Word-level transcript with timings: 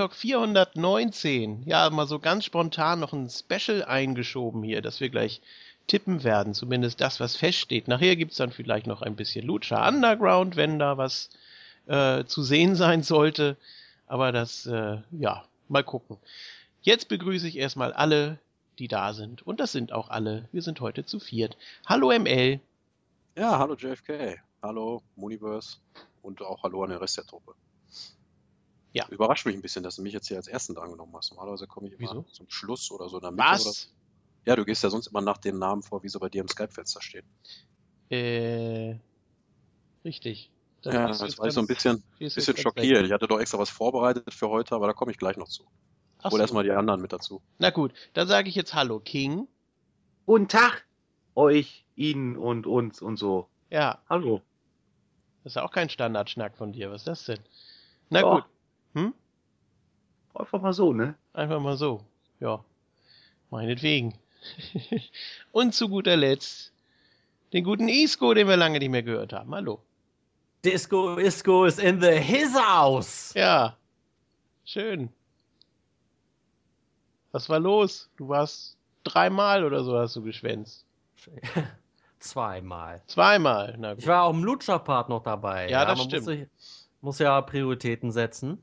Moontalk 0.00 0.14
419. 0.14 1.64
Ja, 1.66 1.90
mal 1.90 2.06
so 2.06 2.18
ganz 2.18 2.46
spontan 2.46 3.00
noch 3.00 3.12
ein 3.12 3.28
Special 3.28 3.84
eingeschoben 3.84 4.62
hier, 4.62 4.80
dass 4.80 4.98
wir 4.98 5.10
gleich 5.10 5.42
tippen 5.88 6.24
werden. 6.24 6.54
Zumindest 6.54 7.02
das, 7.02 7.20
was 7.20 7.36
feststeht. 7.36 7.86
Nachher 7.86 8.16
gibt's 8.16 8.38
dann 8.38 8.50
vielleicht 8.50 8.86
noch 8.86 9.02
ein 9.02 9.14
bisschen 9.14 9.44
Lucha 9.44 9.86
Underground, 9.86 10.56
wenn 10.56 10.78
da 10.78 10.96
was 10.96 11.28
äh, 11.86 12.24
zu 12.24 12.42
sehen 12.42 12.76
sein 12.76 13.02
sollte. 13.02 13.58
Aber 14.06 14.32
das, 14.32 14.64
äh, 14.64 14.96
ja, 15.10 15.44
mal 15.68 15.84
gucken. 15.84 16.16
Jetzt 16.80 17.08
begrüße 17.08 17.46
ich 17.46 17.58
erstmal 17.58 17.92
alle, 17.92 18.38
die 18.78 18.88
da 18.88 19.12
sind. 19.12 19.46
Und 19.46 19.60
das 19.60 19.72
sind 19.72 19.92
auch 19.92 20.08
alle. 20.08 20.48
Wir 20.50 20.62
sind 20.62 20.80
heute 20.80 21.04
zu 21.04 21.20
viert. 21.20 21.58
Hallo 21.84 22.10
ML. 22.18 22.58
Ja, 23.36 23.58
hallo 23.58 23.74
JFK. 23.74 24.38
Hallo 24.62 25.02
Muniverse. 25.16 25.76
Und 26.22 26.40
auch 26.40 26.62
hallo 26.62 26.84
an 26.84 26.88
den 26.88 26.98
Rest 26.98 27.18
der 27.18 27.26
Truppe. 27.26 27.54
Ja. 28.92 29.06
Überrascht 29.08 29.46
mich 29.46 29.54
ein 29.54 29.62
bisschen, 29.62 29.82
dass 29.82 29.96
du 29.96 30.02
mich 30.02 30.12
jetzt 30.12 30.28
hier 30.28 30.36
als 30.36 30.48
Ersten 30.48 30.74
drangenommen 30.74 31.14
hast. 31.16 31.30
Normalerweise 31.30 31.66
komme 31.66 31.88
ich 31.88 31.94
immer 31.94 32.10
Wieso? 32.10 32.22
zum 32.22 32.50
Schluss 32.50 32.90
oder 32.90 33.08
so 33.08 33.18
in 33.18 33.22
der 33.22 33.30
Mitte. 33.30 33.44
Was? 33.44 33.66
Oder... 33.66 33.96
Ja, 34.46 34.56
du 34.56 34.64
gehst 34.64 34.82
ja 34.82 34.90
sonst 34.90 35.08
immer 35.08 35.20
nach 35.20 35.38
dem 35.38 35.58
Namen 35.58 35.82
vor, 35.82 36.02
wie 36.02 36.08
sie 36.08 36.18
bei 36.18 36.28
dir 36.28 36.40
im 36.40 36.48
Skype-Fenster 36.48 37.00
steht. 37.02 37.24
Äh, 38.08 38.96
richtig. 40.04 40.50
Dann 40.82 40.94
ja, 40.94 41.08
das 41.08 41.38
war 41.38 41.46
ich 41.46 41.52
so 41.52 41.60
ein 41.60 41.66
bisschen, 41.66 42.02
bisschen 42.18 42.56
schockiert. 42.56 43.04
Ich 43.04 43.12
hatte 43.12 43.28
doch 43.28 43.38
extra 43.38 43.58
was 43.58 43.70
vorbereitet 43.70 44.32
für 44.32 44.48
heute, 44.48 44.74
aber 44.74 44.86
da 44.86 44.92
komme 44.92 45.12
ich 45.12 45.18
gleich 45.18 45.36
noch 45.36 45.48
zu. 45.48 45.64
Ach 46.18 46.30
Hol 46.30 46.38
so. 46.38 46.42
erstmal 46.42 46.64
die 46.64 46.70
anderen 46.70 47.00
mit 47.00 47.12
dazu. 47.12 47.42
Na 47.58 47.70
gut, 47.70 47.92
dann 48.14 48.26
sage 48.26 48.48
ich 48.48 48.54
jetzt 48.54 48.74
Hallo, 48.74 48.98
King. 48.98 49.46
Guten 50.26 50.48
Tag, 50.48 50.86
euch, 51.34 51.84
Ihnen 51.96 52.36
und 52.36 52.66
uns 52.66 53.02
und 53.02 53.18
so. 53.18 53.48
Ja. 53.68 54.02
Hallo. 54.08 54.40
Das 55.44 55.52
ist 55.52 55.56
ja 55.56 55.64
auch 55.64 55.70
kein 55.70 55.90
Standardschnack 55.90 56.56
von 56.56 56.72
dir. 56.72 56.90
Was 56.90 57.02
ist 57.02 57.06
das 57.06 57.24
denn? 57.24 57.40
Na 58.08 58.24
oh. 58.24 58.34
gut. 58.36 58.44
Hm? 58.94 59.14
Einfach 60.34 60.60
mal 60.60 60.72
so, 60.72 60.92
ne? 60.92 61.14
Einfach 61.32 61.60
mal 61.60 61.76
so. 61.76 62.04
Ja. 62.40 62.64
Meinetwegen. 63.50 64.14
und 65.52 65.74
zu 65.74 65.88
guter 65.88 66.16
Letzt 66.16 66.72
den 67.52 67.64
guten 67.64 67.88
Isco, 67.88 68.32
den 68.34 68.48
wir 68.48 68.56
lange 68.56 68.78
nicht 68.78 68.90
mehr 68.90 69.02
gehört 69.02 69.32
haben. 69.32 69.54
Hallo. 69.54 69.80
Disco 70.64 71.16
Isco 71.16 71.64
is 71.64 71.78
in 71.78 72.00
the 72.00 72.12
his 72.12 72.54
house. 72.54 73.32
Ja. 73.34 73.76
Schön. 74.64 75.08
Was 77.32 77.48
war 77.48 77.58
los? 77.58 78.10
Du 78.16 78.28
warst 78.28 78.76
dreimal 79.04 79.64
oder 79.64 79.82
so 79.84 79.98
hast 79.98 80.16
du 80.16 80.22
geschwänzt. 80.22 80.84
Zweimal. 82.18 83.02
Zweimal, 83.06 83.76
na 83.78 83.94
gut. 83.94 84.02
Ich 84.02 84.06
war 84.06 84.24
auch 84.24 84.34
im 84.34 84.44
Lutscher-Part 84.44 85.08
noch 85.08 85.22
dabei. 85.22 85.64
Ja, 85.64 85.80
ja 85.80 85.84
das 85.86 86.02
stimmt. 86.02 86.26
Muss, 86.26 86.88
muss, 87.00 87.18
ja 87.18 87.40
Prioritäten 87.40 88.12
setzen. 88.12 88.62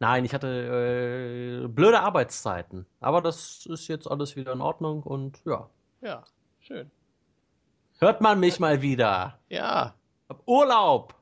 Nein, 0.00 0.24
ich 0.24 0.32
hatte 0.32 1.62
äh, 1.64 1.68
blöde 1.68 2.00
Arbeitszeiten. 2.00 2.86
Aber 3.00 3.20
das 3.20 3.66
ist 3.66 3.86
jetzt 3.88 4.10
alles 4.10 4.34
wieder 4.34 4.52
in 4.52 4.62
Ordnung 4.62 5.02
und 5.02 5.40
ja. 5.44 5.68
Ja, 6.00 6.24
schön. 6.60 6.90
Hört 7.98 8.22
man 8.22 8.40
mich 8.40 8.58
mal 8.58 8.80
wieder. 8.80 9.38
Ja. 9.50 9.94
Hab 10.28 10.42
Urlaub. 10.46 11.14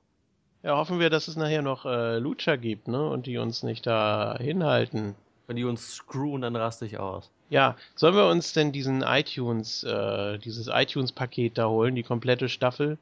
Ja, 0.63 0.77
hoffen 0.77 1.01
wir, 1.01 1.11
dass 1.11 1.27
es 1.27 1.35
nachher 1.35 1.63
noch 1.63 1.87
äh, 1.87 2.19
Lutscher 2.19 2.57
gibt, 2.57 2.87
ne? 2.87 3.09
Und 3.09 3.27
die 3.27 3.39
uns 3.39 3.65
nicht 3.65 3.85
da 3.85 4.37
hinhalten. 4.39 5.17
Wenn 5.49 5.57
die 5.57 5.65
uns 5.65 5.95
screwen, 5.97 6.43
dann 6.43 6.55
raste 6.55 6.87
ich 6.87 6.99
aus. 6.99 7.31
Ja, 7.51 7.77
sollen 7.97 8.15
wir 8.15 8.27
uns 8.27 8.53
denn 8.53 8.71
diesen 8.71 9.03
iTunes, 9.03 9.83
äh, 9.83 10.39
dieses 10.39 10.69
iTunes-Paket 10.69 11.59
da 11.59 11.69
holen, 11.69 11.97
die 11.97 12.03
komplette 12.03 12.49
Staffel? 12.49 12.99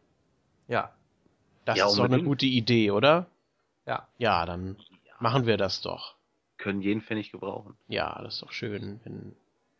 Ja. 0.68 0.92
Das 1.64 1.76
ja, 1.76 1.86
ist 1.88 1.98
doch 1.98 2.04
eine 2.04 2.22
gute 2.22 2.46
Idee, 2.46 2.92
oder? 2.92 3.26
Ja. 3.86 4.06
Ja, 4.18 4.46
dann. 4.46 4.76
Machen 5.20 5.46
wir 5.46 5.56
das 5.56 5.80
doch. 5.80 6.16
Können 6.58 6.80
jeden 6.80 7.02
Pfennig 7.02 7.32
gebrauchen. 7.32 7.76
Ja, 7.88 8.20
das 8.22 8.34
ist 8.34 8.42
doch 8.42 8.52
schön, 8.52 9.00
wenn. 9.04 9.36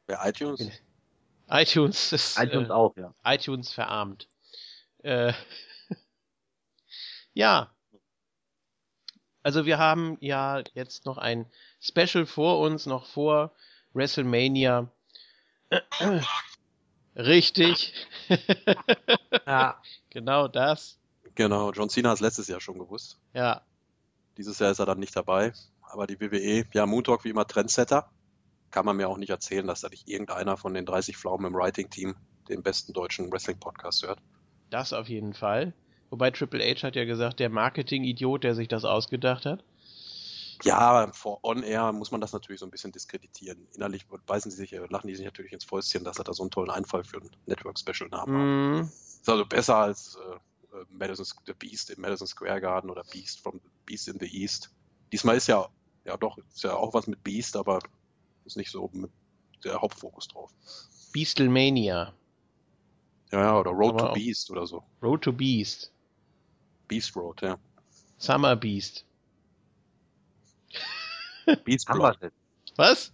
Wer 0.07 0.27
iTunes? 0.27 0.61
Wenn, 0.61 0.73
iTunes 1.49 2.13
ist. 2.13 2.39
iTunes 2.39 2.69
äh, 2.69 2.73
auch, 2.73 2.97
ja. 2.97 3.15
iTunes 3.25 3.73
verarmt. 3.73 4.29
Äh, 5.03 5.33
ja. 7.35 7.71
Also 9.43 9.65
wir 9.65 9.79
haben 9.79 10.19
ja 10.21 10.63
jetzt 10.75 11.07
noch 11.07 11.19
ein 11.19 11.47
Special 11.81 12.27
vor 12.27 12.61
uns, 12.61 12.87
noch 12.87 13.07
vor 13.07 13.53
WrestleMania. 13.95 14.91
Richtig. 17.17 17.95
ja. 19.47 19.81
Genau 20.11 20.49
das. 20.49 20.99
Genau, 21.35 21.73
John 21.73 21.91
Cena 21.91 22.09
hat 22.09 22.15
es 22.15 22.21
letztes 22.23 22.49
Jahr 22.49 22.59
schon 22.59 22.79
gewusst. 22.79 23.19
Ja. 23.35 23.66
Dieses 24.37 24.59
Jahr 24.59 24.71
ist 24.71 24.79
er 24.79 24.87
dann 24.87 24.99
nicht 24.99 25.17
dabei. 25.17 25.53
Aber 25.83 26.07
die 26.07 26.21
WWE, 26.21 26.67
ja, 26.73 26.87
Moon 26.87 27.05
wie 27.23 27.31
immer 27.31 27.47
Trendsetter. 27.47 28.11
Kann 28.71 28.85
man 28.85 28.97
mir 28.97 29.09
auch 29.09 29.17
nicht 29.17 29.31
erzählen, 29.31 29.67
dass 29.67 29.81
da 29.81 29.89
nicht 29.89 30.09
irgendeiner 30.09 30.57
von 30.57 30.75
den 30.75 30.85
30 30.85 31.17
Pflaumen 31.17 31.47
im 31.47 31.55
Writing-Team 31.55 32.17
den 32.49 32.63
besten 32.63 32.93
deutschen 32.93 33.33
Wrestling-Podcast 33.33 34.07
hört. 34.07 34.19
Das 34.71 34.93
auf 34.93 35.09
jeden 35.09 35.35
Fall. 35.35 35.73
Wobei 36.11 36.31
Triple 36.31 36.63
H 36.63 36.83
hat 36.83 36.97
ja 36.97 37.05
gesagt, 37.05 37.41
der 37.41 37.49
Marketing-Idiot, 37.49 38.45
der 38.45 38.55
sich 38.55 38.69
das 38.69 38.85
ausgedacht 38.85 39.47
hat. 39.47 39.65
Ja, 40.63 41.13
vor 41.13 41.41
On-Air 41.43 41.93
muss 41.93 42.11
man 42.11 42.21
das 42.21 42.33
natürlich 42.33 42.61
so 42.61 42.67
ein 42.67 42.71
bisschen 42.71 42.93
diskreditieren. 42.93 43.67
Innerlich 43.75 44.07
beißen 44.27 44.51
sie 44.51 44.57
sich, 44.57 44.73
äh, 44.73 44.87
lachen 44.89 45.09
die 45.09 45.15
sich 45.15 45.25
natürlich 45.25 45.53
ins 45.53 45.65
Fäustchen, 45.65 46.05
dass 46.05 46.19
er 46.19 46.25
da 46.25 46.33
so 46.33 46.43
einen 46.43 46.51
tollen 46.51 46.71
Einfall 46.71 47.05
für 47.05 47.19
ein 47.19 47.31
Network-Special-Namen 47.47 48.73
mm. 48.73 48.79
hat. 48.79 48.85
Ist 48.87 49.29
also 49.29 49.45
besser 49.45 49.77
als 49.77 50.17
äh, 50.17 50.77
äh, 50.77 50.85
Madison, 50.91 51.27
The 51.47 51.53
Beast 51.53 51.91
im 51.91 52.01
Madison 52.01 52.27
Square 52.27 52.61
Garden 52.61 52.91
oder 52.91 53.05
Beast 53.05 53.41
from 53.41 53.61
Beast 53.87 54.09
in 54.09 54.19
the 54.21 54.27
East. 54.27 54.71
Diesmal 55.13 55.37
ist 55.37 55.47
ja, 55.47 55.69
ja 56.05 56.17
doch, 56.17 56.39
ist 56.39 56.65
ja 56.65 56.75
auch 56.75 56.93
was 56.93 57.07
mit 57.07 57.23
Beast, 57.23 57.57
aber 57.57 57.79
ist 58.45 58.57
nicht 58.57 58.71
so 58.71 58.91
mit 58.93 59.11
der 59.65 59.81
Hauptfokus 59.81 60.29
drauf. 60.29 60.53
Beastlemania. 61.13 62.13
Ja, 63.33 63.41
ja, 63.41 63.59
oder 63.59 63.71
Road 63.71 64.01
aber 64.01 64.09
to 64.09 64.15
Beast 64.15 64.51
oder 64.51 64.67
so. 64.67 64.85
Road 65.03 65.23
to 65.23 65.33
Beast. 65.33 65.93
Beast 66.89 67.17
Road, 67.17 67.43
ja. 67.43 67.59
Summer 68.19 68.57
Beast. 68.57 69.05
Beast 71.65 71.89
Haben 71.89 72.01
wir 72.01 72.17
jetzt. 72.21 72.37
Was? 72.77 73.13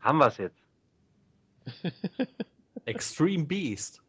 Haben 0.00 0.18
wir 0.18 0.26
es 0.26 0.36
jetzt. 0.36 0.58
Extreme 2.84 3.44
Beast. 3.44 4.02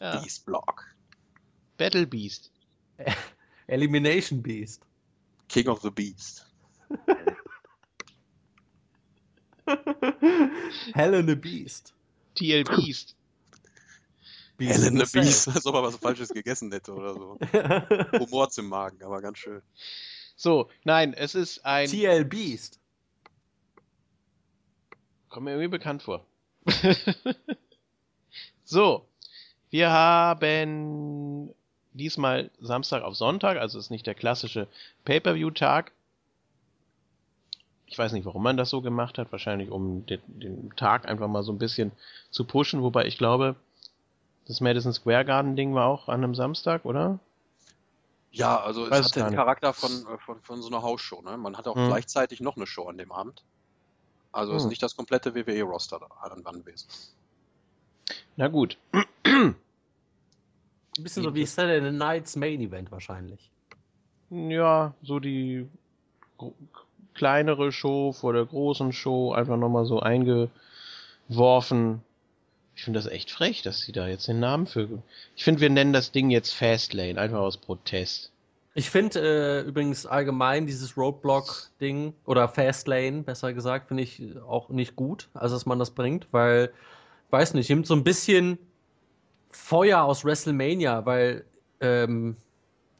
ja. 0.00 0.20
Beast 0.20 0.44
Block. 0.46 0.84
Battle 1.76 2.06
Beast. 2.06 2.52
Elimination 3.68 4.40
Beast. 4.40 4.82
King 5.48 5.68
of 5.68 5.80
the 5.82 5.90
Beast. 5.90 6.44
Hell 10.94 11.14
in 11.14 11.28
a 11.28 11.36
Beast. 11.36 11.92
TL 12.36 12.64
Beast. 12.76 13.14
Beast 14.56 14.76
Hell 14.76 14.86
in 14.88 15.00
a 15.00 15.04
Beast, 15.04 15.48
als 15.48 15.66
ob 15.66 15.74
er 15.74 15.82
was 15.82 15.96
Falsches 15.96 16.28
gegessen 16.28 16.70
hätte 16.72 16.92
oder 16.92 17.14
so. 17.14 17.38
Humor 18.18 18.48
im 18.56 18.68
Magen, 18.68 19.02
aber 19.02 19.20
ganz 19.20 19.38
schön. 19.38 19.62
So, 20.36 20.70
nein, 20.84 21.14
es 21.14 21.34
ist 21.34 21.64
ein. 21.64 21.88
TL 21.88 22.24
Beast. 22.24 22.78
Kommt 25.28 25.44
mir 25.44 25.52
irgendwie 25.52 25.68
bekannt 25.68 26.02
vor. 26.02 26.26
so, 28.64 29.06
wir 29.70 29.90
haben 29.90 31.54
diesmal 31.92 32.50
Samstag 32.60 33.02
auf 33.02 33.16
Sonntag, 33.16 33.58
also 33.58 33.78
ist 33.78 33.90
nicht 33.90 34.06
der 34.06 34.14
klassische 34.14 34.68
Pay-per-view-Tag. 35.04 35.92
Ich 37.86 37.98
weiß 37.98 38.12
nicht, 38.12 38.24
warum 38.24 38.42
man 38.42 38.56
das 38.56 38.70
so 38.70 38.82
gemacht 38.82 39.18
hat. 39.18 39.32
Wahrscheinlich, 39.32 39.70
um 39.70 40.06
den, 40.06 40.20
den, 40.26 40.76
Tag 40.76 41.08
einfach 41.08 41.26
mal 41.26 41.42
so 41.42 41.52
ein 41.52 41.58
bisschen 41.58 41.90
zu 42.30 42.44
pushen. 42.44 42.82
Wobei 42.82 43.06
ich 43.06 43.18
glaube, 43.18 43.56
das 44.46 44.60
Madison 44.60 44.92
Square 44.92 45.24
Garden 45.24 45.56
Ding 45.56 45.74
war 45.74 45.86
auch 45.86 46.08
an 46.08 46.22
einem 46.22 46.34
Samstag, 46.34 46.84
oder? 46.84 47.18
Ja, 48.32 48.60
also 48.60 48.86
es 48.86 49.04
hat 49.04 49.16
den 49.16 49.34
Charakter 49.34 49.72
von, 49.72 49.90
äh, 49.90 50.18
von, 50.18 50.40
von 50.40 50.62
so 50.62 50.68
einer 50.68 50.82
Hausshow. 50.82 51.20
Ne? 51.22 51.36
Man 51.36 51.56
hat 51.56 51.66
auch 51.66 51.74
hm. 51.74 51.88
gleichzeitig 51.88 52.40
noch 52.40 52.56
eine 52.56 52.66
Show 52.66 52.86
an 52.88 52.96
dem 52.96 53.10
Abend. 53.10 53.42
Also 54.30 54.52
hm. 54.52 54.58
ist 54.58 54.66
nicht 54.66 54.82
das 54.82 54.94
komplette 54.94 55.34
WWE-Roster 55.34 55.98
da 55.98 56.06
anwesend. 56.44 56.92
Na 58.36 58.46
gut. 58.48 58.78
Ein 60.98 61.02
bisschen 61.04 61.22
so 61.22 61.34
wie 61.34 61.46
Saturday 61.46 61.92
Night's 61.92 62.36
Main 62.36 62.60
Event 62.60 62.90
wahrscheinlich. 62.90 63.50
Ja, 64.30 64.94
so 65.02 65.18
die 65.18 65.66
kleinere 67.14 67.72
Show 67.72 68.12
vor 68.12 68.32
der 68.32 68.46
großen 68.46 68.92
Show 68.92 69.32
einfach 69.32 69.56
nochmal 69.56 69.84
so 69.84 70.00
eingeworfen. 70.00 70.50
Ich 72.76 72.84
finde 72.84 72.98
das 72.98 73.06
echt 73.06 73.30
frech, 73.30 73.62
dass 73.62 73.80
sie 73.80 73.92
da 73.92 74.08
jetzt 74.08 74.26
den 74.28 74.40
Namen 74.40 74.66
für. 74.66 75.02
Ich 75.36 75.44
finde, 75.44 75.60
wir 75.60 75.70
nennen 75.70 75.92
das 75.92 76.12
Ding 76.12 76.30
jetzt 76.30 76.54
Fastlane, 76.54 77.20
einfach 77.20 77.40
aus 77.40 77.56
Protest. 77.56 78.32
Ich 78.74 78.88
finde 78.88 79.20
äh, 79.20 79.68
übrigens 79.68 80.06
allgemein 80.06 80.66
dieses 80.66 80.96
Roadblock-Ding 80.96 82.14
oder 82.24 82.48
Fastlane, 82.48 83.22
besser 83.22 83.52
gesagt, 83.52 83.88
finde 83.88 84.04
ich 84.04 84.22
auch 84.48 84.68
nicht 84.68 84.94
gut, 84.94 85.28
also 85.34 85.56
dass 85.56 85.66
man 85.66 85.80
das 85.80 85.90
bringt, 85.90 86.28
weil, 86.30 86.72
weiß 87.30 87.54
nicht, 87.54 87.68
nimmt 87.68 87.86
so 87.86 87.94
ein 87.94 88.04
bisschen 88.04 88.58
Feuer 89.50 90.02
aus 90.02 90.24
WrestleMania, 90.24 91.04
weil 91.06 91.44
ähm, 91.80 92.36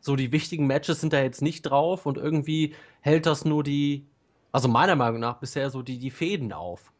so 0.00 0.16
die 0.16 0.32
wichtigen 0.32 0.66
Matches 0.66 1.00
sind 1.00 1.12
da 1.12 1.20
jetzt 1.20 1.42
nicht 1.42 1.62
drauf 1.62 2.06
und 2.06 2.16
irgendwie 2.18 2.74
hält 3.00 3.26
das 3.26 3.44
nur 3.44 3.62
die, 3.62 4.06
also 4.52 4.68
meiner 4.68 4.96
Meinung 4.96 5.20
nach 5.20 5.38
bisher 5.38 5.70
so 5.70 5.82
die, 5.82 5.98
die 5.98 6.10
Fäden 6.10 6.52
auf, 6.52 6.92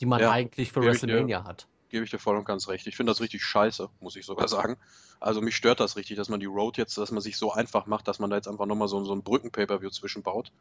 die 0.00 0.06
man 0.06 0.20
ja, 0.20 0.30
eigentlich 0.30 0.72
für 0.72 0.82
WrestleMania 0.82 1.40
dir, 1.40 1.44
hat. 1.44 1.68
Gebe 1.88 2.04
ich 2.04 2.10
dir 2.10 2.18
voll 2.18 2.36
und 2.36 2.44
ganz 2.44 2.68
recht. 2.68 2.86
Ich 2.86 2.96
finde 2.96 3.12
das 3.12 3.20
richtig 3.20 3.42
scheiße, 3.44 3.88
muss 4.00 4.16
ich 4.16 4.26
sogar 4.26 4.48
sagen. 4.48 4.76
Also 5.20 5.40
mich 5.40 5.54
stört 5.54 5.80
das 5.80 5.96
richtig, 5.96 6.16
dass 6.16 6.28
man 6.28 6.40
die 6.40 6.46
Road 6.46 6.76
jetzt, 6.76 6.98
dass 6.98 7.12
man 7.12 7.22
sich 7.22 7.36
so 7.36 7.52
einfach 7.52 7.86
macht, 7.86 8.08
dass 8.08 8.18
man 8.18 8.30
da 8.30 8.36
jetzt 8.36 8.48
einfach 8.48 8.66
nochmal 8.66 8.88
so, 8.88 9.02
so 9.04 9.14
ein 9.14 9.22
Brücken-Pay-Per-View 9.22 9.90
zwischenbaut. 9.90 10.52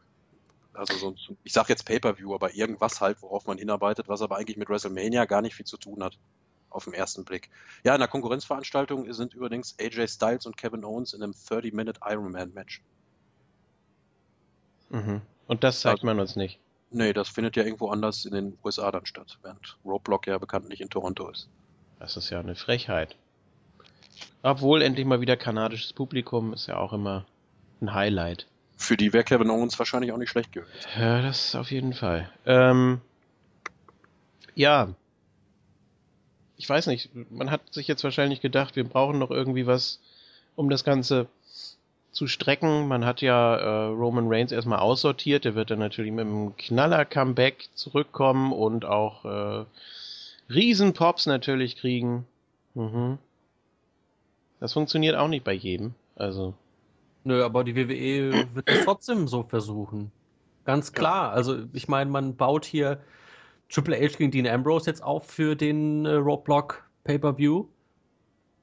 Also 0.73 0.95
so 0.95 1.09
ein, 1.09 1.37
ich 1.43 1.53
sag 1.53 1.69
jetzt 1.69 1.85
Pay-Per-View, 1.85 2.33
aber 2.33 2.53
irgendwas 2.53 3.01
halt, 3.01 3.21
worauf 3.21 3.47
man 3.47 3.57
hinarbeitet, 3.57 4.07
was 4.07 4.21
aber 4.21 4.37
eigentlich 4.37 4.57
mit 4.57 4.69
WrestleMania 4.69 5.25
gar 5.25 5.41
nicht 5.41 5.55
viel 5.55 5.65
zu 5.65 5.77
tun 5.77 6.03
hat 6.03 6.19
auf 6.73 6.85
den 6.85 6.93
ersten 6.93 7.23
Blick. 7.23 7.49
Ja, 7.83 7.93
in 7.93 7.99
der 7.99 8.07
Konkurrenzveranstaltung 8.07 9.11
sind 9.13 9.33
übrigens 9.33 9.75
AJ 9.79 10.07
Styles 10.07 10.45
und 10.45 10.57
Kevin 10.57 10.83
Owens 10.83 11.13
in 11.13 11.23
einem 11.23 11.33
30-Minute 11.33 11.99
Ironman-Match. 12.03 12.81
Mhm. 14.89 15.21
Und 15.47 15.63
das 15.63 15.81
zeigt 15.81 15.99
also, 15.99 16.05
man 16.05 16.19
uns 16.19 16.35
nicht. 16.35 16.59
Nee, 16.91 17.13
das 17.13 17.29
findet 17.29 17.55
ja 17.55 17.63
irgendwo 17.63 17.89
anders 17.89 18.25
in 18.25 18.33
den 18.33 18.57
USA 18.63 18.91
dann 18.91 19.05
statt, 19.05 19.39
während 19.41 19.77
Roadblock 19.83 20.27
ja 20.27 20.37
bekanntlich 20.37 20.81
in 20.81 20.89
Toronto 20.89 21.29
ist. 21.29 21.49
Das 21.99 22.17
ist 22.17 22.29
ja 22.29 22.39
eine 22.39 22.55
Frechheit. 22.55 23.15
Obwohl 24.43 24.81
endlich 24.81 25.05
mal 25.05 25.21
wieder 25.21 25.37
kanadisches 25.37 25.93
Publikum 25.93 26.53
ist 26.53 26.67
ja 26.67 26.77
auch 26.77 26.93
immer 26.93 27.25
ein 27.81 27.93
Highlight. 27.93 28.47
Für 28.77 28.97
die 28.97 29.13
wäre 29.13 29.23
Kevin 29.23 29.49
Owens 29.49 29.79
wahrscheinlich 29.79 30.11
auch 30.11 30.17
nicht 30.17 30.29
schlecht 30.29 30.51
gewesen. 30.51 30.71
Ja, 30.99 31.21
das 31.21 31.55
auf 31.55 31.71
jeden 31.71 31.93
Fall. 31.93 32.29
Ähm, 32.45 33.01
ja, 34.55 34.93
ich 36.63 36.69
weiß 36.69 36.87
nicht, 36.87 37.09
man 37.29 37.51
hat 37.51 37.73
sich 37.73 37.89
jetzt 37.89 38.05
wahrscheinlich 38.05 38.39
gedacht, 38.39 38.77
wir 38.77 38.85
brauchen 38.85 39.19
noch 39.19 39.31
irgendwie 39.31 39.67
was, 39.67 39.99
um 40.55 40.69
das 40.69 40.85
Ganze 40.85 41.27
zu 42.13 42.25
strecken. 42.25 42.87
Man 42.87 43.03
hat 43.03 43.19
ja 43.19 43.57
äh, 43.57 43.85
Roman 43.87 44.29
Reigns 44.29 44.53
erstmal 44.53 44.79
aussortiert, 44.79 45.43
der 45.43 45.55
wird 45.55 45.71
dann 45.71 45.79
natürlich 45.79 46.13
mit 46.13 46.25
einem 46.25 46.55
Knaller-Comeback 46.55 47.67
zurückkommen 47.75 48.53
und 48.53 48.85
auch 48.85 49.25
äh, 49.25 49.65
Riesenpops 50.49 51.25
natürlich 51.25 51.75
kriegen. 51.75 52.25
Mhm. 52.75 53.17
Das 54.61 54.71
funktioniert 54.71 55.17
auch 55.17 55.27
nicht 55.27 55.43
bei 55.43 55.51
jedem, 55.51 55.95
also. 56.15 56.53
Nö, 57.25 57.43
aber 57.43 57.65
die 57.65 57.75
WWE 57.75 58.47
wird 58.53 58.69
es 58.69 58.85
trotzdem 58.85 59.27
so 59.27 59.43
versuchen. 59.43 60.13
Ganz 60.63 60.93
klar. 60.93 61.33
Also 61.33 61.57
ich 61.73 61.89
meine, 61.89 62.09
man 62.09 62.37
baut 62.37 62.63
hier 62.63 63.01
Triple 63.73 63.97
H 63.97 64.17
gegen 64.17 64.31
Dean 64.31 64.47
Ambrose 64.47 64.89
jetzt 64.89 65.01
auf 65.01 65.25
für 65.25 65.55
den 65.55 66.05
äh, 66.05 66.13
Roadblock 66.13 66.83
Pay-Per-View. 67.05 67.65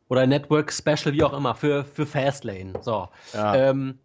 Oder 0.09 0.27
Network 0.27 0.73
Special, 0.73 1.13
wie 1.13 1.23
auch 1.23 1.33
immer, 1.33 1.55
für, 1.55 1.85
für 1.85 2.07
Fastlane. 2.07 2.73
So. 2.81 3.09
Ja. 3.33 3.55
Ähm, 3.55 3.99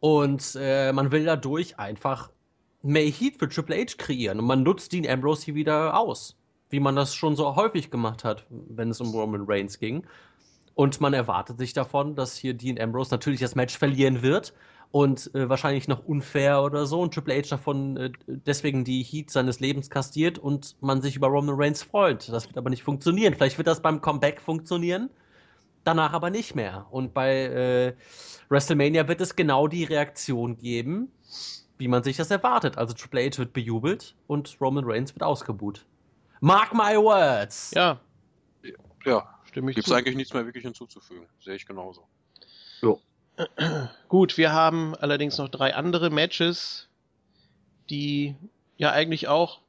und 0.00 0.56
äh, 0.60 0.92
man 0.92 1.10
will 1.10 1.24
dadurch 1.24 1.78
einfach 1.78 2.30
mehr 2.82 3.04
Heat 3.04 3.36
für 3.38 3.48
Triple 3.48 3.76
H 3.76 3.94
kreieren. 3.98 4.40
Und 4.40 4.46
man 4.46 4.62
nutzt 4.62 4.92
Dean 4.92 5.08
Ambrose 5.08 5.44
hier 5.44 5.54
wieder 5.54 5.98
aus. 5.98 6.36
Wie 6.68 6.80
man 6.80 6.96
das 6.96 7.14
schon 7.14 7.36
so 7.36 7.54
häufig 7.54 7.90
gemacht 7.90 8.24
hat, 8.24 8.46
wenn 8.50 8.90
es 8.90 9.00
um 9.00 9.10
Roman 9.10 9.44
Reigns 9.46 9.78
ging. 9.78 10.06
Und 10.74 11.00
man 11.00 11.14
erwartet 11.14 11.58
sich 11.58 11.72
davon, 11.72 12.14
dass 12.14 12.36
hier 12.36 12.54
Dean 12.54 12.78
Ambrose 12.80 13.10
natürlich 13.10 13.40
das 13.40 13.54
Match 13.54 13.78
verlieren 13.78 14.22
wird 14.22 14.52
und 14.96 15.34
äh, 15.34 15.46
wahrscheinlich 15.50 15.88
noch 15.88 16.06
unfair 16.06 16.62
oder 16.62 16.86
so 16.86 17.02
und 17.02 17.12
Triple 17.12 17.34
H 17.34 17.50
davon 17.50 17.98
äh, 17.98 18.12
deswegen 18.26 18.82
die 18.82 19.02
Heat 19.02 19.30
seines 19.30 19.60
Lebens 19.60 19.90
kastiert 19.90 20.38
und 20.38 20.74
man 20.80 21.02
sich 21.02 21.16
über 21.16 21.26
Roman 21.26 21.54
Reigns 21.54 21.82
freut. 21.82 22.26
Das 22.30 22.46
wird 22.46 22.56
aber 22.56 22.70
nicht 22.70 22.82
funktionieren. 22.82 23.34
Vielleicht 23.34 23.58
wird 23.58 23.66
das 23.66 23.82
beim 23.82 24.00
Comeback 24.00 24.40
funktionieren, 24.40 25.10
danach 25.84 26.14
aber 26.14 26.30
nicht 26.30 26.54
mehr. 26.54 26.86
Und 26.90 27.12
bei 27.12 27.42
äh, 27.42 27.94
WrestleMania 28.48 29.06
wird 29.06 29.20
es 29.20 29.36
genau 29.36 29.68
die 29.68 29.84
Reaktion 29.84 30.56
geben, 30.56 31.12
wie 31.76 31.88
man 31.88 32.02
sich 32.02 32.16
das 32.16 32.30
erwartet. 32.30 32.78
Also 32.78 32.94
Triple 32.94 33.26
H 33.26 33.36
wird 33.36 33.52
bejubelt 33.52 34.16
und 34.28 34.56
Roman 34.62 34.84
Reigns 34.86 35.14
wird 35.14 35.22
ausgebuht. 35.22 35.84
Mark 36.40 36.72
my 36.72 36.96
words! 36.96 37.70
Ja. 37.74 38.00
Ja, 39.04 39.28
stimme 39.44 39.72
ich 39.72 39.74
Gibt 39.74 39.88
es 39.88 39.92
eigentlich 39.92 40.16
nichts 40.16 40.32
mehr 40.32 40.46
wirklich 40.46 40.64
hinzuzufügen. 40.64 41.26
Sehe 41.38 41.56
ich 41.56 41.66
genauso. 41.66 42.08
Jo. 42.80 42.98
Gut, 44.08 44.38
wir 44.38 44.52
haben 44.52 44.94
allerdings 44.94 45.38
noch 45.38 45.48
drei 45.48 45.74
andere 45.74 46.10
Matches, 46.10 46.88
die 47.90 48.34
ja 48.78 48.92
eigentlich 48.92 49.28
auch 49.28 49.60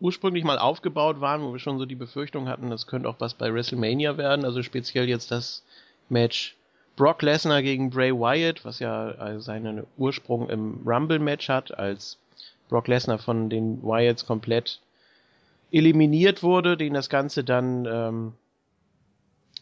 ursprünglich 0.00 0.44
mal 0.44 0.58
aufgebaut 0.58 1.20
waren, 1.20 1.42
wo 1.42 1.52
wir 1.52 1.58
schon 1.58 1.78
so 1.78 1.86
die 1.86 1.94
Befürchtung 1.94 2.48
hatten, 2.48 2.70
das 2.70 2.86
könnte 2.86 3.08
auch 3.08 3.16
was 3.18 3.34
bei 3.34 3.52
WrestleMania 3.52 4.16
werden. 4.16 4.44
Also 4.44 4.62
speziell 4.62 5.08
jetzt 5.08 5.30
das 5.30 5.62
Match 6.08 6.56
Brock 6.96 7.22
Lesnar 7.22 7.62
gegen 7.62 7.90
Bray 7.90 8.12
Wyatt, 8.12 8.64
was 8.64 8.78
ja 8.78 9.40
seinen 9.40 9.86
Ursprung 9.96 10.48
im 10.48 10.82
Rumble-Match 10.86 11.48
hat, 11.48 11.78
als 11.78 12.18
Brock 12.68 12.88
Lesnar 12.88 13.18
von 13.18 13.50
den 13.50 13.82
Wyatts 13.82 14.26
komplett 14.26 14.80
eliminiert 15.72 16.42
wurde, 16.42 16.76
den 16.76 16.94
das 16.94 17.08
Ganze 17.08 17.44
dann 17.44 17.86
ähm, 17.86 18.32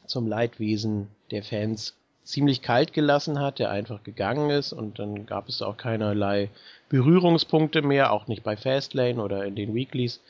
zum 0.06 0.26
Leidwesen 0.26 1.08
der 1.30 1.42
Fans 1.42 1.97
ziemlich 2.28 2.60
kalt 2.60 2.92
gelassen 2.92 3.40
hat, 3.40 3.58
der 3.58 3.70
einfach 3.70 4.02
gegangen 4.02 4.50
ist 4.50 4.74
und 4.74 4.98
dann 4.98 5.24
gab 5.24 5.48
es 5.48 5.62
auch 5.62 5.78
keinerlei 5.78 6.50
Berührungspunkte 6.90 7.80
mehr, 7.80 8.12
auch 8.12 8.26
nicht 8.26 8.42
bei 8.42 8.56
Fastlane 8.56 9.22
oder 9.22 9.46
in 9.46 9.56
den 9.56 9.74
Weeklies. 9.74 10.20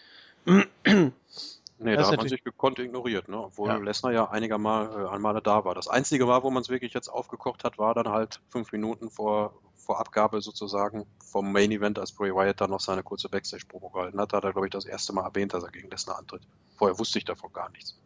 Nee, 1.80 1.94
das 1.94 2.06
da 2.06 2.12
hat 2.12 2.18
man 2.18 2.28
sich 2.28 2.42
gekonnt 2.42 2.78
ignoriert, 2.80 3.28
ne? 3.28 3.40
obwohl 3.40 3.68
ja. 3.68 3.76
Lesnar 3.76 4.12
ja 4.12 4.28
einiger 4.30 4.58
Mal, 4.58 5.06
äh, 5.06 5.08
einmal 5.08 5.40
da 5.40 5.64
war. 5.64 5.74
Das 5.76 5.86
einzige 5.86 6.26
Mal, 6.26 6.42
wo 6.42 6.50
man 6.50 6.62
es 6.62 6.68
wirklich 6.68 6.92
jetzt 6.92 7.08
aufgekocht 7.08 7.62
hat, 7.62 7.78
war 7.78 7.94
dann 7.94 8.08
halt 8.08 8.40
fünf 8.48 8.72
Minuten 8.72 9.10
vor, 9.10 9.54
vor 9.76 10.00
Abgabe 10.00 10.40
sozusagen 10.40 11.06
vom 11.24 11.52
Main 11.52 11.70
Event, 11.70 12.00
als 12.00 12.10
Bray 12.10 12.34
Wyatt 12.34 12.60
dann 12.60 12.70
noch 12.70 12.80
seine 12.80 13.04
kurze 13.04 13.28
Backstage-Promo 13.28 13.90
gehalten 13.90 14.20
hat. 14.20 14.32
Da 14.32 14.38
hat 14.38 14.44
er, 14.44 14.52
glaube 14.52 14.66
ich, 14.66 14.72
das 14.72 14.86
erste 14.86 15.12
Mal 15.12 15.24
erwähnt, 15.24 15.54
dass 15.54 15.62
er 15.62 15.70
gegen 15.70 15.88
Lesnar 15.88 16.18
antritt. 16.18 16.42
Vorher 16.76 16.98
wusste 16.98 17.18
ich 17.18 17.24
davon 17.24 17.52
gar 17.52 17.70
nichts. 17.70 17.96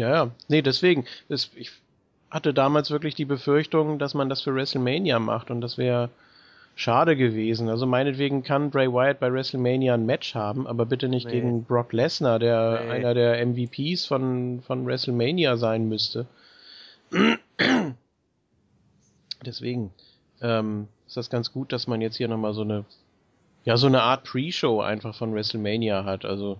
Ja, 0.00 0.08
ja. 0.08 0.30
Nee, 0.48 0.62
deswegen. 0.62 1.04
Das, 1.28 1.50
ich 1.54 1.70
hatte 2.30 2.54
damals 2.54 2.90
wirklich 2.90 3.14
die 3.14 3.26
Befürchtung, 3.26 3.98
dass 3.98 4.14
man 4.14 4.30
das 4.30 4.40
für 4.40 4.54
WrestleMania 4.54 5.18
macht 5.18 5.50
und 5.50 5.60
das 5.60 5.76
wäre 5.76 6.08
schade 6.74 7.16
gewesen. 7.16 7.68
Also 7.68 7.84
meinetwegen 7.86 8.42
kann 8.42 8.70
Bray 8.70 8.90
Wyatt 8.90 9.20
bei 9.20 9.30
WrestleMania 9.30 9.94
ein 9.94 10.06
Match 10.06 10.34
haben, 10.34 10.66
aber 10.66 10.86
bitte 10.86 11.08
nicht 11.08 11.26
nee. 11.26 11.32
gegen 11.32 11.64
Brock 11.64 11.92
Lesnar, 11.92 12.38
der 12.38 12.80
nee. 12.82 12.90
einer 12.92 13.12
der 13.12 13.44
MVPs 13.44 14.06
von, 14.06 14.62
von 14.66 14.86
WrestleMania 14.86 15.58
sein 15.58 15.88
müsste. 15.88 16.26
Deswegen 19.44 19.92
ähm, 20.40 20.88
ist 21.06 21.18
das 21.18 21.28
ganz 21.28 21.52
gut, 21.52 21.72
dass 21.72 21.86
man 21.86 22.00
jetzt 22.00 22.16
hier 22.16 22.28
nochmal 22.28 22.54
so 22.54 22.62
eine, 22.62 22.86
ja, 23.64 23.76
so 23.76 23.88
eine 23.88 24.02
Art 24.02 24.24
Pre-Show 24.24 24.80
einfach 24.80 25.14
von 25.14 25.34
WrestleMania 25.34 26.04
hat. 26.04 26.24
Also 26.24 26.58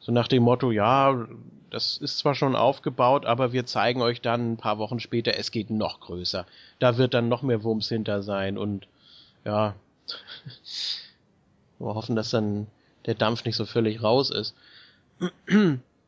so 0.00 0.12
nach 0.12 0.28
dem 0.28 0.42
Motto, 0.42 0.70
ja, 0.70 1.26
das 1.70 1.98
ist 1.98 2.18
zwar 2.18 2.34
schon 2.34 2.56
aufgebaut, 2.56 3.26
aber 3.26 3.52
wir 3.52 3.66
zeigen 3.66 4.02
euch 4.02 4.20
dann 4.20 4.52
ein 4.52 4.56
paar 4.56 4.78
Wochen 4.78 4.98
später, 4.98 5.36
es 5.36 5.50
geht 5.50 5.70
noch 5.70 6.00
größer. 6.00 6.46
Da 6.78 6.96
wird 6.96 7.14
dann 7.14 7.28
noch 7.28 7.42
mehr 7.42 7.62
Wumms 7.62 7.88
hinter 7.88 8.22
sein 8.22 8.58
und 8.58 8.88
ja, 9.44 9.74
wir 11.78 11.94
hoffen, 11.94 12.16
dass 12.16 12.30
dann 12.30 12.66
der 13.06 13.14
Dampf 13.14 13.44
nicht 13.44 13.56
so 13.56 13.66
völlig 13.66 14.02
raus 14.02 14.30
ist. 14.30 14.54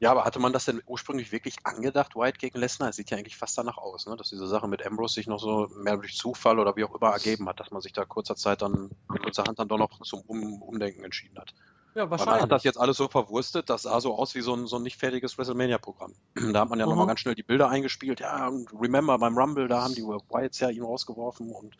Ja, 0.00 0.10
aber 0.10 0.24
hatte 0.24 0.40
man 0.40 0.52
das 0.52 0.64
denn 0.64 0.82
ursprünglich 0.86 1.30
wirklich 1.30 1.54
angedacht, 1.62 2.16
White 2.16 2.38
gegen 2.38 2.58
Lesnar? 2.58 2.88
Es 2.88 2.96
sieht 2.96 3.10
ja 3.10 3.18
eigentlich 3.18 3.36
fast 3.36 3.56
danach 3.56 3.78
aus, 3.78 4.06
ne? 4.06 4.16
dass 4.16 4.30
diese 4.30 4.48
Sache 4.48 4.66
mit 4.66 4.84
Ambrose 4.84 5.14
sich 5.14 5.28
noch 5.28 5.38
so 5.38 5.70
mehr 5.76 5.96
durch 5.96 6.16
Zufall 6.16 6.58
oder 6.58 6.74
wie 6.74 6.82
auch 6.82 6.94
immer 6.94 7.12
ergeben 7.12 7.48
hat, 7.48 7.60
dass 7.60 7.70
man 7.70 7.80
sich 7.82 7.92
da 7.92 8.04
kurzer 8.04 8.34
Zeit 8.34 8.62
dann, 8.62 8.90
kurzer 9.06 9.44
Hand 9.44 9.60
dann 9.60 9.68
doch 9.68 9.78
noch 9.78 10.00
zum 10.00 10.22
um 10.22 10.60
Umdenken 10.60 11.04
entschieden 11.04 11.38
hat. 11.38 11.54
Ja, 11.94 12.10
wahrscheinlich. 12.10 12.34
Man 12.34 12.42
hat 12.42 12.52
das 12.52 12.64
jetzt 12.64 12.78
alles 12.78 12.96
so 12.96 13.08
verwurstet, 13.08 13.68
das 13.68 13.82
sah 13.82 14.00
so 14.00 14.14
aus 14.14 14.34
wie 14.34 14.40
so 14.40 14.54
ein, 14.54 14.66
so 14.66 14.76
ein 14.76 14.82
nicht 14.82 14.96
fertiges 14.96 15.36
WrestleMania-Programm. 15.36 16.14
Da 16.52 16.60
hat 16.60 16.70
man 16.70 16.78
ja 16.78 16.86
mhm. 16.86 16.90
nochmal 16.90 17.06
ganz 17.06 17.20
schnell 17.20 17.34
die 17.34 17.42
Bilder 17.42 17.68
eingespielt. 17.68 18.20
Ja, 18.20 18.48
und 18.48 18.68
remember 18.72 19.18
beim 19.18 19.36
Rumble, 19.36 19.68
da 19.68 19.82
haben 19.82 19.94
die 19.94 20.02
Wyatts 20.02 20.60
ja 20.60 20.70
ihn 20.70 20.82
rausgeworfen 20.82 21.50
und 21.50 21.76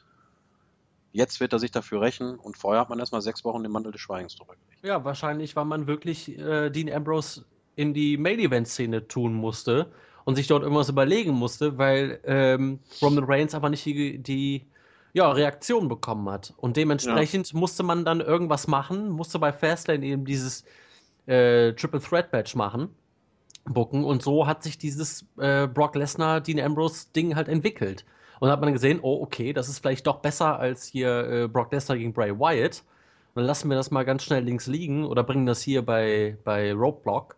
jetzt 1.12 1.40
wird 1.40 1.52
er 1.52 1.58
sich 1.58 1.70
dafür 1.70 2.00
rächen 2.00 2.38
und 2.38 2.56
vorher 2.56 2.80
hat 2.80 2.88
man 2.88 2.98
erstmal 2.98 3.22
sechs 3.22 3.44
Wochen 3.44 3.62
den 3.62 3.72
Mantel 3.72 3.92
des 3.92 4.00
Schweigens 4.00 4.36
drüber 4.36 4.54
Ja, 4.82 5.04
wahrscheinlich, 5.04 5.56
weil 5.56 5.66
man 5.66 5.86
wirklich 5.86 6.38
äh, 6.38 6.70
Dean 6.70 6.90
Ambrose 6.92 7.44
in 7.76 7.94
die 7.94 8.16
Main-Event-Szene 8.16 9.08
tun 9.08 9.34
musste 9.34 9.92
und 10.24 10.36
sich 10.36 10.46
dort 10.46 10.62
irgendwas 10.62 10.88
überlegen 10.88 11.32
musste, 11.32 11.78
weil 11.78 12.20
ähm, 12.24 12.80
Roman 13.00 13.24
Reigns 13.24 13.54
aber 13.54 13.68
nicht 13.68 13.84
die, 13.84 14.18
die 14.18 14.66
ja, 15.12 15.30
Reaktion 15.30 15.88
bekommen 15.88 16.28
hat. 16.30 16.54
Und 16.56 16.76
dementsprechend 16.76 17.52
ja. 17.52 17.58
musste 17.58 17.82
man 17.82 18.04
dann 18.04 18.20
irgendwas 18.20 18.66
machen, 18.66 19.10
musste 19.10 19.38
bei 19.38 19.52
Fastlane 19.52 20.04
eben 20.04 20.24
dieses 20.24 20.64
äh, 21.26 21.72
Triple 21.72 22.00
Threat 22.00 22.32
Match 22.32 22.54
machen, 22.54 22.88
bucken. 23.64 24.04
Und 24.04 24.22
so 24.22 24.46
hat 24.46 24.62
sich 24.62 24.78
dieses 24.78 25.26
äh, 25.38 25.66
Brock 25.66 25.94
Lesnar, 25.94 26.40
Dean 26.40 26.60
Ambrose 26.60 27.06
Ding 27.14 27.36
halt 27.36 27.48
entwickelt. 27.48 28.04
Und 28.40 28.48
dann 28.48 28.52
hat 28.52 28.60
man 28.60 28.72
gesehen, 28.72 28.98
oh, 29.02 29.22
okay, 29.22 29.52
das 29.52 29.68
ist 29.68 29.78
vielleicht 29.78 30.06
doch 30.06 30.18
besser 30.18 30.58
als 30.58 30.86
hier 30.86 31.28
äh, 31.30 31.48
Brock 31.48 31.72
Lesnar 31.72 31.98
gegen 31.98 32.12
Bray 32.12 32.36
Wyatt. 32.38 32.82
Und 33.34 33.40
dann 33.40 33.46
lassen 33.46 33.68
wir 33.68 33.76
das 33.76 33.90
mal 33.90 34.04
ganz 34.04 34.24
schnell 34.24 34.42
links 34.42 34.66
liegen 34.66 35.04
oder 35.04 35.22
bringen 35.22 35.46
das 35.46 35.62
hier 35.62 35.84
bei, 35.84 36.36
bei 36.44 36.72
Roadblock. 36.72 37.36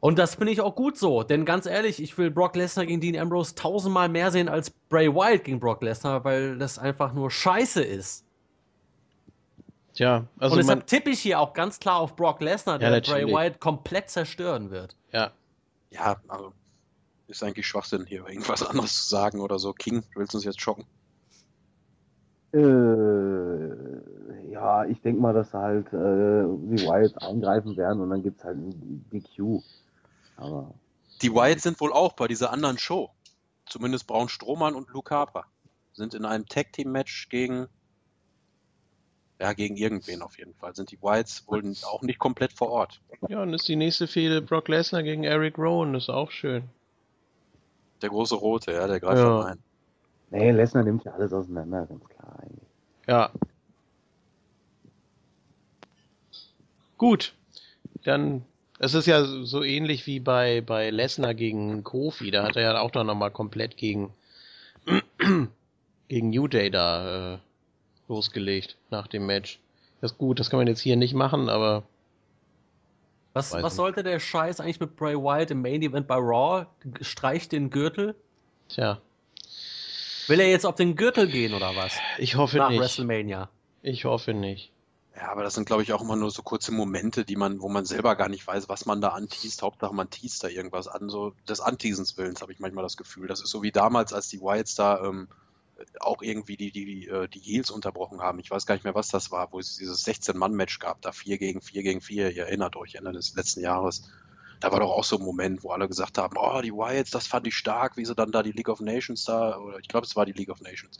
Und 0.00 0.18
das 0.18 0.36
finde 0.36 0.52
ich 0.52 0.62
auch 0.62 0.74
gut 0.74 0.96
so, 0.96 1.22
denn 1.22 1.44
ganz 1.44 1.66
ehrlich, 1.66 2.02
ich 2.02 2.16
will 2.16 2.30
Brock 2.30 2.56
Lesnar 2.56 2.86
gegen 2.86 3.02
Dean 3.02 3.18
Ambrose 3.18 3.54
tausendmal 3.54 4.08
mehr 4.08 4.30
sehen 4.30 4.48
als 4.48 4.70
Bray 4.70 5.14
Wyatt 5.14 5.44
gegen 5.44 5.60
Brock 5.60 5.82
Lesnar, 5.82 6.24
weil 6.24 6.56
das 6.56 6.78
einfach 6.78 7.12
nur 7.12 7.30
scheiße 7.30 7.82
ist. 7.82 8.24
Tja, 9.92 10.24
also. 10.38 10.54
Und 10.54 10.62
deshalb 10.62 10.86
tippe 10.86 11.10
ich 11.10 11.20
hier 11.20 11.38
auch 11.38 11.52
ganz 11.52 11.78
klar 11.78 12.00
auf 12.00 12.16
Brock 12.16 12.40
Lesnar, 12.40 12.78
der 12.78 12.90
ja, 12.92 13.00
Bray 13.00 13.26
Wyatt 13.26 13.60
komplett 13.60 14.08
zerstören 14.08 14.70
wird. 14.70 14.96
Ja. 15.12 15.32
Ja, 15.90 16.16
also 16.28 16.52
ist 17.26 17.42
eigentlich 17.42 17.66
Schwachsinn, 17.66 18.06
hier 18.06 18.26
irgendwas 18.26 18.62
anderes 18.62 19.02
zu 19.02 19.08
sagen 19.08 19.40
oder 19.40 19.58
so. 19.58 19.72
King, 19.72 20.02
willst 20.14 20.32
du 20.32 20.38
uns 20.38 20.44
jetzt 20.44 20.60
schocken? 20.60 20.84
Äh, 22.52 24.50
ja, 24.50 24.84
ich 24.86 25.00
denke 25.02 25.20
mal, 25.20 25.32
dass 25.32 25.52
halt 25.54 25.86
äh, 25.88 26.44
die 26.72 26.86
Wyatt 26.86 27.22
eingreifen 27.22 27.76
werden 27.76 28.00
und 28.00 28.10
dann 28.10 28.22
gibt 28.22 28.38
es 28.38 28.44
halt 28.44 28.56
ein 28.56 29.04
DQ. 29.12 29.62
Aber, 30.40 30.74
die 31.22 31.32
Wyatt 31.32 31.60
sind 31.60 31.80
wohl 31.80 31.92
auch 31.92 32.14
bei 32.14 32.26
dieser 32.26 32.52
anderen 32.52 32.78
Show. 32.78 33.10
Zumindest 33.66 34.06
Braun 34.06 34.28
Strohmann 34.28 34.74
und 34.74 34.88
Luke 34.88 35.14
Harper 35.14 35.44
sind 35.92 36.14
in 36.14 36.24
einem 36.24 36.46
Tag 36.46 36.72
Team 36.72 36.90
Match 36.90 37.28
gegen 37.28 37.68
ja, 39.40 39.54
gegen 39.54 39.76
irgendwen 39.76 40.20
auf 40.20 40.38
jeden 40.38 40.54
Fall. 40.54 40.74
Sind 40.74 40.90
die 40.90 41.00
Whites 41.00 41.44
wohl 41.48 41.62
auch 41.84 42.02
nicht 42.02 42.18
komplett 42.18 42.52
vor 42.52 42.68
Ort. 42.68 43.00
Ja, 43.28 43.42
und 43.42 43.54
ist 43.54 43.66
die 43.68 43.76
nächste 43.76 44.06
Fehde 44.06 44.42
Brock 44.42 44.68
Lesnar 44.68 45.02
gegen 45.02 45.24
Eric 45.24 45.56
Rowan, 45.56 45.94
ist 45.94 46.10
auch 46.10 46.30
schön. 46.30 46.64
Der 48.02 48.10
große 48.10 48.34
Rote, 48.34 48.72
ja, 48.72 48.86
der 48.86 49.00
greift 49.00 49.18
ja. 49.18 49.44
ein. 49.44 49.58
Nee, 50.30 50.50
Lesnar 50.50 50.84
nimmt 50.84 51.04
ja 51.04 51.12
alles 51.12 51.32
auseinander, 51.32 51.86
ganz 51.86 52.04
klar 52.04 52.38
eigentlich. 52.38 52.68
Ja. 53.06 53.30
Gut. 56.98 57.34
Dann, 58.04 58.44
es 58.80 58.94
ist 58.94 59.06
ja 59.06 59.24
so 59.24 59.62
ähnlich 59.62 60.06
wie 60.06 60.20
bei, 60.20 60.62
bei 60.62 60.88
Lesnar 60.88 61.34
gegen 61.34 61.84
Kofi. 61.84 62.30
Da 62.30 62.42
hat 62.42 62.56
er 62.56 62.62
ja 62.62 62.80
auch 62.80 62.90
dann 62.90 63.06
nochmal 63.06 63.30
komplett 63.30 63.76
gegen, 63.76 64.14
gegen 66.08 66.30
New 66.30 66.48
Day 66.48 66.70
da 66.70 67.34
äh, 67.34 67.38
losgelegt 68.08 68.78
nach 68.88 69.06
dem 69.06 69.26
Match. 69.26 69.60
Das 70.00 70.12
ist 70.12 70.18
gut, 70.18 70.40
das 70.40 70.48
kann 70.48 70.58
man 70.58 70.66
jetzt 70.66 70.80
hier 70.80 70.96
nicht 70.96 71.12
machen, 71.12 71.50
aber. 71.50 71.82
Was, 73.34 73.52
was 73.52 73.76
sollte 73.76 74.02
der 74.02 74.18
Scheiß 74.18 74.60
eigentlich 74.60 74.80
mit 74.80 74.96
Bray 74.96 75.14
Wyatt 75.14 75.50
im 75.50 75.60
Main 75.60 75.82
Event 75.82 76.06
bei 76.08 76.16
Raw? 76.16 76.66
Streicht 77.02 77.52
den 77.52 77.68
Gürtel? 77.68 78.16
Tja. 78.68 79.00
Will 80.26 80.40
er 80.40 80.48
jetzt 80.48 80.64
auf 80.64 80.74
den 80.74 80.96
Gürtel 80.96 81.28
gehen 81.28 81.52
oder 81.52 81.76
was? 81.76 81.98
Ich 82.18 82.36
hoffe 82.36 82.56
nach 82.56 82.70
nicht. 82.70 82.78
Nach 82.78 82.84
WrestleMania. 82.86 83.50
Ich 83.82 84.06
hoffe 84.06 84.32
nicht. 84.32 84.72
Ja, 85.20 85.32
aber 85.32 85.42
das 85.42 85.54
sind, 85.54 85.66
glaube 85.66 85.82
ich, 85.82 85.92
auch 85.92 86.00
immer 86.00 86.16
nur 86.16 86.30
so 86.30 86.42
kurze 86.42 86.72
Momente, 86.72 87.26
die 87.26 87.36
man, 87.36 87.60
wo 87.60 87.68
man 87.68 87.84
selber 87.84 88.16
gar 88.16 88.30
nicht 88.30 88.46
weiß, 88.46 88.70
was 88.70 88.86
man 88.86 89.02
da 89.02 89.08
anteast. 89.08 89.60
Hauptsache, 89.60 89.94
man 89.94 90.08
teast 90.08 90.42
da 90.42 90.48
irgendwas 90.48 90.88
an. 90.88 91.10
So 91.10 91.34
des 91.46 91.60
Anteasens 91.60 92.16
Willens 92.16 92.40
habe 92.40 92.52
ich 92.52 92.58
manchmal 92.58 92.84
das 92.84 92.96
Gefühl. 92.96 93.28
Das 93.28 93.42
ist 93.42 93.50
so 93.50 93.62
wie 93.62 93.70
damals, 93.70 94.14
als 94.14 94.28
die 94.28 94.40
Wyatts 94.40 94.76
da 94.76 95.04
ähm, 95.04 95.28
auch 96.00 96.22
irgendwie 96.22 96.56
die, 96.56 96.70
die, 96.70 97.06
äh, 97.06 97.28
die 97.28 97.40
Heels 97.40 97.70
unterbrochen 97.70 98.22
haben. 98.22 98.38
Ich 98.38 98.50
weiß 98.50 98.64
gar 98.64 98.74
nicht 98.74 98.84
mehr, 98.84 98.94
was 98.94 99.08
das 99.08 99.30
war, 99.30 99.52
wo 99.52 99.58
es 99.58 99.76
dieses 99.76 100.06
16-Mann-Match 100.06 100.78
gab, 100.78 101.02
da 101.02 101.12
4 101.12 101.36
gegen 101.36 101.60
4 101.60 101.82
gegen 101.82 102.00
4, 102.00 102.30
ihr 102.30 102.44
erinnert 102.44 102.76
euch, 102.76 102.94
Ende 102.94 103.12
des 103.12 103.34
letzten 103.34 103.60
Jahres. 103.60 104.10
Da 104.60 104.72
war 104.72 104.80
doch 104.80 104.90
auch 104.90 105.04
so 105.04 105.16
ein 105.16 105.24
Moment, 105.24 105.62
wo 105.62 105.70
alle 105.70 105.88
gesagt 105.88 106.16
haben, 106.16 106.36
oh, 106.38 106.60
die 106.62 106.72
Wyatts, 106.72 107.10
das 107.10 107.26
fand 107.26 107.46
ich 107.46 107.56
stark, 107.56 107.96
wie 107.98 108.04
sie 108.04 108.14
dann 108.14 108.32
da 108.32 108.42
die 108.42 108.52
League 108.52 108.68
of 108.68 108.80
Nations 108.80 109.24
da, 109.24 109.58
oder 109.58 109.78
ich 109.78 109.88
glaube, 109.88 110.06
es 110.06 110.16
war 110.16 110.26
die 110.26 110.32
League 110.32 110.50
of 110.50 110.60
Nations, 110.60 110.98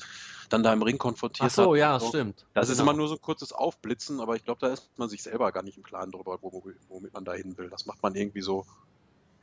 dann 0.53 0.63
da 0.63 0.73
im 0.73 0.83
Ring 0.83 0.99
konfrontiert 0.99 1.51
Ach 1.51 1.55
so, 1.55 1.75
ja, 1.75 1.99
so. 1.99 2.09
stimmt. 2.09 2.47
Das 2.55 2.67
genau. 2.67 2.73
ist 2.73 2.81
immer 2.81 2.93
nur 2.93 3.09
so 3.09 3.15
ein 3.15 3.21
kurzes 3.21 3.53
Aufblitzen, 3.53 4.21
aber 4.21 4.37
ich 4.37 4.45
glaube, 4.45 4.61
da 4.61 4.69
ist 4.69 4.91
man 4.99 5.09
sich 5.09 5.23
selber 5.23 5.51
gar 5.53 5.63
nicht 5.63 5.77
im 5.77 5.83
Klaren 5.83 6.11
darüber, 6.11 6.39
womit 6.43 7.13
man 7.13 7.25
da 7.25 7.33
hin 7.33 7.57
will. 7.57 7.71
Das 7.71 7.87
macht 7.87 8.03
man 8.03 8.15
irgendwie 8.15 8.43
so, 8.43 8.67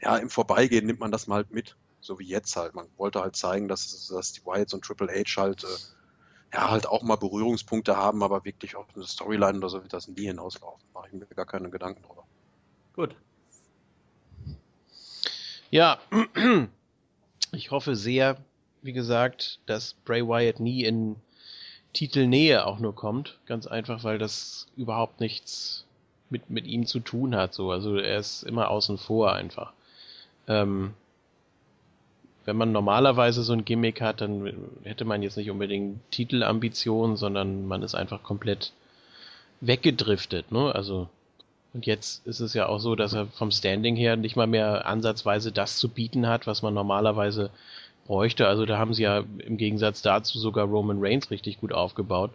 ja, 0.02 0.18
im 0.18 0.30
Vorbeigehen 0.30 0.86
nimmt 0.86 1.00
man 1.00 1.12
das 1.12 1.28
mal 1.28 1.36
halt 1.38 1.52
mit 1.52 1.76
so 2.02 2.20
wie 2.20 2.28
jetzt 2.28 2.56
halt. 2.56 2.74
Man 2.74 2.88
wollte 2.98 3.22
halt 3.22 3.36
zeigen, 3.36 3.68
dass, 3.68 4.08
dass 4.08 4.32
die 4.34 4.46
Wyatts 4.46 4.74
und 4.74 4.84
Triple 4.84 5.08
H 5.08 5.42
halt, 5.42 5.64
äh, 5.64 6.54
ja, 6.54 6.70
halt 6.70 6.88
auch 6.88 7.04
mal 7.04 7.18
Berührungspunkte 7.18 7.98
haben, 7.98 8.24
aber 8.24 8.46
wirklich 8.46 8.76
auf 8.76 8.88
eine 8.96 9.06
Storyline 9.06 9.58
oder 9.58 9.70
so 9.70 9.82
wird 9.82 9.94
das 9.94 10.08
nie 10.08 10.26
hinauslaufen. 10.26 10.88
Mache 10.94 11.08
ich 11.08 11.14
mir 11.14 11.26
gar 11.28 11.46
keine 11.46 11.70
Gedanken 11.70 12.04
drüber. 12.04 12.26
Gut. 12.94 13.16
Ja, 15.70 16.00
ich 17.52 17.72
hoffe 17.72 17.96
sehr, 17.96 18.38
wie 18.88 18.94
gesagt, 18.94 19.60
dass 19.66 19.96
Bray 20.06 20.26
Wyatt 20.26 20.62
nie 20.62 20.86
in 20.86 21.18
Titelnähe 21.92 22.66
auch 22.66 22.80
nur 22.80 22.96
kommt. 22.96 23.38
Ganz 23.46 23.68
einfach, 23.68 24.06
weil 24.06 24.18
das 24.18 24.68
überhaupt 24.78 25.20
nichts 25.20 25.86
mit, 26.30 26.50
mit 26.50 26.66
ihm 26.66 26.86
zu 26.86 27.02
tun 27.02 27.36
hat. 27.36 27.54
So. 27.54 27.70
Also 27.70 27.98
er 27.98 28.18
ist 28.18 28.44
immer 28.44 28.70
außen 28.70 28.98
vor 28.98 29.34
einfach. 29.34 29.74
Ähm, 30.48 30.94
wenn 32.46 32.56
man 32.56 32.72
normalerweise 32.72 33.44
so 33.44 33.52
ein 33.52 33.66
Gimmick 33.66 34.00
hat, 34.00 34.22
dann 34.22 34.54
hätte 34.84 35.04
man 35.04 35.22
jetzt 35.22 35.36
nicht 35.36 35.52
unbedingt 35.52 36.00
Titelambitionen, 36.12 37.18
sondern 37.18 37.68
man 37.68 37.84
ist 37.84 37.94
einfach 37.94 38.24
komplett 38.24 38.72
weggedriftet, 39.60 40.50
ne? 40.50 40.74
Also 40.74 41.10
und 41.74 41.86
jetzt 41.86 42.26
ist 42.26 42.40
es 42.40 42.54
ja 42.54 42.68
auch 42.68 42.80
so, 42.80 42.96
dass 42.96 43.14
er 43.14 43.28
vom 43.28 43.52
Standing 43.52 43.96
her 43.96 44.16
nicht 44.16 44.36
mal 44.36 44.48
mehr 44.48 44.88
ansatzweise 44.88 45.52
das 45.52 45.78
zu 45.78 45.90
bieten 45.90 46.26
hat, 46.28 46.48
was 46.48 46.62
man 46.62 46.74
normalerweise 46.74 47.52
bräuchte. 48.08 48.48
Also 48.48 48.66
da 48.66 48.78
haben 48.78 48.94
sie 48.94 49.04
ja 49.04 49.24
im 49.40 49.58
Gegensatz 49.58 50.02
dazu 50.02 50.40
sogar 50.40 50.66
Roman 50.66 50.98
Reigns 51.00 51.30
richtig 51.30 51.60
gut 51.60 51.74
aufgebaut. 51.74 52.32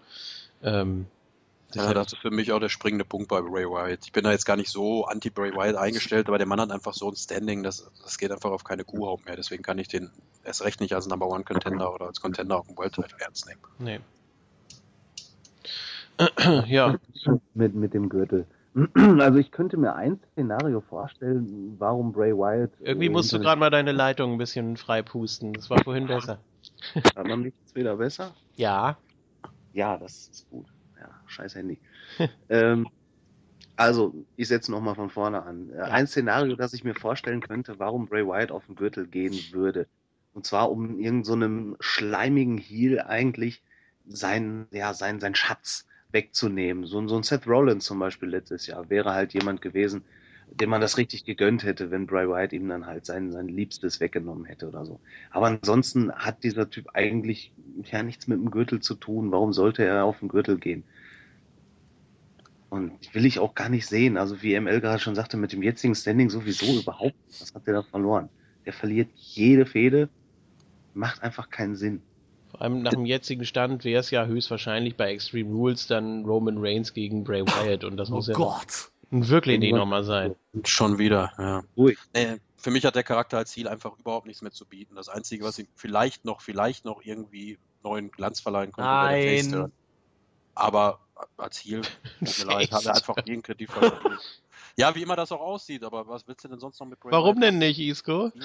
Ähm, 0.62 1.06
ja, 1.74 1.94
das 1.94 2.12
ist 2.12 2.18
für 2.18 2.30
mich 2.30 2.52
auch 2.52 2.60
der 2.60 2.68
springende 2.68 3.04
Punkt 3.04 3.28
bei 3.28 3.40
Bray 3.40 3.64
Wyatt. 3.64 4.00
Ich 4.04 4.12
bin 4.12 4.24
da 4.24 4.32
jetzt 4.32 4.44
gar 4.44 4.56
nicht 4.56 4.70
so 4.70 5.06
anti-Bray 5.06 5.52
Wyatt 5.54 5.76
eingestellt, 5.76 6.28
aber 6.28 6.36
der 6.36 6.46
Mann 6.46 6.60
hat 6.60 6.70
einfach 6.70 6.92
so 6.92 7.08
ein 7.08 7.16
Standing, 7.16 7.62
das, 7.62 7.90
das 8.02 8.18
geht 8.18 8.30
einfach 8.30 8.50
auf 8.50 8.62
keine 8.62 8.84
Kuhhaut 8.84 9.24
mehr. 9.24 9.36
Deswegen 9.36 9.62
kann 9.62 9.78
ich 9.78 9.88
den 9.88 10.10
erst 10.44 10.62
recht 10.62 10.80
nicht 10.80 10.94
als 10.94 11.06
Number 11.06 11.26
One 11.26 11.44
Contender 11.44 11.92
oder 11.94 12.06
als 12.06 12.20
Contender 12.20 12.58
auf 12.58 12.66
dem 12.66 12.76
World 12.76 12.92
Title 12.92 13.16
ernst 13.18 13.46
nehmen. 13.46 13.60
Nee. 13.78 14.00
ja. 16.66 16.98
Mit, 17.54 17.74
mit 17.74 17.94
dem 17.94 18.08
Gürtel. 18.10 18.46
Also 19.20 19.38
ich 19.38 19.50
könnte 19.50 19.76
mir 19.76 19.94
ein 19.94 20.18
Szenario 20.32 20.80
vorstellen, 20.80 21.76
warum 21.78 22.12
Bray 22.12 22.32
Wyatt. 22.32 22.70
Irgendwie 22.80 23.10
musst 23.10 23.32
du 23.32 23.38
gerade 23.38 23.60
mal 23.60 23.70
deine 23.70 23.92
Leitung 23.92 24.32
ein 24.32 24.38
bisschen 24.38 24.76
frei 24.76 25.02
pusten. 25.02 25.52
Das 25.52 25.68
war 25.68 25.82
vorhin 25.84 26.06
besser. 26.06 26.38
Hat 27.16 27.26
man 27.26 27.42
mich 27.42 27.54
jetzt 27.60 27.74
wieder 27.74 27.96
besser? 27.96 28.34
Ja. 28.56 28.96
Ja, 29.74 29.98
das 29.98 30.28
ist 30.28 30.50
gut 30.50 30.66
scheiß 31.32 31.54
Handy. 31.54 31.78
ähm, 32.48 32.88
also, 33.76 34.14
ich 34.36 34.48
setze 34.48 34.70
nochmal 34.70 34.94
von 34.94 35.10
vorne 35.10 35.42
an. 35.42 35.70
Äh, 35.70 35.80
ein 35.80 36.06
Szenario, 36.06 36.56
das 36.56 36.74
ich 36.74 36.84
mir 36.84 36.94
vorstellen 36.94 37.40
könnte, 37.40 37.78
warum 37.78 38.06
Bray 38.06 38.26
Wyatt 38.26 38.52
auf 38.52 38.66
den 38.66 38.76
Gürtel 38.76 39.06
gehen 39.06 39.38
würde. 39.50 39.86
Und 40.34 40.46
zwar, 40.46 40.70
um 40.70 40.98
irgendeinem 40.98 41.70
so 41.72 41.76
schleimigen 41.80 42.58
Heel 42.58 43.00
eigentlich 43.00 43.62
sein, 44.06 44.66
ja, 44.70 44.94
sein, 44.94 45.20
sein 45.20 45.34
Schatz 45.34 45.86
wegzunehmen. 46.12 46.84
So, 46.84 47.06
so 47.08 47.16
ein 47.16 47.22
Seth 47.22 47.46
Rollins 47.46 47.84
zum 47.84 47.98
Beispiel 47.98 48.28
letztes 48.28 48.66
Jahr 48.66 48.90
wäre 48.90 49.12
halt 49.12 49.34
jemand 49.34 49.62
gewesen, 49.62 50.04
dem 50.60 50.70
man 50.70 50.80
das 50.80 50.98
richtig 50.98 51.24
gegönnt 51.24 51.64
hätte, 51.64 51.90
wenn 51.90 52.06
Bray 52.06 52.28
Wyatt 52.28 52.52
ihm 52.52 52.68
dann 52.68 52.86
halt 52.86 53.06
sein, 53.06 53.32
sein 53.32 53.48
Liebstes 53.48 54.00
weggenommen 54.00 54.44
hätte 54.44 54.68
oder 54.68 54.84
so. 54.84 55.00
Aber 55.30 55.46
ansonsten 55.46 56.12
hat 56.12 56.44
dieser 56.44 56.68
Typ 56.68 56.90
eigentlich 56.94 57.52
ja 57.90 58.02
nichts 58.02 58.26
mit 58.26 58.38
dem 58.38 58.50
Gürtel 58.50 58.80
zu 58.80 58.94
tun. 58.94 59.32
Warum 59.32 59.52
sollte 59.52 59.84
er 59.84 60.04
auf 60.04 60.18
den 60.18 60.28
Gürtel 60.28 60.58
gehen? 60.58 60.84
Und 62.68 63.14
will 63.14 63.26
ich 63.26 63.38
auch 63.38 63.54
gar 63.54 63.68
nicht 63.68 63.86
sehen. 63.86 64.16
Also 64.16 64.42
wie 64.42 64.58
ML 64.58 64.80
gerade 64.80 64.98
schon 64.98 65.14
sagte, 65.14 65.36
mit 65.36 65.52
dem 65.52 65.62
jetzigen 65.62 65.94
Standing 65.94 66.30
sowieso 66.30 66.80
überhaupt. 66.80 67.16
Was 67.38 67.54
hat 67.54 67.66
der 67.66 67.74
da 67.74 67.82
verloren? 67.82 68.28
Der 68.66 68.72
verliert 68.72 69.10
jede 69.14 69.66
Fehde. 69.66 70.08
Macht 70.94 71.22
einfach 71.22 71.50
keinen 71.50 71.76
Sinn. 71.76 72.02
Vor 72.52 72.60
allem 72.60 72.82
nach 72.82 72.90
dem 72.90 73.06
jetzigen 73.06 73.46
Stand 73.46 73.82
wäre 73.82 74.00
es 74.00 74.10
ja 74.10 74.26
höchstwahrscheinlich 74.26 74.96
bei 74.96 75.10
Extreme 75.10 75.50
Rules 75.50 75.86
dann 75.86 76.26
Roman 76.26 76.58
Reigns 76.58 76.92
gegen 76.92 77.24
Bray 77.24 77.46
Wyatt. 77.46 77.82
Und 77.82 77.96
das 77.96 78.10
oh 78.10 78.16
muss 78.16 78.26
ja 78.28 78.34
Gott. 78.34 78.90
wirklich 79.10 79.58
nicht 79.58 79.74
nochmal 79.74 80.04
sein. 80.04 80.36
Schon 80.64 80.98
wieder, 80.98 81.32
ja. 81.38 81.62
Ruhig. 81.78 81.96
Nee, 82.14 82.36
für 82.56 82.70
mich 82.70 82.84
hat 82.84 82.94
der 82.94 83.04
Charakter 83.04 83.38
als 83.38 83.52
Ziel 83.52 83.68
einfach 83.68 83.98
überhaupt 83.98 84.26
nichts 84.26 84.42
mehr 84.42 84.52
zu 84.52 84.66
bieten. 84.66 84.96
Das 84.96 85.08
Einzige, 85.08 85.44
was 85.44 85.58
ihm 85.58 85.66
vielleicht 85.76 86.26
noch, 86.26 86.42
vielleicht 86.42 86.84
noch 86.84 87.02
irgendwie 87.02 87.58
neuen 87.82 88.10
Glanz 88.10 88.40
verleihen 88.40 88.70
konnte, 88.70 88.90
wäre 88.90 89.18
der 89.18 89.42
Face 89.42 89.70
Aber 90.54 91.00
als 91.38 91.64
Heal, 91.64 91.80
tut 92.18 92.38
mir 92.38 92.44
leid, 92.54 92.70
hat 92.70 92.84
er 92.84 92.96
einfach 92.96 93.16
jeden 93.24 93.42
Kredit 93.42 93.70
Ja, 94.76 94.94
wie 94.94 95.02
immer 95.02 95.16
das 95.16 95.32
auch 95.32 95.40
aussieht, 95.40 95.84
aber 95.84 96.06
was 96.06 96.28
willst 96.28 96.44
du 96.44 96.48
denn 96.48 96.60
sonst 96.60 96.78
noch 96.80 96.86
mit 96.86 97.00
Bray 97.00 97.12
Warum 97.12 97.36
Wyatt? 97.36 97.44
denn 97.44 97.58
nicht, 97.58 97.78
Isco? 97.78 98.30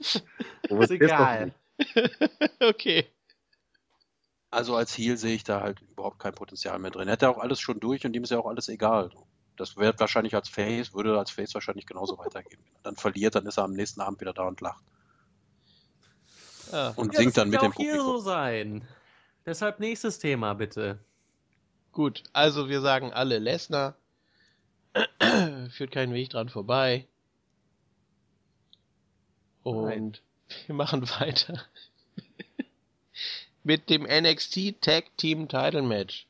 ist 0.00 0.90
egal. 0.90 1.52
okay. 2.60 3.06
Also 4.50 4.74
als 4.74 4.96
Heal 4.96 5.16
sehe 5.16 5.34
ich 5.34 5.44
da 5.44 5.60
halt 5.60 5.80
überhaupt 5.80 6.18
kein 6.18 6.34
Potenzial 6.34 6.78
mehr 6.78 6.90
drin. 6.90 7.08
Er 7.08 7.12
hat 7.12 7.22
ja 7.22 7.30
auch 7.30 7.38
alles 7.38 7.60
schon 7.60 7.78
durch 7.78 8.04
und 8.04 8.14
ihm 8.14 8.24
ist 8.24 8.30
ja 8.30 8.38
auch 8.38 8.46
alles 8.46 8.68
egal. 8.68 9.10
Das 9.56 9.76
wird 9.76 10.00
wahrscheinlich 10.00 10.34
als 10.34 10.48
Face, 10.48 10.92
würde 10.94 11.18
als 11.18 11.30
Face 11.30 11.54
wahrscheinlich 11.54 11.86
genauso 11.86 12.18
weitergehen. 12.18 12.60
Wenn 12.64 12.74
er 12.74 12.82
dann 12.82 12.96
verliert, 12.96 13.34
dann 13.34 13.46
ist 13.46 13.58
er 13.58 13.64
am 13.64 13.74
nächsten 13.74 14.00
Abend 14.00 14.20
wieder 14.20 14.32
da 14.32 14.44
und 14.44 14.60
lacht. 14.60 14.82
Ja. 16.72 16.88
Und 16.96 17.12
ja, 17.14 17.20
singt 17.20 17.36
dann 17.36 17.50
mit 17.50 17.62
dem 17.62 17.72
Publikum. 17.72 17.96
Das 17.96 18.04
hier 18.04 18.12
so 18.12 18.18
sein. 18.18 18.88
Deshalb 19.46 19.80
nächstes 19.80 20.18
Thema, 20.18 20.54
bitte. 20.54 20.98
Gut, 21.92 22.24
also 22.32 22.68
wir 22.68 22.80
sagen 22.80 23.12
alle 23.12 23.38
Lesnar. 23.38 23.96
Führt 25.70 25.90
keinen 25.90 26.14
Weg 26.14 26.30
dran 26.30 26.48
vorbei. 26.48 27.06
Und 29.62 29.84
Nein. 29.84 30.16
wir 30.66 30.74
machen 30.74 31.08
weiter 31.20 31.62
mit 33.64 33.90
dem 33.90 34.02
NXT 34.02 34.80
Tag 34.80 35.16
Team 35.16 35.48
Title 35.48 35.82
Match. 35.82 36.26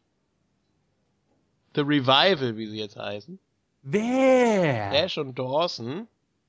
The 1.75 1.83
Revival, 1.83 2.57
wie 2.57 2.67
sie 2.67 2.79
jetzt 2.79 2.97
heißen. 2.97 3.39
Wer? 3.83 4.93
Ash 4.93 5.17
und 5.19 5.39
Dawson. 5.39 6.09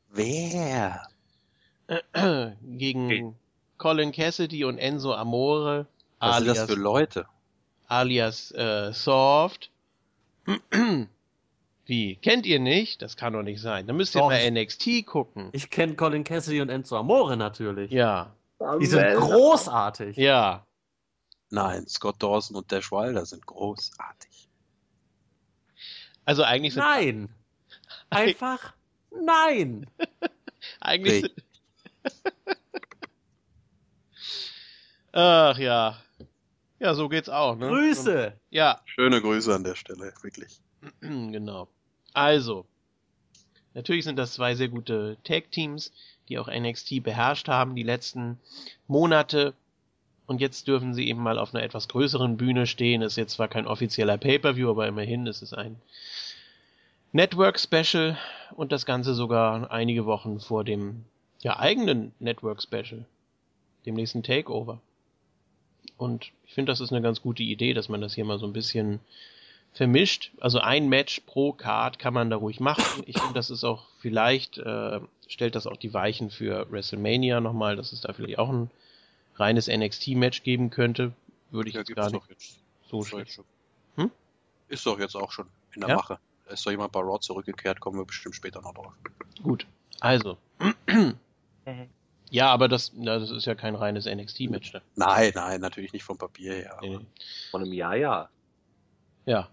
Wer? 0.09 1.07
Gegen 2.63 3.05
okay. 3.05 3.33
Colin 3.77 4.11
Cassidy 4.11 4.65
und 4.65 4.77
Enzo 4.77 5.13
Amore. 5.13 5.85
Was 6.19 6.35
alias, 6.38 6.57
sind 6.57 6.67
das 6.69 6.75
für 6.75 6.81
Leute? 6.81 7.25
Alias 7.88 8.51
äh, 8.51 8.93
Soft. 8.93 9.69
Wie? 11.91 12.15
Kennt 12.15 12.45
ihr 12.45 12.62
nicht? 12.62 13.01
Das 13.01 13.17
kann 13.17 13.33
doch 13.33 13.43
nicht 13.43 13.60
sein. 13.60 13.86
Dann 13.86 13.98
müsst 13.98 14.15
ihr 14.15 14.19
doch. 14.19 14.29
mal 14.29 14.50
NXT 14.50 15.05
gucken. 15.05 15.50
Ich 15.51 15.69
kenne 15.69 15.93
Colin 15.95 16.24
Cassidy 16.24 16.62
und 16.62 16.69
Enzo 16.69 16.95
Amore 16.95 17.36
natürlich. 17.36 17.91
Ja. 17.91 18.33
Die 18.79 18.86
sind 18.86 19.17
großartig. 19.17 20.15
Ja. 20.15 20.65
Nein, 21.50 21.86
Scott 21.89 22.24
Dawson 22.24 22.55
und 22.55 22.71
Dash 22.71 22.93
Wilder 22.93 23.25
sind 23.25 23.45
großartig. 23.45 24.48
Also 26.24 26.43
eigentlich 26.43 26.75
sind. 26.75 26.83
Nein! 26.83 27.36
Einfach 28.10 28.74
nein! 29.10 29.86
eigentlich 30.79 31.24
sind. 31.24 31.44
Ach 35.11 35.57
ja. 35.57 36.01
Ja, 36.79 36.94
so 36.94 37.09
geht's 37.09 37.27
auch, 37.27 37.57
ne? 37.57 37.68
Grüße! 37.68 38.39
Ja. 38.50 38.79
Schöne 38.85 39.22
Grüße 39.22 39.53
an 39.53 39.65
der 39.65 39.75
Stelle, 39.75 40.13
wirklich. 40.22 40.61
genau. 41.01 41.68
Also. 42.13 42.65
Natürlich 43.74 44.03
sind 44.03 44.17
das 44.17 44.33
zwei 44.33 44.55
sehr 44.55 44.67
gute 44.67 45.17
Tag-Teams, 45.24 45.91
die 46.27 46.37
auch 46.39 46.50
NXT 46.50 47.03
beherrscht 47.03 47.47
haben 47.47 47.75
die 47.75 47.83
letzten 47.83 48.39
Monate. 48.87 49.53
Und 50.27 50.41
jetzt 50.41 50.67
dürfen 50.67 50.93
sie 50.93 51.07
eben 51.07 51.21
mal 51.21 51.39
auf 51.39 51.53
einer 51.53 51.63
etwas 51.63 51.87
größeren 51.87 52.37
Bühne 52.37 52.67
stehen. 52.67 53.01
Ist 53.01 53.17
jetzt 53.17 53.33
zwar 53.33 53.47
kein 53.47 53.67
offizieller 53.67 54.17
Pay-per-view, 54.17 54.69
aber 54.69 54.87
immerhin 54.87 55.27
ist 55.27 55.41
es 55.41 55.53
ein 55.53 55.77
Network-Special 57.13 58.17
und 58.55 58.71
das 58.71 58.85
Ganze 58.85 59.13
sogar 59.13 59.71
einige 59.71 60.05
Wochen 60.05 60.39
vor 60.39 60.63
dem 60.63 61.05
ja, 61.41 61.59
eigenen 61.59 62.13
Network-Special, 62.19 63.05
dem 63.85 63.95
nächsten 63.95 64.24
Takeover. 64.24 64.79
Und 65.97 66.31
ich 66.45 66.53
finde, 66.53 66.71
das 66.71 66.79
ist 66.79 66.91
eine 66.91 67.01
ganz 67.01 67.21
gute 67.21 67.43
Idee, 67.43 67.74
dass 67.74 67.89
man 67.89 68.01
das 68.01 68.13
hier 68.13 68.25
mal 68.25 68.39
so 68.39 68.45
ein 68.45 68.53
bisschen 68.53 69.00
vermischt. 69.74 70.31
Also 70.40 70.60
ein 70.60 70.90
Match 70.90 71.22
pro 71.22 71.53
Card 71.53 72.00
kann 72.00 72.14
man 72.14 72.29
da 72.29 72.38
ruhig 72.38 72.60
machen. 72.60 73.03
Ich 73.05 73.18
finde, 73.18 73.34
das 73.34 73.50
ist 73.50 73.64
auch 73.64 73.86
vielleicht, 74.00 74.57
äh, 74.57 75.00
stellt 75.27 75.55
das 75.55 75.68
auch 75.68 75.77
die 75.77 75.94
Weichen 75.94 76.29
für 76.29 76.72
WrestleMania 76.72 77.42
nochmal, 77.42 77.75
dass 77.75 77.92
es 77.92 78.01
da 78.01 78.14
vielleicht 78.14 78.40
auch 78.40 78.50
ein 78.50 78.70
reines 79.36 79.68
NXT-Match 79.68 80.44
geben 80.44 80.70
könnte, 80.70 81.14
würde 81.50 81.70
ich 81.70 81.75
ja, 81.75 81.81
jetzt 81.81 81.96
gar 81.96 82.12
nicht 82.12 82.29
jetzt. 82.29 82.60
so 82.90 83.03
schlecht. 83.03 83.40
Hm? 83.96 84.12
Ist 84.68 84.86
doch 84.86 85.00
jetzt 85.00 85.16
auch 85.16 85.31
schon 85.31 85.48
in 85.74 85.81
der 85.81 85.90
ja? 85.90 85.96
Mache. 85.96 86.20
Da 86.46 86.53
ist 86.53 86.66
doch 86.66 86.72
jemand 86.72 86.92
bei 86.92 87.00
Raw 87.00 87.20
zurückgekehrt, 87.20 87.79
kommen 87.79 87.98
wir 87.98 88.05
bestimmt 88.05 88.36
später 88.36 88.62
noch 88.62 88.74
drauf. 88.74 88.94
Gut, 89.42 89.66
also. 90.00 90.38
ja, 92.29 92.48
aber 92.48 92.68
das, 92.68 92.92
das 92.96 93.31
ist 93.31 93.46
ja 93.46 93.55
kein 93.55 93.75
reines 93.75 94.05
NXT-Match. 94.05 94.74
Ne? 94.74 94.81
Nein, 94.96 95.31
nein, 95.34 95.62
natürlich 95.62 95.94
nicht 95.94 96.03
vom 96.03 96.18
Papier 96.18 96.53
her. 96.53 96.77
Nee. 96.81 97.00
Von 97.51 97.64
einem 97.64 97.74
Jahr, 97.74 97.96
ja. 97.96 98.29
Ja. 99.25 99.50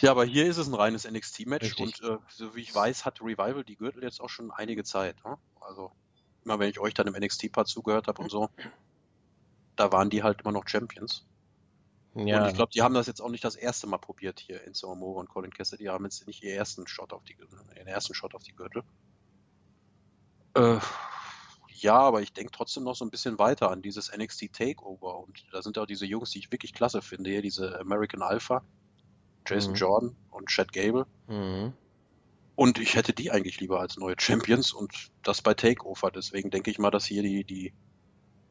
Ja, 0.00 0.10
aber 0.10 0.24
hier 0.24 0.46
ist 0.46 0.56
es 0.56 0.68
ein 0.68 0.74
reines 0.74 1.10
NXT-Match 1.10 1.78
und 1.78 2.02
äh, 2.02 2.18
so 2.28 2.54
wie 2.54 2.60
ich 2.60 2.74
weiß, 2.74 3.04
hat 3.04 3.20
Revival 3.20 3.62
die 3.62 3.76
Gürtel 3.76 4.02
jetzt 4.02 4.20
auch 4.20 4.30
schon 4.30 4.50
einige 4.50 4.84
Zeit. 4.84 5.22
Ne? 5.24 5.36
Also 5.60 5.92
immer 6.44 6.58
wenn 6.58 6.70
ich 6.70 6.80
euch 6.80 6.94
dann 6.94 7.06
im 7.06 7.14
NXT-Part 7.14 7.68
zugehört 7.68 8.08
habe 8.08 8.22
und 8.22 8.30
so, 8.30 8.48
da 9.76 9.92
waren 9.92 10.10
die 10.10 10.22
halt 10.22 10.40
immer 10.40 10.52
noch 10.52 10.66
Champions. 10.66 11.26
Ja. 12.14 12.42
Und 12.42 12.48
ich 12.48 12.54
glaube, 12.54 12.72
die 12.72 12.82
haben 12.82 12.94
das 12.94 13.06
jetzt 13.06 13.20
auch 13.20 13.30
nicht 13.30 13.44
das 13.44 13.56
erste 13.56 13.86
Mal 13.86 13.98
probiert 13.98 14.38
hier 14.40 14.62
in 14.64 14.74
Amore 14.82 15.20
und 15.20 15.28
Colin 15.28 15.52
Cassidy. 15.52 15.84
Die 15.84 15.88
haben 15.88 16.04
jetzt 16.04 16.26
nicht 16.26 16.42
ihren 16.42 16.56
ersten 16.56 16.86
Shot 16.86 17.12
auf 17.12 17.24
die, 17.24 17.36
ihren 17.76 17.86
ersten 17.86 18.14
Shot 18.14 18.34
auf 18.34 18.42
die 18.42 18.52
Gürtel. 18.52 18.82
Äh, 20.54 20.78
ja, 21.68 21.98
aber 21.98 22.20
ich 22.20 22.32
denke 22.32 22.52
trotzdem 22.52 22.84
noch 22.84 22.96
so 22.96 23.04
ein 23.04 23.10
bisschen 23.10 23.38
weiter 23.38 23.70
an 23.70 23.80
dieses 23.80 24.14
NXT 24.14 24.52
Takeover. 24.52 25.20
Und 25.20 25.42
da 25.52 25.62
sind 25.62 25.78
auch 25.78 25.86
diese 25.86 26.04
Jungs, 26.04 26.30
die 26.30 26.40
ich 26.40 26.52
wirklich 26.52 26.74
klasse 26.74 27.00
finde, 27.00 27.30
hier 27.30 27.42
diese 27.42 27.80
American 27.80 28.22
Alpha, 28.22 28.62
Jason 29.46 29.72
mhm. 29.72 29.76
Jordan 29.76 30.16
und 30.30 30.48
Chad 30.48 30.72
Gable. 30.72 31.06
Mhm. 31.28 31.72
Und 32.54 32.78
ich 32.78 32.96
hätte 32.96 33.12
die 33.12 33.30
eigentlich 33.30 33.60
lieber 33.60 33.80
als 33.80 33.96
neue 33.96 34.14
Champions 34.18 34.72
und 34.72 35.10
das 35.22 35.42
bei 35.42 35.54
Takeover. 35.54 36.10
Deswegen 36.10 36.50
denke 36.50 36.70
ich 36.70 36.78
mal, 36.78 36.90
dass 36.90 37.06
hier 37.06 37.22
die, 37.22 37.44
die 37.44 37.72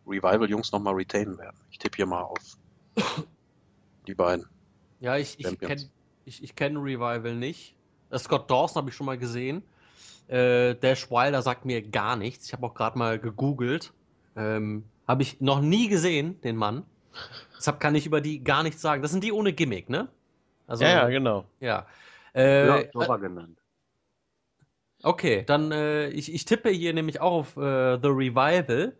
Revival-Jungs 0.07 0.71
nochmal 0.71 0.95
retainen 0.95 1.37
werden. 1.37 1.57
Ich 1.69 1.77
tippe 1.77 1.97
hier 1.97 2.07
mal 2.07 2.21
auf 2.21 2.57
die 4.07 4.15
beiden. 4.15 4.45
Ja, 4.99 5.17
ich, 5.17 5.39
ich 5.39 5.59
kenne 5.59 5.89
ich, 6.25 6.43
ich 6.43 6.55
kenn 6.55 6.77
Revival 6.77 7.35
nicht. 7.35 7.75
Scott 8.17 8.49
Dawson 8.49 8.81
habe 8.81 8.89
ich 8.89 8.95
schon 8.95 9.05
mal 9.05 9.17
gesehen. 9.17 9.63
Äh, 10.27 10.75
Dash 10.75 11.09
Wilder 11.09 11.41
sagt 11.41 11.65
mir 11.65 11.81
gar 11.81 12.15
nichts. 12.15 12.45
Ich 12.47 12.53
habe 12.53 12.65
auch 12.65 12.73
gerade 12.73 12.97
mal 12.97 13.19
gegoogelt. 13.19 13.93
Ähm, 14.35 14.85
habe 15.07 15.23
ich 15.23 15.41
noch 15.41 15.61
nie 15.61 15.87
gesehen, 15.87 16.39
den 16.41 16.55
Mann. 16.55 16.85
Deshalb 17.57 17.79
kann 17.79 17.95
ich 17.95 18.05
über 18.05 18.21
die 18.21 18.43
gar 18.43 18.63
nichts 18.63 18.81
sagen. 18.81 19.01
Das 19.01 19.11
sind 19.11 19.23
die 19.23 19.31
ohne 19.31 19.53
Gimmick, 19.53 19.89
ne? 19.89 20.09
Also, 20.71 20.85
ja, 20.85 20.89
ja, 20.91 21.09
genau. 21.09 21.43
Ja. 21.59 21.85
Äh, 22.33 22.65
ja, 22.65 22.83
Dora 22.93 23.17
genannt. 23.17 23.59
Okay, 25.03 25.43
dann 25.45 25.73
äh, 25.73 26.07
ich, 26.11 26.33
ich 26.33 26.45
tippe 26.45 26.69
hier 26.69 26.93
nämlich 26.93 27.19
auch 27.19 27.33
auf 27.33 27.57
äh, 27.57 27.99
The 28.01 28.07
Revival, 28.07 28.95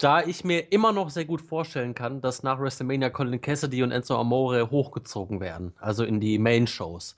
da 0.00 0.22
ich 0.22 0.44
mir 0.44 0.72
immer 0.72 0.92
noch 0.92 1.10
sehr 1.10 1.26
gut 1.26 1.42
vorstellen 1.42 1.94
kann, 1.94 2.22
dass 2.22 2.42
nach 2.42 2.58
WrestleMania 2.58 3.10
Colin 3.10 3.38
Cassidy 3.38 3.82
und 3.82 3.92
Enzo 3.92 4.18
Amore 4.18 4.70
hochgezogen 4.70 5.40
werden, 5.40 5.74
also 5.78 6.04
in 6.04 6.20
die 6.20 6.38
Main-Shows. 6.38 7.16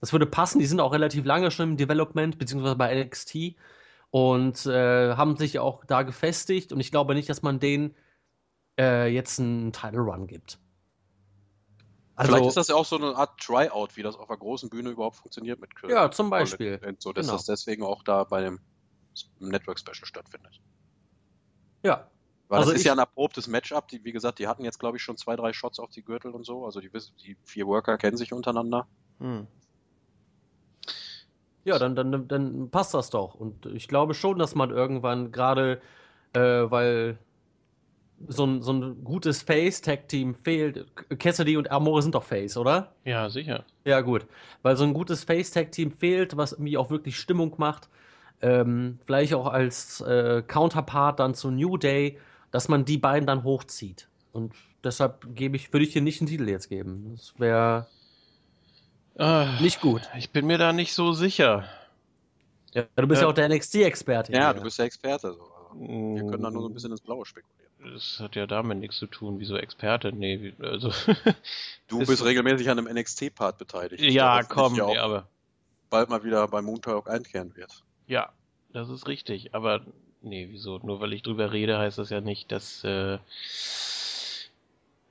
Das 0.00 0.12
würde 0.12 0.26
passen, 0.26 0.60
die 0.60 0.66
sind 0.66 0.78
auch 0.78 0.92
relativ 0.92 1.24
lange 1.24 1.50
schon 1.50 1.70
im 1.70 1.76
Development, 1.76 2.38
beziehungsweise 2.38 2.76
bei 2.76 2.94
NXT 2.94 3.56
und 4.10 4.64
äh, 4.66 5.16
haben 5.16 5.36
sich 5.36 5.58
auch 5.58 5.84
da 5.86 6.02
gefestigt 6.02 6.72
und 6.72 6.78
ich 6.78 6.92
glaube 6.92 7.16
nicht, 7.16 7.28
dass 7.28 7.42
man 7.42 7.58
denen 7.58 7.96
äh, 8.78 9.08
jetzt 9.08 9.40
einen 9.40 9.72
Title 9.72 10.02
Run 10.02 10.28
gibt. 10.28 10.60
Also, 12.16 12.32
Vielleicht 12.32 12.48
ist 12.48 12.56
das 12.56 12.68
ja 12.68 12.76
auch 12.76 12.84
so 12.84 12.96
eine 12.96 13.16
Art 13.16 13.40
Tryout, 13.40 13.96
wie 13.96 14.02
das 14.02 14.16
auf 14.16 14.28
der 14.28 14.36
großen 14.36 14.70
Bühne 14.70 14.90
überhaupt 14.90 15.16
funktioniert 15.16 15.60
mit 15.60 15.74
Chris. 15.74 15.90
Ja, 15.90 16.10
zum 16.10 16.30
Beispiel. 16.30 16.80
So, 16.98 17.12
dass 17.12 17.26
genau. 17.26 17.36
das 17.36 17.46
deswegen 17.46 17.82
auch 17.82 18.04
da 18.04 18.22
bei 18.24 18.42
dem 18.42 18.60
Network 19.40 19.80
Special 19.80 20.06
stattfindet. 20.06 20.60
Ja. 21.82 22.08
Weil 22.48 22.58
also 22.58 22.70
das 22.70 22.80
ist 22.80 22.86
ja 22.86 22.92
ein 22.92 22.98
erprobtes 22.98 23.48
Matchup. 23.48 23.88
Die, 23.88 24.04
wie 24.04 24.12
gesagt, 24.12 24.38
die 24.38 24.46
hatten 24.46 24.64
jetzt, 24.64 24.78
glaube 24.78 24.96
ich, 24.96 25.02
schon 25.02 25.16
zwei, 25.16 25.34
drei 25.34 25.52
Shots 25.52 25.80
auf 25.80 25.90
die 25.90 26.04
Gürtel 26.04 26.32
und 26.32 26.44
so. 26.44 26.64
Also 26.64 26.80
die, 26.80 26.90
die 27.22 27.36
vier 27.44 27.66
Worker 27.66 27.98
kennen 27.98 28.16
sich 28.16 28.32
untereinander. 28.32 28.86
Hm. 29.18 29.48
Ja, 31.64 31.78
dann, 31.78 31.96
dann, 31.96 32.28
dann 32.28 32.70
passt 32.70 32.94
das 32.94 33.10
doch. 33.10 33.34
Und 33.34 33.66
ich 33.66 33.88
glaube 33.88 34.14
schon, 34.14 34.38
dass 34.38 34.54
man 34.54 34.70
irgendwann 34.70 35.32
gerade, 35.32 35.80
äh, 36.34 36.40
weil 36.40 37.18
so 38.28 38.46
ein, 38.46 38.62
so 38.62 38.72
ein 38.72 39.04
gutes 39.04 39.42
Face-Tag-Team 39.42 40.34
fehlt. 40.34 40.86
Cassidy 41.18 41.56
und 41.56 41.70
Amore 41.70 42.02
sind 42.02 42.14
doch 42.14 42.24
Face, 42.24 42.56
oder? 42.56 42.92
Ja, 43.04 43.28
sicher. 43.28 43.64
Ja, 43.84 44.00
gut. 44.00 44.26
Weil 44.62 44.76
so 44.76 44.84
ein 44.84 44.94
gutes 44.94 45.24
Face-Tag-Team 45.24 45.92
fehlt, 45.92 46.36
was 46.36 46.52
irgendwie 46.52 46.78
auch 46.78 46.90
wirklich 46.90 47.18
Stimmung 47.18 47.54
macht. 47.58 47.88
Ähm, 48.40 48.98
vielleicht 49.04 49.34
auch 49.34 49.46
als 49.46 50.00
äh, 50.00 50.42
Counterpart 50.46 51.20
dann 51.20 51.34
zu 51.34 51.50
New 51.50 51.76
Day, 51.76 52.18
dass 52.50 52.68
man 52.68 52.84
die 52.84 52.98
beiden 52.98 53.26
dann 53.26 53.44
hochzieht. 53.44 54.08
Und 54.32 54.54
deshalb 54.82 55.34
gebe 55.34 55.56
ich, 55.56 55.72
würde 55.72 55.84
ich 55.84 55.92
hier 55.92 56.02
nicht 56.02 56.20
einen 56.20 56.28
Titel 56.28 56.48
jetzt 56.48 56.68
geben. 56.68 57.12
Das 57.16 57.34
wäre 57.38 57.86
äh, 59.18 59.60
nicht 59.62 59.80
gut. 59.80 60.02
Ich 60.16 60.30
bin 60.30 60.46
mir 60.46 60.58
da 60.58 60.72
nicht 60.72 60.92
so 60.94 61.12
sicher. 61.12 61.64
Ja, 62.72 62.84
du 62.96 63.06
bist 63.06 63.20
ja, 63.20 63.26
ja 63.26 63.30
auch 63.30 63.34
der 63.34 63.48
NXT-Experte. 63.48 64.32
Ja, 64.32 64.52
du 64.52 64.62
bist 64.62 64.78
der 64.78 64.86
Experte. 64.86 65.32
So. 65.32 65.54
Wir 65.78 66.26
können 66.26 66.42
da 66.42 66.50
nur 66.50 66.62
so 66.62 66.68
ein 66.68 66.74
bisschen 66.74 66.90
ins 66.90 67.00
Blaue 67.00 67.24
spekulieren. 67.24 67.63
Das 67.92 68.18
hat 68.20 68.36
ja 68.36 68.46
damit 68.46 68.78
nichts 68.78 68.96
zu 68.96 69.06
tun. 69.06 69.38
Wieso 69.38 69.56
Experte? 69.56 70.12
Nee, 70.12 70.54
also. 70.60 70.92
du 71.88 71.98
bist 71.98 72.24
regelmäßig 72.24 72.70
an 72.70 72.78
einem 72.78 72.94
NXT-Part 72.96 73.58
beteiligt. 73.58 74.02
Ja, 74.02 74.42
komm, 74.42 74.74
ja, 74.76 75.02
aber. 75.02 75.28
Bald 75.90 76.08
mal 76.08 76.24
wieder 76.24 76.46
bei 76.48 76.62
Moon 76.62 76.80
Talk 76.80 77.08
einkehren 77.08 77.54
wird. 77.56 77.84
Ja, 78.06 78.32
das 78.72 78.88
ist 78.88 79.06
richtig. 79.06 79.54
Aber, 79.54 79.82
nee, 80.22 80.48
wieso? 80.50 80.78
Nur 80.78 81.00
weil 81.00 81.12
ich 81.12 81.22
drüber 81.22 81.52
rede, 81.52 81.78
heißt 81.78 81.98
das 81.98 82.10
ja 82.10 82.20
nicht, 82.20 82.50
dass, 82.50 82.82
äh, 82.84 83.18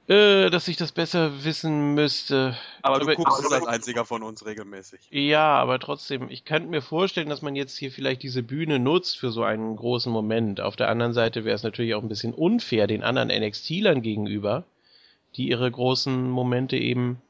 äh, 0.07 0.49
dass 0.49 0.67
ich 0.67 0.75
das 0.75 0.91
besser 0.91 1.45
wissen 1.45 1.93
müsste. 1.93 2.57
Aber, 2.81 2.97
aber 2.97 3.05
du 3.05 3.15
guckst 3.15 3.41
nur 3.41 3.53
als 3.53 3.65
einziger 3.65 4.03
von 4.03 4.21
uns 4.21 4.45
regelmäßig. 4.45 4.99
Ja, 5.11 5.55
aber 5.55 5.79
trotzdem, 5.79 6.29
ich 6.29 6.43
könnte 6.43 6.69
mir 6.69 6.81
vorstellen, 6.81 7.29
dass 7.29 7.41
man 7.41 7.55
jetzt 7.55 7.77
hier 7.77 7.91
vielleicht 7.91 8.21
diese 8.23 8.43
Bühne 8.43 8.79
nutzt 8.79 9.17
für 9.17 9.31
so 9.31 9.43
einen 9.43 9.75
großen 9.75 10.11
Moment. 10.11 10.59
Auf 10.59 10.75
der 10.75 10.89
anderen 10.89 11.13
Seite 11.13 11.45
wäre 11.45 11.55
es 11.55 11.63
natürlich 11.63 11.95
auch 11.95 12.01
ein 12.01 12.09
bisschen 12.09 12.33
unfair 12.33 12.87
den 12.87 13.03
anderen 13.03 13.29
NXT-Lern 13.29 14.01
gegenüber, 14.01 14.65
die 15.35 15.47
ihre 15.47 15.71
großen 15.71 16.29
Momente 16.29 16.75
eben 16.75 17.21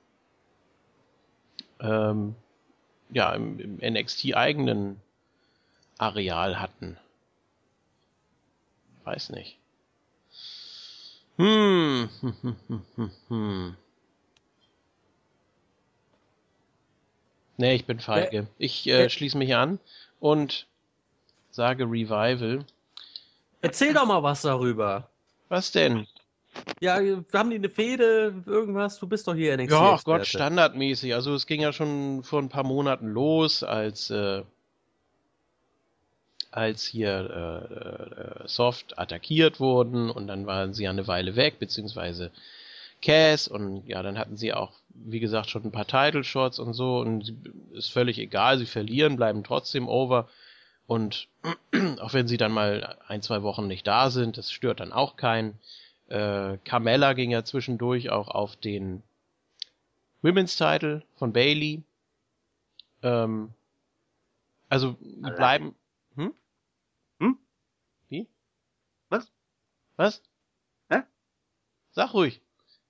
ähm, 1.80 2.34
ja, 3.12 3.34
im, 3.34 3.60
im 3.60 3.94
NXT-eigenen 3.94 5.00
Areal 6.00 6.60
hatten. 6.60 6.98
Weiß 9.04 9.30
nicht. 9.30 9.60
Hm. 11.44 12.10
hm, 12.22 12.56
hm, 12.96 13.12
hm. 13.28 13.76
Nee, 17.58 17.76
ich 17.76 17.86
bin 17.86 18.00
feige. 18.00 18.48
Ich 18.58 18.88
äh, 18.88 19.10
schließe 19.10 19.38
mich 19.38 19.54
an 19.54 19.80
und 20.22 20.68
sage 21.52 21.84
Revival. 21.84 22.66
Erzähl 23.62 23.94
doch 23.94 24.06
mal 24.06 24.24
was 24.24 24.44
darüber. 24.44 25.10
Was 25.50 25.74
denn? 25.74 26.08
Ja, 26.80 27.02
haben 27.34 27.50
die 27.50 27.58
eine 27.58 27.70
Fehde, 27.70 28.42
irgendwas? 28.46 29.00
Du 29.00 29.08
bist 29.08 29.28
doch 29.28 29.36
hier 29.36 29.58
NXT. 29.58 29.72
Ja, 29.72 30.00
Gott, 30.02 30.26
standardmäßig. 30.26 31.14
Also 31.14 31.36
es 31.36 31.46
ging 31.46 31.60
ja 31.60 31.74
schon 31.74 32.24
vor 32.24 32.42
ein 32.42 32.50
paar 32.50 32.64
Monaten 32.64 33.10
los, 33.10 33.64
als 33.64 34.10
äh, 34.10 34.44
als 36.56 36.86
hier 36.86 37.66
äh, 37.72 38.44
äh, 38.44 38.48
Soft 38.48 38.98
attackiert 39.00 39.60
wurden 39.60 40.10
und 40.10 40.28
dann 40.28 40.46
waren 40.46 40.74
sie 40.74 40.84
ja 40.84 40.90
eine 40.90 41.08
Weile 41.08 41.36
weg, 41.36 41.60
beziehungsweise 41.60 42.32
Cass 43.02 43.48
und 43.48 43.88
ja, 43.88 44.02
dann 44.02 44.18
hatten 44.18 44.38
sie 44.38 44.54
auch, 44.54 44.72
wie 44.90 45.20
gesagt, 45.20 45.50
schon 45.50 45.64
ein 45.64 45.72
paar 45.72 45.88
Title 45.88 46.24
Shots 46.24 46.60
und 46.60 46.74
so 46.74 47.00
und 47.00 47.34
ist 47.74 47.92
völlig 47.92 48.18
egal, 48.20 48.58
sie 48.58 48.66
verlieren, 48.66 49.18
bleiben 49.18 49.44
trotzdem 49.44 49.88
over 49.88 50.30
und 50.88 51.28
auch 52.00 52.14
wenn 52.14 52.28
sie 52.28 52.38
dann 52.38 52.52
mal 52.52 52.98
ein, 53.08 53.22
zwei 53.22 53.42
Wochen 53.44 53.68
nicht 53.68 53.88
da 53.88 54.10
sind, 54.10 54.38
das 54.38 54.52
stört 54.52 54.80
dann 54.80 54.94
auch 54.94 55.16
keinen. 55.16 55.60
Äh, 56.08 56.58
Carmella 56.66 57.14
ging 57.14 57.32
ja 57.32 57.44
zwischendurch 57.44 58.10
auch 58.10 58.28
auf 58.28 58.56
den 58.56 59.02
Women's 60.22 60.56
Title 60.56 61.04
von 61.16 61.34
Bailey. 61.34 61.84
Ähm, 63.02 63.54
also 64.70 64.96
bleiben. 65.20 65.76
Hm? 66.16 66.34
Hm? 67.20 67.38
Wie? 68.10 68.28
Was? 69.10 69.32
Was? 69.98 70.22
Hä? 70.90 71.04
Sag 71.92 72.14
ruhig. 72.14 72.42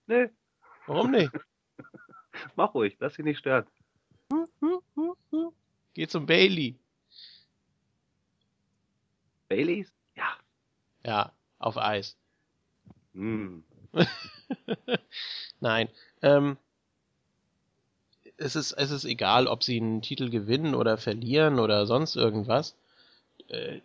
Nee, 0.07 0.29
Warum 0.87 1.11
nicht? 1.11 1.31
mach 2.55 2.73
ruhig, 2.73 2.97
lass 2.99 3.15
dich 3.15 3.25
nicht 3.25 3.39
stören. 3.39 3.65
Geht 5.93 6.11
zum 6.11 6.25
Bailey. 6.25 6.75
Baileys? 9.47 9.93
Ja. 10.15 10.37
Ja, 11.05 11.31
auf 11.59 11.77
Eis. 11.77 12.17
Hm. 13.13 13.63
Nein. 15.59 15.89
Ähm, 16.21 16.57
es, 18.37 18.55
ist, 18.55 18.71
es 18.71 18.91
ist 18.91 19.05
egal, 19.05 19.47
ob 19.47 19.63
sie 19.63 19.77
einen 19.77 20.01
Titel 20.01 20.29
gewinnen 20.29 20.73
oder 20.73 20.97
verlieren 20.97 21.59
oder 21.59 21.85
sonst 21.85 22.15
irgendwas. 22.15 22.75
Äh, 23.47 23.81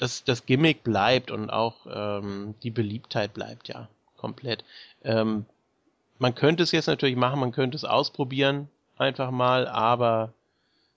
das, 0.00 0.24
das 0.24 0.46
Gimmick 0.46 0.82
bleibt 0.82 1.30
und 1.30 1.50
auch 1.50 1.76
ähm, 1.86 2.54
die 2.62 2.70
Beliebtheit 2.70 3.34
bleibt 3.34 3.68
ja 3.68 3.88
komplett. 4.16 4.64
Ähm, 5.04 5.44
man 6.18 6.34
könnte 6.34 6.62
es 6.62 6.72
jetzt 6.72 6.86
natürlich 6.86 7.16
machen, 7.16 7.38
man 7.38 7.52
könnte 7.52 7.76
es 7.76 7.84
ausprobieren, 7.84 8.68
einfach 8.96 9.30
mal, 9.30 9.68
aber 9.68 10.32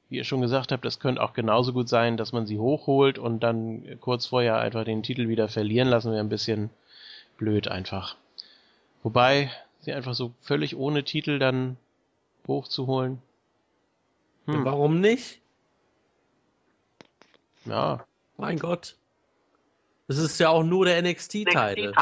wie 0.07 0.17
ihr 0.17 0.23
schon 0.23 0.39
gesagt 0.39 0.71
habt, 0.71 0.85
das 0.85 1.01
könnte 1.01 1.21
auch 1.21 1.33
genauso 1.33 1.73
gut 1.73 1.89
sein, 1.89 2.15
dass 2.15 2.31
man 2.31 2.45
sie 2.45 2.59
hochholt 2.59 3.19
und 3.19 3.41
dann 3.41 3.99
kurz 3.99 4.27
vorher 4.27 4.59
einfach 4.59 4.85
den 4.85 5.03
Titel 5.03 5.27
wieder 5.27 5.49
verlieren 5.49 5.89
lassen, 5.89 6.11
wäre 6.11 6.21
ein 6.23 6.29
bisschen 6.29 6.69
blöd 7.37 7.67
einfach. 7.67 8.15
Wobei, 9.03 9.51
sie 9.81 9.91
einfach 9.91 10.13
so 10.13 10.31
völlig 10.39 10.77
ohne 10.77 11.03
Titel 11.03 11.39
dann 11.39 11.75
hochzuholen. 12.47 13.21
Hm, 14.45 14.63
Warum 14.63 15.01
nicht? 15.01 15.41
ja. 17.65 18.05
Mein 18.43 18.59
Gott. 18.59 18.97
Das 20.09 20.17
ist 20.17 20.37
ja 20.37 20.49
auch 20.49 20.63
nur 20.63 20.83
der 20.83 21.01
NXT-Titel. 21.01 21.93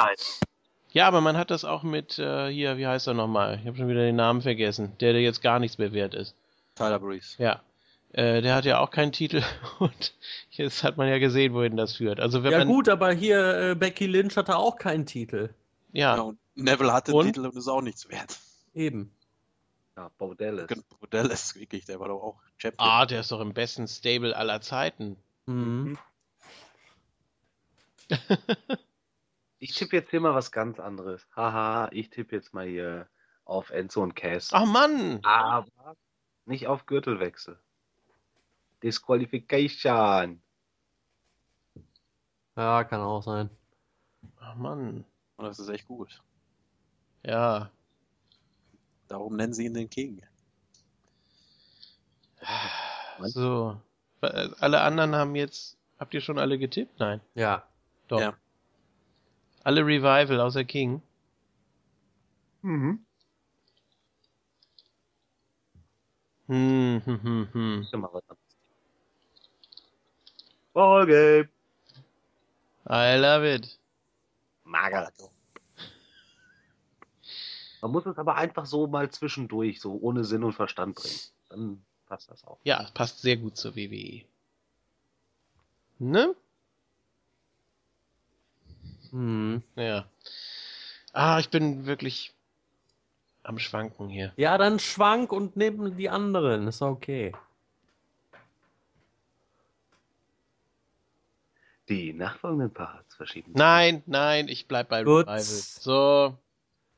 Ja, 0.92 1.08
aber 1.08 1.22
man 1.22 1.38
hat 1.38 1.52
das 1.52 1.64
auch 1.66 1.84
mit, 1.84 2.18
äh, 2.18 2.50
hier, 2.52 2.78
wie 2.78 2.88
heißt 2.88 3.08
er 3.08 3.14
nochmal? 3.14 3.60
Ich 3.62 3.68
habe 3.68 3.78
schon 3.78 3.88
wieder 3.88 4.02
den 4.02 4.16
Namen 4.16 4.42
vergessen. 4.42 4.94
Der, 5.00 5.14
der 5.14 5.22
jetzt 5.22 5.44
gar 5.44 5.60
nichts 5.60 5.78
mehr 5.78 5.94
wert 5.94 6.16
ist. 6.16 6.36
Tyler 6.74 6.98
Breeze. 6.98 7.36
Ja. 7.38 7.62
Äh, 8.12 8.42
der 8.42 8.56
hat 8.56 8.66
ja 8.66 8.80
auch 8.80 8.90
keinen 8.90 9.12
Titel 9.12 9.44
und 9.80 10.14
jetzt 10.50 10.84
hat 10.84 10.98
man 10.98 11.08
ja 11.10 11.20
gesehen, 11.20 11.54
wohin 11.54 11.78
das 11.78 11.96
führt. 11.98 12.20
Also 12.20 12.42
wenn 12.42 12.52
Ja 12.54 12.58
man. 12.58 12.68
gut, 12.68 12.90
aber 12.90 13.12
hier 13.14 13.70
äh, 13.72 13.76
Becky 13.76 14.08
Lynch 14.08 14.36
hatte 14.36 14.58
auch 14.58 14.78
keinen 14.78 15.06
Titel. 15.06 15.54
Ja, 15.94 16.16
Ja, 16.16 16.22
und 16.24 16.40
Neville 16.56 16.92
hatte 16.92 17.14
Und? 17.14 17.26
den 17.28 17.34
Titel 17.34 17.46
und 17.46 17.56
ist 17.56 17.68
auch 17.68 17.82
nichts 17.82 18.10
wert. 18.10 18.40
Eben. 18.74 19.12
Ja, 19.96 20.10
Bordellis. 20.18 20.68
Modell 21.00 21.28
ist 21.28 21.56
wirklich, 21.56 21.86
der 21.86 22.00
war 22.00 22.08
doch 22.08 22.22
auch 22.24 22.40
Champion. 22.58 22.86
Ah, 22.86 23.06
der 23.06 23.20
ist 23.20 23.32
doch 23.32 23.42
im 23.42 23.54
besten 23.54 23.88
Stable 23.88 24.36
aller 24.36 24.60
Zeiten. 24.60 25.18
Mhm. 25.46 26.00
Ich 29.64 29.76
tippe 29.76 29.96
jetzt 29.96 30.10
hier 30.10 30.22
mal 30.22 30.34
was 30.34 30.52
ganz 30.52 30.80
anderes. 30.80 31.28
Haha, 31.36 31.88
ich 31.92 32.10
tippe 32.10 32.36
jetzt 32.36 32.52
mal 32.52 32.66
hier 32.66 33.08
auf 33.46 33.70
Enzo 33.70 34.02
und 34.02 34.16
Cass. 34.16 34.50
Ach 34.54 34.66
Mann! 34.66 35.20
Aber 35.24 35.96
nicht 36.46 36.66
auf 36.66 36.88
Gürtelwechsel. 36.88 37.60
Disqualification. 38.82 40.42
Ja, 42.56 42.84
kann 42.86 43.02
auch 43.02 43.22
sein. 43.22 43.52
Ach 44.40 44.56
Mann. 44.56 45.06
Und 45.36 45.46
das 45.46 45.60
ist 45.60 45.70
echt 45.70 45.86
gut. 45.86 46.24
Ja. 47.24 47.70
Darum 49.08 49.36
nennen 49.36 49.54
sie 49.54 49.66
ihn 49.66 49.76
den 49.76 49.92
King. 49.92 50.26
So. 53.20 53.80
Alle 54.22 54.82
anderen 54.82 55.16
haben 55.16 55.36
jetzt. 55.36 55.78
Habt 56.00 56.16
ihr 56.16 56.22
schon 56.22 56.40
alle 56.40 56.58
getippt? 56.58 57.00
Nein. 57.00 57.22
Ja. 57.36 57.68
Doch. 58.12 58.20
Ja. 58.20 58.38
Alle 59.64 59.86
Revival 59.86 60.42
außer 60.42 60.66
King. 60.66 61.02
Mhm. 62.62 63.06
Hm, 66.48 67.02
hm, 67.06 67.22
hm, 67.24 67.48
hm. 67.54 67.88
Ballgame. 70.74 71.48
I 72.90 73.16
love 73.16 73.46
it. 73.46 73.80
Mager. 74.66 75.10
Man 77.82 77.92
muss 77.92 78.06
es 78.06 78.18
aber 78.18 78.36
einfach 78.36 78.66
so 78.66 78.88
mal 78.88 79.10
zwischendurch, 79.10 79.80
so 79.80 79.94
ohne 80.02 80.26
Sinn 80.26 80.44
und 80.44 80.52
Verstand 80.52 80.96
bringen. 80.96 81.20
Dann 81.48 81.86
passt 82.08 82.30
das 82.30 82.44
auch. 82.44 82.60
Ja, 82.66 82.84
es 82.84 82.92
passt 82.92 83.22
sehr 83.22 83.38
gut 83.38 83.56
zur 83.56 83.78
WWE. 83.78 84.26
Ne? 86.00 86.36
Hm. 89.12 89.62
Ja. 89.76 90.06
Ah, 91.14 91.40
ich 91.40 91.50
bin 91.50 91.86
wirklich 91.86 92.34
am 93.44 93.60
Schwanken 93.60 94.10
hier. 94.10 94.34
Ja, 94.38 94.58
dann 94.58 94.80
schwank 94.80 95.32
und 95.32 95.58
neben 95.58 95.98
die 95.98 96.10
anderen. 96.10 96.68
Ist 96.68 96.82
okay. 96.82 97.34
Die 101.90 102.14
nachfolgenden 102.14 102.72
Parts 102.72 103.16
verschieben. 103.16 103.52
Nein, 103.56 104.04
nein, 104.06 104.48
ich 104.48 104.68
bleib 104.68 104.90
bei 104.90 105.04
Gut. 105.04 105.28
Revival. 105.28 105.42
So. 105.42 106.38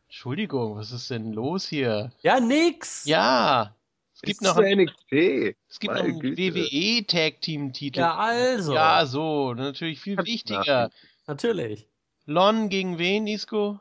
Entschuldigung, 0.08 0.76
was 0.76 0.92
ist 0.92 1.10
denn 1.10 1.34
los 1.34 1.68
hier? 1.68 2.12
Ja, 2.22 2.40
nix. 2.40 3.06
Ja. 3.06 3.76
Es 4.14 4.22
gibt 4.22 4.42
Ist 4.42 4.48
noch, 4.48 4.58
ein, 4.58 4.78
NXT. 4.78 5.56
es 5.68 5.80
gibt 5.80 5.96
meine 5.96 6.10
noch 6.10 6.22
einen. 6.22 6.38
WWE 6.38 7.08
Tag 7.08 7.42
Team 7.42 7.74
Titel. 7.74 8.02
Ja, 8.02 8.16
also. 8.16 8.76
Ja, 8.76 9.06
so, 9.08 9.56
natürlich 9.56 10.00
viel 10.00 10.18
wichtiger. 10.20 10.92
Natürlich. 11.26 11.88
Lon 12.26 12.70
gegen 12.70 12.98
wen, 13.00 13.28
Isco? 13.28 13.80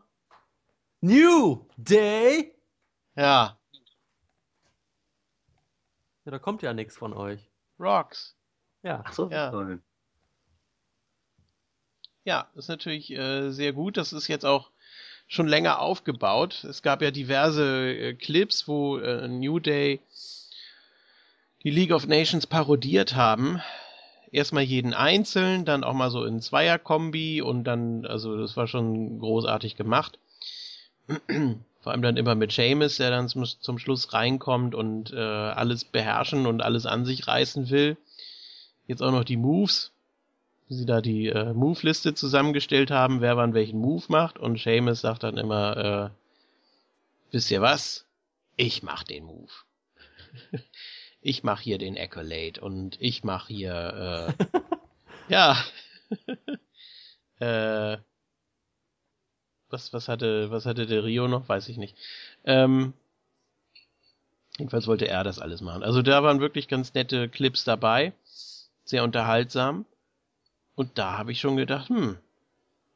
New 1.01 1.67
Day. 1.77 2.55
Ja, 3.17 3.59
Ja, 6.25 6.31
da 6.31 6.39
kommt 6.39 6.63
ja 6.63 6.73
nichts 6.73 6.97
von 6.97 7.13
euch. 7.15 7.51
Rocks. 7.81 8.37
Ja. 8.85 9.03
Ach 9.05 9.13
so, 9.13 9.29
Ja. 9.29 9.51
toll. 9.51 9.83
Ja, 12.25 12.49
ist 12.55 12.69
natürlich 12.69 13.11
äh, 13.11 13.51
sehr 13.51 13.73
gut. 13.73 13.97
Das 13.97 14.13
ist 14.13 14.29
jetzt 14.29 14.45
auch 14.45 14.71
schon 15.27 15.49
länger 15.49 15.81
aufgebaut. 15.81 16.63
Es 16.63 16.83
gab 16.83 17.03
ja 17.03 17.11
diverse 17.11 17.93
äh, 17.93 18.15
Clips, 18.15 18.69
wo 18.69 18.99
äh, 18.99 19.27
New 19.27 19.59
Day 19.59 20.01
die 21.65 21.71
League 21.71 21.91
of 21.93 22.07
Nations 22.07 22.47
parodiert 22.47 23.17
haben. 23.17 23.61
Erstmal 24.33 24.63
jeden 24.63 24.95
einzeln, 24.95 25.67
dann 25.67 25.85
auch 25.85 25.93
mal 25.93 26.11
so 26.11 26.25
in 26.25 26.41
Zweierkombi 26.41 27.43
und 27.43 27.65
dann, 27.65 28.07
also 28.07 28.39
das 28.39 28.57
war 28.57 28.67
schon 28.67 29.21
großartig 29.21 29.77
gemacht. 29.77 30.19
Vor 31.83 31.93
allem 31.93 32.01
dann 32.01 32.17
immer 32.17 32.35
mit 32.35 32.51
Seamus, 32.51 32.97
der 32.97 33.11
dann 33.11 33.29
zum, 33.29 33.45
zum 33.45 33.79
Schluss 33.79 34.15
reinkommt 34.15 34.75
und 34.75 35.13
äh, 35.13 35.19
alles 35.19 35.85
beherrschen 35.85 36.47
und 36.47 36.63
alles 36.63 36.87
an 36.87 37.05
sich 37.05 37.29
reißen 37.29 37.69
will. 37.69 37.99
Jetzt 38.87 39.03
auch 39.03 39.13
noch 39.13 39.25
die 39.25 39.37
Moves, 39.37 39.93
wie 40.69 40.75
sie 40.77 40.87
da 40.87 41.03
die 41.03 41.29
äh, 41.29 41.53
Move-Liste 41.53 42.15
zusammengestellt 42.15 42.91
haben, 42.91 43.21
wer 43.21 43.37
wann 43.37 43.53
welchen 43.53 43.81
Move 43.81 44.05
macht 44.09 44.39
und 44.39 44.59
Seamus 44.59 45.03
sagt 45.03 45.25
dann 45.25 45.37
immer, 45.37 45.77
äh, 45.77 46.11
wisst 47.33 47.51
ihr 47.51 47.61
was? 47.61 48.07
Ich 48.57 48.83
mach 48.83 49.03
den 49.03 49.25
Move. 49.25 49.53
ich 51.23 51.45
mache 51.45 51.63
hier 51.63 51.79
den 51.79 51.97
Accolade 51.97 52.61
und 52.61 53.01
ich 53.01 53.25
mache 53.25 53.53
hier, 53.53 54.35
äh, 54.39 55.33
ja, 55.33 55.57
äh, 57.39 57.99
was, 59.71 59.93
was 59.93 60.09
hatte, 60.09 60.51
was 60.51 60.67
hatte 60.67 60.87
der 60.87 61.05
Rio 61.05 61.29
noch? 61.29 61.49
Weiß 61.49 61.69
ich 61.69 61.79
nicht. 61.79 61.97
Ähm, 62.45 62.93
jedenfalls 64.59 64.87
wollte 64.87 65.09
er 65.09 65.25
das 65.25 65.39
alles 65.39 65.63
machen. 65.63 65.83
Also 65.83 66.03
da 66.03 66.23
waren 66.23 66.41
wirklich 66.41 66.69
ganz 66.69 66.93
nette 66.93 67.29
Clips 67.29 67.65
dabei. 67.65 68.13
Sehr 68.85 69.03
unterhaltsam. 69.03 69.87
Und 70.75 70.99
da 70.99 71.17
habe 71.17 71.33
ich 71.33 71.41
schon 71.41 71.57
gedacht, 71.57 71.89
hm, 71.89 72.19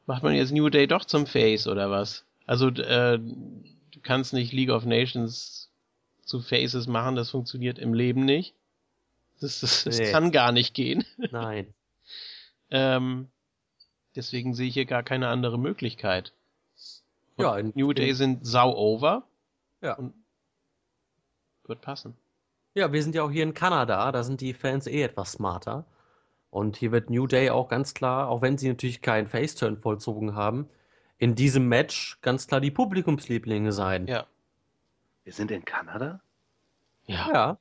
macht 0.06 0.22
man 0.22 0.34
jetzt 0.34 0.52
New 0.52 0.68
Day 0.68 0.86
doch 0.86 1.04
zum 1.04 1.26
Face 1.26 1.66
oder 1.66 1.90
was? 1.90 2.24
Also, 2.46 2.68
äh, 2.68 3.18
du 3.18 4.00
kannst 4.02 4.32
nicht 4.32 4.52
League 4.52 4.70
of 4.70 4.84
Nations 4.84 5.65
zu 6.26 6.40
Faces 6.40 6.86
machen, 6.86 7.16
das 7.16 7.30
funktioniert 7.30 7.78
im 7.78 7.94
Leben 7.94 8.24
nicht. 8.24 8.54
Das, 9.40 9.60
das, 9.60 9.84
das 9.84 9.98
nee. 9.98 10.10
kann 10.10 10.32
gar 10.32 10.52
nicht 10.52 10.74
gehen. 10.74 11.04
Nein. 11.30 11.72
ähm, 12.70 13.28
deswegen 14.14 14.54
sehe 14.54 14.68
ich 14.68 14.74
hier 14.74 14.86
gar 14.86 15.02
keine 15.02 15.28
andere 15.28 15.58
Möglichkeit. 15.58 16.32
Und 17.36 17.44
ja, 17.44 17.56
in, 17.56 17.72
New 17.74 17.92
Day 17.92 18.12
sind 18.12 18.46
sau 18.46 18.74
over. 18.74 19.24
Ja. 19.82 19.98
Wird 21.64 21.80
passen. 21.80 22.16
Ja, 22.74 22.92
wir 22.92 23.02
sind 23.02 23.14
ja 23.14 23.22
auch 23.22 23.30
hier 23.30 23.42
in 23.42 23.54
Kanada, 23.54 24.10
da 24.12 24.22
sind 24.22 24.40
die 24.40 24.52
Fans 24.52 24.86
eh 24.86 25.02
etwas 25.02 25.32
smarter. 25.32 25.86
Und 26.50 26.76
hier 26.76 26.92
wird 26.92 27.10
New 27.10 27.26
Day 27.26 27.50
auch 27.50 27.68
ganz 27.68 27.94
klar, 27.94 28.28
auch 28.28 28.42
wenn 28.42 28.56
sie 28.58 28.68
natürlich 28.68 29.02
keinen 29.02 29.28
Faceturn 29.28 29.76
vollzogen 29.76 30.34
haben, 30.34 30.68
in 31.18 31.34
diesem 31.34 31.68
Match 31.68 32.18
ganz 32.22 32.46
klar 32.46 32.60
die 32.60 32.70
Publikumslieblinge 32.70 33.72
sein. 33.72 34.06
Ja. 34.06 34.26
Wir 35.26 35.32
sind 35.32 35.50
in 35.50 35.64
Kanada? 35.64 36.20
Ja. 37.06 37.28
Ja. 37.32 37.58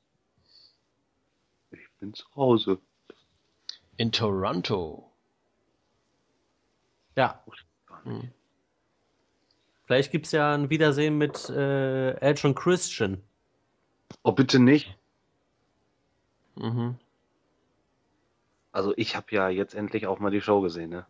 Ich 1.71 1.89
bin 1.99 2.13
zu 2.13 2.23
Hause. 2.36 2.80
In 3.97 4.12
Toronto. 4.12 5.12
Ja. 7.15 7.43
Hm. 8.04 8.32
Vielleicht 9.86 10.12
gibt 10.12 10.28
es 10.28 10.32
ja 10.32 10.54
ein 10.54 10.69
Wiedersehen 10.69 11.17
mit 11.17 11.49
äh, 11.49 12.12
Edge 12.17 12.47
und 12.47 12.54
Christian. 12.54 13.23
Oh, 14.21 14.32
bitte 14.32 14.60
nicht. 14.60 14.95
Mhm. 16.54 16.99
Also 18.73 18.93
ich 18.95 19.15
habe 19.15 19.25
ja 19.32 19.49
jetzt 19.49 19.73
endlich 19.73 20.06
auch 20.06 20.19
mal 20.19 20.30
die 20.30 20.41
Show 20.41 20.62
gesehen, 20.62 20.91
ne? 20.91 21.08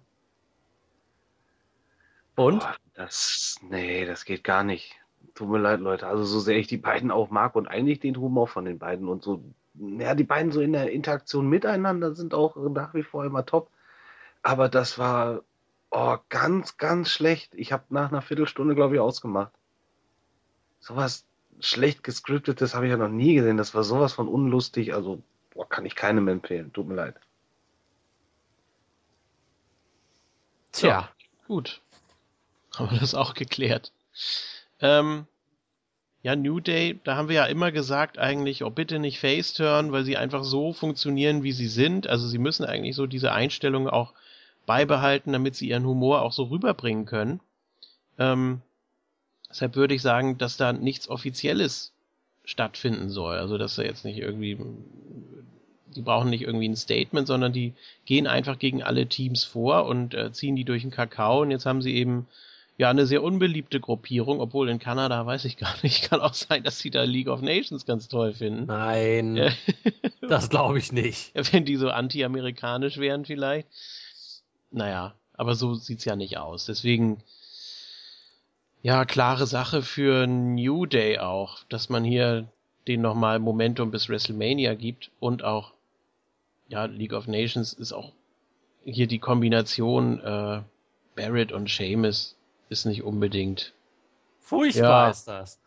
Und? 2.38 2.62
Boah, 2.62 2.78
das, 2.94 3.58
nee, 3.62 4.06
das 4.06 4.24
geht 4.24 4.46
gar 4.46 4.64
nicht. 4.64 4.96
Tut 5.36 5.50
mir 5.50 5.60
leid, 5.60 5.82
Leute. 5.82 6.08
Also 6.08 6.24
so 6.24 6.40
sehr 6.40 6.58
ich 6.58 6.68
die 6.68 6.78
beiden 6.78 7.12
auch 7.12 7.30
mag 7.30 7.56
und 7.56 7.68
eigentlich 7.68 8.00
den 8.00 8.18
Humor 8.18 8.48
von 8.48 8.66
den 8.66 8.80
beiden 8.80 9.10
und 9.10 9.22
so, 9.22 9.44
ja, 9.76 10.16
die 10.16 10.24
beiden 10.24 10.54
so 10.54 10.62
in 10.62 10.72
der 10.72 10.92
Interaktion 10.92 11.50
miteinander 11.50 12.16
sind 12.16 12.34
auch 12.34 12.56
nach 12.56 12.94
wie 12.94 13.04
vor 13.04 13.26
immer 13.26 13.46
top. 13.46 13.70
Aber 14.42 14.70
das 14.70 14.98
war 14.98 15.42
oh, 15.92 16.18
ganz, 16.30 16.78
ganz 16.78 17.10
schlecht. 17.10 17.54
Ich 17.56 17.74
habe 17.74 17.84
nach 17.90 18.10
einer 18.10 18.22
Viertelstunde, 18.22 18.76
glaube 18.76 18.96
ich, 18.96 19.02
ausgemacht. 19.02 19.52
Sowas 20.80 21.26
schlecht 21.60 22.04
gescriptetes 22.04 22.74
habe 22.74 22.86
ich 22.86 22.92
ja 22.92 22.98
noch 22.98 23.10
nie 23.10 23.36
gesehen. 23.36 23.58
Das 23.58 23.76
war 23.76 23.84
sowas 23.84 24.14
von 24.14 24.28
unlustig. 24.28 24.94
Also 24.94 25.22
boah, 25.54 25.68
kann 25.68 25.86
ich 25.86 25.96
keinem 25.96 26.28
empfehlen. 26.28 26.72
Tut 26.72 26.88
mir 26.88 26.96
leid. 26.96 27.16
Tja, 30.72 30.90
ja. 30.90 31.10
gut. 31.48 31.82
Haben 32.76 32.92
wir 32.92 33.00
das 33.00 33.16
auch 33.16 33.34
geklärt. 33.34 33.92
Ähm, 34.82 35.26
ja, 36.26 36.36
New 36.36 36.60
Day, 36.60 37.00
da 37.04 37.16
haben 37.16 37.30
wir 37.30 37.36
ja 37.36 37.46
immer 37.46 37.72
gesagt, 37.72 38.18
eigentlich, 38.18 38.64
oh 38.64 38.72
bitte 38.72 38.98
nicht 38.98 39.20
Face-Turn, 39.20 39.92
weil 39.92 40.04
sie 40.06 40.18
einfach 40.18 40.44
so 40.44 40.74
funktionieren, 40.74 41.44
wie 41.44 41.52
sie 41.52 41.68
sind. 41.68 42.08
Also 42.08 42.28
sie 42.28 42.40
müssen 42.40 42.66
eigentlich 42.66 42.96
so 42.96 43.06
diese 43.06 43.32
Einstellung 43.32 43.88
auch 43.88 44.14
beibehalten, 44.66 45.34
damit 45.34 45.56
sie 45.56 45.70
ihren 45.70 45.86
Humor 45.86 46.24
auch 46.24 46.34
so 46.34 46.46
rüberbringen 46.46 47.06
können. 47.06 47.42
Ähm, 48.18 48.62
deshalb 49.50 49.76
würde 49.76 49.94
ich 49.94 50.02
sagen, 50.02 50.40
dass 50.40 50.58
da 50.58 50.74
nichts 50.74 51.10
Offizielles 51.10 51.94
stattfinden 52.44 53.10
soll. 53.10 53.38
Also 53.38 53.60
dass 53.60 53.76
da 53.76 53.84
jetzt 53.84 54.04
nicht 54.04 54.18
irgendwie, 54.18 54.58
die 55.96 56.02
brauchen 56.02 56.32
nicht 56.32 56.42
irgendwie 56.42 56.70
ein 56.70 56.76
Statement, 56.76 57.28
sondern 57.28 57.54
die 57.54 57.74
gehen 58.06 58.26
einfach 58.26 58.58
gegen 58.58 58.82
alle 58.82 59.06
Teams 59.06 59.44
vor 59.44 59.86
und 59.86 60.16
äh, 60.16 60.32
ziehen 60.32 60.56
die 60.56 60.66
durch 60.66 60.82
den 60.82 60.90
Kakao. 60.92 61.42
Und 61.42 61.52
jetzt 61.52 61.68
haben 61.68 61.84
sie 61.84 61.94
eben 61.94 62.26
ja 62.78 62.90
eine 62.90 63.06
sehr 63.06 63.24
unbeliebte 63.24 63.80
Gruppierung, 63.80 64.40
obwohl 64.40 64.70
in 64.70 64.80
Kanada 64.80 65.26
weiß 65.26 65.46
ich 65.46 65.58
gar 65.58 65.76
nicht. 65.84 66.04
Kann 66.10 66.20
auch 66.20 66.34
sein, 66.34 66.64
dass 66.64 66.80
sie 66.80 66.92
da 66.92 67.04
League 67.04 67.28
of 67.28 67.42
Nations 67.42 67.86
ganz 67.86 68.08
toll 68.08 68.34
finden. 68.34 68.66
Nein, 68.66 69.54
das 70.22 70.50
glaube 70.50 70.80
ich 70.80 70.92
nicht. 70.92 71.32
Wenn 71.54 71.66
die 71.66 71.78
so 71.78 71.90
anti-amerikanisch 71.90 72.98
wären 72.98 73.26
vielleicht. 73.26 73.68
Naja, 74.72 75.16
aber 75.34 75.56
so 75.56 75.76
sieht's 75.76 76.06
ja 76.06 76.16
nicht 76.16 76.38
aus. 76.38 76.66
Deswegen, 76.66 77.24
ja, 78.82 79.06
klare 79.06 79.48
Sache 79.48 79.82
für 79.82 80.28
New 80.28 80.86
Day 80.86 81.20
auch, 81.20 81.64
dass 81.70 81.90
man 81.90 82.04
hier 82.04 82.48
den 82.88 83.02
nochmal 83.02 83.40
Momentum 83.40 83.90
bis 83.90 84.10
WrestleMania 84.10 84.76
gibt 84.76 85.12
und 85.20 85.44
auch, 85.44 85.74
ja, 86.68 86.86
League 86.86 87.14
of 87.14 87.28
Nations 87.28 87.74
ist 87.74 87.94
auch 87.94 88.12
hier 88.84 89.08
die 89.08 89.20
Kombination 89.20 90.20
äh, 90.20 90.62
Barrett 91.16 91.52
und 91.52 91.70
Seamus 91.70 92.36
ist 92.76 92.86
nicht 92.86 93.04
unbedingt. 93.04 93.74
Furchtbar 94.40 95.06
ja. 95.06 95.10
ist 95.10 95.28
das. 95.28 95.60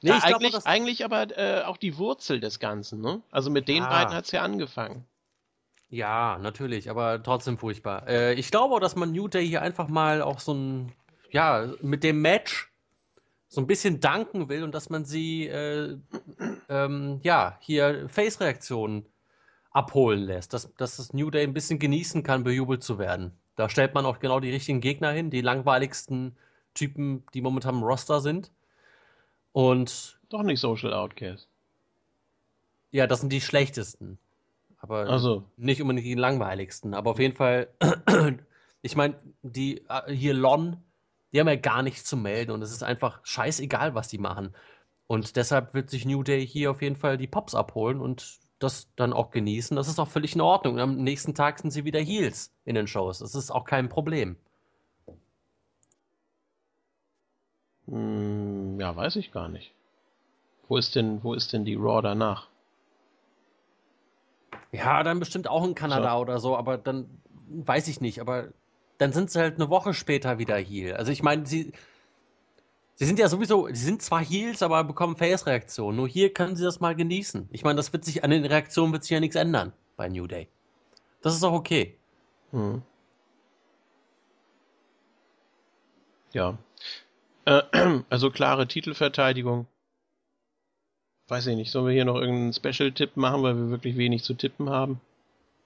Nee, 0.00 0.10
ja, 0.10 0.18
eigentlich, 0.22 0.52
glaube, 0.52 0.66
eigentlich 0.66 1.04
aber 1.04 1.36
äh, 1.36 1.62
auch 1.64 1.76
die 1.76 1.98
Wurzel 1.98 2.40
des 2.40 2.58
Ganzen, 2.58 3.00
ne? 3.00 3.20
Also 3.30 3.50
mit 3.50 3.68
den 3.68 3.82
ja. 3.82 3.88
beiden 3.88 4.14
hat's 4.14 4.30
ja 4.30 4.42
angefangen. 4.42 5.04
Ja, 5.90 6.38
natürlich, 6.38 6.88
aber 6.88 7.22
trotzdem 7.22 7.58
furchtbar. 7.58 8.06
Äh, 8.08 8.34
ich 8.34 8.50
glaube 8.50 8.74
auch, 8.74 8.80
dass 8.80 8.96
man 8.96 9.12
New 9.12 9.28
Day 9.28 9.46
hier 9.46 9.62
einfach 9.62 9.88
mal 9.88 10.22
auch 10.22 10.38
so 10.38 10.54
ein, 10.54 10.92
ja, 11.30 11.72
mit 11.82 12.04
dem 12.04 12.22
Match 12.22 12.70
so 13.48 13.60
ein 13.60 13.66
bisschen 13.66 14.00
danken 14.00 14.48
will 14.48 14.62
und 14.62 14.74
dass 14.74 14.90
man 14.90 15.04
sie, 15.04 15.48
äh, 15.48 15.96
ähm, 16.68 17.20
ja, 17.22 17.58
hier 17.60 18.08
Face-Reaktionen 18.08 19.06
abholen 19.70 20.20
lässt, 20.20 20.52
dass, 20.52 20.72
dass 20.74 20.96
das 20.96 21.12
New 21.12 21.30
Day 21.30 21.44
ein 21.44 21.54
bisschen 21.54 21.78
genießen 21.78 22.22
kann, 22.22 22.44
bejubelt 22.44 22.82
zu 22.82 22.98
werden. 22.98 23.32
Da 23.58 23.68
stellt 23.68 23.92
man 23.92 24.06
auch 24.06 24.20
genau 24.20 24.38
die 24.38 24.52
richtigen 24.52 24.80
Gegner 24.80 25.10
hin, 25.10 25.30
die 25.30 25.40
langweiligsten 25.40 26.36
Typen, 26.74 27.24
die 27.34 27.40
momentan 27.40 27.74
im 27.74 27.82
Roster 27.82 28.20
sind. 28.20 28.52
Und. 29.50 30.20
Doch 30.28 30.44
nicht 30.44 30.60
Social 30.60 30.94
Outcast. 30.94 31.48
Ja, 32.92 33.08
das 33.08 33.18
sind 33.18 33.32
die 33.32 33.40
schlechtesten. 33.40 34.20
Aber 34.78 35.08
also. 35.08 35.42
nicht 35.56 35.82
unbedingt 35.82 36.06
die 36.06 36.14
langweiligsten. 36.14 36.94
Aber 36.94 37.10
auf 37.10 37.18
jeden 37.18 37.34
Fall, 37.34 37.66
ich 38.82 38.94
meine, 38.94 39.16
die 39.42 39.84
äh, 39.88 40.14
hier 40.14 40.34
Lon, 40.34 40.76
die 41.32 41.40
haben 41.40 41.48
ja 41.48 41.56
gar 41.56 41.82
nichts 41.82 42.04
zu 42.04 42.16
melden 42.16 42.52
und 42.52 42.62
es 42.62 42.70
ist 42.70 42.84
einfach 42.84 43.18
scheißegal, 43.24 43.92
was 43.96 44.06
die 44.06 44.18
machen. 44.18 44.54
Und 45.08 45.34
deshalb 45.34 45.74
wird 45.74 45.90
sich 45.90 46.06
New 46.06 46.22
Day 46.22 46.46
hier 46.46 46.70
auf 46.70 46.80
jeden 46.80 46.94
Fall 46.94 47.18
die 47.18 47.26
Pops 47.26 47.56
abholen 47.56 48.00
und 48.00 48.38
das 48.58 48.88
dann 48.96 49.12
auch 49.12 49.30
genießen. 49.30 49.76
Das 49.76 49.88
ist 49.88 49.98
auch 49.98 50.08
völlig 50.08 50.34
in 50.34 50.40
Ordnung. 50.40 50.74
Und 50.74 50.80
am 50.80 50.96
nächsten 50.96 51.34
Tag 51.34 51.58
sind 51.58 51.70
sie 51.70 51.84
wieder 51.84 52.00
Heels 52.00 52.52
in 52.64 52.74
den 52.74 52.86
Shows. 52.86 53.20
Das 53.20 53.34
ist 53.34 53.50
auch 53.50 53.64
kein 53.64 53.88
Problem. 53.88 54.36
Hm, 57.86 58.78
ja, 58.80 58.94
weiß 58.94 59.16
ich 59.16 59.32
gar 59.32 59.48
nicht. 59.48 59.72
Wo 60.68 60.76
ist 60.76 60.94
denn, 60.94 61.22
wo 61.24 61.34
ist 61.34 61.52
denn 61.52 61.64
die 61.64 61.76
Raw 61.76 62.02
danach? 62.02 62.48
Ja, 64.72 65.02
dann 65.02 65.18
bestimmt 65.18 65.48
auch 65.48 65.64
in 65.64 65.74
Kanada 65.74 66.12
so. 66.12 66.20
oder 66.20 66.38
so, 66.40 66.56
aber 66.56 66.76
dann 66.76 67.08
weiß 67.48 67.88
ich 67.88 68.00
nicht, 68.00 68.20
aber 68.20 68.48
dann 68.98 69.12
sind 69.12 69.30
sie 69.30 69.40
halt 69.40 69.54
eine 69.54 69.70
Woche 69.70 69.94
später 69.94 70.38
wieder 70.38 70.56
Heel. 70.56 70.94
Also 70.94 71.10
ich 71.10 71.22
meine, 71.22 71.46
sie, 71.46 71.72
sie 72.98 73.06
sind 73.06 73.18
ja 73.18 73.28
sowieso, 73.28 73.66
sie 73.68 73.84
sind 73.84 74.02
zwar 74.02 74.22
Heels, 74.22 74.62
aber 74.62 74.84
bekommen 74.84 75.16
Face-Reaktionen. 75.16 75.96
Nur 75.96 76.06
hier 76.06 76.32
können 76.32 76.56
sie 76.56 76.64
das 76.64 76.80
mal 76.80 76.94
genießen. 76.94 77.48
Ich 77.50 77.64
meine, 77.64 77.76
das 77.76 77.92
wird 77.92 78.04
sich, 78.04 78.22
an 78.22 78.30
den 78.30 78.44
Reaktionen 78.44 78.92
wird 78.92 79.04
sich 79.04 79.10
ja 79.12 79.20
nichts 79.20 79.36
ändern 79.36 79.72
bei 79.96 80.08
New 80.08 80.26
Day. 80.26 80.48
Das 81.22 81.34
ist 81.34 81.42
auch 81.42 81.54
okay. 81.54 81.96
Hm. 82.52 82.82
Ja. 86.32 86.58
Äh, 87.46 87.62
also 88.10 88.30
klare 88.30 88.68
Titelverteidigung 88.68 89.66
weiß 91.28 91.46
ich 91.46 91.56
nicht, 91.56 91.70
sollen 91.70 91.86
wir 91.86 91.92
hier 91.92 92.04
noch 92.04 92.16
irgendeinen 92.16 92.52
Special-Tipp 92.52 93.16
machen, 93.16 93.42
weil 93.42 93.56
wir 93.56 93.70
wirklich 93.70 93.96
wenig 93.96 94.24
zu 94.24 94.34
tippen 94.34 94.70
haben? 94.70 95.00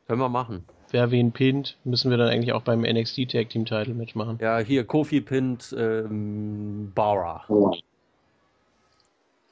Können 0.07 0.21
wir 0.21 0.29
machen. 0.29 0.65
Wer 0.93 1.11
wen 1.11 1.33
pinnt, 1.33 1.79
müssen 1.85 2.11
wir 2.11 2.19
dann 2.19 2.29
eigentlich 2.29 2.53
auch 2.53 2.63
beim 2.63 2.83
NXT 2.83 3.31
Tag 3.31 3.49
Team 3.49 3.65
Title 3.65 3.95
Match 3.95 4.15
machen. 4.15 4.39
Ja, 4.43 4.59
hier 4.59 4.85
Kofi 4.85 5.23
pinnt 5.23 5.75
ähm, 5.77 6.93
Bara. 6.95 7.47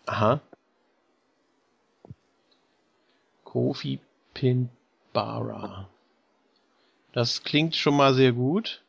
Aha. 0.05 0.41
Kofi 3.45 4.01
pinnt 4.35 4.71
Bara. 5.15 5.89
Das 7.13 7.43
klingt 7.43 7.75
schon 7.75 7.97
mal 7.97 8.13
sehr 8.13 8.33
gut. 8.33 8.83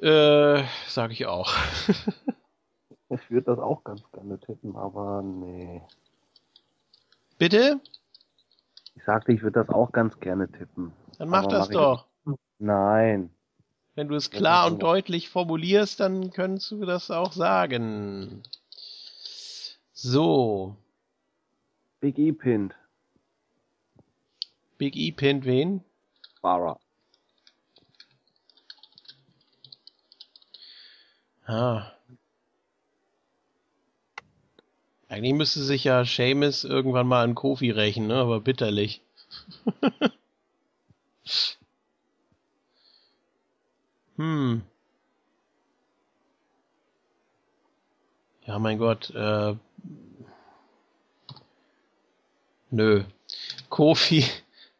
Äh, 0.00 0.64
sag 0.88 1.12
ich 1.12 1.26
auch. 1.26 1.54
Ich 3.10 3.30
würde 3.30 3.54
das 3.54 3.58
auch 3.58 3.84
ganz 3.84 4.02
gerne 4.12 4.40
tippen, 4.40 4.74
aber 4.74 5.22
nee. 5.22 5.82
Bitte? 7.38 7.80
Ich 8.96 9.04
sagte, 9.04 9.32
ich 9.32 9.42
würde 9.42 9.64
das 9.64 9.68
auch 9.68 9.92
ganz 9.92 10.18
gerne 10.20 10.50
tippen. 10.50 10.92
Dann 11.18 11.28
mach 11.28 11.44
Aber 11.44 11.48
das 11.48 11.60
mach 11.60 11.70
ich 11.70 11.76
doch. 11.76 12.06
Nein. 12.58 13.30
Wenn 13.94 14.08
du 14.08 14.14
es 14.14 14.30
klar 14.30 14.66
und 14.66 14.82
deutlich 14.82 15.28
formulierst, 15.28 16.00
dann 16.00 16.32
könntest 16.32 16.70
du 16.72 16.84
das 16.84 17.10
auch 17.10 17.32
sagen. 17.32 18.42
So, 19.92 20.76
Big 22.04 22.18
E 22.18 22.32
pinned. 22.32 22.74
Big 24.76 24.94
E 24.94 25.10
pinnt 25.10 25.46
wen? 25.46 25.82
Barra. 26.42 26.78
Ah. 31.46 31.93
Eigentlich 35.14 35.34
müsste 35.34 35.62
sich 35.62 35.84
ja 35.84 36.04
Seamus 36.04 36.64
irgendwann 36.64 37.06
mal 37.06 37.22
an 37.22 37.36
Kofi 37.36 37.70
rächen, 37.70 38.08
ne? 38.08 38.16
aber 38.16 38.40
bitterlich. 38.40 39.00
hm. 44.16 44.62
Ja, 48.44 48.58
mein 48.58 48.78
Gott. 48.78 49.10
Äh, 49.10 49.54
nö. 52.70 53.04
Kofi. 53.68 54.24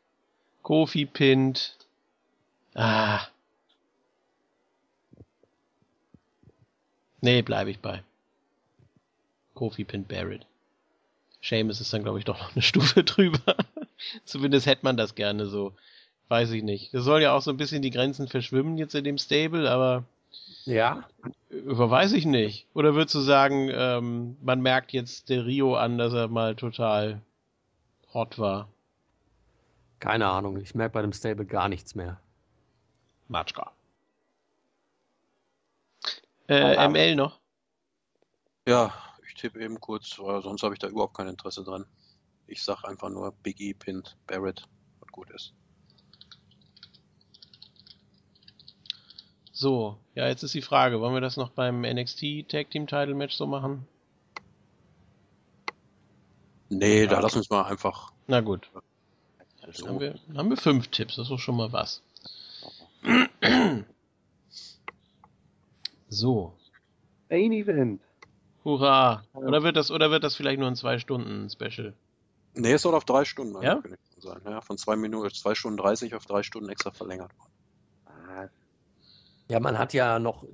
Kofi 0.63 1.07
pinnt. 1.07 1.77
Ah. 2.75 3.21
Nee, 7.21 7.43
bleibe 7.43 7.71
ich 7.71 7.79
bei. 7.79 8.03
Kofi 9.55 9.85
pinnt 9.85 10.09
Barrett. 10.09 10.47
Seamus 11.43 11.81
ist 11.81 11.93
dann, 11.93 12.03
glaube 12.03 12.19
ich, 12.19 12.25
doch 12.25 12.39
noch 12.39 12.53
eine 12.53 12.63
Stufe 12.63 13.05
drüber. 13.05 13.55
Zumindest 14.25 14.67
hätte 14.67 14.85
man 14.85 14.97
das 14.97 15.15
gerne 15.15 15.47
so. 15.47 15.73
Weiß 16.29 16.51
ich 16.53 16.63
nicht. 16.63 16.93
Das 16.95 17.05
soll 17.05 17.23
ja 17.23 17.35
auch 17.35 17.43
so 17.43 17.51
ein 17.51 17.57
bisschen 17.59 17.83
die 17.83 17.91
Grenzen 17.91 18.29
verschwimmen 18.29 18.79
jetzt 18.79 18.95
in 18.95 19.05
dem 19.05 19.19
Stable, 19.19 19.71
aber 19.71 20.05
Ja. 20.65 21.07
über 21.51 21.91
weiß 21.91 22.13
ich 22.15 22.25
nicht. 22.25 22.67
Oder 22.75 22.95
würdest 22.95 23.15
du 23.15 23.21
sagen, 23.21 23.71
ähm, 23.73 24.37
man 24.43 24.63
merkt 24.63 24.93
jetzt 24.93 25.29
der 25.29 25.45
Rio 25.45 25.77
an, 25.77 25.99
dass 25.99 26.15
er 26.15 26.29
mal 26.29 26.57
total 26.57 27.21
hot 28.15 28.39
war? 28.39 28.69
Keine 30.01 30.27
Ahnung. 30.29 30.59
Ich 30.61 30.75
merke 30.75 30.95
bei 30.95 31.03
dem 31.03 31.13
Stable 31.13 31.45
gar 31.45 31.69
nichts 31.69 31.95
mehr. 31.95 32.19
Matschka. 33.29 33.71
Äh, 36.47 36.61
Aber- 36.77 36.89
ML 36.91 37.17
noch? 37.17 37.39
Ja, 38.67 38.95
ich 39.27 39.35
tippe 39.35 39.61
eben 39.61 39.81
kurz, 39.81 40.19
weil 40.19 40.43
sonst 40.43 40.63
habe 40.63 40.75
ich 40.75 40.79
da 40.79 40.89
überhaupt 40.89 41.17
kein 41.17 41.29
Interesse 41.29 41.65
dran. 41.65 41.87
Ich 42.47 42.63
sag 42.63 42.85
einfach 42.85 43.11
nur 43.11 43.33
Big 43.43 43.61
E 43.61 43.73
pinnt 43.73 44.17
Barrett, 44.27 44.67
was 45.01 45.09
gut 45.11 45.31
ist. 45.31 45.55
So, 49.53 49.99
ja, 50.15 50.27
jetzt 50.27 50.43
ist 50.43 50.55
die 50.55 50.63
Frage, 50.63 51.01
wollen 51.01 51.15
wir 51.15 51.21
das 51.21 51.37
noch 51.37 51.51
beim 51.51 51.83
NXT 51.83 52.49
Tag 52.49 52.71
Team 52.71 52.87
Title 52.87 53.15
Match 53.15 53.35
so 53.37 53.47
machen? 53.47 53.87
Nee, 56.69 57.07
da 57.07 57.21
lass 57.21 57.37
uns 57.37 57.49
mal 57.51 57.63
einfach 57.63 58.13
Na 58.27 58.41
gut, 58.41 58.69
dann 59.61 59.73
so. 59.73 59.87
haben 59.87 60.01
wir, 60.01 60.19
dann 60.27 60.39
haben 60.39 60.51
wir 60.51 60.57
fünf 60.57 60.89
Tipps, 60.89 61.17
das 61.17 61.31
ist 61.31 61.41
schon 61.41 61.57
mal 61.57 61.73
was. 61.73 62.03
So, 66.09 66.55
Main 67.29 67.51
Event. 67.53 68.01
Hurra. 68.65 69.25
Oder 69.35 69.63
wird 69.63 69.77
das, 69.77 69.91
oder 69.91 70.11
wird 70.11 70.25
das 70.25 70.35
vielleicht 70.37 70.59
nur 70.59 70.69
ein 70.69 70.77
zwei 70.77 70.99
Stunden 70.99 71.49
Special? 71.51 71.95
Nee, 72.55 72.73
es 72.73 72.83
soll 72.83 72.95
auf 72.95 73.05
drei 73.05 73.25
Stunden 73.25 73.61
Ja? 73.63 73.73
angekündigt 73.73 74.03
sein. 74.19 74.41
Ja, 74.45 74.61
von 74.61 74.79
zwei 74.79 74.97
Minuten, 74.97 75.31
zwei 75.35 75.55
Stunden 75.55 75.77
30 75.77 76.15
auf 76.15 76.25
drei 76.27 76.43
Stunden 76.43 76.69
extra 76.71 76.91
verlängert 76.93 77.37
worden. 77.39 77.51
Ah, 78.07 78.49
Ja, 79.51 79.61
man 79.61 79.79
hat 79.79 79.93
ja 79.93 80.19
noch, 80.19 80.45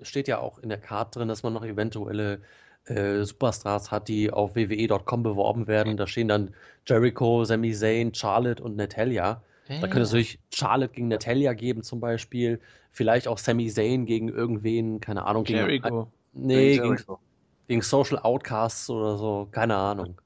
steht 0.00 0.28
ja 0.28 0.38
auch 0.38 0.58
in 0.58 0.68
der 0.68 0.78
Karte 0.78 1.18
drin, 1.18 1.28
dass 1.28 1.42
man 1.42 1.52
noch 1.52 1.64
eventuelle 1.64 2.40
äh, 2.86 3.24
Superstars 3.24 3.90
hat, 3.90 4.08
die 4.08 4.30
auf 4.30 4.54
WWE.com 4.56 5.22
beworben 5.22 5.66
werden. 5.66 5.96
Da 5.96 6.06
stehen 6.06 6.28
dann 6.28 6.54
Jericho, 6.86 7.44
Sami 7.44 7.72
Zayn, 7.74 8.14
Charlotte 8.14 8.62
und 8.62 8.76
Natalia. 8.76 9.42
Da 9.68 9.80
könnte 9.80 10.02
es 10.02 10.12
natürlich 10.12 10.38
Charlotte 10.54 10.94
gegen 10.94 11.08
Natalia 11.08 11.52
geben 11.52 11.82
zum 11.82 12.00
Beispiel. 12.00 12.58
Vielleicht 12.90 13.28
auch 13.28 13.36
Sami 13.36 13.68
Zayn 13.68 14.06
gegen 14.06 14.30
irgendwen, 14.30 15.00
keine 15.00 15.26
Ahnung. 15.26 15.44
Gegen, 15.44 15.58
Jericho. 15.58 16.10
nee, 16.32 16.76
Jericho. 16.76 17.16
gegen, 17.16 17.27
gegen 17.68 17.82
Social 17.82 18.18
Outcasts 18.18 18.90
oder 18.90 19.16
so, 19.16 19.46
keine 19.52 19.76
Ahnung. 19.76 20.20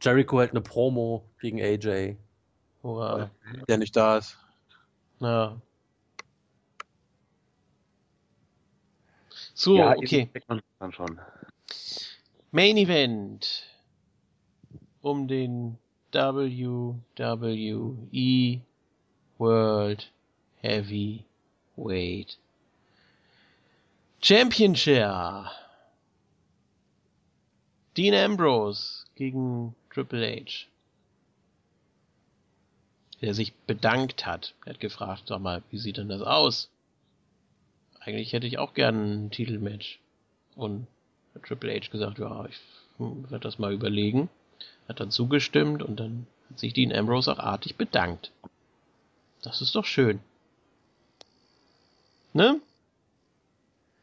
Jericho 0.00 0.40
hält 0.40 0.50
eine 0.50 0.62
Promo 0.62 1.24
gegen 1.40 1.60
AJ. 1.60 2.16
Hurra. 2.82 3.30
Der 3.68 3.76
nicht 3.76 3.94
da 3.94 4.16
ist. 4.16 4.36
Na. 5.18 5.60
So, 9.52 9.76
ja, 9.76 9.94
okay. 9.94 10.30
dann 10.48 10.92
schon. 10.92 11.20
Main 12.50 12.78
Event 12.78 13.64
um 15.02 15.28
den 15.28 15.78
WWE 16.12 16.94
World 19.38 20.12
Heavyweight 20.62 22.38
Championship. 24.22 25.46
Dean 27.96 28.14
Ambrose 28.14 29.04
gegen 29.16 29.74
Triple 29.92 30.24
H. 30.24 30.66
Der 33.20 33.34
sich 33.34 33.52
bedankt 33.52 34.26
hat. 34.26 34.54
Er 34.64 34.74
hat 34.74 34.80
gefragt, 34.80 35.24
sag 35.26 35.40
mal, 35.40 35.62
wie 35.70 35.78
sieht 35.78 35.96
denn 35.96 36.08
das 36.08 36.22
aus? 36.22 36.70
Eigentlich 37.98 38.32
hätte 38.32 38.46
ich 38.46 38.58
auch 38.58 38.74
gern 38.74 39.26
ein 39.26 39.30
Titelmatch. 39.30 39.98
Und 40.54 40.86
hat 41.34 41.42
Triple 41.42 41.74
H 41.74 41.88
gesagt, 41.90 42.18
ja, 42.18 42.46
ich 42.46 42.58
werde 42.98 43.40
das 43.40 43.58
mal 43.58 43.72
überlegen. 43.72 44.30
Hat 44.88 45.00
dann 45.00 45.10
zugestimmt 45.10 45.82
und 45.82 45.98
dann 45.98 46.26
hat 46.48 46.58
sich 46.58 46.72
Dean 46.72 46.92
Ambrose 46.92 47.32
auch 47.32 47.38
artig 47.38 47.76
bedankt. 47.76 48.30
Das 49.42 49.60
ist 49.60 49.74
doch 49.74 49.84
schön. 49.84 50.20
Ne? 52.32 52.60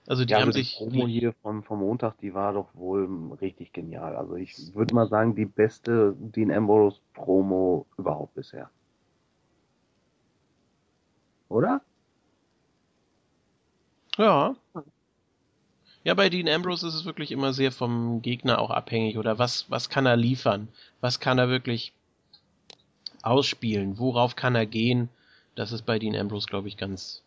Also 0.08 0.24
die 0.24 0.32
Ja, 0.32 0.40
haben 0.40 0.48
also 0.48 0.58
die 0.60 0.64
sich. 0.64 0.78
Promo 0.78 1.06
hier 1.06 1.34
vom, 1.42 1.64
vom 1.64 1.80
Montag, 1.80 2.18
die 2.20 2.34
war 2.34 2.54
doch 2.54 2.74
wohl 2.74 3.34
richtig 3.42 3.74
genial. 3.74 4.16
Also 4.16 4.36
ich 4.36 4.74
würde 4.74 4.96
mal 4.96 5.08
sagen, 5.10 5.36
die 5.36 5.46
beste 5.46 6.16
Dean 6.18 6.52
Ambrose 6.52 7.00
Promo 7.14 7.86
überhaupt 7.98 8.34
bisher. 8.34 8.70
Oder? 11.50 11.82
Ja. 14.18 14.56
Ja, 16.04 16.14
bei 16.14 16.30
Dean 16.30 16.48
Ambrose 16.48 16.88
ist 16.88 16.94
es 16.96 17.06
wirklich 17.06 17.32
immer 17.32 17.52
sehr 17.52 17.74
vom 17.74 18.22
Gegner 18.22 18.60
auch 18.60 18.72
abhängig. 18.72 19.18
Oder 19.18 19.38
was, 19.40 19.70
was 19.70 19.90
kann 19.90 20.06
er 20.06 20.16
liefern? 20.16 20.70
Was 21.02 21.20
kann 21.20 21.38
er 21.38 21.50
wirklich 21.50 21.92
ausspielen? 23.24 23.98
Worauf 23.98 24.38
kann 24.38 24.56
er 24.56 24.66
gehen? 24.66 25.10
Das 25.56 25.74
ist 25.74 25.86
bei 25.86 26.00
Dean 26.00 26.16
Ambrose, 26.16 26.48
glaube 26.48 26.70
ich, 26.70 26.78
ganz 26.78 27.24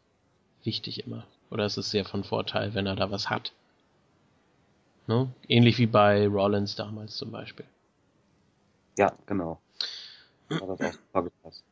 wichtig 0.65 1.05
immer. 1.07 1.27
Oder 1.51 1.65
es 1.65 1.77
ist 1.77 1.91
sehr 1.91 2.05
von 2.05 2.25
Vorteil, 2.25 2.75
wenn 2.75 2.87
er 2.87 2.97
da 2.97 3.11
was 3.11 3.29
hat. 3.29 3.53
Ne? 5.07 5.33
Ähnlich 5.49 5.79
wie 5.79 5.87
bei 5.87 6.27
Rollins 6.29 6.77
damals 6.77 7.17
zum 7.17 7.33
Beispiel. 7.33 7.67
Ja, 8.99 9.13
genau. 9.27 9.61
Das 10.49 10.61
auch 11.13 11.23
gepasst. 11.25 11.65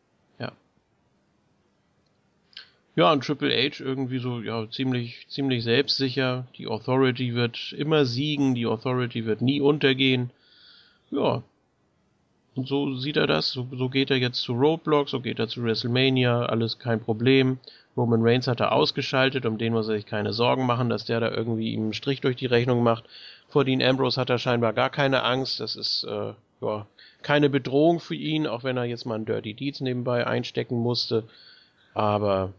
Ja, 2.99 3.12
und 3.12 3.22
Triple 3.22 3.55
H 3.55 3.79
irgendwie 3.79 4.18
so, 4.18 4.41
ja, 4.41 4.68
ziemlich, 4.68 5.29
ziemlich 5.29 5.62
selbstsicher. 5.62 6.49
Die 6.57 6.66
Authority 6.66 7.37
wird 7.37 7.72
immer 7.79 8.05
siegen, 8.05 8.57
die 8.57 8.66
Authority 8.66 9.24
wird 9.24 9.41
nie 9.41 9.61
untergehen. 9.61 10.31
Ja. 11.12 11.45
Und 12.59 12.66
so 12.66 12.92
sieht 12.96 13.16
er 13.16 13.28
das. 13.28 13.52
So, 13.52 13.68
so 13.70 13.88
geht 13.88 14.11
er 14.11 14.16
jetzt 14.16 14.40
zu 14.40 14.52
Roadblock, 14.52 15.09
so 15.09 15.20
geht 15.20 15.38
er 15.38 15.46
zu 15.46 15.62
WrestleMania, 15.62 16.46
alles 16.46 16.80
kein 16.80 16.98
Problem. 16.98 17.61
Roman 17.96 18.20
Reigns 18.20 18.48
hat 18.48 18.59
er 18.59 18.72
ausgeschaltet, 18.72 19.46
um 19.46 19.59
den 19.59 19.74
muss 19.74 19.86
er 19.86 19.94
sich 19.94 20.06
keine 20.06 20.32
Sorgen 20.32 20.66
machen, 20.66 20.90
dass 20.90 21.04
der 21.04 21.20
da 21.20 21.30
irgendwie 21.30 21.72
ihm 21.72 21.82
einen 21.84 21.92
Strich 21.92 22.20
durch 22.20 22.34
die 22.34 22.46
Rechnung 22.46 22.82
macht. 22.82 23.04
Vor 23.48 23.64
Dean 23.64 23.80
Ambrose 23.80 24.20
hat 24.20 24.28
er 24.28 24.38
scheinbar 24.38 24.72
gar 24.72 24.90
keine 24.90 25.22
Angst. 25.22 25.61
Das 25.61 25.76
ist, 25.76 26.02
äh, 26.02 26.32
ja, 26.61 26.86
keine 27.22 27.48
Bedrohung 27.48 28.00
für 28.00 28.16
ihn, 28.16 28.48
auch 28.48 28.64
wenn 28.64 28.76
er 28.76 28.86
jetzt 28.86 29.06
mal 29.06 29.14
einen 29.14 29.24
Dirty 29.24 29.54
Deeds 29.54 29.80
nebenbei 29.80 30.26
einstecken 30.26 30.78
musste. 30.78 31.28
Aber 31.94 32.52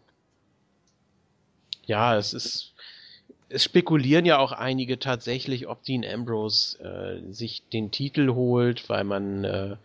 ja, 1.87 2.15
es 2.15 2.33
ist. 2.33 2.73
Es 3.49 3.63
spekulieren 3.63 4.25
ja 4.25 4.37
auch 4.37 4.51
einige 4.51 4.99
tatsächlich, 4.99 5.67
ob 5.67 5.83
Dean 5.83 6.05
Ambrose 6.05 6.77
äh, 6.83 7.33
sich 7.33 7.63
den 7.73 7.91
Titel 7.91 8.33
holt, 8.33 8.87
weil 8.89 9.03
man 9.03 9.43
äh, 9.43 9.75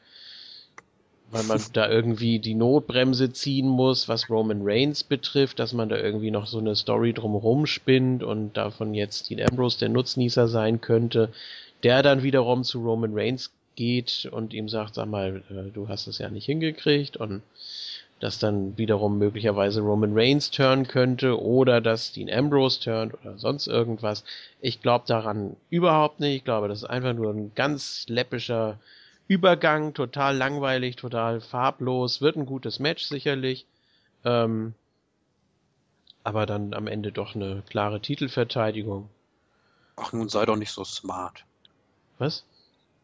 weil 1.34 1.42
man 1.44 1.60
da 1.72 1.88
irgendwie 1.88 2.38
die 2.38 2.54
Notbremse 2.54 3.32
ziehen 3.32 3.66
muss, 3.66 4.08
was 4.08 4.30
Roman 4.30 4.60
Reigns 4.62 5.02
betrifft, 5.02 5.58
dass 5.58 5.72
man 5.72 5.88
da 5.88 5.96
irgendwie 5.96 6.30
noch 6.30 6.46
so 6.46 6.58
eine 6.58 6.76
Story 6.76 7.12
drumherum 7.12 7.66
spinnt 7.66 8.22
und 8.22 8.56
davon 8.56 8.94
jetzt 8.94 9.28
Dean 9.30 9.40
Ambrose 9.40 9.80
der 9.80 9.88
Nutznießer 9.88 10.46
sein 10.46 10.80
könnte, 10.80 11.30
der 11.82 12.04
dann 12.04 12.22
wiederum 12.22 12.62
zu 12.62 12.82
Roman 12.82 13.14
Reigns 13.14 13.50
geht 13.74 14.28
und 14.30 14.54
ihm 14.54 14.68
sagt, 14.68 14.94
sag 14.94 15.08
mal, 15.08 15.42
äh, 15.50 15.72
du 15.72 15.88
hast 15.88 16.06
es 16.06 16.18
ja 16.18 16.30
nicht 16.30 16.46
hingekriegt 16.46 17.16
und 17.16 17.42
dass 18.20 18.38
dann 18.38 18.78
wiederum 18.78 19.18
möglicherweise 19.18 19.80
Roman 19.80 20.16
Reigns 20.16 20.50
turn 20.50 20.86
könnte 20.86 21.40
oder 21.40 21.80
dass 21.80 22.12
Dean 22.12 22.30
Ambrose 22.30 22.80
turnt 22.80 23.14
oder 23.14 23.38
sonst 23.38 23.66
irgendwas. 23.66 24.24
Ich 24.60 24.80
glaube 24.80 25.04
daran 25.06 25.56
überhaupt 25.70 26.20
nicht. 26.20 26.36
Ich 26.36 26.44
glaube, 26.44 26.68
das 26.68 26.82
ist 26.82 26.88
einfach 26.88 27.12
nur 27.12 27.32
ein 27.32 27.52
ganz 27.54 28.06
läppischer 28.08 28.78
Übergang, 29.26 29.94
total 29.94 30.36
langweilig, 30.36 30.96
total 30.96 31.40
farblos, 31.40 32.20
wird 32.20 32.36
ein 32.36 32.46
gutes 32.46 32.78
Match 32.78 33.04
sicherlich. 33.04 33.66
Ähm, 34.24 34.74
aber 36.22 36.46
dann 36.46 36.74
am 36.74 36.86
Ende 36.86 37.12
doch 37.12 37.34
eine 37.34 37.62
klare 37.68 38.00
Titelverteidigung. 38.00 39.08
Ach, 39.96 40.12
nun 40.12 40.28
sei 40.28 40.44
doch 40.46 40.56
nicht 40.56 40.72
so 40.72 40.84
smart. 40.84 41.44
Was? 42.18 42.44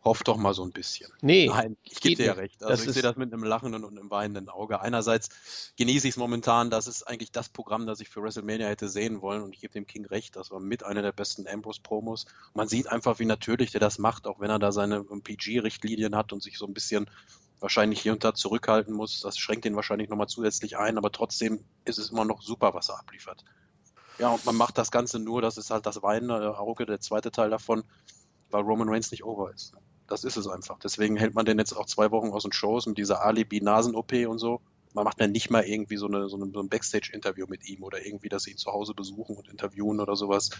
Hoff 0.03 0.22
doch 0.22 0.38
mal 0.38 0.55
so 0.55 0.62
ein 0.62 0.72
bisschen. 0.72 1.11
Nee. 1.20 1.48
Nein, 1.48 1.76
ich 1.82 2.01
gebe 2.01 2.16
dir 2.16 2.26
ja 2.26 2.32
recht. 2.32 2.62
Also 2.62 2.84
ich 2.84 2.92
sehe 2.92 3.03
das 3.03 3.16
mit 3.16 3.32
einem 3.32 3.44
lachenden 3.44 3.84
und 3.84 3.98
einem 3.98 4.11
weinenden 4.11 4.48
Auge. 4.48 4.80
Einerseits 4.80 5.28
genieße 5.76 6.09
ich 6.09 6.14
es 6.14 6.16
momentan, 6.16 6.70
das 6.70 6.86
ist 6.86 7.03
eigentlich 7.03 7.32
das 7.32 7.51
Programm, 7.51 7.86
das 7.86 8.01
ich 8.01 8.09
für 8.09 8.22
WrestleMania 8.22 8.66
hätte 8.68 8.88
sehen 8.88 9.20
wollen 9.20 9.42
und 9.42 9.55
ich 9.55 9.61
gebe 9.61 9.74
dem 9.74 9.86
King 9.86 10.07
recht, 10.07 10.36
das 10.36 10.51
war 10.51 10.59
mit 10.59 10.84
einer 10.84 11.03
der 11.03 11.12
besten 11.12 11.46
Ambrose-Promos. 11.46 12.24
Man 12.55 12.66
sieht 12.66 12.86
einfach, 12.86 13.18
wie 13.18 13.26
natürlich 13.26 13.72
der 13.72 13.80
das 13.80 13.98
macht, 13.98 14.26
auch 14.26 14.40
wenn 14.40 14.48
er 14.48 14.59
da 14.59 14.72
seine 14.72 15.05
PG-Richtlinien 15.05 16.16
hat 16.16 16.32
und 16.32 16.42
sich 16.42 16.57
so 16.57 16.66
ein 16.66 16.72
bisschen 16.72 17.11
wahrscheinlich 17.59 18.01
hier 18.01 18.12
und 18.12 18.24
da 18.24 18.32
zurückhalten 18.32 18.94
muss. 18.94 19.20
Das 19.20 19.36
schränkt 19.36 19.66
ihn 19.66 19.76
wahrscheinlich 19.76 20.09
nochmal 20.09 20.28
zusätzlich 20.28 20.78
ein, 20.78 20.96
aber 20.96 21.12
trotzdem 21.12 21.62
ist 21.84 21.98
es 21.98 22.11
immer 22.11 22.24
noch 22.24 22.40
super, 22.40 22.72
was 22.72 22.88
er 22.88 22.98
abliefert. 22.98 23.44
Ja, 24.18 24.30
und 24.30 24.46
man 24.46 24.57
macht 24.57 24.78
das 24.78 24.90
Ganze 24.90 25.18
nur, 25.18 25.42
das 25.42 25.59
ist 25.59 25.70
halt 25.70 25.84
das 25.84 26.03
weinende 26.03 26.59
Auge, 26.59 26.86
der 26.86 27.01
zweite 27.01 27.30
Teil 27.30 27.51
davon, 27.51 27.84
weil 28.51 28.62
Roman 28.62 28.88
Reigns 28.88 29.11
nicht 29.11 29.24
over 29.24 29.53
ist. 29.53 29.74
Das 30.11 30.24
ist 30.24 30.36
es 30.36 30.48
einfach. 30.48 30.80
Deswegen 30.80 31.16
hält 31.16 31.34
man 31.34 31.46
den 31.46 31.58
jetzt 31.61 31.72
auch 31.72 31.86
zwei 31.86 32.11
Wochen 32.11 32.30
aus 32.30 32.42
den 32.42 32.52
Shows 32.52 32.86
mit 32.86 32.98
dieser 32.98 33.24
Alibi-Nasen-OP 33.24 34.12
und 34.26 34.40
so. 34.40 34.61
Man 34.92 35.04
macht 35.04 35.20
dann 35.20 35.30
nicht 35.30 35.50
mal 35.50 35.62
irgendwie 35.62 35.96
so, 35.96 36.08
eine, 36.08 36.28
so, 36.28 36.36
eine, 36.36 36.50
so 36.52 36.58
ein 36.58 36.68
Backstage-Interview 36.68 37.46
mit 37.48 37.68
ihm 37.68 37.84
oder 37.84 38.04
irgendwie, 38.04 38.28
dass 38.28 38.42
sie 38.42 38.50
ihn 38.50 38.56
zu 38.56 38.72
Hause 38.72 38.92
besuchen 38.92 39.36
und 39.36 39.48
interviewen 39.48 40.00
oder 40.00 40.16
sowas. 40.16 40.50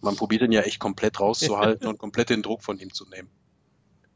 Man 0.00 0.16
probiert 0.16 0.42
ihn 0.42 0.50
ja 0.50 0.62
echt 0.62 0.80
komplett 0.80 1.20
rauszuhalten 1.20 1.86
und 1.88 1.98
komplett 1.98 2.30
den 2.30 2.42
Druck 2.42 2.64
von 2.64 2.80
ihm 2.80 2.92
zu 2.92 3.08
nehmen. 3.08 3.28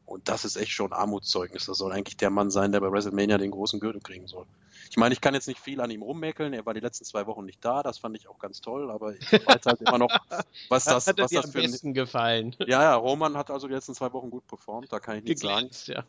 Und 0.05 0.27
das 0.27 0.43
ist 0.43 0.57
echt 0.57 0.73
schon 0.73 0.91
Armutszeugnis. 0.91 1.67
Das 1.67 1.77
soll 1.77 1.93
eigentlich 1.93 2.17
der 2.17 2.29
Mann 2.29 2.51
sein, 2.51 2.73
der 2.73 2.81
bei 2.81 2.91
WrestleMania 2.91 3.37
den 3.37 3.51
großen 3.51 3.79
Gürtel 3.79 4.01
kriegen 4.01 4.27
soll. 4.27 4.45
Ich 4.91 4.97
meine, 4.97 5.13
ich 5.13 5.21
kann 5.21 5.33
jetzt 5.33 5.47
nicht 5.47 5.61
viel 5.61 5.79
an 5.79 5.89
ihm 5.89 6.01
rummäkeln. 6.01 6.51
Er 6.51 6.65
war 6.65 6.73
die 6.73 6.81
letzten 6.81 7.05
zwei 7.05 7.25
Wochen 7.25 7.45
nicht 7.45 7.63
da. 7.63 7.81
Das 7.81 7.97
fand 7.97 8.17
ich 8.17 8.27
auch 8.27 8.39
ganz 8.39 8.59
toll. 8.59 8.91
Aber 8.91 9.15
ich 9.15 9.31
weiß 9.31 9.65
halt 9.65 9.79
immer 9.79 9.97
noch, 9.97 10.09
was 10.69 10.83
das, 10.83 11.07
hat 11.07 11.17
was 11.17 11.31
das 11.31 11.45
am 11.45 11.51
für 11.51 11.59
ein, 11.59 11.71
besten 11.71 11.93
gefallen. 11.93 12.57
Ja, 12.59 12.83
ja, 12.83 12.95
Roman 12.95 13.37
hat 13.37 13.51
also 13.51 13.67
die 13.67 13.73
letzten 13.73 13.95
zwei 13.95 14.11
Wochen 14.11 14.29
gut 14.29 14.45
performt. 14.47 14.91
Da 14.91 14.99
kann 14.99 15.17
ich 15.17 15.23
nichts 15.23 15.41
sagen. 15.41 15.69
Ja. 15.85 16.03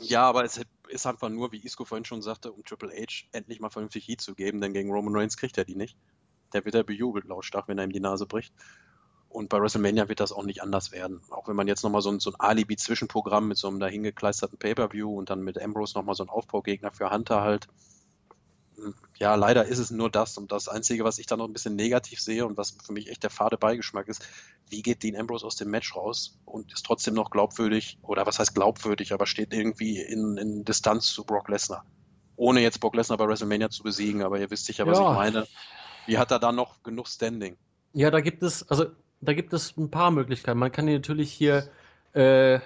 Ja, 0.00 0.22
aber 0.22 0.44
es 0.44 0.60
ist 0.88 1.06
einfach 1.06 1.28
nur, 1.28 1.52
wie 1.52 1.64
Isco 1.64 1.84
vorhin 1.84 2.04
schon 2.04 2.20
sagte, 2.20 2.50
um 2.50 2.64
Triple 2.64 2.90
H 2.90 3.28
endlich 3.30 3.60
mal 3.60 3.70
vernünftig 3.70 4.08
Heat 4.08 4.20
zu 4.20 4.34
geben, 4.34 4.60
denn 4.60 4.72
gegen 4.72 4.90
Roman 4.90 5.14
Reigns 5.14 5.36
kriegt 5.36 5.56
er 5.56 5.64
die 5.64 5.76
nicht. 5.76 5.96
Der 6.52 6.64
wird 6.64 6.74
ja 6.74 6.82
bejubelt 6.82 7.26
lautstark, 7.26 7.68
wenn 7.68 7.78
er 7.78 7.84
ihm 7.84 7.92
die 7.92 8.00
Nase 8.00 8.26
bricht. 8.26 8.52
Und 9.28 9.48
bei 9.48 9.60
WrestleMania 9.60 10.08
wird 10.08 10.18
das 10.18 10.32
auch 10.32 10.42
nicht 10.42 10.62
anders 10.62 10.90
werden. 10.90 11.20
Auch 11.30 11.46
wenn 11.46 11.54
man 11.54 11.68
jetzt 11.68 11.84
nochmal 11.84 12.02
so 12.02 12.10
ein, 12.10 12.18
so 12.18 12.32
ein 12.32 12.40
Alibi-Zwischenprogramm 12.40 13.46
mit 13.46 13.58
so 13.58 13.68
einem 13.68 13.78
dahingekleisterten 13.78 14.58
Pay-Per-View 14.58 15.16
und 15.16 15.30
dann 15.30 15.42
mit 15.42 15.62
Ambrose 15.62 15.96
nochmal 15.96 16.16
so 16.16 16.24
ein 16.24 16.28
Aufbaugegner 16.28 16.90
für 16.90 17.10
Hunter 17.10 17.40
halt. 17.40 17.68
Ja, 19.18 19.34
leider 19.34 19.64
ist 19.66 19.78
es 19.78 19.90
nur 19.90 20.10
das. 20.10 20.38
Und 20.38 20.52
das 20.52 20.68
Einzige, 20.68 21.04
was 21.04 21.18
ich 21.18 21.26
da 21.26 21.36
noch 21.36 21.46
ein 21.46 21.52
bisschen 21.52 21.76
negativ 21.76 22.20
sehe 22.20 22.46
und 22.46 22.56
was 22.56 22.76
für 22.84 22.92
mich 22.92 23.08
echt 23.10 23.22
der 23.22 23.30
fade 23.30 23.56
Beigeschmack 23.56 24.08
ist, 24.08 24.26
wie 24.68 24.82
geht 24.82 25.02
Dean 25.02 25.16
Ambrose 25.16 25.46
aus 25.46 25.56
dem 25.56 25.70
Match 25.70 25.94
raus 25.94 26.38
und 26.44 26.72
ist 26.72 26.86
trotzdem 26.86 27.14
noch 27.14 27.30
glaubwürdig, 27.30 27.98
oder 28.02 28.26
was 28.26 28.38
heißt 28.38 28.54
glaubwürdig, 28.54 29.12
aber 29.12 29.26
steht 29.26 29.52
irgendwie 29.52 30.00
in, 30.00 30.36
in 30.36 30.64
Distanz 30.64 31.06
zu 31.12 31.24
Brock 31.24 31.48
Lesnar. 31.48 31.84
Ohne 32.36 32.60
jetzt 32.60 32.80
Brock 32.80 32.94
Lesnar 32.94 33.18
bei 33.18 33.26
WrestleMania 33.26 33.70
zu 33.70 33.82
besiegen, 33.82 34.22
aber 34.22 34.38
ihr 34.38 34.50
wisst 34.50 34.66
sicher, 34.66 34.86
was 34.86 34.98
Ja. 34.98 35.10
ich 35.10 35.16
meine. 35.16 35.46
Wie 36.06 36.18
hat 36.18 36.30
er 36.30 36.38
da 36.38 36.52
noch 36.52 36.82
genug 36.82 37.08
Standing? 37.08 37.56
Ja, 37.92 38.10
da 38.10 38.20
gibt 38.20 38.42
es, 38.42 38.68
also 38.70 38.86
da 39.20 39.34
gibt 39.34 39.52
es 39.52 39.76
ein 39.76 39.90
paar 39.90 40.10
Möglichkeiten. 40.10 40.58
Man 40.58 40.72
kann 40.72 40.88
ihn 40.88 40.94
natürlich 40.94 41.32
hier 41.32 41.68
äh, 42.14 42.60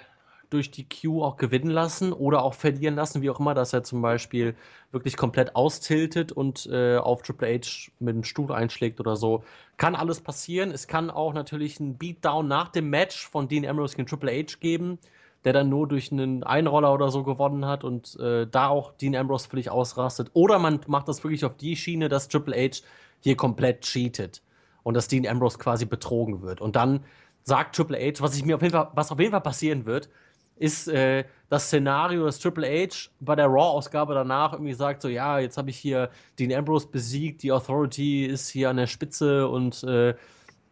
durch 0.55 0.71
die 0.71 0.87
Q 0.89 1.23
auch 1.23 1.37
gewinnen 1.37 1.71
lassen 1.71 2.13
oder 2.13 2.43
auch 2.43 2.55
verlieren 2.55 2.95
lassen, 2.95 3.21
wie 3.21 3.31
auch 3.31 3.41
immer, 3.41 3.55
dass 3.55 3.73
er 3.73 3.83
zum 3.83 4.01
Beispiel 4.01 4.55
wirklich 4.93 5.17
komplett 5.17 5.57
austiltet 5.57 6.33
und 6.33 6.67
äh, 6.67 6.97
auf 6.97 7.23
Triple 7.23 7.49
H 7.49 7.91
mit 7.99 8.15
dem 8.15 8.25
Stuhl 8.25 8.53
einschlägt 8.53 9.01
oder 9.01 9.17
so. 9.17 9.45
Kann 9.77 9.97
alles 9.97 10.21
passieren. 10.21 10.71
Es 10.71 10.87
kann 10.87 11.11
auch 11.11 11.35
natürlich 11.35 11.81
einen 11.81 11.99
Beatdown 11.99 12.47
nach 12.47 12.69
dem 12.69 12.89
Match 12.89 13.29
von 13.29 13.49
Dean 13.49 13.67
Ambrose 13.67 13.97
gegen 13.97 14.09
Triple 14.09 14.31
H 14.31 14.57
geben, 14.61 14.99
der 15.45 15.53
dann 15.53 15.69
nur 15.69 15.89
durch 15.89 16.13
einen 16.13 16.45
Einroller 16.45 16.95
oder 16.95 17.11
so 17.11 17.25
gewonnen 17.25 17.67
hat 17.67 17.85
und 17.85 18.19
äh, 18.21 18.47
da 18.47 18.69
auch 18.69 18.93
Dean 18.93 19.17
Ambrose 19.17 19.49
völlig 19.49 19.71
ausrastet. 19.71 20.31
Oder 20.33 20.59
man 20.59 20.81
macht 20.87 21.09
das 21.09 21.23
wirklich 21.25 21.45
auf 21.45 21.57
die 21.57 21.77
Schiene, 21.77 22.09
dass 22.09 22.29
Triple 22.29 22.57
H 22.57 22.83
hier 23.21 23.37
komplett 23.37 23.83
cheatet 23.83 24.41
und 24.85 24.95
dass 24.95 25.09
Dean 25.09 25.27
Ambrose 25.27 25.59
quasi 25.59 25.85
betrogen 25.85 26.43
wird. 26.43 26.61
Und 26.61 26.77
dann 26.77 27.01
sagt 27.43 27.77
Triple 27.77 27.99
H, 27.99 28.23
was 28.23 28.37
ich 28.37 28.45
mir 28.45 28.57
auf 28.57 28.63
jeden 28.63 28.73
Fall, 28.73 28.91
was 28.95 29.11
auf 29.13 29.19
jeden 29.19 29.33
Fall 29.33 29.41
passieren 29.41 29.87
wird, 29.87 30.09
ist 30.57 30.89
äh, 30.89 31.25
das 31.49 31.67
Szenario, 31.67 32.25
dass 32.27 32.39
Triple 32.39 32.67
H 32.67 33.11
bei 33.21 33.35
der 33.35 33.47
Raw-Ausgabe 33.47 34.15
danach 34.15 34.53
irgendwie 34.53 34.75
sagt, 34.75 35.03
so 35.03 35.09
ja, 35.09 35.39
jetzt 35.39 35.57
habe 35.59 35.71
ich 35.71 35.77
hier 35.77 36.11
Dean 36.39 36.53
Ambrose 36.53 36.87
besiegt, 36.89 37.43
die 37.43 37.53
Authority 37.53 38.27
ist 38.27 38.49
hier 38.49 38.71
an 38.71 38.77
der 38.77 38.87
Spitze 38.87 39.49
und 39.49 39.83
äh, 39.85 40.15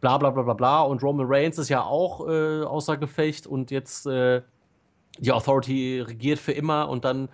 bla 0.01 0.17
bla 0.17 0.29
bla 0.29 0.43
bla 0.43 0.53
bla 0.53 0.81
und 0.81 1.03
Roman 1.03 1.25
Reigns 1.29 1.57
ist 1.57 1.69
ja 1.69 1.83
auch 1.83 2.27
äh, 2.27 2.63
außer 2.63 2.97
Gefecht 2.97 3.47
und 3.47 3.71
jetzt 3.71 4.05
äh, 4.05 4.41
die 5.19 5.31
Authority 5.31 6.01
regiert 6.01 6.39
für 6.39 6.53
immer 6.53 6.89
und 6.89 7.05
dann 7.05 7.29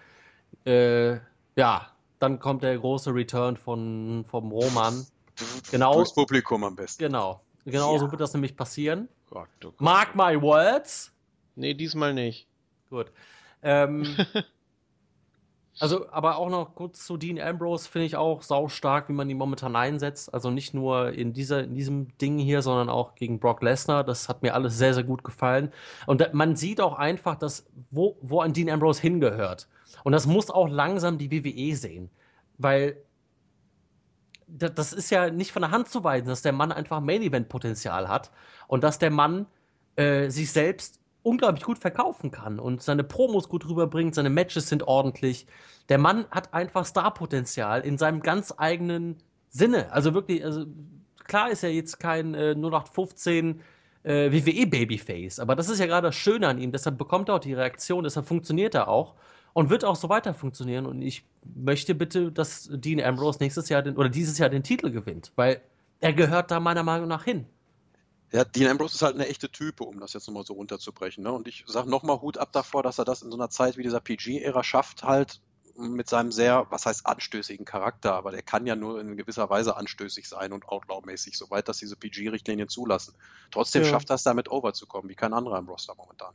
äh, 0.65 1.17
ja, 1.55 1.87
dann 2.19 2.39
kommt 2.39 2.63
der 2.63 2.77
große 2.77 3.13
Return 3.13 3.57
von 3.57 4.25
vom 4.27 4.51
Roman. 4.51 5.05
Genau. 5.71 5.93
Durchs 5.93 6.13
Publikum 6.13 6.65
am 6.65 6.75
besten. 6.75 7.01
Genau. 7.05 7.39
Genau 7.63 7.93
Ja. 7.93 7.99
so 7.99 8.11
wird 8.11 8.19
das 8.19 8.33
nämlich 8.33 8.57
passieren. 8.57 9.07
Gott, 9.29 9.47
oh 9.63 9.67
Gott. 9.67 9.79
Mark 9.79 10.13
my 10.13 10.41
words. 10.41 11.13
Nee, 11.59 11.73
diesmal 11.73 12.13
nicht. 12.13 12.47
Gut. 12.89 13.11
Ähm, 13.61 14.05
also, 15.79 16.09
aber 16.11 16.37
auch 16.37 16.49
noch 16.49 16.75
kurz 16.75 17.05
zu 17.05 17.17
Dean 17.17 17.39
Ambrose 17.39 17.87
finde 17.89 18.05
ich 18.05 18.15
auch 18.15 18.41
saustark, 18.41 19.09
wie 19.09 19.13
man 19.13 19.29
ihn 19.29 19.37
momentan 19.37 19.75
einsetzt. 19.75 20.33
Also 20.33 20.51
nicht 20.51 20.73
nur 20.73 21.11
in, 21.13 21.33
dieser, 21.33 21.63
in 21.63 21.75
diesem 21.75 22.17
Ding 22.17 22.37
hier, 22.37 22.61
sondern 22.61 22.89
auch 22.89 23.15
gegen 23.15 23.39
Brock 23.39 23.61
Lesnar. 23.61 24.03
Das 24.03 24.29
hat 24.29 24.41
mir 24.41 24.53
alles 24.55 24.77
sehr, 24.77 24.93
sehr 24.93 25.03
gut 25.03 25.23
gefallen. 25.23 25.71
Und 26.07 26.33
man 26.33 26.55
sieht 26.55 26.81
auch 26.81 26.93
einfach, 26.97 27.35
dass, 27.35 27.65
wo, 27.91 28.17
wo 28.21 28.41
ein 28.41 28.53
Dean 28.53 28.69
Ambrose 28.69 29.01
hingehört. 29.01 29.67
Und 30.03 30.13
das 30.13 30.25
muss 30.27 30.49
auch 30.49 30.67
langsam 30.69 31.17
die 31.17 31.31
WWE 31.31 31.75
sehen. 31.75 32.09
Weil 32.57 32.97
da- 34.47 34.69
das 34.69 34.93
ist 34.93 35.09
ja 35.09 35.29
nicht 35.29 35.51
von 35.51 35.61
der 35.61 35.71
Hand 35.71 35.89
zu 35.89 36.03
weisen, 36.03 36.27
dass 36.27 36.41
der 36.41 36.53
Mann 36.53 36.71
einfach 36.71 36.99
Main-Event-Potenzial 37.01 38.07
hat 38.09 38.31
und 38.67 38.83
dass 38.83 38.99
der 38.99 39.11
Mann 39.11 39.45
äh, 39.95 40.29
sich 40.29 40.51
selbst 40.51 40.99
unglaublich 41.23 41.63
gut 41.63 41.79
verkaufen 41.79 42.31
kann 42.31 42.59
und 42.59 42.81
seine 42.81 43.03
Promos 43.03 43.49
gut 43.49 43.67
rüberbringt, 43.67 44.15
seine 44.15 44.29
Matches 44.29 44.69
sind 44.69 44.87
ordentlich. 44.87 45.47
Der 45.89 45.97
Mann 45.97 46.25
hat 46.31 46.53
einfach 46.53 46.85
Star-Potenzial 46.85 47.81
in 47.81 47.97
seinem 47.97 48.21
ganz 48.21 48.53
eigenen 48.57 49.17
Sinne. 49.49 49.91
Also 49.91 50.13
wirklich, 50.13 50.43
also 50.43 50.65
klar 51.25 51.51
ist 51.51 51.63
er 51.63 51.71
jetzt 51.71 51.99
kein 51.99 52.33
äh, 52.35 52.55
0815 52.55 53.61
äh, 54.03 54.31
WWE-Babyface, 54.31 55.39
aber 55.39 55.55
das 55.55 55.69
ist 55.69 55.79
ja 55.79 55.85
gerade 55.85 56.07
das 56.07 56.15
Schöne 56.15 56.47
an 56.47 56.57
ihm. 56.57 56.71
Deshalb 56.71 56.97
bekommt 56.97 57.29
er 57.29 57.35
auch 57.35 57.39
die 57.39 57.53
Reaktion, 57.53 58.03
deshalb 58.03 58.25
funktioniert 58.25 58.75
er 58.75 58.87
auch 58.87 59.15
und 59.53 59.69
wird 59.69 59.83
auch 59.83 59.95
so 59.95 60.09
weiter 60.09 60.33
funktionieren. 60.33 60.85
Und 60.85 61.01
ich 61.01 61.25
möchte 61.55 61.95
bitte, 61.95 62.31
dass 62.31 62.69
Dean 62.71 63.01
Ambrose 63.01 63.39
nächstes 63.41 63.67
Jahr 63.69 63.81
den, 63.81 63.97
oder 63.97 64.09
dieses 64.09 64.37
Jahr 64.37 64.49
den 64.49 64.63
Titel 64.63 64.91
gewinnt, 64.91 65.33
weil 65.35 65.61
er 65.99 66.13
gehört 66.13 66.51
da 66.51 66.59
meiner 66.59 66.83
Meinung 66.83 67.09
nach 67.09 67.25
hin. 67.25 67.45
Ja, 68.31 68.43
Dean 68.43 68.69
Ambrose 68.69 68.95
ist 68.95 69.01
halt 69.01 69.15
eine 69.15 69.27
echte 69.27 69.49
Type, 69.49 69.83
um 69.83 69.99
das 69.99 70.13
jetzt 70.13 70.27
nochmal 70.27 70.45
so 70.45 70.53
runterzubrechen. 70.53 71.23
Ne? 71.23 71.31
Und 71.31 71.47
ich 71.47 71.63
sage 71.67 71.89
nochmal 71.89 72.21
Hut 72.21 72.37
ab 72.37 72.51
davor, 72.51 72.83
dass 72.83 72.99
er 72.99 73.05
das 73.05 73.23
in 73.23 73.31
so 73.31 73.37
einer 73.37 73.49
Zeit 73.49 73.77
wie 73.77 73.83
dieser 73.83 73.99
PG-Ära 73.99 74.63
schafft, 74.63 75.03
halt 75.03 75.41
mit 75.75 76.09
seinem 76.09 76.31
sehr, 76.31 76.67
was 76.69 76.85
heißt 76.85 77.05
anstößigen 77.05 77.65
Charakter, 77.65 78.13
aber 78.13 78.31
der 78.31 78.41
kann 78.41 78.67
ja 78.67 78.75
nur 78.75 78.99
in 78.99 79.15
gewisser 79.15 79.49
Weise 79.49 79.77
anstößig 79.77 80.27
sein 80.27 80.51
und 80.51 80.67
Outlaw-mäßig, 80.67 81.37
soweit 81.37 81.69
das 81.69 81.77
diese 81.77 81.95
PG-Richtlinien 81.95 82.67
zulassen. 82.67 83.15
Trotzdem 83.49 83.83
Ja. 83.83 83.89
schafft 83.89 84.09
er 84.11 84.15
es 84.15 84.23
damit 84.23 84.51
overzukommen, 84.51 85.09
wie 85.09 85.15
kein 85.15 85.33
anderer 85.33 85.57
im 85.57 85.69
Roster 85.69 85.95
momentan. 85.95 86.33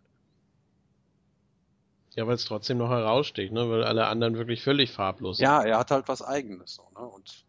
Ja, 2.16 2.26
weil 2.26 2.36
es 2.36 2.44
trotzdem 2.44 2.78
noch 2.78 2.90
heraussticht, 2.90 3.52
ne? 3.52 3.68
Weil 3.68 3.84
alle 3.84 4.06
anderen 4.06 4.36
wirklich 4.36 4.62
völlig 4.62 4.92
farblos 4.92 5.38
sind. 5.38 5.44
Ja, 5.44 5.62
er 5.62 5.78
hat 5.78 5.90
halt 5.90 6.08
was 6.08 6.22
Eigenes. 6.22 6.74
So, 6.74 6.88
ne? 6.98 7.06
Und 7.06 7.44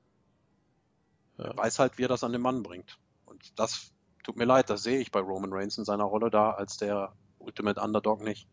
Ja. 1.37 1.45
er 1.45 1.57
weiß 1.57 1.79
halt, 1.79 1.97
wie 1.97 2.03
er 2.05 2.09
das 2.09 2.23
an 2.23 2.31
den 2.31 2.41
Mann 2.41 2.63
bringt. 2.63 2.97
Und 3.25 3.57
das 3.59 3.94
tut 4.25 4.37
mir 4.37 4.45
leid, 4.45 4.69
das 4.69 4.83
sehe 4.83 4.99
ich 4.99 5.11
bei 5.11 5.19
Roman 5.19 5.53
Reigns 5.53 5.77
in 5.77 5.85
seiner 5.85 6.03
Rolle 6.03 6.31
da 6.31 6.51
als 6.51 6.77
der 6.77 7.13
Ultimate 7.37 7.79
Underdog 7.79 8.23
nicht. 8.23 8.47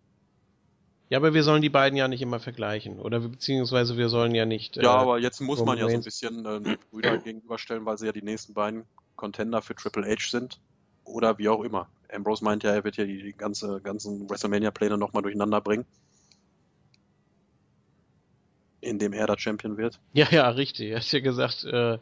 Ja, 1.08 1.18
aber 1.18 1.34
wir 1.34 1.42
sollen 1.42 1.62
die 1.62 1.70
beiden 1.70 1.96
ja 1.96 2.08
nicht 2.08 2.22
immer 2.22 2.40
vergleichen. 2.40 2.98
Oder 2.98 3.20
beziehungsweise 3.20 3.96
wir 3.96 4.08
sollen 4.08 4.34
ja 4.34 4.46
nicht. 4.46 4.76
Ja, 4.76 4.82
äh, 4.82 4.86
aber 4.86 5.18
jetzt 5.18 5.40
muss 5.40 5.64
man 5.64 5.78
ja 5.78 5.88
so 5.88 5.94
ein 5.94 6.02
bisschen 6.02 6.44
äh, 6.46 6.76
Brüder 6.90 7.18
gegenüberstellen, 7.24 7.84
weil 7.84 7.98
sie 7.98 8.06
ja 8.06 8.12
die 8.12 8.22
nächsten 8.22 8.54
beiden 8.54 8.84
Contender 9.16 9.62
für 9.62 9.74
Triple 9.74 10.06
H 10.06 10.30
sind. 10.30 10.60
Oder 11.04 11.38
wie 11.38 11.48
auch 11.48 11.62
immer. 11.62 11.88
Ambrose 12.10 12.44
meint 12.44 12.62
ja, 12.62 12.72
er 12.72 12.84
wird 12.84 12.96
ja 12.96 13.04
die, 13.04 13.22
die 13.22 13.32
ganze, 13.32 13.80
ganzen 13.80 14.28
WrestleMania-Pläne 14.28 14.96
nochmal 14.96 15.22
durcheinander 15.22 15.60
bringen. 15.60 15.84
Indem 18.80 19.12
er 19.12 19.26
da 19.26 19.38
Champion 19.38 19.76
wird. 19.76 20.00
Ja, 20.12 20.28
ja, 20.30 20.48
richtig. 20.50 20.90
Er 20.90 20.98
hat 20.98 21.12
ja 21.12 21.20
gesagt, 21.20 21.64
äh, 21.64 21.98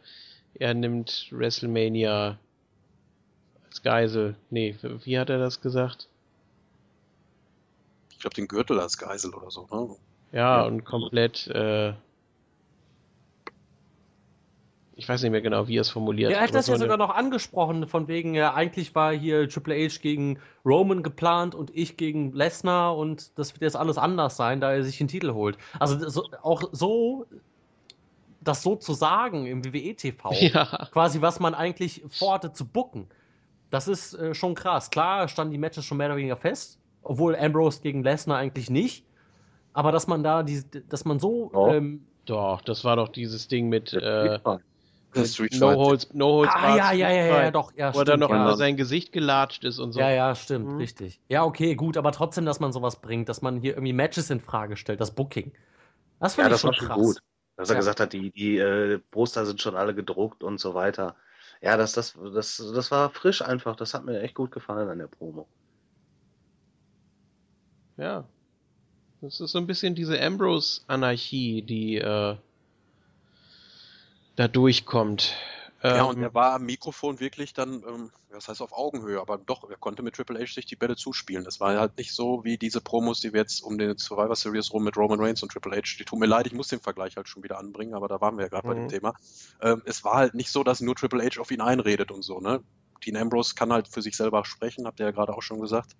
er 0.55 0.73
nimmt 0.73 1.27
WrestleMania 1.31 2.37
als 3.71 3.81
Geisel. 3.81 4.35
Nee, 4.49 4.75
wie 5.03 5.17
hat 5.17 5.29
er 5.29 5.39
das 5.39 5.61
gesagt? 5.61 6.07
ich 8.21 8.23
glaube, 8.23 8.35
den 8.35 8.47
Gürtel 8.47 8.79
als 8.79 8.99
Geisel 8.99 9.33
oder 9.33 9.49
so. 9.49 9.67
Ne? 9.71 9.95
Ja, 10.31 10.59
ja, 10.59 10.65
und 10.67 10.85
komplett, 10.85 11.47
äh, 11.47 11.93
ich 14.95 15.09
weiß 15.09 15.23
nicht 15.23 15.31
mehr 15.31 15.41
genau, 15.41 15.67
wie 15.67 15.79
er 15.79 15.81
es 15.81 15.89
formuliert 15.89 16.31
hat. 16.31 16.37
Er 16.37 16.43
hat 16.43 16.53
das 16.53 16.67
ja 16.67 16.77
sogar 16.77 16.97
noch 16.97 17.09
angesprochen, 17.09 17.87
von 17.87 18.07
wegen, 18.07 18.35
ja, 18.35 18.53
eigentlich 18.53 18.93
war 18.93 19.11
hier 19.11 19.49
Triple 19.49 19.73
H 19.73 19.97
gegen 20.03 20.39
Roman 20.63 21.01
geplant 21.01 21.55
und 21.55 21.75
ich 21.75 21.97
gegen 21.97 22.31
Lesnar 22.33 22.95
und 22.95 23.31
das 23.39 23.55
wird 23.55 23.63
jetzt 23.63 23.75
alles 23.75 23.97
anders 23.97 24.37
sein, 24.37 24.61
da 24.61 24.71
er 24.71 24.83
sich 24.83 24.99
den 24.99 25.07
Titel 25.07 25.33
holt. 25.33 25.57
Also 25.79 26.07
so, 26.07 26.29
auch 26.43 26.61
so, 26.71 27.25
das 28.39 28.61
so 28.61 28.75
zu 28.75 28.93
sagen 28.93 29.47
im 29.47 29.65
WWE-TV, 29.65 30.31
ja. 30.41 30.87
quasi 30.91 31.21
was 31.21 31.39
man 31.39 31.55
eigentlich 31.55 32.03
vorhatte 32.07 32.53
zu 32.53 32.67
bucken, 32.67 33.07
das 33.71 33.87
ist 33.87 34.13
äh, 34.13 34.35
schon 34.35 34.53
krass. 34.53 34.91
Klar 34.91 35.27
standen 35.27 35.51
die 35.51 35.57
Matches 35.57 35.85
schon 35.85 35.97
mehr 35.97 36.07
oder 36.07 36.17
weniger 36.17 36.37
fest, 36.37 36.77
obwohl 37.01 37.35
Ambrose 37.35 37.81
gegen 37.81 38.03
Lesnar 38.03 38.37
eigentlich 38.37 38.69
nicht. 38.69 39.05
Aber 39.73 39.91
dass 39.91 40.07
man 40.07 40.23
da, 40.23 40.43
die, 40.43 40.61
dass 40.89 41.05
man 41.05 41.19
so. 41.19 41.49
Oh. 41.53 41.67
Ähm, 41.69 42.05
doch, 42.25 42.61
das 42.61 42.83
war 42.83 42.97
doch 42.97 43.09
dieses 43.09 43.47
Ding 43.47 43.69
mit. 43.69 43.93
Äh, 43.93 44.39
mit 45.13 45.59
no 45.59 45.75
Holds, 45.75 46.13
no 46.13 46.27
Holds 46.27 46.53
ah, 46.55 46.75
ja, 46.75 46.91
ja, 46.93 47.09
ja, 47.11 47.43
ja, 47.43 47.51
doch, 47.51 47.73
ja, 47.75 47.93
Wo 47.93 47.99
er 47.99 48.15
noch 48.15 48.29
ja. 48.29 48.43
über 48.43 48.55
sein 48.55 48.77
Gesicht 48.77 49.11
gelatscht 49.11 49.65
ist 49.65 49.79
und 49.79 49.91
so. 49.91 49.99
Ja, 49.99 50.09
ja, 50.09 50.35
stimmt, 50.35 50.69
mhm. 50.69 50.77
richtig. 50.77 51.19
Ja, 51.27 51.43
okay, 51.43 51.75
gut, 51.75 51.97
aber 51.97 52.13
trotzdem, 52.13 52.45
dass 52.45 52.61
man 52.61 52.71
sowas 52.71 53.01
bringt, 53.01 53.27
dass 53.27 53.41
man 53.41 53.59
hier 53.59 53.73
irgendwie 53.73 53.91
Matches 53.91 54.29
in 54.29 54.39
Frage 54.39 54.77
stellt, 54.77 55.01
das 55.01 55.11
Booking. 55.11 55.51
Das 56.21 56.35
finde 56.35 56.51
ja, 56.51 56.55
ich 56.55 56.61
schon 56.61 56.71
krass. 56.71 56.87
Schon 56.87 57.03
gut. 57.03 57.17
Dass 57.57 57.69
er 57.69 57.73
ja. 57.73 57.79
gesagt 57.79 57.99
hat, 57.99 58.13
die, 58.13 58.31
die 58.31 58.57
äh, 58.57 58.99
Poster 59.11 59.45
sind 59.45 59.61
schon 59.61 59.75
alle 59.75 59.93
gedruckt 59.93 60.43
und 60.43 60.59
so 60.59 60.73
weiter. 60.75 61.15
Ja, 61.61 61.77
das, 61.77 61.93
das, 61.93 62.17
das, 62.33 62.57
das 62.57 62.91
war 62.91 63.11
frisch 63.11 63.41
einfach. 63.41 63.75
Das 63.75 63.93
hat 63.93 64.03
mir 64.03 64.21
echt 64.21 64.35
gut 64.35 64.51
gefallen 64.51 64.89
an 64.89 64.97
der 64.97 65.07
Promo. 65.07 65.47
Ja. 67.97 68.25
Das 69.21 69.39
ist 69.39 69.51
so 69.51 69.59
ein 69.59 69.67
bisschen 69.67 69.93
diese 69.93 70.19
Ambrose-Anarchie, 70.19 71.61
die 71.61 71.97
äh, 71.97 72.35
da 74.35 74.47
durchkommt. 74.47 75.35
Ja, 75.83 76.03
und 76.03 76.17
ähm, 76.17 76.23
er 76.23 76.33
war 76.35 76.53
am 76.53 76.65
Mikrofon 76.65 77.19
wirklich 77.19 77.53
dann, 77.53 77.83
ähm, 77.87 78.11
was 78.29 78.47
heißt 78.47 78.61
auf 78.61 78.71
Augenhöhe, 78.71 79.19
aber 79.19 79.39
doch, 79.39 79.67
er 79.67 79.77
konnte 79.77 80.03
mit 80.03 80.15
Triple 80.15 80.39
H 80.39 80.53
sich 80.53 80.67
die 80.67 80.75
Bälle 80.75 80.95
zuspielen. 80.95 81.43
Das 81.43 81.59
war 81.59 81.77
halt 81.79 81.97
nicht 81.97 82.13
so 82.13 82.43
wie 82.43 82.57
diese 82.57 82.81
Promos, 82.81 83.19
die 83.19 83.33
wir 83.33 83.41
jetzt 83.41 83.61
um 83.61 83.79
den 83.79 83.97
Survivor 83.97 84.35
Series 84.35 84.71
rum 84.73 84.83
mit 84.83 84.95
Roman 84.95 85.19
Reigns 85.19 85.41
und 85.41 85.51
Triple 85.51 85.75
H, 85.75 85.97
die 85.97 86.05
tun 86.05 86.19
mir 86.19 86.27
leid, 86.27 86.45
ich 86.45 86.53
muss 86.53 86.67
den 86.67 86.79
Vergleich 86.79 87.17
halt 87.17 87.27
schon 87.27 87.41
wieder 87.41 87.57
anbringen, 87.57 87.95
aber 87.95 88.07
da 88.07 88.21
waren 88.21 88.37
wir 88.37 88.43
ja 88.43 88.49
gerade 88.49 88.67
mhm. 88.67 88.69
bei 88.69 88.75
dem 88.75 88.83
mhm. 88.83 88.89
Thema. 88.89 89.13
Ähm, 89.61 89.81
es 89.85 90.03
war 90.03 90.15
halt 90.15 90.35
nicht 90.35 90.51
so, 90.51 90.63
dass 90.63 90.81
nur 90.81 90.95
Triple 90.95 91.23
H 91.23 91.41
auf 91.41 91.49
ihn 91.49 91.61
einredet 91.61 92.11
und 92.11 92.21
so, 92.21 92.39
ne? 92.39 92.61
Dean 93.03 93.17
Ambrose 93.17 93.55
kann 93.55 93.73
halt 93.73 93.87
für 93.87 94.03
sich 94.03 94.15
selber 94.15 94.45
sprechen, 94.45 94.85
habt 94.85 94.99
ihr 94.99 95.07
ja 95.07 95.11
gerade 95.11 95.33
auch 95.33 95.41
schon 95.41 95.59
gesagt 95.59 95.95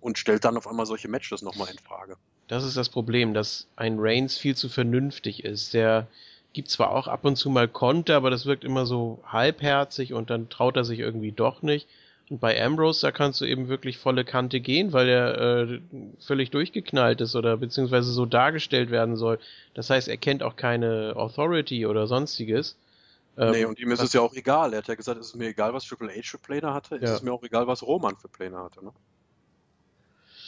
und 0.00 0.18
stellt 0.18 0.44
dann 0.44 0.56
auf 0.56 0.66
einmal 0.66 0.86
solche 0.86 1.08
Matches 1.08 1.42
nochmal 1.42 1.70
in 1.70 1.78
Frage. 1.78 2.16
Das 2.48 2.64
ist 2.64 2.76
das 2.76 2.88
Problem, 2.88 3.32
dass 3.32 3.68
ein 3.76 3.96
Reigns 3.98 4.36
viel 4.36 4.56
zu 4.56 4.68
vernünftig 4.68 5.44
ist. 5.44 5.72
Der 5.72 6.08
gibt 6.54 6.70
zwar 6.70 6.92
auch 6.92 7.08
ab 7.08 7.24
und 7.24 7.36
zu 7.36 7.50
mal 7.50 7.68
Konter, 7.68 8.16
aber 8.16 8.30
das 8.30 8.46
wirkt 8.46 8.64
immer 8.64 8.86
so 8.86 9.22
halbherzig 9.26 10.14
und 10.14 10.30
dann 10.30 10.48
traut 10.48 10.76
er 10.76 10.84
sich 10.84 11.00
irgendwie 11.00 11.32
doch 11.32 11.60
nicht. 11.60 11.86
Und 12.30 12.40
bei 12.40 12.62
Ambrose, 12.64 13.02
da 13.02 13.12
kannst 13.12 13.42
du 13.42 13.44
eben 13.44 13.68
wirklich 13.68 13.98
volle 13.98 14.24
Kante 14.24 14.60
gehen, 14.60 14.94
weil 14.94 15.08
er 15.08 15.38
äh, 15.38 15.80
völlig 16.20 16.50
durchgeknallt 16.50 17.20
ist 17.20 17.36
oder 17.36 17.58
beziehungsweise 17.58 18.12
so 18.12 18.24
dargestellt 18.24 18.90
werden 18.90 19.16
soll. 19.16 19.38
Das 19.74 19.90
heißt, 19.90 20.08
er 20.08 20.16
kennt 20.16 20.42
auch 20.42 20.56
keine 20.56 21.12
Authority 21.16 21.84
oder 21.84 22.06
sonstiges. 22.06 22.76
Ähm, 23.36 23.50
nee, 23.50 23.64
und 23.64 23.78
ihm 23.78 23.90
ist 23.90 24.00
es 24.00 24.14
ja 24.14 24.22
auch 24.22 24.32
egal. 24.34 24.72
Er 24.72 24.78
hat 24.78 24.88
ja 24.88 24.94
gesagt, 24.94 25.20
es 25.20 25.26
ist 25.26 25.36
mir 25.36 25.48
egal, 25.48 25.74
was 25.74 25.84
Triple 25.84 26.08
H 26.08 26.22
für 26.22 26.38
Pläne 26.38 26.72
hatte, 26.72 26.96
ja. 26.96 27.02
es 27.02 27.10
ist 27.10 27.22
mir 27.22 27.32
auch 27.32 27.42
egal, 27.42 27.66
was 27.66 27.82
Roman 27.82 28.16
für 28.16 28.28
Pläne 28.28 28.56
hatte. 28.58 28.82
Ne? 28.82 28.92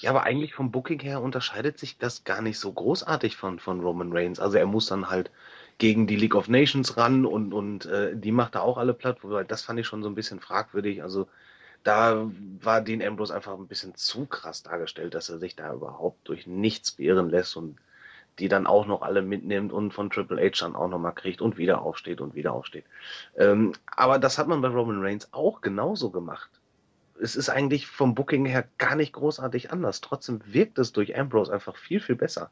Ja, 0.00 0.10
aber 0.10 0.22
eigentlich 0.22 0.54
vom 0.54 0.70
Booking 0.70 1.00
her 1.00 1.20
unterscheidet 1.20 1.78
sich 1.78 1.98
das 1.98 2.24
gar 2.24 2.40
nicht 2.40 2.58
so 2.58 2.72
großartig 2.72 3.36
von, 3.36 3.58
von 3.58 3.80
Roman 3.80 4.12
Reigns. 4.12 4.40
Also 4.40 4.56
er 4.56 4.66
muss 4.66 4.86
dann 4.86 5.10
halt 5.10 5.30
gegen 5.78 6.06
die 6.06 6.16
League 6.16 6.34
of 6.34 6.48
Nations 6.48 6.96
ran 6.96 7.26
und, 7.26 7.52
und 7.52 7.86
äh, 7.86 8.16
die 8.16 8.32
macht 8.32 8.54
da 8.54 8.60
auch 8.60 8.78
alle 8.78 8.94
platt. 8.94 9.18
Das 9.48 9.62
fand 9.62 9.78
ich 9.78 9.86
schon 9.86 10.02
so 10.02 10.08
ein 10.08 10.14
bisschen 10.14 10.40
fragwürdig. 10.40 11.02
Also 11.02 11.28
da 11.82 12.30
war 12.60 12.80
Dean 12.80 13.02
Ambrose 13.02 13.34
einfach 13.34 13.54
ein 13.58 13.68
bisschen 13.68 13.94
zu 13.94 14.26
krass 14.26 14.62
dargestellt, 14.62 15.14
dass 15.14 15.28
er 15.28 15.38
sich 15.38 15.54
da 15.54 15.72
überhaupt 15.72 16.28
durch 16.28 16.46
nichts 16.46 16.92
beirren 16.92 17.30
lässt 17.30 17.56
und 17.56 17.76
die 18.38 18.48
dann 18.48 18.66
auch 18.66 18.86
noch 18.86 19.02
alle 19.02 19.22
mitnimmt 19.22 19.72
und 19.72 19.92
von 19.92 20.10
Triple 20.10 20.42
H 20.42 20.64
dann 20.64 20.76
auch 20.76 20.88
nochmal 20.88 21.14
kriegt 21.14 21.40
und 21.40 21.56
wieder 21.56 21.82
aufsteht 21.82 22.20
und 22.20 22.34
wieder 22.34 22.52
aufsteht. 22.52 22.84
Ähm, 23.36 23.72
aber 23.86 24.18
das 24.18 24.38
hat 24.38 24.48
man 24.48 24.60
bei 24.60 24.68
Roman 24.68 25.02
Reigns 25.02 25.32
auch 25.32 25.60
genauso 25.60 26.10
gemacht 26.10 26.50
es 27.20 27.36
ist 27.36 27.48
eigentlich 27.48 27.86
vom 27.86 28.14
Booking 28.14 28.44
her 28.44 28.64
gar 28.78 28.96
nicht 28.96 29.12
großartig 29.12 29.70
anders. 29.70 30.00
Trotzdem 30.00 30.40
wirkt 30.44 30.78
es 30.78 30.92
durch 30.92 31.18
Ambrose 31.18 31.52
einfach 31.52 31.76
viel, 31.76 32.00
viel 32.00 32.16
besser. 32.16 32.50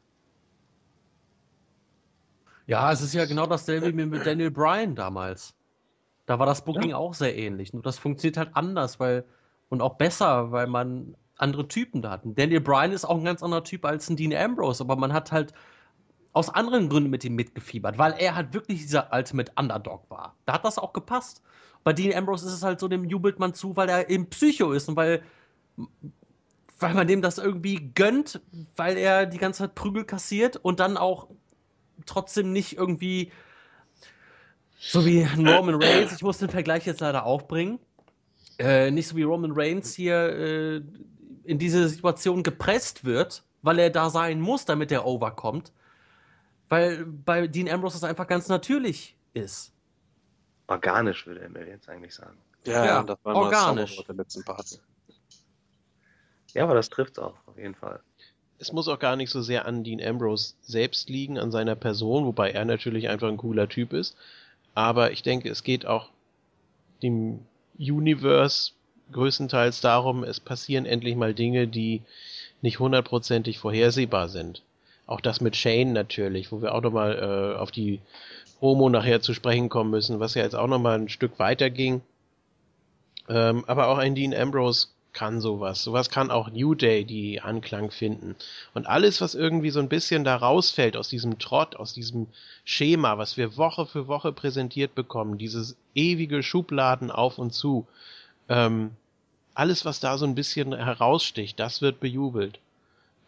Ja, 2.67 2.91
es 2.91 3.01
ist 3.01 3.13
ja 3.13 3.25
genau 3.25 3.45
dasselbe 3.45 3.95
wie 3.95 4.05
mit 4.05 4.25
Daniel 4.25 4.51
Bryan 4.51 4.95
damals. 4.95 5.53
Da 6.25 6.39
war 6.39 6.45
das 6.45 6.65
Booking 6.65 6.91
ja. 6.91 6.97
auch 6.97 7.13
sehr 7.13 7.37
ähnlich. 7.37 7.73
Nur 7.73 7.83
das 7.83 7.99
funktioniert 7.99 8.37
halt 8.37 8.49
anders, 8.53 8.99
weil 8.99 9.25
und 9.69 9.81
auch 9.81 9.95
besser, 9.95 10.51
weil 10.51 10.67
man 10.67 11.15
andere 11.37 11.67
Typen 11.67 12.01
da 12.01 12.11
hat. 12.11 12.21
Daniel 12.23 12.61
Bryan 12.61 12.91
ist 12.91 13.05
auch 13.05 13.17
ein 13.17 13.25
ganz 13.25 13.43
anderer 13.43 13.63
Typ 13.63 13.85
als 13.85 14.09
ein 14.09 14.15
Dean 14.15 14.33
Ambrose, 14.33 14.83
aber 14.83 14.95
man 14.95 15.13
hat 15.13 15.31
halt 15.31 15.53
aus 16.33 16.49
anderen 16.49 16.89
Gründen 16.89 17.09
mit 17.09 17.23
ihm 17.23 17.35
mitgefiebert, 17.35 17.97
weil 17.97 18.13
er 18.17 18.35
halt 18.35 18.53
wirklich 18.53 18.81
dieser 18.81 19.09
Ultimate 19.13 19.51
Underdog 19.55 20.09
war. 20.09 20.35
Da 20.45 20.53
hat 20.53 20.65
das 20.65 20.77
auch 20.77 20.93
gepasst. 20.93 21.41
Bei 21.83 21.93
Dean 21.93 22.17
Ambrose 22.17 22.45
ist 22.45 22.53
es 22.53 22.63
halt 22.63 22.79
so, 22.79 22.87
dem 22.87 23.05
jubelt 23.05 23.39
man 23.39 23.53
zu, 23.53 23.75
weil 23.75 23.89
er 23.89 24.09
eben 24.09 24.29
Psycho 24.29 24.71
ist 24.71 24.89
und 24.89 24.95
weil, 24.95 25.23
weil 26.79 26.93
man 26.93 27.07
dem 27.07 27.21
das 27.21 27.37
irgendwie 27.37 27.91
gönnt, 27.95 28.41
weil 28.75 28.97
er 28.97 29.25
die 29.25 29.37
ganze 29.37 29.59
Zeit 29.59 29.75
Prügel 29.75 30.03
kassiert 30.03 30.57
und 30.57 30.79
dann 30.79 30.97
auch 30.97 31.27
trotzdem 32.05 32.51
nicht 32.51 32.77
irgendwie 32.77 33.31
so 34.79 35.05
wie 35.05 35.23
Roman 35.23 35.81
Reigns, 35.81 36.13
ich 36.13 36.21
muss 36.21 36.37
den 36.37 36.49
Vergleich 36.49 36.85
jetzt 36.85 37.01
leider 37.01 37.25
aufbringen, 37.25 37.79
äh, 38.59 38.91
nicht 38.91 39.07
so 39.07 39.15
wie 39.15 39.23
Roman 39.23 39.51
Reigns 39.53 39.93
hier 39.93 40.15
äh, 40.15 40.81
in 41.43 41.59
diese 41.59 41.87
Situation 41.89 42.43
gepresst 42.43 43.05
wird, 43.05 43.43
weil 43.61 43.79
er 43.79 43.89
da 43.89 44.09
sein 44.09 44.39
muss, 44.41 44.65
damit 44.65 44.91
er 44.91 45.05
overkommt. 45.05 45.71
Weil 46.69 47.05
bei 47.05 47.47
Dean 47.47 47.69
Ambrose 47.69 47.95
das 47.95 48.03
einfach 48.03 48.27
ganz 48.27 48.47
natürlich 48.47 49.15
ist 49.33 49.75
organisch, 50.67 51.27
würde 51.27 51.41
er 51.41 51.49
mir 51.49 51.67
jetzt 51.67 51.89
eigentlich 51.89 52.13
sagen. 52.13 52.37
Ja, 52.65 52.85
ja 52.85 53.03
das 53.03 53.23
war 53.23 53.35
organisch. 53.35 54.03
der 54.05 54.15
letzten 54.15 54.43
Part. 54.43 54.81
Ja, 56.53 56.63
aber 56.63 56.73
das 56.73 56.89
trifft 56.89 57.19
auch, 57.19 57.35
auf 57.45 57.57
jeden 57.57 57.75
Fall. 57.75 58.01
Es 58.57 58.71
muss 58.71 58.87
auch 58.87 58.99
gar 58.99 59.15
nicht 59.15 59.29
so 59.29 59.41
sehr 59.41 59.65
an 59.65 59.83
Dean 59.83 60.01
Ambrose 60.01 60.53
selbst 60.61 61.09
liegen, 61.09 61.37
an 61.37 61.51
seiner 61.51 61.75
Person, 61.75 62.25
wobei 62.25 62.51
er 62.51 62.65
natürlich 62.65 63.09
einfach 63.09 63.27
ein 63.27 63.37
cooler 63.37 63.67
Typ 63.67 63.93
ist. 63.93 64.15
Aber 64.73 65.11
ich 65.11 65.23
denke, 65.23 65.49
es 65.49 65.63
geht 65.63 65.85
auch 65.85 66.09
dem 67.03 67.39
Universe 67.77 68.71
größtenteils 69.11 69.81
darum, 69.81 70.23
es 70.23 70.39
passieren 70.39 70.85
endlich 70.85 71.15
mal 71.15 71.33
Dinge, 71.33 71.67
die 71.67 72.01
nicht 72.61 72.79
hundertprozentig 72.79 73.59
vorhersehbar 73.59 74.29
sind. 74.29 74.63
Auch 75.07 75.21
das 75.21 75.41
mit 75.41 75.55
Shane 75.55 75.93
natürlich, 75.93 76.51
wo 76.51 76.61
wir 76.61 76.73
auch 76.73 76.81
nochmal 76.81 77.53
äh, 77.55 77.59
auf 77.59 77.71
die 77.71 77.99
Promo 78.59 78.89
nachher 78.89 79.21
zu 79.21 79.33
sprechen 79.33 79.69
kommen 79.69 79.91
müssen, 79.91 80.19
was 80.19 80.33
ja 80.33 80.43
jetzt 80.43 80.55
auch 80.55 80.67
nochmal 80.67 80.99
ein 80.99 81.09
Stück 81.09 81.37
weiter 81.37 81.69
ging. 81.69 82.01
Ähm, 83.29 83.63
aber 83.67 83.87
auch 83.87 83.97
ein 83.97 84.15
Dean 84.15 84.33
Ambrose 84.33 84.87
kann 85.15 85.41
sowas. 85.41 85.81
Sowas 85.81 86.11
kann 86.11 86.29
auch 86.29 86.51
New 86.51 86.75
Day 86.75 87.05
die 87.05 87.41
Anklang 87.41 87.89
finden. 87.89 88.35
Und 88.75 88.85
alles, 88.85 89.21
was 89.21 89.33
irgendwie 89.33 89.71
so 89.71 89.79
ein 89.79 89.89
bisschen 89.89 90.23
da 90.23 90.35
rausfällt 90.35 90.95
aus 90.95 91.07
diesem 91.07 91.39
Trott, 91.39 91.75
aus 91.75 91.93
diesem 91.93 92.27
Schema, 92.65 93.17
was 93.17 93.37
wir 93.37 93.57
Woche 93.57 93.87
für 93.87 94.07
Woche 94.07 94.33
präsentiert 94.33 94.93
bekommen, 94.93 95.39
dieses 95.39 95.77
ewige 95.95 96.43
Schubladen 96.43 97.09
auf 97.09 97.39
und 97.39 97.53
zu, 97.53 97.87
ähm, 98.49 98.91
alles, 99.55 99.85
was 99.85 100.01
da 100.01 100.17
so 100.17 100.25
ein 100.25 100.35
bisschen 100.35 100.75
heraussticht, 100.75 101.59
das 101.59 101.81
wird 101.81 102.01
bejubelt. 102.01 102.59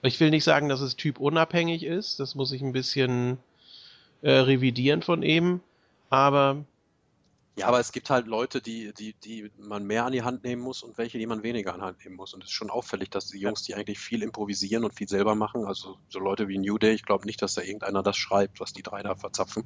Ich 0.04 0.20
will 0.20 0.30
nicht 0.30 0.44
sagen, 0.44 0.70
dass 0.70 0.82
es 0.82 0.98
typunabhängig 0.98 1.84
ist, 1.84 2.20
das 2.20 2.36
muss 2.36 2.52
ich 2.52 2.62
ein 2.62 2.74
bisschen 2.74 3.38
äh, 4.22 4.32
revidieren 4.32 5.02
von 5.02 5.24
eben, 5.24 5.62
aber 6.10 6.66
Ja, 7.58 7.68
aber 7.70 7.80
es 7.80 7.91
gibt 7.91 8.12
halt 8.12 8.28
Leute, 8.28 8.62
die, 8.62 8.93
die, 8.93 9.14
die 9.14 9.51
man 9.58 9.84
mehr 9.84 10.05
an 10.05 10.12
die 10.12 10.22
Hand 10.22 10.43
nehmen 10.43 10.62
muss 10.62 10.84
und 10.84 10.99
welche, 10.99 11.18
die 11.18 11.26
man 11.26 11.41
weniger 11.41 11.74
an 11.74 11.80
die 11.80 11.86
Hand 11.88 12.05
nehmen 12.05 12.16
muss. 12.16 12.36
Und 12.36 12.43
es 12.43 12.51
ist 12.51 12.55
schon 12.55 12.70
auffällig, 12.70 13.10
dass 13.10 13.30
die 13.30 13.39
Jungs, 13.39 13.64
die 13.64 13.74
eigentlich 13.74 13.97
viel 13.97 14.22
improvisieren 14.22 14.84
und 14.84 14.93
viel 14.93 15.08
selber 15.10 15.34
machen, 15.34 15.66
also 15.66 15.97
so 16.08 16.20
Leute 16.20 16.47
wie 16.47 16.60
New 16.60 16.78
Day, 16.78 16.93
ich 16.93 17.03
glaube 17.03 17.26
nicht, 17.26 17.41
dass 17.41 17.55
da 17.55 17.64
irgendeiner 17.64 18.03
das 18.03 18.16
schreibt, 18.16 18.60
was 18.60 18.74
die 18.74 18.84
drei 18.84 19.01
da 19.01 19.16
verzapfen. 19.16 19.64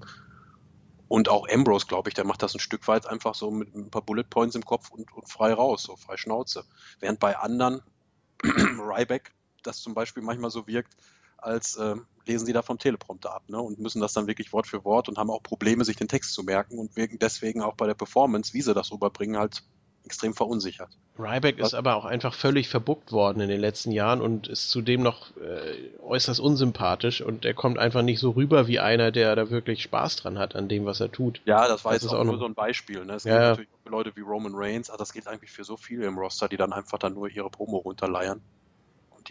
Und 1.09 1.27
auch 1.27 1.49
Ambrose, 1.49 1.85
glaube 1.85 2.07
ich, 2.07 2.13
der 2.13 2.23
macht 2.23 2.41
das 2.43 2.55
ein 2.55 2.61
Stück 2.61 2.87
weit 2.87 3.07
einfach 3.07 3.35
so 3.35 3.51
mit 3.51 3.75
ein 3.75 3.91
paar 3.91 4.03
Bullet 4.03 4.23
Points 4.23 4.55
im 4.55 4.63
Kopf 4.63 4.89
und, 4.89 5.11
und 5.11 5.29
frei 5.29 5.51
raus, 5.51 5.83
so 5.83 5.97
frei 5.97 6.15
Schnauze. 6.15 6.63
Während 7.01 7.19
bei 7.19 7.37
anderen, 7.37 7.81
Ryback, 8.41 9.33
das 9.63 9.81
zum 9.81 9.95
Beispiel 9.95 10.23
manchmal 10.23 10.49
so 10.49 10.65
wirkt, 10.65 10.95
als 11.41 11.75
äh, 11.75 11.95
lesen 12.25 12.45
sie 12.45 12.53
da 12.53 12.61
vom 12.61 12.77
Teleprompter 12.77 13.33
ab 13.33 13.43
ne? 13.47 13.59
und 13.59 13.79
müssen 13.79 13.99
das 13.99 14.13
dann 14.13 14.27
wirklich 14.27 14.53
Wort 14.53 14.67
für 14.67 14.85
Wort 14.85 15.09
und 15.09 15.17
haben 15.17 15.29
auch 15.29 15.43
Probleme, 15.43 15.83
sich 15.83 15.97
den 15.97 16.07
Text 16.07 16.33
zu 16.33 16.43
merken 16.43 16.77
und 16.79 16.95
wirken 16.95 17.19
deswegen 17.19 17.61
auch 17.61 17.75
bei 17.75 17.87
der 17.87 17.95
Performance, 17.95 18.53
wie 18.53 18.61
sie 18.61 18.73
das 18.73 18.91
rüberbringen, 18.91 19.37
halt 19.37 19.63
extrem 20.03 20.33
verunsichert. 20.33 20.89
Ryback 21.19 21.59
ist 21.59 21.75
aber 21.75 21.95
auch 21.95 22.05
einfach 22.05 22.33
völlig 22.33 22.69
verbuckt 22.69 23.11
worden 23.11 23.41
in 23.41 23.49
den 23.49 23.61
letzten 23.61 23.91
Jahren 23.91 24.21
und 24.21 24.47
ist 24.47 24.71
zudem 24.71 25.03
noch 25.03 25.35
äh, 25.37 25.99
äußerst 26.01 26.39
unsympathisch 26.39 27.21
und 27.21 27.45
er 27.45 27.53
kommt 27.53 27.77
einfach 27.77 28.01
nicht 28.01 28.19
so 28.19 28.31
rüber 28.31 28.67
wie 28.67 28.79
einer, 28.79 29.11
der 29.11 29.35
da 29.35 29.51
wirklich 29.51 29.83
Spaß 29.83 30.15
dran 30.15 30.39
hat 30.39 30.55
an 30.55 30.67
dem, 30.67 30.85
was 30.85 30.99
er 30.99 31.11
tut. 31.11 31.41
Ja, 31.45 31.67
das 31.67 31.85
war 31.85 31.93
das 31.93 32.01
jetzt 32.01 32.11
auch, 32.11 32.19
auch 32.19 32.23
nur 32.23 32.39
so 32.39 32.45
ein 32.45 32.55
Beispiel. 32.55 33.05
Ne? 33.05 33.13
Es 33.13 33.25
ja. 33.25 33.31
gibt 33.33 33.41
natürlich 33.41 33.69
auch 33.85 33.91
Leute 33.91 34.15
wie 34.15 34.21
Roman 34.21 34.53
Reigns, 34.55 34.89
aber 34.89 34.97
das 34.97 35.13
gilt 35.13 35.27
eigentlich 35.27 35.51
für 35.51 35.63
so 35.63 35.77
viele 35.77 36.07
im 36.07 36.17
Roster, 36.17 36.47
die 36.47 36.57
dann 36.57 36.73
einfach 36.73 36.97
dann 36.97 37.13
nur 37.13 37.29
ihre 37.29 37.49
Promo 37.49 37.77
runterleiern. 37.77 38.41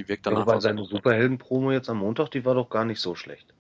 Die 0.00 0.08
wirkt 0.08 0.24
dann 0.24 0.32
ja, 0.32 0.40
einfach 0.40 0.62
seine 0.62 0.82
so 0.84 0.96
Superhelden-Promo 0.96 1.72
jetzt 1.72 1.90
am 1.90 1.98
Montag, 1.98 2.30
die 2.30 2.46
war 2.46 2.54
doch 2.54 2.70
gar 2.70 2.86
nicht 2.86 3.00
so 3.00 3.14
schlecht. 3.14 3.52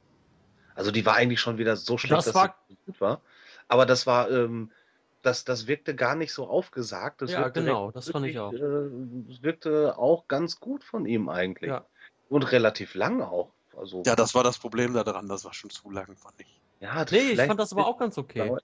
Also 0.74 0.90
die 0.90 1.04
war 1.04 1.16
eigentlich 1.16 1.38
schon 1.38 1.58
wieder 1.58 1.76
so 1.76 1.98
schlecht, 1.98 2.16
das 2.16 2.24
dass 2.24 2.34
war... 2.34 2.56
sie 2.66 2.78
gut 2.86 2.98
war. 2.98 3.20
Aber 3.68 3.84
das 3.84 4.06
war, 4.06 4.30
ähm, 4.30 4.70
das, 5.20 5.44
das 5.44 5.66
wirkte 5.66 5.94
gar 5.94 6.14
nicht 6.14 6.32
so 6.32 6.48
aufgesagt. 6.48 7.20
Das 7.20 7.32
ja, 7.32 7.48
genau, 7.48 7.90
das 7.90 8.08
fand 8.08 8.24
ich 8.24 8.38
auch. 8.38 8.54
Äh, 8.54 8.58
wirkte 9.42 9.98
auch 9.98 10.28
ganz 10.28 10.60
gut 10.60 10.82
von 10.82 11.04
ihm 11.04 11.28
eigentlich. 11.28 11.68
Ja. 11.68 11.84
Und 12.30 12.50
relativ 12.52 12.94
lang 12.94 13.20
auch. 13.20 13.50
Also, 13.76 14.02
ja, 14.06 14.16
das 14.16 14.34
war 14.34 14.42
das 14.42 14.58
Problem 14.58 14.94
daran, 14.94 15.28
das 15.28 15.44
war 15.44 15.52
schon 15.52 15.68
zu 15.68 15.90
lang, 15.90 16.16
fand 16.16 16.40
ich. 16.40 16.58
Ja, 16.80 17.04
nee, 17.10 17.18
ich 17.32 17.40
fand 17.42 17.60
das 17.60 17.74
aber 17.74 17.86
auch 17.86 17.98
ganz 17.98 18.16
okay. 18.16 18.56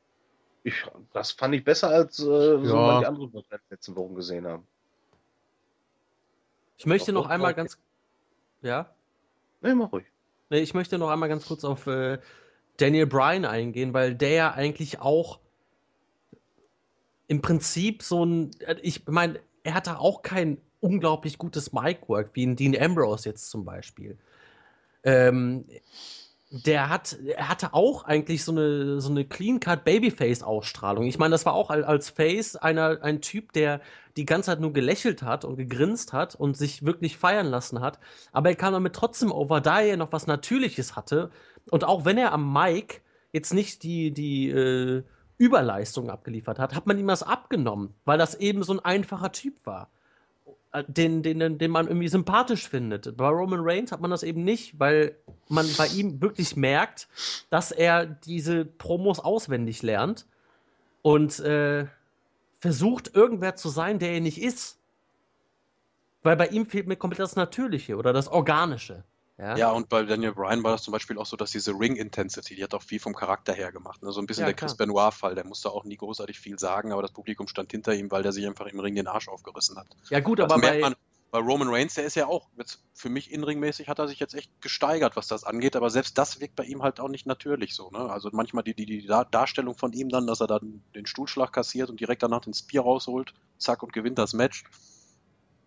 Ich, 0.64 0.82
das 1.12 1.32
fand 1.32 1.54
ich 1.54 1.62
besser 1.62 1.90
als 1.90 2.18
äh, 2.20 2.22
so 2.22 2.64
ja. 2.64 3.00
die 3.00 3.06
anderen, 3.06 3.30
die 3.30 3.34
wir 3.34 3.60
letzten 3.68 3.94
Wochen 3.96 4.14
gesehen 4.14 4.46
haben. 4.46 4.66
Ich 6.78 6.86
möchte 6.86 7.12
noch 7.12 7.26
einmal 7.28 7.54
ganz. 7.54 7.78
Ja? 8.62 8.90
Nee, 9.60 9.74
mach 9.74 9.92
ruhig. 9.92 10.06
Nee, 10.50 10.60
ich 10.60 10.74
möchte 10.74 10.98
noch 10.98 11.10
einmal 11.10 11.28
ganz 11.28 11.46
kurz 11.46 11.64
auf 11.64 11.86
äh, 11.86 12.18
Daniel 12.76 13.06
Bryan 13.06 13.44
eingehen, 13.44 13.94
weil 13.94 14.14
der 14.14 14.30
ja 14.30 14.50
eigentlich 14.52 15.00
auch 15.00 15.40
im 17.28 17.42
Prinzip 17.42 18.02
so 18.02 18.24
ein, 18.24 18.50
ich 18.82 19.06
meine, 19.06 19.40
er 19.64 19.74
hatte 19.74 19.98
auch 19.98 20.22
kein 20.22 20.58
unglaublich 20.80 21.38
gutes 21.38 21.72
Mic-Work, 21.72 22.30
wie 22.34 22.44
in 22.44 22.54
Dean 22.54 22.80
Ambrose 22.80 23.28
jetzt 23.28 23.50
zum 23.50 23.64
Beispiel. 23.64 24.16
Ähm, 25.02 25.64
der 26.50 26.88
hat, 26.88 27.18
er 27.24 27.48
hatte 27.48 27.74
auch 27.74 28.04
eigentlich 28.04 28.44
so 28.44 28.52
eine, 28.52 29.00
so 29.00 29.10
eine 29.10 29.24
Clean-Cut 29.24 29.84
Babyface-Ausstrahlung. 29.84 31.04
Ich 31.06 31.18
meine, 31.18 31.32
das 31.32 31.44
war 31.44 31.54
auch 31.54 31.70
als 31.70 32.10
Face 32.10 32.56
einer, 32.56 33.02
ein 33.02 33.20
Typ, 33.20 33.52
der 33.52 33.80
die 34.16 34.24
ganze 34.24 34.46
Zeit 34.46 34.60
nur 34.60 34.72
gelächelt 34.72 35.22
hat 35.22 35.44
und 35.44 35.56
gegrinst 35.56 36.12
hat 36.12 36.34
und 36.36 36.56
sich 36.56 36.84
wirklich 36.84 37.16
feiern 37.16 37.46
lassen 37.46 37.80
hat. 37.80 37.98
Aber 38.32 38.50
er 38.50 38.56
kam 38.56 38.72
damit 38.72 38.94
trotzdem 38.94 39.32
over, 39.32 39.60
da 39.60 39.80
er 39.80 39.96
noch 39.96 40.12
was 40.12 40.26
Natürliches 40.26 40.94
hatte. 40.94 41.30
Und 41.70 41.84
auch 41.84 42.04
wenn 42.04 42.16
er 42.16 42.32
am 42.32 42.52
Mic 42.52 43.00
jetzt 43.32 43.52
nicht 43.52 43.82
die, 43.82 44.12
die, 44.12 44.48
äh, 44.50 45.02
Überleistung 45.38 46.10
abgeliefert 46.10 46.58
hat, 46.58 46.74
hat 46.74 46.86
man 46.86 46.98
ihm 46.98 47.08
das 47.08 47.22
abgenommen, 47.22 47.94
weil 48.04 48.18
das 48.18 48.34
eben 48.34 48.62
so 48.62 48.72
ein 48.72 48.80
einfacher 48.80 49.32
Typ 49.32 49.54
war. 49.64 49.90
Äh, 50.76 50.84
den, 50.86 51.22
den, 51.22 51.58
den 51.58 51.70
man 51.70 51.86
irgendwie 51.86 52.08
sympathisch 52.08 52.68
findet. 52.68 53.16
Bei 53.16 53.28
Roman 53.28 53.60
Reigns 53.62 53.92
hat 53.92 54.00
man 54.00 54.10
das 54.10 54.22
eben 54.22 54.44
nicht, 54.44 54.78
weil 54.78 55.16
man 55.48 55.66
bei 55.78 55.86
ihm 55.88 56.20
wirklich 56.20 56.56
merkt, 56.56 57.08
dass 57.50 57.72
er 57.72 58.06
diese 58.06 58.64
Promos 58.64 59.20
auswendig 59.20 59.82
lernt 59.82 60.26
und 61.02 61.38
äh, 61.40 61.86
versucht, 62.58 63.14
irgendwer 63.14 63.56
zu 63.56 63.68
sein, 63.68 63.98
der 63.98 64.12
er 64.12 64.20
nicht 64.20 64.40
ist. 64.40 64.78
Weil 66.22 66.36
bei 66.36 66.48
ihm 66.48 66.66
fehlt 66.66 66.88
mir 66.88 66.96
komplett 66.96 67.20
das 67.20 67.36
Natürliche 67.36 67.96
oder 67.96 68.12
das 68.12 68.28
Organische. 68.28 69.04
Ja? 69.38 69.56
ja, 69.56 69.70
und 69.70 69.90
bei 69.90 70.02
Daniel 70.02 70.32
Bryan 70.32 70.62
war 70.62 70.72
das 70.72 70.82
zum 70.82 70.92
Beispiel 70.92 71.18
auch 71.18 71.26
so, 71.26 71.36
dass 71.36 71.50
diese 71.50 71.72
Ring-Intensity, 71.72 72.56
die 72.56 72.64
hat 72.64 72.72
auch 72.72 72.82
viel 72.82 73.00
vom 73.00 73.14
Charakter 73.14 73.52
her 73.52 73.70
gemacht. 73.70 74.02
Ne? 74.02 74.10
So 74.10 74.20
ein 74.20 74.26
bisschen 74.26 74.42
ja, 74.42 74.46
der 74.46 74.54
Chris 74.54 74.76
Benoit-Fall, 74.76 75.34
der 75.34 75.44
musste 75.44 75.70
auch 75.70 75.84
nie 75.84 75.96
großartig 75.96 76.40
viel 76.40 76.58
sagen, 76.58 76.90
aber 76.92 77.02
das 77.02 77.12
Publikum 77.12 77.46
stand 77.46 77.70
hinter 77.70 77.94
ihm, 77.94 78.10
weil 78.10 78.22
der 78.22 78.32
sich 78.32 78.46
einfach 78.46 78.66
im 78.66 78.80
Ring 78.80 78.94
den 78.94 79.06
Arsch 79.06 79.28
aufgerissen 79.28 79.76
hat. 79.76 79.88
Ja, 80.08 80.20
gut, 80.20 80.40
also 80.40 80.54
aber 80.54 80.62
bei, 80.62 80.78
man, 80.80 80.94
bei 81.30 81.38
Roman 81.38 81.68
Reigns, 81.68 81.92
der 81.92 82.04
ist 82.04 82.14
ja 82.14 82.26
auch, 82.26 82.48
jetzt 82.56 82.82
für 82.94 83.10
mich 83.10 83.30
inringmäßig 83.30 83.88
hat 83.88 83.98
er 83.98 84.08
sich 84.08 84.18
jetzt 84.20 84.34
echt 84.34 84.50
gesteigert, 84.62 85.16
was 85.16 85.28
das 85.28 85.44
angeht, 85.44 85.76
aber 85.76 85.90
selbst 85.90 86.16
das 86.16 86.40
wirkt 86.40 86.56
bei 86.56 86.64
ihm 86.64 86.82
halt 86.82 86.98
auch 86.98 87.08
nicht 87.08 87.26
natürlich 87.26 87.74
so. 87.74 87.90
Ne? 87.90 87.98
Also 87.98 88.30
manchmal 88.32 88.64
die, 88.64 88.72
die, 88.72 88.86
die 88.86 89.06
Darstellung 89.06 89.76
von 89.76 89.92
ihm 89.92 90.08
dann, 90.08 90.26
dass 90.26 90.40
er 90.40 90.46
dann 90.46 90.82
den 90.94 91.04
Stuhlschlag 91.04 91.52
kassiert 91.52 91.90
und 91.90 92.00
direkt 92.00 92.22
danach 92.22 92.40
den 92.40 92.54
Spear 92.54 92.84
rausholt, 92.84 93.34
zack 93.58 93.82
und 93.82 93.92
gewinnt 93.92 94.16
das 94.16 94.32
Match. 94.32 94.64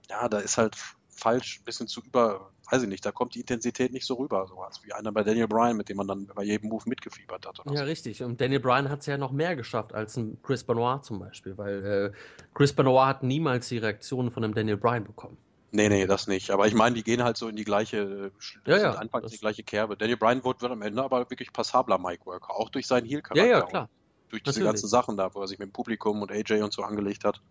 Ja, 0.10 0.28
da 0.28 0.40
ist 0.40 0.58
halt 0.58 0.76
falsch, 1.20 1.60
ein 1.60 1.66
bisschen 1.66 1.88
zu 1.88 2.02
über, 2.02 2.52
weiß 2.72 2.84
ich 2.84 2.90
nicht, 2.90 3.06
da 3.06 3.12
kommt 3.12 3.36
die 3.36 3.42
Intensität 3.42 3.92
nicht 3.92 4.06
so 4.06 4.16
rüber, 4.16 4.46
so 4.48 4.62
als 4.62 4.84
wie 4.84 4.94
einer 4.94 5.12
bei 5.12 5.24
Daniel 5.24 5.48
Bryan, 5.48 5.78
mit 5.78 5.90
dem 5.90 5.98
man 5.98 6.08
dann 6.08 6.28
bei 6.28 6.44
jedem 6.44 6.70
Move 6.70 6.84
mitgefiebert 6.88 7.46
hat. 7.46 7.60
ja, 7.66 7.78
so. 7.78 7.84
richtig. 7.84 8.24
Und 8.24 8.40
Daniel 8.42 8.60
Bryan 8.60 8.90
hat 8.90 9.02
es 9.02 9.06
ja 9.06 9.18
noch 9.18 9.32
mehr 9.32 9.56
geschafft 9.56 9.94
als 9.94 10.18
ein 10.18 10.38
Chris 10.42 10.64
Benoit 10.64 11.04
zum 11.04 11.20
Beispiel, 11.20 11.58
weil 11.58 11.86
äh, 11.86 12.12
Chris 12.54 12.74
Benoit 12.74 13.08
hat 13.08 13.24
niemals 13.24 13.68
die 13.68 13.78
Reaktionen 13.78 14.32
von 14.32 14.44
einem 14.44 14.54
Daniel 14.54 14.78
Bryan 14.78 15.04
bekommen. 15.04 15.38
Nee, 15.72 15.90
nee, 15.90 16.08
das 16.08 16.28
nicht. 16.28 16.50
Aber 16.50 16.68
ich 16.68 16.74
meine, 16.74 16.96
die 16.96 17.04
gehen 17.04 17.24
halt 17.24 17.38
so 17.38 17.48
in 17.48 17.56
die 17.56 17.64
gleiche, 17.64 18.32
ja, 18.66 18.78
ja, 18.78 18.92
anfangs 18.94 19.32
die 19.32 19.38
gleiche 19.38 19.64
Kerbe. 19.64 19.96
Daniel 19.96 20.18
Bryan 20.18 20.44
wird, 20.44 20.64
am 20.64 20.82
Ende 20.82 21.04
aber 21.04 21.30
wirklich 21.30 21.54
passabler 21.54 22.00
Mic-Worker, 22.00 22.56
auch 22.56 22.70
durch 22.70 22.88
seinen 22.88 23.06
Heel-Charakter. 23.06 23.46
Ja, 23.46 23.60
ja, 23.60 23.62
klar. 23.62 23.90
Durch 24.30 24.44
diese 24.44 24.60
Natürlich. 24.60 24.74
ganzen 24.74 24.88
Sachen 24.88 25.18
da, 25.18 25.34
wo 25.34 25.42
er 25.42 25.48
sich 25.48 25.60
mit 25.60 25.68
dem 25.70 25.72
Publikum 25.72 26.22
und 26.22 26.32
AJ 26.32 26.62
und 26.62 26.74
so 26.74 26.84
angelegt 26.84 27.24
hat. 27.24 27.42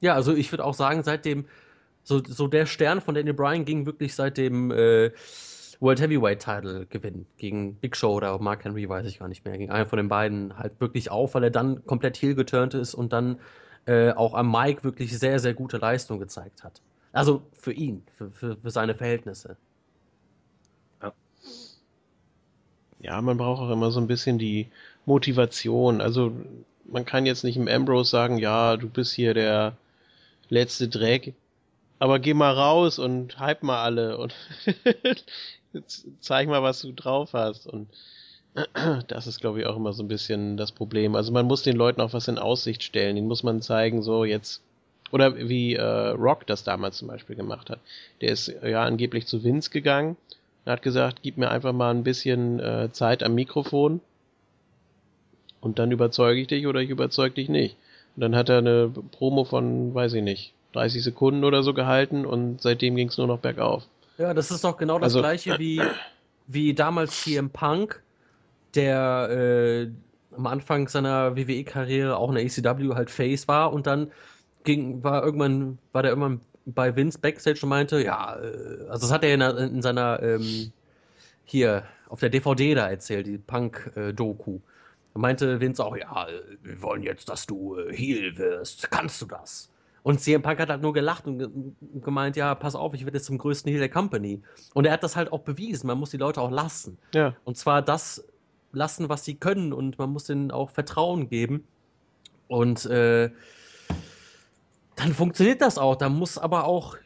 Ja, 0.00 0.14
also 0.14 0.34
ich 0.34 0.52
würde 0.52 0.64
auch 0.64 0.74
sagen, 0.74 1.02
seitdem 1.02 1.46
so, 2.02 2.22
so 2.24 2.48
der 2.48 2.66
Stern 2.66 3.00
von 3.00 3.14
Daniel 3.14 3.34
Bryan 3.34 3.64
ging 3.64 3.86
wirklich 3.86 4.14
seit 4.14 4.38
dem 4.38 4.70
äh, 4.70 5.10
World 5.80 6.00
Heavyweight 6.00 6.40
Title 6.40 6.86
Gewinn 6.86 7.26
gegen 7.36 7.76
Big 7.76 7.96
Show 7.96 8.14
oder 8.14 8.38
Mark 8.38 8.64
Henry, 8.64 8.88
weiß 8.88 9.06
ich 9.06 9.18
gar 9.18 9.28
nicht 9.28 9.44
mehr, 9.44 9.56
gegen 9.56 9.70
einen 9.70 9.88
von 9.88 9.98
den 9.98 10.08
beiden 10.08 10.58
halt 10.58 10.80
wirklich 10.80 11.10
auf, 11.10 11.34
weil 11.34 11.44
er 11.44 11.50
dann 11.50 11.84
komplett 11.86 12.16
heel 12.16 12.34
geturnt 12.34 12.74
ist 12.74 12.94
und 12.94 13.12
dann 13.12 13.38
äh, 13.86 14.12
auch 14.12 14.34
am 14.34 14.50
Mike 14.50 14.84
wirklich 14.84 15.16
sehr, 15.18 15.38
sehr 15.38 15.54
gute 15.54 15.78
Leistung 15.78 16.18
gezeigt 16.18 16.64
hat. 16.64 16.82
Also 17.12 17.42
für 17.52 17.72
ihn, 17.72 18.02
für, 18.16 18.30
für, 18.30 18.56
für 18.56 18.70
seine 18.70 18.94
Verhältnisse. 18.94 19.56
Ja. 21.00 21.12
ja, 23.00 23.22
man 23.22 23.38
braucht 23.38 23.62
auch 23.62 23.70
immer 23.70 23.90
so 23.90 24.00
ein 24.00 24.06
bisschen 24.06 24.38
die 24.38 24.68
Motivation. 25.06 26.00
Also 26.00 26.32
man 26.84 27.04
kann 27.04 27.24
jetzt 27.24 27.44
nicht 27.44 27.56
im 27.56 27.68
Ambrose 27.68 28.10
sagen, 28.10 28.38
ja, 28.38 28.76
du 28.76 28.88
bist 28.88 29.12
hier 29.12 29.32
der 29.32 29.76
letzte 30.48 30.88
Dreck 30.88 31.34
aber 31.98 32.18
geh 32.18 32.34
mal 32.34 32.52
raus 32.52 32.98
und 32.98 33.38
hype 33.38 33.62
mal 33.62 33.82
alle 33.82 34.18
und 34.18 34.34
zeig 36.20 36.48
mal, 36.48 36.62
was 36.62 36.82
du 36.82 36.92
drauf 36.92 37.32
hast. 37.32 37.66
Und 37.66 37.88
das 39.08 39.26
ist, 39.26 39.40
glaube 39.40 39.60
ich, 39.60 39.66
auch 39.66 39.76
immer 39.76 39.92
so 39.92 40.02
ein 40.02 40.08
bisschen 40.08 40.56
das 40.56 40.72
Problem. 40.72 41.14
Also 41.14 41.32
man 41.32 41.46
muss 41.46 41.62
den 41.62 41.76
Leuten 41.76 42.00
auch 42.00 42.12
was 42.12 42.28
in 42.28 42.38
Aussicht 42.38 42.82
stellen. 42.82 43.16
Den 43.16 43.26
muss 43.26 43.42
man 43.42 43.62
zeigen, 43.62 44.02
so 44.02 44.24
jetzt. 44.24 44.62
Oder 45.10 45.36
wie 45.48 45.74
äh, 45.74 45.82
Rock 45.82 46.46
das 46.46 46.64
damals 46.64 46.98
zum 46.98 47.08
Beispiel 47.08 47.34
gemacht 47.34 47.70
hat. 47.70 47.80
Der 48.20 48.30
ist 48.30 48.48
ja 48.62 48.84
angeblich 48.84 49.26
zu 49.26 49.42
Vince 49.42 49.70
gegangen 49.70 50.18
und 50.64 50.72
hat 50.72 50.82
gesagt, 50.82 51.20
gib 51.22 51.38
mir 51.38 51.50
einfach 51.50 51.72
mal 51.72 51.90
ein 51.90 52.04
bisschen 52.04 52.60
äh, 52.60 52.90
Zeit 52.92 53.22
am 53.22 53.34
Mikrofon 53.34 54.02
und 55.62 55.78
dann 55.78 55.92
überzeuge 55.92 56.42
ich 56.42 56.48
dich 56.48 56.66
oder 56.66 56.80
ich 56.80 56.90
überzeuge 56.90 57.36
dich 57.36 57.48
nicht. 57.48 57.76
Und 58.16 58.20
dann 58.20 58.36
hat 58.36 58.50
er 58.50 58.58
eine 58.58 58.92
Promo 59.12 59.44
von, 59.44 59.94
weiß 59.94 60.12
ich 60.12 60.22
nicht, 60.22 60.52
30 60.72 61.02
Sekunden 61.02 61.44
oder 61.44 61.62
so 61.62 61.74
gehalten 61.74 62.26
und 62.26 62.60
seitdem 62.60 62.96
ging 62.96 63.08
es 63.08 63.18
nur 63.18 63.26
noch 63.26 63.38
bergauf. 63.38 63.84
Ja, 64.18 64.34
das 64.34 64.50
ist 64.50 64.64
doch 64.64 64.76
genau 64.76 64.98
das 64.98 65.06
also, 65.06 65.20
gleiche 65.20 65.58
wie, 65.58 65.80
wie 66.46 66.74
damals 66.74 67.22
CM 67.22 67.50
Punk, 67.50 68.02
der 68.74 69.28
äh, 69.30 69.90
am 70.36 70.46
Anfang 70.46 70.88
seiner 70.88 71.36
WWE-Karriere 71.36 72.16
auch 72.16 72.28
in 72.28 72.34
der 72.34 72.44
ECW 72.44 72.94
halt 72.94 73.10
Face 73.10 73.48
war 73.48 73.72
und 73.72 73.86
dann 73.86 74.10
ging, 74.64 75.02
war 75.02 75.24
irgendwann, 75.24 75.78
war 75.92 76.02
der 76.02 76.12
irgendwann 76.12 76.40
bei 76.66 76.94
Vince 76.94 77.18
Backstage 77.18 77.60
und 77.62 77.70
meinte, 77.70 78.02
ja, 78.02 78.36
äh, 78.36 78.88
also 78.88 79.06
das 79.06 79.12
hat 79.12 79.24
er 79.24 79.34
in, 79.34 79.40
in 79.40 79.82
seiner 79.82 80.22
ähm, 80.22 80.72
hier 81.44 81.84
auf 82.08 82.20
der 82.20 82.28
DVD 82.28 82.74
da 82.74 82.88
erzählt, 82.88 83.26
die 83.26 83.38
Punk-Doku. 83.38 84.60
Da 85.14 85.20
meinte 85.20 85.60
Vince 85.60 85.84
auch, 85.84 85.96
ja, 85.96 86.26
wir 86.62 86.82
wollen 86.82 87.02
jetzt, 87.02 87.28
dass 87.28 87.46
du 87.46 87.78
äh, 87.78 87.94
Heel 87.94 88.36
wirst. 88.36 88.90
Kannst 88.90 89.22
du 89.22 89.26
das? 89.26 89.70
Und 90.02 90.20
CM 90.20 90.42
Punk 90.42 90.58
hat 90.60 90.68
halt 90.70 90.82
nur 90.82 90.92
gelacht 90.92 91.26
und 91.26 91.74
gemeint, 92.02 92.36
ja, 92.36 92.54
pass 92.54 92.74
auf, 92.74 92.94
ich 92.94 93.04
werde 93.04 93.18
jetzt 93.18 93.26
zum 93.26 93.38
größten 93.38 93.70
Heel 93.70 93.80
der 93.80 93.88
Company. 93.88 94.42
Und 94.74 94.86
er 94.86 94.92
hat 94.92 95.02
das 95.02 95.16
halt 95.16 95.32
auch 95.32 95.40
bewiesen. 95.40 95.86
Man 95.86 95.98
muss 95.98 96.10
die 96.10 96.16
Leute 96.16 96.40
auch 96.40 96.50
lassen. 96.50 96.98
Ja. 97.14 97.34
Und 97.44 97.56
zwar 97.56 97.82
das 97.82 98.24
lassen, 98.72 99.08
was 99.08 99.24
sie 99.24 99.34
können. 99.34 99.72
Und 99.72 99.98
man 99.98 100.10
muss 100.10 100.28
ihnen 100.28 100.50
auch 100.50 100.70
Vertrauen 100.70 101.28
geben. 101.28 101.66
Und 102.46 102.86
äh, 102.86 103.30
dann 104.96 105.12
funktioniert 105.14 105.60
das 105.60 105.78
auch. 105.78 105.96
Da 105.96 106.08
muss 106.08 106.38
aber 106.38 106.64
auch 106.64 106.96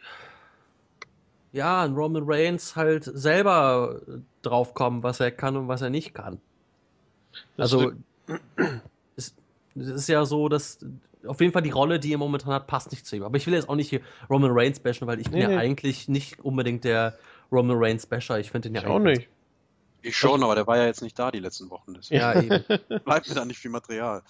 ja, 1.52 1.82
ein 1.82 1.94
Roman 1.94 2.22
Reigns 2.26 2.76
halt 2.76 3.04
selber 3.04 4.00
draufkommen, 4.40 5.02
was 5.02 5.20
er 5.20 5.30
kann 5.30 5.56
und 5.56 5.68
was 5.68 5.82
er 5.82 5.90
nicht 5.90 6.14
kann. 6.14 6.40
Das 7.56 7.72
also 7.72 7.92
es, 9.16 9.34
es, 9.74 9.86
ist 9.88 10.08
ja 10.08 10.24
so, 10.24 10.48
dass 10.48 10.78
auf 11.26 11.40
jeden 11.40 11.52
Fall 11.52 11.62
die 11.62 11.70
Rolle, 11.70 12.00
die 12.00 12.12
er 12.12 12.18
momentan 12.18 12.52
hat, 12.52 12.66
passt 12.66 12.90
nicht 12.90 13.06
zu 13.06 13.16
ihm. 13.16 13.22
Aber 13.22 13.36
ich 13.36 13.46
will 13.46 13.54
jetzt 13.54 13.68
auch 13.68 13.74
nicht 13.74 13.90
hier 13.90 14.00
Roman 14.28 14.50
Reigns 14.52 14.80
bashen, 14.80 15.06
weil 15.06 15.20
ich 15.20 15.30
bin 15.30 15.40
nee, 15.40 15.52
ja 15.52 15.58
eigentlich 15.58 16.08
nicht 16.08 16.40
unbedingt 16.40 16.84
der 16.84 17.18
Roman 17.50 17.76
Reigns 17.78 18.06
basher. 18.06 18.38
Ich 18.38 18.50
finde 18.50 18.68
den 18.68 18.74
ja 18.74 18.82
ich 18.82 18.86
auch 18.86 18.98
nicht. 18.98 19.28
Ich 20.02 20.16
schon, 20.16 20.42
aber 20.42 20.54
der 20.54 20.66
war 20.66 20.76
ja 20.76 20.86
jetzt 20.86 21.02
nicht 21.02 21.18
da 21.18 21.30
die 21.30 21.38
letzten 21.38 21.70
Wochen. 21.70 21.94
Deswegen. 21.94 22.20
Ja, 22.20 22.40
eben. 22.40 22.64
Bleibt 23.04 23.28
mir 23.28 23.34
da 23.34 23.44
nicht 23.44 23.58
viel 23.58 23.70
Material. 23.70 24.22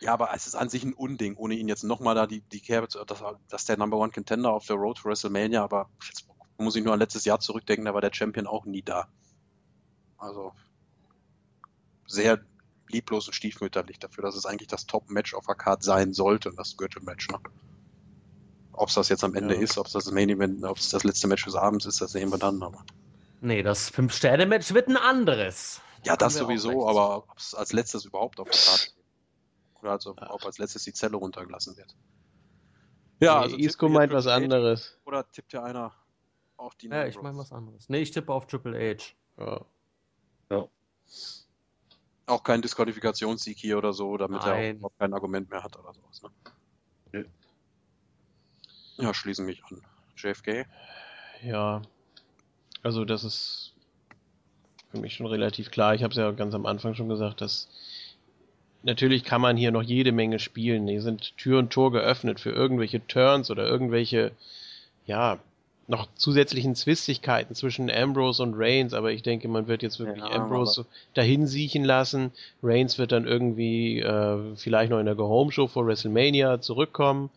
Ja, 0.00 0.14
aber 0.14 0.30
es 0.34 0.46
ist 0.46 0.54
an 0.54 0.70
sich 0.70 0.82
ein 0.82 0.94
Unding, 0.94 1.36
ohne 1.36 1.54
ihn 1.54 1.68
jetzt 1.68 1.84
nochmal 1.84 2.14
da 2.14 2.26
die, 2.26 2.40
die 2.40 2.60
Kerbe 2.60 2.88
zu, 2.88 3.04
dass, 3.04 3.22
dass 3.48 3.66
der 3.66 3.76
Number 3.76 3.98
One 3.98 4.10
Contender 4.10 4.50
auf 4.50 4.66
der 4.66 4.76
Road 4.76 4.96
to 4.96 5.08
WrestleMania, 5.08 5.62
aber 5.62 5.90
jetzt 6.06 6.26
muss 6.56 6.76
ich 6.76 6.82
nur 6.82 6.94
an 6.94 6.98
letztes 6.98 7.26
Jahr 7.26 7.40
zurückdenken, 7.40 7.84
da 7.84 7.94
war 7.94 8.00
der 8.00 8.12
Champion 8.12 8.46
auch 8.46 8.64
nie 8.64 8.82
da. 8.82 9.08
Also 10.16 10.52
sehr 12.06 12.40
lieblos 12.92 13.26
und 13.26 13.34
stiefmütterlich 13.34 13.98
dafür, 13.98 14.22
dass 14.22 14.36
es 14.36 14.46
eigentlich 14.46 14.68
das 14.68 14.86
Top-Match 14.86 15.34
auf 15.34 15.46
der 15.46 15.54
Card 15.54 15.82
sein 15.82 16.12
sollte, 16.12 16.52
das 16.56 16.76
Gürtel-Match. 16.76 17.28
Ne? 17.28 17.38
Ob 18.72 18.88
es 18.88 18.94
das 18.94 19.08
jetzt 19.08 19.24
am 19.24 19.34
Ende 19.34 19.54
ja. 19.54 19.60
ist, 19.60 19.78
ob 19.78 19.86
es 19.86 19.92
das 19.92 20.10
Main 20.10 20.28
Event, 20.28 20.64
ob 20.64 20.78
es 20.78 20.90
das 20.90 21.04
letzte 21.04 21.28
Match 21.28 21.44
des 21.44 21.54
Abends 21.54 21.86
ist, 21.86 22.00
das 22.00 22.12
sehen 22.12 22.30
wir 22.30 22.38
dann. 22.38 22.62
Aber. 22.62 22.84
Nee, 23.40 23.62
das 23.62 23.88
Fünf-Sterne-Match 23.90 24.74
wird 24.74 24.88
ein 24.88 24.96
anderes. 24.96 25.80
Ja, 26.04 26.16
das 26.16 26.34
sowieso, 26.34 26.88
aber 26.88 27.18
ob 27.18 27.38
es 27.38 27.54
als 27.54 27.72
letztes 27.72 28.04
überhaupt 28.04 28.40
auf 28.40 28.48
der 28.48 28.58
Card 28.66 28.80
steht. 28.80 28.94
Oder 29.80 29.92
also, 29.92 30.14
ob 30.16 30.44
als 30.44 30.58
letztes 30.58 30.84
die 30.84 30.92
Zelle 30.92 31.16
runtergelassen 31.16 31.76
wird. 31.76 31.96
Ja, 33.20 33.38
nee, 33.38 33.44
also 33.44 33.56
Isco 33.56 33.88
meint 33.88 34.12
was 34.12 34.26
anderes. 34.26 34.98
Oder 35.04 35.30
tippt 35.30 35.52
ja 35.52 35.62
einer 35.62 35.94
auf 36.56 36.74
die 36.74 36.88
Ja, 36.88 37.06
ich 37.06 37.20
meine 37.20 37.38
was 37.38 37.52
anderes. 37.52 37.88
Nee, 37.88 38.00
ich 38.00 38.10
tippe 38.10 38.32
auf 38.32 38.46
Triple 38.46 38.78
H. 38.78 39.14
Ja. 39.38 39.60
ja. 40.50 40.68
Auch 42.30 42.44
kein 42.44 42.62
Disqualifikationssieg 42.62 43.58
hier 43.58 43.76
oder 43.76 43.92
so, 43.92 44.16
damit 44.16 44.42
Nein. 44.42 44.78
er 44.80 44.86
auch 44.86 44.92
kein 44.98 45.12
Argument 45.12 45.50
mehr 45.50 45.62
hat 45.62 45.76
oder 45.76 45.92
sowas. 45.92 46.22
Ne? 47.12 47.24
Ja. 48.98 49.04
ja, 49.04 49.14
schließen 49.14 49.44
mich 49.44 49.64
an. 49.64 49.82
JFK? 50.16 50.66
Ja, 51.42 51.82
also 52.82 53.04
das 53.04 53.24
ist 53.24 53.72
für 54.90 54.98
mich 54.98 55.14
schon 55.14 55.26
relativ 55.26 55.70
klar. 55.70 55.94
Ich 55.94 56.02
habe 56.02 56.12
es 56.12 56.18
ja 56.18 56.30
ganz 56.32 56.54
am 56.54 56.66
Anfang 56.66 56.94
schon 56.94 57.08
gesagt, 57.08 57.40
dass 57.40 57.68
natürlich 58.82 59.24
kann 59.24 59.40
man 59.40 59.56
hier 59.56 59.72
noch 59.72 59.82
jede 59.82 60.12
Menge 60.12 60.38
spielen. 60.38 60.86
Hier 60.86 61.02
sind 61.02 61.36
Tür 61.36 61.58
und 61.58 61.72
Tor 61.72 61.92
geöffnet 61.92 62.40
für 62.40 62.50
irgendwelche 62.50 63.06
Turns 63.06 63.50
oder 63.50 63.66
irgendwelche, 63.66 64.32
ja, 65.06 65.38
noch 65.90 66.08
zusätzlichen 66.14 66.74
Zwistigkeiten 66.76 67.54
zwischen 67.54 67.90
Ambrose 67.90 68.42
und 68.42 68.54
Reigns, 68.56 68.94
aber 68.94 69.10
ich 69.10 69.22
denke, 69.22 69.48
man 69.48 69.66
wird 69.66 69.82
jetzt 69.82 69.98
wirklich 69.98 70.24
ja, 70.24 70.30
Ambrose 70.30 70.86
dahin 71.14 71.46
siechen 71.46 71.84
lassen. 71.84 72.32
Reigns 72.62 72.96
wird 72.96 73.12
dann 73.12 73.26
irgendwie 73.26 74.00
äh, 74.00 74.56
vielleicht 74.56 74.90
noch 74.90 75.00
in 75.00 75.06
der 75.06 75.16
Go-Home-Show 75.16 75.66
vor 75.66 75.86
WrestleMania 75.86 76.60
zurückkommen. 76.60 77.30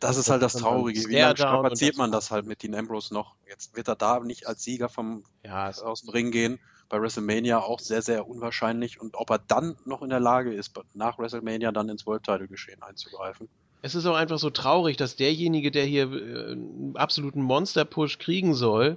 Das 0.00 0.18
ist 0.18 0.28
halt 0.28 0.42
das 0.42 0.52
Traurige. 0.52 1.00
Wie 1.08 1.16
lange 1.16 1.36
strapaziert 1.36 1.96
man 1.96 2.12
das 2.12 2.30
halt 2.30 2.46
mit 2.46 2.62
Dean 2.62 2.74
Ambrose 2.74 3.14
noch? 3.14 3.34
Jetzt 3.48 3.74
wird 3.74 3.88
er 3.88 3.96
da 3.96 4.20
nicht 4.20 4.46
als 4.46 4.62
Sieger 4.62 4.90
vom 4.90 5.24
ja, 5.42 5.70
aus 5.70 6.02
dem 6.02 6.10
Ring 6.10 6.30
gehen 6.30 6.58
bei 6.90 7.00
WrestleMania 7.00 7.58
auch 7.58 7.80
sehr, 7.80 8.02
sehr 8.02 8.28
unwahrscheinlich. 8.28 9.00
Und 9.00 9.16
ob 9.16 9.30
er 9.30 9.38
dann 9.38 9.76
noch 9.86 10.02
in 10.02 10.10
der 10.10 10.20
Lage 10.20 10.52
ist, 10.52 10.72
nach 10.92 11.18
WrestleMania 11.18 11.72
dann 11.72 11.88
ins 11.88 12.06
World 12.06 12.24
Title 12.24 12.48
Geschehen 12.48 12.82
einzugreifen. 12.82 13.48
Es 13.84 13.94
ist 13.94 14.06
auch 14.06 14.14
einfach 14.14 14.38
so 14.38 14.48
traurig, 14.48 14.96
dass 14.96 15.14
derjenige, 15.14 15.70
der 15.70 15.84
hier 15.84 16.10
äh, 16.10 16.52
einen 16.52 16.96
absoluten 16.96 17.42
Monster-Push 17.42 18.16
kriegen 18.18 18.54
soll, 18.54 18.96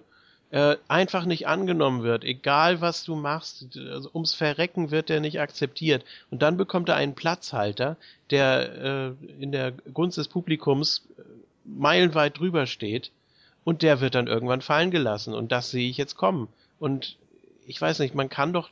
äh, 0.50 0.78
einfach 0.88 1.26
nicht 1.26 1.46
angenommen 1.46 2.04
wird. 2.04 2.24
Egal 2.24 2.80
was 2.80 3.04
du 3.04 3.18
machst, 3.18 3.78
also 3.78 4.10
ums 4.14 4.34
Verrecken 4.34 4.90
wird 4.90 5.10
der 5.10 5.20
nicht 5.20 5.42
akzeptiert. 5.42 6.06
Und 6.32 6.42
dann 6.42 6.56
bekommt 6.56 6.88
er 6.88 6.96
einen 6.96 7.16
Platzhalter, 7.16 7.98
der 8.30 9.16
äh, 9.20 9.42
in 9.44 9.52
der 9.52 9.74
Gunst 9.94 10.18
des 10.18 10.30
Publikums 10.30 11.06
äh, 11.18 11.22
meilenweit 11.66 12.40
drüber 12.40 12.66
steht. 12.66 13.12
Und 13.66 13.82
der 13.82 14.00
wird 14.00 14.16
dann 14.16 14.28
irgendwann 14.28 14.62
fallen 14.62 14.90
gelassen. 14.90 15.34
Und 15.34 15.52
das 15.52 15.70
sehe 15.70 15.90
ich 15.90 15.98
jetzt 15.98 16.16
kommen. 16.16 16.48
Und 16.80 17.18
ich 17.66 17.82
weiß 17.82 18.00
nicht, 18.00 18.16
man 18.16 18.30
kann 18.30 18.54
doch 18.54 18.70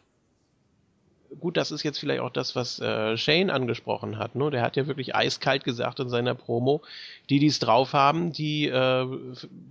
gut, 1.39 1.57
das 1.57 1.71
ist 1.71 1.83
jetzt 1.83 1.99
vielleicht 1.99 2.21
auch 2.21 2.29
das, 2.29 2.55
was 2.55 2.79
äh, 2.79 3.17
Shane 3.17 3.49
angesprochen 3.49 4.17
hat. 4.17 4.35
Ne? 4.35 4.49
Der 4.51 4.61
hat 4.61 4.75
ja 4.75 4.87
wirklich 4.87 5.15
eiskalt 5.15 5.63
gesagt 5.63 5.99
in 5.99 6.09
seiner 6.09 6.35
Promo, 6.35 6.81
die, 7.29 7.39
die 7.39 7.47
es 7.47 7.59
drauf 7.59 7.93
haben, 7.93 8.31
die 8.31 8.67
äh, 8.67 9.05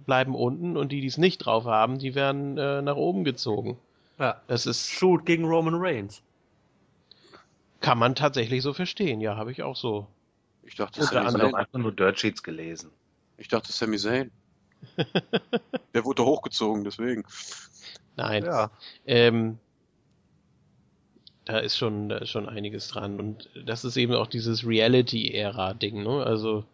bleiben 0.06 0.34
unten 0.34 0.76
und 0.76 0.92
die, 0.92 1.00
die 1.00 1.06
es 1.06 1.18
nicht 1.18 1.38
drauf 1.38 1.64
haben, 1.64 1.98
die 1.98 2.14
werden 2.14 2.58
äh, 2.58 2.82
nach 2.82 2.96
oben 2.96 3.24
gezogen. 3.24 3.78
Ja. 4.18 4.40
Das 4.46 4.66
ist 4.66 4.90
Shoot 4.90 5.26
gegen 5.26 5.44
Roman 5.44 5.74
Reigns. 5.76 6.22
Kann 7.80 7.98
man 7.98 8.14
tatsächlich 8.14 8.62
so 8.62 8.72
verstehen, 8.72 9.20
ja, 9.20 9.36
habe 9.36 9.52
ich 9.52 9.62
auch 9.62 9.76
so. 9.76 10.06
Ich 10.62 10.76
dachte, 10.76 11.00
das 11.00 11.12
haben 11.12 11.54
einfach 11.54 11.78
nur 11.78 11.92
Dirt 11.92 12.18
Sheets 12.18 12.42
gelesen. 12.42 12.90
Ich 13.36 13.48
dachte, 13.48 13.72
Sami 13.72 13.98
Zayn. 13.98 14.30
Der 15.94 16.04
wurde 16.04 16.24
hochgezogen, 16.24 16.84
deswegen. 16.84 17.24
Nein. 18.16 18.44
Ja. 18.44 18.70
Ähm, 19.06 19.58
da 21.44 21.58
ist 21.58 21.76
schon, 21.76 22.08
da 22.08 22.18
ist 22.18 22.30
schon 22.30 22.48
einiges 22.48 22.88
dran. 22.88 23.20
Und 23.20 23.50
das 23.66 23.84
ist 23.84 23.96
eben 23.96 24.14
auch 24.14 24.26
dieses 24.26 24.66
Reality-Ära-Ding, 24.66 26.02
ne? 26.02 26.24
Also 26.24 26.64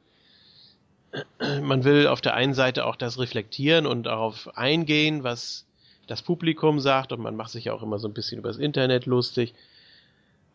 man 1.62 1.85
will 1.85 2.07
auf 2.07 2.21
der 2.21 2.35
einen 2.35 2.55
Seite 2.55 2.87
auch 2.87 2.97
das 2.97 3.18
reflektieren 3.18 3.87
und 3.87 4.05
darauf 4.05 4.57
eingehen, 4.57 5.25
was 5.25 5.66
das 6.07 6.23
Publikum 6.23 6.81
sagt, 6.81 7.12
und 7.12 7.21
man 7.21 7.37
macht 7.37 7.51
sich 7.51 7.66
ja 7.66 7.73
auch 7.73 7.83
immer 7.83 7.99
so 7.99 8.09
ein 8.09 8.14
bisschen 8.14 8.39
übers 8.39 8.59
Internet 8.59 9.07
lustig. 9.07 9.55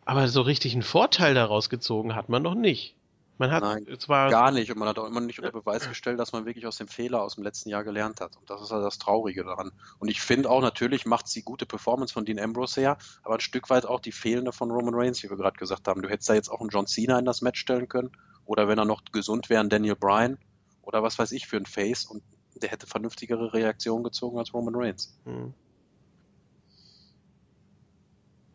Aber 0.06 0.28
so 0.28 0.42
richtig 0.42 0.74
einen 0.74 0.84
Vorteil 0.84 1.34
daraus 1.34 1.70
gezogen 1.70 2.16
hat 2.16 2.30
man 2.30 2.44
noch 2.44 2.56
nicht. 2.56 2.94
Man 3.38 3.52
hat 3.52 3.64
Nein, 3.64 3.86
zwar 4.00 4.30
gar 4.30 4.52
nicht 4.52 4.72
und 4.72 4.78
man 4.78 4.88
hat 4.88 4.98
auch 4.98 5.06
immer 5.06 5.20
nicht 5.20 5.40
unter 5.40 5.52
Beweis 5.52 5.90
gestellt, 5.90 6.20
dass 6.20 6.32
man 6.32 6.46
wirklich 6.46 6.66
aus 6.66 6.78
dem 6.78 6.88
Fehler 6.88 7.22
aus 7.22 7.36
dem 7.36 7.44
letzten 7.44 7.68
Jahr 7.70 7.84
gelernt 7.84 8.22
hat. 8.22 8.38
Und 8.38 8.50
das 8.50 8.62
ist 8.62 8.72
halt 8.72 8.86
das 8.86 8.98
Traurige 8.98 9.44
daran. 9.44 9.72
Und 10.00 10.08
ich 10.08 10.22
finde 10.22 10.50
auch 10.50 10.62
natürlich 10.62 11.06
macht 11.06 11.28
sie 11.28 11.42
gute 11.42 11.66
Performance 11.66 12.14
von 12.14 12.24
Dean 12.24 12.40
Ambrose 12.40 12.80
her, 12.80 12.98
aber 13.24 13.36
ein 13.36 13.42
Stück 13.42 13.70
weit 13.70 13.86
auch 13.86 14.00
die 14.00 14.14
fehlende 14.14 14.54
von 14.54 14.72
Roman 14.72 14.96
Reigns, 14.96 15.22
wie 15.22 15.30
wir 15.30 15.36
gerade 15.36 15.58
gesagt 15.58 15.88
haben. 15.90 16.02
Du 16.02 16.10
hättest 16.10 16.30
da 16.30 16.34
jetzt 16.34 16.50
auch 16.50 16.62
einen 16.62 16.70
John 16.70 16.88
Cena 16.88 17.20
in 17.20 17.26
das 17.26 17.42
Match 17.42 17.60
stellen 17.60 17.90
können 17.90 18.12
oder 18.46 18.70
wenn 18.70 18.78
er 18.78 18.86
noch 18.86 19.04
gesund 19.12 19.50
wäre, 19.50 19.60
einen 19.60 19.70
Daniel 19.70 19.96
Bryan 19.96 20.38
oder 20.82 21.04
was 21.04 21.20
weiß 21.20 21.34
ich 21.34 21.46
für 21.48 21.58
ein 21.58 21.66
Face 21.66 22.06
und 22.06 22.24
der 22.56 22.70
hätte 22.70 22.88
vernünftigere 22.88 23.54
Reaktionen 23.54 24.06
gezogen 24.06 24.40
als 24.40 24.54
Roman 24.54 24.76
Reigns. 24.76 25.14
Hm. 25.26 25.54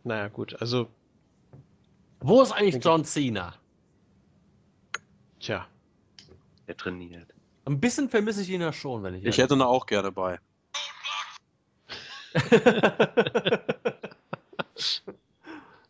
Naja, 0.04 0.28
gut, 0.28 0.58
also. 0.60 0.88
Wo 2.20 2.40
ist 2.40 2.52
eigentlich 2.52 2.82
John 2.82 3.04
Cena? 3.04 3.59
Tja. 5.40 5.66
Er 6.66 6.76
trainiert. 6.76 7.32
Ein 7.64 7.80
bisschen 7.80 8.08
vermisse 8.08 8.42
ich 8.42 8.50
ihn 8.50 8.60
ja 8.60 8.72
schon, 8.72 9.02
wenn 9.02 9.14
ich. 9.14 9.24
Ich 9.24 9.38
hätte 9.38 9.54
ihn 9.54 9.62
auch 9.62 9.86
gerne 9.86 10.12
bei. 10.12 10.38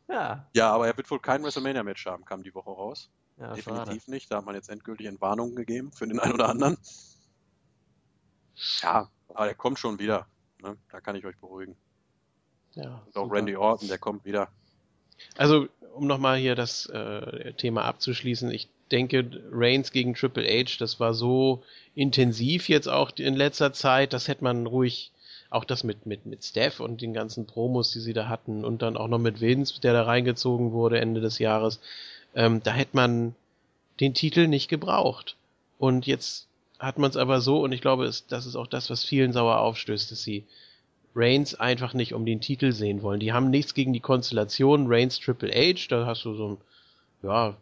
ja. 0.08 0.46
Ja, 0.54 0.72
aber 0.72 0.86
er 0.86 0.96
wird 0.96 1.10
wohl 1.10 1.20
kein 1.20 1.42
WrestleMania-Match 1.42 2.06
haben, 2.06 2.24
kam 2.24 2.42
die 2.42 2.54
Woche 2.54 2.70
raus. 2.70 3.10
Ja, 3.38 3.52
Definitiv 3.54 4.02
schade. 4.02 4.10
nicht. 4.10 4.30
Da 4.30 4.38
hat 4.38 4.46
man 4.46 4.54
jetzt 4.54 4.68
endgültig 4.70 5.06
Entwarnungen 5.06 5.56
gegeben 5.56 5.92
für 5.92 6.06
den 6.06 6.20
einen 6.20 6.34
oder 6.34 6.48
anderen. 6.48 6.78
Ja, 8.82 9.08
aber 9.28 9.48
er 9.48 9.54
kommt 9.54 9.78
schon 9.78 9.98
wieder. 9.98 10.26
Ne? 10.62 10.76
Da 10.90 11.00
kann 11.00 11.16
ich 11.16 11.24
euch 11.24 11.38
beruhigen. 11.38 11.76
Ja, 12.74 13.02
Und 13.06 13.16
auch 13.16 13.24
super. 13.24 13.36
Randy 13.36 13.56
Orton, 13.56 13.88
der 13.88 13.98
kommt 13.98 14.24
wieder. 14.24 14.48
Also, 15.36 15.68
um 15.94 16.06
nochmal 16.06 16.38
hier 16.38 16.54
das 16.54 16.86
äh, 16.86 17.52
Thema 17.54 17.84
abzuschließen, 17.84 18.50
ich 18.50 18.68
denke, 18.92 19.42
Reigns 19.52 19.92
gegen 19.92 20.14
Triple 20.14 20.46
H, 20.46 20.76
das 20.78 21.00
war 21.00 21.14
so 21.14 21.62
intensiv 21.94 22.68
jetzt 22.68 22.88
auch 22.88 23.10
in 23.16 23.36
letzter 23.36 23.72
Zeit, 23.72 24.12
das 24.12 24.28
hätte 24.28 24.44
man 24.44 24.66
ruhig 24.66 25.10
auch 25.50 25.64
das 25.64 25.82
mit, 25.82 26.06
mit, 26.06 26.26
mit 26.26 26.44
Steph 26.44 26.80
und 26.80 27.00
den 27.00 27.12
ganzen 27.12 27.46
Promos, 27.46 27.92
die 27.92 28.00
sie 28.00 28.12
da 28.12 28.28
hatten 28.28 28.64
und 28.64 28.82
dann 28.82 28.96
auch 28.96 29.08
noch 29.08 29.18
mit 29.18 29.40
Vince, 29.40 29.80
der 29.80 29.92
da 29.92 30.02
reingezogen 30.04 30.72
wurde 30.72 31.00
Ende 31.00 31.20
des 31.20 31.38
Jahres, 31.38 31.80
ähm, 32.34 32.62
da 32.62 32.72
hätte 32.72 32.94
man 32.94 33.34
den 33.98 34.14
Titel 34.14 34.46
nicht 34.46 34.68
gebraucht. 34.68 35.36
Und 35.78 36.06
jetzt 36.06 36.46
hat 36.78 36.98
man 36.98 37.10
es 37.10 37.16
aber 37.16 37.40
so, 37.40 37.62
und 37.62 37.72
ich 37.72 37.80
glaube, 37.80 38.04
es, 38.06 38.26
das 38.26 38.46
ist 38.46 38.56
auch 38.56 38.68
das, 38.68 38.90
was 38.90 39.04
vielen 39.04 39.32
sauer 39.32 39.58
aufstößt, 39.58 40.10
dass 40.10 40.22
sie 40.22 40.44
Reigns 41.14 41.58
einfach 41.58 41.94
nicht 41.94 42.14
um 42.14 42.24
den 42.24 42.40
Titel 42.40 42.72
sehen 42.72 43.02
wollen. 43.02 43.18
Die 43.18 43.32
haben 43.32 43.50
nichts 43.50 43.74
gegen 43.74 43.92
die 43.92 44.00
Konstellation 44.00 44.86
Reigns 44.86 45.18
Triple 45.18 45.52
H, 45.52 45.86
da 45.88 46.06
hast 46.06 46.24
du 46.24 46.34
so 46.34 46.48
ein, 46.48 46.56
ja, 47.22 47.56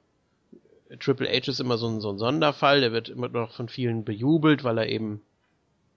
Triple 1.00 1.28
H 1.28 1.50
ist 1.50 1.60
immer 1.60 1.78
so 1.78 1.88
ein, 1.88 2.00
so 2.00 2.10
ein 2.10 2.18
Sonderfall, 2.18 2.80
der 2.80 2.92
wird 2.92 3.08
immer 3.08 3.28
noch 3.28 3.52
von 3.52 3.68
vielen 3.68 4.04
bejubelt, 4.04 4.64
weil 4.64 4.78
er 4.78 4.88
eben. 4.88 5.22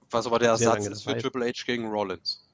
Was 0.10 0.28
aber 0.28 0.40
der 0.40 0.50
Ersatz 0.50 0.88
ist 0.88 1.04
für 1.04 1.18
Triple 1.18 1.46
H 1.46 1.64
gegen 1.66 1.90
Rollins. 1.90 2.46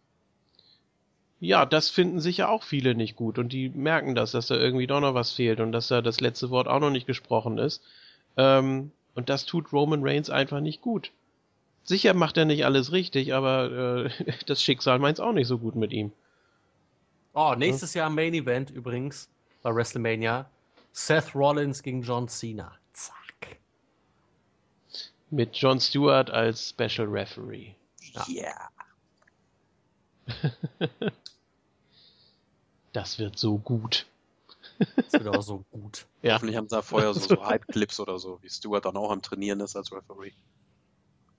Ja, 1.39 1.65
das 1.65 1.89
finden 1.89 2.19
sicher 2.19 2.49
auch 2.49 2.63
viele 2.63 2.95
nicht 2.95 3.15
gut 3.15 3.37
und 3.37 3.53
die 3.53 3.69
merken 3.69 4.15
das, 4.15 4.31
dass 4.31 4.47
da 4.47 4.55
irgendwie 4.55 4.87
doch 4.87 5.01
noch 5.01 5.13
was 5.13 5.31
fehlt 5.31 5.59
und 5.59 5.71
dass 5.71 5.87
da 5.87 6.01
das 6.01 6.19
letzte 6.19 6.49
Wort 6.49 6.67
auch 6.67 6.79
noch 6.79 6.89
nicht 6.89 7.05
gesprochen 7.05 7.59
ist. 7.59 7.83
Ähm, 8.37 8.91
und 9.13 9.29
das 9.29 9.45
tut 9.45 9.71
Roman 9.71 10.03
Reigns 10.03 10.29
einfach 10.29 10.61
nicht 10.61 10.81
gut. 10.81 11.11
Sicher 11.83 12.13
macht 12.13 12.37
er 12.37 12.45
nicht 12.45 12.65
alles 12.65 12.91
richtig, 12.91 13.33
aber 13.33 14.05
äh, 14.05 14.33
das 14.47 14.61
Schicksal 14.61 14.99
meint 14.99 15.19
es 15.19 15.23
auch 15.23 15.33
nicht 15.33 15.47
so 15.47 15.57
gut 15.57 15.75
mit 15.75 15.91
ihm. 15.91 16.11
Oh, 17.33 17.53
nächstes 17.55 17.93
Jahr 17.93 18.09
Main 18.09 18.33
Event 18.33 18.71
übrigens 18.71 19.29
bei 19.61 19.73
WrestleMania. 19.73 20.49
Seth 20.97 21.35
Rollins 21.35 21.83
gegen 21.83 22.01
John 22.01 22.27
Cena. 22.27 22.75
Zack. 22.91 23.59
Mit 25.29 25.55
Jon 25.55 25.79
Stewart 25.79 26.31
als 26.31 26.69
Special 26.69 27.07
Referee. 27.07 27.75
Yeah. 28.27 28.69
Das 32.93 33.19
wird 33.19 33.37
so 33.37 33.59
gut. 33.59 34.07
Das 34.95 35.13
wird 35.13 35.27
auch 35.27 35.43
so 35.43 35.63
gut. 35.69 36.07
Ja. 36.23 36.33
Hoffentlich 36.33 36.57
haben 36.57 36.67
sie 36.67 36.75
da 36.75 36.81
vorher 36.81 37.13
so, 37.13 37.19
so 37.19 37.43
Hype-Clips 37.45 37.99
oder 37.99 38.17
so, 38.17 38.41
wie 38.41 38.49
Stewart 38.49 38.83
dann 38.83 38.97
auch 38.97 39.11
am 39.11 39.21
Trainieren 39.21 39.59
ist 39.59 39.75
als 39.75 39.91
Referee. 39.91 40.33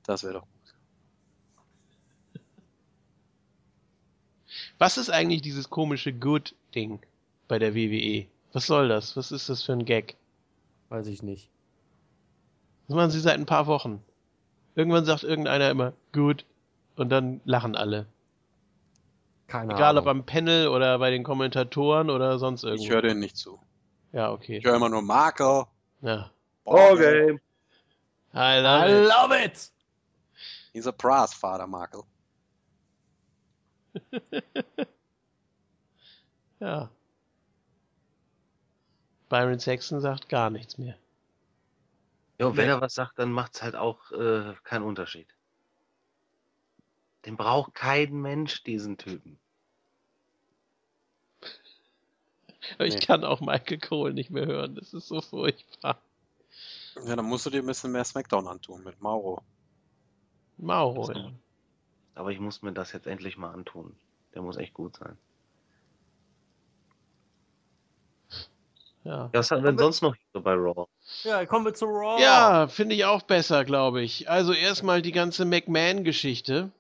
Das 0.05 0.23
wäre 0.23 0.35
doch 0.35 0.43
gut. 0.43 2.43
Was 4.79 4.99
ist 4.99 5.11
eigentlich 5.11 5.43
dieses 5.43 5.69
komische 5.69 6.13
Good-Ding 6.13 7.01
bei 7.49 7.59
der 7.59 7.75
WWE? 7.75 8.29
Was 8.53 8.67
soll 8.67 8.89
das? 8.89 9.17
Was 9.17 9.31
ist 9.33 9.49
das 9.49 9.63
für 9.63 9.73
ein 9.73 9.85
Gag? 9.85 10.17
Weiß 10.89 11.07
ich 11.07 11.23
nicht. 11.23 11.51
Das 12.87 12.97
machen 12.97 13.11
sie 13.11 13.21
seit 13.21 13.35
ein 13.35 13.47
paar 13.47 13.67
Wochen. 13.67 14.03
Irgendwann 14.75 15.05
sagt 15.05 15.23
irgendeiner 15.23 15.71
immer 15.71 15.93
Good 16.13 16.47
und 16.97 17.11
dann 17.11 17.41
lachen 17.45 17.77
alle. 17.77 18.07
Keine 19.49 19.75
Egal 19.75 19.97
ob 19.99 20.05
Ahnung. 20.07 20.21
am 20.21 20.27
Panel 20.27 20.69
oder 20.69 20.99
bei 20.99 21.11
den 21.11 21.25
Kommentatoren 21.25 22.11
oder 22.11 22.39
sonst 22.39 22.65
irgendwo. 22.65 22.85
Ich 22.85 22.91
höre 22.91 23.03
denen 23.03 23.21
nicht 23.21 23.37
zu. 23.37 23.59
Ja, 24.13 24.31
okay. 24.31 24.59
Ich 24.59 24.65
höre 24.65 24.77
immer 24.77 24.89
nur 24.89 25.03
Marco. 25.03 25.67
Ja. 26.01 26.31
Okay. 26.65 27.39
I 28.35 28.39
I 28.59 28.61
love 28.61 28.89
it. 28.91 29.09
love 29.09 29.45
it! 29.45 29.71
He's 30.73 30.87
a 30.87 30.93
brass 30.93 31.35
father, 31.35 31.67
Marco. 31.67 32.05
Ja. 36.61 36.91
Byron 39.29 39.59
Saxon 39.59 40.01
sagt 40.01 40.29
gar 40.29 40.51
nichts 40.51 40.79
mehr. 40.79 40.97
Ja, 42.39 42.47
und 42.47 42.57
wenn 42.57 42.69
er 42.69 42.81
was 42.81 42.95
sagt, 42.95 43.19
dann 43.19 43.33
macht 43.33 43.57
es 43.57 43.63
halt 43.63 43.75
auch 43.75 44.11
äh, 44.13 44.55
keinen 44.63 44.85
Unterschied. 44.85 45.29
Den 47.25 47.37
braucht 47.37 47.75
kein 47.75 48.13
Mensch, 48.13 48.63
diesen 48.63 48.97
Typen. 48.97 49.39
Aber 52.75 52.87
ich 52.87 52.95
Nee. 52.95 53.01
kann 53.01 53.25
auch 53.25 53.41
Michael 53.41 53.79
Cole 53.79 54.15
nicht 54.15 54.31
mehr 54.31 54.47
hören. 54.47 54.75
Das 54.77 54.95
ist 54.95 55.09
so 55.09 55.21
furchtbar. 55.21 56.01
Ja, 57.05 57.17
dann 57.17 57.25
musst 57.25 57.47
du 57.47 57.51
dir 57.51 57.63
ein 57.63 57.67
bisschen 57.67 57.93
mehr 57.93 58.05
Smackdown 58.05 58.47
antun 58.47 58.85
mit 58.85 59.01
Mauro. 59.01 59.43
Mauro, 60.59 61.11
ja. 61.13 61.33
Aber 62.15 62.31
ich 62.31 62.41
muss 62.41 62.63
mir 62.63 62.73
das 62.73 62.93
jetzt 62.93 63.07
endlich 63.07 63.37
mal 63.37 63.53
antun. 63.53 63.97
Der 64.35 64.43
muss 64.43 64.57
echt 64.57 64.75
gut 64.75 64.97
sein. 64.97 65.17
Ja, 69.09 69.25
Ja, 69.25 69.31
was 69.33 69.51
haben 69.51 69.63
wir 69.65 69.71
denn 69.71 69.79
sonst 69.79 70.03
noch 70.03 70.15
so 70.35 70.41
bei 70.43 70.53
Raw? 70.53 70.87
Ja, 71.25 71.47
kommen 71.47 71.65
wir 71.65 71.73
zu 71.73 71.87
Raw. 71.87 72.21
ja 72.23 72.69
finde 72.69 72.95
ich 72.95 73.05
auch 73.07 73.23
besser, 73.23 73.65
glaube 73.65 74.03
ich. 74.03 74.29
Also 74.29 74.53
erstmal 74.53 75.01
die 75.01 75.13
ganze 75.13 75.47
McMahon-Geschichte. 75.47 76.71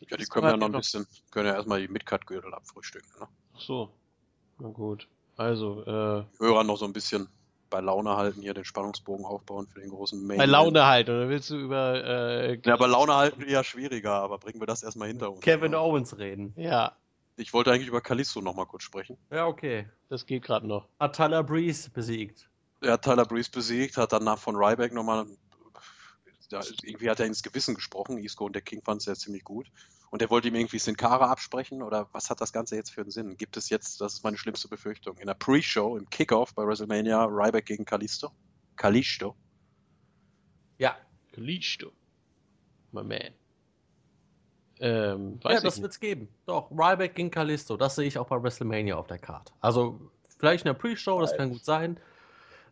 Ja, 0.00 0.16
die 0.18 0.22
Das 0.24 0.28
können 0.30 0.46
ja 0.48 0.56
noch 0.56 0.66
ein 0.66 0.72
noch- 0.72 0.80
bisschen, 0.80 1.06
können 1.30 1.46
ja 1.46 1.54
erstmal 1.54 1.80
die 1.80 1.88
Midcard-Gürtel 1.88 2.52
abfrühstücken. 2.52 3.08
Ne? 3.20 3.26
Ach 3.56 3.60
so. 3.60 3.90
Na 4.58 4.68
gut. 4.68 5.08
Also, 5.36 5.80
äh, 5.82 6.24
Die 6.38 6.44
Hörer 6.44 6.62
noch 6.62 6.76
so 6.76 6.84
ein 6.84 6.92
bisschen 6.92 7.26
bei 7.70 7.80
Laune 7.80 8.16
halten, 8.16 8.42
hier 8.42 8.52
den 8.54 8.64
Spannungsbogen 8.66 9.24
aufbauen 9.24 9.66
für 9.66 9.80
den 9.80 9.90
großen 9.90 10.24
Main. 10.26 10.36
bei 10.36 10.46
Laune 10.46 10.84
halt. 10.86 11.08
Oder 11.08 11.28
willst 11.30 11.48
du 11.50 11.56
über, 11.56 12.04
äh, 12.04 12.60
Ja, 12.64 12.76
bei 12.76 12.86
Laune 12.86 13.14
halten 13.16 13.40
eher 13.42 13.64
schwieriger, 13.64 14.12
aber 14.12 14.38
bringen 14.38 14.60
wir 14.60 14.66
das 14.66 14.82
erstmal 14.82 15.08
hinter 15.08 15.30
uns. 15.32 15.40
Kevin 15.40 15.74
Owens 15.74 16.18
reden. 16.18 16.52
Ja, 16.56 16.92
Ich 17.36 17.52
wollte 17.52 17.72
eigentlich 17.72 17.88
über 17.88 18.00
Kalisto 18.00 18.40
noch 18.40 18.54
mal 18.54 18.66
kurz 18.66 18.84
sprechen. 18.84 19.18
Ja, 19.30 19.46
okay. 19.46 19.88
das 20.08 20.26
geht 20.26 20.44
gerade 20.44 20.66
noch. 20.66 20.88
Hat 21.00 21.16
Tyler 21.16 21.42
Breeze 21.42 21.90
besiegt. 21.90 22.48
Er 22.80 22.92
hat 22.92 23.02
Tyler 23.02 23.24
Breeze 23.24 23.50
besiegt, 23.50 23.96
hat 23.96 24.12
danach 24.12 24.38
von 24.38 24.56
Ryback 24.56 24.92
nochmal. 24.92 25.26
Ja, 26.50 26.60
irgendwie 26.82 27.10
hat 27.10 27.18
er 27.18 27.26
ins 27.26 27.42
Gewissen 27.42 27.74
gesprochen. 27.74 28.18
Isco 28.18 28.44
und 28.44 28.54
der 28.54 28.62
King 28.62 28.82
fand 28.82 29.00
es 29.00 29.06
ja 29.06 29.14
ziemlich 29.14 29.42
gut. 29.42 29.70
Und 30.10 30.22
er 30.22 30.30
wollte 30.30 30.46
ihm 30.46 30.54
irgendwie 30.54 30.78
Sin 30.78 30.96
Cara 30.96 31.28
absprechen 31.28 31.82
oder 31.82 32.08
was 32.12 32.30
hat 32.30 32.40
das 32.40 32.52
Ganze 32.52 32.76
jetzt 32.76 32.90
für 32.90 33.00
einen 33.00 33.10
Sinn? 33.10 33.36
Gibt 33.36 33.56
es 33.56 33.70
jetzt, 33.70 34.00
das 34.00 34.14
ist 34.14 34.22
meine 34.22 34.36
schlimmste 34.36 34.68
Befürchtung, 34.68 35.18
in 35.18 35.26
der 35.26 35.34
Pre-Show, 35.34 35.96
im 35.96 36.08
Kickoff 36.08 36.54
bei 36.54 36.64
WrestleMania, 36.64 37.24
Ryback 37.24 37.66
gegen 37.66 37.84
Kalisto? 37.84 38.30
Kalisto? 38.76 39.34
Ja, 40.78 40.96
Kalisto. 41.32 41.90
My 42.92 43.02
man. 43.02 43.34
Ähm, 44.84 45.40
ja 45.44 45.60
das 45.60 45.76
nicht. 45.76 45.82
wird's 45.82 45.98
geben. 46.00 46.28
Doch, 46.46 46.70
Ryback 46.70 47.14
gegen 47.14 47.30
Kalisto. 47.30 47.76
Das 47.76 47.94
sehe 47.96 48.06
ich 48.06 48.18
auch 48.18 48.26
bei 48.26 48.42
WrestleMania 48.42 48.96
auf 48.96 49.06
der 49.06 49.18
Karte. 49.18 49.52
Also, 49.60 49.98
vielleicht 50.38 50.64
in 50.64 50.68
der 50.72 50.74
Pre-Show, 50.78 51.20
das 51.20 51.34
kann 51.36 51.50
gut 51.50 51.64
sein. 51.64 51.98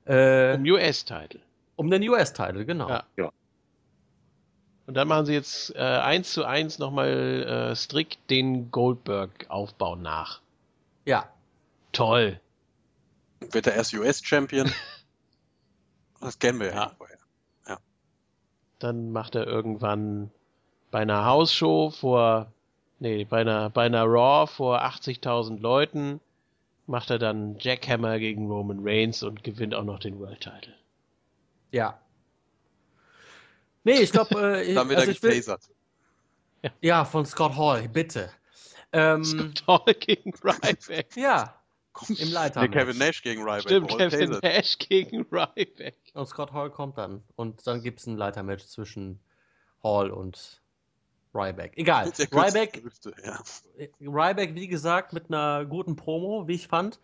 Äh, 0.04 0.54
Um 0.56 0.64
US-Title. 0.64 1.40
um 1.76 1.90
den 1.90 2.06
US-Title, 2.08 2.66
genau. 2.66 2.88
Ja. 3.16 3.30
Und 4.86 4.94
dann 4.94 5.06
machen 5.08 5.26
sie 5.26 5.32
jetzt 5.32 5.74
äh, 5.76 5.78
eins 5.78 6.32
zu 6.32 6.44
eins 6.44 6.78
nochmal 6.78 7.70
äh, 7.70 7.76
strikt 7.76 8.18
den 8.30 8.70
Goldberg-Aufbau 8.70 9.96
nach. 9.96 10.40
ja. 11.04 11.28
Toll. 11.92 12.40
Wird 13.40 13.66
er 13.66 13.74
erst 13.74 13.92
US-Champion? 13.94 14.70
das 16.20 16.38
kennen 16.38 16.58
wir 16.60 16.68
ja, 16.68 16.74
Ja. 16.74 16.92
vorher. 16.96 17.18
Dann 18.78 19.12
macht 19.12 19.34
er 19.36 19.46
irgendwann 19.46 20.30
bei 20.92 21.00
einer 21.00 21.24
Hausshow 21.24 21.90
vor, 21.90 22.52
nee, 23.00 23.24
bei 23.24 23.40
einer, 23.40 23.70
bei 23.70 23.86
einer 23.86 24.04
Raw 24.04 24.46
vor 24.46 24.84
80.000 24.84 25.58
Leuten, 25.58 26.20
macht 26.86 27.10
er 27.10 27.18
dann 27.18 27.58
Jackhammer 27.58 28.18
gegen 28.20 28.46
Roman 28.46 28.80
Reigns 28.82 29.22
und 29.22 29.42
gewinnt 29.42 29.74
auch 29.74 29.84
noch 29.84 29.98
den 29.98 30.20
World 30.20 30.40
Title. 30.40 30.74
Ja. 31.72 31.98
Nee, 33.84 34.00
ich 34.00 34.12
glaube, 34.12 34.60
äh, 34.60 34.74
Dann 34.74 34.88
wird 34.88 35.00
also 35.00 35.10
er 35.10 35.22
will, 35.22 35.30
getasert. 35.30 35.62
Ja, 36.80 37.04
von 37.04 37.26
Scott 37.26 37.56
Hall, 37.56 37.88
bitte. 37.88 38.30
Ähm, 38.92 39.24
Scott 39.24 39.66
Hall 39.66 39.94
gegen 39.94 40.32
Ryback. 40.44 41.16
ja, 41.16 41.58
im 42.08 42.32
Leiter. 42.32 42.60
Nee, 42.60 42.68
Kevin 42.68 42.98
Nash 42.98 43.22
gegen 43.22 43.42
Ryback. 43.42 43.62
Stimmt, 43.62 43.90
All 43.92 43.98
Kevin 44.10 44.28
tasert. 44.28 44.42
Nash 44.44 44.78
gegen 44.78 45.22
Ryback. 45.32 45.96
Und 46.12 46.26
Scott 46.28 46.52
Hall 46.52 46.70
kommt 46.70 46.98
dann. 46.98 47.22
Und 47.34 47.66
dann 47.66 47.82
gibt 47.82 48.00
es 48.00 48.06
ein 48.06 48.18
Leitermatch 48.18 48.66
zwischen 48.66 49.18
Hall 49.82 50.10
und 50.10 50.61
Ryback. 51.34 51.72
Egal. 51.76 52.12
Ryback, 52.32 52.82
Hüfte, 52.82 53.14
ja. 53.24 53.38
Ryback, 54.00 54.54
wie 54.54 54.68
gesagt, 54.68 55.12
mit 55.12 55.28
einer 55.28 55.64
guten 55.64 55.96
Promo, 55.96 56.46
wie 56.48 56.54
ich 56.54 56.68
fand. 56.68 57.00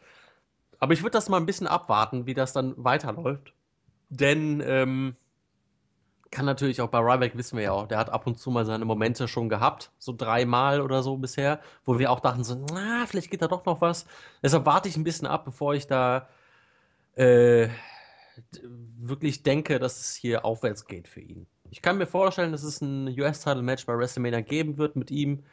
Aber 0.78 0.92
ich 0.92 1.02
würde 1.02 1.12
das 1.12 1.28
mal 1.28 1.38
ein 1.38 1.46
bisschen 1.46 1.66
abwarten, 1.66 2.26
wie 2.26 2.34
das 2.34 2.52
dann 2.52 2.74
weiterläuft. 2.76 3.52
Denn 4.10 4.62
ähm, 4.64 5.16
kann 6.30 6.44
natürlich 6.44 6.80
auch 6.80 6.88
bei 6.88 6.98
Ryback, 6.98 7.36
wissen 7.36 7.56
wir 7.56 7.64
ja 7.64 7.72
auch, 7.72 7.86
der 7.86 7.98
hat 7.98 8.10
ab 8.10 8.26
und 8.26 8.38
zu 8.38 8.50
mal 8.50 8.64
seine 8.64 8.84
Momente 8.84 9.28
schon 9.28 9.48
gehabt. 9.48 9.90
So 9.98 10.14
dreimal 10.16 10.80
oder 10.80 11.02
so 11.02 11.16
bisher, 11.16 11.60
wo 11.84 11.98
wir 11.98 12.10
auch 12.10 12.20
dachten 12.20 12.44
so, 12.44 12.54
na, 12.72 13.06
vielleicht 13.06 13.30
geht 13.30 13.42
da 13.42 13.48
doch 13.48 13.64
noch 13.64 13.80
was. 13.80 14.06
Deshalb 14.42 14.66
warte 14.66 14.88
ich 14.88 14.96
ein 14.96 15.04
bisschen 15.04 15.26
ab, 15.26 15.44
bevor 15.44 15.74
ich 15.74 15.86
da 15.86 16.28
äh, 17.16 17.68
wirklich 18.62 19.42
denke, 19.42 19.78
dass 19.78 20.00
es 20.00 20.14
hier 20.14 20.44
aufwärts 20.44 20.86
geht 20.86 21.08
für 21.08 21.20
ihn. 21.20 21.46
Ich 21.70 21.82
kann 21.82 21.98
mir 21.98 22.06
vorstellen, 22.06 22.52
dass 22.52 22.62
es 22.62 22.80
ein 22.80 23.08
US-Title-Match 23.08 23.86
bei 23.86 23.96
WrestleMania 23.96 24.40
geben 24.40 24.78
wird 24.78 24.96
mit 24.96 25.10
ihm. 25.10 25.44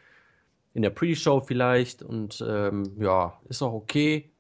In 0.74 0.82
der 0.82 0.90
Pre-Show 0.90 1.42
vielleicht. 1.42 2.02
Und 2.04 2.44
ähm, 2.48 2.96
ja, 3.00 3.40
ist 3.50 3.62
auch 3.62 3.74
okay. 3.74 4.32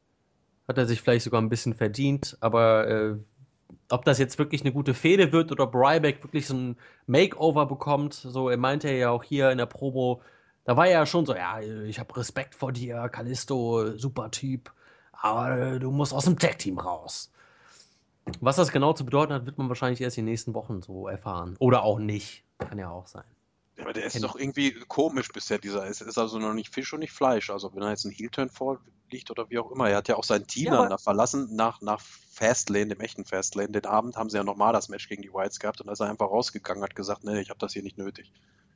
Hat 0.67 0.77
er 0.77 0.85
sich 0.85 1.01
vielleicht 1.01 1.25
sogar 1.25 1.41
ein 1.41 1.49
bisschen 1.49 1.73
verdient. 1.73 2.37
Aber 2.39 2.87
äh, 2.87 3.15
ob 3.89 4.05
das 4.05 4.19
jetzt 4.19 4.39
wirklich 4.39 4.61
eine 4.61 4.71
gute 4.71 4.93
Fehde 4.93 5.31
wird 5.31 5.51
oder 5.51 5.65
ob 5.65 5.75
Ryback 5.75 6.23
wirklich 6.23 6.47
so 6.47 6.55
ein 6.55 6.77
Makeover 7.07 7.65
bekommt, 7.65 8.13
so 8.13 8.49
er 8.49 8.57
meinte 8.57 8.91
ja 8.91 9.09
auch 9.09 9.23
hier 9.23 9.51
in 9.51 9.57
der 9.57 9.65
Promo, 9.65 10.21
da 10.63 10.75
war 10.75 10.87
er 10.87 10.99
ja 10.99 11.05
schon 11.05 11.25
so, 11.25 11.35
ja, 11.35 11.59
ich 11.59 11.99
habe 11.99 12.17
Respekt 12.17 12.55
vor 12.55 12.71
dir, 12.71 13.07
Kalisto, 13.09 13.95
super 13.97 14.31
Typ, 14.31 14.71
aber 15.11 15.79
du 15.79 15.91
musst 15.91 16.13
aus 16.13 16.25
dem 16.25 16.39
Tag-Team 16.39 16.79
raus. 16.79 17.31
Was 18.39 18.55
das 18.55 18.71
genau 18.71 18.93
zu 18.93 19.05
bedeuten 19.05 19.33
hat, 19.33 19.45
wird 19.45 19.57
man 19.57 19.69
wahrscheinlich 19.69 20.01
erst 20.01 20.17
in 20.17 20.25
den 20.25 20.31
nächsten 20.31 20.53
Wochen 20.53 20.81
so 20.81 21.07
erfahren. 21.07 21.55
Oder 21.59 21.83
auch 21.83 21.99
nicht. 21.99 22.43
Kann 22.57 22.77
ja 22.77 22.89
auch 22.89 23.07
sein. 23.07 23.23
Ja, 23.77 23.83
aber 23.83 23.93
der 23.93 24.05
ist 24.05 24.21
doch 24.23 24.35
irgendwie 24.35 24.73
komisch 24.87 25.27
bisher, 25.29 25.57
dieser. 25.57 25.85
Es 25.85 26.01
ist 26.01 26.17
also 26.17 26.39
noch 26.39 26.53
nicht 26.53 26.73
Fisch 26.73 26.93
und 26.93 27.01
nicht 27.01 27.11
Fleisch. 27.11 27.49
Also 27.49 27.73
wenn 27.75 27.83
er 27.83 27.89
jetzt 27.89 28.05
ein 28.05 28.11
Heel-Turn 28.11 28.49
vorliegt 28.49 29.29
oder 29.29 29.49
wie 29.49 29.59
auch 29.59 29.71
immer. 29.71 29.89
Er 29.89 29.97
hat 29.97 30.07
ja 30.07 30.15
auch 30.15 30.23
sein 30.23 30.47
Team 30.47 30.73
Ja, 30.73 30.87
da 30.87 30.97
verlassen 30.97 31.55
nach, 31.55 31.81
nach 31.81 31.99
Fastlane, 32.01 32.87
dem 32.87 33.01
echten 33.01 33.25
Fastlane. 33.25 33.69
Den 33.69 33.85
Abend 33.85 34.15
haben 34.15 34.29
sie 34.29 34.37
ja 34.37 34.43
nochmal 34.43 34.73
das 34.73 34.89
Match 34.89 35.07
gegen 35.09 35.21
die 35.21 35.33
Whites 35.33 35.59
gehabt 35.59 35.81
und 35.81 35.87
da 35.87 35.93
ist 35.93 35.99
er 35.99 36.09
einfach 36.09 36.27
rausgegangen, 36.27 36.83
hat 36.83 36.95
gesagt, 36.95 37.25
nee, 37.25 37.39
ich 37.41 37.49
habe 37.49 37.59
das 37.59 37.73
hier 37.73 37.83
nicht 37.83 37.97
nötig. 37.97 38.31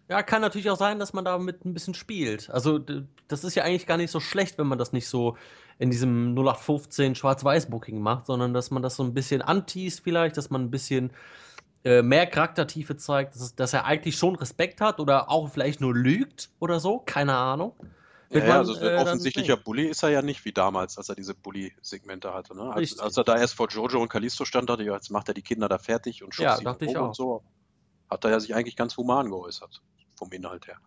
Ja, 0.10 0.24
kann 0.24 0.42
natürlich 0.42 0.70
auch 0.72 0.78
sein, 0.78 0.98
dass 0.98 1.14
man 1.14 1.24
damit 1.24 1.64
ein 1.66 1.74
bisschen 1.74 1.94
spielt. 1.94 2.50
Also, 2.50 2.80
das 2.80 3.44
ist 3.44 3.54
ja 3.54 3.64
eigentlich 3.64 3.86
gar 3.86 3.98
nicht 3.98 4.10
so 4.10 4.20
schlecht, 4.20 4.58
wenn 4.58 4.66
man 4.66 4.80
das 4.80 4.92
nicht 4.92 5.08
so 5.08 5.38
in 5.80 5.90
diesem 5.90 6.36
0815 6.36 7.16
Schwarz-Weiß-Booking 7.16 8.00
macht, 8.00 8.28
sondern 8.28 8.54
dass 8.54 8.70
man 8.70 8.84
das 8.84 8.98
so 8.98 9.04
ein 9.04 9.14
bisschen 9.14 9.42
anteast 9.42 10.02
vielleicht, 10.02 10.38
dass 10.38 10.50
man 10.50 10.62
ein 10.62 10.72
bisschen 10.72 11.12
äh, 11.86 12.02
mehr 12.02 12.28
Charaktertiefe 12.28 12.98
zeigt, 12.98 13.36
dass, 13.36 13.56
dass, 13.56 13.74
er 13.74 13.86
eigentlich 13.86 14.18
schon 14.18 14.36
Respekt 14.36 14.82
hat 14.82 15.00
oder 15.00 15.32
auch 15.32 15.50
vielleicht 15.50 15.80
nur 15.80 15.96
lügt 15.96 16.50
oder 16.60 16.82
so, 16.82 17.00
keine 17.00 17.36
Ahnung. 17.36 17.74
Ja, 18.30 18.46
ja, 18.46 18.58
also 18.58 18.76
äh, 18.76 18.98
offensichtlicher 18.98 19.58
Bully 19.58 19.88
ist 19.88 20.04
er 20.04 20.10
ja 20.10 20.22
nicht 20.22 20.44
wie 20.46 20.52
damals, 20.52 20.98
als 20.98 21.10
er 21.10 21.16
diese 21.16 21.34
Bully-Segmente 21.34 22.34
hatte. 22.34 22.56
Ne? 22.56 22.72
Als, 22.72 23.00
als, 23.00 23.18
er 23.18 23.24
da 23.24 23.38
erst 23.38 23.56
vor 23.56 23.70
Jojo 23.70 24.02
und 24.02 24.10
Kalisto 24.10 24.46
stand, 24.46 24.70
dachte 24.70 24.84
ich, 24.84 24.90
jetzt 24.90 25.10
macht 25.10 25.30
er 25.30 25.34
die 25.34 25.42
Kinder 25.42 25.68
da 25.68 25.80
fertig 25.80 26.24
und 26.24 26.36
schubst 26.36 26.62
ja, 26.62 26.76
sie 26.78 26.98
und 26.98 27.16
so. 27.16 27.42
Hat 28.10 28.26
er 28.26 28.32
ja 28.32 28.40
sich 28.40 28.54
eigentlich 28.54 28.76
ganz 28.76 28.98
human 28.98 29.30
geäußert, 29.30 29.82
vom 30.16 30.32
Inhalt 30.32 30.68
her. 30.68 30.78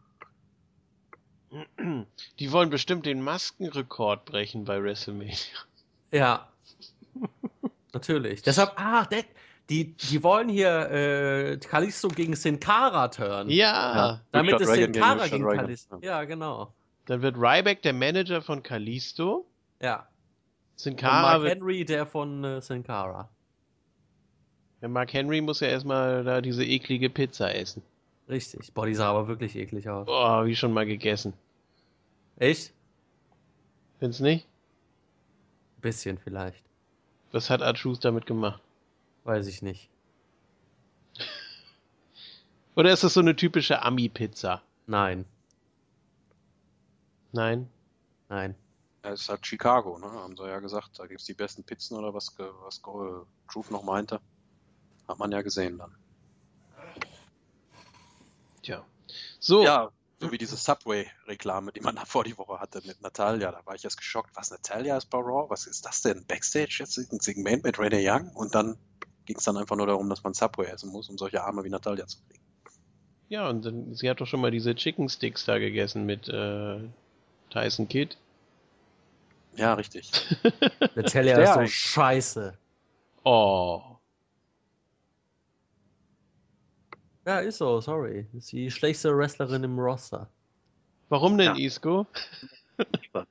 Die 2.39 2.53
wollen 2.53 2.71
bestimmt 2.71 3.07
den 3.07 3.23
Maskenrekord 3.23 4.25
brechen 4.25 4.65
bei 4.65 4.83
WrestleMania. 4.83 5.37
Ja. 6.11 6.49
Natürlich. 7.93 8.43
Deshalb, 8.43 8.73
ah, 8.77 9.05
der, 9.05 9.25
die, 9.69 9.95
die 9.97 10.23
wollen 10.23 10.49
hier 10.49 10.91
äh, 10.91 11.57
Kalisto 11.59 12.09
gegen 12.09 12.37
Sin 12.37 12.59
Cara 12.61 13.09
turn. 13.09 13.49
Ja. 13.51 13.97
ja. 13.97 14.21
Damit 14.33 14.61
ist 14.61 14.73
Sin 14.73 14.93
Cara 14.93 15.27
gegen, 15.27 15.45
gegen 15.45 15.57
Kalisto. 15.57 15.99
Ja, 16.03 16.25
genau. 16.25 16.73
Dann 17.07 17.23
wird 17.23 17.37
Ryback 17.37 17.83
der 17.83 17.93
Manager 17.93 18.43
von 18.43 18.63
Kalisto. 18.63 19.47
Ja. 19.81 20.07
Sin 20.77 20.97
Cara 20.97 21.37
Und 21.37 21.43
Mark 21.43 21.53
Henry 21.53 21.85
der 21.85 22.07
von 22.07 22.45
äh, 22.45 22.61
Sin 22.61 22.83
Cara. 22.83 23.29
Ja, 24.81 24.89
Mark 24.89 25.13
Henry 25.13 25.41
muss 25.41 25.61
ja 25.61 25.69
erstmal 25.69 26.25
da 26.25 26.41
diese 26.41 26.65
eklige 26.65 27.11
Pizza 27.11 27.55
essen. 27.55 27.83
Richtig. 28.33 28.73
Boah, 28.73 28.87
die 28.87 28.95
sah 28.95 29.11
aber 29.11 29.29
wirklich 29.29 29.57
eklig 29.57 29.91
aus. 29.91 30.07
Boah, 30.07 30.47
wie 30.47 30.57
schon 30.57 30.73
mal 30.73 30.87
gegessen. 30.87 31.35
Echt? 32.37 32.73
Find's 33.99 34.21
nicht? 34.21 34.49
Bisschen 35.83 36.17
vielleicht. 36.17 36.65
Was 37.31 37.51
hat 37.51 37.61
Archus 37.61 38.01
damit 38.01 38.25
gemacht? 38.25 38.63
Weiß 39.25 39.47
ich 39.49 39.61
nicht. 39.61 39.91
Oder 42.75 42.95
ist 42.95 43.05
das 43.05 43.13
so 43.13 43.21
eine 43.21 43.37
typische 43.37 43.83
Ami-Pizza? 43.83 44.63
Nein. 44.87 45.27
Nein? 47.33 47.69
Nein. 48.31 48.55
Ja, 49.05 49.11
es 49.13 49.21
ist 49.23 49.29
halt 49.29 49.47
Chicago, 49.47 49.99
ne? 49.99 50.07
Haben 50.11 50.39
sie 50.39 50.47
ja 50.49 50.59
gesagt. 50.61 50.99
Da 50.99 51.07
gibt's 51.07 51.27
die 51.27 51.35
besten 51.35 51.65
Pizzen 51.65 51.99
oder 51.99 52.15
was, 52.15 52.35
was 52.39 52.81
Truth 52.81 53.71
noch 53.71 53.83
meinte. 53.83 54.23
Hat 55.07 55.19
man 55.19 55.33
ja 55.33 55.43
gesehen 55.43 55.77
dann. 55.77 55.95
Tja. 58.63 58.85
So. 59.39 59.65
Ja, 59.65 59.91
so 60.23 60.31
wie 60.31 60.39
diese 60.39 60.57
Subway-Reklame, 60.57 61.73
die 61.73 61.81
man 61.81 61.97
da 61.97 62.05
vor 62.05 62.23
die 62.23 62.39
Woche 62.39 62.61
hatte 62.61 62.81
mit 62.87 63.03
Natalia. 63.03 63.51
Da 63.51 63.61
war 63.65 63.75
ich 63.75 63.83
erst 63.83 63.97
geschockt. 63.97 64.31
Was, 64.35 64.53
Natalia 64.53 64.97
ist 64.97 65.11
bei 65.11 65.19
Raw? 65.19 65.51
Was 65.51 65.67
ist 65.67 65.85
das 65.85 66.01
denn? 66.03 66.25
Backstage 66.27 66.77
jetzt 66.79 66.97
ein 66.97 67.19
Segment 67.19 67.65
mit 67.65 67.79
Renee 67.81 68.09
Young? 68.09 68.31
Und 68.35 68.55
dann 68.55 68.77
ging 69.27 69.37
es 69.37 69.45
dann 69.45 69.57
einfach 69.57 69.75
nur 69.75 69.89
darum, 69.89 70.09
dass 70.09 70.23
man 70.23 70.33
Subway 70.33 70.67
essen 70.67 70.91
muss, 70.91 71.09
um 71.09 71.19
solche 71.19 71.43
Arme 71.43 71.65
wie 71.65 71.71
Natalia 71.71 72.07
zu 72.07 72.19
kriegen. 72.29 72.43
Ja, 73.29 73.49
und 73.49 73.65
dann, 73.65 73.95
sie 73.95 74.09
hat 74.09 74.21
doch 74.21 74.27
schon 74.27 74.41
mal 74.41 74.53
diese 74.53 74.75
Chicken 74.77 75.09
Sticks 75.09 75.45
da 75.45 75.59
gegessen 75.59 76.07
mit 76.07 76.29
äh, 76.29 76.79
Tyson 77.51 77.89
Kidd. 77.89 78.17
Ja, 79.57 79.75
richtig. 79.75 80.13
Natalia 80.95 81.39
ist 81.39 81.55
so 81.55 81.67
scheiße. 81.67 82.57
Oh. 83.25 83.83
Ja, 87.25 87.39
ist 87.39 87.59
so, 87.59 87.81
sorry. 87.81 88.27
Ist 88.33 88.53
die 88.53 88.71
schlechteste 88.71 89.17
Wrestlerin 89.17 89.65
im 89.65 89.79
Roster. 89.79 90.29
Warum 91.09 91.39
denn, 91.39 91.57
ja. 91.57 91.67
Isco? 91.67 92.07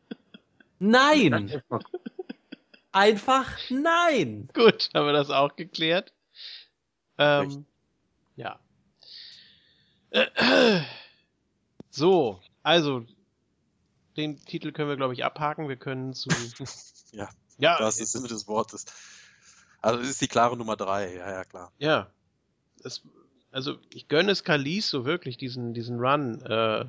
Nein! 0.80 1.62
Einfach 2.94 3.50
nein! 3.70 4.50
Gut, 4.54 4.90
haben 4.94 5.06
wir 5.06 5.14
das 5.14 5.30
auch 5.30 5.56
geklärt. 5.56 6.14
Ähm, 7.18 7.66
ja. 8.36 8.60
So, 11.94 12.40
also, 12.64 13.06
den 14.16 14.38
Titel 14.38 14.72
können 14.72 14.88
wir, 14.88 14.96
glaube 14.96 15.14
ich, 15.14 15.26
abhaken. 15.26 15.68
Wir 15.68 15.76
können 15.76 16.14
zu. 16.14 16.30
ja, 17.12 17.30
ja, 17.58 17.78
das 17.80 18.00
ist 18.00 18.14
der 18.14 18.22
Sinne 18.22 18.30
des 18.30 18.48
Wortes. 18.48 18.86
Also, 19.82 20.00
es 20.00 20.10
ist 20.10 20.22
die 20.22 20.30
klare 20.30 20.56
Nummer 20.56 20.78
drei, 20.78 21.14
ja, 21.14 21.30
ja, 21.30 21.44
klar. 21.44 21.74
Ja. 21.80 22.10
Es 22.86 23.04
also 23.52 23.78
ich 23.94 24.08
gönne 24.08 24.32
es 24.32 24.44
Kalis 24.44 24.90
so 24.90 25.06
wirklich, 25.06 25.38
diesen, 25.38 25.74
diesen 25.74 26.00
Run, 26.00 26.42
äh, 26.42 26.86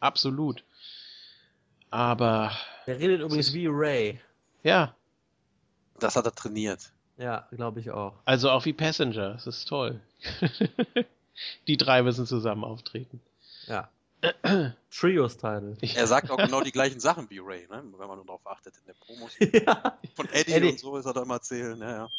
absolut. 0.00 0.64
Aber. 1.90 2.52
Der 2.86 2.98
redet 2.98 3.20
übrigens 3.20 3.52
wie 3.52 3.66
Ray. 3.68 4.20
Ja. 4.62 4.94
Das 5.98 6.16
hat 6.16 6.24
er 6.24 6.34
trainiert. 6.34 6.92
Ja, 7.18 7.46
glaube 7.52 7.80
ich 7.80 7.90
auch. 7.90 8.14
Also 8.24 8.50
auch 8.50 8.64
wie 8.64 8.72
Passenger, 8.72 9.34
das 9.34 9.46
ist 9.46 9.66
toll. 9.66 10.00
die 11.66 11.76
drei 11.76 12.02
müssen 12.02 12.26
zusammen 12.26 12.64
auftreten. 12.64 13.20
Ja. 13.66 13.90
Trios-Title. 14.90 15.76
Er 15.94 16.06
sagt 16.06 16.30
auch 16.30 16.36
genau 16.36 16.60
die 16.60 16.72
gleichen 16.72 17.00
Sachen 17.00 17.28
wie 17.30 17.40
Ray, 17.40 17.66
ne? 17.68 17.82
wenn 17.98 18.08
man 18.08 18.16
nur 18.16 18.24
darauf 18.24 18.46
achtet 18.46 18.76
in 18.78 18.86
der 18.86 18.94
Promos. 18.94 19.32
ja. 19.38 19.98
Von 20.14 20.28
Eddie, 20.30 20.52
Eddie, 20.52 20.70
und 20.70 20.78
so 20.78 20.96
ist 20.96 21.06
er 21.06 21.12
da 21.12 21.22
immer 21.22 21.34
erzählen. 21.34 21.78
Ja, 21.78 21.90
ja. 21.90 22.10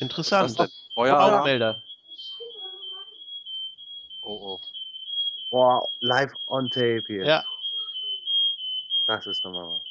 Interessant. 0.00 0.58
Euer 0.58 0.68
Aufmelder. 0.96 1.82
Oh, 4.22 4.54
oh. 4.54 4.60
Boah, 5.50 5.86
live 6.00 6.32
on 6.48 6.68
tape 6.68 7.04
hier. 7.06 7.24
Ja. 7.24 7.44
Das 9.06 9.26
ist 9.26 9.44
nochmal 9.44 9.68
was. 9.70 9.82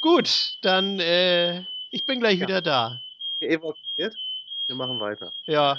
Gut, 0.00 0.58
dann, 0.62 0.98
äh, 1.00 1.64
ich 1.90 2.06
bin 2.06 2.20
gleich 2.20 2.38
ja. 2.38 2.46
wieder 2.46 2.62
da. 2.62 3.00
Evakuiert? 3.40 4.16
Wir 4.66 4.76
machen 4.76 4.98
weiter. 5.00 5.32
Ja. 5.46 5.78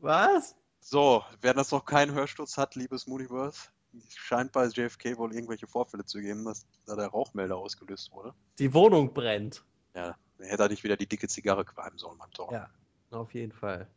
was? 0.00 0.54
So, 0.80 1.24
wer 1.40 1.52
das 1.52 1.70
noch 1.70 1.84
keinen 1.84 2.12
Hörsturz 2.12 2.56
hat, 2.56 2.74
liebes 2.74 3.06
Mooniverse, 3.06 3.68
scheint 4.08 4.52
bei 4.52 4.66
JFK 4.66 5.18
wohl 5.18 5.34
irgendwelche 5.34 5.66
Vorfälle 5.66 6.04
zu 6.04 6.20
geben, 6.20 6.44
dass 6.44 6.66
da 6.86 6.96
der 6.96 7.08
Rauchmelder 7.08 7.56
ausgelöst 7.56 8.10
wurde. 8.12 8.34
Die 8.58 8.72
Wohnung 8.72 9.12
brennt. 9.12 9.62
Ja, 9.94 10.16
hätte 10.38 10.62
er 10.62 10.68
nicht 10.68 10.82
wieder 10.82 10.96
die 10.96 11.06
dicke 11.06 11.28
Zigarre 11.28 11.64
qualmen 11.64 11.98
sollen 11.98 12.18
beim 12.18 12.32
Tor. 12.32 12.52
Ja, 12.52 12.70
auf 13.14 13.34
jeden 13.34 13.52
Fall. 13.52 13.88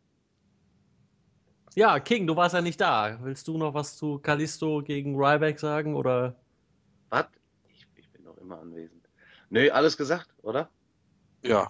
Ja, 1.76 1.99
King, 1.99 2.26
du 2.26 2.36
warst 2.36 2.55
ja 2.55 2.61
nicht 2.61 2.80
da. 2.80 3.18
Willst 3.22 3.47
du 3.47 3.57
noch 3.57 3.74
was 3.74 3.97
zu 3.97 4.20
Kalisto 4.20 4.82
gegen 4.82 5.16
Ryback 5.16 5.59
sagen 5.59 5.95
oder? 5.95 6.36
Was? 7.09 7.26
Ich, 7.68 7.86
ich 7.95 8.09
bin 8.11 8.24
noch 8.24 8.38
immer 8.38 8.59
anwesend. 8.59 9.07
Nö, 9.49 9.70
alles 9.70 9.97
gesagt, 9.97 10.34
oder? 10.41 10.70
Ja. 11.41 11.70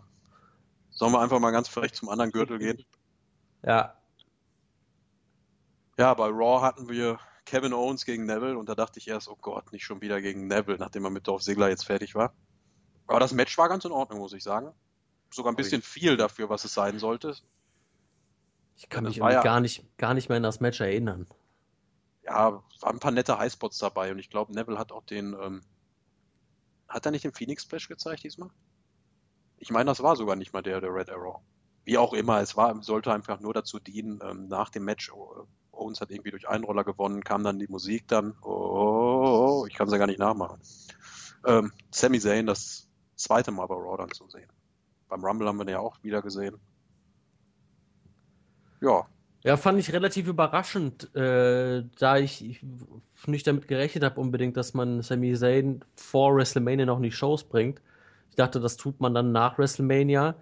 Sollen 0.92 1.12
wir 1.12 1.22
einfach 1.22 1.40
mal 1.40 1.52
ganz 1.52 1.68
frech 1.68 1.94
zum 1.94 2.10
anderen 2.10 2.32
Gürtel 2.32 2.60
gehen? 2.60 2.86
Ja. 3.64 3.96
Ja, 5.98 6.14
bei 6.14 6.28
Raw 6.28 6.62
hatten 6.62 6.88
wir 6.88 7.20
Kevin 7.46 7.74
Owens 7.74 8.06
gegen 8.06 8.26
Neville 8.26 8.58
und 8.58 8.70
da 8.70 8.76
dachte 8.76 9.00
ich 9.00 9.08
erst, 9.08 9.28
oh 9.28 9.38
Gott, 9.42 9.72
nicht 9.72 9.86
schon 9.86 10.02
wieder 10.02 10.22
gegen 10.22 10.48
Neville, 10.48 10.78
nachdem 10.78 11.06
er 11.06 11.10
mit 11.10 11.28
Dorf 11.28 11.42
Segler 11.42 11.70
jetzt 11.70 11.86
fertig 11.86 12.16
war. 12.16 12.34
Aber 13.08 13.20
das 13.20 13.34
Match 13.34 13.58
war 13.58 13.70
ganz 13.70 13.86
in 13.86 13.92
Ordnung, 13.92 14.20
muss 14.20 14.34
ich 14.34 14.44
sagen. 14.44 14.72
Sogar 15.36 15.52
ein 15.52 15.58
bisschen 15.58 15.82
viel 15.82 16.16
dafür, 16.16 16.50
was 16.50 16.64
es 16.64 16.74
sein 16.74 16.98
sollte. 16.98 17.36
Ich 18.78 18.88
kann 18.88 19.04
mich 19.04 19.18
ja, 19.18 19.42
gar, 19.44 19.60
nicht, 19.60 19.86
gar 19.98 20.14
nicht 20.14 20.30
mehr 20.30 20.38
an 20.38 20.44
das 20.44 20.62
Match 20.62 20.80
erinnern. 20.80 21.28
Ja, 22.24 22.64
waren 22.80 22.96
ein 22.96 23.00
paar 23.00 23.12
nette 23.12 23.38
Highspots 23.38 23.78
dabei 23.78 24.14
und 24.14 24.20
ich 24.20 24.30
glaube, 24.30 24.54
Neville 24.54 24.80
hat 24.80 24.94
auch 24.94 25.04
den. 25.04 25.34
Ähm, 25.34 25.62
hat 26.88 27.06
er 27.06 27.12
nicht 27.12 27.26
den 27.26 27.34
Phoenix 27.34 27.64
Splash 27.64 27.90
gezeigt 27.90 28.24
diesmal? 28.24 28.50
Ich 29.58 29.72
meine, 29.72 29.90
das 29.90 30.02
war 30.02 30.16
sogar 30.16 30.38
nicht 30.38 30.54
mal 30.54 30.62
der, 30.62 30.80
der 30.80 30.94
Red 30.94 31.10
Arrow. 31.10 31.42
Wie 31.84 31.98
auch 31.98 32.14
immer, 32.14 32.40
es 32.40 32.56
war, 32.56 32.82
sollte 32.82 33.12
einfach 33.12 33.42
nur 33.42 33.54
dazu 33.54 33.78
dienen, 33.80 34.22
ähm, 34.24 34.48
nach 34.48 34.70
dem 34.70 34.86
Match, 34.86 35.12
oh, 35.12 35.48
Owens 35.74 36.00
hat 36.00 36.12
irgendwie 36.12 36.32
durch 36.32 36.48
Einroller 36.48 36.86
gewonnen, 36.86 37.26
kam 37.26 37.44
dann 37.44 37.60
die 37.60 37.68
Musik 37.68 38.08
dann, 38.08 38.38
oh, 38.42 38.48
oh, 38.48 39.62
oh 39.64 39.66
ich 39.66 39.74
kann 39.74 39.88
es 39.88 39.92
ja 39.92 39.98
gar 39.98 40.08
nicht 40.08 40.20
nachmachen. 40.20 40.62
Ähm, 41.46 41.74
Sami 41.92 42.22
Zayn 42.22 42.46
das 42.46 42.88
zweite 43.18 43.52
Mal 43.52 43.66
bei 43.66 43.76
Raw 43.76 43.98
dann 43.98 44.12
zu 44.12 44.30
sehen. 44.30 44.50
Beim 45.10 45.24
Rumble 45.24 45.48
haben 45.48 45.58
wir 45.58 45.66
den 45.66 45.74
ja 45.74 45.80
auch 45.80 46.02
wieder 46.04 46.22
gesehen. 46.22 46.58
Ja. 48.82 49.06
Ja, 49.44 49.58
fand 49.58 49.80
ich 49.80 49.94
relativ 49.94 50.28
überraschend, 50.28 51.16
äh, 51.16 51.84
da 52.00 52.18
ich, 52.18 52.44
ich, 52.44 52.66
nicht 53.28 53.46
damit 53.46 53.68
gerechnet 53.68 54.04
habe 54.04 54.20
unbedingt, 54.20 54.58
dass 54.58 54.74
man 54.74 55.04
Sami 55.04 55.36
Zayn 55.36 55.86
vor 55.96 56.36
WrestleMania 56.36 56.88
noch 56.88 56.98
in 56.98 57.04
die 57.04 57.12
Shows 57.12 57.44
bringt. 57.44 57.80
Ich 58.32 58.36
dachte, 58.36 58.60
das 58.60 58.76
tut 58.76 59.00
man 59.00 59.14
dann 59.14 59.32
nach 59.32 59.60
WrestleMania. 59.60 60.36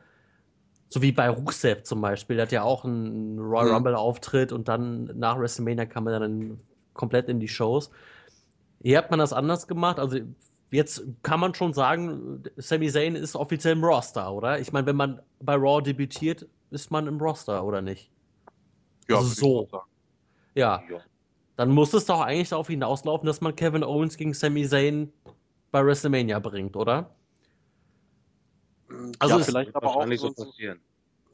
So 0.88 1.02
wie 1.02 1.12
bei 1.12 1.30
Rusev 1.30 1.84
zum 1.84 2.00
Beispiel. 2.02 2.38
Der 2.38 2.46
hat 2.46 2.52
ja 2.54 2.64
auch 2.64 2.86
einen 2.86 3.40
Royal 3.40 3.68
mhm. 3.68 3.74
Rumble-Auftritt 3.74 4.54
und 4.54 4.68
dann 4.68 5.06
nach 5.16 5.38
WrestleMania 5.38 5.86
kam 5.86 6.08
er 6.08 6.20
dann 6.20 6.60
komplett 6.94 7.28
in 7.28 7.40
die 7.40 7.48
Shows. 7.48 7.92
Hier 8.82 9.00
hat 9.00 9.10
man 9.10 9.20
das 9.20 9.34
anders 9.34 9.68
gemacht. 9.68 10.00
Also 10.00 10.20
Jetzt 10.74 11.04
kann 11.22 11.40
man 11.40 11.54
schon 11.54 11.72
sagen, 11.72 12.44
Sami 12.58 12.90
Zayn 12.90 13.16
ist 13.16 13.36
offiziell 13.36 13.74
im 13.74 13.84
Roster, 13.84 14.34
oder? 14.34 14.60
Ich 14.60 14.72
meine, 14.72 14.88
wenn 14.88 14.96
man 14.96 15.22
bei 15.40 15.54
Raw 15.54 15.84
debütiert, 15.84 16.48
ist 16.72 16.90
man 16.90 17.06
im 17.06 17.20
Roster, 17.20 17.64
oder 17.64 17.80
nicht? 17.84 18.10
Ja, 19.08 19.18
also 19.18 19.30
so. 19.30 19.70
Ja. 20.56 20.82
ja. 20.90 21.00
Dann 21.58 21.70
muss 21.70 21.94
es 21.94 22.06
doch 22.06 22.22
eigentlich 22.22 22.50
darauf 22.50 22.70
hinauslaufen, 22.70 23.28
dass 23.28 23.40
man 23.40 23.56
Kevin 23.56 23.84
Owens 23.84 24.18
gegen 24.18 24.34
Sami 24.34 24.68
Zayn 24.68 25.14
bei 25.70 25.86
WrestleMania 25.86 26.40
bringt, 26.40 26.76
oder? 26.76 27.16
Also 29.20 29.38
ja, 29.38 29.44
vielleicht 29.44 29.76
aber 29.76 29.96
auch 29.96 30.12
so 30.16 30.34
passieren. 30.34 30.80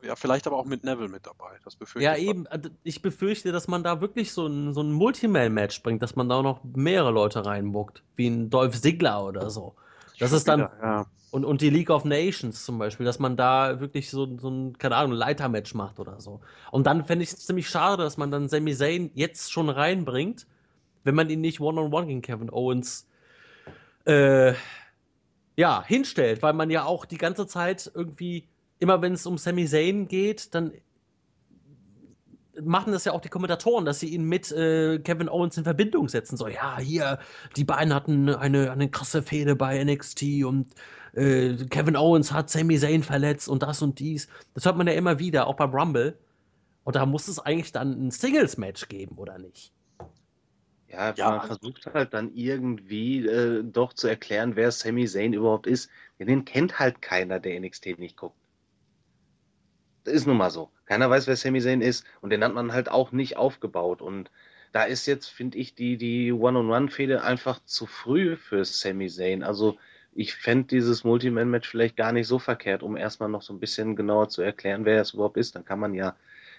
Ja, 0.01 0.15
vielleicht 0.15 0.47
aber 0.47 0.57
auch 0.57 0.65
mit 0.65 0.83
Neville 0.83 1.09
mit 1.09 1.25
dabei. 1.25 1.57
Das 1.63 1.75
befürchte 1.75 2.05
ja, 2.05 2.15
ich. 2.15 2.23
Ja, 2.23 2.29
eben. 2.29 2.47
Also 2.47 2.69
ich 2.83 3.01
befürchte, 3.01 3.51
dass 3.51 3.67
man 3.67 3.83
da 3.83 4.01
wirklich 4.01 4.31
so 4.31 4.47
ein, 4.47 4.73
so 4.73 4.81
ein 4.81 4.91
Multiman-Match 4.91 5.83
bringt, 5.83 6.01
dass 6.01 6.15
man 6.15 6.29
da 6.29 6.41
noch 6.41 6.63
mehrere 6.63 7.11
Leute 7.11 7.45
reinmuckt, 7.45 8.03
wie 8.15 8.27
ein 8.27 8.49
Dolph 8.49 8.79
Ziggler 8.79 9.25
oder 9.25 9.49
so. 9.49 9.75
Das 10.19 10.31
ist 10.31 10.47
dann. 10.47 10.61
Wieder, 10.61 10.71
ja. 10.81 11.05
und, 11.31 11.45
und 11.45 11.61
die 11.61 11.69
League 11.69 11.89
of 11.89 12.05
Nations 12.05 12.63
zum 12.63 12.77
Beispiel, 12.77 13.05
dass 13.05 13.19
man 13.19 13.35
da 13.35 13.79
wirklich 13.79 14.09
so, 14.09 14.37
so 14.37 14.49
ein, 14.49 14.77
keine 14.77 14.95
Ahnung, 14.95 15.13
Leitermatch 15.13 15.73
macht 15.73 15.99
oder 15.99 16.19
so. 16.21 16.41
Und 16.71 16.87
dann 16.87 17.05
fände 17.05 17.23
ich 17.23 17.31
es 17.31 17.45
ziemlich 17.45 17.69
schade, 17.69 18.03
dass 18.03 18.17
man 18.17 18.31
dann 18.31 18.47
Sami 18.47 18.73
Zayn 18.75 19.11
jetzt 19.15 19.51
schon 19.51 19.69
reinbringt, 19.69 20.47
wenn 21.03 21.15
man 21.15 21.29
ihn 21.29 21.41
nicht 21.41 21.59
One-on-One 21.59 21.89
-on 21.89 22.03
-one 22.03 22.07
gegen 22.07 22.21
Kevin 22.21 22.49
Owens 22.49 23.07
äh, 24.05 24.53
ja, 25.55 25.83
hinstellt, 25.85 26.41
weil 26.41 26.53
man 26.53 26.69
ja 26.69 26.85
auch 26.85 27.05
die 27.05 27.17
ganze 27.17 27.45
Zeit 27.45 27.91
irgendwie, 27.93 28.47
immer 28.79 29.01
wenn 29.01 29.13
es 29.13 29.25
um 29.25 29.37
Sami 29.37 29.65
Zayn 29.65 30.07
geht, 30.07 30.53
dann 30.55 30.73
machen 32.61 32.91
das 32.91 33.05
ja 33.05 33.13
auch 33.13 33.21
die 33.21 33.29
Kommentatoren, 33.29 33.85
dass 33.85 33.99
sie 33.99 34.09
ihn 34.09 34.23
mit 34.23 34.51
äh, 34.51 34.99
Kevin 34.99 35.29
Owens 35.29 35.57
in 35.57 35.63
Verbindung 35.63 36.09
setzen. 36.09 36.37
So, 36.37 36.47
ja, 36.47 36.79
hier, 36.79 37.19
die 37.55 37.63
beiden 37.63 37.93
hatten 37.93 38.29
eine, 38.29 38.71
eine 38.71 38.89
krasse 38.89 39.21
Fehde 39.21 39.55
bei 39.55 39.83
NXT 39.83 40.43
und 40.45 40.67
äh, 41.13 41.55
Kevin 41.69 41.95
Owens 41.95 42.31
hat 42.31 42.49
Sami 42.49 42.77
Zayn 42.77 43.03
verletzt 43.03 43.47
und 43.47 43.63
das 43.63 43.81
und 43.81 43.99
dies. 43.99 44.27
Das 44.53 44.65
hört 44.65 44.77
man 44.77 44.87
ja 44.87 44.93
immer 44.93 45.19
wieder, 45.19 45.47
auch 45.47 45.55
beim 45.55 45.71
Rumble. 45.71 46.17
Und 46.83 46.95
da 46.95 47.05
muss 47.05 47.27
es 47.27 47.39
eigentlich 47.39 47.71
dann 47.71 48.07
ein 48.07 48.11
Singles-Match 48.11 48.87
geben, 48.87 49.17
oder 49.17 49.37
nicht? 49.37 49.71
Ja, 50.87 51.13
ja, 51.13 51.29
man 51.29 51.45
versucht 51.45 51.85
halt 51.85 52.13
dann 52.15 52.33
irgendwie 52.33 53.27
äh, 53.27 53.63
doch 53.63 53.93
zu 53.93 54.07
erklären, 54.07 54.55
wer 54.55 54.71
Sami 54.71 55.05
Zayn 55.05 55.33
überhaupt 55.33 55.67
ist. 55.67 55.89
Den 56.17 56.45
kennt 56.45 56.79
halt 56.79 57.01
keiner, 57.01 57.39
der 57.39 57.59
NXT 57.59 57.99
nicht 57.99 58.17
guckt. 58.17 58.38
Das 60.03 60.13
ist 60.13 60.27
nun 60.27 60.37
mal 60.37 60.49
so. 60.49 60.69
Keiner 60.85 61.09
weiß, 61.09 61.27
wer 61.27 61.35
Sami 61.35 61.61
Zayn 61.61 61.81
ist 61.81 62.05
und 62.21 62.29
den 62.31 62.43
hat 62.43 62.53
man 62.53 62.73
halt 62.73 62.89
auch 62.89 63.11
nicht 63.11 63.37
aufgebaut. 63.37 64.01
Und 64.01 64.31
da 64.71 64.83
ist 64.83 65.05
jetzt, 65.05 65.27
finde 65.27 65.57
ich, 65.57 65.75
die, 65.75 65.97
die 65.97 66.31
One-on-One-Fehde 66.31 67.23
einfach 67.23 67.63
zu 67.65 67.85
früh 67.85 68.35
für 68.35 68.63
Sami 68.65 69.07
Zayn. 69.07 69.43
Also 69.43 69.77
ich 70.13 70.33
fände 70.35 70.67
dieses 70.67 71.03
Multi-Man-Match 71.03 71.69
vielleicht 71.69 71.95
gar 71.95 72.11
nicht 72.11 72.27
so 72.27 72.39
verkehrt, 72.39 72.83
um 72.83 72.97
erstmal 72.97 73.29
noch 73.29 73.41
so 73.41 73.53
ein 73.53 73.59
bisschen 73.59 73.95
genauer 73.95 74.29
zu 74.29 74.41
erklären, 74.41 74.85
wer 74.85 75.01
es 75.01 75.13
überhaupt 75.13 75.37
ist. 75.37 75.55
Dann 75.55 75.65
kann 75.65 75.79
man 75.79 75.93
ja 75.93 76.15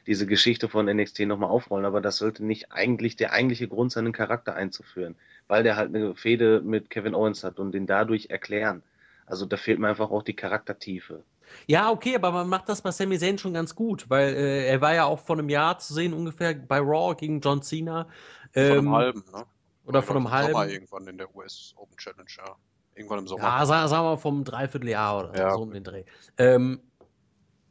diese 0.07 0.27
Geschichte 0.27 0.69
von 0.69 0.87
NXT 0.87 1.21
nochmal 1.21 1.51
aufrollen, 1.51 1.85
aber 1.85 2.01
das 2.01 2.17
sollte 2.17 2.45
nicht 2.45 2.73
eigentlich 2.73 3.17
der 3.17 3.33
eigentliche 3.33 3.69
Grund 3.69 3.93
sein, 3.93 4.05
einen 4.05 4.13
Charakter 4.13 4.55
einzuführen, 4.55 5.17
weil 5.47 5.63
der 5.63 5.77
halt 5.77 5.95
eine 5.95 6.15
Fehde 6.15 6.63
mit 6.63 6.91
Kevin 6.91 7.15
Owens 7.15 7.45
hat 7.45 7.59
und 7.59 7.73
den 7.73 7.87
dadurch 7.87 8.31
erklären. 8.31 8.83
Also 9.27 9.47
da 9.47 9.57
fehlt 9.57 9.79
mir 9.79 9.89
einfach 9.89 10.11
auch 10.11 10.23
die 10.23 10.35
Charaktertiefe. 10.35 11.23
Ja, 11.67 11.91
okay, 11.91 12.15
aber 12.15 12.33
man 12.33 12.49
macht 12.49 12.69
das 12.69 12.83
bei 12.83 12.91
Sami 12.91 13.19
Zayn 13.19 13.39
schon 13.39 13.55
ganz 13.55 13.75
gut, 13.75 14.09
weil 14.09 14.35
äh, 14.35 14.67
er 14.67 14.81
war 14.81 14.95
ja 14.95 15.05
auch 15.05 15.19
vor 15.19 15.39
einem 15.39 15.49
Jahr 15.49 15.79
zu 15.79 15.95
sehen 15.95 16.13
ungefähr 16.13 16.55
bei 16.55 16.79
Raw 16.79 17.15
gegen 17.15 17.41
John 17.41 17.63
Cena. 17.63 18.07
Ähm, 18.55 18.69
von 18.69 18.79
einem 18.79 18.93
halben, 18.95 19.25
ne? 19.33 19.47
Oder 19.85 20.03
von 20.03 20.17
einem 20.17 20.31
halben. 20.31 20.53
Sommer 20.53 20.69
irgendwann 20.69 21.07
in 21.07 21.19
der 21.19 21.35
US 21.35 21.75
Open 21.77 21.97
Challenge, 21.97 22.31
ja. 22.37 22.57
Irgendwann 22.95 23.21
im 23.21 23.29
Sommer. 23.29 23.43
Ja, 23.43 23.67
sagen, 23.67 24.05
wir 24.05 24.19
vom 24.19 24.45
Dreivierteljahr 24.45 25.19
oder 25.19 25.39
ja. 25.39 25.55
so 25.55 25.63
um 25.63 25.71
den 25.71 25.85
Dreh. 25.85 26.05
Ähm, 26.39 26.81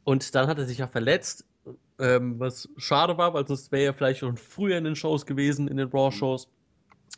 und 0.04 0.34
dann 0.34 0.48
hat 0.48 0.58
er 0.58 0.64
sich 0.64 0.78
ja 0.78 0.86
verletzt 0.86 1.46
ähm, 2.00 2.40
was 2.40 2.68
schade 2.76 3.16
war, 3.18 3.34
weil 3.34 3.44
das 3.44 3.70
wäre 3.70 3.84
ja 3.84 3.92
vielleicht 3.92 4.20
schon 4.20 4.36
früher 4.36 4.78
in 4.78 4.84
den 4.84 4.96
Shows 4.96 5.26
gewesen, 5.26 5.68
in 5.68 5.76
den 5.76 5.88
Raw-Shows. 5.88 6.48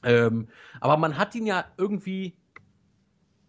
Ähm, 0.05 0.49
aber 0.81 0.97
man 0.97 1.17
hat 1.17 1.35
ihn 1.35 1.47
ja 1.47 1.65
irgendwie. 1.77 2.37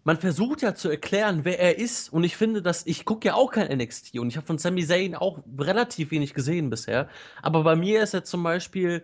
Man 0.05 0.17
versucht 0.17 0.61
ja 0.61 0.75
zu 0.75 0.89
erklären, 0.89 1.45
wer 1.45 1.59
er 1.59 1.77
ist. 1.77 2.11
Und 2.11 2.23
ich 2.23 2.35
finde, 2.35 2.61
dass 2.61 2.85
ich 2.85 3.05
gucke 3.05 3.27
ja 3.29 3.35
auch 3.35 3.51
kein 3.51 3.77
NXT 3.77 4.19
und 4.19 4.27
ich 4.27 4.37
habe 4.37 4.45
von 4.45 4.57
Sami 4.57 4.85
Zayn 4.85 5.15
auch 5.15 5.39
relativ 5.57 6.11
wenig 6.11 6.33
gesehen 6.33 6.69
bisher. 6.69 7.07
Aber 7.41 7.63
bei 7.63 7.75
mir 7.75 8.03
ist 8.03 8.13
er 8.13 8.23
zum 8.23 8.43
Beispiel 8.43 9.03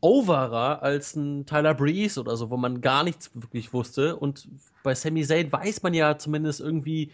overer 0.00 0.82
als 0.82 1.16
ein 1.16 1.46
Tyler 1.46 1.74
Breeze 1.74 2.20
oder 2.20 2.36
so, 2.36 2.50
wo 2.50 2.56
man 2.56 2.80
gar 2.80 3.02
nichts 3.02 3.30
wirklich 3.34 3.72
wusste. 3.72 4.16
Und 4.16 4.48
bei 4.82 4.94
Sami 4.94 5.24
Zayn 5.24 5.50
weiß 5.50 5.82
man 5.82 5.94
ja 5.94 6.18
zumindest 6.18 6.60
irgendwie, 6.60 7.10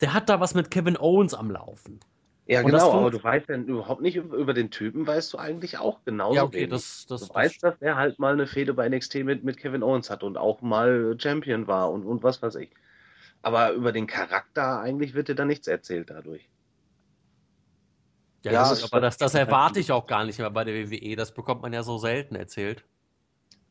der 0.00 0.14
hat 0.14 0.28
da 0.28 0.40
was 0.40 0.54
mit 0.54 0.70
Kevin 0.70 0.96
Owens 0.96 1.34
am 1.34 1.50
Laufen. 1.50 2.00
Ja, 2.50 2.62
und 2.62 2.66
genau, 2.66 2.92
aber 2.92 3.12
du 3.12 3.22
weißt 3.22 3.48
ja 3.48 3.54
überhaupt 3.58 4.00
nicht 4.00 4.16
über 4.16 4.52
den 4.52 4.72
Typen, 4.72 5.06
weißt 5.06 5.32
du 5.32 5.38
eigentlich 5.38 5.78
auch 5.78 6.04
genauso 6.04 6.34
ja, 6.34 6.42
okay, 6.42 6.62
wenig. 6.62 6.70
Das, 6.70 7.06
das, 7.06 7.28
du 7.28 7.32
weißt, 7.32 7.62
dass 7.62 7.80
er 7.80 7.94
halt 7.94 8.18
mal 8.18 8.32
eine 8.32 8.48
Fehde 8.48 8.74
bei 8.74 8.88
NXT 8.88 9.22
mit, 9.22 9.44
mit 9.44 9.56
Kevin 9.56 9.84
Owens 9.84 10.10
hat 10.10 10.24
und 10.24 10.36
auch 10.36 10.60
mal 10.60 11.14
Champion 11.16 11.68
war 11.68 11.92
und, 11.92 12.04
und 12.04 12.24
was 12.24 12.42
weiß 12.42 12.56
ich. 12.56 12.70
Aber 13.40 13.70
über 13.70 13.92
den 13.92 14.08
Charakter 14.08 14.80
eigentlich 14.80 15.14
wird 15.14 15.28
dir 15.28 15.36
da 15.36 15.44
nichts 15.44 15.68
erzählt 15.68 16.10
dadurch. 16.10 16.48
Ja, 18.42 18.50
ja 18.50 18.60
das 18.62 18.72
ist, 18.72 18.92
aber 18.92 19.00
das, 19.00 19.16
das 19.16 19.34
erwarte 19.34 19.78
ich 19.78 19.92
auch 19.92 20.08
gar 20.08 20.24
nicht 20.24 20.40
mehr 20.40 20.50
bei 20.50 20.64
der 20.64 20.74
WWE. 20.74 21.14
Das 21.14 21.32
bekommt 21.32 21.62
man 21.62 21.72
ja 21.72 21.84
so 21.84 21.98
selten 21.98 22.34
erzählt. 22.34 22.82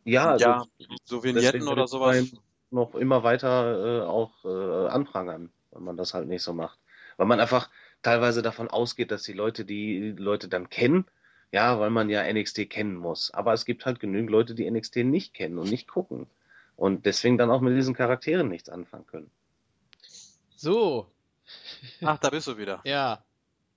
Ja, 0.05 0.29
also 0.29 0.45
ja 0.45 0.63
so 1.03 1.21
Vignetten 1.21 1.67
oder 1.67 1.85
sowas. 1.85 2.31
Noch 2.71 2.95
immer 2.95 3.23
weiter 3.23 4.03
äh, 4.03 4.05
auch 4.05 4.45
äh, 4.45 4.87
anprangern, 4.87 5.51
wenn 5.71 5.83
man 5.83 5.97
das 5.97 6.13
halt 6.13 6.29
nicht 6.29 6.43
so 6.43 6.53
macht. 6.53 6.79
Weil 7.17 7.27
man 7.27 7.41
einfach, 7.41 7.69
teilweise 8.01 8.41
davon 8.41 8.69
ausgeht, 8.69 9.11
dass 9.11 9.23
die 9.23 9.33
Leute 9.33 9.65
die 9.65 10.13
Leute 10.17 10.47
dann 10.47 10.69
kennen, 10.69 11.05
ja, 11.51 11.79
weil 11.79 11.89
man 11.89 12.09
ja 12.09 12.31
NXT 12.31 12.69
kennen 12.69 12.95
muss. 12.95 13.31
Aber 13.31 13.53
es 13.53 13.65
gibt 13.65 13.85
halt 13.85 13.99
genügend 13.99 14.29
Leute, 14.29 14.55
die 14.55 14.69
NXT 14.69 14.97
nicht 14.97 15.33
kennen 15.33 15.57
und 15.57 15.69
nicht 15.69 15.87
gucken. 15.87 16.27
Und 16.75 17.05
deswegen 17.05 17.37
dann 17.37 17.51
auch 17.51 17.61
mit 17.61 17.75
diesen 17.75 17.93
Charakteren 17.93 18.47
nichts 18.47 18.69
anfangen 18.69 19.07
können. 19.07 19.31
So. 20.55 21.07
Ach, 22.01 22.17
da 22.19 22.29
bist 22.29 22.47
du 22.47 22.57
wieder. 22.57 22.81
Ja. 22.85 23.23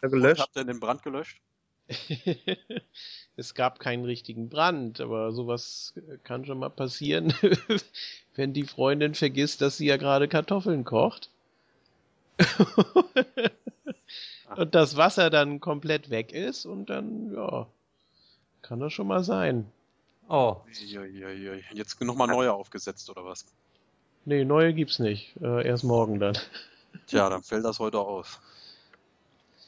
ja 0.02 0.08
gelöscht. 0.08 0.40
Und 0.40 0.42
habt 0.42 0.56
ihr 0.56 0.64
den 0.64 0.80
Brand 0.80 1.02
gelöscht? 1.02 1.40
es 3.36 3.54
gab 3.54 3.80
keinen 3.80 4.04
richtigen 4.04 4.48
Brand, 4.48 5.00
aber 5.00 5.32
sowas 5.32 5.94
kann 6.22 6.44
schon 6.44 6.58
mal 6.58 6.70
passieren, 6.70 7.34
wenn 8.34 8.52
die 8.52 8.64
Freundin 8.64 9.14
vergisst, 9.14 9.60
dass 9.62 9.78
sie 9.78 9.86
ja 9.86 9.96
gerade 9.96 10.28
Kartoffeln 10.28 10.84
kocht. 10.84 11.30
Und 14.56 14.74
das 14.74 14.96
Wasser 14.96 15.30
dann 15.30 15.60
komplett 15.60 16.10
weg 16.10 16.32
ist 16.32 16.66
und 16.66 16.90
dann, 16.90 17.34
ja, 17.34 17.66
kann 18.62 18.80
das 18.80 18.92
schon 18.92 19.06
mal 19.06 19.24
sein. 19.24 19.70
Oh. 20.28 20.56
Jetzt 21.72 22.00
nochmal 22.00 22.28
neue 22.28 22.52
aufgesetzt 22.52 23.10
oder 23.10 23.24
was? 23.24 23.44
Nee, 24.24 24.44
neue 24.44 24.72
gibt's 24.72 24.98
nicht. 24.98 25.34
Äh, 25.40 25.66
erst 25.66 25.84
morgen 25.84 26.20
dann. 26.20 26.38
Tja, 27.06 27.28
dann 27.28 27.42
fällt 27.42 27.64
das 27.64 27.78
heute 27.78 27.98
aus. 27.98 28.40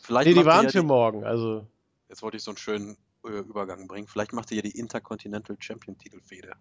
Vielleicht 0.02 0.28
nee, 0.28 0.35
die 0.35 0.44
waren 0.44 0.66
ja 0.66 0.70
für 0.70 0.81
die... 0.81 0.86
morgen, 0.86 1.24
also. 1.24 1.66
Jetzt 2.09 2.23
wollte 2.23 2.36
ich 2.36 2.43
so 2.43 2.52
einen 2.52 2.59
schönen 2.59 2.97
äh, 3.24 3.28
Übergang 3.28 3.89
bringen. 3.89 4.06
Vielleicht 4.06 4.32
macht 4.32 4.51
ihr 4.52 4.56
ja 4.56 4.62
die 4.62 4.78
Intercontinental 4.78 5.56
Champion 5.59 5.98
Titelfehde. 5.98 6.52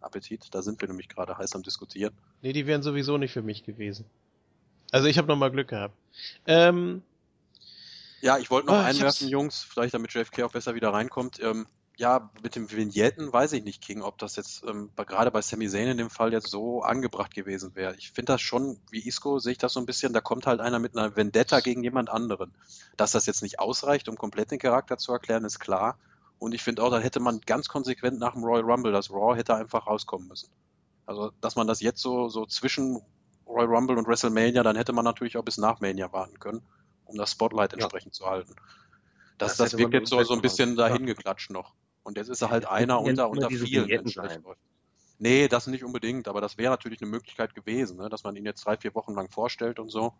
Appetit, 0.00 0.48
da 0.52 0.62
sind 0.62 0.80
wir 0.80 0.88
nämlich 0.88 1.08
gerade 1.08 1.36
heiß 1.36 1.54
am 1.54 1.62
diskutieren. 1.62 2.14
Nee, 2.42 2.52
die 2.52 2.66
wären 2.66 2.82
sowieso 2.82 3.18
nicht 3.18 3.32
für 3.32 3.42
mich 3.42 3.64
gewesen. 3.64 4.06
Also 4.90 5.06
ich 5.06 5.18
habe 5.18 5.28
nochmal 5.28 5.50
Glück 5.50 5.68
gehabt. 5.68 5.94
Ähm, 6.46 7.02
ja, 8.20 8.38
ich 8.38 8.50
wollte 8.50 8.68
noch 8.68 8.74
oh, 8.74 8.78
einwerfen, 8.78 9.28
Jungs, 9.28 9.62
vielleicht 9.62 9.94
damit 9.94 10.12
JFK 10.12 10.42
auch 10.44 10.52
besser 10.52 10.74
wieder 10.74 10.92
reinkommt. 10.92 11.40
Ähm, 11.42 11.66
ja, 11.96 12.30
mit 12.42 12.56
dem 12.56 12.70
Vignetten 12.70 13.30
weiß 13.30 13.52
ich 13.52 13.62
nicht, 13.62 13.82
King, 13.82 14.00
ob 14.00 14.16
das 14.16 14.36
jetzt 14.36 14.64
ähm, 14.66 14.90
gerade 14.96 15.30
bei 15.30 15.42
Sami 15.42 15.68
Zayn 15.68 15.88
in 15.88 15.98
dem 15.98 16.08
Fall 16.08 16.32
jetzt 16.32 16.48
so 16.48 16.82
angebracht 16.82 17.34
gewesen 17.34 17.74
wäre. 17.74 17.94
Ich 17.96 18.10
finde 18.10 18.32
das 18.32 18.40
schon, 18.40 18.78
wie 18.90 19.06
Isco 19.06 19.38
sehe 19.38 19.52
ich 19.52 19.58
das 19.58 19.74
so 19.74 19.80
ein 19.80 19.86
bisschen, 19.86 20.14
da 20.14 20.22
kommt 20.22 20.46
halt 20.46 20.60
einer 20.60 20.78
mit 20.78 20.96
einer 20.96 21.14
Vendetta 21.14 21.60
gegen 21.60 21.82
jemand 21.82 22.08
anderen. 22.08 22.54
Dass 22.96 23.12
das 23.12 23.26
jetzt 23.26 23.42
nicht 23.42 23.58
ausreicht, 23.58 24.08
um 24.08 24.16
komplett 24.16 24.50
den 24.50 24.58
Charakter 24.58 24.96
zu 24.96 25.12
erklären, 25.12 25.44
ist 25.44 25.58
klar. 25.58 25.98
Und 26.38 26.54
ich 26.54 26.62
finde 26.62 26.82
auch, 26.82 26.90
da 26.90 27.00
hätte 27.00 27.20
man 27.20 27.42
ganz 27.42 27.68
konsequent 27.68 28.18
nach 28.18 28.32
dem 28.32 28.44
Royal 28.44 28.64
Rumble, 28.64 28.92
das 28.92 29.10
Raw 29.10 29.36
hätte 29.36 29.54
einfach 29.54 29.86
rauskommen 29.86 30.26
müssen. 30.26 30.48
Also, 31.04 31.32
dass 31.42 31.54
man 31.54 31.66
das 31.66 31.82
jetzt 31.82 32.00
so, 32.00 32.30
so 32.30 32.46
zwischen 32.46 33.02
Royal 33.46 33.66
Rumble 33.66 33.98
und 33.98 34.06
WrestleMania, 34.06 34.62
dann 34.62 34.76
hätte 34.76 34.94
man 34.94 35.04
natürlich 35.04 35.36
auch 35.36 35.44
bis 35.44 35.58
nach 35.58 35.80
Mania 35.80 36.10
warten 36.12 36.38
können 36.38 36.62
um 37.10 37.18
das 37.18 37.32
Spotlight 37.32 37.72
entsprechend 37.72 38.16
ja. 38.16 38.24
zu 38.24 38.30
halten. 38.30 38.54
Das, 39.38 39.56
das, 39.56 39.70
das 39.70 39.78
wirkt 39.78 39.94
jetzt 39.94 40.10
so, 40.10 40.22
so 40.22 40.34
ein 40.34 40.42
bisschen 40.42 40.76
dahin 40.76 41.06
geklatscht 41.06 41.50
noch. 41.50 41.74
Und 42.02 42.16
jetzt 42.16 42.28
ist 42.28 42.42
er 42.42 42.50
halt 42.50 42.66
einer 42.66 43.00
unter, 43.00 43.30
unter 43.30 43.48
vielen. 43.48 43.88
Nee, 45.18 45.48
das 45.48 45.66
nicht 45.66 45.84
unbedingt, 45.84 46.28
aber 46.28 46.40
das 46.40 46.56
wäre 46.56 46.70
natürlich 46.70 47.02
eine 47.02 47.10
Möglichkeit 47.10 47.54
gewesen, 47.54 47.98
ne? 47.98 48.08
dass 48.08 48.24
man 48.24 48.36
ihn 48.36 48.46
jetzt 48.46 48.64
drei, 48.64 48.78
vier 48.78 48.94
Wochen 48.94 49.14
lang 49.14 49.30
vorstellt 49.30 49.78
und 49.78 49.90
so. 49.90 50.14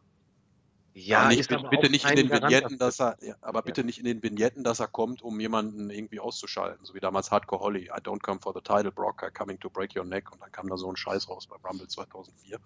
Ja, 0.93 1.21
aber 1.21 1.29
nicht, 1.29 1.49
bitte 1.71 1.89
nicht 1.89 2.05
in 2.05 2.17
den 2.17 2.31
Vignetten, 2.31 2.77
dass 2.77 3.01
er, 3.01 3.17
ja, 3.23 3.35
aber 3.41 3.62
bitte 3.62 3.85
nicht 3.85 3.99
in 3.99 4.05
den 4.05 4.23
Vignetten, 4.23 4.65
dass 4.65 4.81
er 4.81 4.89
kommt, 4.89 5.23
um 5.23 5.39
jemanden 5.39 5.89
irgendwie 5.89 6.19
auszuschalten, 6.19 6.85
so 6.85 6.95
wie 6.95 7.01
damals 7.01 7.31
Hardcore 7.31 7.62
Holly. 7.62 7.85
I 7.85 8.01
don't 8.01 8.21
come 8.21 8.41
for 8.41 8.53
the 8.53 8.61
title, 8.61 8.91
Brock, 8.91 9.23
I 9.27 9.31
coming 9.31 9.59
to 9.61 9.71
break 9.71 9.97
your 9.97 10.05
neck. 10.05 10.33
Und 10.33 10.43
dann 10.43 10.51
kam 10.51 10.69
da 10.69 10.77
so 10.77 10.91
ein 10.91 10.97
Scheiß 10.97 11.29
raus 11.29 11.47
bei 11.47 11.57
Rumble 11.67 11.87
2004. 11.87 12.59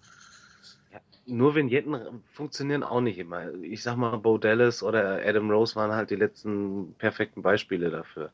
Nur 1.27 1.55
Vignetten 1.55 2.23
funktionieren 2.33 2.83
auch 2.83 3.01
nicht 3.01 3.17
immer. 3.17 3.53
Ich 3.55 3.81
sag 3.81 3.95
mal, 3.95 4.17
Bo 4.17 4.37
Dallas 4.37 4.83
oder 4.83 5.21
Adam 5.25 5.49
Rose 5.49 5.75
waren 5.75 5.91
halt 5.91 6.11
die 6.11 6.15
letzten 6.15 6.93
perfekten 6.99 7.41
Beispiele 7.41 7.89
dafür. 7.89 8.31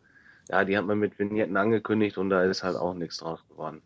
Ja, 0.49 0.65
die 0.65 0.77
hat 0.77 0.85
man 0.85 0.99
mit 0.99 1.17
Vignetten 1.17 1.55
angekündigt 1.55 2.17
und 2.17 2.29
da 2.29 2.43
ist 2.43 2.63
halt 2.63 2.75
auch 2.75 2.93
nichts 2.93 3.17
draus 3.17 3.39
geworden. 3.47 3.81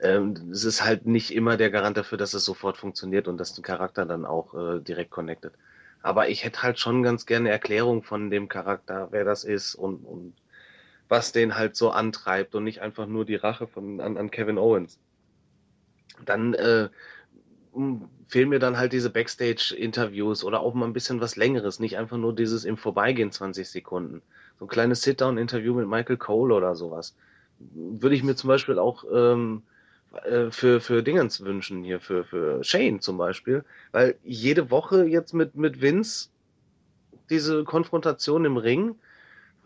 Ähm, 0.00 0.34
es 0.50 0.64
ist 0.64 0.84
halt 0.84 1.06
nicht 1.06 1.34
immer 1.34 1.56
der 1.56 1.70
Garant 1.70 1.96
dafür, 1.96 2.18
dass 2.18 2.34
es 2.34 2.44
sofort 2.44 2.76
funktioniert 2.76 3.28
und 3.28 3.38
dass 3.38 3.54
der 3.54 3.62
Charakter 3.62 4.06
dann 4.06 4.24
auch 4.24 4.54
äh, 4.54 4.80
direkt 4.80 5.10
connected. 5.10 5.52
Aber 6.02 6.28
ich 6.28 6.44
hätte 6.44 6.62
halt 6.62 6.78
schon 6.78 7.02
ganz 7.02 7.26
gerne 7.26 7.50
Erklärung 7.50 8.02
von 8.02 8.30
dem 8.30 8.48
Charakter, 8.48 9.08
wer 9.10 9.24
das 9.24 9.44
ist 9.44 9.74
und, 9.74 10.04
und 10.04 10.34
was 11.08 11.32
den 11.32 11.56
halt 11.56 11.74
so 11.76 11.90
antreibt 11.90 12.54
und 12.54 12.64
nicht 12.64 12.80
einfach 12.80 13.06
nur 13.06 13.24
die 13.24 13.36
Rache 13.36 13.66
von, 13.66 14.00
an, 14.00 14.16
an 14.16 14.30
Kevin 14.30 14.58
Owens. 14.58 14.98
Dann 16.24 16.54
äh, 16.54 16.88
fehlen 18.28 18.48
mir 18.48 18.58
dann 18.58 18.76
halt 18.76 18.92
diese 18.92 19.10
Backstage-Interviews 19.10 20.44
oder 20.44 20.60
auch 20.60 20.74
mal 20.74 20.86
ein 20.86 20.92
bisschen 20.92 21.20
was 21.20 21.36
Längeres, 21.36 21.80
nicht 21.80 21.96
einfach 21.96 22.16
nur 22.16 22.34
dieses 22.34 22.64
im 22.64 22.76
Vorbeigehen 22.76 23.32
20 23.32 23.68
Sekunden. 23.68 24.22
So 24.58 24.64
ein 24.64 24.68
kleines 24.68 25.02
Sit-Down-Interview 25.02 25.74
mit 25.74 25.88
Michael 25.88 26.16
Cole 26.16 26.54
oder 26.54 26.74
sowas. 26.74 27.14
Würde 27.58 28.14
ich 28.14 28.22
mir 28.22 28.36
zum 28.36 28.48
Beispiel 28.48 28.78
auch 28.78 29.04
ähm, 29.12 29.62
äh, 30.24 30.50
für, 30.50 30.80
für 30.80 31.02
Dingens 31.02 31.44
wünschen, 31.44 31.82
hier 31.84 32.00
für, 32.00 32.24
für 32.24 32.62
Shane 32.64 33.00
zum 33.00 33.18
Beispiel, 33.18 33.64
weil 33.92 34.16
jede 34.24 34.70
Woche 34.70 35.04
jetzt 35.04 35.32
mit, 35.34 35.54
mit 35.54 35.80
Vince 35.80 36.28
diese 37.30 37.64
Konfrontation 37.64 38.44
im 38.44 38.56
Ring, 38.56 38.96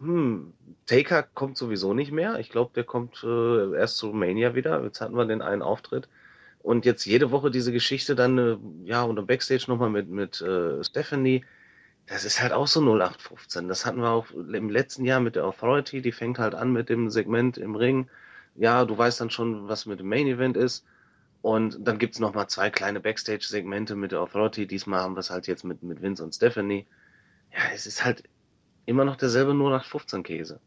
hm, 0.00 0.52
Taker 0.86 1.22
kommt 1.22 1.56
sowieso 1.56 1.94
nicht 1.94 2.10
mehr. 2.10 2.38
Ich 2.40 2.50
glaube, 2.50 2.72
der 2.74 2.84
kommt 2.84 3.22
äh, 3.22 3.74
erst 3.76 3.98
zu 3.98 4.08
Mania 4.08 4.54
wieder. 4.54 4.82
Jetzt 4.82 5.00
hatten 5.00 5.16
wir 5.16 5.24
den 5.26 5.42
einen 5.42 5.62
Auftritt. 5.62 6.08
Und 6.62 6.84
jetzt 6.84 7.04
jede 7.04 7.30
Woche 7.30 7.50
diese 7.50 7.72
Geschichte 7.72 8.14
dann, 8.14 8.38
äh, 8.38 8.56
ja, 8.84 9.02
und 9.02 9.18
im 9.18 9.26
Backstage 9.26 9.64
nochmal 9.66 9.90
mit, 9.90 10.08
mit 10.08 10.40
äh, 10.40 10.82
Stephanie. 10.84 11.44
Das 12.06 12.24
ist 12.24 12.40
halt 12.40 12.52
auch 12.52 12.66
so 12.66 12.80
0815. 12.80 13.68
Das 13.68 13.84
hatten 13.86 14.00
wir 14.00 14.10
auch 14.10 14.30
im 14.30 14.70
letzten 14.70 15.04
Jahr 15.04 15.20
mit 15.20 15.36
der 15.36 15.44
Authority. 15.44 16.02
Die 16.02 16.12
fängt 16.12 16.38
halt 16.38 16.54
an 16.54 16.72
mit 16.72 16.88
dem 16.88 17.10
Segment 17.10 17.58
im 17.58 17.74
Ring. 17.74 18.08
Ja, 18.54 18.84
du 18.84 18.96
weißt 18.96 19.20
dann 19.20 19.30
schon, 19.30 19.68
was 19.68 19.86
mit 19.86 20.00
dem 20.00 20.08
Main 20.08 20.26
Event 20.26 20.56
ist. 20.56 20.84
Und 21.42 21.78
dann 21.80 21.98
gibt's 21.98 22.20
noch 22.20 22.34
mal 22.34 22.46
zwei 22.46 22.70
kleine 22.70 23.00
Backstage-Segmente 23.00 23.96
mit 23.96 24.12
der 24.12 24.20
Authority. 24.20 24.66
Diesmal 24.66 25.00
haben 25.00 25.16
wir 25.16 25.20
es 25.20 25.30
halt 25.30 25.48
jetzt 25.48 25.64
mit, 25.64 25.82
mit 25.82 26.00
Vince 26.00 26.22
und 26.22 26.34
Stephanie. 26.34 26.86
Ja, 27.52 27.58
es 27.74 27.86
ist 27.86 28.04
halt 28.04 28.22
immer 28.86 29.04
noch 29.04 29.16
derselbe 29.16 29.52
0815-Käse. 29.52 30.60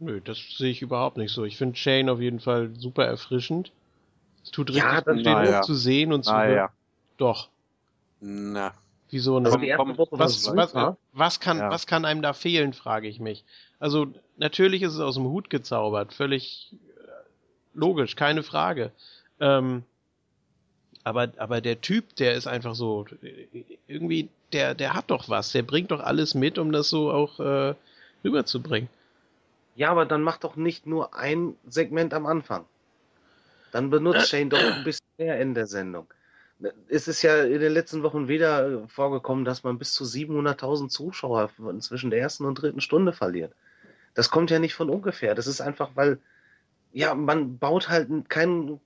Nö, 0.00 0.20
das 0.20 0.38
sehe 0.56 0.70
ich 0.70 0.82
überhaupt 0.82 1.16
nicht 1.16 1.32
so. 1.32 1.44
Ich 1.44 1.56
finde 1.56 1.76
Shane 1.76 2.08
auf 2.08 2.20
jeden 2.20 2.40
Fall 2.40 2.70
super 2.76 3.04
erfrischend. 3.04 3.72
Es 4.48 4.52
tut 4.52 4.70
richtig 4.70 4.82
Ja, 4.82 5.00
gut, 5.00 5.16
den 5.16 5.22
Na 5.24 5.44
ja. 5.44 5.62
zu 5.62 5.74
sehen 5.74 6.12
und 6.12 6.24
zu 6.24 6.32
Ah, 6.32 6.44
hören. 6.44 6.56
ja. 6.56 6.70
Doch. 7.18 7.48
Na, 8.20 8.72
Wieso 9.10 9.36
Also 9.38 9.60
war 9.60 9.96
was, 10.10 10.42
super. 10.42 10.56
was, 10.56 10.96
was, 11.12 11.40
kann, 11.40 11.58
Ja. 11.58 11.70
was 11.70 11.86
kann 11.86 12.04
einem 12.04 12.20
da 12.22 12.32
fehlen, 12.32 12.72
frage 12.72 13.08
ich 13.08 13.20
mich. 13.20 13.44
Also, 13.78 14.06
natürlich 14.36 14.82
ist 14.82 14.94
es 14.94 15.00
aus 15.00 15.14
dem 15.14 15.24
Hut 15.24 15.48
gezaubert, 15.50 16.12
völlig 16.12 16.72
äh, 16.72 17.08
logisch, 17.74 18.16
keine 18.16 18.42
Frage. 18.42 18.92
Ähm, 19.40 19.82
aber, 21.04 21.28
aber 21.38 21.60
der 21.62 21.80
Typ, 21.80 22.16
der 22.16 22.34
ist 22.34 22.46
einfach 22.46 22.74
so, 22.74 23.06
irgendwie, 23.86 24.28
der, 24.52 24.74
der 24.74 24.92
hat 24.94 25.10
doch 25.10 25.28
was, 25.28 25.52
der 25.52 25.62
bringt 25.62 25.90
doch 25.90 26.00
alles 26.00 26.34
mit, 26.34 26.58
um 26.58 26.70
das 26.72 26.90
so 26.90 27.10
auch 27.10 27.38
äh, 27.40 27.74
rüberzubringen. 28.24 28.88
Ja, 29.74 29.90
aber 29.90 30.04
dann 30.06 30.22
mach 30.22 30.38
doch 30.38 30.56
nicht 30.56 30.86
nur 30.86 31.14
ein 31.14 31.54
Segment 31.66 32.12
am 32.12 32.26
Anfang. 32.26 32.64
Dann 33.72 33.90
benutzt 33.90 34.28
Shane 34.28 34.50
doch 34.50 34.58
ein 34.58 34.84
bisschen 34.84 35.06
mehr 35.18 35.40
in 35.40 35.54
der 35.54 35.66
Sendung. 35.66 36.06
Es 36.88 37.06
ist 37.06 37.22
ja 37.22 37.44
in 37.44 37.60
den 37.60 37.72
letzten 37.72 38.02
Wochen 38.02 38.26
wieder 38.26 38.68
äh, 38.68 38.88
vorgekommen, 38.88 39.44
dass 39.44 39.62
man 39.62 39.78
bis 39.78 39.92
zu 39.92 40.04
700.000 40.04 40.88
Zuschauer 40.88 41.50
zwischen 41.80 42.10
der 42.10 42.20
ersten 42.20 42.44
und 42.44 42.60
dritten 42.60 42.80
Stunde 42.80 43.12
verliert. 43.12 43.52
Das 44.14 44.30
kommt 44.30 44.50
ja 44.50 44.58
nicht 44.58 44.74
von 44.74 44.90
ungefähr. 44.90 45.36
Das 45.36 45.46
ist 45.46 45.60
einfach, 45.60 45.90
weil, 45.94 46.18
ja, 46.92 47.14
man 47.14 47.58
baut 47.58 47.88
halt 47.88 48.08
keinen 48.28 48.80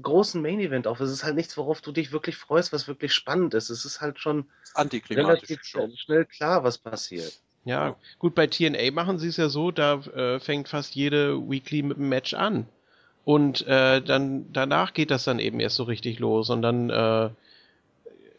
großen 0.00 0.40
Main 0.40 0.60
Event 0.60 0.86
auf. 0.86 1.00
Es 1.00 1.10
ist 1.10 1.24
halt 1.24 1.36
nichts, 1.36 1.56
worauf 1.58 1.82
du 1.82 1.92
dich 1.92 2.12
wirklich 2.12 2.36
freust, 2.36 2.72
was 2.72 2.88
wirklich 2.88 3.12
spannend 3.12 3.52
ist. 3.52 3.68
Es 3.68 3.84
ist 3.84 4.00
halt 4.00 4.18
schon 4.18 4.46
relativ 5.10 5.62
Show. 5.64 5.90
schnell 5.94 6.24
klar, 6.24 6.64
was 6.64 6.78
passiert. 6.78 7.38
Ja, 7.64 7.96
gut, 8.18 8.34
bei 8.34 8.46
TNA 8.46 8.92
machen 8.92 9.18
sie 9.18 9.28
es 9.28 9.36
ja 9.36 9.50
so, 9.50 9.70
da 9.70 9.96
äh, 9.96 10.40
fängt 10.40 10.68
fast 10.70 10.94
jede 10.94 11.36
Weekly 11.50 11.82
mit 11.82 11.98
einem 11.98 12.08
Match 12.08 12.32
an. 12.32 12.66
Und 13.28 13.66
äh, 13.66 14.00
dann 14.00 14.46
danach 14.54 14.94
geht 14.94 15.10
das 15.10 15.24
dann 15.24 15.38
eben 15.38 15.60
erst 15.60 15.76
so 15.76 15.82
richtig 15.82 16.18
los 16.18 16.48
und 16.48 16.62
dann 16.62 16.88
äh, 16.88 17.28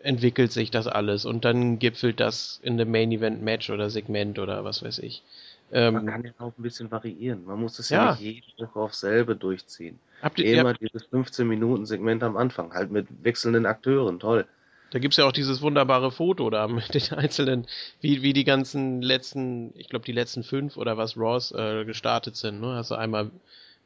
entwickelt 0.01 0.51
sich 0.51 0.71
das 0.71 0.87
alles 0.87 1.25
und 1.25 1.45
dann 1.45 1.77
gipfelt 1.77 2.19
das 2.19 2.59
in 2.63 2.73
einem 2.73 2.89
Main 2.89 3.11
Event 3.11 3.43
Match 3.43 3.69
oder 3.69 3.91
Segment 3.91 4.39
oder 4.39 4.63
was 4.63 4.81
weiß 4.81 4.97
ich. 4.97 5.21
Man 5.69 5.95
Ähm, 5.95 6.05
kann 6.07 6.23
ja 6.23 6.31
auch 6.39 6.57
ein 6.57 6.63
bisschen 6.63 6.89
variieren. 6.89 7.45
Man 7.45 7.59
muss 7.59 7.77
es 7.77 7.91
Ja. 7.91 8.05
ja, 8.05 8.11
nicht 8.13 8.21
jede 8.21 8.67
Woche 8.67 8.79
auf 8.79 8.95
selbe 8.95 9.35
durchziehen. 9.35 9.99
habt 10.23 10.39
ihr, 10.39 10.45
Immer 10.47 10.69
habt, 10.69 10.81
dieses 10.81 11.07
15-Minuten-Segment 11.11 12.23
am 12.23 12.35
Anfang, 12.35 12.73
halt 12.73 12.89
mit 12.89 13.05
wechselnden 13.23 13.67
Akteuren, 13.67 14.19
toll. 14.19 14.47
da 14.89 14.97
gibt's 14.99 15.17
ja 15.17 15.25
auch 15.25 15.31
dieses 15.31 15.61
wunderbare 15.61 16.11
Foto 16.11 16.49
da 16.49 16.67
mit 16.67 16.95
den 16.95 17.13
einzelnen, 17.15 17.67
wie, 18.01 18.23
wie 18.23 18.33
die 18.33 18.43
ganzen 18.43 19.03
letzten, 19.03 19.71
ich 19.77 19.87
glaube 19.87 20.05
die 20.05 20.13
letzten 20.13 20.43
fünf 20.43 20.77
oder 20.77 20.97
was 20.97 21.15
Raws 21.15 21.51
äh, 21.51 21.85
gestartet 21.85 22.35
sind. 22.37 22.59
Ne? 22.61 22.73
Also 22.75 22.95
einmal 22.95 23.29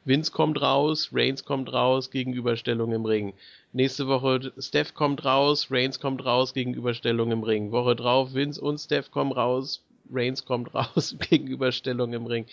Vince 0.04 0.32
kommt 0.32 0.60
raus, 0.60 1.10
Reigns 1.12 1.44
kommt 1.44 1.72
raus, 1.72 2.10
Gegenüberstellung 2.10 2.92
im 2.92 3.06
Ring. 3.06 3.34
Nächste 3.72 4.06
Woche 4.06 4.52
Steph 4.58 4.94
kommt 4.94 5.24
raus, 5.24 5.68
Reigns 5.70 5.98
kommt 5.98 6.24
raus, 6.24 6.52
Gegenüberstellung 6.52 7.32
im 7.32 7.42
Ring. 7.42 7.72
Woche 7.72 7.96
drauf 7.96 8.34
Vince 8.34 8.60
und 8.60 8.78
Steph 8.78 9.10
kommen 9.10 9.32
raus, 9.32 9.82
Reigns 10.12 10.44
kommt 10.44 10.74
raus, 10.74 11.16
Gegenüberstellung 11.30 12.12
im 12.12 12.26
Ring. 12.26 12.46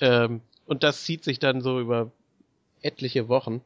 Ähm, 0.00 0.42
und 0.66 0.82
das 0.82 1.04
zieht 1.04 1.24
sich 1.24 1.38
dann 1.38 1.62
so 1.62 1.80
über 1.80 2.10
etliche 2.82 3.28
Wochen. 3.28 3.62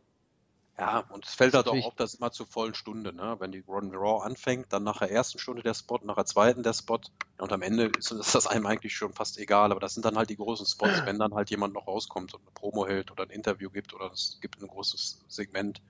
Ja, 0.76 1.00
und 1.08 1.24
es 1.24 1.34
fällt 1.34 1.54
halt 1.54 1.68
auch 1.68 1.80
auf, 1.82 1.94
dass 1.94 2.14
immer 2.14 2.32
zur 2.32 2.46
vollen 2.48 2.74
Stunde, 2.74 3.12
ne? 3.12 3.36
Wenn 3.38 3.52
die 3.52 3.60
Ron 3.60 3.94
Raw 3.94 4.24
anfängt, 4.24 4.72
dann 4.72 4.82
nach 4.82 4.98
der 4.98 5.10
ersten 5.10 5.38
Stunde 5.38 5.62
der 5.62 5.74
Spot, 5.74 6.00
nach 6.02 6.16
der 6.16 6.24
zweiten 6.26 6.64
der 6.64 6.72
Spot 6.72 6.98
und 7.38 7.52
am 7.52 7.62
Ende 7.62 7.86
ist, 7.86 8.10
ist 8.10 8.34
das 8.34 8.48
einem 8.48 8.66
eigentlich 8.66 8.94
schon 8.96 9.12
fast 9.12 9.38
egal, 9.38 9.70
aber 9.70 9.78
das 9.78 9.94
sind 9.94 10.04
dann 10.04 10.16
halt 10.16 10.30
die 10.30 10.36
großen 10.36 10.66
Spots, 10.66 11.04
wenn 11.04 11.18
dann 11.18 11.34
halt 11.34 11.50
jemand 11.50 11.74
noch 11.74 11.86
rauskommt 11.86 12.34
und 12.34 12.40
eine 12.42 12.50
Promo 12.52 12.86
hält 12.88 13.12
oder 13.12 13.22
ein 13.22 13.30
Interview 13.30 13.70
gibt 13.70 13.94
oder 13.94 14.10
es 14.12 14.38
gibt 14.40 14.60
ein 14.60 14.66
großes 14.66 15.24
Segment. 15.28 15.80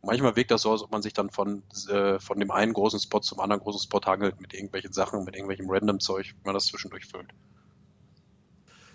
Und 0.00 0.08
manchmal 0.08 0.34
wirkt 0.34 0.50
das 0.50 0.62
so, 0.62 0.72
als 0.72 0.82
ob 0.82 0.90
man 0.90 1.02
sich 1.02 1.12
dann 1.12 1.30
von, 1.30 1.62
äh, 1.88 2.18
von 2.18 2.40
dem 2.40 2.50
einen 2.50 2.72
großen 2.72 2.98
Spot 2.98 3.20
zum 3.20 3.38
anderen 3.38 3.62
großen 3.62 3.80
Spot 3.82 4.00
hangelt 4.04 4.40
mit 4.40 4.54
irgendwelchen 4.54 4.92
Sachen, 4.92 5.22
mit 5.24 5.36
irgendwelchem 5.36 5.70
random 5.70 6.00
Zeug, 6.00 6.34
wie 6.34 6.44
man 6.44 6.54
das 6.54 6.66
zwischendurch 6.66 7.06
füllt. 7.06 7.32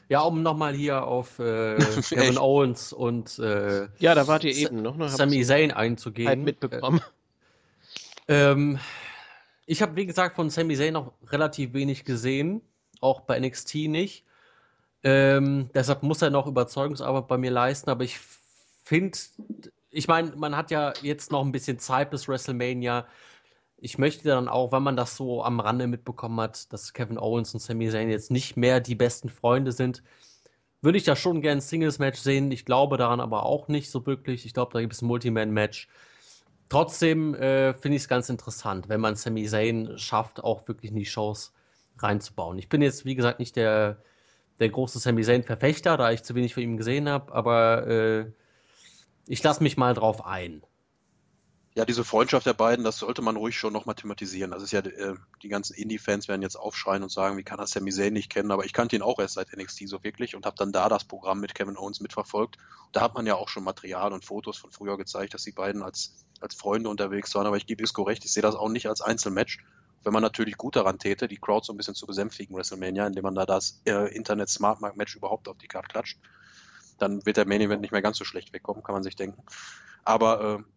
Ja, 0.09 0.21
um 0.21 0.41
nochmal 0.41 0.73
hier 0.73 1.03
auf 1.03 1.39
äh, 1.39 1.77
Kevin? 2.09 2.37
Owens 2.37 2.93
und 2.93 3.39
äh, 3.39 3.87
Ja, 3.99 4.15
da 4.15 4.27
wart 4.27 4.43
ihr 4.43 4.55
eben 4.55 4.81
noch, 4.81 4.95
ne? 4.95 5.09
Sami 5.09 5.43
Zayn 5.43 5.71
einzugehen. 5.71 6.27
halt 6.27 6.39
mitbekommen. 6.39 7.01
Ähm, 8.29 8.79
ich 9.65 9.81
habe, 9.81 9.95
wie 9.95 10.05
gesagt, 10.05 10.35
von 10.35 10.49
Sami 10.49 10.75
Zayn 10.75 10.93
noch 10.93 11.13
relativ 11.27 11.73
wenig 11.73 12.05
gesehen, 12.05 12.61
auch 13.01 13.21
bei 13.21 13.39
NXT 13.39 13.75
nicht. 13.87 14.23
Ähm, 15.03 15.69
deshalb 15.73 16.03
muss 16.03 16.21
er 16.21 16.29
noch 16.29 16.47
Überzeugungsarbeit 16.47 17.27
bei 17.27 17.37
mir 17.37 17.51
leisten, 17.51 17.89
aber 17.89 18.03
ich 18.03 18.19
finde, 18.83 19.17
ich 19.91 20.07
meine, 20.07 20.35
man 20.35 20.55
hat 20.55 20.71
ja 20.71 20.93
jetzt 21.01 21.31
noch 21.31 21.43
ein 21.43 21.51
bisschen 21.51 21.79
Zeit 21.79 22.09
bis 22.09 22.27
WrestleMania. 22.27 23.05
Ich 23.79 23.97
möchte 23.97 24.27
dann 24.27 24.47
auch, 24.47 24.71
wenn 24.71 24.83
man 24.83 24.95
das 24.95 25.15
so 25.15 25.43
am 25.43 25.59
Rande 25.59 25.87
mitbekommen 25.87 26.39
hat, 26.41 26.73
dass 26.73 26.93
Kevin 26.93 27.19
Owens 27.19 27.53
und 27.53 27.59
Sami 27.59 27.89
Zayn 27.89 28.09
jetzt 28.09 28.31
nicht 28.31 28.57
mehr 28.57 28.79
die 28.79 28.95
besten 28.95 29.29
Freunde 29.29 29.71
sind, 29.71 30.03
würde 30.81 30.97
ich 30.97 31.03
da 31.03 31.15
schon 31.15 31.41
gern 31.41 31.59
ein 31.59 31.61
Singles-Match 31.61 32.19
sehen. 32.19 32.51
Ich 32.51 32.65
glaube 32.65 32.97
daran 32.97 33.19
aber 33.19 33.45
auch 33.45 33.67
nicht 33.67 33.89
so 33.91 34.05
wirklich. 34.05 34.45
Ich 34.45 34.53
glaube, 34.53 34.73
da 34.73 34.81
gibt 34.81 34.93
es 34.93 35.01
ein 35.01 35.07
Multiman-Match. 35.07 35.87
Trotzdem 36.69 37.33
äh, 37.35 37.73
finde 37.73 37.95
ich 37.97 38.03
es 38.03 38.07
ganz 38.09 38.29
interessant, 38.29 38.89
wenn 38.89 38.99
man 39.01 39.15
Sami 39.15 39.45
Zayn 39.45 39.97
schafft, 39.97 40.43
auch 40.43 40.67
wirklich 40.67 40.91
in 40.91 40.97
die 40.97 41.05
Shows 41.05 41.53
reinzubauen. 41.99 42.57
Ich 42.57 42.69
bin 42.69 42.81
jetzt, 42.81 43.05
wie 43.05 43.15
gesagt, 43.15 43.39
nicht 43.39 43.55
der, 43.55 44.01
der 44.59 44.69
große 44.69 44.99
Sami 44.99 45.23
Zayn-Verfechter, 45.23 45.97
da 45.97 46.11
ich 46.11 46.23
zu 46.23 46.35
wenig 46.35 46.53
von 46.53 46.63
ihm 46.63 46.77
gesehen 46.77 47.09
habe, 47.09 47.33
aber 47.33 47.87
äh, 47.87 48.31
ich 49.27 49.43
lasse 49.43 49.63
mich 49.63 49.77
mal 49.77 49.93
drauf 49.93 50.25
ein. 50.25 50.63
Ja, 51.77 51.85
diese 51.85 52.03
Freundschaft 52.03 52.47
der 52.47 52.55
beiden, 52.55 52.83
das 52.83 52.97
sollte 52.97 53.21
man 53.21 53.35
ruhig 53.35 53.55
schon 53.55 53.71
nochmal 53.71 53.93
thematisieren. 53.93 54.49
Das 54.49 54.63
ist 54.63 54.71
ja, 54.71 54.79
äh, 54.79 55.13
die 55.43 55.47
ganzen 55.47 55.75
Indie-Fans 55.75 56.27
werden 56.27 56.41
jetzt 56.41 56.55
aufschreien 56.55 57.03
und 57.03 57.11
sagen, 57.11 57.37
wie 57.37 57.43
kann 57.43 57.59
er 57.59 57.67
Sami 57.67 57.91
Zayn 57.91 58.13
nicht 58.13 58.31
kennen? 58.31 58.49
Aber 58.49 58.65
ich 58.65 58.73
kannte 58.73 58.95
ihn 58.95 59.03
auch 59.03 59.19
erst 59.19 59.35
seit 59.35 59.55
NXT 59.55 59.87
so 59.87 60.03
wirklich 60.03 60.35
und 60.35 60.47
habe 60.47 60.55
dann 60.57 60.71
da 60.71 60.89
das 60.89 61.03
Programm 61.03 61.39
mit 61.39 61.53
Kevin 61.53 61.77
Owens 61.77 61.99
mitverfolgt. 61.99 62.57
Da 62.93 63.01
hat 63.01 63.13
man 63.13 63.27
ja 63.27 63.35
auch 63.35 63.47
schon 63.47 63.63
Material 63.63 64.11
und 64.11 64.25
Fotos 64.25 64.57
von 64.57 64.71
früher 64.71 64.97
gezeigt, 64.97 65.35
dass 65.35 65.43
die 65.43 65.51
beiden 65.51 65.83
als, 65.83 66.25
als 66.41 66.55
Freunde 66.55 66.89
unterwegs 66.89 67.35
waren. 67.35 67.45
Aber 67.45 67.57
ich 67.57 67.67
gebe 67.67 67.83
Isco 67.83 68.01
recht, 68.01 68.25
ich 68.25 68.33
sehe 68.33 68.41
das 68.41 68.55
auch 68.55 68.69
nicht 68.69 68.89
als 68.89 69.01
Einzelmatch. 69.01 69.63
Wenn 70.03 70.13
man 70.13 70.23
natürlich 70.23 70.57
gut 70.57 70.77
daran 70.77 70.97
täte, 70.97 71.27
die 71.27 71.37
Crowd 71.37 71.63
so 71.63 71.73
ein 71.73 71.77
bisschen 71.77 71.93
zu 71.93 72.07
besänftigen, 72.07 72.55
WrestleMania, 72.55 73.05
indem 73.05 73.21
man 73.21 73.35
da 73.35 73.45
das 73.45 73.83
äh, 73.85 74.11
Internet 74.15 74.49
Smart 74.49 74.81
Mark 74.81 74.97
Match 74.97 75.15
überhaupt 75.15 75.47
auf 75.47 75.59
die 75.59 75.67
Karte 75.67 75.89
klatscht, 75.89 76.17
dann 76.97 77.23
wird 77.27 77.37
der 77.37 77.47
Main 77.47 77.61
Event 77.61 77.81
nicht 77.81 77.91
mehr 77.91 78.01
ganz 78.01 78.17
so 78.17 78.25
schlecht 78.25 78.51
wegkommen, 78.51 78.81
kann 78.81 78.93
man 78.93 79.03
sich 79.03 79.15
denken. 79.15 79.43
Aber 80.03 80.41
äh, 80.41 80.76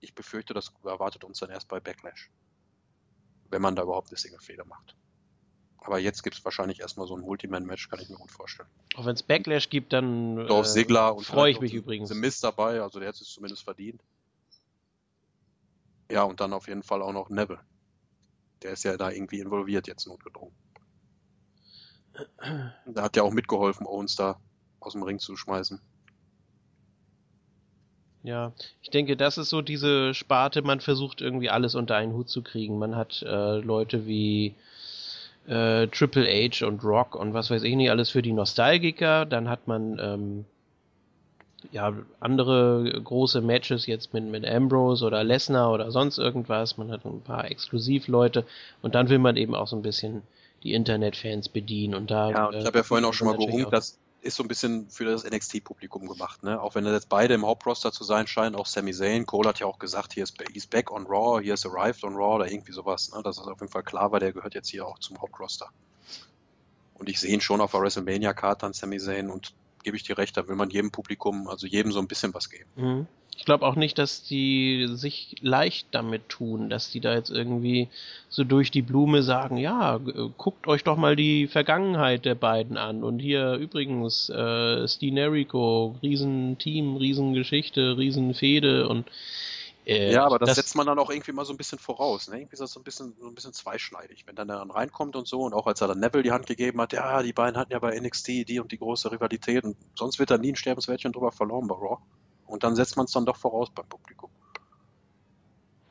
ich 0.00 0.14
befürchte, 0.14 0.54
das 0.54 0.72
erwartet 0.84 1.24
uns 1.24 1.38
dann 1.38 1.50
erst 1.50 1.68
bei 1.68 1.80
Backlash. 1.80 2.30
Wenn 3.50 3.62
man 3.62 3.76
da 3.76 3.82
überhaupt 3.82 4.08
eine 4.08 4.18
Single-Fehler 4.18 4.64
macht. 4.64 4.96
Aber 5.78 5.98
jetzt 5.98 6.22
gibt 6.22 6.36
es 6.36 6.44
wahrscheinlich 6.44 6.80
erstmal 6.80 7.06
so 7.06 7.16
ein 7.16 7.22
Multiman-Match, 7.22 7.88
kann 7.88 8.00
ich 8.00 8.10
mir 8.10 8.16
gut 8.16 8.30
vorstellen. 8.30 8.68
Auch 8.96 9.06
wenn 9.06 9.14
es 9.14 9.22
Backlash 9.22 9.70
gibt, 9.70 9.92
dann 9.92 10.36
Dorf 10.46 10.66
äh, 10.66 10.68
Sigler 10.68 11.16
und 11.16 11.24
freue 11.24 11.50
ich 11.50 11.60
mich 11.60 11.72
übrigens. 11.72 12.12
Mist 12.12 12.44
dabei, 12.44 12.82
also 12.82 12.98
der 13.00 13.08
hat 13.08 13.14
es 13.14 13.28
zumindest 13.28 13.64
verdient. 13.64 14.02
Ja, 16.10 16.24
und 16.24 16.40
dann 16.40 16.52
auf 16.52 16.68
jeden 16.68 16.82
Fall 16.82 17.02
auch 17.02 17.12
noch 17.12 17.30
Neville. 17.30 17.60
Der 18.62 18.72
ist 18.72 18.84
ja 18.84 18.96
da 18.96 19.10
irgendwie 19.10 19.40
involviert 19.40 19.86
jetzt 19.86 20.06
notgedrungen. 20.06 20.54
Der 22.86 23.02
hat 23.02 23.16
ja 23.16 23.22
auch 23.22 23.32
mitgeholfen, 23.32 23.86
Owens 23.86 24.16
da 24.16 24.38
aus 24.80 24.92
dem 24.92 25.02
Ring 25.02 25.18
zu 25.18 25.36
schmeißen. 25.36 25.80
Ja, 28.22 28.52
ich 28.82 28.90
denke, 28.90 29.16
das 29.16 29.38
ist 29.38 29.48
so 29.48 29.62
diese 29.62 30.12
Sparte, 30.12 30.62
man 30.62 30.80
versucht 30.80 31.22
irgendwie 31.22 31.48
alles 31.48 31.74
unter 31.74 31.96
einen 31.96 32.12
Hut 32.12 32.28
zu 32.28 32.42
kriegen. 32.42 32.78
Man 32.78 32.94
hat 32.94 33.22
äh, 33.22 33.58
Leute 33.58 34.06
wie 34.06 34.54
äh, 35.48 35.86
Triple 35.86 36.26
H 36.26 36.66
und 36.66 36.84
Rock 36.84 37.14
und 37.14 37.32
was 37.32 37.50
weiß 37.50 37.62
ich 37.62 37.74
nicht, 37.76 37.90
alles 37.90 38.10
für 38.10 38.20
die 38.20 38.32
Nostalgiker. 38.32 39.24
Dann 39.24 39.48
hat 39.48 39.66
man 39.66 39.98
ähm, 39.98 40.44
ja 41.72 41.94
andere 42.20 43.00
große 43.02 43.40
Matches 43.40 43.86
jetzt 43.86 44.12
mit, 44.12 44.24
mit 44.24 44.46
Ambrose 44.46 45.04
oder 45.06 45.24
Lesnar 45.24 45.72
oder 45.72 45.90
sonst 45.90 46.18
irgendwas. 46.18 46.76
Man 46.76 46.90
hat 46.90 47.06
ein 47.06 47.22
paar 47.22 47.50
Exklusivleute 47.50 48.44
und 48.82 48.94
dann 48.94 49.08
will 49.08 49.18
man 49.18 49.36
eben 49.36 49.54
auch 49.54 49.66
so 49.66 49.76
ein 49.76 49.82
bisschen 49.82 50.22
die 50.62 50.74
Internetfans 50.74 51.48
bedienen 51.48 51.94
und 51.94 52.10
da. 52.10 52.30
Ja, 52.30 52.46
und 52.46 52.56
ich 52.56 52.62
äh, 52.62 52.66
habe 52.66 52.78
ja 52.78 52.84
vorhin 52.84 53.06
auch 53.06 53.14
schon 53.14 53.28
mal 53.28 53.38
geungt, 53.38 53.72
dass 53.72 53.98
ist 54.22 54.36
so 54.36 54.42
ein 54.42 54.48
bisschen 54.48 54.90
für 54.90 55.04
das 55.04 55.24
NXT-Publikum 55.24 56.06
gemacht, 56.06 56.42
ne? 56.42 56.60
Auch 56.60 56.74
wenn 56.74 56.84
jetzt 56.86 57.08
beide 57.08 57.34
im 57.34 57.46
Hauptroster 57.46 57.92
zu 57.92 58.04
sein 58.04 58.26
scheinen, 58.26 58.54
auch 58.54 58.66
Sami 58.66 58.92
Zayn, 58.92 59.26
Cole 59.26 59.48
hat 59.48 59.60
ja 59.60 59.66
auch 59.66 59.78
gesagt, 59.78 60.12
hier 60.12 60.24
ist 60.24 60.34
he's 60.52 60.66
back 60.66 60.90
on 60.90 61.06
Raw, 61.06 61.42
he 61.42 61.50
has 61.50 61.64
arrived 61.64 62.04
on 62.04 62.14
Raw 62.14 62.36
oder 62.36 62.50
irgendwie 62.50 62.72
sowas, 62.72 63.12
ne? 63.12 63.22
Das 63.22 63.38
ist 63.38 63.46
auf 63.46 63.60
jeden 63.60 63.72
Fall 63.72 63.82
klar, 63.82 64.12
weil 64.12 64.20
der 64.20 64.32
gehört 64.32 64.54
jetzt 64.54 64.68
hier 64.68 64.86
auch 64.86 64.98
zum 64.98 65.20
Hauptroster. 65.20 65.70
Und 66.94 67.08
ich 67.08 67.18
sehe 67.18 67.32
ihn 67.32 67.40
schon 67.40 67.60
auf 67.60 67.70
der 67.70 67.80
WrestleMania-Karte 67.80 68.66
an 68.66 68.72
Sami 68.74 68.98
Zayn 68.98 69.30
und 69.30 69.54
gebe 69.82 69.96
ich 69.96 70.02
dir 70.02 70.18
recht, 70.18 70.36
da 70.36 70.46
will 70.48 70.56
man 70.56 70.70
jedem 70.70 70.90
Publikum, 70.90 71.48
also 71.48 71.66
jedem 71.66 71.92
so 71.92 71.98
ein 71.98 72.08
bisschen 72.08 72.34
was 72.34 72.50
geben. 72.50 72.70
Mhm. 72.76 73.06
Ich 73.40 73.46
glaube 73.46 73.64
auch 73.64 73.74
nicht, 73.74 73.96
dass 73.96 74.22
die 74.22 74.86
sich 74.90 75.34
leicht 75.40 75.86
damit 75.92 76.28
tun, 76.28 76.68
dass 76.68 76.90
die 76.90 77.00
da 77.00 77.14
jetzt 77.14 77.30
irgendwie 77.30 77.88
so 78.28 78.44
durch 78.44 78.70
die 78.70 78.82
Blume 78.82 79.22
sagen, 79.22 79.56
ja, 79.56 79.98
guckt 80.36 80.68
euch 80.68 80.84
doch 80.84 80.98
mal 80.98 81.16
die 81.16 81.46
Vergangenheit 81.46 82.26
der 82.26 82.34
beiden 82.34 82.76
an. 82.76 83.02
Und 83.02 83.18
hier 83.18 83.54
übrigens, 83.54 84.28
äh, 84.28 84.86
Stinerico, 84.86 85.96
Riesenteam, 86.02 86.96
Riesengeschichte, 86.96 87.96
Riesenfehde 87.96 88.86
und 88.86 89.06
äh, 89.86 90.12
ja, 90.12 90.26
aber 90.26 90.38
das, 90.38 90.50
das, 90.50 90.56
setzt 90.56 90.76
man 90.76 90.86
dann 90.86 90.98
auch 90.98 91.08
irgendwie 91.08 91.32
mal 91.32 91.46
so 91.46 91.54
ein 91.54 91.56
bisschen 91.56 91.78
voraus. 91.78 92.28
Ne? 92.28 92.40
Irgendwie 92.40 92.52
ist 92.52 92.60
das 92.60 92.72
so 92.72 92.80
ein 92.80 92.84
bisschen, 92.84 93.14
so 93.18 93.26
ein 93.26 93.34
bisschen 93.34 93.54
zweischneidig. 93.54 94.26
Wenn 94.26 94.36
dann 94.36 94.48
dann 94.48 94.70
reinkommt 94.70 95.16
und 95.16 95.26
so 95.26 95.40
und 95.40 95.54
auch 95.54 95.66
als 95.66 95.80
er 95.80 95.88
dann 95.88 95.98
Neville 95.98 96.22
die 96.22 96.32
Hand 96.32 96.46
gegeben 96.46 96.78
hat, 96.78 96.92
ja, 96.92 97.22
die 97.22 97.32
beiden 97.32 97.58
hatten 97.58 97.72
ja 97.72 97.78
bei 97.78 97.98
NXT 97.98 98.46
die 98.46 98.60
und 98.60 98.70
die 98.70 98.78
große 98.78 99.10
Rivalität 99.10 99.64
und 99.64 99.78
sonst 99.94 100.18
wird 100.18 100.30
da 100.30 100.36
nie 100.36 100.52
ein 100.52 100.56
Sterbenswärtchen 100.56 101.12
drüber 101.12 101.32
verloren 101.32 101.66
bei 101.68 101.74
Raw. 101.74 101.96
Und 102.50 102.64
dann 102.64 102.76
setzt 102.76 102.96
man 102.96 103.06
es 103.06 103.12
dann 103.12 103.26
doch 103.26 103.36
voraus 103.36 103.70
beim 103.70 103.86
Publikum. 103.86 104.30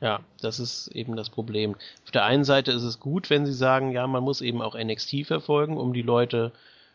Ja, 0.00 0.20
das 0.40 0.58
ist 0.58 0.88
eben 0.88 1.14
das 1.14 1.28
Problem. 1.28 1.76
Auf 2.04 2.10
der 2.10 2.24
einen 2.24 2.44
Seite 2.44 2.72
ist 2.72 2.84
es 2.84 3.00
gut, 3.00 3.28
wenn 3.28 3.44
sie 3.44 3.52
sagen, 3.52 3.92
ja, 3.92 4.06
man 4.06 4.22
muss 4.22 4.40
eben 4.40 4.62
auch 4.62 4.74
NXT 4.74 5.26
verfolgen, 5.26 5.76
um 5.76 5.92
die 5.92 6.02
Leute 6.02 6.52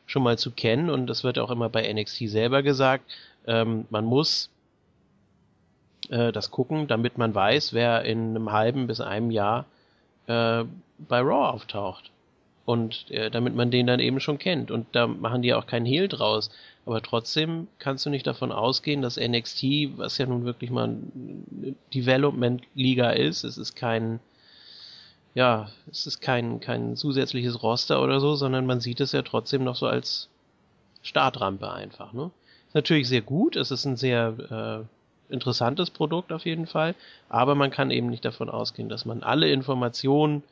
schon 0.08 0.24
mal 0.24 0.38
zu 0.38 0.52
kennen. 0.52 0.90
Und 0.90 1.08
das 1.08 1.24
wird 1.24 1.38
auch 1.38 1.52
immer 1.52 1.70
bei 1.70 1.92
NXT 1.92 2.30
selber 2.30 2.64
gesagt. 2.64 3.06
Ähm, 3.46 3.86
man 3.92 4.06
muss 4.06 4.50
äh, 6.10 6.32
das 6.32 6.50
gucken, 6.50 6.88
damit 6.88 7.18
man 7.18 7.36
weiß, 7.36 7.74
wer 7.74 8.04
in 8.06 8.30
einem 8.30 8.52
halben 8.52 8.88
bis 8.88 9.02
einem 9.02 9.30
Jahr 9.30 9.66
äh, 10.26 10.64
bei 10.98 11.20
Raw 11.20 11.54
auftaucht. 11.54 12.12
Und 12.66 13.12
äh, 13.12 13.30
damit 13.30 13.54
man 13.56 13.70
den 13.70 13.86
dann 13.86 14.00
eben 14.00 14.20
schon 14.20 14.40
kennt. 14.40 14.72
Und 14.72 14.88
da 14.94 15.06
machen 15.06 15.44
die 15.44 15.54
auch 15.54 15.68
keinen 15.68 15.86
Hehl 15.86 16.08
draus. 16.08 16.50
Aber 16.86 17.02
trotzdem 17.02 17.68
kannst 17.80 18.06
du 18.06 18.10
nicht 18.10 18.28
davon 18.28 18.52
ausgehen, 18.52 19.02
dass 19.02 19.18
NXT, 19.18 19.98
was 19.98 20.18
ja 20.18 20.28
nun 20.28 20.46
wirklich 20.46 20.70
mal 20.70 20.96
Development-Liga 21.94 23.10
ist, 23.12 23.44
es 23.44 23.58
ist 23.58 23.76
kein, 23.76 24.20
ja, 25.34 25.70
es 25.90 26.06
ist 26.06 26.22
kein, 26.22 26.60
kein 26.60 26.96
zusätzliches 26.96 27.64
Roster 27.64 28.04
oder 28.04 28.20
so, 28.20 28.36
sondern 28.36 28.68
man 28.68 28.82
sieht 28.82 29.02
es 29.02 29.14
ja 29.14 29.24
trotzdem 29.24 29.64
noch 29.64 29.76
so 29.76 29.88
als 29.88 30.30
Startrampe 31.02 31.72
einfach, 31.72 32.14
ne? 32.14 32.30
natürlich 32.76 33.08
sehr 33.08 33.22
gut, 33.22 33.56
es 33.56 33.72
ist 33.72 33.86
ein 33.86 33.96
sehr 33.96 34.86
äh, 35.30 35.34
interessantes 35.34 35.90
Produkt 35.90 36.32
auf 36.32 36.46
jeden 36.46 36.68
Fall, 36.68 36.94
aber 37.30 37.56
man 37.56 37.72
kann 37.72 37.90
eben 37.90 38.10
nicht 38.10 38.26
davon 38.26 38.50
ausgehen, 38.50 38.90
dass 38.90 39.06
man 39.06 39.24
alle 39.24 39.50
Informationen 39.50 40.44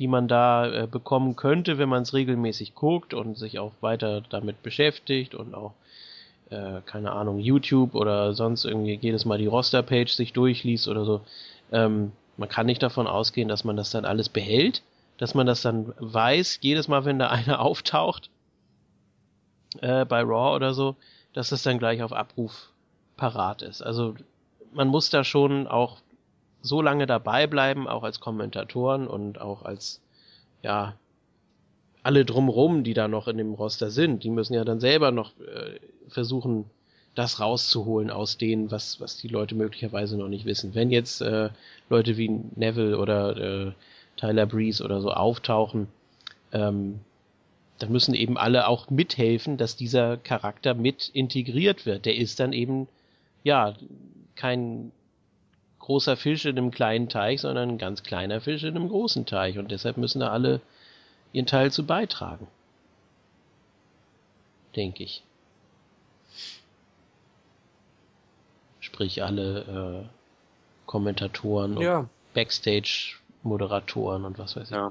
die 0.00 0.08
man 0.08 0.28
da 0.28 0.66
äh, 0.66 0.86
bekommen 0.86 1.36
könnte, 1.36 1.76
wenn 1.76 1.90
man 1.90 2.02
es 2.02 2.14
regelmäßig 2.14 2.74
guckt 2.74 3.12
und 3.12 3.36
sich 3.36 3.58
auch 3.58 3.72
weiter 3.82 4.22
damit 4.22 4.62
beschäftigt 4.62 5.34
und 5.34 5.54
auch, 5.54 5.74
äh, 6.48 6.80
keine 6.86 7.12
Ahnung, 7.12 7.38
YouTube 7.38 7.94
oder 7.94 8.32
sonst 8.32 8.64
irgendwie 8.64 8.98
jedes 8.98 9.26
Mal 9.26 9.36
die 9.36 9.46
Roster-Page 9.46 10.10
sich 10.10 10.32
durchliest 10.32 10.88
oder 10.88 11.04
so. 11.04 11.20
Ähm, 11.70 12.12
man 12.38 12.48
kann 12.48 12.64
nicht 12.64 12.82
davon 12.82 13.06
ausgehen, 13.06 13.46
dass 13.46 13.62
man 13.62 13.76
das 13.76 13.90
dann 13.90 14.06
alles 14.06 14.30
behält, 14.30 14.82
dass 15.18 15.34
man 15.34 15.46
das 15.46 15.60
dann 15.60 15.92
weiß, 15.98 16.60
jedes 16.62 16.88
Mal, 16.88 17.04
wenn 17.04 17.18
da 17.18 17.28
einer 17.28 17.60
auftaucht, 17.60 18.30
äh, 19.82 20.06
bei 20.06 20.22
Raw 20.22 20.56
oder 20.56 20.72
so, 20.72 20.96
dass 21.34 21.50
das 21.50 21.62
dann 21.62 21.78
gleich 21.78 22.02
auf 22.02 22.14
Abruf 22.14 22.70
parat 23.18 23.60
ist. 23.60 23.82
Also 23.82 24.14
man 24.72 24.88
muss 24.88 25.10
da 25.10 25.24
schon 25.24 25.66
auch 25.66 25.98
so 26.62 26.82
lange 26.82 27.06
dabei 27.06 27.46
bleiben, 27.46 27.88
auch 27.88 28.02
als 28.02 28.20
Kommentatoren 28.20 29.06
und 29.06 29.40
auch 29.40 29.62
als, 29.62 30.00
ja, 30.62 30.94
alle 32.02 32.24
drumrum, 32.24 32.82
die 32.84 32.94
da 32.94 33.08
noch 33.08 33.28
in 33.28 33.38
dem 33.38 33.54
Roster 33.54 33.90
sind, 33.90 34.24
die 34.24 34.30
müssen 34.30 34.54
ja 34.54 34.64
dann 34.64 34.80
selber 34.80 35.10
noch 35.10 35.32
äh, 35.40 35.78
versuchen, 36.08 36.64
das 37.14 37.40
rauszuholen 37.40 38.10
aus 38.10 38.38
denen, 38.38 38.70
was, 38.70 39.00
was 39.00 39.16
die 39.16 39.28
Leute 39.28 39.54
möglicherweise 39.54 40.16
noch 40.16 40.28
nicht 40.28 40.44
wissen. 40.44 40.74
Wenn 40.74 40.90
jetzt 40.90 41.20
äh, 41.20 41.50
Leute 41.88 42.16
wie 42.16 42.28
Neville 42.54 42.98
oder 42.98 43.36
äh, 43.36 43.72
Tyler 44.16 44.46
Breeze 44.46 44.82
oder 44.82 45.00
so 45.00 45.10
auftauchen, 45.10 45.88
ähm, 46.52 47.00
dann 47.78 47.90
müssen 47.90 48.14
eben 48.14 48.38
alle 48.38 48.68
auch 48.68 48.90
mithelfen, 48.90 49.56
dass 49.56 49.76
dieser 49.76 50.18
Charakter 50.18 50.74
mit 50.74 51.10
integriert 51.12 51.86
wird. 51.86 52.04
Der 52.04 52.16
ist 52.16 52.38
dann 52.38 52.52
eben, 52.52 52.88
ja, 53.42 53.74
kein 54.36 54.92
großer 55.80 56.16
Fisch 56.16 56.44
in 56.44 56.56
einem 56.56 56.70
kleinen 56.70 57.08
Teich, 57.08 57.40
sondern 57.40 57.70
ein 57.70 57.78
ganz 57.78 58.02
kleiner 58.02 58.40
Fisch 58.40 58.62
in 58.62 58.76
einem 58.76 58.88
großen 58.88 59.26
Teich. 59.26 59.58
Und 59.58 59.70
deshalb 59.70 59.96
müssen 59.96 60.20
da 60.20 60.30
alle 60.30 60.60
ihren 61.32 61.46
Teil 61.46 61.72
zu 61.72 61.84
beitragen. 61.84 62.46
Denke 64.76 65.02
ich. 65.02 65.24
Sprich 68.78 69.22
alle 69.22 70.04
äh, 70.06 70.08
Kommentatoren 70.86 71.76
und 71.76 71.82
ja. 71.82 72.08
Backstage-Moderatoren 72.34 74.24
und 74.24 74.38
was 74.38 74.56
weiß 74.56 74.70
ich 74.70 74.76
ja. 74.76 74.90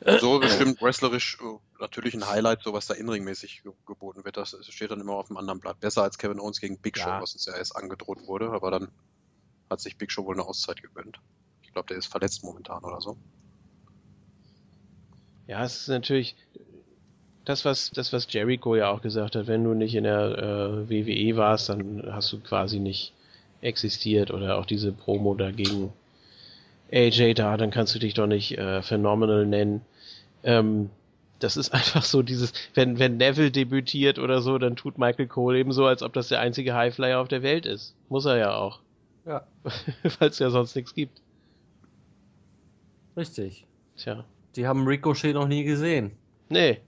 alles. 0.00 0.20
So 0.20 0.38
bestimmt 0.40 0.80
wrestlerisch 0.82 1.38
äh, 1.40 1.58
natürlich 1.80 2.14
ein 2.14 2.28
Highlight, 2.28 2.62
so 2.62 2.72
was 2.72 2.86
da 2.86 2.94
inringmäßig 2.94 3.62
geboten 3.86 4.24
wird. 4.24 4.36
Das 4.36 4.56
steht 4.68 4.90
dann 4.90 5.00
immer 5.00 5.14
auf 5.14 5.28
dem 5.28 5.36
anderen 5.36 5.60
Blatt. 5.60 5.80
Besser 5.80 6.02
als 6.02 6.18
Kevin 6.18 6.40
Owens 6.40 6.60
gegen 6.60 6.78
Big 6.78 6.98
Show, 6.98 7.08
ja. 7.08 7.22
was 7.22 7.34
uns 7.34 7.46
ja 7.46 7.54
erst 7.54 7.76
angedroht 7.76 8.26
wurde, 8.26 8.50
aber 8.50 8.70
dann 8.70 8.88
hat 9.70 9.80
sich 9.80 9.98
Big 9.98 10.10
Show 10.12 10.24
wohl 10.24 10.34
eine 10.34 10.46
Auszeit 10.46 10.82
gegönnt. 10.82 11.18
Ich 11.62 11.72
glaube, 11.72 11.88
der 11.88 11.96
ist 11.96 12.06
verletzt 12.06 12.44
momentan 12.44 12.84
oder 12.84 13.00
so. 13.00 13.16
Ja, 15.46 15.64
es 15.64 15.82
ist 15.82 15.88
natürlich 15.88 16.36
das, 17.44 17.64
was, 17.64 17.90
das, 17.92 18.12
was 18.12 18.30
Jericho 18.32 18.74
ja 18.74 18.90
auch 18.90 19.02
gesagt 19.02 19.36
hat, 19.36 19.46
wenn 19.46 19.62
du 19.62 19.74
nicht 19.74 19.94
in 19.94 20.04
der 20.04 20.38
äh, 20.38 20.90
WWE 20.90 21.36
warst, 21.36 21.68
dann 21.68 22.02
hast 22.10 22.32
du 22.32 22.40
quasi 22.40 22.80
nicht 22.80 23.12
existiert 23.60 24.30
oder 24.32 24.58
auch 24.58 24.66
diese 24.66 24.92
Promo 24.92 25.34
dagegen 25.34 25.92
AJ 26.92 27.34
da, 27.34 27.56
dann 27.56 27.70
kannst 27.70 27.94
du 27.94 27.98
dich 27.98 28.14
doch 28.14 28.26
nicht 28.26 28.58
äh, 28.58 28.82
Phenomenal 28.82 29.46
nennen. 29.46 29.82
Ähm, 30.42 30.90
das 31.38 31.56
ist 31.56 31.70
einfach 31.74 32.02
so 32.02 32.22
dieses, 32.22 32.52
wenn, 32.74 32.98
wenn 32.98 33.16
Neville 33.16 33.50
debütiert 33.50 34.18
oder 34.18 34.40
so, 34.40 34.58
dann 34.58 34.76
tut 34.76 34.98
Michael 34.98 35.26
Cole 35.26 35.58
eben 35.58 35.72
so, 35.72 35.86
als 35.86 36.02
ob 36.02 36.12
das 36.12 36.28
der 36.28 36.40
einzige 36.40 36.74
Highflyer 36.74 37.20
auf 37.20 37.28
der 37.28 37.42
Welt 37.42 37.66
ist. 37.66 37.94
Muss 38.08 38.24
er 38.24 38.36
ja 38.36 38.54
auch. 38.54 38.80
Ja. 39.24 39.46
Weil 40.18 40.28
es 40.28 40.38
ja 40.38 40.50
sonst 40.50 40.74
nichts 40.76 40.94
gibt. 40.94 41.20
Richtig. 43.16 43.66
Tja. 43.96 44.24
Die 44.56 44.66
haben 44.66 44.86
Ricochet 44.86 45.34
noch 45.34 45.48
nie 45.48 45.64
gesehen. 45.64 46.12
Nee. 46.48 46.80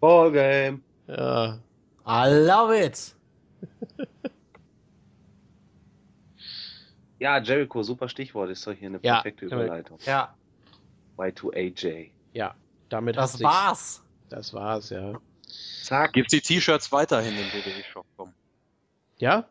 Ballgame. 0.00 0.80
Ja. 1.08 1.60
I 2.04 2.28
love 2.28 2.76
it. 2.76 3.14
Ja, 7.18 7.38
Jericho, 7.38 7.82
super 7.82 8.08
Stichwort, 8.08 8.50
ist 8.50 8.66
doch 8.66 8.72
hier 8.72 8.88
eine 8.88 8.98
ja, 9.02 9.14
perfekte 9.14 9.46
Überleitung. 9.46 9.98
Ja. 10.04 10.34
Y2AJ. 11.16 12.10
Ja, 12.32 12.54
damit 12.88 13.16
Das 13.16 13.42
war's. 13.42 14.02
Das 14.28 14.52
war's, 14.52 14.90
ja. 14.90 15.18
Zack. 15.82 16.12
Gibt's 16.12 16.32
die 16.32 16.40
T-Shirts 16.40 16.92
weiterhin 16.92 17.34
im 17.38 17.46
WWE-Shop? 17.46 18.06
Ja? 19.18 19.48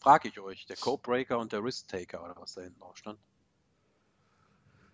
Frag 0.00 0.24
ich 0.24 0.38
euch, 0.40 0.64
der 0.66 0.76
Codebreaker 0.76 1.38
und 1.38 1.52
der 1.52 1.62
Risk 1.62 1.88
Taker 1.88 2.24
oder 2.24 2.34
was 2.36 2.54
da 2.54 2.62
hinten 2.62 2.78
drauf 2.78 2.96
stand. 2.96 3.18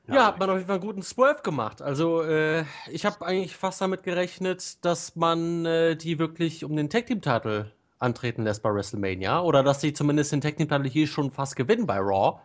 Ja, 0.07 0.15
ja 0.15 0.27
hat 0.27 0.39
man 0.39 0.51
auf 0.51 0.57
jeden 0.57 0.67
Fall 0.67 0.77
einen 0.77 0.87
guten 0.87 1.03
Swerve 1.03 1.43
gemacht. 1.43 1.83
Also 1.83 2.23
äh, 2.23 2.65
ich 2.91 3.07
habe 3.07 3.25
eigentlich 3.25 3.55
fast 3.57 3.81
damit 3.81 4.03
gerechnet, 4.03 4.85
dass 4.85 5.15
man 5.15 5.65
äh, 5.67 5.97
die 5.97 6.19
wirklich 6.19 6.65
um 6.65 6.75
den 6.75 6.91
Tag 6.91 7.07
Team 7.07 7.21
Titel 7.21 7.71
antreten 8.05 8.45
lässt 8.45 8.63
bei 8.63 8.73
WrestleMania 8.73 9.41
oder 9.41 9.63
dass 9.63 9.81
sie 9.81 9.93
zumindest 9.93 10.33
den 10.33 10.41
Titel 10.41 10.89
hier 10.89 11.07
schon 11.07 11.31
fast 11.31 11.57
gewinnen 11.57 11.87
bei 11.87 11.99
Raw. 11.99 12.41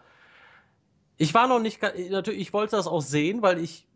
Ich 1.18 1.34
war 1.34 1.48
noch 1.48 1.60
nicht, 1.60 1.81
natürlich, 2.10 2.40
ich 2.40 2.53
wollte 2.53 2.77
das 2.77 2.88
auch 2.88 3.02
sehen, 3.02 3.41
weil 3.41 3.60
ich, 3.60 3.88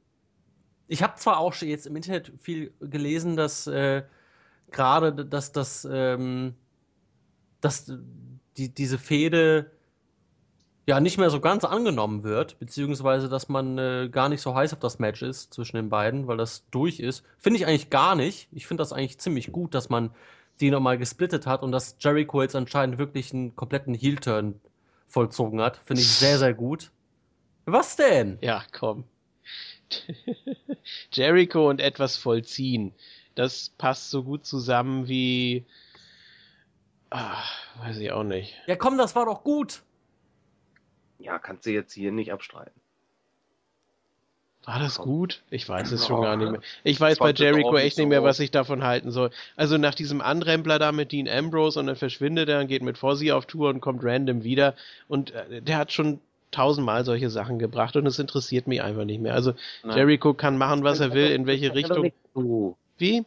ich 0.87 1.01
habe 1.01 1.15
zwar 1.15 1.39
auch 1.39 1.55
jetzt 1.55 1.87
im 1.87 1.95
Internet 1.95 2.31
viel 2.39 2.73
gelesen, 2.81 3.35
dass 3.35 3.65
äh, 3.67 4.03
gerade, 4.71 5.25
dass 5.25 5.53
das, 5.53 5.87
ähm, 5.89 6.55
dass 7.61 7.91
die, 8.57 8.73
diese 8.73 8.97
Fehde 8.97 9.71
ja 10.85 10.99
nicht 10.99 11.17
mehr 11.17 11.29
so 11.29 11.39
ganz 11.39 11.63
angenommen 11.63 12.23
wird, 12.23 12.59
beziehungsweise 12.59 13.29
dass 13.29 13.47
man 13.47 13.77
äh, 13.77 14.09
gar 14.11 14.27
nicht 14.27 14.41
so 14.41 14.53
heiß 14.53 14.73
auf 14.73 14.79
das 14.79 14.99
Match 14.99 15.21
ist 15.21 15.53
zwischen 15.53 15.77
den 15.77 15.89
beiden, 15.89 16.27
weil 16.27 16.37
das 16.37 16.69
durch 16.71 16.99
ist. 16.99 17.23
Finde 17.37 17.59
ich 17.59 17.65
eigentlich 17.65 17.89
gar 17.89 18.15
nicht. 18.15 18.49
Ich 18.51 18.67
finde 18.67 18.81
das 18.81 18.91
eigentlich 18.91 19.17
ziemlich 19.19 19.51
gut, 19.51 19.73
dass 19.73 19.89
man 19.89 20.11
die 20.59 20.71
nochmal 20.71 20.97
gesplittet 20.97 21.45
hat 21.45 21.63
und 21.63 21.71
dass 21.71 21.97
Jericho 21.99 22.41
jetzt 22.41 22.55
anscheinend 22.55 22.97
wirklich 22.97 23.33
einen 23.33 23.55
kompletten 23.55 23.93
Heel-Turn 23.93 24.59
vollzogen 25.07 25.61
hat. 25.61 25.81
Finde 25.85 26.01
ich 26.01 26.09
sehr, 26.09 26.37
sehr 26.37 26.53
gut. 26.53 26.91
Was 27.65 27.95
denn? 27.95 28.37
Ja, 28.41 28.63
komm. 28.71 29.05
Jericho 31.11 31.69
und 31.69 31.79
etwas 31.79 32.17
vollziehen. 32.17 32.93
Das 33.35 33.69
passt 33.77 34.09
so 34.09 34.23
gut 34.23 34.45
zusammen 34.45 35.07
wie. 35.07 35.65
Ah, 37.09 37.43
weiß 37.79 37.97
ich 37.97 38.11
auch 38.11 38.23
nicht. 38.23 38.55
Ja, 38.67 38.75
komm, 38.75 38.97
das 38.97 39.15
war 39.15 39.25
doch 39.25 39.43
gut. 39.43 39.83
Ja, 41.19 41.39
kannst 41.39 41.65
du 41.65 41.71
jetzt 41.71 41.93
hier 41.93 42.11
nicht 42.11 42.33
abstreiten. 42.33 42.79
War 44.65 44.79
das 44.79 44.97
gut? 44.97 45.41
Ich 45.49 45.67
weiß 45.67 45.91
es 45.91 46.07
schon 46.07 46.21
gar 46.21 46.37
nicht 46.37 46.51
mehr. 46.51 46.61
Ich 46.83 46.99
weiß 46.99 47.19
bei 47.19 47.31
Jericho 47.31 47.75
echt 47.75 47.97
nicht 47.97 48.07
mehr, 48.07 48.23
was 48.23 48.39
ich 48.39 48.49
davon 48.49 48.83
halten 48.83 49.11
soll. 49.11 49.29
Also 49.57 49.77
nach 49.77 49.93
diesem 49.93 50.21
Anrempler 50.21 50.79
da 50.79 50.91
mit 50.93 51.11
Dean 51.11 51.27
Ambrose 51.27 51.79
und 51.79 51.87
dann 51.87 51.97
verschwindet 51.97 52.47
er 52.47 52.61
und 52.61 52.67
geht 52.67 52.81
mit 52.81 52.97
Fozzy 52.97 53.31
auf 53.31 53.45
Tour 53.45 53.69
und 53.69 53.81
kommt 53.81 54.03
random 54.03 54.43
wieder. 54.43 54.73
Und 55.09 55.31
äh, 55.31 55.61
der 55.61 55.77
hat 55.77 55.91
schon 55.91 56.21
tausendmal 56.51 57.03
solche 57.03 57.29
Sachen 57.29 57.59
gebracht 57.59 57.95
und 57.97 58.05
es 58.05 58.19
interessiert 58.19 58.67
mich 58.67 58.81
einfach 58.81 59.05
nicht 59.05 59.21
mehr. 59.21 59.33
Also. 59.33 59.53
Jericho 59.83 60.33
kann 60.33 60.57
machen, 60.57 60.83
was 60.83 60.99
er 60.99 61.13
will, 61.13 61.31
in 61.31 61.45
welche 61.45 61.73
Richtung. 61.75 62.13
Wie? 62.97 63.25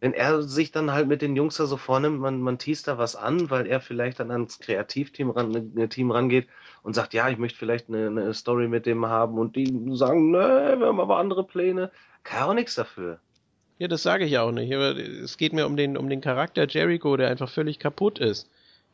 Wenn 0.00 0.14
er 0.14 0.42
sich 0.42 0.72
dann 0.72 0.92
halt 0.92 1.08
mit 1.08 1.22
den 1.22 1.36
Jungs 1.36 1.56
da 1.56 1.66
so 1.66 1.76
vornimmt, 1.76 2.20
man, 2.20 2.40
man 2.40 2.58
teast 2.58 2.88
da 2.88 2.96
was 2.96 3.16
an, 3.16 3.50
weil 3.50 3.66
er 3.66 3.80
vielleicht 3.80 4.18
dann 4.18 4.30
ans 4.30 4.58
Kreativteam 4.58 5.30
ran, 5.30 5.50
ne, 5.50 5.62
ne 5.74 5.88
Team 5.88 6.10
rangeht 6.10 6.48
und 6.82 6.94
sagt, 6.94 7.12
ja, 7.12 7.28
ich 7.28 7.38
möchte 7.38 7.58
vielleicht 7.58 7.88
eine, 7.88 8.06
eine 8.06 8.32
Story 8.32 8.68
mit 8.68 8.86
dem 8.86 9.06
haben 9.06 9.38
und 9.38 9.56
die 9.56 9.66
sagen, 9.94 10.30
ne, 10.30 10.76
wir 10.78 10.86
haben 10.86 11.00
aber 11.00 11.18
andere 11.18 11.44
Pläne. 11.44 11.90
Kann 12.24 12.48
auch 12.48 12.54
nichts 12.54 12.74
dafür. 12.74 13.20
Ja, 13.78 13.88
das 13.88 14.02
sage 14.02 14.24
ich 14.24 14.38
auch 14.38 14.52
nicht. 14.52 14.74
Aber 14.74 14.96
es 14.96 15.38
geht 15.38 15.52
mir 15.52 15.66
um 15.66 15.76
den, 15.76 15.96
um 15.96 16.08
den 16.08 16.20
Charakter 16.20 16.66
Jericho, 16.66 17.16
der 17.16 17.28
einfach 17.28 17.48
völlig 17.48 17.78
kaputt 17.78 18.18
ist. 18.18 18.48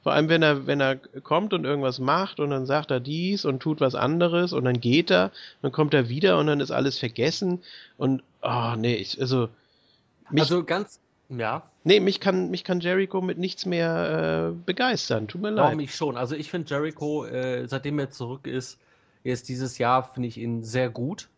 Vor 0.06 0.12
allem, 0.12 0.28
wenn 0.28 0.42
er, 0.42 0.68
wenn 0.68 0.80
er 0.80 0.94
kommt 0.94 1.52
und 1.52 1.64
irgendwas 1.64 1.98
macht 1.98 2.38
und 2.38 2.50
dann 2.50 2.64
sagt 2.64 2.92
er 2.92 3.00
dies 3.00 3.44
und 3.44 3.58
tut 3.58 3.80
was 3.80 3.96
anderes 3.96 4.52
und 4.52 4.64
dann 4.64 4.80
geht 4.80 5.10
er, 5.10 5.32
dann 5.62 5.72
kommt 5.72 5.94
er 5.94 6.08
wieder 6.08 6.38
und 6.38 6.46
dann 6.46 6.60
ist 6.60 6.70
alles 6.70 7.00
vergessen 7.00 7.64
und, 7.96 8.22
oh, 8.42 8.74
nee, 8.78 8.94
ich, 8.94 9.20
also, 9.20 9.48
mich, 10.30 10.42
also 10.42 10.64
ganz, 10.64 11.00
ja. 11.28 11.62
Nee, 11.84 12.00
mich 12.00 12.20
kann, 12.20 12.50
mich 12.50 12.64
kann 12.64 12.80
Jericho 12.80 13.20
mit 13.20 13.38
nichts 13.38 13.66
mehr 13.66 14.52
äh, 14.52 14.56
begeistern. 14.64 15.28
Tut 15.28 15.40
mir 15.40 15.50
leid. 15.50 15.64
Warum 15.64 15.76
mich 15.76 15.94
schon. 15.94 16.16
Also 16.16 16.34
ich 16.34 16.50
finde 16.50 16.68
Jericho, 16.68 17.24
äh, 17.24 17.66
seitdem 17.66 17.98
er 17.98 18.10
zurück 18.10 18.46
ist, 18.46 18.78
jetzt 19.24 19.48
dieses 19.48 19.78
Jahr, 19.78 20.12
finde 20.12 20.28
ich 20.28 20.38
ihn 20.38 20.62
sehr 20.62 20.88
gut. 20.90 21.28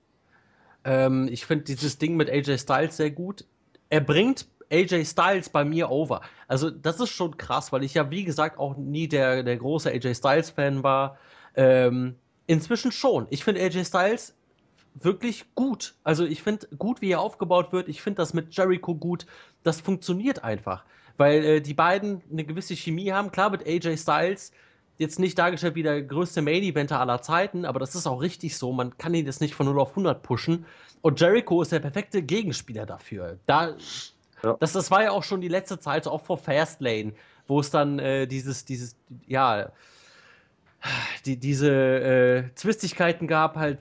Ähm, 0.84 1.28
ich 1.30 1.46
finde 1.46 1.64
dieses 1.64 1.98
Ding 1.98 2.16
mit 2.16 2.30
AJ 2.30 2.58
Styles 2.58 2.96
sehr 2.96 3.10
gut. 3.10 3.44
Er 3.90 4.00
bringt 4.00 4.46
AJ 4.70 5.06
Styles 5.06 5.48
bei 5.48 5.64
mir 5.64 5.90
over. 5.90 6.20
Also, 6.46 6.70
das 6.70 7.00
ist 7.00 7.10
schon 7.10 7.36
krass, 7.36 7.72
weil 7.72 7.82
ich 7.84 7.94
ja, 7.94 8.10
wie 8.10 8.24
gesagt, 8.24 8.58
auch 8.58 8.76
nie 8.76 9.08
der, 9.08 9.42
der 9.42 9.56
große 9.56 9.90
AJ 9.90 10.14
Styles-Fan 10.14 10.82
war. 10.82 11.18
Ähm, 11.56 12.16
inzwischen 12.46 12.92
schon. 12.92 13.26
Ich 13.30 13.44
finde 13.44 13.62
AJ 13.62 13.86
Styles 13.86 14.34
wirklich 15.04 15.44
gut. 15.54 15.94
Also, 16.04 16.24
ich 16.24 16.42
finde 16.42 16.66
gut, 16.76 17.00
wie 17.00 17.10
er 17.10 17.20
aufgebaut 17.20 17.72
wird. 17.72 17.88
Ich 17.88 18.02
finde 18.02 18.18
das 18.18 18.34
mit 18.34 18.56
Jericho 18.56 18.94
gut. 18.94 19.26
Das 19.62 19.80
funktioniert 19.80 20.44
einfach. 20.44 20.84
Weil 21.16 21.44
äh, 21.44 21.60
die 21.60 21.74
beiden 21.74 22.22
eine 22.30 22.44
gewisse 22.44 22.76
Chemie 22.76 23.12
haben. 23.12 23.32
Klar, 23.32 23.50
mit 23.50 23.66
AJ 23.66 23.96
Styles 23.98 24.52
jetzt 24.98 25.18
nicht 25.18 25.38
dargestellt 25.38 25.76
wie 25.76 25.84
der 25.84 26.02
größte 26.02 26.42
Main-Eventer 26.42 26.98
aller 26.98 27.22
Zeiten, 27.22 27.64
aber 27.64 27.78
das 27.78 27.94
ist 27.94 28.08
auch 28.08 28.20
richtig 28.20 28.56
so. 28.56 28.72
Man 28.72 28.98
kann 28.98 29.14
ihn 29.14 29.26
jetzt 29.26 29.40
nicht 29.40 29.54
von 29.54 29.66
0 29.66 29.78
auf 29.78 29.90
100 29.90 30.22
pushen. 30.22 30.66
Und 31.02 31.20
Jericho 31.20 31.62
ist 31.62 31.70
der 31.70 31.78
perfekte 31.78 32.20
Gegenspieler 32.20 32.84
dafür. 32.84 33.38
Da 33.46 33.76
ja. 34.42 34.56
Das, 34.60 34.72
das 34.72 34.90
war 34.90 35.02
ja 35.02 35.10
auch 35.10 35.24
schon 35.24 35.40
die 35.40 35.48
letzte 35.48 35.78
Zeit, 35.78 36.04
so 36.04 36.10
auch 36.10 36.22
vor 36.22 36.38
Fastlane, 36.38 37.12
wo 37.46 37.60
es 37.60 37.70
dann 37.70 37.98
äh, 37.98 38.26
dieses, 38.26 38.64
dieses, 38.64 38.96
ja, 39.26 39.70
die, 41.26 41.36
diese 41.36 41.70
äh, 41.70 42.54
Zwistigkeiten 42.54 43.26
gab, 43.26 43.56
halt, 43.56 43.78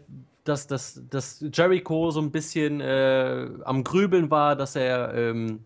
dass, 0.48 0.68
dass, 0.68 1.02
dass 1.10 1.44
Jericho 1.54 2.12
so 2.12 2.22
ein 2.22 2.32
bisschen 2.32 2.82
äh, 2.82 3.50
am 3.64 3.84
Grübeln 3.84 4.32
war, 4.32 4.56
dass 4.56 4.76
er 4.76 5.14
ähm, 5.14 5.66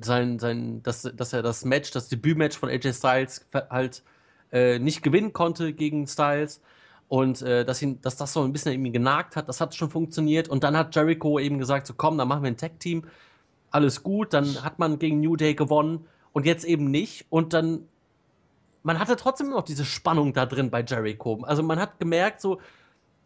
sein, 0.00 0.38
sein, 0.38 0.82
dass, 0.82 1.02
dass 1.02 1.32
er 1.32 1.42
das 1.42 1.64
Match, 1.64 1.90
das 1.90 2.08
Debütmatch 2.08 2.56
von 2.56 2.68
AJ 2.68 2.94
Styles 2.94 3.46
halt 3.70 4.02
äh, 4.52 4.78
nicht 4.78 5.02
gewinnen 5.02 5.32
konnte 5.32 5.72
gegen 5.72 6.06
Styles 6.06 6.60
und 7.08 7.42
äh, 7.42 7.64
dass, 7.64 7.82
ihn, 7.82 8.00
dass 8.00 8.16
das 8.16 8.32
so 8.32 8.42
ein 8.42 8.52
bisschen 8.52 8.72
irgendwie 8.72 8.92
genagt 8.92 9.36
hat, 9.36 9.48
das 9.48 9.60
hat 9.60 9.74
schon 9.74 9.90
funktioniert 9.90 10.48
und 10.48 10.64
dann 10.64 10.76
hat 10.76 10.94
Jericho 10.94 11.38
eben 11.38 11.58
gesagt, 11.58 11.86
so 11.86 11.94
komm, 11.94 12.18
dann 12.18 12.28
machen 12.28 12.42
wir 12.42 12.50
ein 12.50 12.56
Tag-Team 12.56 13.04
alles 13.72 14.02
gut, 14.02 14.34
dann 14.34 14.62
hat 14.62 14.78
man 14.78 14.98
gegen 14.98 15.20
New 15.20 15.36
Day 15.36 15.54
gewonnen 15.54 16.06
und 16.32 16.46
jetzt 16.46 16.64
eben 16.64 16.90
nicht. 16.90 17.26
Und 17.30 17.52
dann, 17.52 17.88
man 18.82 18.98
hatte 18.98 19.16
trotzdem 19.16 19.50
noch 19.50 19.62
diese 19.62 19.84
Spannung 19.84 20.32
da 20.32 20.46
drin 20.46 20.70
bei 20.70 20.82
Jericho. 20.82 21.40
Also 21.42 21.62
man 21.62 21.80
hat 21.80 21.98
gemerkt, 21.98 22.40
so, 22.40 22.60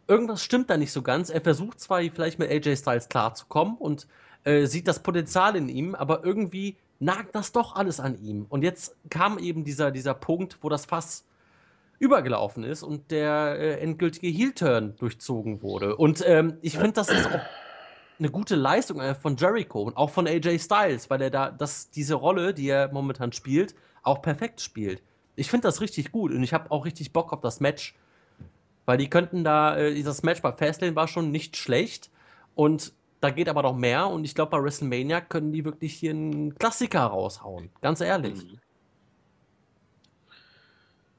irgendwas 0.07 0.43
stimmt 0.43 0.69
da 0.69 0.77
nicht 0.77 0.91
so 0.91 1.01
ganz. 1.01 1.29
Er 1.29 1.41
versucht 1.41 1.79
zwar 1.79 2.01
vielleicht 2.01 2.39
mit 2.39 2.49
AJ 2.49 2.77
Styles 2.77 3.09
klarzukommen 3.09 3.75
und 3.77 4.07
äh, 4.43 4.65
sieht 4.65 4.87
das 4.87 5.03
Potenzial 5.03 5.55
in 5.55 5.69
ihm, 5.69 5.95
aber 5.95 6.23
irgendwie 6.23 6.77
nagt 6.99 7.35
das 7.35 7.51
doch 7.51 7.75
alles 7.75 7.99
an 7.99 8.17
ihm. 8.23 8.45
Und 8.49 8.63
jetzt 8.63 8.95
kam 9.09 9.37
eben 9.39 9.63
dieser, 9.63 9.91
dieser 9.91 10.13
Punkt, 10.13 10.57
wo 10.61 10.69
das 10.69 10.85
Fass 10.85 11.25
übergelaufen 11.99 12.63
ist 12.63 12.83
und 12.83 13.11
der 13.11 13.57
äh, 13.59 13.79
endgültige 13.79 14.27
Heel-Turn 14.27 14.95
durchzogen 14.97 15.61
wurde. 15.61 15.95
Und 15.95 16.23
ähm, 16.25 16.57
ich 16.61 16.77
finde, 16.77 16.93
das 16.93 17.09
ist 17.09 17.27
auch 17.27 17.41
eine 18.19 18.29
gute 18.29 18.55
Leistung 18.55 19.01
von 19.15 19.35
Jericho 19.35 19.81
und 19.81 19.97
auch 19.97 20.09
von 20.09 20.27
AJ 20.27 20.59
Styles, 20.59 21.09
weil 21.09 21.21
er 21.21 21.29
da 21.29 21.51
das, 21.51 21.89
diese 21.89 22.15
Rolle, 22.15 22.53
die 22.53 22.69
er 22.69 22.91
momentan 22.91 23.31
spielt, 23.31 23.75
auch 24.03 24.21
perfekt 24.21 24.61
spielt. 24.61 25.01
Ich 25.35 25.49
finde 25.49 25.67
das 25.67 25.81
richtig 25.81 26.11
gut 26.11 26.31
und 26.31 26.41
ich 26.41 26.53
habe 26.53 26.71
auch 26.71 26.85
richtig 26.85 27.13
Bock 27.13 27.31
auf 27.33 27.41
das 27.41 27.59
Match, 27.59 27.95
weil 28.87 28.97
die 28.97 29.09
könnten 29.09 29.43
da, 29.43 29.77
äh, 29.77 29.93
dieses 29.93 30.23
Match 30.23 30.41
bei 30.41 30.51
Fastlane 30.51 30.95
war 30.95 31.07
schon 31.07 31.29
nicht 31.29 31.57
schlecht 31.57 32.09
und 32.55 32.93
da 33.19 33.29
geht 33.29 33.49
aber 33.49 33.61
noch 33.61 33.75
mehr 33.75 34.07
und 34.07 34.23
ich 34.23 34.33
glaube 34.33 34.51
bei 34.51 34.63
WrestleMania 34.63 35.21
können 35.21 35.51
die 35.51 35.65
wirklich 35.65 35.93
hier 35.93 36.11
einen 36.11 36.55
Klassiker 36.55 37.01
raushauen, 37.01 37.69
ganz 37.81 38.01
ehrlich. 38.01 38.43
Mhm. 38.43 38.59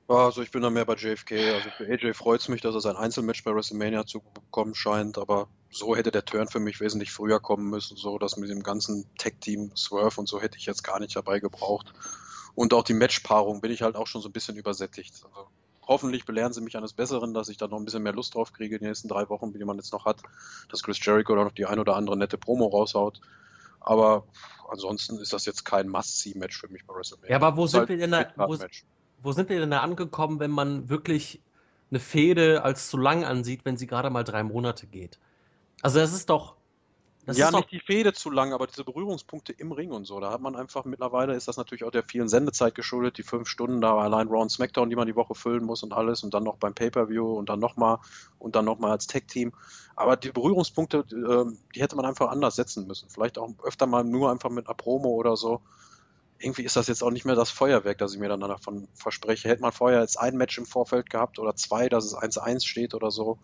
Also 0.09 0.41
ich 0.41 0.51
bin 0.51 0.63
da 0.63 0.71
mehr 0.71 0.87
bei 0.87 0.95
JFK. 0.95 1.33
Also 1.53 1.69
für 1.77 1.87
AJ 1.87 2.15
freut 2.15 2.41
es 2.41 2.49
mich, 2.49 2.63
dass 2.63 2.75
er 2.75 2.81
sein 2.81 2.97
Einzelmatch 2.97 3.45
bei 3.45 3.55
WrestleMania 3.55 4.07
zu 4.07 4.23
bekommen 4.33 4.75
scheint, 4.75 5.19
aber 5.19 5.49
so 5.69 5.95
hätte 5.95 6.11
der 6.11 6.25
Turn 6.25 6.49
für 6.49 6.61
mich 6.61 6.81
wesentlich 6.81 7.13
früher 7.13 7.41
kommen 7.41 7.69
müssen, 7.69 7.99
so 7.99 8.17
dass 8.17 8.39
mit 8.39 8.49
dem 8.49 8.63
ganzen 8.63 9.05
Tech-Team 9.19 9.77
Swerve 9.77 10.19
und 10.19 10.27
so 10.27 10.41
hätte 10.41 10.57
ich 10.57 10.65
jetzt 10.65 10.83
gar 10.83 10.99
nicht 10.99 11.15
dabei 11.15 11.41
gebraucht. 11.41 11.93
Und 12.55 12.73
auch 12.73 12.85
die 12.85 12.95
Matchpaarung 12.95 13.61
bin 13.61 13.71
ich 13.71 13.83
halt 13.83 13.97
auch 13.97 14.07
schon 14.07 14.23
so 14.23 14.31
ein 14.31 14.33
bisschen 14.33 14.57
übersättigt. 14.57 15.13
Also 15.25 15.49
hoffentlich 15.89 16.27
belehren 16.27 16.53
sie 16.53 16.61
mich 16.61 16.77
eines 16.77 16.93
Besseren, 16.93 17.35
dass 17.35 17.49
ich 17.49 17.57
da 17.57 17.67
noch 17.67 17.79
ein 17.79 17.85
bisschen 17.85 18.03
mehr 18.03 18.13
Lust 18.13 18.35
drauf 18.35 18.53
kriege 18.53 18.77
in 18.77 18.83
den 18.83 18.89
nächsten 18.89 19.09
drei 19.09 19.29
Wochen, 19.31 19.55
wie 19.55 19.65
man 19.65 19.77
jetzt 19.79 19.93
noch 19.93 20.05
hat, 20.05 20.21
dass 20.71 20.83
Chris 20.83 21.05
Jericho 21.05 21.35
da 21.35 21.45
noch 21.45 21.53
die 21.53 21.67
ein 21.67 21.79
oder 21.79 21.97
andere 21.97 22.17
nette 22.17 22.39
Promo 22.39 22.67
raushaut. 22.67 23.21
Aber 23.81 24.25
ansonsten 24.71 25.19
ist 25.19 25.33
das 25.33 25.47
jetzt 25.47 25.65
kein 25.65 25.89
Must-See-Match 25.89 26.61
für 26.61 26.69
mich 26.69 26.87
bei 26.87 26.95
WrestleMania. 26.95 27.31
Ja, 27.31 27.37
aber 27.37 27.57
wo 27.57 27.67
sind 27.67 27.81
halt 27.81 27.89
wir 27.89 27.97
denn 27.97 28.11
da, 28.11 28.27
wo, 28.37 28.57
wo 29.23 29.33
sind 29.33 29.49
wir 29.49 29.59
denn 29.59 29.71
da 29.71 29.81
angekommen, 29.81 30.41
wenn 30.41 30.51
man 30.51 30.91
wirklich 30.91 31.41
eine 31.91 32.01
Fehde 32.01 32.63
als 32.63 32.91
zu 32.91 32.99
lang 32.99 33.25
ansieht, 33.25 33.65
wenn 33.65 33.79
sie 33.79 33.87
gerade 33.87 34.11
mal 34.11 34.25
drei 34.25 34.43
Monate 34.43 34.87
geht? 34.87 35.19
Also 35.81 36.01
das 36.01 36.13
ist 36.13 36.29
doch. 36.29 36.58
Das 37.29 37.37
ja, 37.37 37.51
nicht 37.51 37.71
die 37.71 37.81
Fehde 37.81 38.15
zu 38.15 38.31
lang, 38.31 38.55
aber 38.55 38.67
diese 38.67 38.85
Berührungspunkte 38.85 39.53
im 39.53 39.71
Ring 39.73 39.91
und 39.91 40.07
so. 40.07 40.19
Da 40.19 40.31
hat 40.31 40.41
man 40.41 40.57
einfach 40.57 40.87
mittlerweile 40.87 41.35
ist 41.35 41.47
das 41.47 41.59
natürlich 41.59 41.85
auch 41.85 41.91
der 41.91 42.03
vielen 42.03 42.27
Sendezeit 42.27 42.75
geschuldet, 42.75 43.19
die 43.19 43.23
fünf 43.23 43.49
Stunden 43.49 43.83
da 43.83 43.99
allein 43.99 44.29
Raw 44.29 44.41
und 44.41 44.49
SmackDown, 44.49 44.89
die 44.89 44.97
man 44.97 45.07
die 45.07 45.15
Woche 45.15 45.35
füllen 45.35 45.63
muss 45.63 45.83
und 45.83 45.93
alles 45.93 46.23
und 46.25 46.33
dann 46.33 46.43
noch 46.43 46.57
beim 46.57 46.73
Pay-Per-View 46.73 47.35
und 47.35 47.51
dann 47.51 47.61
nochmal 47.61 47.99
und 48.39 48.57
dann 48.57 48.65
nochmal 48.65 48.93
als 48.93 49.09
Tag-Team. 49.09 49.53
Aber 49.95 50.17
die 50.17 50.33
Berührungspunkte, 50.33 51.05
ähm, 51.13 51.59
die 51.75 51.83
hätte 51.83 51.97
man 51.97 52.07
einfach 52.07 52.31
anders 52.31 52.57
setzen 52.57 52.87
müssen. 52.87 53.11
Vielleicht 53.11 53.37
auch 53.37 53.51
öfter 53.63 53.87
mal 53.87 54.05
nur 54.05 54.31
einfach 54.31 54.49
mit 54.49 54.67
einer 54.67 54.75
Promo 54.75 55.11
oder 55.11 55.37
so 55.37 55.61
irgendwie 56.39 56.63
ist 56.63 56.77
das 56.77 56.87
jetzt 56.87 57.03
auch 57.03 57.11
nicht 57.11 57.27
mehr 57.27 57.35
das 57.35 57.51
Feuerwerk, 57.51 57.99
das 57.99 58.15
ich 58.15 58.21
mir 58.21 58.29
dann 58.29 58.41
davon 58.41 58.89
verspreche. 58.95 59.49
Hätte 59.49 59.61
man 59.61 59.73
vorher 59.73 60.01
jetzt 60.01 60.19
ein 60.19 60.37
Match 60.37 60.57
im 60.57 60.67
Vorfeld 60.67 61.11
gehabt 61.11 61.39
oder 61.39 61.57
zwei, 61.57 61.89
dass 61.89 62.05
es 62.05 62.17
1-1 62.17 62.65
steht 62.65 62.95
oder 62.95 63.11
so, 63.11 63.39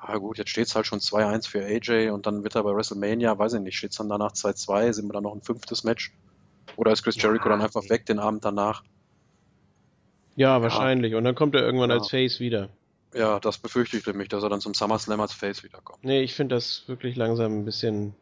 Ah 0.00 0.16
gut, 0.16 0.38
jetzt 0.38 0.50
steht 0.50 0.66
es 0.66 0.74
halt 0.74 0.86
schon 0.86 1.00
2-1 1.00 1.48
für 1.48 1.64
AJ 1.64 2.10
und 2.10 2.26
dann 2.26 2.42
wird 2.42 2.54
er 2.54 2.62
bei 2.62 2.74
WrestleMania, 2.74 3.38
weiß 3.38 3.54
ich 3.54 3.60
nicht, 3.60 3.76
steht 3.76 3.90
es 3.90 3.98
dann 3.98 4.08
danach 4.08 4.32
2-2, 4.32 4.92
sind 4.94 5.08
wir 5.08 5.12
dann 5.12 5.24
noch 5.24 5.34
ein 5.34 5.42
fünftes 5.42 5.84
Match? 5.84 6.12
Oder 6.76 6.92
ist 6.92 7.02
Chris 7.02 7.20
Jericho 7.20 7.44
ja, 7.44 7.50
dann 7.50 7.62
einfach 7.62 7.88
weg 7.90 8.06
den 8.06 8.18
Abend 8.18 8.44
danach? 8.44 8.82
Ja, 10.36 10.62
wahrscheinlich. 10.62 11.12
Ja. 11.12 11.18
Und 11.18 11.24
dann 11.24 11.34
kommt 11.34 11.54
er 11.54 11.62
irgendwann 11.62 11.90
ja. 11.90 11.96
als 11.96 12.08
Face 12.08 12.40
wieder. 12.40 12.70
Ja, 13.12 13.40
das 13.40 13.58
befürchte 13.58 13.98
ich 13.98 14.06
nämlich, 14.06 14.28
dass 14.28 14.42
er 14.42 14.48
dann 14.48 14.60
zum 14.60 14.72
SummerSlam 14.72 15.20
als 15.20 15.32
Face 15.32 15.62
wiederkommt. 15.64 16.02
Nee, 16.04 16.22
ich 16.22 16.34
finde 16.34 16.54
das 16.54 16.84
wirklich 16.86 17.16
langsam 17.16 17.58
ein 17.58 17.64
bisschen 17.64 18.14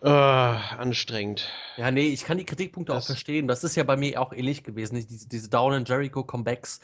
äh, 0.00 0.08
anstrengend. 0.08 1.50
Ja, 1.76 1.90
nee, 1.90 2.08
ich 2.08 2.24
kann 2.24 2.38
die 2.38 2.44
Kritikpunkte 2.44 2.92
das 2.92 3.04
auch 3.04 3.06
verstehen. 3.08 3.48
Das 3.48 3.64
ist 3.64 3.74
ja 3.74 3.84
bei 3.84 3.96
mir 3.96 4.20
auch 4.20 4.32
ähnlich 4.32 4.62
gewesen. 4.62 4.96
Diese, 4.96 5.28
diese 5.28 5.48
Down 5.48 5.72
and 5.72 5.88
Jericho 5.88 6.22
Comebacks, 6.22 6.80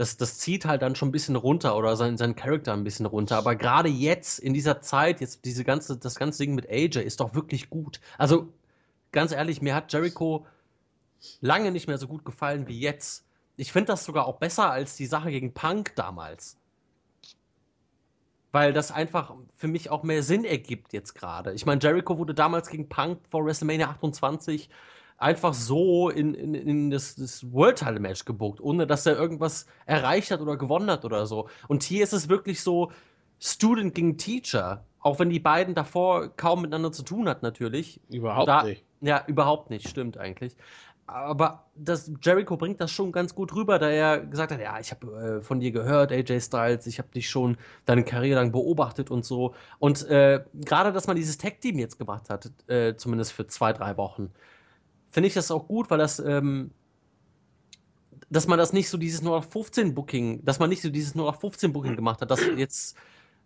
das, 0.00 0.16
das 0.16 0.38
zieht 0.38 0.64
halt 0.64 0.80
dann 0.80 0.96
schon 0.96 1.10
ein 1.10 1.12
bisschen 1.12 1.36
runter 1.36 1.76
oder 1.76 1.94
sein, 1.94 2.16
sein 2.16 2.34
Charakter 2.34 2.72
ein 2.72 2.84
bisschen 2.84 3.04
runter. 3.04 3.36
Aber 3.36 3.54
gerade 3.54 3.90
jetzt, 3.90 4.38
in 4.38 4.54
dieser 4.54 4.80
Zeit, 4.80 5.20
jetzt 5.20 5.44
diese 5.44 5.62
ganze, 5.62 5.98
das 5.98 6.14
ganze 6.14 6.42
Ding 6.42 6.54
mit 6.54 6.70
AJ 6.70 7.00
ist 7.00 7.20
doch 7.20 7.34
wirklich 7.34 7.68
gut. 7.68 8.00
Also, 8.16 8.50
ganz 9.12 9.30
ehrlich, 9.30 9.60
mir 9.60 9.74
hat 9.74 9.92
Jericho 9.92 10.46
lange 11.42 11.70
nicht 11.70 11.86
mehr 11.86 11.98
so 11.98 12.08
gut 12.08 12.24
gefallen 12.24 12.66
wie 12.66 12.80
jetzt. 12.80 13.26
Ich 13.58 13.72
finde 13.72 13.88
das 13.88 14.06
sogar 14.06 14.26
auch 14.26 14.38
besser 14.38 14.70
als 14.70 14.96
die 14.96 15.04
Sache 15.04 15.30
gegen 15.30 15.52
Punk 15.52 15.94
damals. 15.96 16.56
Weil 18.52 18.72
das 18.72 18.92
einfach 18.92 19.34
für 19.54 19.68
mich 19.68 19.90
auch 19.90 20.02
mehr 20.02 20.22
Sinn 20.22 20.46
ergibt 20.46 20.94
jetzt 20.94 21.14
gerade. 21.14 21.52
Ich 21.52 21.66
meine, 21.66 21.82
Jericho 21.82 22.16
wurde 22.16 22.32
damals 22.32 22.70
gegen 22.70 22.88
Punk 22.88 23.20
vor 23.28 23.44
WrestleMania 23.44 23.90
28 23.90 24.70
einfach 25.20 25.54
so 25.54 26.08
in, 26.10 26.34
in, 26.34 26.54
in 26.54 26.90
das, 26.90 27.14
das 27.14 27.52
World 27.52 27.78
Title 27.78 28.00
Match 28.00 28.24
gebuckt, 28.24 28.60
ohne 28.60 28.86
dass 28.86 29.06
er 29.06 29.16
irgendwas 29.16 29.66
erreicht 29.86 30.30
hat 30.30 30.40
oder 30.40 30.56
gewonnen 30.56 30.90
hat 30.90 31.04
oder 31.04 31.26
so. 31.26 31.48
Und 31.68 31.82
hier 31.82 32.02
ist 32.02 32.12
es 32.12 32.28
wirklich 32.28 32.62
so 32.62 32.90
Student 33.38 33.94
gegen 33.94 34.18
Teacher. 34.18 34.84
Auch 35.02 35.18
wenn 35.18 35.30
die 35.30 35.40
beiden 35.40 35.74
davor 35.74 36.28
kaum 36.36 36.62
miteinander 36.62 36.92
zu 36.92 37.02
tun 37.02 37.28
hatten, 37.28 37.44
natürlich. 37.44 38.00
Überhaupt 38.10 38.48
da, 38.48 38.64
nicht. 38.64 38.84
Ja, 39.00 39.24
überhaupt 39.26 39.70
nicht, 39.70 39.88
stimmt 39.88 40.18
eigentlich 40.18 40.56
aber 41.10 41.64
das, 41.74 42.10
Jericho 42.22 42.56
bringt 42.56 42.80
das 42.80 42.90
schon 42.90 43.10
ganz 43.10 43.34
gut 43.34 43.54
rüber, 43.54 43.78
da 43.78 43.90
er 43.90 44.20
gesagt 44.20 44.52
hat, 44.52 44.60
ja, 44.60 44.78
ich 44.78 44.90
habe 44.90 45.38
äh, 45.38 45.42
von 45.42 45.60
dir 45.60 45.72
gehört, 45.72 46.12
AJ 46.12 46.40
Styles, 46.40 46.86
ich 46.86 46.98
habe 46.98 47.08
dich 47.08 47.28
schon 47.28 47.56
deine 47.84 48.04
Karriere 48.04 48.40
lang 48.40 48.52
beobachtet 48.52 49.10
und 49.10 49.24
so. 49.24 49.54
Und 49.78 50.08
äh, 50.08 50.44
gerade, 50.54 50.92
dass 50.92 51.06
man 51.06 51.16
dieses 51.16 51.38
Tag-Team 51.38 51.78
jetzt 51.78 51.98
gemacht 51.98 52.30
hat, 52.30 52.50
äh, 52.68 52.94
zumindest 52.96 53.32
für 53.32 53.46
zwei, 53.46 53.72
drei 53.72 53.96
Wochen, 53.96 54.30
finde 55.10 55.28
ich 55.28 55.34
das 55.34 55.50
auch 55.50 55.66
gut, 55.66 55.90
weil 55.90 55.98
das, 55.98 56.18
ähm, 56.18 56.70
dass 58.30 58.46
man 58.46 58.58
das 58.58 58.72
nicht 58.72 58.88
so 58.88 58.98
dieses 58.98 59.22
nur 59.22 59.36
auf 59.36 59.50
15 59.50 59.94
Booking, 59.94 60.44
dass 60.44 60.58
man 60.58 60.70
nicht 60.70 60.82
so 60.82 60.90
dieses 60.90 61.14
nur 61.14 61.28
auf 61.28 61.40
15 61.40 61.72
Booking 61.72 61.96
gemacht 61.96 62.20
hat, 62.20 62.30
dass 62.30 62.40
jetzt 62.56 62.96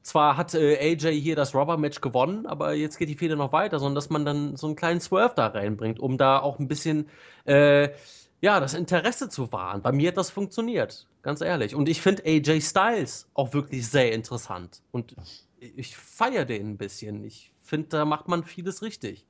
zwar 0.03 0.37
hat 0.37 0.55
äh, 0.55 0.77
AJ 0.79 1.19
hier 1.21 1.35
das 1.35 1.55
Rubber-Match 1.55 2.01
gewonnen, 2.03 2.47
aber 2.47 2.75
jetzt 2.75 2.99
geht 2.99 3.09
die 3.09 3.15
Fehde 3.15 3.37
noch 3.37 3.53
weiter, 3.53 3.79
sondern 3.79 3.95
dass 3.95 4.11
man 4.11 4.25
dann 4.25 4.57
so 4.57 4.67
einen 4.67 4.77
kleinen 4.77 5.01
Swerve 5.01 5.35
da 5.35 5.47
reinbringt, 5.47 5.99
um 5.99 6.19
da 6.19 6.39
auch 6.39 6.59
ein 6.59 6.69
bisschen 6.69 7.09
äh, 7.47 7.89
ja, 8.43 8.61
das 8.61 8.75
Interesse 8.75 9.31
zu 9.31 9.51
wahren. 9.53 9.81
Bei 9.81 9.91
mir 9.91 10.09
hat 10.09 10.19
das 10.19 10.31
funktioniert, 10.31 11.07
ganz 11.23 11.41
ehrlich. 11.41 11.75
Und 11.75 11.89
ich 11.89 12.03
finde 12.03 12.25
AJ 12.27 12.61
Styles 12.61 13.27
auch 13.33 13.55
wirklich 13.55 13.89
sehr 13.89 14.13
interessant. 14.13 14.83
Und 14.93 15.17
ich 15.59 15.97
feiere 15.97 16.45
den 16.45 16.73
ein 16.73 16.77
bisschen. 16.77 17.25
Ich 17.25 17.53
finde, 17.63 17.89
da 17.89 18.05
macht 18.05 18.29
man 18.29 18.45
vieles 18.45 18.83
richtig. 18.83 19.27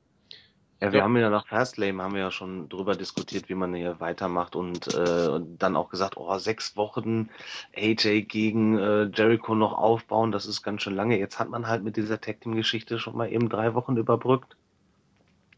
Ja, 0.81 0.93
wir 0.93 0.99
ja. 0.99 1.05
haben 1.05 1.17
ja 1.17 1.31
nach 1.31 1.47
Fastlane 1.47 2.03
haben 2.03 2.15
wir 2.15 2.21
ja 2.21 2.31
schon 2.31 2.69
drüber 2.69 2.95
diskutiert, 2.95 3.49
wie 3.49 3.55
man 3.55 3.75
hier 3.75 4.01
weitermacht 4.01 4.57
und 4.57 4.93
äh, 4.95 5.41
dann 5.59 5.77
auch 5.77 5.89
gesagt, 5.89 6.17
oh, 6.17 6.37
sechs 6.39 6.77
Wochen 6.77 7.31
AJ 7.77 8.23
gegen 8.23 8.79
äh, 8.79 9.05
Jericho 9.15 9.55
noch 9.55 9.73
aufbauen, 9.73 10.33
das 10.33 10.47
ist 10.47 10.63
ganz 10.63 10.83
schön 10.83 10.95
lange. 10.95 11.19
Jetzt 11.19 11.39
hat 11.39 11.49
man 11.49 11.67
halt 11.67 11.85
mit 11.85 11.97
dieser 11.97 12.21
Tag 12.21 12.41
Team 12.41 12.55
Geschichte 12.55 12.99
schon 12.99 13.17
mal 13.17 13.33
eben 13.33 13.49
drei 13.49 13.75
Wochen 13.75 13.97
überbrückt. 13.97 14.57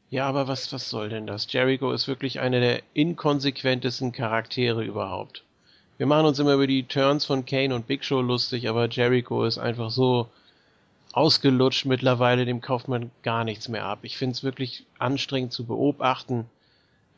Ja, 0.08 0.28
aber 0.28 0.46
was, 0.46 0.72
was 0.72 0.88
soll 0.88 1.08
denn 1.08 1.26
das? 1.26 1.52
Jericho 1.52 1.90
ist 1.90 2.06
wirklich 2.06 2.38
einer 2.38 2.60
der 2.60 2.82
inkonsequentesten 2.94 4.12
Charaktere 4.12 4.84
überhaupt. 4.84 5.42
Wir 5.98 6.06
machen 6.06 6.26
uns 6.26 6.38
immer 6.38 6.54
über 6.54 6.66
die 6.66 6.84
Turns 6.84 7.24
von 7.24 7.44
Kane 7.46 7.74
und 7.74 7.86
Big 7.86 8.04
Show 8.04 8.20
lustig, 8.20 8.68
aber 8.68 8.88
Jericho 8.88 9.44
ist 9.44 9.58
einfach 9.58 9.90
so, 9.90 10.28
ausgelutscht 11.16 11.86
mittlerweile, 11.86 12.44
dem 12.44 12.60
kauft 12.60 12.88
man 12.88 13.10
gar 13.22 13.44
nichts 13.44 13.68
mehr 13.68 13.86
ab. 13.86 14.00
Ich 14.02 14.18
finde 14.18 14.34
es 14.34 14.44
wirklich 14.44 14.84
anstrengend 14.98 15.50
zu 15.50 15.64
beobachten. 15.64 16.44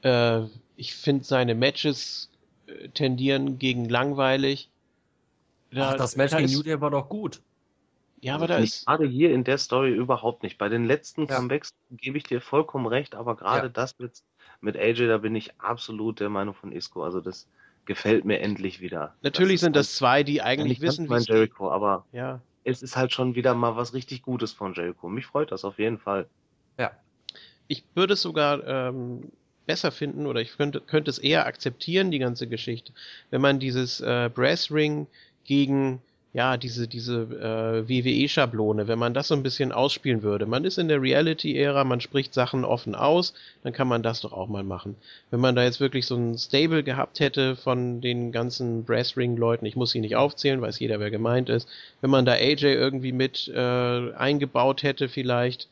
Äh, 0.02 0.42
ich 0.76 0.94
finde 0.94 1.24
seine 1.24 1.56
Matches 1.56 2.30
äh, 2.68 2.88
tendieren 2.90 3.58
gegen 3.58 3.88
langweilig. 3.88 4.68
Da, 5.72 5.90
Ach, 5.90 5.96
das 5.96 6.14
Match 6.14 6.30
da 6.30 6.38
gegen 6.38 6.52
New 6.52 6.62
Day 6.62 6.80
war 6.80 6.92
doch 6.92 7.08
gut. 7.08 7.40
Ja, 8.20 8.36
aber 8.36 8.44
also 8.44 8.54
da 8.54 8.60
ist. 8.60 8.86
Gerade 8.86 9.06
hier 9.08 9.32
in 9.32 9.42
der 9.42 9.58
Story 9.58 9.92
überhaupt 9.92 10.44
nicht. 10.44 10.58
Bei 10.58 10.68
den 10.68 10.84
letzten 10.84 11.26
ja. 11.26 11.34
Comebacks 11.34 11.74
gebe 11.90 12.18
ich 12.18 12.24
dir 12.24 12.40
vollkommen 12.40 12.86
recht, 12.86 13.16
aber 13.16 13.34
gerade 13.34 13.66
ja. 13.66 13.72
das 13.72 13.98
mit, 13.98 14.22
mit 14.60 14.76
AJ, 14.76 15.08
da 15.08 15.18
bin 15.18 15.34
ich 15.34 15.60
absolut 15.60 16.20
der 16.20 16.28
Meinung 16.28 16.54
von 16.54 16.70
Isco. 16.70 17.02
Also 17.02 17.20
das 17.20 17.48
gefällt 17.84 18.24
mir 18.24 18.38
endlich 18.38 18.80
wieder. 18.80 19.16
Natürlich 19.22 19.54
das 19.54 19.60
sind 19.62 19.74
das 19.74 19.96
zwei, 19.96 20.22
die 20.22 20.40
eigentlich 20.40 20.80
wissen, 20.80 21.10
wie 21.10 21.14
es 21.14 21.26
Jericho, 21.26 21.68
aber 21.68 22.04
ja 22.12 22.40
es 22.68 22.82
ist 22.82 22.96
halt 22.96 23.12
schon 23.12 23.34
wieder 23.34 23.54
mal 23.54 23.76
was 23.76 23.94
richtig 23.94 24.22
Gutes 24.22 24.52
von 24.52 24.74
Jericho. 24.74 25.08
Mich 25.08 25.26
freut 25.26 25.52
das 25.52 25.64
auf 25.64 25.78
jeden 25.78 25.98
Fall. 25.98 26.28
Ja. 26.78 26.92
Ich 27.66 27.84
würde 27.94 28.14
es 28.14 28.22
sogar 28.22 28.66
ähm, 28.66 29.30
besser 29.66 29.90
finden 29.90 30.26
oder 30.26 30.40
ich 30.40 30.56
könnte, 30.56 30.80
könnte 30.80 31.10
es 31.10 31.18
eher 31.18 31.46
akzeptieren, 31.46 32.10
die 32.10 32.18
ganze 32.18 32.46
Geschichte, 32.46 32.92
wenn 33.30 33.40
man 33.40 33.58
dieses 33.58 34.00
äh, 34.00 34.30
Brass 34.32 34.70
Ring 34.70 35.06
gegen 35.44 36.02
ja, 36.34 36.58
diese, 36.58 36.86
diese 36.86 37.22
äh, 37.22 37.88
WWE-Schablone, 37.88 38.86
wenn 38.86 38.98
man 38.98 39.14
das 39.14 39.28
so 39.28 39.34
ein 39.34 39.42
bisschen 39.42 39.72
ausspielen 39.72 40.22
würde. 40.22 40.44
Man 40.44 40.64
ist 40.64 40.78
in 40.78 40.88
der 40.88 41.00
Reality-Ära, 41.00 41.84
man 41.84 42.00
spricht 42.00 42.34
Sachen 42.34 42.64
offen 42.64 42.94
aus, 42.94 43.32
dann 43.62 43.72
kann 43.72 43.88
man 43.88 44.02
das 44.02 44.20
doch 44.20 44.32
auch 44.32 44.48
mal 44.48 44.62
machen. 44.62 44.96
Wenn 45.30 45.40
man 45.40 45.56
da 45.56 45.64
jetzt 45.64 45.80
wirklich 45.80 46.06
so 46.06 46.16
ein 46.16 46.36
Stable 46.36 46.82
gehabt 46.82 47.20
hätte 47.20 47.56
von 47.56 48.02
den 48.02 48.30
ganzen 48.30 48.84
Brass-Ring-Leuten, 48.84 49.64
ich 49.64 49.76
muss 49.76 49.90
sie 49.90 50.00
nicht 50.00 50.16
aufzählen, 50.16 50.60
weiß 50.60 50.78
jeder, 50.80 51.00
wer 51.00 51.10
gemeint 51.10 51.48
ist, 51.48 51.66
wenn 52.02 52.10
man 52.10 52.26
da 52.26 52.32
AJ 52.32 52.64
irgendwie 52.64 53.12
mit 53.12 53.48
äh, 53.48 54.12
eingebaut 54.12 54.82
hätte 54.82 55.08
vielleicht, 55.08 55.68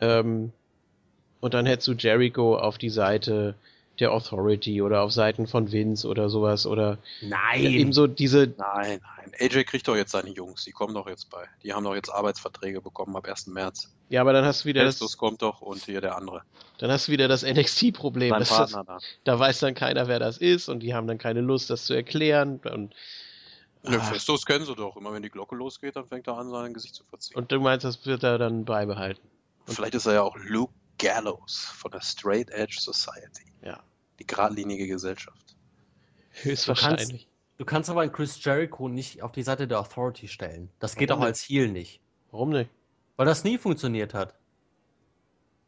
ähm, 0.00 0.52
und 1.40 1.54
dann 1.54 1.66
hättest 1.66 1.88
du 1.88 1.92
Jericho 1.92 2.58
auf 2.58 2.78
die 2.78 2.90
Seite 2.90 3.54
der 3.98 4.12
Authority 4.12 4.82
oder 4.82 5.02
auf 5.02 5.12
Seiten 5.12 5.46
von 5.46 5.72
Vince 5.72 6.06
oder 6.06 6.28
sowas 6.28 6.66
oder 6.66 6.98
nein 7.22 7.64
eben 7.64 7.92
so 7.92 8.06
diese 8.06 8.54
nein 8.58 9.00
nein 9.02 9.32
AJ 9.40 9.64
kriegt 9.64 9.88
doch 9.88 9.96
jetzt 9.96 10.12
seine 10.12 10.30
Jungs 10.30 10.64
die 10.64 10.72
kommen 10.72 10.94
doch 10.94 11.08
jetzt 11.08 11.30
bei 11.30 11.44
die 11.62 11.72
haben 11.72 11.84
doch 11.84 11.94
jetzt 11.94 12.10
Arbeitsverträge 12.10 12.80
bekommen 12.80 13.16
ab 13.16 13.26
1. 13.26 13.48
März 13.48 13.92
ja 14.08 14.20
aber 14.20 14.32
dann 14.32 14.44
hast 14.44 14.64
du 14.64 14.68
wieder 14.68 14.82
Festus 14.84 15.12
das 15.12 15.18
kommt 15.18 15.42
doch 15.42 15.60
und 15.60 15.84
hier 15.84 16.00
der 16.00 16.16
andere 16.16 16.42
dann 16.78 16.90
hast 16.90 17.08
du 17.08 17.12
wieder 17.12 17.28
das 17.28 17.42
NXT 17.42 17.92
Problem 17.94 18.34
das, 18.38 18.48
da. 18.48 18.98
da 19.24 19.38
weiß 19.38 19.60
dann 19.60 19.74
keiner 19.74 20.08
wer 20.08 20.18
das 20.18 20.38
ist 20.38 20.68
und 20.68 20.80
die 20.80 20.94
haben 20.94 21.06
dann 21.06 21.18
keine 21.18 21.40
Lust 21.40 21.70
das 21.70 21.84
zu 21.84 21.94
erklären 21.94 22.60
und 22.64 22.94
Ne, 23.88 24.00
Festus 24.00 24.44
kennen 24.44 24.66
sie 24.66 24.74
doch. 24.74 24.96
Immer 24.96 25.12
wenn 25.12 25.22
die 25.22 25.30
Glocke 25.30 25.54
losgeht, 25.54 25.94
dann 25.94 26.08
fängt 26.08 26.26
er 26.26 26.36
an, 26.36 26.50
sein 26.50 26.74
Gesicht 26.74 26.94
zu 26.94 27.04
verziehen. 27.04 27.36
Und 27.36 27.52
du 27.52 27.60
meinst, 27.60 27.84
das 27.84 28.04
wird 28.04 28.24
er 28.24 28.36
dann 28.36 28.64
beibehalten? 28.64 29.22
Und 29.66 29.74
Vielleicht 29.74 29.94
ist 29.94 30.06
er 30.06 30.14
ja 30.14 30.22
auch 30.22 30.36
Luke 30.36 30.72
Gallows 30.98 31.72
von 31.76 31.90
der 31.90 32.00
Straight 32.00 32.50
Edge 32.50 32.78
Society. 32.80 33.52
Ja. 33.62 33.80
Die 34.18 34.26
geradlinige 34.26 34.86
Gesellschaft. 34.86 35.56
Höchstwahrscheinlich. 36.30 37.06
Du 37.08 37.12
kannst, 37.12 37.28
du 37.58 37.64
kannst 37.64 37.90
aber 37.90 38.00
einen 38.02 38.12
Chris 38.12 38.42
Jericho 38.42 38.88
nicht 38.88 39.22
auf 39.22 39.32
die 39.32 39.42
Seite 39.42 39.68
der 39.68 39.80
Authority 39.80 40.28
stellen. 40.28 40.70
Das 40.78 40.96
geht 40.96 41.10
Warum 41.10 41.22
auch 41.22 41.26
als 41.26 41.42
Heel 41.42 41.68
nicht. 41.68 42.00
Warum 42.30 42.50
nicht? 42.50 42.70
Weil 43.16 43.26
das 43.26 43.44
nie 43.44 43.58
funktioniert 43.58 44.14
hat. 44.14 44.34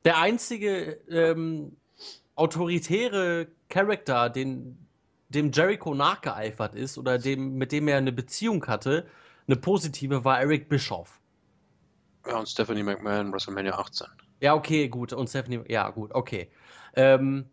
Der 0.05 0.19
einzige 0.19 1.01
ähm, 1.11 1.77
autoritäre 2.35 3.49
Charakter, 3.69 4.31
den, 4.31 4.87
dem 5.29 5.51
Jericho 5.51 5.95
nachgeeifert 5.95 6.75
ist 6.75 6.99
oder 6.99 7.19
dem, 7.19 7.57
mit 7.57 7.73
dem 7.73 7.89
er 7.89 7.99
eine 7.99 8.13
Beziehung 8.13 8.67
hatte, 8.67 9.07
eine 9.47 9.57
positive, 9.57 10.25
war 10.25 10.41
Eric 10.41 10.69
Bischoff. 10.69 11.21
Ja, 12.27 12.39
und 12.39 12.49
Stephanie 12.49 12.83
McMahon, 12.83 13.33
WrestleMania 13.33 13.79
18. 13.79 14.07
Ja, 14.41 14.55
okay, 14.55 14.89
gut. 14.89 15.13
Und 15.13 15.29
Stephanie, 15.29 15.61
ja, 15.69 15.89
gut, 15.91 16.15
okay. 16.15 16.51
Ähm, 16.95 17.47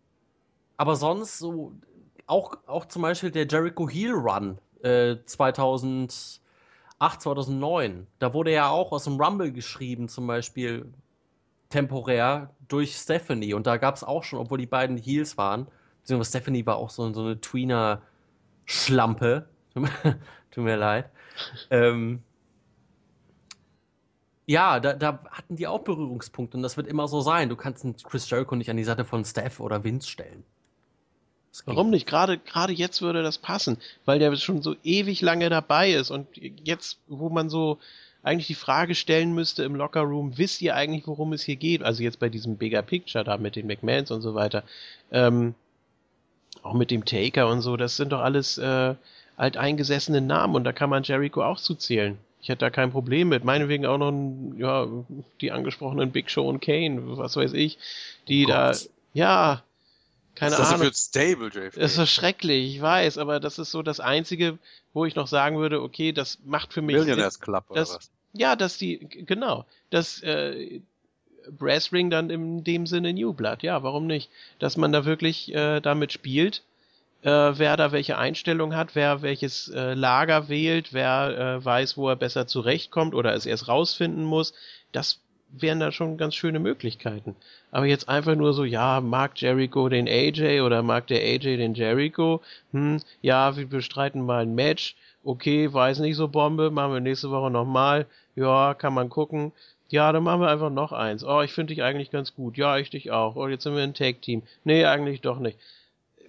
aber 0.78 0.96
sonst 0.96 1.40
so, 1.40 1.74
auch, 2.28 2.56
auch 2.66 2.86
zum 2.86 3.02
Beispiel 3.02 3.32
der 3.32 3.48
Jericho 3.48 3.90
Heel 3.90 4.14
Run 4.14 4.60
äh, 4.82 5.18
2008, 5.26 6.42
2009, 7.00 8.08
da 8.20 8.34
wurde 8.34 8.52
ja 8.52 8.70
auch 8.70 8.92
aus 8.92 9.06
dem 9.06 9.20
Rumble 9.20 9.52
geschrieben, 9.52 10.08
zum 10.08 10.28
Beispiel 10.28 10.94
temporär 11.70 12.54
durch 12.68 12.96
Stephanie. 12.96 13.54
Und 13.54 13.68
da 13.68 13.78
gab 13.78 13.96
es 13.96 14.04
auch 14.04 14.24
schon, 14.24 14.40
obwohl 14.40 14.58
die 14.58 14.66
beiden 14.66 14.98
Heels 14.98 15.38
waren, 15.38 15.68
beziehungsweise 16.02 16.30
Stephanie 16.30 16.66
war 16.66 16.78
auch 16.78 16.90
so, 16.90 17.14
so 17.14 17.22
eine 17.22 17.40
Tweener-Schlampe. 17.40 19.48
Tut 20.52 20.64
mir 20.64 20.78
leid. 20.78 21.12
ähm, 21.70 22.24
ja, 24.48 24.80
da, 24.80 24.94
da, 24.94 25.24
hatten 25.32 25.56
die 25.56 25.68
auch 25.68 25.80
Berührungspunkte 25.80 26.58
und 26.58 26.64
das 26.64 26.78
wird 26.78 26.88
immer 26.88 27.08
so 27.08 27.22
sein. 27.22 27.50
Du 27.50 27.56
kannst 27.56 27.86
Chris 28.06 28.30
Jericho 28.30 28.56
nicht 28.56 28.70
an 28.70 28.78
die 28.78 28.84
Seite 28.84 29.04
von 29.04 29.26
Steph 29.26 29.60
oder 29.60 29.84
Vince 29.84 30.08
stellen. 30.08 30.44
Warum 31.66 31.90
nicht? 31.90 32.06
Gerade, 32.08 32.38
gerade 32.38 32.74
jetzt 32.74 33.02
würde 33.02 33.24
das 33.24 33.38
passen, 33.38 33.78
weil 34.06 34.20
der 34.20 34.36
schon 34.36 34.62
so 34.62 34.76
ewig 34.84 35.22
lange 35.22 35.50
dabei 35.50 35.92
ist 35.92 36.12
und 36.12 36.28
jetzt, 36.64 37.00
wo 37.08 37.30
man 37.30 37.50
so 37.50 37.78
eigentlich 38.24 38.48
die 38.48 38.56
Frage 38.56 38.96
stellen 38.96 39.34
müsste 39.34 39.64
im 39.64 39.76
Lockerroom, 39.76 40.38
wisst 40.38 40.62
ihr 40.62 40.76
eigentlich, 40.76 41.08
worum 41.08 41.32
es 41.34 41.44
hier 41.44 41.56
geht? 41.56 41.84
Also 41.84 42.02
jetzt 42.04 42.20
bei 42.20 42.28
diesem 42.28 42.58
Bigger 42.58 42.82
Picture 42.82 43.24
da 43.24 43.38
mit 43.38 43.56
den 43.56 43.68
McMahons 43.68 44.12
und 44.12 44.22
so 44.22 44.34
weiter, 44.34 44.64
ähm, 45.12 45.54
auch 46.64 46.74
mit 46.74 46.90
dem 46.90 47.06
Taker 47.06 47.48
und 47.48 47.62
so, 47.62 47.78
das 47.78 47.96
sind 47.96 48.12
doch 48.12 48.22
alles 48.22 48.58
äh, 48.58 48.96
alteingesessene 49.38 50.22
Namen 50.22 50.56
und 50.56 50.64
da 50.64 50.72
kann 50.72 50.90
man 50.90 51.04
Jericho 51.04 51.44
auch 51.44 51.60
zuzählen. 51.60 52.18
Ich 52.42 52.50
hätte 52.50 52.60
da 52.60 52.70
kein 52.70 52.92
Problem 52.92 53.30
mit. 53.30 53.44
Meinetwegen 53.44 53.86
auch 53.86 53.98
noch 53.98 54.12
ein, 54.12 54.56
ja, 54.58 54.88
die 55.42 55.52
angesprochenen 55.52 56.12
Big 56.12 56.30
Show 56.30 56.48
und 56.48 56.62
Kane, 56.62 57.18
was 57.18 57.36
weiß 57.36 57.54
ich, 57.54 57.78
die 58.28 58.46
oh 58.46 58.50
da, 58.50 58.74
ja, 59.14 59.64
keine 60.36 60.56
das 60.56 60.74
Ahnung. 60.74 60.88
Das 60.88 61.00
Stable, 61.00 61.48
JFK. 61.48 61.80
Das 61.80 61.92
ist 61.92 61.96
so 61.96 62.06
schrecklich, 62.06 62.76
ich 62.76 62.82
weiß, 62.82 63.18
aber 63.18 63.40
das 63.40 63.58
ist 63.58 63.72
so 63.72 63.82
das 63.82 64.00
Einzige, 64.00 64.58
wo 64.94 65.06
ich 65.06 65.16
noch 65.16 65.28
sagen 65.28 65.58
würde, 65.58 65.82
okay, 65.82 66.12
das 66.12 66.40
macht 66.46 66.74
für 66.74 66.82
mich. 66.82 66.96
Millionaires 66.96 67.40
Club 67.40 67.66
oder 67.70 67.80
das, 67.80 67.96
was? 67.96 68.12
Ja, 68.34 68.56
dass 68.56 68.78
die, 68.78 69.00
genau, 69.00 69.66
dass 69.90 70.22
äh, 70.22 70.82
Brass 71.50 71.92
Ring 71.94 72.10
dann 72.10 72.30
in 72.30 72.64
dem 72.64 72.86
Sinne 72.86 73.14
New 73.14 73.34
Blood, 73.34 73.64
ja, 73.64 73.82
warum 73.84 74.08
nicht? 74.08 74.30
Dass 74.60 74.78
man 74.78 74.92
da 74.92 75.06
wirklich 75.06 75.54
äh, 75.54 75.80
damit 75.80 76.12
spielt, 76.12 76.64
äh, 77.22 77.30
wer 77.30 77.78
da 77.78 77.92
welche 77.92 78.18
Einstellung 78.18 78.76
hat, 78.76 78.96
wer 78.96 79.22
welches 79.22 79.70
äh, 79.70 79.94
Lager 79.94 80.50
wählt, 80.50 80.94
wer 80.94 81.58
äh, 81.60 81.66
weiß, 81.66 81.98
wo 81.98 82.10
er 82.10 82.16
besser 82.16 82.48
zurechtkommt 82.48 83.16
oder 83.16 83.34
es 83.34 83.46
erst 83.46 83.68
rausfinden 83.68 84.24
muss. 84.24 84.54
Das 84.92 85.20
wären 85.62 85.80
da 85.80 85.92
schon 85.92 86.18
ganz 86.18 86.36
schöne 86.36 86.60
Möglichkeiten. 86.60 87.36
Aber 87.72 87.86
jetzt 87.86 88.10
einfach 88.10 88.36
nur 88.36 88.54
so, 88.54 88.64
ja, 88.64 89.02
mag 89.02 89.40
Jericho 89.40 89.90
den 89.90 90.08
AJ 90.08 90.62
oder 90.62 90.84
mag 90.84 91.08
der 91.08 91.22
AJ 91.22 91.58
den 91.58 91.74
Jericho? 91.74 92.42
Hm, 92.72 93.02
ja, 93.22 93.56
wir 93.58 93.68
bestreiten 93.68 94.26
mal 94.26 94.44
ein 94.44 94.56
Match. 94.56 94.96
Okay, 95.24 95.72
weiß 95.74 96.00
nicht 96.00 96.16
so 96.16 96.28
Bombe, 96.28 96.72
machen 96.72 96.94
wir 96.94 97.00
nächste 97.00 97.32
Woche 97.32 97.50
nochmal. 97.52 98.06
Ja, 98.36 98.74
kann 98.74 98.94
man 98.94 99.10
gucken. 99.10 99.52
Ja, 99.90 100.12
dann 100.12 100.24
machen 100.24 100.42
wir 100.42 100.50
einfach 100.50 100.70
noch 100.72 100.92
eins. 100.92 101.24
Oh, 101.24 101.42
ich 101.42 101.54
finde 101.54 101.74
dich 101.74 101.84
eigentlich 101.84 102.12
ganz 102.12 102.36
gut. 102.36 102.58
Ja, 102.58 102.78
ich 102.78 102.90
dich 102.90 103.12
auch. 103.12 103.36
Oh, 103.36 103.48
jetzt 103.48 103.64
sind 103.64 103.76
wir 103.76 103.84
ein 103.84 103.94
Tag-Team. 103.94 104.44
Nee, 104.64 104.86
eigentlich 104.86 105.22
doch 105.22 105.40
nicht. 105.40 105.60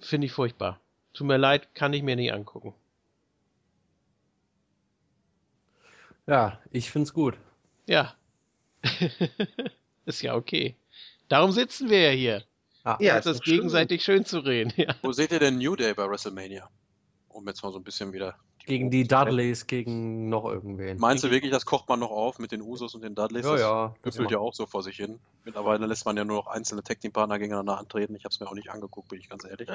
Finde 0.01 0.25
ich 0.27 0.31
furchtbar. 0.31 0.79
Tut 1.13 1.27
mir 1.27 1.37
leid, 1.37 1.73
kann 1.73 1.93
ich 1.93 2.03
mir 2.03 2.15
nicht 2.15 2.33
angucken. 2.33 2.73
Ja, 6.27 6.59
ich 6.71 6.91
find's 6.91 7.13
gut. 7.13 7.35
Ja, 7.87 8.13
ist 10.05 10.21
ja 10.21 10.35
okay. 10.35 10.75
Darum 11.27 11.51
sitzen 11.51 11.89
wir 11.89 12.01
ja 12.01 12.11
hier. 12.11 12.43
Ah, 12.83 12.97
Ja, 13.01 13.17
ist 13.17 13.43
gegenseitig 13.43 14.03
schön 14.03 14.25
zu 14.25 14.39
reden. 14.39 14.71
Ja. 14.77 14.95
Wo 15.01 15.11
seht 15.11 15.31
ihr 15.31 15.39
denn 15.39 15.57
New 15.57 15.75
Day 15.75 15.93
bei 15.93 16.09
WrestleMania? 16.09 16.69
Um 17.27 17.45
jetzt 17.47 17.61
mal 17.61 17.71
so 17.71 17.79
ein 17.79 17.83
bisschen 17.83 18.13
wieder. 18.13 18.35
Gegen 18.65 18.89
die 18.89 19.07
Dudleys, 19.07 19.67
gegen 19.67 20.29
noch 20.29 20.45
irgendwen. 20.45 20.97
Meinst 20.97 21.23
du 21.23 21.31
wirklich, 21.31 21.51
das 21.51 21.65
kocht 21.65 21.87
man 21.87 21.99
noch 21.99 22.11
auf 22.11 22.39
mit 22.39 22.51
den 22.51 22.61
Usos 22.61 22.95
und 22.95 23.03
den 23.03 23.15
Dudleys? 23.15 23.45
Ja, 23.45 23.51
das 23.51 23.61
ja. 23.61 23.95
das 24.01 24.13
Düffelt 24.13 24.31
ja 24.31 24.39
auch 24.39 24.53
so 24.53 24.65
vor 24.65 24.83
sich 24.83 24.97
hin. 24.97 25.19
Mittlerweile 25.47 25.85
lässt 25.85 26.05
man 26.05 26.17
ja 26.17 26.25
nur 26.25 26.35
noch 26.39 26.47
einzelne 26.47 26.83
Tag-Team-Partner 26.83 27.39
gegeneinander 27.39 27.77
antreten. 27.77 28.13
Ich 28.15 28.25
habe 28.25 28.33
es 28.33 28.39
mir 28.41 28.47
auch 28.47 28.53
nicht 28.53 28.69
angeguckt, 28.69 29.07
bin 29.07 29.17
ich 29.21 29.29
ganz 29.29 29.45
ehrlich. 29.45 29.69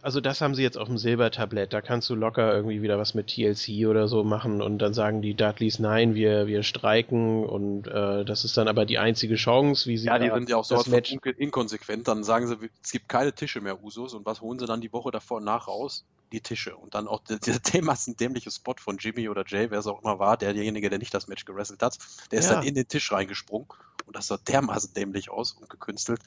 Also 0.00 0.22
das 0.22 0.40
haben 0.40 0.54
sie 0.54 0.62
jetzt 0.62 0.78
auf 0.78 0.88
dem 0.88 0.96
Silbertablett. 0.96 1.74
Da 1.74 1.82
kannst 1.82 2.08
du 2.08 2.14
locker 2.14 2.54
irgendwie 2.54 2.80
wieder 2.80 2.96
was 2.96 3.12
mit 3.12 3.26
TLC 3.26 3.86
oder 3.86 4.08
so 4.08 4.24
machen 4.24 4.62
und 4.62 4.78
dann 4.78 4.94
sagen 4.94 5.20
die 5.20 5.34
Dudleys, 5.34 5.78
nein, 5.78 6.14
wir, 6.14 6.46
wir 6.46 6.62
streiken 6.62 7.44
und 7.44 7.86
äh, 7.86 8.24
das 8.24 8.46
ist 8.46 8.56
dann 8.56 8.66
aber 8.66 8.86
die 8.86 8.96
einzige 8.98 9.34
Chance, 9.34 9.90
wie 9.90 9.98
sie 9.98 10.06
Ja, 10.06 10.18
die 10.18 10.30
sind 10.30 10.48
ja 10.48 10.56
auch 10.56 10.86
Match 10.86 11.12
inko- 11.12 11.36
inkonsequent. 11.36 12.08
Dann 12.08 12.24
sagen 12.24 12.46
sie, 12.46 12.56
es 12.82 12.90
gibt 12.90 13.10
keine 13.10 13.34
Tische 13.34 13.60
mehr 13.60 13.84
Usos. 13.84 14.14
Und 14.14 14.24
was 14.24 14.40
holen 14.40 14.58
sie 14.58 14.64
dann 14.64 14.80
die 14.80 14.90
Woche 14.94 15.10
davor 15.10 15.36
und 15.36 15.44
nach 15.44 15.68
raus? 15.68 16.02
Die 16.32 16.40
Tische. 16.40 16.76
Und 16.76 16.94
dann 16.94 17.08
auch 17.08 17.20
der, 17.28 17.38
der 17.40 17.58
dermaßen 17.58 18.16
dämliche 18.16 18.50
Spot 18.50 18.76
von 18.78 18.96
Jimmy 18.96 19.28
oder 19.28 19.44
Jay, 19.46 19.70
wer 19.70 19.80
es 19.80 19.86
auch 19.86 20.00
immer 20.00 20.18
war, 20.18 20.38
derjenige, 20.38 20.88
der 20.88 20.98
nicht 20.98 21.12
das 21.12 21.28
Match 21.28 21.44
gewrestelt 21.44 21.82
hat, 21.82 21.98
der 22.30 22.38
ist 22.38 22.48
Ja. 22.48 22.54
dann 22.56 22.64
in 22.64 22.74
den 22.74 22.88
Tisch 22.88 23.12
reingesprungen. 23.12 23.66
Und 24.10 24.16
das 24.16 24.26
sah 24.26 24.38
dermaßen 24.38 24.92
dämlich 24.92 25.30
aus 25.30 25.52
und 25.52 25.70
gekünstelt. 25.70 26.20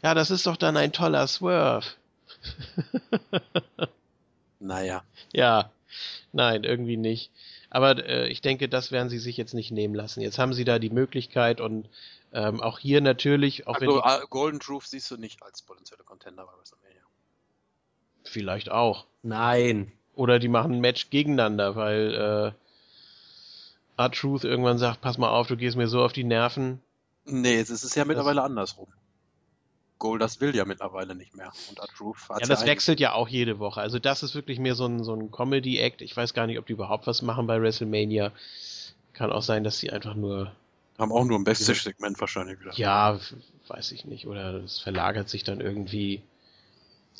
Ja, 0.00 0.14
das 0.14 0.30
ist 0.30 0.46
doch 0.46 0.56
dann 0.56 0.76
ein 0.76 0.92
toller 0.92 1.26
Swerve. 1.26 1.84
Naja. 4.58 5.04
ja, 5.32 5.70
nein, 6.32 6.64
irgendwie 6.64 6.96
nicht. 6.96 7.30
Aber 7.68 8.04
äh, 8.04 8.28
ich 8.28 8.40
denke, 8.40 8.68
das 8.68 8.90
werden 8.92 9.08
sie 9.08 9.18
sich 9.18 9.36
jetzt 9.36 9.54
nicht 9.54 9.70
nehmen 9.70 9.94
lassen. 9.94 10.20
Jetzt 10.20 10.38
haben 10.38 10.54
sie 10.54 10.64
da 10.64 10.78
die 10.78 10.90
Möglichkeit 10.90 11.60
und 11.60 11.88
ähm, 12.32 12.60
auch 12.62 12.78
hier 12.78 13.00
natürlich, 13.00 13.66
auch 13.66 13.74
Also 13.74 14.02
wenn 14.02 14.22
äh, 14.22 14.26
Golden 14.30 14.60
Truth 14.60 14.84
siehst 14.84 15.10
du 15.10 15.16
nicht 15.16 15.42
als 15.42 15.62
potenzielle 15.62 16.04
Contender 16.04 16.46
bei 16.46 16.52
WrestleMania. 16.58 17.02
vielleicht 18.24 18.70
auch. 18.70 19.06
Nein. 19.22 19.92
Oder 20.14 20.38
die 20.38 20.48
machen 20.48 20.74
ein 20.74 20.80
Match 20.80 21.10
gegeneinander, 21.10 21.76
weil 21.76 22.54
äh, 23.98 24.02
R-Truth 24.02 24.44
irgendwann 24.44 24.78
sagt, 24.78 25.00
pass 25.00 25.18
mal 25.18 25.30
auf, 25.30 25.48
du 25.48 25.56
gehst 25.56 25.76
mir 25.76 25.88
so 25.88 26.02
auf 26.02 26.12
die 26.12 26.24
Nerven. 26.24 26.80
Nee, 27.26 27.58
es 27.58 27.70
ist 27.70 27.94
ja 27.96 28.04
mittlerweile 28.04 28.42
andersrum. 28.42 28.88
Goldust 29.98 30.40
will 30.40 30.54
ja 30.54 30.64
mittlerweile 30.64 31.14
nicht 31.14 31.34
mehr. 31.34 31.52
Und 31.68 31.78
R-Truth 31.78 32.28
hat 32.28 32.40
Ja, 32.40 32.46
das 32.46 32.66
wechselt 32.66 33.00
ja 33.00 33.12
auch 33.12 33.28
jede 33.28 33.58
Woche. 33.58 33.80
Also 33.80 33.98
das 33.98 34.22
ist 34.22 34.34
wirklich 34.34 34.58
mehr 34.58 34.74
so 34.74 34.86
ein, 34.86 35.02
so 35.02 35.14
ein 35.14 35.30
Comedy-Act. 35.30 36.02
Ich 36.02 36.16
weiß 36.16 36.34
gar 36.34 36.46
nicht, 36.46 36.58
ob 36.58 36.66
die 36.66 36.74
überhaupt 36.74 37.06
was 37.06 37.22
machen 37.22 37.46
bei 37.46 37.60
WrestleMania. 37.60 38.32
Kann 39.14 39.32
auch 39.32 39.42
sein, 39.42 39.64
dass 39.64 39.78
sie 39.78 39.90
einfach 39.90 40.14
nur, 40.14 40.52
Haben 40.98 41.12
auch 41.12 41.24
nur 41.24 41.38
ein 41.38 41.44
Backstage-Segment 41.44 42.20
wahrscheinlich 42.20 42.60
wieder. 42.60 42.72
ja, 42.74 43.18
weiß 43.68 43.92
ich 43.92 44.04
nicht, 44.04 44.26
oder 44.26 44.62
es 44.62 44.78
verlagert 44.78 45.28
sich 45.28 45.44
dann 45.44 45.60
irgendwie 45.60 46.22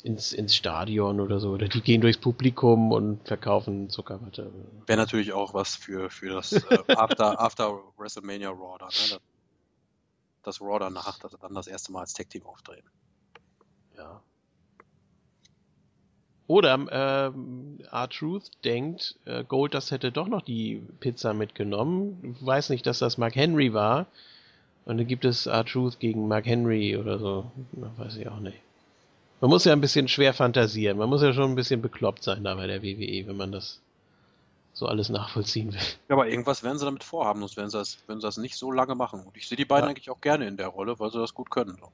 ins, 0.03 0.31
ins 0.31 0.55
Stadion 0.55 1.19
oder 1.19 1.39
so. 1.39 1.49
Oder 1.49 1.67
die 1.67 1.81
gehen 1.81 2.01
durchs 2.01 2.19
Publikum 2.19 2.91
und 2.91 3.27
verkaufen 3.27 3.89
Zuckerwatte. 3.89 4.51
Wäre 4.85 4.99
natürlich 4.99 5.33
auch 5.33 5.55
was 5.55 5.75
für, 5.75 6.11
für 6.11 6.29
das 6.29 6.53
äh, 6.53 6.77
After, 6.95 7.39
After 7.41 7.79
WrestleMania 7.97 8.49
Raw 8.49 8.77
dann, 8.79 8.89
ne? 9.09 9.17
Das 10.47 10.61
Raw 10.61 10.79
danach, 10.79 11.19
dass 11.19 11.35
dann 11.41 11.53
das 11.53 11.67
erste 11.67 11.91
Mal 11.91 11.99
als 11.99 12.13
Tag-Team 12.13 12.45
auftreten. 12.45 12.87
Ja. 13.97 14.21
Oder 16.47 16.87
ähm, 16.89 17.79
R-Truth 17.91 18.51
denkt, 18.63 19.19
äh, 19.25 19.43
Goldust 19.43 19.91
hätte 19.91 20.09
doch 20.13 20.29
noch 20.29 20.41
die 20.41 20.81
Pizza 21.01 21.33
mitgenommen. 21.33 22.37
Weiß 22.39 22.69
nicht, 22.69 22.85
dass 22.85 22.99
das 22.99 23.17
Mark 23.17 23.35
Henry 23.35 23.73
war. 23.73 24.05
Und 24.85 24.99
dann 24.99 25.07
gibt 25.07 25.25
es 25.25 25.47
R-Truth 25.47 25.99
gegen 25.99 26.29
Mark 26.29 26.45
Henry 26.45 26.95
oder 26.95 27.19
so. 27.19 27.51
Na, 27.73 27.91
weiß 27.97 28.15
ich 28.15 28.29
auch 28.29 28.39
nicht. 28.39 28.61
Man 29.41 29.49
muss 29.49 29.65
ja 29.65 29.73
ein 29.73 29.81
bisschen 29.81 30.07
schwer 30.07 30.33
fantasieren. 30.33 30.97
Man 30.97 31.09
muss 31.09 31.23
ja 31.23 31.33
schon 31.33 31.51
ein 31.51 31.55
bisschen 31.55 31.81
bekloppt 31.81 32.23
sein 32.23 32.45
da 32.45 32.55
bei 32.55 32.67
der 32.67 32.81
WWE, 32.81 33.27
wenn 33.27 33.35
man 33.35 33.51
das 33.51 33.81
so 34.77 34.85
alles 34.85 35.09
nachvollziehen 35.09 35.73
will. 35.73 35.81
Ja, 36.07 36.13
aber 36.15 36.27
irgendwas 36.27 36.61
werden 36.61 36.77
sie 36.77 36.85
damit 36.85 37.03
vorhaben, 37.03 37.39
sonst 37.39 37.57
werden 37.57 37.71
sie 37.71 37.79
das, 37.79 37.97
werden 38.07 38.21
sie 38.21 38.27
das 38.27 38.37
nicht 38.37 38.55
so 38.55 38.71
lange 38.71 38.93
machen. 38.93 39.25
Und 39.25 39.35
ich 39.35 39.47
sehe 39.47 39.55
die 39.57 39.65
beiden 39.65 39.85
Ja. 39.85 39.89
eigentlich 39.89 40.11
auch 40.11 40.21
gerne 40.21 40.47
in 40.47 40.55
der 40.55 40.67
Rolle, 40.67 40.99
weil 40.99 41.11
sie 41.11 41.17
das 41.17 41.33
gut 41.33 41.49
können. 41.49 41.77
So. 41.79 41.91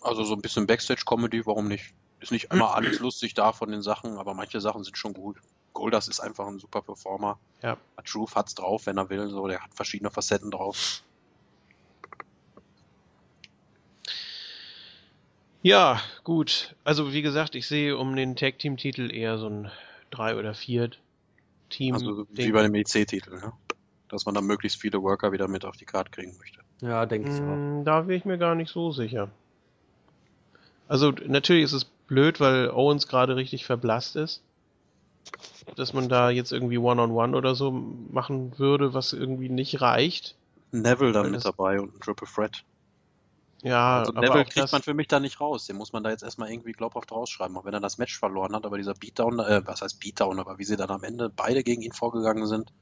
Also 0.00 0.24
so 0.24 0.34
ein 0.34 0.42
bisschen 0.42 0.66
Backstage-Comedy, 0.66 1.46
warum 1.46 1.68
nicht? 1.68 1.94
Ist 2.18 2.32
nicht 2.32 2.52
immer 2.52 2.74
alles 2.74 2.98
lustig 2.98 3.34
da 3.34 3.52
von 3.52 3.70
den 3.70 3.80
Sachen, 3.80 4.18
aber 4.18 4.34
manche 4.34 4.60
Sachen 4.60 4.82
sind 4.82 4.98
schon 4.98 5.12
gut. 5.14 5.36
Goldust 5.72 6.08
ist 6.08 6.18
einfach 6.18 6.48
ein 6.48 6.58
super 6.58 6.82
Performer. 6.82 7.38
Ja. 7.62 7.76
Truth 8.04 8.34
hat's 8.34 8.56
drauf, 8.56 8.86
wenn 8.86 8.98
er 8.98 9.08
will. 9.08 9.28
So, 9.30 9.46
der 9.46 9.62
hat 9.62 9.72
verschiedene 9.72 10.10
Facetten 10.10 10.50
drauf. 10.50 11.02
Ja, 15.62 16.00
gut. 16.24 16.74
Also 16.84 17.12
wie 17.12 17.22
gesagt, 17.22 17.54
ich 17.54 17.66
sehe 17.66 17.96
um 17.96 18.16
den 18.16 18.36
Tag 18.36 18.58
Team 18.58 18.76
Titel 18.76 19.12
eher 19.12 19.38
so 19.38 19.48
ein 19.48 19.70
drei 20.10 20.36
oder 20.36 20.54
vier 20.54 20.90
Team. 21.68 21.94
Also 21.94 22.26
wie 22.32 22.50
bei 22.52 22.62
dem 22.62 22.74
EC-Titel, 22.74 23.36
ne? 23.36 23.52
Dass 24.08 24.26
man 24.26 24.34
dann 24.34 24.44
möglichst 24.44 24.80
viele 24.80 25.02
Worker 25.02 25.32
wieder 25.32 25.48
mit 25.48 25.64
auf 25.64 25.76
die 25.76 25.84
Karte 25.84 26.10
kriegen 26.10 26.36
möchte. 26.38 26.60
Ja, 26.80 27.06
denke 27.06 27.30
ich 27.30 27.40
auch. 27.42 27.56
Mm, 27.56 27.84
Da 27.84 28.02
bin 28.02 28.16
ich 28.16 28.24
mir 28.24 28.38
gar 28.38 28.54
nicht 28.54 28.72
so 28.72 28.90
sicher. 28.90 29.30
Also 30.88 31.12
natürlich 31.26 31.64
ist 31.64 31.72
es 31.72 31.84
blöd, 31.84 32.40
weil 32.40 32.70
Owens 32.70 33.06
gerade 33.06 33.36
richtig 33.36 33.64
verblasst 33.64 34.16
ist. 34.16 34.40
Dass 35.76 35.92
man 35.92 36.08
da 36.08 36.30
jetzt 36.30 36.52
irgendwie 36.52 36.78
One-on-One 36.78 37.36
oder 37.36 37.54
so 37.54 37.70
machen 37.70 38.58
würde, 38.58 38.94
was 38.94 39.12
irgendwie 39.12 39.48
nicht 39.48 39.80
reicht. 39.80 40.34
Neville 40.72 41.12
dann 41.12 41.30
mit 41.30 41.44
dabei 41.44 41.80
und 41.80 41.94
ein 41.94 42.00
Triple 42.00 42.26
Threat. 42.26 42.64
Ja, 43.62 43.98
Also 43.98 44.12
aber 44.12 44.20
Neville 44.20 44.40
auch 44.40 44.44
kriegt 44.44 44.56
das, 44.56 44.72
man 44.72 44.82
für 44.82 44.94
mich 44.94 45.08
da 45.08 45.20
nicht 45.20 45.40
raus. 45.40 45.66
Den 45.66 45.76
muss 45.76 45.92
man 45.92 46.02
da 46.02 46.10
jetzt 46.10 46.22
erstmal 46.22 46.50
irgendwie 46.50 46.72
glaubhaft 46.72 47.12
rausschreiben, 47.12 47.56
auch 47.56 47.64
wenn 47.64 47.74
er 47.74 47.80
das 47.80 47.98
Match 47.98 48.18
verloren 48.18 48.54
hat. 48.54 48.64
Aber 48.64 48.78
dieser 48.78 48.94
Beatdown, 48.94 49.38
äh, 49.38 49.62
was 49.66 49.82
heißt 49.82 50.00
Beatdown, 50.00 50.38
aber 50.38 50.58
wie 50.58 50.64
sie 50.64 50.76
dann 50.76 50.90
am 50.90 51.04
Ende 51.04 51.28
beide 51.28 51.62
gegen 51.62 51.82
ihn 51.82 51.92
vorgegangen 51.92 52.46
sind, 52.46 52.72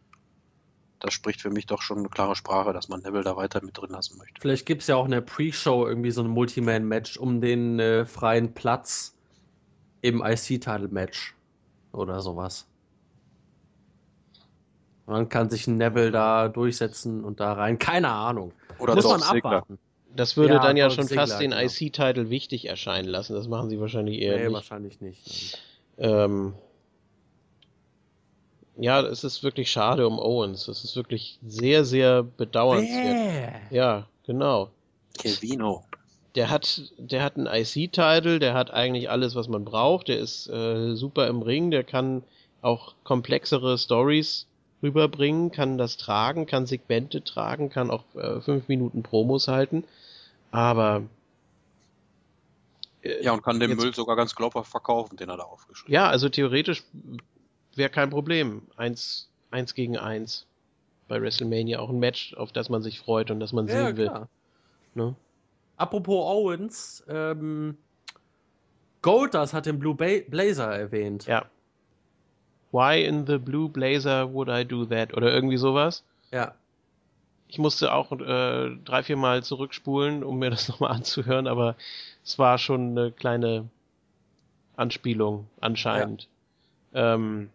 das 1.00 1.14
spricht 1.14 1.40
für 1.40 1.50
mich 1.50 1.66
doch 1.66 1.82
schon 1.82 1.98
eine 1.98 2.08
klare 2.08 2.34
Sprache, 2.34 2.72
dass 2.72 2.88
man 2.88 3.00
Neville 3.02 3.22
da 3.24 3.36
weiter 3.36 3.64
mit 3.64 3.76
drin 3.78 3.90
lassen 3.90 4.18
möchte. 4.18 4.40
Vielleicht 4.40 4.66
gibt 4.66 4.82
es 4.82 4.88
ja 4.88 4.96
auch 4.96 5.04
in 5.04 5.12
der 5.12 5.20
Pre-Show 5.20 5.86
irgendwie 5.86 6.10
so 6.10 6.22
ein 6.22 6.28
Multiman-Match 6.28 7.18
um 7.18 7.40
den 7.40 7.78
äh, 7.78 8.04
freien 8.04 8.54
Platz 8.54 9.16
im 10.00 10.22
IC-Title-Match 10.24 11.34
oder 11.92 12.20
sowas. 12.20 12.66
Und 15.06 15.14
dann 15.14 15.28
kann 15.28 15.48
sich 15.50 15.66
ein 15.66 15.78
Neville 15.78 16.10
da 16.10 16.48
durchsetzen 16.48 17.24
und 17.24 17.40
da 17.40 17.54
rein. 17.54 17.78
Keine 17.78 18.10
Ahnung. 18.10 18.52
Oder 18.78 18.94
Muss 18.94 19.04
man 19.04 19.22
abwarten. 19.22 19.78
Das 20.14 20.36
würde 20.36 20.54
ja, 20.54 20.60
dann 20.60 20.76
ja 20.76 20.90
schon 20.90 21.08
fast 21.08 21.40
den 21.40 21.50
genau. 21.50 21.62
IC-Title 21.62 22.30
wichtig 22.30 22.66
erscheinen 22.66 23.08
lassen. 23.08 23.34
Das 23.34 23.48
machen 23.48 23.68
sie 23.68 23.80
wahrscheinlich 23.80 24.20
eher 24.20 24.36
nee, 24.36 24.44
nicht. 24.44 24.52
wahrscheinlich 24.54 25.00
nicht. 25.00 25.58
Ähm, 25.98 26.54
ja, 28.76 29.00
es 29.00 29.24
ist 29.24 29.42
wirklich 29.42 29.70
schade 29.70 30.06
um 30.06 30.18
Owens. 30.18 30.66
Das 30.66 30.84
ist 30.84 30.96
wirklich 30.96 31.38
sehr, 31.46 31.84
sehr 31.84 32.22
bedauernswert. 32.22 33.70
Bäh. 33.70 33.76
Ja, 33.76 34.06
genau. 34.24 34.70
Kevino. 35.18 35.84
Der 36.34 36.50
hat, 36.50 36.82
der 36.98 37.24
hat 37.24 37.36
einen 37.36 37.46
IC-Title, 37.46 38.38
der 38.38 38.54
hat 38.54 38.70
eigentlich 38.70 39.10
alles, 39.10 39.34
was 39.34 39.48
man 39.48 39.64
braucht. 39.64 40.08
Der 40.08 40.18
ist 40.18 40.48
äh, 40.48 40.94
super 40.94 41.26
im 41.26 41.42
Ring, 41.42 41.70
der 41.70 41.82
kann 41.82 42.22
auch 42.62 42.94
komplexere 43.02 43.76
Stories 43.78 44.46
rüberbringen, 44.82 45.50
kann 45.50 45.78
das 45.78 45.96
tragen, 45.96 46.46
kann 46.46 46.66
Segmente 46.66 47.22
tragen, 47.22 47.70
kann 47.70 47.90
auch 47.90 48.04
äh, 48.14 48.40
fünf 48.40 48.68
Minuten 48.68 49.02
Promos 49.02 49.48
halten. 49.48 49.84
Aber 50.50 51.02
äh, 53.02 53.22
ja, 53.22 53.32
und 53.32 53.42
kann 53.42 53.60
den 53.60 53.70
jetzt, 53.70 53.80
Müll 53.80 53.94
sogar 53.94 54.16
ganz 54.16 54.34
glaubhaft 54.34 54.70
verkaufen, 54.70 55.16
den 55.16 55.28
er 55.28 55.36
da 55.36 55.44
aufgeschrieben 55.44 55.94
hat. 55.94 56.02
Ja, 56.02 56.08
also 56.08 56.28
theoretisch 56.28 56.84
wäre 57.74 57.90
kein 57.90 58.10
Problem. 58.10 58.62
Eins, 58.76 59.28
eins 59.50 59.74
gegen 59.74 59.96
eins 59.96 60.46
bei 61.06 61.20
WrestleMania. 61.20 61.78
Auch 61.78 61.90
ein 61.90 61.98
Match, 61.98 62.34
auf 62.34 62.52
das 62.52 62.68
man 62.68 62.82
sich 62.82 62.98
freut 62.98 63.30
und 63.30 63.40
das 63.40 63.52
man 63.52 63.66
ja, 63.66 63.86
sehen 63.86 63.96
will. 63.96 64.10
Ne? 64.94 65.14
Apropos 65.76 66.26
Owens, 66.26 67.04
ähm, 67.08 67.76
Goldust 69.00 69.54
hat 69.54 69.66
den 69.66 69.78
Blue 69.78 69.94
Blazer 69.94 70.74
erwähnt. 70.74 71.26
Ja. 71.26 71.46
Why 72.70 73.02
in 73.04 73.26
the 73.26 73.38
blue 73.38 73.68
blazer 73.68 74.32
would 74.32 74.48
I 74.48 74.64
do 74.64 74.84
that? 74.86 75.14
Oder 75.14 75.32
irgendwie 75.32 75.56
sowas. 75.56 76.02
Ja. 76.30 76.54
Ich 77.48 77.58
musste 77.58 77.94
auch 77.94 78.12
äh, 78.12 78.76
drei, 78.84 79.02
vier 79.02 79.16
Mal 79.16 79.42
zurückspulen, 79.42 80.22
um 80.22 80.38
mir 80.38 80.50
das 80.50 80.68
nochmal 80.68 80.92
anzuhören, 80.92 81.46
aber 81.46 81.76
es 82.24 82.38
war 82.38 82.58
schon 82.58 82.90
eine 82.90 83.10
kleine 83.10 83.68
Anspielung, 84.76 85.48
anscheinend. 85.60 86.28
Ja. 86.92 87.14
Ähm, 87.14 87.50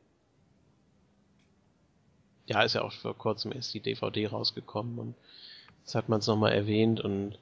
ja, 2.47 2.61
ist 2.63 2.73
ja 2.73 2.81
auch 2.81 2.91
vor 2.91 3.17
kurzem 3.17 3.51
erst 3.51 3.73
die 3.73 3.79
DVD 3.79 4.27
rausgekommen 4.27 4.99
und 4.99 5.15
jetzt 5.81 5.95
hat 5.95 6.09
man 6.09 6.19
es 6.19 6.27
nochmal 6.27 6.51
erwähnt 6.51 6.99
und 6.99 7.37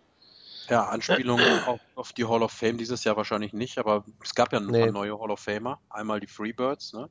ja, 0.69 0.85
Anspielung 0.85 1.39
auf, 1.65 1.80
auf, 1.95 2.14
die 2.14 2.26
Hall 2.26 2.43
of 2.43 2.52
Fame 2.52 2.77
dieses 2.77 3.03
Jahr 3.03 3.18
wahrscheinlich 3.18 3.53
nicht, 3.53 3.77
aber 3.77 4.06
es 4.23 4.35
gab 4.35 4.53
ja 4.53 4.60
ein 4.60 4.68
nee. 4.68 4.84
paar 4.84 4.91
neue 4.91 5.19
Hall 5.19 5.31
of 5.31 5.39
Famer. 5.39 5.80
Einmal 5.89 6.19
die 6.19 6.27
Freebirds, 6.27 6.93
ne? 6.93 7.10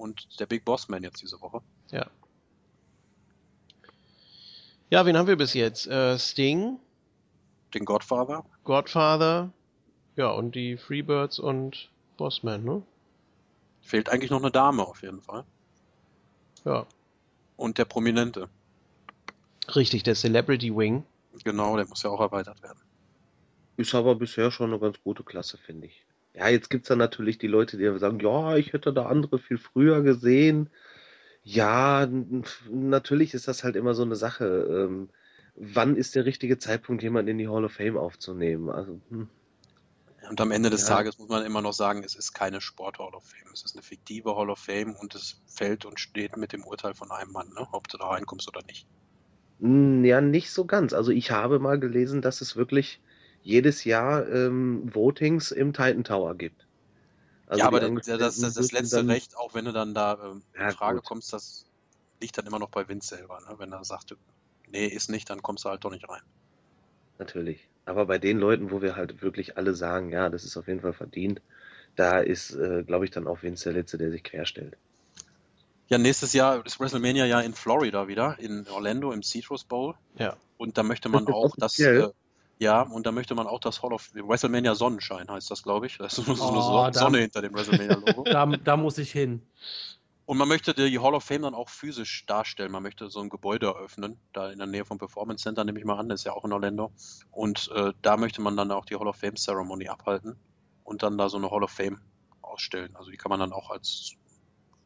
Und 0.00 0.40
der 0.40 0.46
Big 0.46 0.64
Boss 0.64 0.88
Man 0.88 1.02
jetzt 1.02 1.20
diese 1.20 1.38
Woche. 1.42 1.60
Ja. 1.90 2.06
Ja, 4.88 5.04
wen 5.04 5.14
haben 5.18 5.26
wir 5.26 5.36
bis 5.36 5.52
jetzt? 5.52 5.86
Äh, 5.88 6.18
Sting. 6.18 6.78
Den 7.74 7.84
Godfather. 7.84 8.46
Godfather. 8.64 9.52
Ja, 10.16 10.30
und 10.30 10.54
die 10.54 10.78
Freebirds 10.78 11.38
und 11.38 11.90
Bossman, 12.16 12.64
ne? 12.64 12.82
Fehlt 13.82 14.08
eigentlich 14.08 14.30
noch 14.30 14.40
eine 14.40 14.50
Dame 14.50 14.86
auf 14.86 15.02
jeden 15.02 15.20
Fall. 15.20 15.44
Ja. 16.64 16.86
Und 17.58 17.76
der 17.76 17.84
Prominente. 17.84 18.48
Richtig, 19.76 20.02
der 20.02 20.14
Celebrity 20.14 20.74
Wing. 20.74 21.04
Genau, 21.44 21.76
der 21.76 21.86
muss 21.86 22.02
ja 22.04 22.10
auch 22.10 22.20
erweitert 22.20 22.62
werden. 22.62 22.80
Ist 23.76 23.94
aber 23.94 24.14
bisher 24.14 24.50
schon 24.50 24.70
eine 24.70 24.80
ganz 24.80 24.96
gute 25.02 25.24
Klasse, 25.24 25.58
finde 25.58 25.88
ich. 25.88 26.06
Ja, 26.34 26.48
jetzt 26.48 26.70
gibt 26.70 26.84
es 26.84 26.88
dann 26.88 26.98
natürlich 26.98 27.38
die 27.38 27.48
Leute, 27.48 27.76
die 27.76 27.98
sagen, 27.98 28.20
ja, 28.20 28.56
ich 28.56 28.72
hätte 28.72 28.92
da 28.92 29.06
andere 29.06 29.38
viel 29.38 29.58
früher 29.58 30.02
gesehen. 30.02 30.70
Ja, 31.42 32.08
natürlich 32.70 33.34
ist 33.34 33.48
das 33.48 33.64
halt 33.64 33.76
immer 33.76 33.94
so 33.94 34.02
eine 34.02 34.16
Sache. 34.16 34.44
Ähm, 34.46 35.08
wann 35.56 35.96
ist 35.96 36.14
der 36.14 36.24
richtige 36.24 36.58
Zeitpunkt, 36.58 37.02
jemanden 37.02 37.30
in 37.32 37.38
die 37.38 37.48
Hall 37.48 37.64
of 37.64 37.72
Fame 37.72 37.96
aufzunehmen? 37.96 38.70
Also, 38.70 39.00
hm. 39.10 39.28
Und 40.28 40.40
am 40.40 40.52
Ende 40.52 40.70
des 40.70 40.82
ja. 40.82 40.96
Tages 40.96 41.18
muss 41.18 41.28
man 41.28 41.44
immer 41.44 41.60
noch 41.60 41.72
sagen, 41.72 42.04
es 42.04 42.14
ist 42.14 42.32
keine 42.32 42.60
Sport 42.60 43.00
Hall 43.00 43.14
of 43.14 43.24
Fame. 43.24 43.52
Es 43.52 43.64
ist 43.64 43.74
eine 43.74 43.82
fiktive 43.82 44.36
Hall 44.36 44.50
of 44.50 44.60
Fame 44.60 44.94
und 44.94 45.16
es 45.16 45.40
fällt 45.46 45.84
und 45.84 45.98
steht 45.98 46.36
mit 46.36 46.52
dem 46.52 46.62
Urteil 46.62 46.94
von 46.94 47.10
einem 47.10 47.32
Mann, 47.32 47.48
ne? 47.48 47.66
ob 47.72 47.88
du 47.88 47.96
da 47.96 48.06
reinkommst 48.06 48.46
oder 48.46 48.62
nicht. 48.66 48.86
Ja, 49.58 50.20
nicht 50.20 50.52
so 50.52 50.64
ganz. 50.64 50.92
Also 50.92 51.10
ich 51.10 51.32
habe 51.32 51.58
mal 51.58 51.80
gelesen, 51.80 52.22
dass 52.22 52.40
es 52.40 52.54
wirklich 52.54 53.00
jedes 53.42 53.84
Jahr 53.84 54.28
ähm, 54.28 54.90
Votings 54.92 55.50
im 55.50 55.72
Titan 55.72 56.04
Tower 56.04 56.34
gibt. 56.34 56.66
Also 57.46 57.60
ja, 57.60 57.66
aber 57.66 57.80
das, 57.80 58.06
das, 58.06 58.38
das, 58.38 58.54
das 58.54 58.72
letzte 58.72 58.96
dann, 58.96 59.10
Recht, 59.10 59.36
auch 59.36 59.54
wenn 59.54 59.64
du 59.64 59.72
dann 59.72 59.92
da 59.92 60.18
ähm, 60.22 60.42
in 60.54 60.60
ja, 60.60 60.70
Frage 60.70 60.98
gut. 60.98 61.06
kommst, 61.06 61.32
das 61.32 61.66
liegt 62.20 62.38
dann 62.38 62.46
immer 62.46 62.58
noch 62.58 62.68
bei 62.68 62.88
Vince 62.88 63.16
selber. 63.16 63.40
Ne? 63.40 63.56
Wenn 63.58 63.72
er 63.72 63.84
sagt, 63.84 64.14
nee, 64.70 64.86
ist 64.86 65.10
nicht, 65.10 65.28
dann 65.30 65.42
kommst 65.42 65.64
du 65.64 65.68
halt 65.68 65.84
doch 65.84 65.90
nicht 65.90 66.08
rein. 66.08 66.22
Natürlich. 67.18 67.68
Aber 67.86 68.06
bei 68.06 68.18
den 68.18 68.38
Leuten, 68.38 68.70
wo 68.70 68.82
wir 68.82 68.94
halt 68.94 69.20
wirklich 69.20 69.56
alle 69.56 69.74
sagen, 69.74 70.12
ja, 70.12 70.28
das 70.28 70.44
ist 70.44 70.56
auf 70.56 70.68
jeden 70.68 70.80
Fall 70.80 70.92
verdient, 70.92 71.42
da 71.96 72.20
ist, 72.20 72.54
äh, 72.54 72.84
glaube 72.84 73.04
ich, 73.04 73.10
dann 73.10 73.26
auch 73.26 73.42
Vince 73.42 73.64
der 73.64 73.72
Letzte, 73.72 73.98
der 73.98 74.10
sich 74.10 74.22
querstellt. 74.22 74.76
Ja, 75.88 75.98
nächstes 75.98 76.32
Jahr 76.32 76.64
ist 76.64 76.78
WrestleMania 76.78 77.26
ja 77.26 77.40
in 77.40 77.52
Florida 77.52 78.06
wieder, 78.06 78.38
in 78.38 78.68
Orlando 78.68 79.10
im 79.10 79.24
Citrus 79.24 79.64
Bowl. 79.64 79.96
Ja. 80.16 80.36
Und 80.56 80.78
da 80.78 80.84
möchte 80.84 81.08
man 81.08 81.26
auch 81.26 81.56
das, 81.56 81.78
äh, 81.80 82.08
ja, 82.60 82.82
und 82.82 83.06
da 83.06 83.12
möchte 83.12 83.34
man 83.34 83.46
auch 83.46 83.58
das 83.58 83.82
Hall 83.82 83.94
of 83.94 84.10
WrestleMania 84.12 84.74
Sonnenschein 84.74 85.30
heißt 85.30 85.50
das, 85.50 85.62
glaube 85.62 85.86
ich. 85.86 85.96
Das 85.96 86.18
ist 86.18 86.26
so 86.26 86.32
oh, 86.44 86.82
eine 86.82 86.92
Sonne 86.92 87.18
hinter 87.18 87.40
dem 87.40 87.54
WrestleMania-Logo. 87.54 88.22
da, 88.24 88.44
da 88.44 88.76
muss 88.76 88.98
ich 88.98 89.10
hin. 89.10 89.40
Und 90.26 90.36
man 90.36 90.46
möchte 90.46 90.74
die 90.74 90.98
Hall 90.98 91.14
of 91.14 91.24
Fame 91.24 91.42
dann 91.42 91.54
auch 91.54 91.70
physisch 91.70 92.26
darstellen. 92.26 92.70
Man 92.70 92.82
möchte 92.82 93.08
so 93.08 93.20
ein 93.20 93.30
Gebäude 93.30 93.66
eröffnen, 93.66 94.20
da 94.34 94.50
in 94.50 94.58
der 94.58 94.66
Nähe 94.66 94.84
vom 94.84 94.98
Performance 94.98 95.42
Center, 95.42 95.64
nehme 95.64 95.78
ich 95.78 95.86
mal 95.86 95.98
an, 95.98 96.10
das 96.10 96.20
ist 96.20 96.24
ja 96.24 96.32
auch 96.34 96.44
in 96.44 96.52
Orlando. 96.52 96.92
Und 97.30 97.70
äh, 97.74 97.94
da 98.02 98.18
möchte 98.18 98.42
man 98.42 98.58
dann 98.58 98.70
auch 98.72 98.84
die 98.84 98.94
Hall 98.94 99.08
of 99.08 99.16
Fame 99.16 99.36
Ceremony 99.36 99.88
abhalten 99.88 100.36
und 100.84 101.02
dann 101.02 101.16
da 101.16 101.30
so 101.30 101.38
eine 101.38 101.50
Hall 101.50 101.64
of 101.64 101.70
Fame 101.70 101.98
ausstellen. 102.42 102.94
Also 102.94 103.10
die 103.10 103.16
kann 103.16 103.30
man 103.30 103.40
dann 103.40 103.54
auch 103.54 103.70
als 103.70 104.12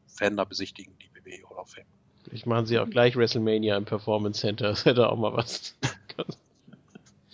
Fan 0.06 0.36
da 0.36 0.44
besichtigen, 0.44 0.96
die 0.98 1.10
WWE 1.12 1.50
Hall 1.50 1.58
of 1.58 1.70
Fame. 1.70 1.86
Ich 2.30 2.46
machen 2.46 2.66
sie 2.66 2.78
auch 2.78 2.88
gleich 2.88 3.16
WrestleMania 3.16 3.76
im 3.76 3.84
Performance 3.84 4.40
Center, 4.42 4.68
das 4.68 4.84
hätte 4.84 5.08
auch 5.10 5.18
mal 5.18 5.32
was. 5.32 5.76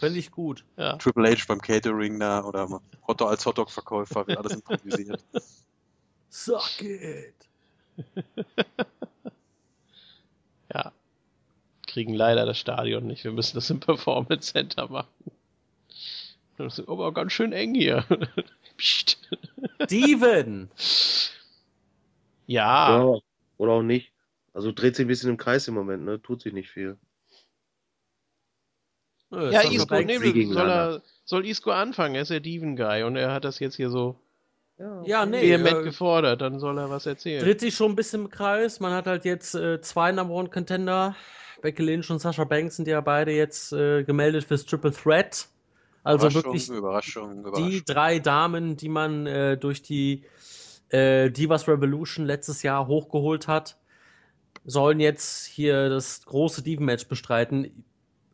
Fände 0.01 0.19
ich 0.19 0.31
gut. 0.31 0.65
Ja. 0.79 0.97
Triple 0.97 1.31
H 1.31 1.45
beim 1.47 1.61
Catering 1.61 2.19
da 2.19 2.43
oder 2.43 2.81
Hotdog 3.07 3.29
als 3.29 3.45
Hotdog-Verkäufer 3.45 4.27
wird 4.27 4.39
alles 4.39 4.55
improvisiert. 4.55 5.23
Suck 6.31 6.81
it! 6.81 7.35
ja. 10.73 10.93
Kriegen 11.87 12.15
leider 12.15 12.47
das 12.47 12.59
Stadion 12.59 13.07
nicht. 13.07 13.25
Wir 13.25 13.33
müssen 13.33 13.57
das 13.57 13.69
im 13.69 13.81
Performance 13.81 14.53
Center 14.53 14.89
machen. 14.89 15.31
Das 16.57 16.79
ist 16.79 16.89
aber 16.89 17.13
ganz 17.13 17.33
schön 17.33 17.53
eng 17.53 17.75
hier. 17.75 18.07
Steven! 19.85 20.71
Ja. 22.47 23.05
ja. 23.05 23.19
Oder 23.59 23.73
auch 23.73 23.83
nicht. 23.83 24.13
Also 24.55 24.73
dreht 24.73 24.97
sich 24.97 25.05
ein 25.05 25.09
bisschen 25.09 25.29
im 25.29 25.37
Kreis 25.37 25.69
im 25.69 25.75
Moment, 25.75 26.05
ne? 26.05 26.23
Tut 26.23 26.41
sich 26.41 26.55
nicht 26.55 26.71
viel. 26.71 26.97
Ja, 29.31 29.63
Isco, 29.63 30.01
nee, 30.01 30.47
soll, 30.47 30.69
er, 30.69 31.03
soll 31.25 31.47
Isco 31.47 31.71
anfangen. 31.71 32.17
Er 32.17 32.23
ist 32.23 32.31
der 32.31 32.41
Diven-Guy 32.41 33.05
und 33.05 33.17
er 33.17 33.33
hat 33.33 33.45
das 33.45 33.61
jetzt 33.61 33.77
hier 33.77 33.91
so 33.91 34.17
ja, 34.81 35.03
ja 35.05 35.27
nee. 35.27 35.43
Vehement 35.43 35.79
äh, 35.79 35.83
gefordert, 35.83 36.41
dann 36.41 36.59
soll 36.59 36.79
er 36.79 36.91
was 36.91 37.07
erzählen. 37.07 37.45
Dreht 37.45 37.61
sich 37.61 37.75
schon 37.75 37.93
ein 37.93 37.97
bisschen 37.97 38.23
im 38.23 38.31
Kreis. 38.31 38.81
Man 38.81 38.93
hat 38.93 39.07
halt 39.07 39.25
jetzt 39.25 39.55
äh, 39.55 39.81
zwei 39.81 40.11
Number 40.11 40.35
One 40.35 40.49
Contender. 40.49 41.15
Becky 41.61 41.83
Lynch 41.83 42.11
und 42.11 42.19
Sasha 42.19 42.45
Banks 42.45 42.77
sind 42.77 42.89
ja 42.89 43.01
beide 43.03 43.33
jetzt 43.33 43.73
äh, 43.73 44.03
gemeldet 44.03 44.45
fürs 44.45 44.65
Triple 44.65 44.93
Threat. 44.93 45.49
Also 46.03 46.27
Überraschung, 46.27 46.45
wirklich 46.45 46.69
Überraschung, 46.71 47.41
Überraschung. 47.41 47.71
die 47.71 47.85
drei 47.85 48.19
Damen, 48.19 48.77
die 48.79 48.89
man 48.89 49.27
äh, 49.27 49.59
durch 49.59 49.83
die 49.83 50.25
äh, 50.89 51.31
Divas 51.31 51.69
Revolution 51.69 52.25
letztes 52.25 52.63
Jahr 52.63 52.87
hochgeholt 52.87 53.49
hat, 53.49 53.77
sollen 54.65 54.99
jetzt 54.99 55.45
hier 55.45 55.91
das 55.91 56.25
große 56.25 56.63
Diven-Match 56.63 57.07
bestreiten. 57.07 57.85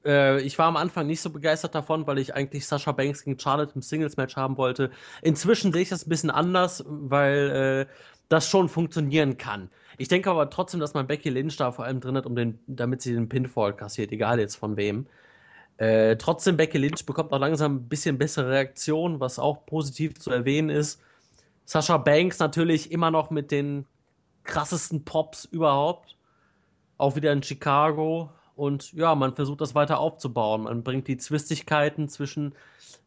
Äh, 0.06 0.40
ich 0.42 0.58
war 0.58 0.66
am 0.66 0.76
Anfang 0.76 1.06
nicht 1.06 1.20
so 1.20 1.30
begeistert 1.30 1.74
davon, 1.74 2.06
weil 2.06 2.18
ich 2.18 2.34
eigentlich 2.34 2.66
Sasha 2.66 2.92
Banks 2.92 3.24
gegen 3.24 3.38
Charlotte 3.38 3.72
im 3.74 3.82
Singles-Match 3.82 4.36
haben 4.36 4.56
wollte. 4.56 4.90
Inzwischen 5.22 5.72
sehe 5.72 5.82
ich 5.82 5.88
das 5.88 6.06
ein 6.06 6.08
bisschen 6.08 6.30
anders, 6.30 6.84
weil 6.86 7.86
äh, 7.88 7.92
das 8.28 8.48
schon 8.48 8.68
funktionieren 8.68 9.36
kann. 9.36 9.70
Ich 9.98 10.08
denke 10.08 10.30
aber 10.30 10.50
trotzdem, 10.50 10.80
dass 10.80 10.94
man 10.94 11.06
Becky 11.06 11.30
Lynch 11.30 11.56
da 11.56 11.72
vor 11.72 11.84
allem 11.84 12.00
drin 12.00 12.16
hat, 12.16 12.26
um 12.26 12.36
den, 12.36 12.58
damit 12.66 13.02
sie 13.02 13.14
den 13.14 13.28
Pinfall 13.28 13.74
kassiert, 13.74 14.12
egal 14.12 14.38
jetzt 14.40 14.56
von 14.56 14.76
wem. 14.76 15.06
Äh, 15.78 16.16
trotzdem, 16.16 16.56
Becky 16.56 16.78
Lynch 16.78 17.04
bekommt 17.04 17.32
auch 17.32 17.38
langsam 17.38 17.76
ein 17.76 17.88
bisschen 17.88 18.18
bessere 18.18 18.50
Reaktion, 18.50 19.20
was 19.20 19.38
auch 19.38 19.66
positiv 19.66 20.18
zu 20.18 20.30
erwähnen 20.30 20.70
ist. 20.70 21.00
Sasha 21.64 21.98
Banks 21.98 22.38
natürlich 22.38 22.92
immer 22.92 23.10
noch 23.10 23.30
mit 23.30 23.50
den 23.50 23.86
krassesten 24.44 25.04
Pops 25.04 25.44
überhaupt. 25.46 26.16
Auch 26.98 27.16
wieder 27.16 27.32
in 27.32 27.42
Chicago. 27.42 28.30
Und 28.56 28.92
ja, 28.94 29.14
man 29.14 29.36
versucht 29.36 29.60
das 29.60 29.74
weiter 29.74 29.98
aufzubauen. 29.98 30.62
Man 30.62 30.82
bringt 30.82 31.06
die 31.08 31.18
Zwistigkeiten 31.18 32.08
zwischen 32.08 32.54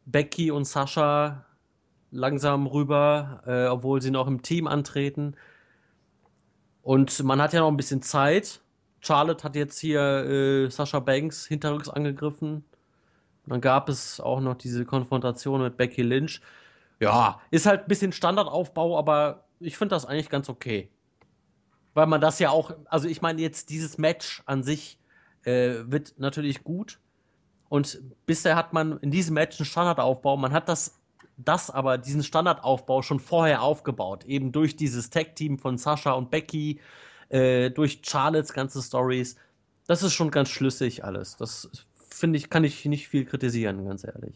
Becky 0.06 0.52
und 0.52 0.66
Sascha 0.66 1.44
langsam 2.12 2.68
rüber, 2.68 3.42
äh, 3.46 3.68
obwohl 3.68 4.02
sie 4.02 4.12
noch 4.12 4.28
im 4.28 4.44
Team 4.44 4.68
antreten. 4.68 5.36
Und 6.84 7.24
man 7.24 7.42
hat 7.42 7.54
ja 7.54 7.62
noch 7.62 7.68
ein 7.68 7.78
bisschen 7.78 8.04
Zeit. 8.04 8.62
Charlotte 9.00 9.44
hat 9.44 9.56
jetzt 9.56 9.80
hier 9.80 10.02
äh, 10.02 10.70
Sascha 10.70 11.00
Banks 11.00 11.48
hinterrücks 11.48 11.90
angegriffen. 11.90 12.64
Dann 13.48 13.62
gab 13.62 13.90
es 13.90 14.20
auch 14.20 14.42
noch 14.42 14.56
diese 14.56 14.86
Konfrontation 14.86 15.62
mit 15.64 15.78
Becky 15.78 16.04
Lynch. 16.04 16.42
Ja, 17.00 17.42
ist 17.50 17.66
halt 17.66 17.82
ein 17.82 17.88
bisschen 17.88 18.12
Standardaufbau, 18.12 18.98
aber 19.00 19.46
ich 19.60 19.78
finde 19.78 19.96
das 19.96 20.06
eigentlich 20.06 20.30
ganz 20.30 20.48
okay. 20.48 20.92
Weil 21.96 22.06
man 22.06 22.22
das 22.22 22.38
ja 22.38 22.52
auch, 22.52 22.72
also 22.86 23.08
ich 23.08 23.22
meine 23.24 23.42
jetzt 23.42 23.72
dieses 23.72 23.98
Match 23.98 24.44
an 24.46 24.62
sich 24.62 24.99
äh, 25.50 25.92
wird 25.92 26.14
natürlich 26.18 26.64
gut. 26.64 27.00
Und 27.70 28.02
bisher 28.26 28.56
hat 28.56 28.74
man 28.74 28.98
in 29.00 29.12
diesem 29.12 29.36
Match 29.36 29.60
einen 29.60 29.66
Standardaufbau. 29.66 30.38
Man 30.38 30.54
hat 30.54 30.70
das, 30.70 31.00
das 31.38 31.70
aber, 31.70 31.98
diesen 31.98 32.24
Standardaufbau 32.24 33.02
schon 33.02 33.20
vorher 33.20 33.62
aufgebaut. 33.62 34.26
Eben 34.26 34.52
durch 34.52 34.76
dieses 34.76 35.10
Tag-Team 35.10 35.58
von 35.60 35.78
Sascha 35.78 36.12
und 36.12 36.32
Becky, 36.32 36.80
äh, 37.30 37.70
durch 37.70 38.02
Charlottes 38.04 38.54
ganze 38.54 38.82
Stories. 38.82 39.36
Das 39.88 40.04
ist 40.04 40.14
schon 40.14 40.32
ganz 40.32 40.50
schlüssig 40.50 41.04
alles. 41.04 41.38
Das 41.38 41.70
finde 42.10 42.38
ich, 42.38 42.50
kann 42.50 42.64
ich 42.64 42.86
nicht 42.86 43.08
viel 43.08 43.26
kritisieren, 43.26 43.86
ganz 43.86 44.04
ehrlich. 44.04 44.36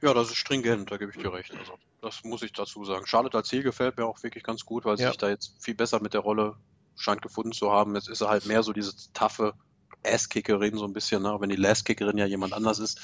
Ja, 0.00 0.14
das 0.14 0.30
ist 0.30 0.36
stringent, 0.36 0.90
da 0.90 0.96
gebe 0.96 1.12
ich 1.12 1.16
dir 1.16 1.32
recht. 1.32 1.52
Also, 1.56 1.74
das 2.00 2.24
muss 2.24 2.42
ich 2.42 2.52
dazu 2.52 2.84
sagen. 2.84 3.06
Charlotte 3.06 3.36
als 3.36 3.48
Ziel 3.48 3.62
gefällt 3.62 3.96
mir 3.96 4.06
auch 4.06 4.20
wirklich 4.24 4.42
ganz 4.42 4.64
gut, 4.64 4.84
weil 4.84 4.96
sie 4.96 5.04
ja. 5.04 5.10
sich 5.10 5.18
da 5.18 5.28
jetzt 5.28 5.54
viel 5.60 5.74
besser 5.74 6.00
mit 6.00 6.12
der 6.12 6.22
Rolle 6.22 6.56
scheint 6.96 7.22
gefunden 7.22 7.52
zu 7.52 7.70
haben. 7.70 7.94
Jetzt 7.94 8.08
ist 8.08 8.20
er 8.20 8.28
halt 8.28 8.46
mehr 8.46 8.62
so 8.62 8.72
diese 8.72 8.92
taffe 9.12 9.54
Ass-Kickerin, 10.04 10.76
so 10.76 10.84
ein 10.84 10.92
bisschen, 10.92 11.22
ne? 11.22 11.36
wenn 11.40 11.50
die 11.50 11.56
Last-Kickerin 11.56 12.18
ja 12.18 12.26
jemand 12.26 12.52
anders 12.52 12.78
ist. 12.78 13.00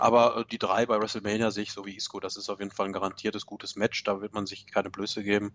Aber 0.00 0.38
äh, 0.38 0.44
die 0.50 0.58
drei 0.58 0.86
bei 0.86 0.98
WrestleMania 1.00 1.50
sehe 1.50 1.64
ich 1.64 1.72
so 1.72 1.84
wie 1.84 1.96
Isco. 1.96 2.20
Das 2.20 2.36
ist 2.36 2.48
auf 2.48 2.60
jeden 2.60 2.70
Fall 2.70 2.86
ein 2.86 2.92
garantiertes 2.92 3.46
gutes 3.46 3.76
Match. 3.76 4.02
Da 4.04 4.20
wird 4.20 4.32
man 4.32 4.46
sich 4.46 4.66
keine 4.66 4.90
Blöße 4.90 5.22
geben. 5.22 5.54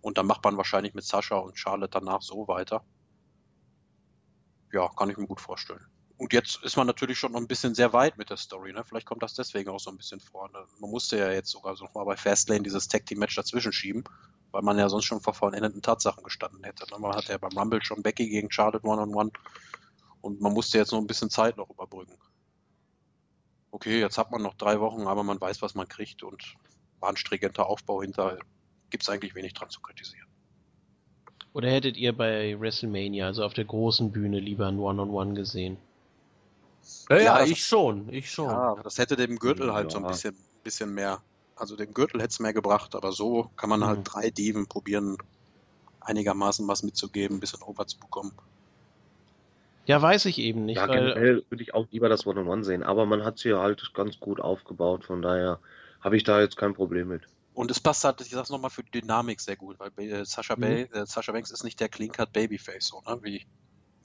Und 0.00 0.18
dann 0.18 0.26
macht 0.26 0.44
man 0.44 0.56
wahrscheinlich 0.56 0.94
mit 0.94 1.04
Sascha 1.04 1.36
und 1.36 1.58
Charlotte 1.58 1.98
danach 1.98 2.22
so 2.22 2.48
weiter. 2.48 2.84
Ja, 4.72 4.88
kann 4.88 5.10
ich 5.10 5.16
mir 5.16 5.26
gut 5.26 5.40
vorstellen. 5.40 5.84
Und 6.16 6.32
jetzt 6.34 6.62
ist 6.62 6.76
man 6.76 6.86
natürlich 6.86 7.18
schon 7.18 7.32
noch 7.32 7.40
ein 7.40 7.48
bisschen 7.48 7.74
sehr 7.74 7.92
weit 7.94 8.18
mit 8.18 8.28
der 8.28 8.36
Story. 8.36 8.72
Ne? 8.72 8.84
Vielleicht 8.84 9.06
kommt 9.06 9.22
das 9.22 9.34
deswegen 9.34 9.70
auch 9.70 9.80
so 9.80 9.90
ein 9.90 9.96
bisschen 9.96 10.20
vor. 10.20 10.50
Ne? 10.50 10.58
Man 10.78 10.90
musste 10.90 11.18
ja 11.18 11.32
jetzt 11.32 11.50
sogar 11.50 11.76
so 11.76 11.86
mal 11.94 12.04
bei 12.04 12.16
Fastlane 12.16 12.62
dieses 12.62 12.88
Tag 12.88 13.06
Team 13.06 13.20
Match 13.20 13.34
dazwischen 13.34 13.72
schieben, 13.72 14.04
weil 14.50 14.60
man 14.60 14.78
ja 14.78 14.90
sonst 14.90 15.06
schon 15.06 15.22
vor 15.22 15.32
vollendeten 15.32 15.80
Tatsachen 15.80 16.22
gestanden 16.22 16.62
hätte. 16.62 16.84
Ne? 16.90 16.98
Man 16.98 17.16
hatte 17.16 17.32
ja 17.32 17.38
beim 17.38 17.56
Rumble 17.56 17.82
schon 17.82 18.02
Becky 18.02 18.28
gegen 18.28 18.50
Charlotte 18.50 18.86
One-on-One 18.86 19.30
und 20.20 20.40
man 20.40 20.52
musste 20.52 20.78
jetzt 20.78 20.92
noch 20.92 20.98
ein 20.98 21.06
bisschen 21.06 21.30
Zeit 21.30 21.56
noch 21.56 21.70
überbrücken. 21.70 22.16
Okay, 23.72 24.00
jetzt 24.00 24.18
hat 24.18 24.30
man 24.30 24.42
noch 24.42 24.54
drei 24.54 24.80
Wochen, 24.80 25.06
aber 25.06 25.22
man 25.22 25.40
weiß, 25.40 25.62
was 25.62 25.74
man 25.74 25.88
kriegt 25.88 26.22
und 26.22 26.56
war 26.98 27.10
ein 27.10 27.16
stringenter 27.16 27.66
Aufbau 27.66 28.02
hinter. 28.02 28.38
Gibt 28.90 29.04
es 29.04 29.08
eigentlich 29.08 29.34
wenig 29.34 29.54
dran 29.54 29.70
zu 29.70 29.80
kritisieren. 29.80 30.26
Oder 31.52 31.70
hättet 31.70 31.96
ihr 31.96 32.16
bei 32.16 32.58
WrestleMania, 32.58 33.26
also 33.26 33.44
auf 33.44 33.54
der 33.54 33.64
großen 33.64 34.12
Bühne, 34.12 34.38
lieber 34.38 34.66
ein 34.66 34.78
One-on-One 34.78 35.30
-on 35.30 35.32
-One 35.32 35.34
gesehen? 35.34 35.78
Ja, 37.08 37.16
ja, 37.16 37.22
ja 37.22 37.44
ich 37.44 37.64
schon, 37.64 38.08
ich 38.12 38.30
schon. 38.30 38.48
Ja, 38.48 38.76
das 38.82 38.98
hätte 38.98 39.16
dem 39.16 39.38
Gürtel 39.38 39.72
halt 39.72 39.90
so 39.90 39.98
ein 39.98 40.06
bisschen, 40.06 40.36
bisschen 40.62 40.94
mehr, 40.94 41.22
also 41.56 41.76
dem 41.76 41.92
Gürtel 41.92 42.20
hätte 42.20 42.30
es 42.30 42.40
mehr 42.40 42.52
gebracht, 42.52 42.94
aber 42.94 43.12
so 43.12 43.50
kann 43.56 43.68
man 43.68 43.84
halt 43.84 43.98
mhm. 43.98 44.04
drei 44.04 44.30
Diven 44.30 44.66
probieren, 44.66 45.18
einigermaßen 46.00 46.66
was 46.68 46.82
mitzugeben, 46.82 47.36
ein 47.36 47.40
bisschen 47.40 47.62
over 47.62 47.86
zu 47.86 47.98
bekommen. 47.98 48.32
Ja, 49.90 50.00
weiß 50.00 50.26
ich 50.26 50.38
eben 50.38 50.66
nicht. 50.66 50.76
Ja, 50.76 50.86
generell 50.86 51.44
würde 51.48 51.64
ich 51.64 51.74
auch 51.74 51.84
lieber 51.90 52.08
das 52.08 52.24
One-on-One 52.24 52.62
sehen, 52.62 52.84
aber 52.84 53.06
man 53.06 53.24
hat 53.24 53.38
sie 53.38 53.54
halt 53.54 53.92
ganz 53.92 54.20
gut 54.20 54.40
aufgebaut, 54.40 55.04
von 55.04 55.20
daher 55.20 55.58
habe 56.00 56.16
ich 56.16 56.22
da 56.22 56.40
jetzt 56.40 56.56
kein 56.56 56.74
Problem 56.74 57.08
mit. 57.08 57.22
Und 57.54 57.72
es 57.72 57.80
passt 57.80 58.04
halt, 58.04 58.20
ich 58.20 58.30
sag's 58.30 58.50
nochmal, 58.50 58.70
für 58.70 58.84
die 58.84 59.00
Dynamik 59.00 59.40
sehr 59.40 59.56
gut, 59.56 59.80
weil 59.80 59.90
äh, 59.98 60.24
Sascha, 60.24 60.54
mhm. 60.54 60.60
Bay, 60.60 60.82
äh, 60.92 61.06
Sascha 61.06 61.32
Banks 61.32 61.50
ist 61.50 61.64
nicht 61.64 61.80
der 61.80 61.88
Clean-Cut 61.88 62.32
Babyface, 62.32 62.86
so, 62.86 63.02
ne? 63.04 63.18
wie 63.22 63.46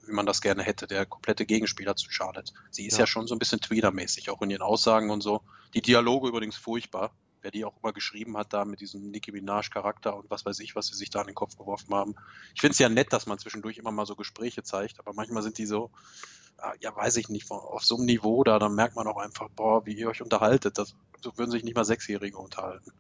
wie 0.08 0.12
man 0.12 0.26
das 0.26 0.42
gerne 0.42 0.64
hätte, 0.64 0.88
der 0.88 1.06
komplette 1.06 1.46
Gegenspieler 1.46 1.96
zu 1.96 2.12
Charlotte. 2.12 2.52
Sie 2.70 2.86
ist 2.86 2.98
ja, 2.98 3.04
ja 3.04 3.08
schon 3.08 3.28
so 3.28 3.36
ein 3.36 3.40
bisschen 3.40 3.60
Tweeder-mäßig, 3.60 4.30
auch 4.30 4.42
in 4.42 4.50
ihren 4.50 4.62
Aussagen 4.62 5.10
und 5.10 5.22
so. 5.22 5.42
Die 5.74 5.82
Dialoge 5.82 6.30
übrigens 6.30 6.58
furchtbar. 6.58 7.12
Wer 7.46 7.52
die 7.52 7.64
auch 7.64 7.78
immer 7.84 7.94
geschrieben 7.94 8.38
hat, 8.38 8.54
da 8.54 8.66
mit 8.66 8.82
diesem 8.82 9.12
Nicki 9.12 9.32
Minaj-Charakter 9.32 10.18
und 10.18 10.32
was 10.32 10.48
weiß 10.48 10.60
ich, 10.62 10.76
was 10.76 10.88
sie 10.88 10.96
sich 10.96 11.12
da 11.12 11.22
in 11.22 11.28
den 11.28 11.36
Kopf 11.36 11.56
geworfen 11.56 11.94
haben. 11.94 12.16
Ich 12.56 12.62
finde 12.62 12.72
es 12.72 12.80
ja 12.80 12.90
nett, 12.90 13.14
dass 13.14 13.28
man 13.28 13.38
zwischendurch 13.38 13.78
immer 13.78 13.92
mal 13.92 14.08
so 14.08 14.16
Gespräche 14.16 14.64
zeigt, 14.64 15.00
aber 15.00 15.14
manchmal 15.14 15.44
sind 15.44 15.60
die 15.60 15.68
so, 15.68 15.92
ah, 16.58 16.74
ja, 16.80 16.96
weiß 16.96 17.18
ich 17.18 17.30
nicht, 17.30 17.52
auf 17.52 17.86
so 17.86 17.98
einem 17.98 18.06
Niveau 18.06 18.44
da, 18.44 18.58
dann 18.58 18.74
merkt 18.74 18.96
man 18.96 19.06
auch 19.06 19.18
einfach, 19.18 19.48
boah, 19.50 19.86
wie 19.86 19.94
ihr 19.94 20.10
euch 20.10 20.24
unterhaltet. 20.24 20.80
Das, 20.80 20.96
so 21.22 21.38
würden 21.38 21.52
sich 21.52 21.64
nicht 21.64 21.76
mal 21.76 21.86
Sechsjährige 21.86 22.36
unterhalten. 22.36 22.92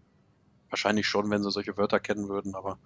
Wahrscheinlich 0.69 1.07
schon, 1.07 1.27
wenn 1.31 1.41
sie 1.41 1.49
solche 1.49 1.75
Wörter 1.75 1.99
kennen 1.99 2.29
würden, 2.29 2.53
aber 2.53 2.77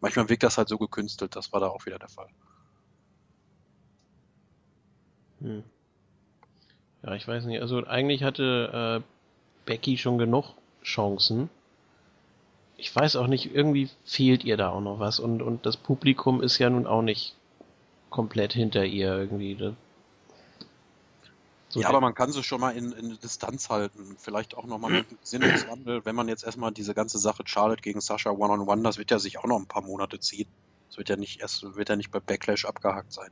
manchmal 0.00 0.28
wirkt 0.28 0.44
das 0.44 0.58
halt 0.58 0.68
so 0.68 0.78
gekünstelt. 0.78 1.34
Das 1.34 1.52
war 1.52 1.58
da 1.58 1.66
auch 1.66 1.86
wieder 1.86 1.98
der 1.98 2.08
Fall. 2.08 2.28
Hm. 5.40 5.64
Ja, 7.02 7.14
ich 7.16 7.26
weiß 7.26 7.46
nicht. 7.46 7.60
Also 7.62 7.84
eigentlich 7.84 8.22
hatte 8.22 9.02
äh, 9.02 9.66
Becky 9.66 9.98
schon 9.98 10.16
genug 10.16 10.54
Chancen. 10.82 11.50
Ich 12.76 12.94
weiß 12.94 13.16
auch 13.16 13.26
nicht, 13.26 13.54
irgendwie 13.54 13.90
fehlt 14.04 14.44
ihr 14.44 14.56
da 14.56 14.70
auch 14.70 14.80
noch 14.80 14.98
was. 14.98 15.20
Und, 15.20 15.42
und 15.42 15.66
das 15.66 15.76
Publikum 15.76 16.42
ist 16.42 16.58
ja 16.58 16.70
nun 16.70 16.86
auch 16.86 17.02
nicht 17.02 17.34
komplett 18.08 18.52
hinter 18.52 18.84
ihr 18.84 19.16
irgendwie. 19.16 19.54
Das, 19.54 19.74
so 21.68 21.80
ja, 21.80 21.88
aber 21.88 22.00
man 22.00 22.14
kann 22.14 22.32
sie 22.32 22.42
schon 22.42 22.60
mal 22.60 22.70
in, 22.70 22.90
in 22.92 23.18
Distanz 23.20 23.70
halten. 23.70 24.16
Vielleicht 24.18 24.56
auch 24.56 24.64
nochmal 24.64 24.90
mit 24.90 25.06
Sinneswandel, 25.22 26.04
wenn 26.04 26.16
man 26.16 26.26
jetzt 26.28 26.42
erstmal 26.42 26.72
diese 26.72 26.94
ganze 26.94 27.18
Sache 27.18 27.44
Charlotte 27.46 27.82
gegen 27.82 28.00
Sascha 28.00 28.30
One-on-One, 28.30 28.62
-on 28.62 28.78
-one, 28.78 28.82
das 28.82 28.98
wird 28.98 29.12
ja 29.12 29.20
sich 29.20 29.38
auch 29.38 29.44
noch 29.44 29.58
ein 29.58 29.66
paar 29.66 29.82
Monate 29.82 30.18
ziehen. 30.18 30.48
Das 30.88 30.98
wird 30.98 31.08
ja 31.08 31.16
nicht 31.16 31.40
erst, 31.40 31.76
wird 31.76 31.88
ja 31.88 31.94
nicht 31.94 32.10
bei 32.10 32.18
Backlash 32.18 32.64
abgehakt 32.64 33.12
sein. 33.12 33.30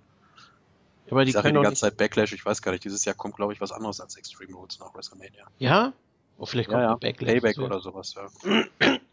Aber 1.11 1.25
die 1.25 1.31
ich 1.31 1.35
sage 1.35 1.53
die 1.53 1.61
ganze 1.61 1.81
Zeit 1.81 1.97
Backlash, 1.97 2.33
ich 2.33 2.45
weiß 2.45 2.63
gar 2.63 2.71
nicht, 2.73 2.85
dieses 2.85 3.05
Jahr 3.05 3.15
kommt, 3.15 3.35
glaube 3.35 3.53
ich, 3.53 3.61
was 3.61 3.73
anderes 3.73 4.01
als 4.01 4.17
Extreme 4.17 4.55
Rules 4.55 4.79
nach 4.79 4.95
WrestleMania. 4.95 5.47
Ja? 5.59 5.93
Oh, 6.39 6.47
vielleicht 6.47 6.69
kommt 6.69 6.83
ja, 6.83 6.91
ja. 6.91 6.95
Backlash. 6.97 7.33
Payback 7.33 7.59
oder 7.59 7.81
sowas, 7.81 8.15
ja. 8.15 8.29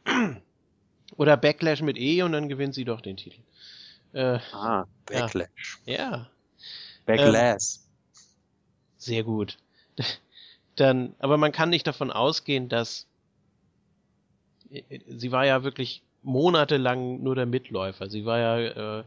Oder 1.18 1.38
Backlash 1.38 1.82
mit 1.82 1.98
E 1.98 2.24
und 2.24 2.34
dann 2.34 2.50
gewinnt 2.50 2.74
sie 2.74 2.84
doch 2.84 3.00
den 3.00 3.16
Titel. 3.16 3.40
Äh, 4.14 4.40
ah, 4.54 4.86
Backlash. 5.06 5.80
Ja. 5.86 5.96
ja. 5.96 6.30
Backlash. 7.06 7.78
Ähm, 7.78 7.82
sehr 8.98 9.24
gut. 9.24 9.58
Dann, 10.76 11.16
aber 11.20 11.38
man 11.38 11.54
kann 11.54 11.70
nicht 11.70 11.88
davon 11.88 12.12
ausgehen, 12.12 12.68
dass 12.68 13.08
äh, 14.72 15.00
sie 15.08 15.32
war 15.32 15.46
ja 15.46 15.64
wirklich 15.64 16.02
monatelang 16.22 17.24
nur 17.24 17.36
der 17.36 17.46
Mitläufer. 17.46 18.10
Sie 18.10 18.26
war 18.26 18.40
ja 18.40 19.00
äh, 19.00 19.04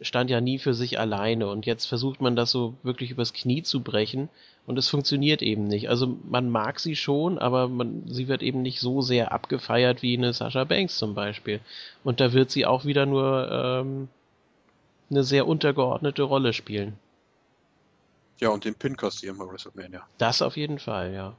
stand 0.00 0.30
ja 0.30 0.40
nie 0.40 0.58
für 0.58 0.74
sich 0.74 0.98
alleine 0.98 1.48
und 1.48 1.66
jetzt 1.66 1.86
versucht 1.86 2.20
man 2.20 2.36
das 2.36 2.50
so 2.50 2.74
wirklich 2.82 3.10
übers 3.10 3.32
Knie 3.32 3.62
zu 3.62 3.82
brechen 3.82 4.28
und 4.66 4.78
es 4.78 4.88
funktioniert 4.88 5.42
eben 5.42 5.64
nicht. 5.64 5.88
Also 5.88 6.16
man 6.28 6.48
mag 6.48 6.80
sie 6.80 6.96
schon, 6.96 7.38
aber 7.38 7.68
man, 7.68 8.04
sie 8.06 8.28
wird 8.28 8.42
eben 8.42 8.62
nicht 8.62 8.80
so 8.80 9.02
sehr 9.02 9.32
abgefeiert 9.32 10.02
wie 10.02 10.16
eine 10.16 10.32
Sascha 10.32 10.64
Banks 10.64 10.96
zum 10.96 11.14
Beispiel. 11.14 11.60
Und 12.04 12.20
da 12.20 12.32
wird 12.32 12.50
sie 12.50 12.66
auch 12.66 12.84
wieder 12.84 13.04
nur 13.04 13.50
ähm, 13.50 14.08
eine 15.10 15.24
sehr 15.24 15.46
untergeordnete 15.46 16.22
Rolle 16.22 16.52
spielen. 16.52 16.94
Ja, 18.38 18.50
und 18.50 18.64
den 18.64 18.74
Pin 18.74 18.96
kassieren 18.96 19.36
bei 19.38 19.46
WrestleMania. 19.46 20.06
Das 20.18 20.40
auf 20.40 20.56
jeden 20.56 20.78
Fall, 20.78 21.12
ja. 21.12 21.34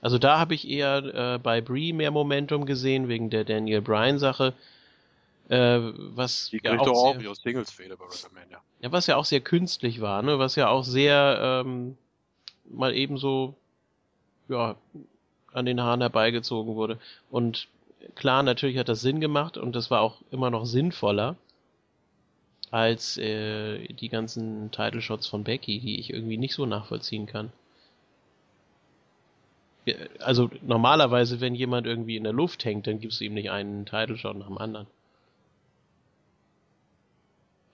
Also 0.00 0.18
da 0.18 0.38
habe 0.38 0.54
ich 0.54 0.68
eher 0.68 1.34
äh, 1.34 1.38
bei 1.38 1.60
Brie 1.60 1.92
mehr 1.92 2.10
Momentum 2.10 2.64
gesehen 2.64 3.08
wegen 3.08 3.28
der 3.28 3.44
Daniel 3.44 3.82
Bryan 3.82 4.18
Sache 4.18 4.54
äh, 5.52 5.92
was 6.16 6.48
die 6.48 6.60
ja 6.64 6.78
auch, 6.80 7.12
sehr, 7.20 7.34
Singles 7.34 7.76
bei 7.76 7.84
WrestleMania. 7.90 8.62
Ja, 8.80 8.90
was 8.90 9.06
ja 9.06 9.16
auch 9.16 9.26
sehr 9.26 9.42
künstlich 9.42 10.00
war, 10.00 10.22
ne? 10.22 10.38
Was 10.38 10.56
ja 10.56 10.68
auch 10.68 10.82
sehr 10.82 11.62
ähm, 11.66 11.98
mal 12.64 12.94
eben 12.94 13.18
so 13.18 13.54
ja 14.48 14.76
an 15.52 15.66
den 15.66 15.82
Haaren 15.82 16.00
herbeigezogen 16.00 16.74
wurde. 16.74 16.98
Und 17.30 17.68
klar, 18.14 18.42
natürlich 18.42 18.78
hat 18.78 18.88
das 18.88 19.02
Sinn 19.02 19.20
gemacht 19.20 19.58
und 19.58 19.76
das 19.76 19.90
war 19.90 20.00
auch 20.00 20.22
immer 20.30 20.48
noch 20.48 20.64
sinnvoller 20.64 21.36
als 22.70 23.18
äh, 23.18 23.86
die 23.88 24.08
ganzen 24.08 24.70
Title 24.70 25.02
Shots 25.02 25.26
von 25.26 25.44
Becky, 25.44 25.80
die 25.80 26.00
ich 26.00 26.08
irgendwie 26.08 26.38
nicht 26.38 26.54
so 26.54 26.64
nachvollziehen 26.64 27.26
kann. 27.26 27.52
Also 30.18 30.48
normalerweise, 30.62 31.42
wenn 31.42 31.54
jemand 31.54 31.86
irgendwie 31.86 32.16
in 32.16 32.24
der 32.24 32.32
Luft 32.32 32.64
hängt, 32.64 32.86
dann 32.86 33.00
gibst 33.00 33.20
du 33.20 33.24
ihm 33.24 33.34
nicht 33.34 33.50
einen 33.50 33.84
Title 33.84 34.16
Shot 34.16 34.38
nach 34.38 34.46
dem 34.46 34.56
anderen 34.56 34.86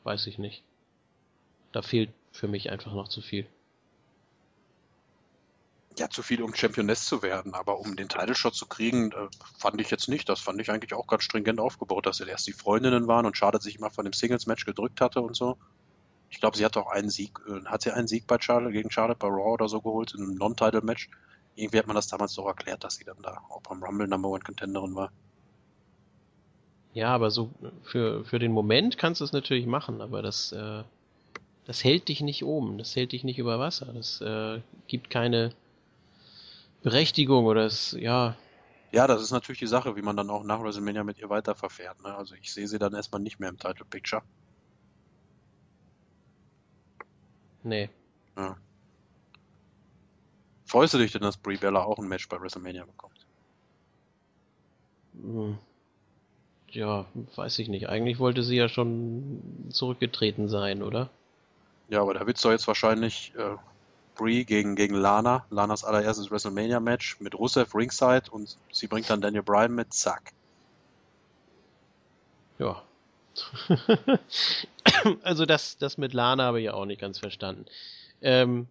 weiß 0.09 0.27
ich 0.27 0.39
nicht. 0.39 0.65
Da 1.73 1.83
fehlt 1.83 2.11
für 2.33 2.49
mich 2.49 2.71
einfach 2.71 2.95
noch 2.95 3.09
zu 3.09 3.21
viel. 3.21 3.47
Ja, 5.99 6.09
zu 6.09 6.23
viel, 6.23 6.43
um 6.43 6.55
Championess 6.55 7.05
zu 7.05 7.23
werden, 7.23 7.53
aber 7.53 7.79
um 7.79 7.95
den 7.95 8.09
Title 8.09 8.35
Shot 8.35 8.55
zu 8.55 8.67
kriegen, 8.67 9.13
äh, 9.13 9.29
fand 9.59 9.81
ich 9.81 9.91
jetzt 9.91 10.09
nicht. 10.09 10.29
Das 10.29 10.41
fand 10.41 10.61
ich 10.63 10.71
eigentlich 10.71 10.95
auch 10.95 11.07
ganz 11.09 11.25
stringent 11.25 11.61
aufgebaut, 11.61 12.07
dass 12.07 12.21
erst 12.21 12.47
die 12.47 12.53
Freundinnen 12.53 13.07
waren 13.07 13.27
und 13.27 13.37
Charlotte 13.37 13.63
sich 13.63 13.77
immer 13.77 13.91
von 13.91 14.05
dem 14.05 14.15
Singles-Match 14.15 14.65
gedrückt 14.65 15.03
hatte 15.03 15.21
und 15.21 15.37
so. 15.37 15.59
Ich 16.31 16.41
glaube, 16.41 16.57
sie 16.57 16.65
hat 16.65 16.77
auch 16.79 16.87
einen 16.87 17.11
Sieg, 17.11 17.39
äh, 17.47 17.65
hat 17.67 17.83
sie 17.83 17.91
einen 17.91 18.09
Sieg 18.09 18.27
bei 18.27 18.39
Charlotte 18.41 18.73
gegen 18.73 18.91
Charlotte 18.91 19.19
bei 19.19 19.29
Raw 19.29 19.53
oder 19.53 19.69
so 19.69 19.83
geholt 19.83 20.15
in 20.15 20.23
einem 20.23 20.37
Non-Title-Match. 20.37 21.11
Irgendwie 21.55 21.79
hat 21.79 21.87
man 21.87 21.97
das 21.97 22.07
damals 22.07 22.33
so 22.33 22.47
erklärt, 22.47 22.83
dass 22.83 22.95
sie 22.95 23.05
dann 23.05 23.21
da 23.21 23.43
auch 23.51 23.61
beim 23.61 23.83
Rumble 23.83 24.09
Number 24.09 24.31
One 24.31 24.43
Contenderin 24.43 24.95
war. 24.95 25.13
Ja, 26.99 27.15
aber 27.15 27.31
so 27.31 27.49
für, 27.85 28.25
für 28.25 28.41
den 28.41 28.51
Moment 28.51 28.99
kannst 28.99 29.21
du 29.21 29.25
es 29.25 29.31
natürlich 29.31 29.67
machen, 29.67 30.01
aber 30.01 30.21
das, 30.21 30.51
äh, 30.51 30.83
das 31.65 31.85
hält 31.85 32.09
dich 32.09 32.23
nicht 32.23 32.43
oben, 32.43 32.77
das 32.77 32.97
hält 32.97 33.13
dich 33.13 33.23
nicht 33.23 33.39
über 33.39 33.61
Wasser, 33.61 33.93
das 33.93 34.21
äh, 34.21 34.61
gibt 34.89 35.09
keine 35.09 35.51
Berechtigung 36.83 37.47
oder 37.47 37.67
es, 37.67 37.93
ja. 37.93 38.35
Ja, 38.91 39.07
das 39.07 39.23
ist 39.23 39.31
natürlich 39.31 39.61
die 39.61 39.69
Sache, 39.69 39.95
wie 39.95 40.03
man 40.03 40.17
dann 40.17 40.29
auch 40.29 40.43
nach 40.43 40.61
WrestleMania 40.61 41.05
mit 41.05 41.21
ihr 41.21 41.31
weiter 41.31 41.55
verfährt. 41.55 42.03
Ne? 42.03 42.13
Also 42.13 42.35
ich 42.35 42.53
sehe 42.53 42.67
sie 42.67 42.81
dann 42.81 42.95
erstmal 42.95 43.21
nicht 43.21 43.39
mehr 43.39 43.51
im 43.51 43.59
Title 43.59 43.87
Picture. 43.89 44.23
Nee. 47.63 47.91
Ja. 48.37 48.57
Freust 50.67 50.95
du 50.95 50.99
dich 50.99 51.13
denn, 51.13 51.23
dass 51.23 51.37
Brie 51.37 51.59
Bella 51.59 51.85
auch 51.85 52.01
ein 52.01 52.09
Match 52.09 52.29
bei 52.29 52.41
WrestleMania 52.41 52.85
bekommt? 52.85 53.25
Hm. 55.13 55.59
Ja, 56.71 57.07
weiß 57.35 57.59
ich 57.61 57.69
nicht. 57.69 57.89
Eigentlich 57.89 58.19
wollte 58.19 58.43
sie 58.43 58.57
ja 58.57 58.69
schon 58.69 59.43
zurückgetreten 59.71 60.49
sein, 60.49 60.83
oder? 60.83 61.11
Ja, 61.89 62.03
aber 62.03 62.15
da 62.15 62.27
wird 62.27 62.37
es 62.37 62.43
doch 62.43 62.51
jetzt 62.51 62.67
wahrscheinlich 62.67 63.33
äh, 63.37 63.57
Brie 64.15 64.45
gegen, 64.45 64.77
gegen 64.77 64.95
Lana. 64.95 65.47
Lanas 65.51 65.85
allererstes 65.85 66.31
WrestleMania-Match 66.31 67.21
mit 67.21 67.35
Rusev 67.35 67.75
Ringside 67.75 68.31
und 68.31 68.59
sie 68.71 68.87
bringt 68.87 69.09
dann 69.09 69.23
Daniel 69.23 69.43
Bryan 69.43 69.75
mit. 69.75 69.95
Zack. 69.95 70.33
Ja. 72.59 72.83
also 75.23 75.47
das, 75.47 75.79
das 75.79 75.97
mit 75.97 76.13
Lana 76.13 76.45
habe 76.45 76.59
ich 76.61 76.67
ja 76.67 76.75
auch 76.75 76.85
nicht 76.85 77.01
ganz 77.01 77.19
verstanden. 77.19 77.67
Ähm, 78.21 78.67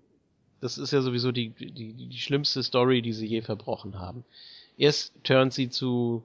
das 0.59 0.77
ist 0.77 0.91
ja 0.91 1.01
sowieso 1.01 1.31
die, 1.31 1.49
die, 1.49 1.93
die 1.93 2.17
schlimmste 2.17 2.61
Story, 2.61 3.01
die 3.01 3.13
sie 3.13 3.27
je 3.27 3.41
verbrochen 3.41 3.99
haben. 3.99 4.25
Erst 4.77 5.13
turnt 5.23 5.53
sie 5.53 5.69
zu 5.69 6.23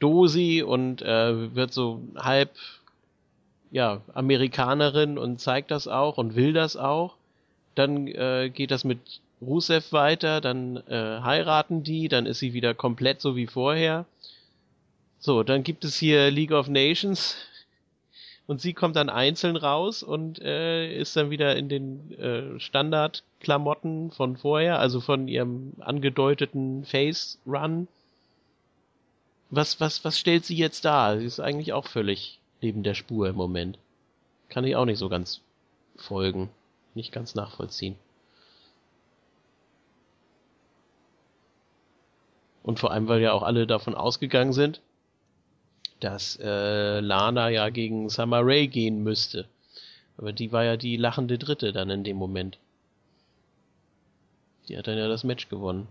Dosi 0.00 0.62
und 0.62 1.02
äh, 1.02 1.54
wird 1.54 1.72
so 1.72 2.00
halb 2.16 2.50
ja 3.70 4.00
Amerikanerin 4.14 5.18
und 5.18 5.40
zeigt 5.40 5.70
das 5.70 5.86
auch 5.86 6.18
und 6.18 6.34
will 6.34 6.52
das 6.52 6.76
auch. 6.76 7.14
Dann 7.74 8.08
äh, 8.08 8.50
geht 8.52 8.72
das 8.72 8.84
mit 8.84 8.98
Rusev 9.40 9.92
weiter, 9.92 10.40
dann 10.40 10.76
äh, 10.88 11.20
heiraten 11.22 11.82
die, 11.82 12.08
dann 12.08 12.26
ist 12.26 12.40
sie 12.40 12.52
wieder 12.52 12.74
komplett 12.74 13.20
so 13.20 13.36
wie 13.36 13.46
vorher. 13.46 14.04
So, 15.18 15.42
dann 15.42 15.62
gibt 15.62 15.84
es 15.84 15.96
hier 15.96 16.30
League 16.30 16.52
of 16.52 16.68
Nations 16.68 17.36
und 18.46 18.60
sie 18.60 18.74
kommt 18.74 18.96
dann 18.96 19.08
einzeln 19.08 19.56
raus 19.56 20.02
und 20.02 20.40
äh, 20.40 20.94
ist 20.98 21.16
dann 21.16 21.30
wieder 21.30 21.56
in 21.56 21.68
den 21.68 22.12
äh, 22.18 22.60
Standardklamotten 22.60 24.10
von 24.10 24.36
vorher, 24.36 24.78
also 24.78 25.00
von 25.00 25.28
ihrem 25.28 25.72
angedeuteten 25.80 26.84
Face 26.84 27.38
Run. 27.46 27.86
Was, 29.50 29.80
was, 29.80 30.04
was 30.04 30.18
stellt 30.18 30.44
sie 30.44 30.56
jetzt 30.56 30.84
dar? 30.84 31.18
Sie 31.18 31.24
ist 31.24 31.40
eigentlich 31.40 31.72
auch 31.72 31.86
völlig 31.86 32.38
neben 32.60 32.82
der 32.82 32.94
Spur 32.94 33.28
im 33.28 33.36
Moment. 33.36 33.78
Kann 34.48 34.64
ich 34.64 34.76
auch 34.76 34.84
nicht 34.84 34.98
so 34.98 35.08
ganz 35.08 35.40
folgen, 35.96 36.50
nicht 36.94 37.12
ganz 37.12 37.34
nachvollziehen. 37.34 37.96
Und 42.62 42.78
vor 42.78 42.92
allem, 42.92 43.08
weil 43.08 43.20
ja 43.20 43.32
auch 43.32 43.42
alle 43.42 43.66
davon 43.66 43.94
ausgegangen 43.94 44.52
sind, 44.52 44.80
dass 45.98 46.38
äh, 46.40 47.00
Lana 47.00 47.48
ja 47.48 47.70
gegen 47.70 48.08
Summer 48.08 48.40
Rae 48.42 48.68
gehen 48.68 49.02
müsste. 49.02 49.46
Aber 50.16 50.32
die 50.32 50.52
war 50.52 50.64
ja 50.64 50.76
die 50.76 50.96
lachende 50.96 51.38
Dritte 51.38 51.72
dann 51.72 51.90
in 51.90 52.04
dem 52.04 52.16
Moment. 52.16 52.58
Die 54.68 54.78
hat 54.78 54.86
dann 54.86 54.98
ja 54.98 55.08
das 55.08 55.24
Match 55.24 55.48
gewonnen. 55.48 55.88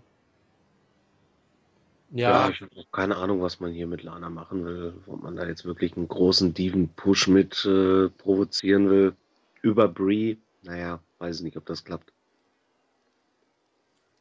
Ja, 2.12 2.48
ja 2.48 2.50
ich 2.50 2.62
habe 2.62 2.72
keine 2.92 3.18
Ahnung, 3.18 3.42
was 3.42 3.60
man 3.60 3.72
hier 3.72 3.88
mit 3.88 4.04
Lana 4.04 4.30
machen 4.30 4.66
will. 4.66 4.94
Ob 5.08 5.22
man 5.24 5.36
da 5.36 5.48
jetzt 5.48 5.66
wirklich 5.66 5.96
einen 5.96 6.08
großen 6.08 6.54
Diven-Push 6.54 7.28
mit 7.28 7.66
äh, 7.66 8.10
provozieren 8.10 8.90
will. 8.90 9.14
Über 9.62 9.88
Brie. 9.88 10.38
Naja, 10.64 11.00
weiß 11.20 11.38
ich 11.38 11.44
nicht, 11.44 11.58
ob 11.58 11.66
das 11.66 11.84
klappt. 11.84 12.12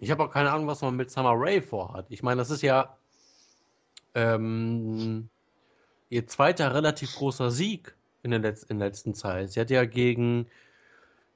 Ich 0.00 0.10
habe 0.10 0.24
auch 0.24 0.30
keine 0.30 0.52
Ahnung, 0.52 0.66
was 0.66 0.82
man 0.82 0.96
mit 0.96 1.10
Summer 1.10 1.32
Rae 1.34 1.60
vorhat. 1.60 2.06
Ich 2.08 2.22
meine, 2.22 2.38
das 2.38 2.50
ist 2.50 2.62
ja 2.62 2.96
ähm, 4.14 5.28
ihr 6.10 6.26
zweiter 6.26 6.74
relativ 6.74 7.14
großer 7.16 7.50
Sieg 7.50 7.94
in 8.22 8.30
der, 8.30 8.40
Letz 8.40 8.62
in 8.62 8.78
der 8.78 8.88
letzten 8.88 9.14
Zeit. 9.14 9.52
Sie 9.52 9.60
hat 9.60 9.70
ja 9.70 9.84
gegen 9.84 10.46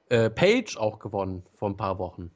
äh, 0.09 0.29
Page 0.29 0.77
auch 0.77 0.99
gewonnen 0.99 1.43
vor 1.55 1.69
ein 1.69 1.77
paar 1.77 1.97
Wochen. 1.99 2.31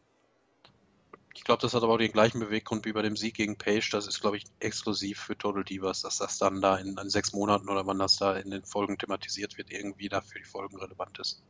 Ich 1.37 1.43
glaube, 1.43 1.61
das 1.61 1.75
hat 1.75 1.83
aber 1.83 1.93
auch 1.93 1.97
den 1.99 2.11
gleichen 2.11 2.39
Beweggrund 2.39 2.85
wie 2.85 2.93
bei 2.93 3.03
dem 3.03 3.15
Sieg 3.15 3.35
gegen 3.35 3.59
Page. 3.59 3.87
Das 3.91 4.07
ist, 4.07 4.21
glaube 4.21 4.37
ich, 4.37 4.45
exklusiv 4.59 5.19
für 5.19 5.37
Total 5.37 5.63
Divas, 5.63 6.01
dass 6.01 6.17
das 6.17 6.39
dann 6.39 6.61
da 6.61 6.77
in, 6.77 6.97
in, 6.97 7.09
sechs 7.11 7.31
Monaten 7.31 7.69
oder 7.69 7.85
wann 7.85 7.99
das 7.99 8.17
da 8.17 8.35
in 8.35 8.49
den 8.49 8.63
Folgen 8.63 8.97
thematisiert 8.97 9.55
wird, 9.55 9.71
irgendwie 9.71 10.09
da 10.09 10.21
für 10.21 10.39
die 10.39 10.45
Folgen 10.45 10.77
relevant 10.77 11.19
ist. 11.19 11.43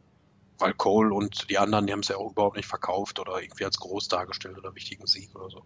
Weil 0.58 0.74
Cole 0.74 1.14
und 1.14 1.50
die 1.50 1.58
anderen, 1.58 1.88
die 1.88 1.94
haben 1.94 2.02
es 2.02 2.10
ja 2.10 2.18
auch 2.18 2.32
überhaupt 2.32 2.58
nicht 2.58 2.68
verkauft 2.68 3.18
oder 3.18 3.42
irgendwie 3.42 3.64
als 3.64 3.78
groß 3.80 4.10
dargestellt 4.10 4.58
oder 4.58 4.76
wichtigen 4.76 5.08
Sieg 5.08 5.34
oder 5.34 5.50
so. 5.50 5.64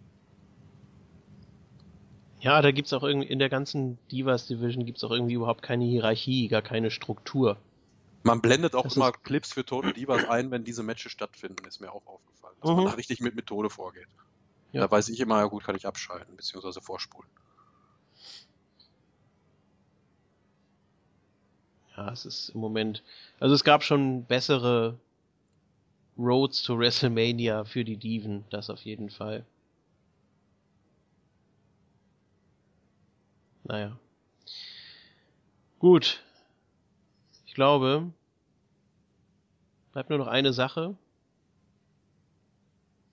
Ja, 2.42 2.62
da 2.62 2.72
gibt's 2.72 2.94
auch 2.94 3.04
irgendwie, 3.04 3.28
in 3.28 3.40
der 3.40 3.50
ganzen 3.50 3.98
Divas 4.12 4.46
Division 4.46 4.86
gibt's 4.86 5.04
auch 5.04 5.12
irgendwie 5.12 5.34
überhaupt 5.34 5.64
keine 5.64 5.86
Hierarchie, 5.86 6.48
gar 6.48 6.62
keine 6.62 6.92
Struktur. 6.92 7.58
Man 8.24 8.42
blendet 8.42 8.76
auch 8.76 8.84
das 8.84 8.96
immer 8.96 9.12
Clips 9.12 9.54
für 9.54 9.66
Total 9.66 9.94
Divas 9.94 10.26
ein, 10.26 10.52
wenn 10.52 10.64
diese 10.64 10.84
Matches 10.84 11.12
stattfinden, 11.12 11.66
ist 11.66 11.82
mir 11.82 11.92
auch 11.92 12.06
aufgefallen. 12.06 12.56
Dass 12.62 12.70
mhm. 12.70 12.76
man 12.78 12.86
da 12.86 12.92
richtig 12.92 13.20
mit 13.20 13.36
Methode 13.36 13.70
vorgeht. 13.70 14.08
Ja. 14.72 14.82
Da 14.82 14.92
weiß 14.92 15.10
ich 15.10 15.20
immer, 15.20 15.40
ja 15.40 15.46
gut, 15.46 15.64
kann 15.64 15.76
ich 15.76 15.86
abschalten, 15.86 16.36
beziehungsweise 16.36 16.82
vorspulen. 16.82 17.30
Ja, 21.98 22.12
es 22.12 22.26
ist 22.26 22.50
im 22.50 22.62
Moment, 22.62 23.04
also 23.40 23.54
es 23.54 23.64
gab 23.64 23.84
schon 23.84 24.26
bessere 24.26 24.98
Roads 26.18 26.64
to 26.64 26.78
WrestleMania 26.78 27.66
für 27.66 27.84
die 27.84 27.98
Diven, 27.98 28.46
das 28.50 28.70
auf 28.70 28.82
jeden 28.82 29.10
Fall. 29.10 29.46
Naja. 33.64 33.98
Gut, 35.80 36.24
ich 37.52 37.56
glaube, 37.56 38.10
bleibt 39.92 40.10
nur 40.10 40.18
noch 40.18 40.28
eine 40.28 40.54
Sache. 40.54 40.96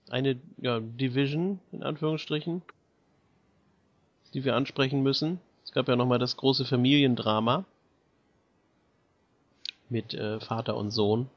Eine 0.09 0.39
ja, 0.61 0.79
Division, 0.79 1.59
in 1.73 1.83
Anführungsstrichen, 1.83 2.61
die 4.33 4.45
wir 4.45 4.55
ansprechen 4.55 5.03
müssen. 5.03 5.41
Es 5.65 5.73
gab 5.73 5.89
ja 5.89 5.97
nochmal 5.97 6.19
das 6.19 6.37
große 6.37 6.63
Familiendrama 6.63 7.65
mit 9.89 10.13
äh, 10.13 10.39
Vater 10.39 10.77
und 10.77 10.91
Sohn 10.91 11.29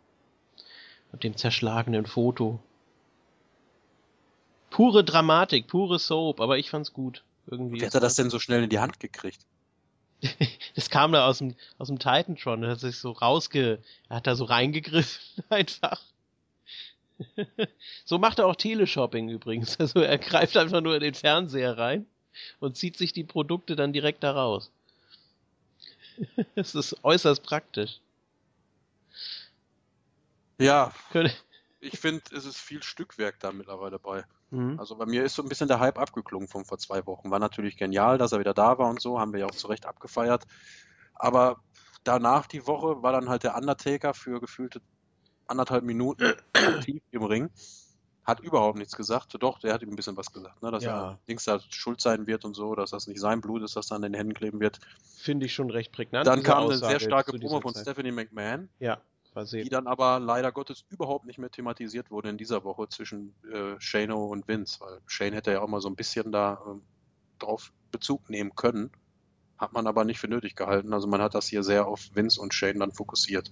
und 1.10 1.24
dem 1.24 1.36
zerschlagenen 1.36 2.06
Foto. 2.06 2.60
Pure 4.70 5.02
Dramatik, 5.02 5.66
pure 5.66 5.98
Soap, 5.98 6.40
aber 6.40 6.56
ich 6.56 6.70
fand's 6.70 6.92
gut. 6.92 7.24
Irgendwie 7.48 7.80
Wie 7.80 7.84
hat 7.86 7.94
er 7.94 8.00
das 8.00 8.14
denn 8.14 8.30
so 8.30 8.38
schnell 8.38 8.62
in 8.62 8.70
die 8.70 8.78
Hand 8.78 9.00
gekriegt? 9.00 9.44
das 10.74 10.90
kam 10.90 11.12
da 11.12 11.26
aus 11.26 11.38
dem, 11.38 11.54
aus 11.78 11.88
dem 11.88 11.98
Titantron, 11.98 12.62
er 12.62 12.70
hat 12.70 12.80
sich 12.80 12.98
so 12.98 13.12
rausge, 13.12 13.82
er 14.08 14.16
hat 14.16 14.26
da 14.26 14.34
so 14.34 14.44
reingegriffen 14.44 15.44
einfach. 15.48 16.00
so 18.04 18.18
macht 18.18 18.38
er 18.38 18.46
auch 18.46 18.56
Teleshopping 18.56 19.28
übrigens. 19.28 19.78
Also 19.78 20.00
er 20.00 20.18
greift 20.18 20.56
einfach 20.56 20.80
nur 20.80 20.94
in 20.94 21.02
den 21.02 21.14
Fernseher 21.14 21.76
rein 21.78 22.06
und 22.60 22.76
zieht 22.76 22.96
sich 22.96 23.12
die 23.12 23.24
Produkte 23.24 23.76
dann 23.76 23.92
direkt 23.92 24.22
da 24.22 24.32
raus. 24.32 24.70
Es 26.54 26.74
ist 26.74 27.02
äußerst 27.04 27.42
praktisch. 27.42 27.98
Ja, 30.58 30.92
ich 31.82 31.98
finde, 31.98 32.22
es 32.32 32.46
ist 32.46 32.58
viel 32.58 32.82
Stückwerk 32.82 33.40
da 33.40 33.52
mittlerweile 33.52 33.98
bei. 33.98 34.24
Mhm. 34.50 34.78
Also 34.78 34.96
bei 34.96 35.04
mir 35.04 35.24
ist 35.24 35.34
so 35.34 35.42
ein 35.42 35.48
bisschen 35.48 35.68
der 35.68 35.80
Hype 35.80 35.98
abgeklungen 35.98 36.48
von 36.48 36.64
vor 36.64 36.78
zwei 36.78 37.04
Wochen. 37.06 37.30
War 37.30 37.40
natürlich 37.40 37.76
genial, 37.76 38.18
dass 38.18 38.32
er 38.32 38.38
wieder 38.38 38.54
da 38.54 38.78
war 38.78 38.88
und 38.88 39.00
so, 39.00 39.18
haben 39.18 39.32
wir 39.32 39.40
ja 39.40 39.46
auch 39.46 39.54
zu 39.54 39.66
Recht 39.66 39.84
abgefeiert. 39.84 40.44
Aber 41.14 41.60
danach 42.04 42.46
die 42.46 42.66
Woche 42.66 43.02
war 43.02 43.12
dann 43.12 43.28
halt 43.28 43.42
der 43.42 43.56
Undertaker 43.56 44.14
für 44.14 44.40
gefühlte 44.40 44.80
anderthalb 45.48 45.84
Minuten 45.84 46.34
aktiv 46.52 47.02
im 47.10 47.24
Ring. 47.24 47.50
Hat 48.24 48.38
überhaupt 48.38 48.78
nichts 48.78 48.96
gesagt. 48.96 49.34
Doch, 49.40 49.58
der 49.58 49.74
hat 49.74 49.82
ihm 49.82 49.90
ein 49.90 49.96
bisschen 49.96 50.16
was 50.16 50.32
gesagt, 50.32 50.62
ne? 50.62 50.70
dass 50.70 50.84
ja. 50.84 51.10
er 51.10 51.18
links 51.26 51.44
da 51.44 51.58
schuld 51.58 52.00
sein 52.00 52.28
wird 52.28 52.44
und 52.44 52.54
so, 52.54 52.76
dass 52.76 52.90
das 52.90 53.08
nicht 53.08 53.18
sein 53.18 53.40
Blut 53.40 53.62
ist, 53.62 53.74
das 53.74 53.88
dann 53.88 54.04
in 54.04 54.12
den 54.12 54.14
Händen 54.14 54.34
kleben 54.34 54.60
wird. 54.60 54.78
Finde 55.18 55.46
ich 55.46 55.54
schon 55.54 55.68
recht 55.70 55.90
prägnant. 55.90 56.28
Dann 56.28 56.44
kam 56.44 56.66
eine 56.66 56.76
sehr 56.76 57.00
starke 57.00 57.36
Promo 57.36 57.60
von 57.60 57.74
Zeit. 57.74 57.82
Stephanie 57.82 58.12
McMahon. 58.12 58.68
Ja 58.78 59.00
die 59.34 59.68
dann 59.68 59.86
aber 59.86 60.20
leider 60.20 60.52
Gottes 60.52 60.84
überhaupt 60.90 61.24
nicht 61.24 61.38
mehr 61.38 61.50
thematisiert 61.50 62.10
wurde 62.10 62.28
in 62.28 62.36
dieser 62.36 62.64
Woche 62.64 62.88
zwischen 62.88 63.34
äh, 63.50 63.74
Shano 63.78 64.26
und 64.26 64.46
Vince, 64.46 64.80
weil 64.80 65.00
Shane 65.06 65.34
hätte 65.34 65.52
ja 65.52 65.60
auch 65.62 65.68
mal 65.68 65.80
so 65.80 65.88
ein 65.88 65.96
bisschen 65.96 66.32
da 66.32 66.54
äh, 66.66 66.80
drauf 67.38 67.72
Bezug 67.90 68.28
nehmen 68.30 68.54
können, 68.54 68.90
hat 69.58 69.72
man 69.72 69.86
aber 69.86 70.04
nicht 70.04 70.18
für 70.18 70.28
nötig 70.28 70.54
gehalten. 70.56 70.92
Also 70.92 71.08
man 71.08 71.22
hat 71.22 71.34
das 71.34 71.48
hier 71.48 71.62
sehr 71.62 71.86
auf 71.86 72.10
Vince 72.14 72.40
und 72.40 72.52
Shane 72.52 72.80
dann 72.80 72.92
fokussiert. 72.92 73.50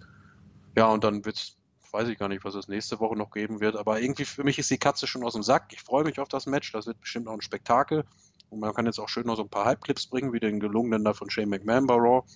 Ja, 0.77 0.89
und 0.89 1.05
dann 1.05 1.25
wird's, 1.25 1.57
weiß 1.93 2.09
ich 2.09 2.19
gar 2.19 2.29
nicht, 2.29 2.45
was 2.45 2.55
es 2.55 2.69
nächste 2.69 3.01
Woche 3.01 3.17
noch 3.17 3.31
geben 3.31 3.61
wird, 3.61 3.77
aber 3.77 4.01
irgendwie 4.01 4.25
für 4.25 4.45
mich 4.45 4.59
ist 4.59 4.71
die 4.71 4.79
Katze 4.79 5.07
schon 5.07 5.25
aus 5.25 5.33
dem 5.33 5.43
Sack. 5.43 5.73
Ich 5.73 5.83
freue 5.83 6.05
mich 6.05 6.21
auf 6.21 6.29
das 6.29 6.47
Match, 6.47 6.73
das 6.73 6.87
wird 6.87 7.01
bestimmt 7.01 7.29
auch 7.29 7.35
ein 7.35 7.43
Spektakel. 7.43 8.05
Und 8.51 8.61
man 8.61 8.75
kann 8.75 8.87
jetzt 8.87 8.99
auch 8.99 9.09
schön 9.09 9.27
noch 9.27 9.37
so 9.37 9.43
ein 9.43 9.49
paar 9.49 9.65
Hype-Clips 9.65 10.09
bringen, 10.09 10.33
wie 10.33 10.41
den 10.41 10.59
gelungenen 10.59 11.05
da 11.05 11.15
von 11.15 11.31
Shane 11.31 11.49
McMahon 11.49 11.87
bei 11.87 11.95
Raw. 11.95 12.27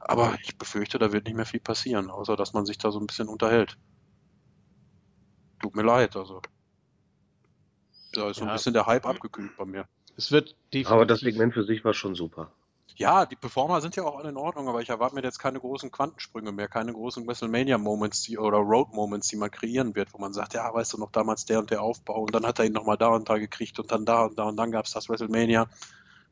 Aber 0.00 0.36
ich 0.42 0.56
befürchte, 0.56 0.98
da 0.98 1.12
wird 1.12 1.26
nicht 1.26 1.36
mehr 1.36 1.46
viel 1.46 1.60
passieren, 1.60 2.10
außer 2.10 2.36
dass 2.36 2.52
man 2.52 2.66
sich 2.66 2.78
da 2.78 2.90
so 2.90 2.98
ein 2.98 3.06
bisschen 3.06 3.28
unterhält. 3.28 3.76
Tut 5.60 5.76
mir 5.76 5.82
leid, 5.82 6.16
also. 6.16 6.40
Da 8.12 8.30
ist 8.30 8.38
so 8.38 8.44
ein 8.44 8.52
bisschen 8.52 8.72
der 8.72 8.86
Hype 8.86 9.06
abgekühlt 9.06 9.56
bei 9.56 9.64
mir. 9.64 9.86
Es 10.16 10.32
wird. 10.32 10.56
Aber 10.86 11.06
das 11.06 11.20
Segment 11.20 11.54
für 11.54 11.64
sich 11.64 11.84
war 11.84 11.94
schon 11.94 12.14
super. 12.14 12.50
Ja, 12.96 13.24
die 13.24 13.36
Performer 13.36 13.80
sind 13.80 13.96
ja 13.96 14.02
auch 14.02 14.18
alle 14.18 14.28
in 14.28 14.36
Ordnung, 14.36 14.68
aber 14.68 14.82
ich 14.82 14.90
erwarte 14.90 15.14
mir 15.14 15.22
jetzt 15.22 15.38
keine 15.38 15.58
großen 15.60 15.90
Quantensprünge 15.90 16.52
mehr, 16.52 16.68
keine 16.68 16.92
großen 16.92 17.26
WrestleMania-Moments 17.26 18.28
oder 18.36 18.58
Road-Moments, 18.58 19.28
die 19.28 19.36
man 19.36 19.50
kreieren 19.50 19.94
wird, 19.94 20.12
wo 20.12 20.18
man 20.18 20.32
sagt, 20.32 20.54
ja, 20.54 20.72
weißt 20.72 20.92
du 20.92 20.98
noch, 20.98 21.10
damals 21.10 21.44
der 21.46 21.60
und 21.60 21.70
der 21.70 21.82
Aufbau 21.82 22.20
und 22.22 22.34
dann 22.34 22.44
hat 22.44 22.58
er 22.58 22.66
ihn 22.66 22.72
nochmal 22.72 22.98
da 22.98 23.08
und 23.08 23.28
da 23.30 23.38
gekriegt 23.38 23.78
und 23.78 23.90
dann 23.90 24.04
da 24.04 24.24
und 24.24 24.38
da 24.38 24.44
und 24.44 24.56
dann 24.56 24.70
gab 24.70 24.84
es 24.84 24.92
das 24.92 25.08
WrestleMania. 25.08 25.66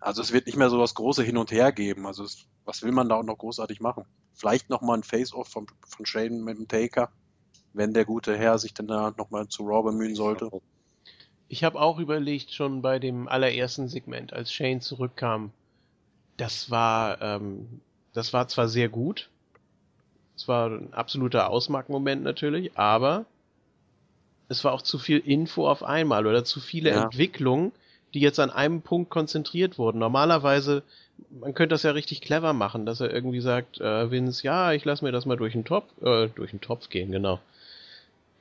Also 0.01 0.23
es 0.23 0.33
wird 0.33 0.47
nicht 0.47 0.57
mehr 0.57 0.71
so 0.71 0.79
das 0.79 0.95
große 0.95 1.23
Hin 1.23 1.37
und 1.37 1.51
Her 1.51 1.73
geben. 1.73 2.07
Also 2.07 2.25
es, 2.25 2.47
was 2.65 2.83
will 2.83 2.93
man 2.93 3.09
da 3.09 3.17
auch 3.17 3.25
noch 3.25 3.39
großartig 3.39 3.81
machen? 3.81 4.05
Vielleicht 4.35 4.71
nochmal 4.71 4.99
ein 4.99 5.03
Face-Off 5.03 5.49
von, 5.49 5.67
von 5.87 6.07
Shane 6.07 6.45
mit 6.45 6.59
dem 6.59 6.69
Taker, 6.69 7.11
wenn 7.73 7.95
der 7.95 8.05
gute 8.05 8.37
Herr 8.37 8.59
sich 8.59 8.75
dann 8.75 8.87
da 8.87 9.13
nochmal 9.17 9.49
zu 9.49 9.65
Raw 9.65 9.83
bemühen 9.83 10.15
sollte. 10.15 10.51
Ich 11.49 11.65
habe 11.65 11.81
auch 11.81 11.99
überlegt, 11.99 12.53
schon 12.53 12.83
bei 12.83 12.99
dem 12.99 13.27
allerersten 13.27 13.89
Segment, 13.89 14.33
als 14.33 14.53
Shane 14.53 14.81
zurückkam, 14.81 15.51
das 16.37 16.71
war, 16.71 17.21
ähm, 17.21 17.81
das 18.13 18.33
war 18.33 18.47
zwar 18.49 18.69
sehr 18.69 18.89
gut, 18.89 19.31
es 20.37 20.47
war 20.47 20.71
ein 20.71 20.95
absoluter 20.95 21.51
Ausmarkmoment 21.51 22.23
natürlich, 22.23 22.79
aber 22.79 23.25
es 24.49 24.63
war 24.63 24.73
auch 24.73 24.83
zu 24.83 24.99
viel 24.99 25.19
Info 25.19 25.69
auf 25.69 25.83
einmal 25.83 26.27
oder 26.27 26.45
zu 26.45 26.61
viele 26.61 26.91
ja. 26.91 27.03
Entwicklungen, 27.03 27.73
die 28.15 28.21
jetzt 28.21 28.41
an 28.41 28.51
einem 28.51 28.83
Punkt 28.83 29.11
konzentriert 29.11 29.79
wurden. 29.79 29.99
Normalerweise, 29.99 30.83
man 31.31 31.55
könnte 31.55 31.75
das 31.75 31.83
ja 31.83 31.91
richtig 31.91 32.21
clever 32.21 32.53
machen, 32.53 32.87
dass 32.87 33.01
er 33.01 33.13
irgendwie 33.13 33.41
sagt, 33.41 33.81
äh, 33.81 34.11
Vince, 34.11 34.45
ja, 34.45 34.73
ich 34.73 34.85
lasse 34.85 35.05
mir 35.05 35.13
das 35.13 35.27
mal 35.27 35.37
durch 35.37 35.53
den 35.53 35.65
Topf, 35.65 35.87
äh, 36.03 36.29
durch 36.29 36.51
den 36.51 36.61
Topf 36.61 36.89
gehen, 36.89 37.13
genau. 37.13 37.41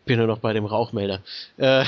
Bin 0.05 0.19
nur 0.19 0.27
noch 0.27 0.39
bei 0.39 0.53
dem 0.53 0.65
Rauchmelder. 0.65 1.21
Äh, 1.57 1.83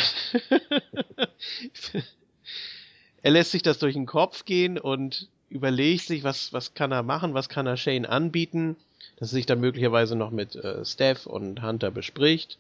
er 3.22 3.32
lässt 3.32 3.52
sich 3.52 3.62
das 3.62 3.80
durch 3.80 3.94
den 3.94 4.06
Kopf 4.06 4.44
gehen 4.44 4.78
und 4.78 5.30
überlegt 5.50 6.06
sich, 6.06 6.24
was, 6.24 6.52
was 6.52 6.74
kann 6.74 6.92
er 6.92 7.04
machen, 7.04 7.34
was 7.34 7.50
kann 7.50 7.66
er 7.66 7.78
Shane 7.78 8.06
anbieten, 8.06 8.76
dass 9.18 9.32
er 9.32 9.36
sich 9.36 9.46
dann 9.46 9.62
möglicherweise 9.62 10.16
noch 10.16 10.32
mit 10.32 10.56
äh, 10.56 10.84
Steph 10.86 11.26
und 11.26 11.62
Hunter 11.62 11.92
bespricht, 11.92 12.58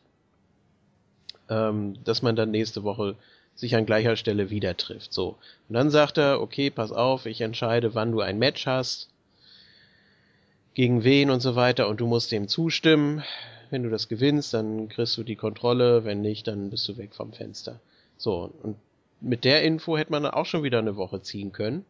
ähm, 1.50 1.96
dass 2.04 2.22
man 2.22 2.36
dann 2.36 2.52
nächste 2.52 2.84
Woche 2.84 3.16
sich 3.60 3.76
an 3.76 3.86
gleicher 3.86 4.16
Stelle 4.16 4.50
wieder 4.50 4.78
trifft. 4.78 5.14
So. 5.14 5.36
Und 5.68 5.76
dann 5.76 5.90
sagt 5.90 6.18
er, 6.18 6.42
okay, 6.42 6.70
pass 6.70 6.92
auf, 6.92 7.26
ich 7.26 7.42
entscheide, 7.42 7.94
wann 7.94 8.12
du 8.12 8.22
ein 8.22 8.40
Match 8.40 8.66
hast, 8.66 9.10
gegen 10.74 11.04
wen 11.04 11.30
und 11.30 11.42
so 11.42 11.56
weiter, 11.56 11.90
und 11.90 12.00
du 12.00 12.08
musst 12.08 12.32
dem 12.32 12.48
zustimmen. 12.48 13.24
Wenn 13.70 13.84
du 13.84 13.90
das 13.90 14.08
gewinnst, 14.08 14.54
dann 14.54 14.88
kriegst 14.88 15.18
du 15.18 15.24
die 15.24 15.36
Kontrolle, 15.36 16.06
wenn 16.06 16.22
nicht, 16.22 16.48
dann 16.48 16.70
bist 16.70 16.88
du 16.88 16.98
weg 16.98 17.14
vom 17.14 17.34
Fenster. 17.34 17.80
So, 18.18 18.50
und 18.64 18.78
mit 19.20 19.44
der 19.44 19.64
Info 19.64 19.98
hätte 19.98 20.12
man 20.12 20.26
auch 20.26 20.46
schon 20.46 20.64
wieder 20.64 20.80
eine 20.80 20.96
Woche 20.96 21.22
ziehen 21.22 21.52
können. 21.52 21.86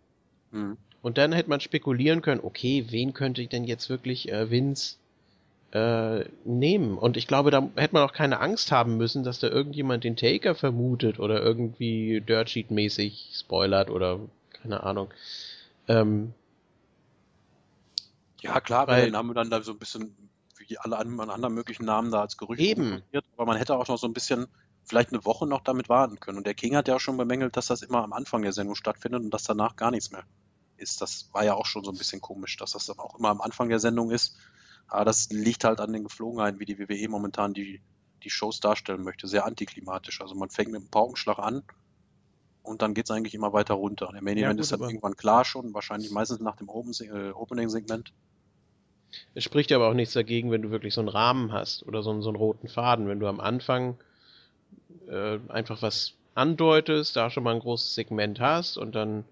Mhm. 0.52 0.78
Und 1.02 1.18
dann 1.18 1.32
hätte 1.32 1.50
man 1.50 1.62
spekulieren 1.62 2.22
können, 2.22 2.41
okay, 2.44 2.88
wen 2.90 3.14
könnte 3.14 3.41
ich 3.41 3.50
denn 3.50 3.64
jetzt 3.64 3.90
wirklich 3.90 4.32
äh, 4.32 4.50
Vince 4.50 4.96
äh, 5.72 6.26
nehmen. 6.46 6.98
Und 6.98 7.18
ich 7.18 7.28
glaube, 7.28 7.52
da 7.52 7.70
hätte 7.76 7.94
man 7.94 8.04
auch 8.04 8.14
keine 8.14 8.40
Angst 8.40 8.72
haben 8.72 8.98
müssen, 8.98 9.24
dass 9.24 9.40
da 9.40 9.48
irgendjemand 9.48 10.04
den 10.04 10.16
Taker 10.16 10.56
vermutet 10.56 11.20
oder 11.20 11.41
irgendwie 11.41 12.22
Dirtsheet-mäßig 12.22 13.38
spoilert 13.40 13.90
oder 13.90 14.20
keine 14.54 14.84
Ahnung. 14.84 15.14
Ähm, 15.88 16.34
ja, 18.41 18.60
klar, 18.62 18.88
weil 18.88 19.06
den 19.06 19.14
Namen 19.14 19.36
dann 19.36 19.50
da 19.50 19.62
so 19.62 19.74
ein 19.74 19.80
bisschen 19.80 20.16
wie 20.58 20.78
alle 20.78 20.98
anderen 20.98 21.54
möglichen 21.54 21.86
Namen 21.86 22.12
da 22.12 22.22
als 22.22 22.38
Gerücht 22.38 22.62
eben. 22.62 23.02
aber 23.36 23.46
man 23.46 23.58
hätte 23.58 23.76
auch 23.76 23.88
noch 23.88 23.98
so 23.98 24.08
ein 24.08 24.14
bisschen 24.14 24.48
vielleicht 24.84 25.14
eine 25.14 25.24
Woche 25.26 25.46
noch 25.46 25.62
damit 25.62 25.88
warten 25.88 26.20
können. 26.20 26.38
Und 26.38 26.48
der 26.48 26.56
King 26.56 26.76
hat 26.76 26.88
ja 26.88 26.96
auch 26.96 27.00
schon 27.00 27.18
bemängelt, 27.18 27.56
dass 27.58 27.68
das 27.68 27.82
immer 27.82 28.04
am 28.04 28.14
Anfang 28.14 28.41
der 28.41 28.54
Sendung 28.54 28.76
stattfindet 28.76 29.22
und 29.22 29.32
dass 29.32 29.44
danach 29.44 29.76
gar 29.76 29.91
nichts 29.91 30.12
mehr 30.12 30.24
ist. 30.78 31.02
Das 31.02 31.30
war 31.34 31.44
ja 31.44 31.54
auch 31.54 31.66
schon 31.66 31.84
so 31.84 31.91
ein 31.91 31.98
bisschen 31.98 32.22
komisch, 32.22 32.58
dass 32.58 32.72
das 32.72 32.86
dann 32.86 33.00
auch 33.00 33.20
immer 33.20 33.30
am 33.30 33.41
Anfang 33.41 33.70
der 33.70 33.80
Sendung 33.80 34.10
ist 34.10 34.38
aber 34.90 35.06
das 35.06 35.30
liegt 35.30 35.64
halt 35.64 35.80
an 35.80 35.94
den 35.94 36.03
Geflogenheiten, 36.03 36.60
wie 36.60 36.66
die 36.66 36.80
WWE 36.80 37.10
momentan 37.10 37.53
die, 37.53 37.82
die 38.24 38.30
Shows 38.30 38.60
darstellen 38.60 39.03
möchte. 39.03 39.28
Sehr 39.28 39.45
antiklimatisch. 39.45 40.22
Also 40.22 40.36
man 40.36 40.49
fängt 40.49 40.72
mit 40.72 40.82
einem 40.82 40.90
Paukenschlag 40.90 41.40
an 41.40 41.64
und 42.64 42.82
dann 42.82 42.94
geht 42.94 43.06
es 43.06 43.11
eigentlich 43.11 43.34
immer 43.34 43.53
weiter 43.53 43.76
runter. 43.76 44.10
Der 44.14 44.22
Main 44.22 44.38
Event 44.38 44.60
ja, 44.60 44.61
ist 44.61 44.72
dann 44.72 44.82
irgendwann 44.82 45.16
klar 45.16 45.45
schon, 45.45 45.74
wahrscheinlich 45.74 46.11
meistens 46.11 46.40
nach 46.40 46.56
dem 46.56 46.68
äh, 46.68 47.32
Opening-Segment. 47.32 48.14
Es 49.34 49.44
spricht 49.44 49.72
aber 49.72 49.88
auch 49.88 49.94
nichts 49.94 50.14
dagegen, 50.14 50.52
wenn 50.52 50.61
du 50.61 50.70
wirklich 50.70 50.94
so 50.94 51.02
einen 51.02 51.10
Rahmen 51.10 51.52
hast 51.52 51.84
oder 51.84 52.03
so, 52.03 52.22
so 52.22 52.30
einen 52.30 52.38
roten 52.38 52.68
Faden. 52.68 53.07
Wenn 53.07 53.20
du 53.20 53.28
am 53.28 53.40
Anfang 53.40 53.98
äh, 55.07 55.40
einfach 55.48 55.82
was 55.82 56.14
andeutest, 56.36 57.16
da 57.16 57.30
schon 57.30 57.44
mal 57.44 57.56
ein 57.56 57.61
großes 57.61 57.95
Segment 57.95 58.40
hast 58.40 58.78
und 58.78 58.94
dann 58.94 59.26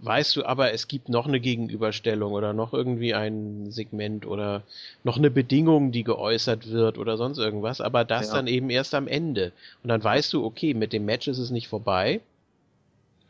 weißt 0.00 0.36
du 0.36 0.44
aber, 0.44 0.72
es 0.72 0.88
gibt 0.88 1.08
noch 1.08 1.26
eine 1.26 1.40
Gegenüberstellung 1.40 2.32
oder 2.32 2.52
noch 2.52 2.72
irgendwie 2.72 3.14
ein 3.14 3.70
Segment 3.70 4.26
oder 4.26 4.62
noch 5.04 5.16
eine 5.16 5.30
Bedingung, 5.30 5.92
die 5.92 6.04
geäußert 6.04 6.70
wird 6.70 6.98
oder 6.98 7.16
sonst 7.16 7.38
irgendwas, 7.38 7.80
aber 7.80 8.04
das 8.04 8.28
ja. 8.28 8.34
dann 8.34 8.46
eben 8.46 8.70
erst 8.70 8.94
am 8.94 9.08
Ende. 9.08 9.52
Und 9.82 9.88
dann 9.88 10.02
weißt 10.02 10.32
du, 10.32 10.44
okay, 10.44 10.74
mit 10.74 10.92
dem 10.92 11.04
Match 11.04 11.28
ist 11.28 11.38
es 11.38 11.50
nicht 11.50 11.68
vorbei. 11.68 12.20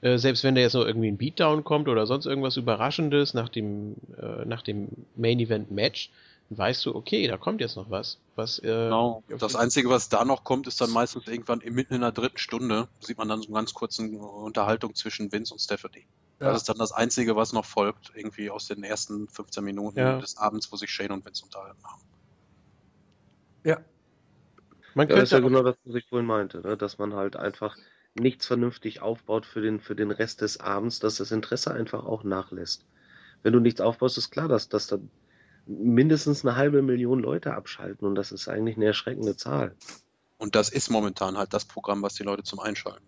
Äh, 0.00 0.18
selbst 0.18 0.44
wenn 0.44 0.54
da 0.54 0.60
jetzt 0.60 0.74
noch 0.74 0.84
irgendwie 0.84 1.08
ein 1.08 1.16
Beatdown 1.16 1.64
kommt 1.64 1.88
oder 1.88 2.06
sonst 2.06 2.26
irgendwas 2.26 2.56
Überraschendes 2.56 3.34
nach 3.34 3.48
dem, 3.48 3.94
äh, 4.20 4.44
nach 4.44 4.62
dem 4.62 4.88
Main 5.14 5.40
Event 5.40 5.70
Match, 5.70 6.10
dann 6.48 6.58
weißt 6.58 6.84
du, 6.86 6.94
okay, 6.94 7.26
da 7.26 7.36
kommt 7.36 7.60
jetzt 7.60 7.76
noch 7.76 7.90
was. 7.90 8.18
was 8.34 8.58
äh, 8.58 8.66
genau. 8.66 9.22
Das 9.38 9.56
Einzige, 9.56 9.88
was 9.88 10.08
da 10.08 10.24
noch 10.24 10.44
kommt, 10.44 10.66
ist 10.66 10.80
dann 10.80 10.90
meistens 10.90 11.26
irgendwann 11.26 11.60
mitten 11.64 11.94
in 11.94 12.00
der 12.02 12.12
dritten 12.12 12.38
Stunde, 12.38 12.88
sieht 13.00 13.18
man 13.18 13.28
dann 13.28 13.40
so 13.40 13.48
eine 13.48 13.54
ganz 13.54 13.72
kurze 13.72 14.02
Unterhaltung 14.02 14.94
zwischen 14.94 15.32
Vince 15.32 15.54
und 15.54 15.60
Stephanie. 15.60 16.04
Ja. 16.40 16.48
Das 16.48 16.58
ist 16.58 16.68
dann 16.68 16.78
das 16.78 16.92
Einzige, 16.92 17.34
was 17.34 17.52
noch 17.52 17.64
folgt, 17.64 18.12
irgendwie 18.14 18.50
aus 18.50 18.66
den 18.66 18.84
ersten 18.84 19.26
15 19.28 19.64
Minuten 19.64 19.98
ja. 19.98 20.18
des 20.18 20.36
Abends, 20.36 20.70
wo 20.70 20.76
sich 20.76 20.90
Shane 20.90 21.12
und 21.12 21.24
Vince 21.24 21.44
unterhalten 21.44 21.82
haben. 21.84 22.02
Ja. 23.64 23.80
Man 24.94 25.08
ja, 25.08 25.16
das 25.16 25.24
ist 25.24 25.32
ja 25.32 25.40
genau 25.40 25.62
das, 25.62 25.76
was 25.84 25.94
ich 25.94 26.06
vorhin 26.06 26.26
meinte, 26.26 26.60
ne? 26.60 26.76
dass 26.76 26.98
man 26.98 27.14
halt 27.14 27.36
einfach 27.36 27.76
nichts 28.14 28.46
vernünftig 28.46 29.00
aufbaut 29.00 29.46
für 29.46 29.60
den, 29.60 29.80
für 29.80 29.94
den 29.94 30.10
Rest 30.10 30.40
des 30.42 30.60
Abends, 30.60 31.00
dass 31.00 31.16
das 31.16 31.32
Interesse 31.32 31.72
einfach 31.72 32.04
auch 32.04 32.22
nachlässt. 32.22 32.84
Wenn 33.42 33.52
du 33.52 33.60
nichts 33.60 33.80
aufbaust, 33.80 34.18
ist 34.18 34.30
klar, 34.30 34.48
dass, 34.48 34.68
dass 34.68 34.86
da 34.86 34.98
mindestens 35.66 36.44
eine 36.44 36.56
halbe 36.56 36.82
Million 36.82 37.20
Leute 37.20 37.54
abschalten 37.54 38.06
und 38.06 38.14
das 38.14 38.32
ist 38.32 38.48
eigentlich 38.48 38.76
eine 38.76 38.86
erschreckende 38.86 39.36
Zahl. 39.36 39.74
Und 40.38 40.54
das 40.54 40.68
ist 40.68 40.90
momentan 40.90 41.36
halt 41.36 41.54
das 41.54 41.64
Programm, 41.64 42.02
was 42.02 42.14
die 42.14 42.22
Leute 42.22 42.42
zum 42.42 42.60
Einschalten 42.60 43.06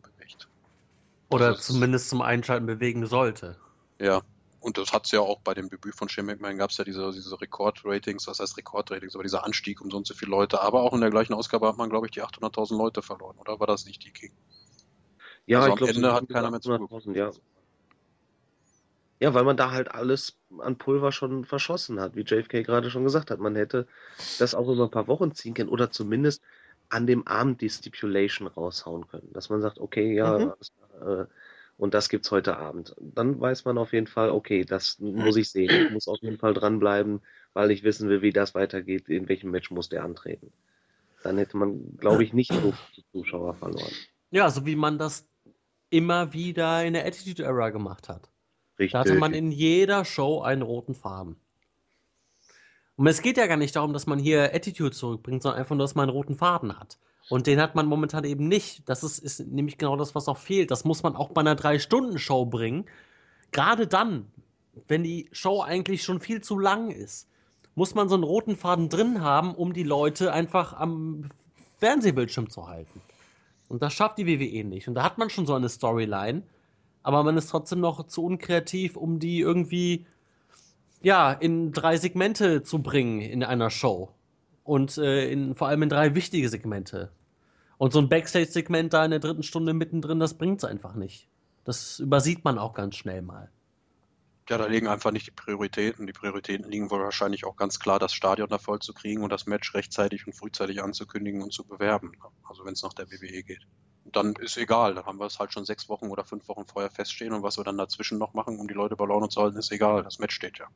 oder 1.30 1.52
das 1.52 1.66
zumindest 1.66 2.08
zum 2.08 2.22
Einschalten 2.22 2.66
bewegen 2.66 3.06
sollte. 3.06 3.56
Ja, 3.98 4.22
und 4.60 4.76
das 4.76 4.92
hat 4.92 5.06
es 5.06 5.12
ja 5.12 5.20
auch 5.20 5.40
bei 5.40 5.54
dem 5.54 5.68
Debüt 5.68 5.94
von 5.94 6.08
Shane 6.08 6.26
McMahon 6.26 6.58
gab 6.58 6.70
es 6.70 6.78
ja 6.78 6.84
diese, 6.84 7.12
diese 7.12 7.40
Rekordratings, 7.40 8.26
was 8.26 8.40
heißt 8.40 8.56
Rekordratings, 8.56 9.14
aber 9.14 9.22
dieser 9.22 9.44
Anstieg 9.44 9.80
um 9.80 9.90
so 9.90 9.96
und 9.96 10.06
so 10.06 10.14
viele 10.14 10.30
Leute. 10.30 10.60
Aber 10.60 10.82
auch 10.82 10.92
in 10.94 11.00
der 11.00 11.10
gleichen 11.10 11.34
Ausgabe 11.34 11.68
hat 11.68 11.76
man, 11.76 11.90
glaube 11.90 12.06
ich, 12.06 12.12
die 12.12 12.22
800.000 12.22 12.76
Leute 12.76 13.02
verloren, 13.02 13.38
oder 13.38 13.60
war 13.60 13.66
das 13.66 13.84
nicht 13.84 14.04
die 14.04 14.10
King? 14.10 14.32
Ja, 15.46 15.60
also 15.60 15.70
ich 15.70 15.76
glaube, 15.76 15.94
Ende 15.94 16.12
hat 16.12 16.28
keiner 16.28 16.50
mehr 16.50 16.60
zugeguckt. 16.60 17.06
Ja. 17.14 17.30
ja, 19.20 19.32
weil 19.32 19.44
man 19.44 19.56
da 19.56 19.70
halt 19.70 19.90
alles 19.92 20.36
an 20.58 20.76
Pulver 20.76 21.12
schon 21.12 21.44
verschossen 21.44 22.00
hat, 22.00 22.16
wie 22.16 22.22
JFK 22.22 22.64
gerade 22.64 22.90
schon 22.90 23.04
gesagt 23.04 23.30
hat. 23.30 23.38
Man 23.38 23.54
hätte 23.54 23.86
das 24.38 24.54
auch 24.54 24.68
über 24.68 24.84
ein 24.84 24.90
paar 24.90 25.06
Wochen 25.06 25.34
ziehen 25.34 25.54
können 25.54 25.70
oder 25.70 25.90
zumindest 25.90 26.42
an 26.88 27.06
dem 27.06 27.26
Abend 27.26 27.60
die 27.60 27.70
Stipulation 27.70 28.46
raushauen 28.46 29.06
können. 29.08 29.32
Dass 29.32 29.50
man 29.50 29.60
sagt, 29.60 29.78
okay, 29.78 30.14
ja, 30.14 30.38
mhm. 30.38 30.52
äh, 31.00 31.26
und 31.78 31.94
das 31.94 32.08
gibt's 32.08 32.30
heute 32.32 32.56
Abend. 32.56 32.96
Dann 33.00 33.40
weiß 33.40 33.64
man 33.64 33.78
auf 33.78 33.92
jeden 33.92 34.08
Fall, 34.08 34.30
okay, 34.30 34.64
das 34.64 34.98
muss 34.98 35.36
ich 35.36 35.50
sehen. 35.50 35.86
Ich 35.86 35.92
muss 35.92 36.08
auf 36.08 36.18
jeden 36.20 36.38
Fall 36.38 36.52
dranbleiben, 36.52 37.20
weil 37.52 37.70
ich 37.70 37.84
wissen 37.84 38.08
will, 38.08 38.20
wie 38.20 38.32
das 38.32 38.54
weitergeht, 38.54 39.08
in 39.08 39.28
welchem 39.28 39.52
Match 39.52 39.70
muss 39.70 39.88
der 39.88 40.02
antreten. 40.02 40.52
Dann 41.22 41.38
hätte 41.38 41.56
man, 41.56 41.96
glaube 41.96 42.24
ich, 42.24 42.32
nicht 42.32 42.52
so 42.52 42.72
viele 42.72 43.06
Zuschauer 43.12 43.54
verloren. 43.54 43.92
Ja, 44.30 44.50
so 44.50 44.66
wie 44.66 44.74
man 44.74 44.98
das 44.98 45.28
immer 45.88 46.32
wieder 46.32 46.84
in 46.84 46.94
der 46.94 47.06
Attitude 47.06 47.44
Era 47.44 47.70
gemacht 47.70 48.08
hat. 48.08 48.28
Richtig. 48.78 48.92
Da 48.92 49.00
hatte 49.00 49.14
man 49.14 49.32
in 49.32 49.52
jeder 49.52 50.04
Show 50.04 50.42
einen 50.42 50.62
roten 50.62 50.94
Faden. 50.94 51.36
Und 52.98 53.06
es 53.06 53.22
geht 53.22 53.36
ja 53.36 53.46
gar 53.46 53.56
nicht 53.56 53.76
darum, 53.76 53.92
dass 53.92 54.08
man 54.08 54.18
hier 54.18 54.52
Attitude 54.52 54.90
zurückbringt, 54.90 55.40
sondern 55.40 55.60
einfach 55.60 55.76
nur, 55.76 55.84
dass 55.84 55.94
man 55.94 56.08
einen 56.08 56.16
roten 56.16 56.34
Faden 56.34 56.76
hat. 56.76 56.98
Und 57.30 57.46
den 57.46 57.60
hat 57.60 57.76
man 57.76 57.86
momentan 57.86 58.24
eben 58.24 58.48
nicht. 58.48 58.88
Das 58.88 59.04
ist, 59.04 59.20
ist 59.20 59.38
nämlich 59.46 59.78
genau 59.78 59.96
das, 59.96 60.16
was 60.16 60.26
auch 60.26 60.36
fehlt. 60.36 60.72
Das 60.72 60.84
muss 60.84 61.04
man 61.04 61.14
auch 61.14 61.28
bei 61.28 61.40
einer 61.40 61.54
Drei-Stunden-Show 61.54 62.46
bringen. 62.46 62.86
Gerade 63.52 63.86
dann, 63.86 64.26
wenn 64.88 65.04
die 65.04 65.28
Show 65.30 65.62
eigentlich 65.62 66.02
schon 66.02 66.18
viel 66.18 66.40
zu 66.40 66.58
lang 66.58 66.90
ist, 66.90 67.28
muss 67.76 67.94
man 67.94 68.08
so 68.08 68.16
einen 68.16 68.24
roten 68.24 68.56
Faden 68.56 68.88
drin 68.88 69.20
haben, 69.22 69.54
um 69.54 69.74
die 69.74 69.84
Leute 69.84 70.32
einfach 70.32 70.72
am 70.72 71.28
Fernsehbildschirm 71.76 72.50
zu 72.50 72.66
halten. 72.66 73.00
Und 73.68 73.80
das 73.80 73.92
schafft 73.92 74.18
die 74.18 74.26
WWE 74.26 74.64
nicht. 74.64 74.88
Und 74.88 74.94
da 74.94 75.04
hat 75.04 75.18
man 75.18 75.30
schon 75.30 75.46
so 75.46 75.54
eine 75.54 75.68
Storyline, 75.68 76.42
aber 77.04 77.22
man 77.22 77.36
ist 77.36 77.50
trotzdem 77.50 77.78
noch 77.78 78.08
zu 78.08 78.24
unkreativ, 78.24 78.96
um 78.96 79.20
die 79.20 79.38
irgendwie 79.38 80.04
ja, 81.00 81.32
in 81.32 81.72
drei 81.72 81.96
Segmente 81.96 82.62
zu 82.62 82.82
bringen 82.82 83.20
in 83.20 83.44
einer 83.44 83.70
Show. 83.70 84.14
Und 84.64 84.98
äh, 84.98 85.30
in, 85.30 85.54
vor 85.54 85.68
allem 85.68 85.82
in 85.82 85.88
drei 85.88 86.14
wichtige 86.14 86.48
Segmente. 86.48 87.10
Und 87.78 87.92
so 87.92 88.00
ein 88.00 88.08
Backstage-Segment 88.08 88.92
da 88.92 89.04
in 89.04 89.12
der 89.12 89.20
dritten 89.20 89.42
Stunde 89.42 89.72
mittendrin, 89.72 90.20
das 90.20 90.34
bringt 90.34 90.58
es 90.58 90.64
einfach 90.64 90.94
nicht. 90.94 91.28
Das 91.64 92.00
übersieht 92.00 92.44
man 92.44 92.58
auch 92.58 92.74
ganz 92.74 92.96
schnell 92.96 93.22
mal. 93.22 93.50
Ja, 94.48 94.56
da 94.56 94.66
liegen 94.66 94.88
einfach 94.88 95.12
nicht 95.12 95.26
die 95.26 95.32
Prioritäten. 95.32 96.06
Die 96.06 96.12
Prioritäten 96.12 96.70
liegen 96.70 96.90
wohl 96.90 97.00
wahrscheinlich 97.00 97.44
auch 97.44 97.56
ganz 97.56 97.78
klar, 97.78 97.98
das 97.98 98.14
Stadion 98.14 98.48
da 98.48 98.58
voll 98.58 98.78
zu 98.80 98.94
kriegen 98.94 99.22
und 99.22 99.30
das 99.30 99.46
Match 99.46 99.74
rechtzeitig 99.74 100.26
und 100.26 100.32
frühzeitig 100.32 100.82
anzukündigen 100.82 101.42
und 101.42 101.52
zu 101.52 101.64
bewerben. 101.64 102.12
Also 102.48 102.64
wenn 102.64 102.72
es 102.72 102.82
nach 102.82 102.94
der 102.94 103.10
WWE 103.10 103.42
geht. 103.42 103.66
Dann 104.12 104.34
ist 104.34 104.56
egal, 104.56 104.94
dann 104.94 105.06
haben 105.06 105.18
wir 105.18 105.26
es 105.26 105.38
halt 105.38 105.52
schon 105.52 105.64
sechs 105.64 105.88
Wochen 105.88 106.08
oder 106.08 106.24
fünf 106.24 106.48
Wochen 106.48 106.64
vorher 106.66 106.90
feststehen 106.90 107.32
und 107.32 107.42
was 107.42 107.58
wir 107.58 107.64
dann 107.64 107.78
dazwischen 107.78 108.18
noch 108.18 108.34
machen, 108.34 108.58
um 108.58 108.68
die 108.68 108.74
Leute 108.74 108.96
bei 108.96 109.06
Laune 109.06 109.28
zu 109.28 109.42
halten, 109.42 109.58
ist 109.58 109.72
egal. 109.72 110.02
Das 110.02 110.18
Match 110.18 110.34
steht 110.34 110.58
ja. 110.58 110.66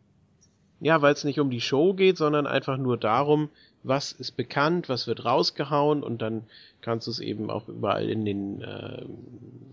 Ja, 0.81 1.01
weil 1.01 1.13
es 1.13 1.23
nicht 1.23 1.39
um 1.39 1.49
die 1.49 1.61
Show 1.61 1.95
geht, 1.95 2.17
sondern 2.17 2.49
einfach 2.49 2.77
nur 2.77 2.97
darum, 2.97 3.51
was 3.85 4.11
ist 4.11 4.33
bekannt, 4.33 4.89
was 4.89 5.07
wird 5.07 5.25
rausgehauen 5.25 6.03
und 6.03 6.21
dann 6.21 6.43
kannst 6.81 7.07
du 7.07 7.13
es 7.13 7.21
eben 7.21 7.51
auch 7.51 7.69
überall 7.69 8.11
in 8.11 8.25
den 8.25 8.63
äh, 8.63 9.05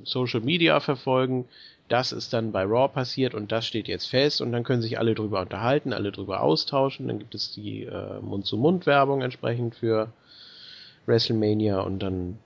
Social 0.03 0.41
Media 0.41 0.79
verfolgen. 0.79 1.45
Das 1.87 2.11
ist 2.11 2.33
dann 2.33 2.51
bei 2.51 2.63
Raw 2.63 2.87
passiert 2.87 3.33
und 3.33 3.51
das 3.51 3.65
steht 3.65 3.87
jetzt 3.87 4.05
fest 4.05 4.41
und 4.41 4.51
dann 4.51 4.63
können 4.63 4.83
sich 4.83 4.99
alle 4.99 5.15
drüber 5.15 5.41
unterhalten, 5.41 5.93
alle 5.93 6.11
drüber 6.11 6.41
austauschen. 6.41 7.07
Dann 7.07 7.17
gibt 7.17 7.33
es 7.33 7.51
die 7.51 7.85
äh, 7.85 8.19
Mund-zu-Mund-Werbung 8.21 9.23
entsprechend 9.23 9.73
für 9.73 10.13
WrestleMania 11.07 11.81
und 11.81 11.99
dann 11.99 12.37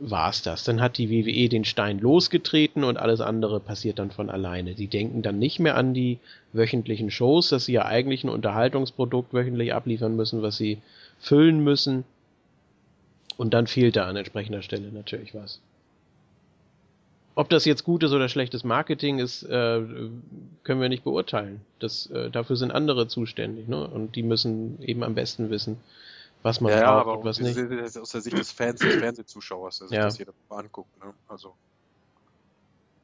war's 0.00 0.42
das. 0.42 0.64
Dann 0.64 0.80
hat 0.80 0.98
die 0.98 1.10
WWE 1.10 1.48
den 1.48 1.64
Stein 1.64 1.98
losgetreten 1.98 2.84
und 2.84 2.96
alles 2.96 3.20
andere 3.20 3.60
passiert 3.60 3.98
dann 3.98 4.10
von 4.10 4.30
alleine. 4.30 4.74
Die 4.74 4.88
denken 4.88 5.22
dann 5.22 5.38
nicht 5.38 5.60
mehr 5.60 5.76
an 5.76 5.94
die 5.94 6.18
wöchentlichen 6.52 7.10
Shows, 7.10 7.50
dass 7.50 7.66
sie 7.66 7.74
ja 7.74 7.84
eigentlich 7.84 8.24
ein 8.24 8.30
Unterhaltungsprodukt 8.30 9.32
wöchentlich 9.34 9.74
abliefern 9.74 10.16
müssen, 10.16 10.42
was 10.42 10.56
sie 10.56 10.78
füllen 11.20 11.62
müssen. 11.62 12.04
Und 13.36 13.54
dann 13.54 13.66
fehlt 13.66 13.96
da 13.96 14.06
an 14.06 14.16
entsprechender 14.16 14.62
Stelle 14.62 14.90
natürlich 14.90 15.34
was. 15.34 15.60
Ob 17.34 17.48
das 17.48 17.64
jetzt 17.64 17.84
gutes 17.84 18.12
oder 18.12 18.28
schlechtes 18.28 18.64
Marketing 18.64 19.18
ist, 19.18 19.44
äh, 19.44 19.80
können 20.64 20.80
wir 20.80 20.88
nicht 20.88 21.04
beurteilen. 21.04 21.60
Das, 21.78 22.06
äh, 22.10 22.30
dafür 22.30 22.56
sind 22.56 22.70
andere 22.70 23.06
zuständig, 23.06 23.68
ne? 23.68 23.86
Und 23.86 24.16
die 24.16 24.22
müssen 24.22 24.82
eben 24.82 25.02
am 25.02 25.14
besten 25.14 25.48
wissen, 25.48 25.78
was 26.42 26.60
man 26.60 26.72
ja, 26.72 26.80
braucht 26.80 27.00
aber 27.00 27.18
und 27.18 27.24
was 27.24 27.40
aus 27.40 27.56
nicht. 27.56 27.96
aus 27.98 28.10
der 28.10 28.20
Sicht 28.20 28.38
des 28.38 28.52
Fans, 28.52 28.80
des 28.80 28.94
Fernsehzuschauers, 28.96 29.78
der 29.78 29.88
sich 29.88 29.96
Ja. 29.96 30.04
das 30.04 30.18
jeder 30.18 30.32
mal 30.48 30.60
anguckt. 30.60 30.96
Ne? 31.04 31.12
Also 31.28 31.54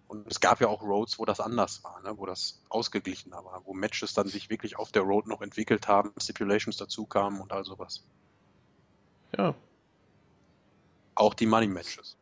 und 0.09 0.31
es 0.31 0.41
gab 0.41 0.61
ja 0.61 0.69
auch 0.69 0.83
Roads, 0.83 1.19
wo 1.19 1.25
das 1.25 1.41
anders 1.41 1.83
war, 1.83 2.01
ne? 2.03 2.17
wo 2.17 2.27
das 2.27 2.61
ausgeglichener 2.69 3.45
war, 3.45 3.63
wo 3.65 3.75
Matches 3.75 4.15
dann 4.15 4.29
sich 4.29 4.51
wirklich 4.51 4.79
auf 4.79 4.93
der 4.93 5.03
Road 5.03 5.27
noch 5.27 5.43
entwickelt 5.43 5.89
haben, 5.89 6.13
Stipulations 6.17 6.77
dazu 6.77 7.07
kamen 7.07 7.41
und 7.41 7.53
all 7.53 7.65
sowas. 7.65 8.05
Ja. 9.37 9.55
Auch 11.17 11.35
die 11.35 11.47
Money 11.47 11.67
Matches. 11.67 12.17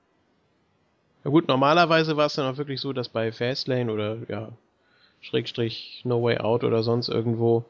Ja 1.24 1.30
gut, 1.30 1.48
normalerweise 1.48 2.16
war 2.16 2.26
es 2.26 2.34
dann 2.34 2.52
auch 2.52 2.58
wirklich 2.58 2.80
so, 2.80 2.92
dass 2.92 3.08
bei 3.08 3.32
Fastlane 3.32 3.92
oder 3.92 4.18
ja, 4.28 4.52
Schrägstrich 5.20 6.02
No 6.04 6.22
Way 6.22 6.38
Out 6.38 6.64
oder 6.64 6.82
sonst 6.82 7.08
irgendwo, 7.08 7.64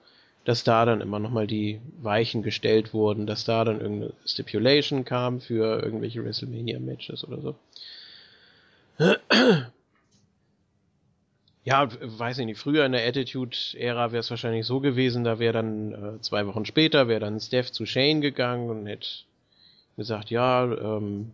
dass 0.44 0.64
da 0.64 0.84
dann 0.84 1.00
immer 1.00 1.18
nochmal 1.18 1.46
die 1.46 1.80
Weichen 2.02 2.42
gestellt 2.42 2.92
wurden, 2.92 3.26
dass 3.26 3.44
da 3.44 3.64
dann 3.64 3.80
irgendeine 3.80 4.12
Stipulation 4.26 5.04
kam 5.04 5.40
für 5.40 5.82
irgendwelche 5.82 6.22
WrestleMania-Matches 6.24 7.26
oder 7.26 7.40
so. 7.40 7.56
Ja, 11.64 11.88
weiß 11.98 12.38
ich 12.38 12.46
nicht, 12.46 12.58
früher 12.58 12.84
in 12.84 12.92
der 12.92 13.08
Attitude-Ära 13.08 14.12
wäre 14.12 14.20
es 14.20 14.28
wahrscheinlich 14.28 14.66
so 14.66 14.80
gewesen, 14.80 15.24
da 15.24 15.38
wäre 15.38 15.54
dann 15.54 15.92
äh, 15.92 16.20
zwei 16.20 16.46
Wochen 16.46 16.66
später, 16.66 17.08
wäre 17.08 17.20
dann 17.20 17.40
Steph 17.40 17.72
zu 17.72 17.86
Shane 17.86 18.20
gegangen 18.20 18.68
und 18.68 18.86
hätte 18.86 19.08
gesagt, 19.96 20.28
ja, 20.30 20.64
ähm, 20.64 21.32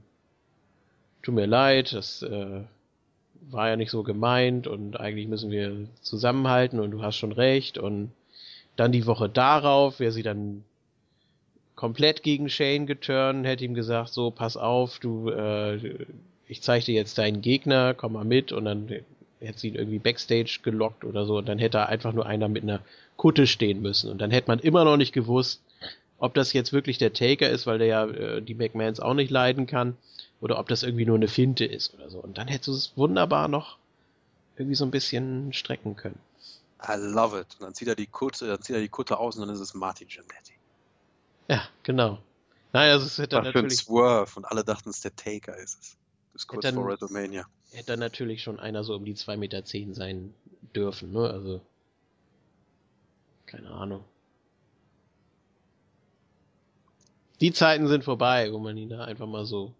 tut 1.22 1.34
mir 1.34 1.46
leid, 1.46 1.92
das 1.92 2.22
äh, 2.22 2.62
war 3.40 3.70
ja 3.70 3.76
nicht 3.76 3.90
so 3.90 4.04
gemeint 4.04 4.68
und 4.68 5.00
eigentlich 5.00 5.26
müssen 5.26 5.50
wir 5.50 5.88
zusammenhalten 6.00 6.78
und 6.78 6.92
du 6.92 7.02
hast 7.02 7.16
schon 7.16 7.32
recht 7.32 7.76
und 7.76 8.12
dann 8.76 8.92
die 8.92 9.06
Woche 9.06 9.28
darauf 9.28 10.00
wäre 10.00 10.12
sie 10.12 10.22
dann 10.22 10.64
komplett 11.76 12.22
gegen 12.22 12.48
Shane 12.50 12.86
geturnt, 12.86 13.46
hätte 13.46 13.64
ihm 13.64 13.74
gesagt, 13.74 14.10
so 14.10 14.30
pass 14.30 14.56
auf, 14.56 14.98
du, 14.98 15.30
äh, 15.30 16.06
ich 16.46 16.62
zeige 16.62 16.84
dir 16.84 16.94
jetzt 16.94 17.16
deinen 17.16 17.40
Gegner, 17.40 17.94
komm 17.94 18.12
mal 18.14 18.24
mit 18.24 18.52
und 18.52 18.66
dann 18.66 18.88
hätte 19.40 19.58
sie 19.58 19.68
ihn 19.68 19.76
irgendwie 19.76 19.98
Backstage 19.98 20.60
gelockt 20.62 21.04
oder 21.04 21.24
so 21.24 21.38
und 21.38 21.48
dann 21.48 21.58
hätte 21.58 21.78
da 21.78 21.84
einfach 21.86 22.12
nur 22.12 22.26
einer 22.26 22.48
mit 22.48 22.62
einer 22.62 22.80
Kutte 23.16 23.46
stehen 23.46 23.80
müssen 23.80 24.10
und 24.10 24.18
dann 24.20 24.30
hätte 24.30 24.48
man 24.48 24.58
immer 24.58 24.84
noch 24.84 24.96
nicht 24.96 25.12
gewusst, 25.12 25.62
ob 26.18 26.34
das 26.34 26.52
jetzt 26.52 26.72
wirklich 26.72 26.98
der 26.98 27.14
Taker 27.14 27.48
ist, 27.48 27.66
weil 27.66 27.78
der 27.78 27.86
ja 27.86 28.06
äh, 28.06 28.42
die 28.42 28.54
McMahons 28.54 29.00
auch 29.00 29.14
nicht 29.14 29.30
leiden 29.30 29.66
kann 29.66 29.96
oder 30.40 30.58
ob 30.58 30.68
das 30.68 30.82
irgendwie 30.82 31.06
nur 31.06 31.16
eine 31.16 31.28
Finte 31.28 31.64
ist 31.64 31.94
oder 31.94 32.10
so. 32.10 32.18
Und 32.18 32.38
dann 32.38 32.48
hättest 32.48 32.68
du 32.68 32.72
es 32.72 32.92
wunderbar 32.96 33.48
noch 33.48 33.78
irgendwie 34.56 34.74
so 34.74 34.84
ein 34.84 34.90
bisschen 34.90 35.52
strecken 35.52 35.96
können. 35.96 36.18
I 36.82 36.96
love 36.96 37.38
it. 37.38 37.54
Und 37.58 37.62
dann 37.66 37.74
zieht 37.74 37.88
er 37.88 37.94
die 37.96 38.06
Kutte, 38.06 38.46
dann 38.48 38.62
zieht 38.62 38.74
er 38.76 38.80
die 38.82 38.88
Kutte 38.88 39.18
aus 39.18 39.36
und 39.36 39.42
dann 39.46 39.54
ist 39.54 39.60
es 39.60 39.74
Marty 39.74 40.06
Jannetty. 40.08 40.54
Ja, 41.48 41.62
genau. 41.82 42.18
Nein, 42.72 42.90
also 42.92 43.06
es 43.06 43.18
hätte 43.18 43.36
dann 43.36 43.44
Was 43.46 43.52
für 43.52 43.58
natürlich, 43.58 43.78
Swerve 43.80 44.30
und 44.36 44.44
alle 44.44 44.64
dachten, 44.64 44.88
es 44.90 45.00
der 45.00 45.14
Taker 45.16 45.56
ist 45.56 45.80
es. 45.80 45.96
Das 46.32 46.42
ist 46.42 46.46
kurz 46.46 46.62
dann- 46.62 46.74
vor 46.76 46.86
WrestleMania. 46.86 47.44
hätte 47.72 47.86
dann 47.86 47.98
natürlich 47.98 48.42
schon 48.42 48.60
einer 48.60 48.84
so 48.84 48.94
um 48.94 49.04
die 49.04 49.14
2,10 49.14 49.36
Meter 49.38 49.64
zehn 49.64 49.94
sein 49.94 50.32
dürfen, 50.74 51.12
ne? 51.12 51.28
Also. 51.28 51.60
Keine 53.46 53.70
Ahnung. 53.70 54.04
Die 57.40 57.52
Zeiten 57.52 57.88
sind 57.88 58.04
vorbei, 58.04 58.52
wo 58.52 58.58
man 58.58 58.76
ihn 58.76 58.90
da 58.90 59.04
einfach 59.04 59.26
mal 59.26 59.44
so 59.46 59.74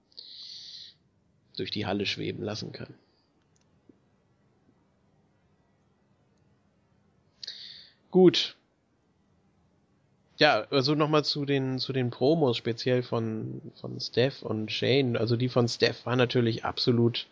durch 1.57 1.71
die 1.71 1.87
Halle 1.87 2.07
schweben 2.07 2.43
lassen 2.43 2.73
kann. 2.73 2.95
Gut. 8.11 8.57
Ja, 10.37 10.67
also 10.71 10.95
nochmal 10.95 11.25
zu 11.25 11.45
den, 11.45 11.79
zu 11.79 11.93
den 11.93 12.11
Promos, 12.11 12.57
speziell 12.57 13.03
von, 13.03 13.61
von 13.79 14.01
Steph 14.01 14.43
und 14.43 14.73
Shane. 14.73 15.17
Also 15.17 15.37
die 15.37 15.51
von 15.51 15.69
Steph 15.69 16.07
war 16.07 16.17
natürlich 16.17 16.65
absolut 16.65 17.27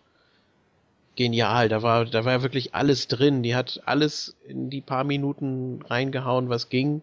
genial. 1.16 1.70
Da 1.70 1.82
war, 1.82 2.04
da 2.04 2.24
war 2.24 2.32
ja 2.32 2.42
wirklich 2.42 2.74
alles 2.74 3.08
drin. 3.08 3.42
Die 3.42 3.56
hat 3.56 3.80
alles 3.86 4.36
in 4.46 4.68
die 4.68 4.82
paar 4.82 5.04
Minuten 5.04 5.80
reingehauen, 5.88 6.50
was 6.50 6.68
ging. 6.68 7.00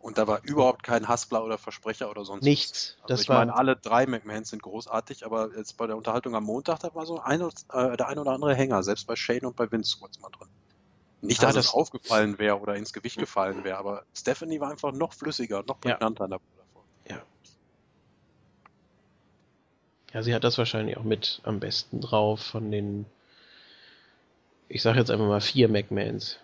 Und 0.00 0.16
da 0.16 0.26
war 0.26 0.42
überhaupt 0.44 0.82
kein 0.82 1.08
Haspler 1.08 1.44
oder 1.44 1.58
Versprecher 1.58 2.10
oder 2.10 2.24
sonst 2.24 2.44
Nichts. 2.44 2.96
was. 2.96 3.02
Also 3.02 3.14
Das 3.14 3.20
ich 3.22 3.28
meine, 3.28 3.54
alle 3.54 3.76
drei 3.76 4.06
McMahons 4.06 4.50
sind 4.50 4.62
großartig, 4.62 5.26
aber 5.26 5.50
jetzt 5.56 5.76
bei 5.76 5.86
der 5.86 5.96
Unterhaltung 5.96 6.34
am 6.34 6.44
Montag, 6.44 6.80
da 6.80 6.94
war 6.94 7.04
so 7.04 7.20
ein, 7.20 7.40
äh, 7.40 7.96
der 7.96 8.08
ein 8.08 8.18
oder 8.18 8.32
andere 8.32 8.54
Hänger, 8.54 8.82
selbst 8.82 9.06
bei 9.06 9.16
Shane 9.16 9.44
und 9.44 9.56
bei 9.56 9.70
Vince 9.70 9.96
kurz 9.98 10.18
mal 10.20 10.30
drin. 10.30 10.48
Nicht, 11.22 11.42
Ja, 11.42 11.48
dass 11.48 11.56
das- 11.56 11.66
es 11.66 11.74
aufgefallen 11.74 12.38
wäre 12.38 12.58
oder 12.58 12.76
ins 12.76 12.92
Gewicht 12.92 13.18
gefallen 13.18 13.62
wäre, 13.64 13.76
aber 13.78 14.04
Stephanie 14.14 14.58
war 14.60 14.70
einfach 14.70 14.92
noch 14.92 15.12
flüssiger, 15.12 15.58
noch 15.66 15.76
Ja. 15.84 15.92
prägnanter 15.92 16.24
in 16.24 16.30
der 16.30 16.40
davon. 16.40 17.22
ja, 20.12 20.22
sie 20.24 20.34
hat 20.34 20.42
das 20.42 20.58
wahrscheinlich 20.58 20.96
auch 20.96 21.04
mit 21.04 21.40
am 21.44 21.60
besten 21.60 22.00
drauf 22.00 22.40
von 22.42 22.70
den, 22.72 23.06
ich 24.68 24.82
sag 24.82 24.96
jetzt 24.96 25.10
einfach 25.10 25.26
mal 25.28 25.40
vier 25.40 25.68
McMahons. 25.68 26.36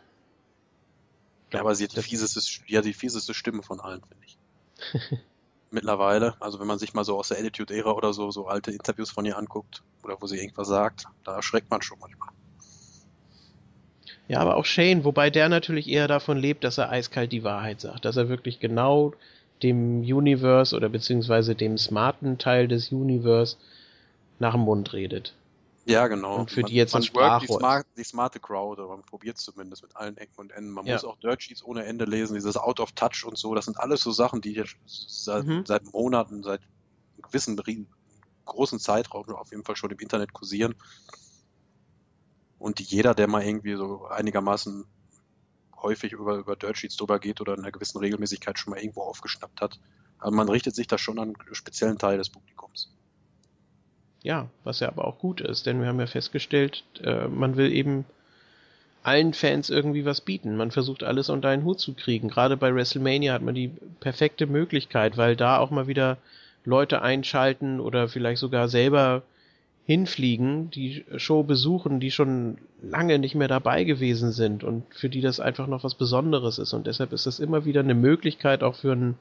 Ja, 1.52 1.60
aber 1.60 1.74
sie 1.74 1.84
hat 1.84 1.96
die 1.96 2.02
fieseste, 2.02 2.40
hat 2.76 2.84
die 2.84 2.92
fieseste 2.94 3.34
Stimme 3.34 3.62
von 3.64 3.80
allen, 3.80 4.02
finde 4.04 4.24
ich. 4.24 4.36
Mittlerweile, 5.72 6.40
also 6.40 6.60
wenn 6.60 6.66
man 6.68 6.78
sich 6.78 6.94
mal 6.94 7.04
so 7.04 7.18
aus 7.18 7.28
der 7.28 7.38
Attitude-Ära 7.38 7.90
oder 7.90 8.12
so, 8.12 8.30
so 8.30 8.46
alte 8.46 8.70
Interviews 8.70 9.10
von 9.10 9.24
ihr 9.26 9.36
anguckt, 9.36 9.82
oder 10.04 10.16
wo 10.20 10.26
sie 10.28 10.38
irgendwas 10.38 10.68
sagt, 10.68 11.06
da 11.24 11.34
erschreckt 11.34 11.68
man 11.70 11.82
schon 11.82 11.98
manchmal. 11.98 12.28
Ja, 14.28 14.40
aber 14.40 14.56
auch 14.56 14.64
Shane, 14.64 15.04
wobei 15.04 15.30
der 15.30 15.48
natürlich 15.48 15.88
eher 15.88 16.08
davon 16.08 16.36
lebt, 16.36 16.64
dass 16.64 16.78
er 16.78 16.90
eiskalt 16.90 17.32
die 17.32 17.44
Wahrheit 17.44 17.80
sagt, 17.80 18.04
dass 18.04 18.16
er 18.16 18.28
wirklich 18.28 18.58
genau 18.58 19.12
dem 19.62 20.00
Universe 20.00 20.74
oder 20.74 20.88
beziehungsweise 20.88 21.54
dem 21.54 21.78
smarten 21.78 22.38
Teil 22.38 22.68
des 22.68 22.90
Universe 22.92 23.56
nach 24.38 24.52
dem 24.52 24.62
Mund 24.62 24.92
redet. 24.92 25.32
Ja, 25.86 26.08
genau. 26.08 26.40
Und 26.40 26.50
für 26.50 26.62
man, 26.62 26.70
die 26.70 26.74
jetzt 26.74 26.92
man 26.92 27.02
ein 27.02 27.40
die, 27.40 27.46
smart, 27.46 27.86
die 27.96 28.04
smarte 28.04 28.40
Crowd, 28.40 28.82
oder 28.82 28.88
man 28.88 29.02
probiert 29.02 29.38
zumindest 29.38 29.84
mit 29.84 29.94
allen 29.96 30.16
Ecken 30.16 30.34
und 30.38 30.50
Enden. 30.50 30.70
Man 30.72 30.84
Ja. 30.84 30.94
muss 30.94 31.04
auch 31.04 31.16
Dirt 31.18 31.42
Sheets 31.42 31.62
ohne 31.64 31.84
Ende 31.84 32.04
lesen, 32.04 32.34
dieses 32.34 32.56
Out 32.56 32.80
of 32.80 32.92
Touch 32.92 33.24
und 33.24 33.38
so. 33.38 33.54
Das 33.54 33.66
sind 33.66 33.78
alles 33.78 34.00
so 34.00 34.10
Sachen, 34.10 34.40
die 34.40 34.52
jetzt 34.52 34.76
seit, 34.86 35.46
Mhm. 35.46 35.64
seit 35.64 35.84
Monaten, 35.92 36.42
seit 36.42 36.60
einem 36.60 37.22
gewissen 37.30 37.88
großen 38.44 38.80
Zeitraum 38.80 39.28
auf 39.36 39.50
jeden 39.52 39.64
Fall 39.64 39.76
schon 39.76 39.90
im 39.90 39.98
Internet 39.98 40.32
kursieren. 40.32 40.74
Und 42.66 42.80
jeder, 42.80 43.14
der 43.14 43.28
mal 43.28 43.44
irgendwie 43.44 43.76
so 43.76 44.06
einigermaßen 44.06 44.86
häufig 45.80 46.10
über, 46.10 46.38
über 46.38 46.56
Dirt 46.56 46.76
Sheets 46.76 46.96
drüber 46.96 47.20
geht 47.20 47.40
oder 47.40 47.54
in 47.54 47.60
einer 47.60 47.70
gewissen 47.70 47.98
Regelmäßigkeit 47.98 48.58
schon 48.58 48.72
mal 48.72 48.80
irgendwo 48.80 49.02
aufgeschnappt 49.02 49.60
hat. 49.60 49.78
Aber 50.18 50.32
man 50.32 50.48
richtet 50.48 50.74
sich 50.74 50.88
da 50.88 50.98
schon 50.98 51.20
an 51.20 51.36
einen 51.36 51.54
speziellen 51.54 51.96
Teil 51.96 52.18
des 52.18 52.28
Publikums. 52.28 52.92
Ja, 54.24 54.48
was 54.64 54.80
ja 54.80 54.88
aber 54.88 55.06
auch 55.06 55.20
gut 55.20 55.40
ist, 55.40 55.66
denn 55.66 55.80
wir 55.80 55.86
haben 55.86 56.00
ja 56.00 56.08
festgestellt, 56.08 56.82
äh, 57.04 57.28
man 57.28 57.56
will 57.56 57.70
eben 57.72 58.04
allen 59.04 59.32
Fans 59.32 59.70
irgendwie 59.70 60.04
was 60.04 60.20
bieten. 60.20 60.56
Man 60.56 60.72
versucht 60.72 61.04
alles 61.04 61.30
unter 61.30 61.50
einen 61.50 61.62
Hut 61.62 61.78
zu 61.78 61.94
kriegen. 61.94 62.26
Gerade 62.26 62.56
bei 62.56 62.74
WrestleMania 62.74 63.32
hat 63.32 63.42
man 63.42 63.54
die 63.54 63.70
perfekte 64.00 64.48
Möglichkeit, 64.48 65.16
weil 65.16 65.36
da 65.36 65.58
auch 65.58 65.70
mal 65.70 65.86
wieder 65.86 66.18
Leute 66.64 67.00
einschalten 67.00 67.78
oder 67.78 68.08
vielleicht 68.08 68.40
sogar 68.40 68.68
selber 68.68 69.22
hinfliegen, 69.86 70.68
die 70.70 71.04
Show 71.16 71.44
besuchen, 71.44 72.00
die 72.00 72.10
schon 72.10 72.58
lange 72.82 73.18
nicht 73.20 73.34
mehr 73.36 73.46
dabei 73.48 73.84
gewesen 73.84 74.32
sind 74.32 74.64
und 74.64 74.84
für 74.94 75.08
die 75.08 75.20
das 75.20 75.38
einfach 75.38 75.68
noch 75.68 75.84
was 75.84 75.94
Besonderes 75.94 76.58
ist. 76.58 76.72
Und 76.72 76.86
deshalb 76.88 77.12
ist 77.12 77.26
das 77.26 77.38
immer 77.38 77.64
wieder 77.64 77.80
eine 77.80 77.94
Möglichkeit 77.94 78.64
auch 78.64 78.74
für 78.74 78.92
einen, 78.92 79.16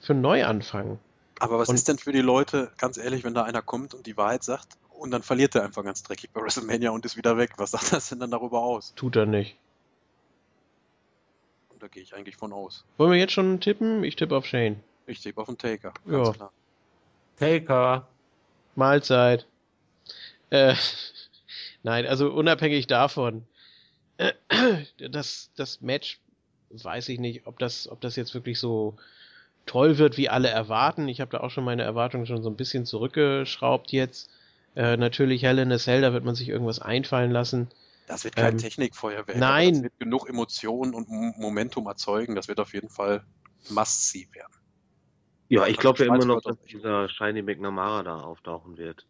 für 0.00 0.12
einen 0.12 0.22
Neuanfang. 0.22 0.98
Aber 1.40 1.58
was 1.58 1.68
Und- 1.68 1.74
ist 1.74 1.88
denn 1.88 1.98
für 1.98 2.12
die 2.12 2.20
Leute, 2.20 2.70
ganz 2.78 2.96
ehrlich, 2.98 3.24
wenn 3.24 3.34
da 3.34 3.42
einer 3.42 3.62
kommt 3.62 3.94
und 3.94 4.06
die 4.06 4.16
Wahrheit 4.16 4.44
sagt 4.44 4.68
und 4.96 5.10
dann 5.10 5.22
verliert 5.24 5.56
er 5.56 5.64
einfach 5.64 5.82
ganz 5.82 6.04
dreckig 6.04 6.30
bei 6.30 6.40
WrestleMania 6.40 6.90
und 6.90 7.04
ist 7.04 7.16
wieder 7.16 7.36
weg? 7.36 7.54
Was 7.56 7.72
sagt 7.72 7.92
das 7.92 8.08
denn 8.10 8.20
dann 8.20 8.30
darüber 8.30 8.60
aus? 8.62 8.92
Tut 8.94 9.16
er 9.16 9.26
nicht. 9.26 9.56
Und 11.70 11.82
da 11.82 11.88
gehe 11.88 12.02
ich 12.04 12.14
eigentlich 12.14 12.36
von 12.36 12.52
aus. 12.52 12.84
Wollen 12.96 13.10
wir 13.10 13.18
jetzt 13.18 13.32
schon 13.32 13.58
tippen? 13.60 14.04
Ich 14.04 14.14
tippe 14.14 14.36
auf 14.36 14.46
Shane. 14.46 14.76
Ich 15.08 15.20
tippe 15.20 15.40
auf 15.40 15.48
den 15.48 15.58
Taker. 15.58 15.92
Ja. 16.06 16.22
Ganz 16.22 16.36
klar. 16.36 16.52
Taker. 17.40 18.06
Mahlzeit. 18.76 19.46
Äh, 20.54 20.74
nein, 21.82 22.06
also 22.06 22.30
unabhängig 22.30 22.86
davon, 22.86 23.44
das, 24.98 25.50
das 25.56 25.80
Match, 25.80 26.20
weiß 26.70 27.08
ich 27.08 27.18
nicht, 27.18 27.46
ob 27.46 27.58
das, 27.58 27.88
ob 27.88 28.00
das 28.00 28.14
jetzt 28.16 28.34
wirklich 28.34 28.58
so 28.58 28.96
toll 29.66 29.98
wird, 29.98 30.16
wie 30.16 30.28
alle 30.28 30.48
erwarten. 30.48 31.08
Ich 31.08 31.20
habe 31.20 31.32
da 31.32 31.40
auch 31.40 31.50
schon 31.50 31.64
meine 31.64 31.82
Erwartungen 31.82 32.26
schon 32.26 32.42
so 32.42 32.50
ein 32.50 32.56
bisschen 32.56 32.86
zurückgeschraubt 32.86 33.92
jetzt. 33.92 34.30
Äh, 34.76 34.96
natürlich 34.96 35.42
Hell 35.42 35.58
in 35.58 35.72
a 35.72 35.78
Cell, 35.78 36.02
da 36.02 36.12
wird 36.12 36.24
man 36.24 36.34
sich 36.34 36.48
irgendwas 36.48 36.80
einfallen 36.80 37.32
lassen. 37.32 37.68
Das 38.06 38.24
wird 38.24 38.36
kein 38.36 38.52
Ähm, 38.52 38.58
Technikfeuerwerk. 38.58 39.38
nein. 39.38 39.72
Das 39.72 39.82
wird 39.82 39.98
genug 39.98 40.28
Emotionen 40.28 40.94
und 40.94 41.08
M- 41.08 41.34
Momentum 41.38 41.86
erzeugen. 41.86 42.34
Das 42.34 42.48
wird 42.48 42.60
auf 42.60 42.74
jeden 42.74 42.90
Fall 42.90 43.24
Must-See 43.70 44.28
werden. 44.32 44.52
Ja, 45.48 45.66
ich 45.66 45.78
Also 45.78 45.80
glaube 45.80 46.00
ja 46.00 46.06
immer 46.06 46.24
noch, 46.24 46.42
dass 46.42 46.56
dieser 46.70 47.08
Shiny 47.08 47.42
McNamara 47.42 48.02
da 48.02 48.20
auftauchen 48.20 48.76
wird. 48.76 49.06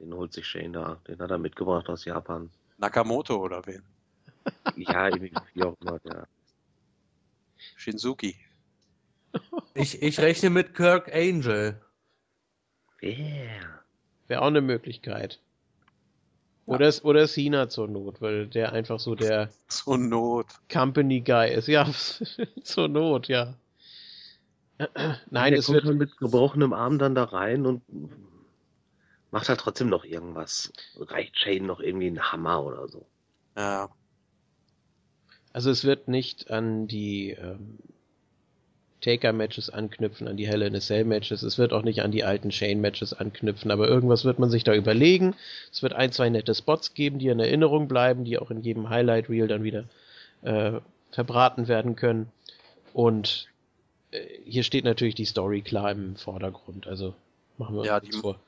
Den 0.00 0.14
holt 0.14 0.32
sich 0.32 0.46
Shane 0.46 0.72
da. 0.72 1.00
Den 1.06 1.18
hat 1.18 1.30
er 1.30 1.38
mitgebracht 1.38 1.88
aus 1.88 2.04
Japan. 2.04 2.50
Nakamoto 2.78 3.36
oder 3.36 3.64
wen? 3.66 3.82
Ja, 4.76 5.08
irgendwie 5.08 5.32
wie 5.52 5.62
auch 5.62 5.76
immer. 5.80 6.00
Ja. 6.04 6.26
Shinsuki. 7.76 8.34
Ich, 9.74 10.02
ich 10.02 10.18
rechne 10.18 10.48
mit 10.48 10.74
Kirk 10.74 11.14
Angel. 11.14 11.78
Wer? 13.00 13.82
Wäre 14.28 14.42
auch 14.42 14.46
eine 14.46 14.62
Möglichkeit. 14.62 15.40
Oder, 16.66 16.92
oder 17.02 17.26
Cena 17.26 17.68
zur 17.68 17.88
Not, 17.88 18.22
weil 18.22 18.46
der 18.46 18.72
einfach 18.72 18.98
so 18.98 19.14
der 19.14 19.50
Zur 19.68 19.98
Not. 19.98 20.46
Company 20.72 21.20
Guy 21.20 21.52
ist. 21.52 21.68
Ja, 21.68 21.86
zur 22.62 22.88
Not, 22.88 23.28
ja. 23.28 23.54
Nein, 25.30 25.52
der 25.52 25.58
es 25.58 25.66
kommt 25.66 25.84
wird, 25.84 25.96
mit 25.96 26.16
gebrochenem 26.16 26.72
Arm 26.72 26.98
dann 26.98 27.14
da 27.14 27.24
rein 27.24 27.66
und 27.66 27.82
macht 29.30 29.48
halt 29.48 29.60
trotzdem 29.60 29.88
noch 29.88 30.04
irgendwas. 30.04 30.72
Reicht 30.98 31.38
Shane 31.38 31.66
noch 31.66 31.80
irgendwie 31.80 32.06
einen 32.08 32.32
Hammer 32.32 32.64
oder 32.64 32.88
so. 32.88 33.06
Ja. 33.56 33.88
Also 35.52 35.70
es 35.70 35.84
wird 35.84 36.08
nicht 36.08 36.50
an 36.50 36.86
die 36.86 37.30
ähm, 37.30 37.78
Taker-Matches 39.00 39.70
anknüpfen, 39.70 40.28
an 40.28 40.36
die 40.36 40.46
Hell 40.46 40.62
in 40.62 40.76
a 40.76 40.80
Cell-Matches. 40.80 41.42
Es 41.42 41.56
wird 41.58 41.72
auch 41.72 41.82
nicht 41.82 42.02
an 42.02 42.12
die 42.12 42.22
alten 42.22 42.52
Shane-Matches 42.52 43.14
anknüpfen, 43.14 43.70
aber 43.70 43.88
irgendwas 43.88 44.24
wird 44.24 44.38
man 44.38 44.50
sich 44.50 44.62
da 44.62 44.74
überlegen. 44.74 45.34
Es 45.72 45.82
wird 45.82 45.94
ein, 45.94 46.12
zwei 46.12 46.28
nette 46.28 46.54
Spots 46.54 46.92
geben, 46.94 47.18
die 47.18 47.28
in 47.28 47.40
Erinnerung 47.40 47.88
bleiben, 47.88 48.24
die 48.24 48.38
auch 48.38 48.50
in 48.50 48.60
jedem 48.62 48.90
Highlight-Reel 48.90 49.48
dann 49.48 49.62
wieder 49.64 49.84
äh, 50.42 50.80
verbraten 51.12 51.66
werden 51.66 51.96
können. 51.96 52.30
Und 52.92 53.48
äh, 54.10 54.20
hier 54.44 54.62
steht 54.64 54.84
natürlich 54.84 55.14
die 55.14 55.24
Story 55.24 55.62
klar 55.62 55.90
im 55.90 56.16
Vordergrund. 56.16 56.86
Also 56.86 57.14
machen 57.58 57.76
wir 57.76 57.84
Ja, 57.86 57.98
uns 57.98 58.08
die- 58.10 58.16
vor. 58.18 58.38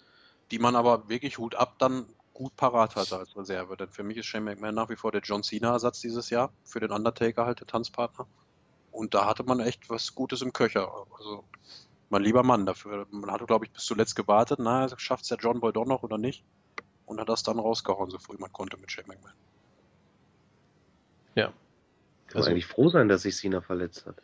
Die 0.52 0.58
man 0.58 0.76
aber 0.76 1.08
wirklich 1.08 1.38
Hut 1.38 1.54
ab 1.56 1.76
dann 1.78 2.06
gut 2.34 2.54
parat 2.56 2.94
hatte 2.94 3.18
als 3.18 3.36
Reserve. 3.36 3.76
Denn 3.76 3.88
für 3.88 4.02
mich 4.02 4.18
ist 4.18 4.26
Shane 4.26 4.44
McMahon 4.44 4.74
nach 4.74 4.88
wie 4.90 4.96
vor 4.96 5.10
der 5.10 5.22
John 5.22 5.42
Cena-Ersatz 5.42 6.00
dieses 6.00 6.30
Jahr. 6.30 6.52
Für 6.64 6.78
den 6.78 6.90
Undertaker 6.92 7.46
halt 7.46 7.60
der 7.60 7.66
Tanzpartner. 7.66 8.26
Und 8.90 9.14
da 9.14 9.26
hatte 9.26 9.42
man 9.42 9.60
echt 9.60 9.88
was 9.90 10.14
Gutes 10.14 10.42
im 10.42 10.52
Köcher. 10.52 10.92
Also, 11.18 11.44
mein 12.10 12.22
lieber 12.22 12.42
Mann 12.42 12.66
dafür. 12.66 13.06
Man 13.10 13.30
hatte, 13.30 13.46
glaube 13.46 13.64
ich, 13.64 13.70
bis 13.72 13.84
zuletzt 13.84 14.14
gewartet. 14.14 14.58
Na, 14.60 14.88
schafft 14.98 15.22
es 15.22 15.28
der 15.30 15.38
John 15.38 15.60
Boy 15.60 15.72
doch 15.72 15.86
noch 15.86 16.02
oder 16.02 16.18
nicht? 16.18 16.44
Und 17.06 17.18
hat 17.18 17.28
das 17.30 17.42
dann 17.42 17.58
rausgehauen, 17.58 18.10
so 18.10 18.18
früh 18.18 18.36
man 18.38 18.52
konnte 18.52 18.76
mit 18.76 18.92
Shane 18.92 19.06
McMahon. 19.08 19.32
Ja. 21.34 21.46
Kann 21.46 21.54
Also- 22.36 22.40
man 22.40 22.52
eigentlich 22.52 22.66
froh 22.66 22.90
sein, 22.90 23.08
dass 23.08 23.22
sich 23.22 23.36
Cena 23.36 23.62
verletzt 23.62 24.04
hat. 24.06 24.16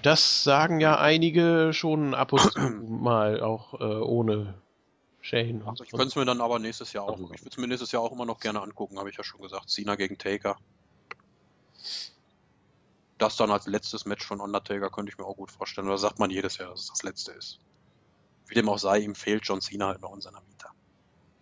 Das 0.00 0.42
sagen 0.44 0.80
ja 0.80 0.98
einige 0.98 1.72
schon 1.74 2.14
ab 2.14 2.32
und 2.32 2.40
zu 2.40 2.58
mal, 2.88 3.40
auch 3.42 3.74
äh, 3.74 3.84
ohne 3.84 4.54
Shane. 5.20 5.62
Also 5.66 5.84
ich 5.84 5.90
könnte 5.90 6.06
es 6.06 6.16
mir 6.16 6.24
dann 6.24 6.40
aber 6.40 6.58
nächstes 6.58 6.92
Jahr 6.92 7.04
auch, 7.04 7.12
Also- 7.12 7.30
ich 7.34 7.40
würde 7.42 7.50
es 7.50 7.56
mir 7.58 7.68
nächstes 7.68 7.92
Jahr 7.92 8.02
auch 8.02 8.12
immer 8.12 8.24
noch 8.24 8.40
gerne 8.40 8.60
angucken, 8.62 8.98
habe 8.98 9.10
ich 9.10 9.16
ja 9.16 9.24
schon 9.24 9.40
gesagt. 9.40 9.70
Cena 9.70 9.94
gegen 9.96 10.18
Taker. 10.18 10.56
Das 13.18 13.36
dann 13.36 13.50
als 13.50 13.66
letztes 13.66 14.04
Match 14.04 14.26
von 14.26 14.40
Undertaker 14.40 14.90
könnte 14.90 15.12
ich 15.12 15.18
mir 15.18 15.24
auch 15.24 15.36
gut 15.36 15.50
vorstellen. 15.50 15.86
Oder 15.86 15.98
sagt 15.98 16.18
man 16.18 16.30
jedes 16.30 16.58
Jahr, 16.58 16.70
dass 16.70 16.80
es 16.80 16.86
das 16.88 17.02
letzte 17.02 17.32
ist. 17.32 17.58
Wie 18.48 18.54
dem 18.54 18.68
auch 18.68 18.78
sei, 18.78 18.98
ihm 18.98 19.14
fehlt 19.14 19.46
John 19.46 19.60
Cena 19.60 19.86
halt 19.88 20.00
noch 20.02 20.14
in 20.14 20.20
seiner 20.20 20.42
Vita. 20.48 20.70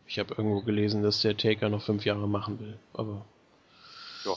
Ich 0.06 0.18
habe 0.18 0.34
irgendwo 0.34 0.60
gelesen, 0.60 1.02
dass 1.02 1.22
der 1.22 1.36
Taker 1.36 1.68
noch 1.70 1.82
fünf 1.82 2.04
Jahre 2.04 2.28
machen 2.28 2.58
will. 2.60 2.78
Aber 2.92 3.24
Ja. 4.24 4.34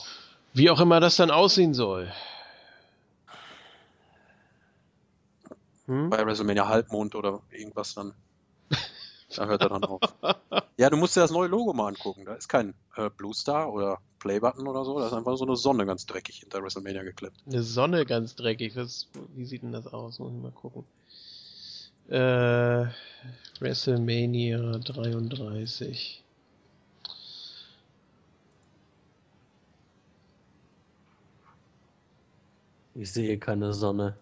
wie 0.54 0.70
auch 0.70 0.80
immer 0.80 1.00
das 1.00 1.16
dann 1.16 1.30
aussehen 1.30 1.74
soll. 1.74 2.10
Hm? 5.86 6.10
Bei 6.10 6.24
WrestleMania 6.24 6.68
Halbmond 6.68 7.14
oder 7.14 7.42
irgendwas 7.50 7.94
dann. 7.94 8.14
Da 9.36 9.46
hört 9.46 9.62
er 9.62 9.68
dann 9.68 9.84
auf. 9.84 10.00
Ja, 10.76 10.90
du 10.90 10.96
musst 10.96 11.14
dir 11.14 11.20
das 11.20 11.30
neue 11.30 11.46
Logo 11.46 11.72
mal 11.72 11.86
angucken. 11.86 12.24
Da 12.24 12.34
ist 12.34 12.48
kein 12.48 12.74
äh, 12.96 13.08
Blue 13.08 13.32
Star 13.32 13.72
oder 13.72 14.00
Playbutton 14.18 14.66
oder 14.66 14.84
so. 14.84 14.98
Da 14.98 15.06
ist 15.06 15.12
einfach 15.12 15.36
so 15.36 15.44
eine 15.44 15.54
Sonne 15.54 15.86
ganz 15.86 16.04
dreckig 16.04 16.38
hinter 16.38 16.60
WrestleMania 16.64 17.04
geklebt. 17.04 17.36
Eine 17.46 17.62
Sonne 17.62 18.04
ganz 18.04 18.34
dreckig. 18.34 18.74
Was, 18.74 19.06
wie 19.36 19.44
sieht 19.44 19.62
denn 19.62 19.70
das 19.70 19.86
aus? 19.86 20.18
Muss 20.18 20.32
ich 20.32 20.42
mal 20.42 20.50
gucken. 20.50 20.84
Äh, 22.08 22.86
WrestleMania 23.60 24.78
33. 24.78 26.24
Ich 32.96 33.12
sehe 33.12 33.38
keine 33.38 33.72
Sonne. 33.72 34.16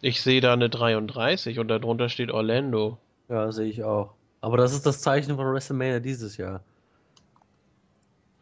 Ich 0.00 0.20
sehe 0.22 0.40
da 0.40 0.52
eine 0.52 0.68
33 0.68 1.58
und 1.58 1.68
darunter 1.68 2.08
steht 2.08 2.30
Orlando. 2.30 2.98
Ja, 3.28 3.50
sehe 3.50 3.68
ich 3.68 3.82
auch. 3.82 4.14
Aber 4.40 4.56
das 4.56 4.72
ist 4.72 4.86
das 4.86 5.00
Zeichen 5.00 5.36
von 5.36 5.46
WrestleMania 5.46 6.00
dieses 6.00 6.36
Jahr. 6.36 6.62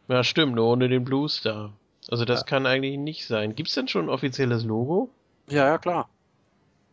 Ja, 0.07 0.23
stimmt, 0.23 0.55
nur 0.55 0.67
ohne 0.67 0.87
den 0.87 1.03
Blue 1.03 1.27
Star. 1.29 1.73
Also 2.09 2.25
das 2.25 2.41
Ja. 2.41 2.45
kann 2.45 2.65
eigentlich 2.67 2.97
nicht 2.97 3.25
sein. 3.25 3.55
Gibt's 3.55 3.73
denn 3.73 3.87
schon 3.87 4.05
ein 4.05 4.09
offizielles 4.09 4.63
Logo? 4.63 5.09
Ja, 5.49 5.65
ja, 5.65 5.77
klar. 5.77 6.09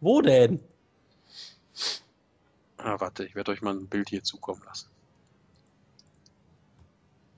Wo 0.01 0.22
denn? 0.22 0.60
Ah, 2.78 2.98
warte, 2.98 3.24
ich 3.24 3.34
werde 3.34 3.51
euch 3.52 3.62
mal 3.62 3.74
ein 3.74 3.86
Bild 3.86 4.09
hier 4.09 4.22
zukommen 4.24 4.62
lassen. 4.64 4.89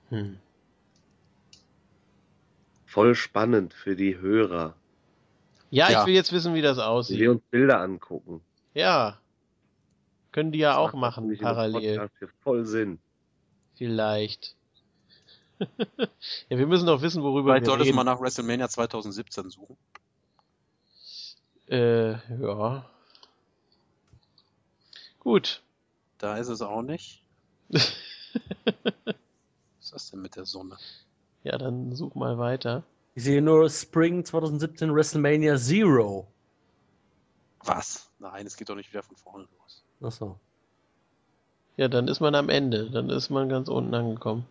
Hm. 0.09 0.37
Voll 2.85 3.15
spannend 3.15 3.73
für 3.73 3.95
die 3.95 4.17
Hörer, 4.17 4.75
Ja, 5.75 5.89
Ja. 5.91 6.01
ich 6.01 6.07
will 6.07 6.13
jetzt 6.13 6.31
wissen, 6.31 6.53
wie 6.53 6.61
das 6.61 6.77
die 6.77 6.81
wir 6.81 6.87
aussieht. 6.87 7.27
uns 7.27 7.41
Bilder 7.51 7.81
angucken. 7.81 8.41
Ja. 8.73 9.19
Können 10.31 10.51
die 10.51 10.59
ja 10.59 10.69
Das 10.71 10.77
auch 10.79 10.93
machen, 10.93 11.37
parallel. 11.37 12.09
Voll 12.41 12.65
Sinn. 12.65 12.99
Vielleicht. 13.75 14.55
ja, 15.59 16.57
wir 16.57 16.67
müssen 16.67 16.85
doch 16.85 17.01
wissen, 17.01 17.23
worüber 17.23 17.51
Vielleicht 17.53 17.65
wir 17.65 17.71
solltest 17.71 17.87
du 17.87 17.93
reden. 17.93 17.95
mal 17.95 18.03
nach 18.03 18.19
WrestleMania 18.21 18.67
2017 18.69 19.49
suchen. 19.49 19.77
Äh, 21.69 22.11
ja. 22.41 22.89
Gut. 25.19 25.61
Da 26.17 26.37
ist 26.37 26.49
es 26.49 26.61
auch 26.61 26.81
nicht. 26.81 27.21
Was 27.69 27.83
ist 29.81 29.93
das 29.93 30.11
denn 30.11 30.21
mit 30.21 30.35
der 30.35 30.45
Sonne? 30.45 30.77
ja, 31.43 31.57
dann 31.57 31.95
such 31.95 32.15
mal 32.15 32.37
weiter. 32.37 32.83
Ich 33.15 33.23
sehe 33.23 33.41
nur 33.41 33.69
Spring 33.69 34.25
2017 34.25 34.93
WrestleMania 34.93 35.55
Zero. 35.57 36.27
Was? 37.63 38.11
Nein, 38.19 38.45
es 38.45 38.57
geht 38.57 38.69
doch 38.69 38.75
nicht 38.75 38.91
wieder 38.91 39.03
von 39.03 39.15
vorne 39.15 39.47
los. 39.57 39.83
Achso. 40.01 40.37
Ja, 41.77 41.87
dann 41.87 42.07
ist 42.09 42.19
man 42.19 42.35
am 42.35 42.49
Ende. 42.49 42.89
Dann 42.91 43.09
ist 43.09 43.29
man 43.29 43.47
ganz 43.47 43.69
unten 43.69 43.93
angekommen. 43.93 44.45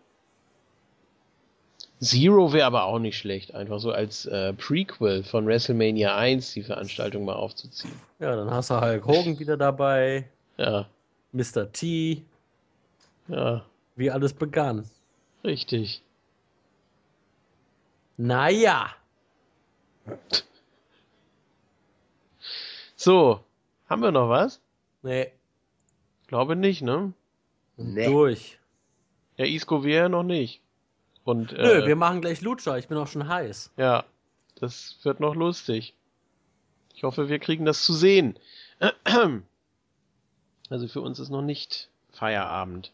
Zero 2.00 2.52
wäre 2.52 2.66
aber 2.66 2.84
auch 2.84 2.98
nicht 2.98 3.16
schlecht, 3.16 3.54
einfach 3.54 3.78
so 3.78 3.92
als 3.92 4.26
äh, 4.26 4.52
Prequel 4.52 5.22
von 5.22 5.46
WrestleMania 5.46 6.16
1 6.16 6.52
die 6.52 6.62
Veranstaltung 6.62 7.24
mal 7.24 7.34
aufzuziehen. 7.34 7.94
Ja, 8.18 8.34
dann 8.34 8.50
hast 8.50 8.70
du 8.70 8.80
Hulk 8.80 9.06
Hogan 9.06 9.38
wieder 9.38 9.56
dabei. 9.56 10.28
Ja, 10.56 10.86
Mr. 11.32 11.70
T. 11.72 12.22
ja. 13.28 13.64
Wie 13.96 14.10
alles 14.10 14.32
begann. 14.32 14.90
Richtig. 15.44 16.02
Naja. 18.16 18.90
So, 22.96 23.40
haben 23.88 24.02
wir 24.02 24.12
noch 24.12 24.28
was? 24.28 24.60
Nee. 25.02 25.32
Glaube 26.26 26.56
nicht, 26.56 26.82
ne? 26.82 27.12
Nee. 27.76 28.06
Durch. 28.06 28.58
Ja, 29.36 29.44
Isco 29.46 29.84
wir 29.84 30.08
noch 30.08 30.22
nicht. 30.22 30.60
Und, 31.24 31.52
Nö, 31.52 31.82
äh, 31.82 31.86
wir 31.86 31.96
machen 31.96 32.20
gleich 32.20 32.40
Lutscher. 32.40 32.78
Ich 32.78 32.88
bin 32.88 32.98
auch 32.98 33.08
schon 33.08 33.28
heiß. 33.28 33.72
ja, 33.76 34.04
das 34.60 34.96
wird 35.02 35.20
noch 35.20 35.34
lustig. 35.34 35.94
Ich 36.94 37.02
hoffe, 37.02 37.28
wir 37.28 37.38
kriegen 37.40 37.64
das 37.64 37.84
zu 37.84 37.92
sehen. 37.92 38.38
Also 40.70 40.88
für 40.88 41.02
uns 41.02 41.18
ist 41.18 41.28
noch 41.28 41.42
nicht 41.42 41.90
Feierabend. 42.10 42.90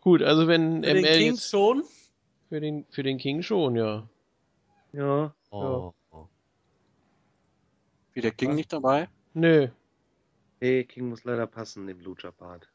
Gut, 0.00 0.22
also 0.22 0.46
wenn 0.46 0.84
Für 0.84 0.94
den 0.94 1.02
ML 1.02 1.18
Kings 1.18 1.40
jetzt 1.40 1.50
schon? 1.50 1.82
Für 2.50 2.60
den 2.60 2.84
für 2.90 3.04
den 3.04 3.16
King 3.16 3.42
schon, 3.42 3.76
ja. 3.76 4.06
Ja. 4.92 5.32
Oh. 5.50 5.94
Wie 8.12 8.20
der 8.20 8.32
King 8.32 8.56
nicht 8.56 8.72
dabei? 8.72 9.08
Nö. 9.34 9.68
Hey, 10.60 10.84
King 10.84 11.08
muss 11.08 11.24
leider 11.24 11.46
passen, 11.46 11.86
dem 11.86 12.00
Lucha-Part. 12.00 12.68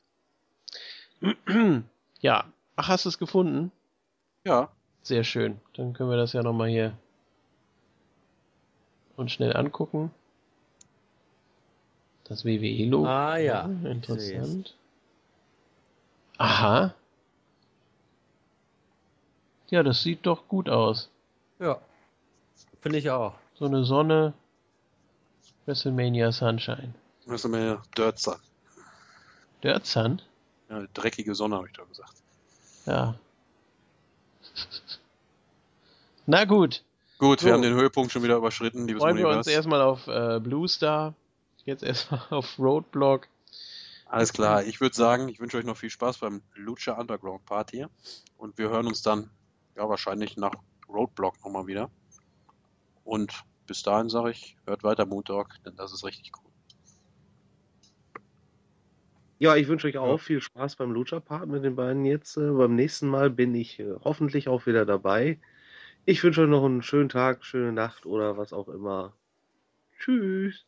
ja. 2.22 2.45
Ach, 2.77 2.88
hast 2.88 3.06
du 3.06 3.10
es 3.10 3.19
gefunden? 3.19 3.72
Ja. 4.45 4.69
Sehr 5.03 5.23
schön. 5.23 5.60
Dann 5.73 5.93
können 5.93 6.10
wir 6.10 6.18
das 6.18 6.34
ja 6.34 6.41
nochmal 6.41 6.69
hier 6.69 6.97
uns 9.18 9.34
schnell 9.34 9.56
angucken. 9.56 10.11
Das 12.23 12.45
WWE-Logo. 12.45 13.07
Ah 13.07 13.38
ja. 13.38 13.69
Ja, 13.84 13.89
Interessant. 13.89 14.76
Aha. 16.38 16.95
Ja, 19.70 19.84
das 19.84 20.04
sieht 20.04 20.26
doch 20.26 20.48
gut 20.48 20.70
aus. 20.70 21.10
Ja. 21.60 21.80
Finde 22.82 23.00
ich 23.00 23.10
auch. 23.10 23.36
So 23.56 23.66
eine 23.66 23.84
Sonne. 23.84 24.34
WrestleMania 25.66 26.32
Sunshine. 26.32 26.94
Mir 27.26 27.82
Dirt 27.98 28.20
Sun. 28.20 28.36
Dirt 29.64 29.86
Sun? 29.86 30.22
Ja, 30.70 30.86
dreckige 30.94 31.34
Sonne, 31.34 31.56
habe 31.56 31.68
ich 31.68 31.74
doch 31.74 31.88
gesagt. 31.88 32.14
Ja. 32.86 33.16
Na 36.28 36.46
gut. 36.46 36.84
Gut, 37.18 37.40
So. 37.40 37.48
wir 37.48 37.54
haben 37.54 37.62
den 37.62 37.74
Höhepunkt 37.74 38.12
schon 38.12 38.24
wieder 38.24 38.36
überschritten, 38.36 38.88
liebes 38.88 39.02
Freuen 39.02 39.18
wir 39.18 39.28
uns 39.30 39.48
erstmal 39.48 39.82
auf 39.82 40.08
äh, 40.08 40.40
Blue 40.40 40.68
Star. 40.68 41.14
Jetzt 41.64 41.84
erstmal 41.84 42.22
auf 42.30 42.60
Roadblock. 42.60 43.28
Alles 44.08 44.34
klar, 44.34 44.64
ich 44.64 44.82
würde 44.82 44.96
sagen, 44.96 45.30
ich 45.30 45.40
wünsche 45.40 45.58
euch 45.58 45.66
noch 45.66 45.78
viel 45.78 45.90
Spaß 45.90 46.20
beim 46.20 46.42
Lucha 46.54 46.94
Underground 46.94 47.46
Part 47.46 47.72
hier. 47.72 47.90
Und 48.38 48.58
wir 48.58 48.70
hören 48.70 48.86
uns 48.86 49.02
dann, 49.02 49.30
ja, 49.76 49.89
wahrscheinlich 49.89 50.38
nach 50.38 50.53
Roadblock 50.88 51.43
nochmal 51.43 51.68
wieder. 51.68 51.89
Und 53.03 53.43
bis 53.68 53.84
dahin 53.84 54.10
sage 54.10 54.31
ich, 54.31 54.57
hört 54.65 54.84
weiter 54.84 55.06
Moon 55.06 55.23
Talk, 55.23 55.56
denn 55.65 55.76
das 55.76 55.93
ist 55.93 56.03
richtig 56.03 56.31
cool. 56.38 56.52
Ja, 59.38 59.56
ich 59.56 59.68
wünsche 59.68 59.88
euch 59.88 59.97
auch 59.97 60.18
viel 60.18 60.39
Spaß 60.39 60.77
beim 60.77 60.91
Lucha-Part 60.91 61.47
mit 61.47 61.64
den 61.64 61.76
beiden 61.76 62.06
jetzt. 62.06 62.38
Äh, 62.38 62.52
beim 62.52 62.76
nächsten 62.76 63.07
Mal 63.10 63.30
bin 63.30 63.53
ich 63.53 63.80
äh, 63.80 63.95
hoffentlich 64.03 64.47
auch 64.47 64.65
wieder 64.65 64.85
dabei. 64.85 65.39
Ich 66.06 66.23
wünsche 66.23 66.43
euch 66.43 66.49
noch 66.49 66.64
einen 66.64 66.81
schönen 66.81 67.10
Tag, 67.10 67.43
schöne 67.43 67.73
Nacht 67.73 68.06
oder 68.06 68.38
was 68.38 68.53
auch 68.53 68.69
immer. 68.69 69.14
Tschüss. 69.99 70.65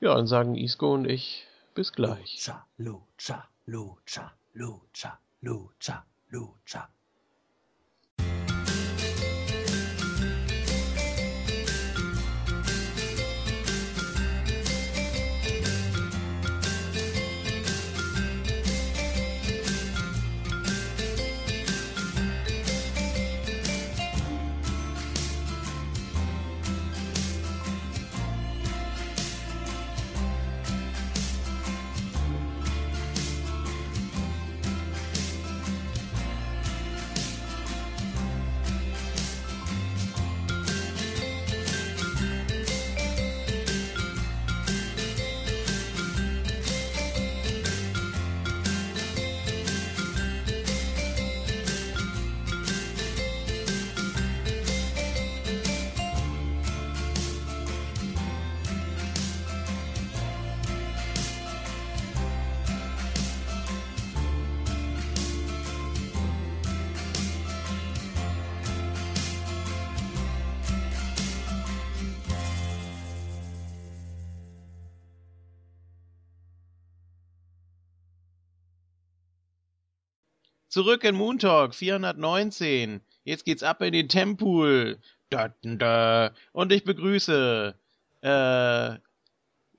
Ja, 0.00 0.14
dann 0.14 0.26
sagen 0.26 0.54
Isco 0.54 0.94
und 0.94 1.06
ich 1.06 1.46
bis 1.74 1.92
gleich. 1.92 2.46
Lucha, 2.46 2.66
Lucha, 2.78 3.48
Lucha, 3.66 4.32
Lucha, 4.54 5.18
Lucha, 5.40 6.06
Lucha. 6.30 6.95
Zurück 80.86 81.02
in 81.02 81.16
Moon 81.16 81.36
Talk 81.40 81.74
419. 81.74 83.00
Jetzt 83.24 83.44
geht's 83.44 83.64
ab 83.64 83.82
in 83.82 83.92
den 83.92 84.08
Tempool. 84.08 85.00
Da. 85.30 86.30
Und 86.52 86.70
ich 86.70 86.84
begrüße. 86.84 87.74
Äh, 88.22 88.94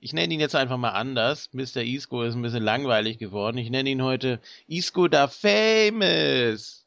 ich 0.00 0.12
nenne 0.12 0.34
ihn 0.34 0.40
jetzt 0.40 0.54
einfach 0.54 0.76
mal 0.76 0.90
anders. 0.90 1.48
Mr. 1.54 1.78
Isco 1.78 2.24
ist 2.24 2.34
ein 2.34 2.42
bisschen 2.42 2.62
langweilig 2.62 3.16
geworden. 3.16 3.56
Ich 3.56 3.70
nenne 3.70 3.88
ihn 3.88 4.02
heute 4.02 4.38
Isco 4.66 5.08
da 5.08 5.28
Famous. 5.28 6.84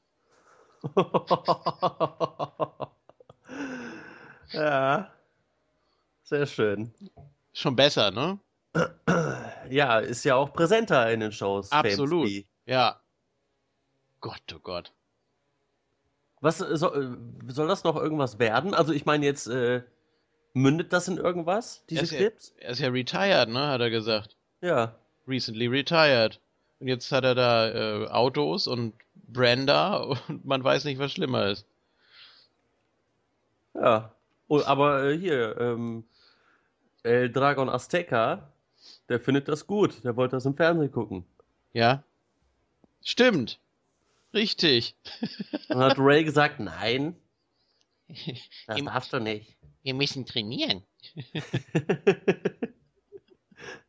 ja. 4.54 5.12
Sehr 6.22 6.46
schön. 6.46 6.94
Schon 7.54 7.76
besser, 7.76 8.12
ne? 8.12 8.38
Ja, 9.72 9.98
ist 9.98 10.24
ja 10.26 10.36
auch 10.36 10.54
präsenter 10.54 11.12
in 11.12 11.22
den 11.22 11.32
Shows. 11.32 11.72
Absolut. 11.72 12.28
Famous 12.28 12.44
Ja. 12.68 13.02
Gott, 14.22 14.42
oh 14.54 14.60
Gott. 14.60 14.92
Was 16.40 16.62
äh, 16.62 16.78
soll, 16.78 17.18
äh, 17.48 17.52
soll 17.52 17.68
das 17.68 17.84
noch 17.84 17.96
irgendwas 17.96 18.40
werden? 18.40 18.74
Also 18.74 18.94
ich 18.94 19.06
meine 19.06 19.26
jetzt, 19.26 19.48
äh, 19.48 19.84
mündet 20.54 20.94
das 20.94 21.08
in 21.08 21.18
irgendwas, 21.18 21.84
diese 21.90 22.02
Er 22.02 22.04
ist, 22.04 22.12
ja, 22.12 22.18
Clips? 22.18 22.54
er 22.58 22.70
ist 22.72 22.80
ja 22.80 22.90
retired, 22.90 23.50
ne? 23.50 23.68
Hat 23.68 23.82
er 23.82 23.90
gesagt. 23.90 24.36
Ja. 24.62 24.96
Recently 25.28 25.68
retired. 25.68 26.40
Und 26.80 26.88
jetzt 26.88 27.12
hat 27.12 27.24
er 27.24 27.36
da 27.36 27.70
äh, 27.70 28.08
Autos 28.08 28.68
und 28.68 28.94
Brenda 29.14 29.98
und 29.98 30.46
man 30.46 30.64
weiß 30.64 30.86
nicht, 30.86 31.00
was 31.00 31.12
schlimmer 31.12 31.48
ist. 31.48 31.66
Ja. 33.74 34.12
Oh, 34.48 34.62
aber 34.66 35.04
äh, 35.06 35.18
hier, 35.18 35.56
ähm, 35.60 36.04
El 37.04 37.32
Dragon 37.32 37.70
Azteca, 37.70 38.50
der 39.10 39.20
findet 39.20 39.48
das 39.48 39.66
gut. 39.66 40.04
Der 40.04 40.16
wollte 40.16 40.36
das 40.36 40.46
im 40.46 40.56
Fernsehen 40.56 40.92
gucken. 40.92 41.24
Ja? 41.74 42.04
Stimmt. 43.04 43.60
Richtig. 44.34 44.96
Dann 45.68 45.80
hat 45.80 46.00
Ray 46.00 46.24
gesagt, 46.24 46.60
nein, 46.60 47.16
das 48.68 48.80
Im- 48.80 48.86
darfst 48.86 49.14
du 49.14 49.20
nicht. 49.20 49.58
Wir 49.84 49.94
müssen 49.94 50.26
trainieren. 50.26 50.84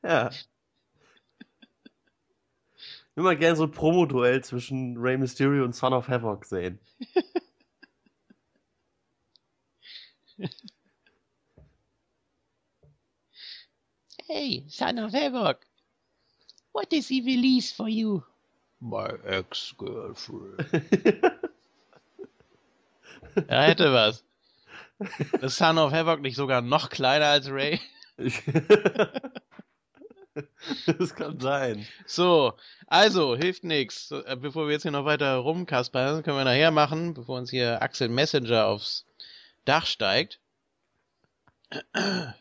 ja. 0.03 0.31
Ich 0.31 0.47
will 3.17 3.25
mal 3.25 3.37
gerne 3.37 3.57
so 3.57 3.65
ein 3.65 3.71
Promo-Duell 3.71 4.43
zwischen 4.43 4.97
Rey 4.97 5.19
Mysterio 5.19 5.65
und 5.65 5.75
Son 5.75 5.93
of 5.93 6.09
Havoc 6.09 6.47
sehen. 6.47 6.79
Hey, 14.29 14.65
son 14.69 14.99
of 14.99 15.13
Havoc. 15.13 15.67
What 16.73 16.93
he 17.09 17.21
release 17.21 17.71
for 17.71 17.89
you? 17.89 18.25
My 18.83 19.11
ex-girlfriend. 19.25 20.59
Er 23.47 23.63
hätte 23.63 23.93
was. 23.95 24.25
Ist 25.41 25.57
Son 25.57 25.79
of 25.79 25.93
Havoc 25.93 26.21
nicht 26.21 26.37
sogar 26.37 26.61
noch 26.61 26.91
kleiner 26.91 27.27
als 27.27 27.49
Ray? 27.49 27.81
Das 30.87 31.15
kann 31.15 31.39
sein. 31.39 31.87
So, 32.07 32.55
also, 32.87 33.37
hilft 33.37 33.65
nichts. 33.65 34.15
Bevor 34.41 34.67
wir 34.67 34.73
jetzt 34.73 34.83
hier 34.83 34.91
noch 34.91 35.05
weiter 35.05 35.37
rumkaspern, 35.37 36.23
können 36.23 36.39
wir 36.39 36.45
nachher 36.45 36.71
machen, 36.71 37.13
bevor 37.13 37.39
uns 37.39 37.51
hier 37.51 37.83
Axel 37.83 38.09
Messenger 38.09 38.67
aufs 38.67 39.05
Dach 39.65 39.87
steigt. 39.87 40.41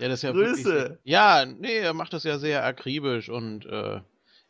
Ja, 0.00 0.08
das 0.08 0.22
ja 0.22 0.32
Grüße. 0.32 0.64
Wirklich, 0.64 0.98
ja, 1.04 1.46
nee, 1.46 1.78
er 1.78 1.94
macht 1.94 2.12
das 2.12 2.24
ja 2.24 2.38
sehr 2.38 2.64
akribisch 2.64 3.28
und 3.28 3.66
äh, 3.66 4.00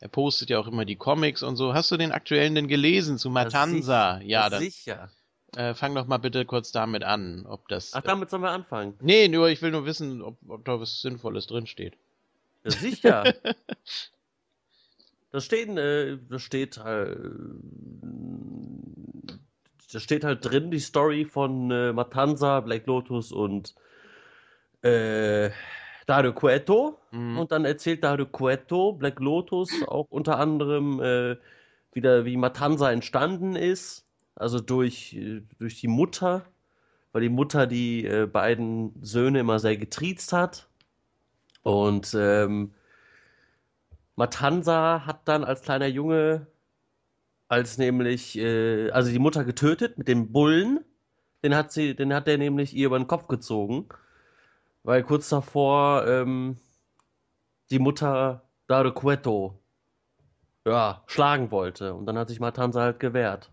er 0.00 0.08
postet 0.08 0.50
ja 0.50 0.58
auch 0.58 0.66
immer 0.66 0.84
die 0.84 0.96
Comics 0.96 1.42
und 1.42 1.56
so. 1.56 1.74
Hast 1.74 1.90
du 1.90 1.96
den 1.96 2.12
aktuellen 2.12 2.54
denn 2.54 2.68
gelesen 2.68 3.18
zu 3.18 3.30
Matanza? 3.30 4.20
Ja, 4.20 4.50
dann 4.50 4.60
sicher. 4.60 5.10
äh, 5.56 5.74
fang 5.74 5.94
doch 5.94 6.06
mal 6.06 6.18
bitte 6.18 6.44
kurz 6.44 6.70
damit 6.70 7.02
an, 7.02 7.46
ob 7.46 7.68
das. 7.68 7.94
Ach, 7.94 8.02
damit 8.02 8.28
sollen 8.28 8.42
wir 8.42 8.50
anfangen. 8.50 8.94
nee, 9.00 9.28
nur 9.28 9.48
ich 9.48 9.62
will 9.62 9.70
nur 9.70 9.86
wissen, 9.86 10.20
ob, 10.20 10.38
ob 10.48 10.64
da 10.64 10.80
was 10.80 11.00
Sinnvolles 11.00 11.46
drinsteht. 11.46 11.96
Ja, 12.64 12.70
sicher. 12.70 13.24
da 15.30 15.40
steht, 15.40 15.68
äh, 15.70 16.18
da 16.28 16.38
steht 16.38 16.76
halt, 16.76 17.18
da 19.92 20.00
steht 20.00 20.24
halt 20.24 20.44
drin 20.44 20.70
die 20.70 20.80
Story 20.80 21.24
von 21.24 21.70
äh, 21.70 21.94
Matanza, 21.94 22.60
Black 22.60 22.86
Lotus 22.86 23.32
und 23.32 23.74
äh, 24.82 25.50
Dario 26.06 26.32
Cueto. 26.32 26.98
Mhm. 27.10 27.38
Und 27.38 27.52
dann 27.52 27.64
erzählt 27.64 28.02
Dario 28.04 28.26
Cueto, 28.26 28.92
Black 28.92 29.20
Lotus, 29.20 29.70
auch 29.86 30.06
unter 30.08 30.38
anderem 30.38 31.00
äh, 31.00 31.36
wieder, 31.92 32.24
wie 32.24 32.36
Matanza 32.36 32.90
entstanden 32.90 33.56
ist. 33.56 34.06
Also 34.34 34.60
durch, 34.60 35.14
äh, 35.14 35.42
durch 35.58 35.80
die 35.80 35.88
Mutter, 35.88 36.44
weil 37.12 37.22
die 37.22 37.28
Mutter 37.28 37.66
die 37.66 38.06
äh, 38.06 38.26
beiden 38.26 38.92
Söhne 39.02 39.40
immer 39.40 39.58
sehr 39.58 39.76
getriezt 39.76 40.32
hat. 40.32 40.68
Und 41.62 42.14
ähm, 42.16 42.72
Matanza 44.14 45.04
hat 45.04 45.26
dann 45.26 45.42
als 45.44 45.62
kleiner 45.62 45.86
Junge, 45.86 46.46
als 47.48 47.78
nämlich, 47.78 48.38
äh, 48.38 48.90
also 48.90 49.10
die 49.10 49.18
Mutter 49.18 49.44
getötet 49.44 49.98
mit 49.98 50.08
dem 50.08 50.32
Bullen, 50.32 50.84
den 51.42 51.54
hat 51.54 51.72
sie, 51.72 51.94
den 51.94 52.14
hat 52.14 52.28
er 52.28 52.38
nämlich 52.38 52.74
ihr 52.74 52.86
über 52.86 52.98
den 52.98 53.08
Kopf 53.08 53.28
gezogen, 53.28 53.86
weil 54.86 55.02
kurz 55.02 55.28
davor 55.28 56.06
ähm, 56.06 56.56
die 57.70 57.80
Mutter 57.80 58.42
Dario 58.68 58.92
Cueto 58.92 59.58
ja, 60.64 61.02
schlagen 61.06 61.50
wollte. 61.50 61.92
Und 61.92 62.06
dann 62.06 62.16
hat 62.16 62.28
sich 62.28 62.38
Matanza 62.38 62.80
halt 62.82 63.00
gewehrt. 63.00 63.50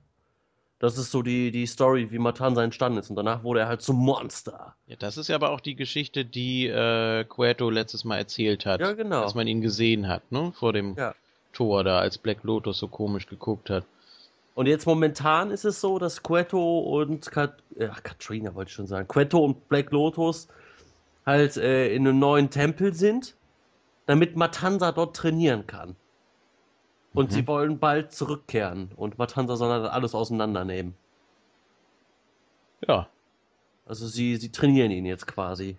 Das 0.77 0.97
ist 0.97 1.11
so 1.11 1.22
die, 1.22 1.49
die 1.51 1.65
Story, 1.65 2.11
wie 2.11 2.19
Matanza 2.19 2.64
entstanden 2.64 2.99
ist. 2.99 3.10
Und 3.10 3.15
danach 3.15 3.43
wurde 3.43 3.61
er 3.61 3.68
halt 3.68 3.81
zum 3.81 3.95
Monster. 3.95 4.76
Ja, 4.85 4.95
das 4.95 5.18
ist 5.18 5.27
ja 5.27 5.35
aber 5.35 5.51
auch 5.51 5.60
die 5.60 5.76
Geschichte, 5.76 6.23
die 6.23 6.68
äh, 6.68 7.23
Cueto 7.23 7.69
letztes 7.69 8.03
Mal 8.03 8.18
erzählt 8.18 8.65
hat. 8.68 8.81
Ja, 8.81 8.91
genau. 8.91 9.23
Als 9.23 9.34
man 9.34 9.47
ihn 9.47 9.61
gesehen 9.61 10.07
hat, 10.07 10.31
ne? 10.31 10.51
Vor 10.55 10.73
dem 10.73 10.95
Ja. 10.95 11.15
Tor 11.51 11.84
da, 11.84 11.99
als 11.99 12.18
Black 12.18 12.43
Lotus 12.43 12.77
so 12.77 12.88
komisch 12.88 13.27
geguckt 13.27 13.69
hat. 13.69 13.85
Und 14.55 14.68
jetzt 14.68 14.85
momentan 14.85 15.49
ist 15.49 15.65
es 15.65 15.81
so, 15.81 15.97
dass 15.97 16.22
Cueto 16.22 16.80
und 16.80 17.31
Kat 17.31 17.55
Ach, 17.89 18.03
Katrina 18.03 18.53
wollte 18.53 18.69
ich 18.69 18.76
schon 18.76 18.88
sagen. 18.88 19.07
Cueto 19.07 19.39
und 19.39 19.68
Black 19.68 19.91
Lotus 19.91 20.47
halt 21.25 21.57
äh, 21.57 21.93
in 21.93 22.07
einem 22.07 22.19
neuen 22.19 22.49
Tempel 22.49 22.93
sind, 22.93 23.35
damit 24.05 24.35
Matanza 24.35 24.91
dort 24.91 25.15
trainieren 25.15 25.65
kann. 25.67 25.95
Und 27.13 27.29
Mhm. 27.29 27.33
sie 27.35 27.47
wollen 27.47 27.79
bald 27.79 28.11
zurückkehren 28.11 28.91
und 28.95 29.17
Matanza 29.17 29.55
soll 29.55 29.69
dann 29.69 29.85
alles 29.85 30.15
auseinandernehmen. 30.15 30.95
Ja. 32.87 33.07
Also 33.85 34.07
sie, 34.07 34.37
sie 34.37 34.51
trainieren 34.51 34.91
ihn 34.91 35.05
jetzt 35.05 35.27
quasi. 35.27 35.77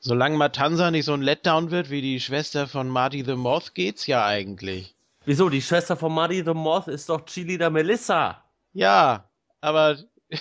Solange 0.00 0.36
Matanza 0.36 0.90
nicht 0.90 1.06
so 1.06 1.14
ein 1.14 1.22
Letdown 1.22 1.70
wird 1.70 1.90
wie 1.90 2.02
die 2.02 2.20
Schwester 2.20 2.66
von 2.68 2.88
Marty 2.88 3.24
the 3.24 3.34
Moth, 3.36 3.74
geht's 3.74 4.06
ja 4.06 4.24
eigentlich. 4.26 4.94
Wieso? 5.24 5.48
Die 5.48 5.62
Schwester 5.62 5.96
von 5.96 6.12
Muddy 6.12 6.42
the 6.44 6.52
Moth 6.52 6.88
ist 6.88 7.08
doch 7.08 7.24
Chili 7.24 7.56
da 7.56 7.70
Melissa. 7.70 8.44
Ja, 8.74 9.28
aber 9.62 9.96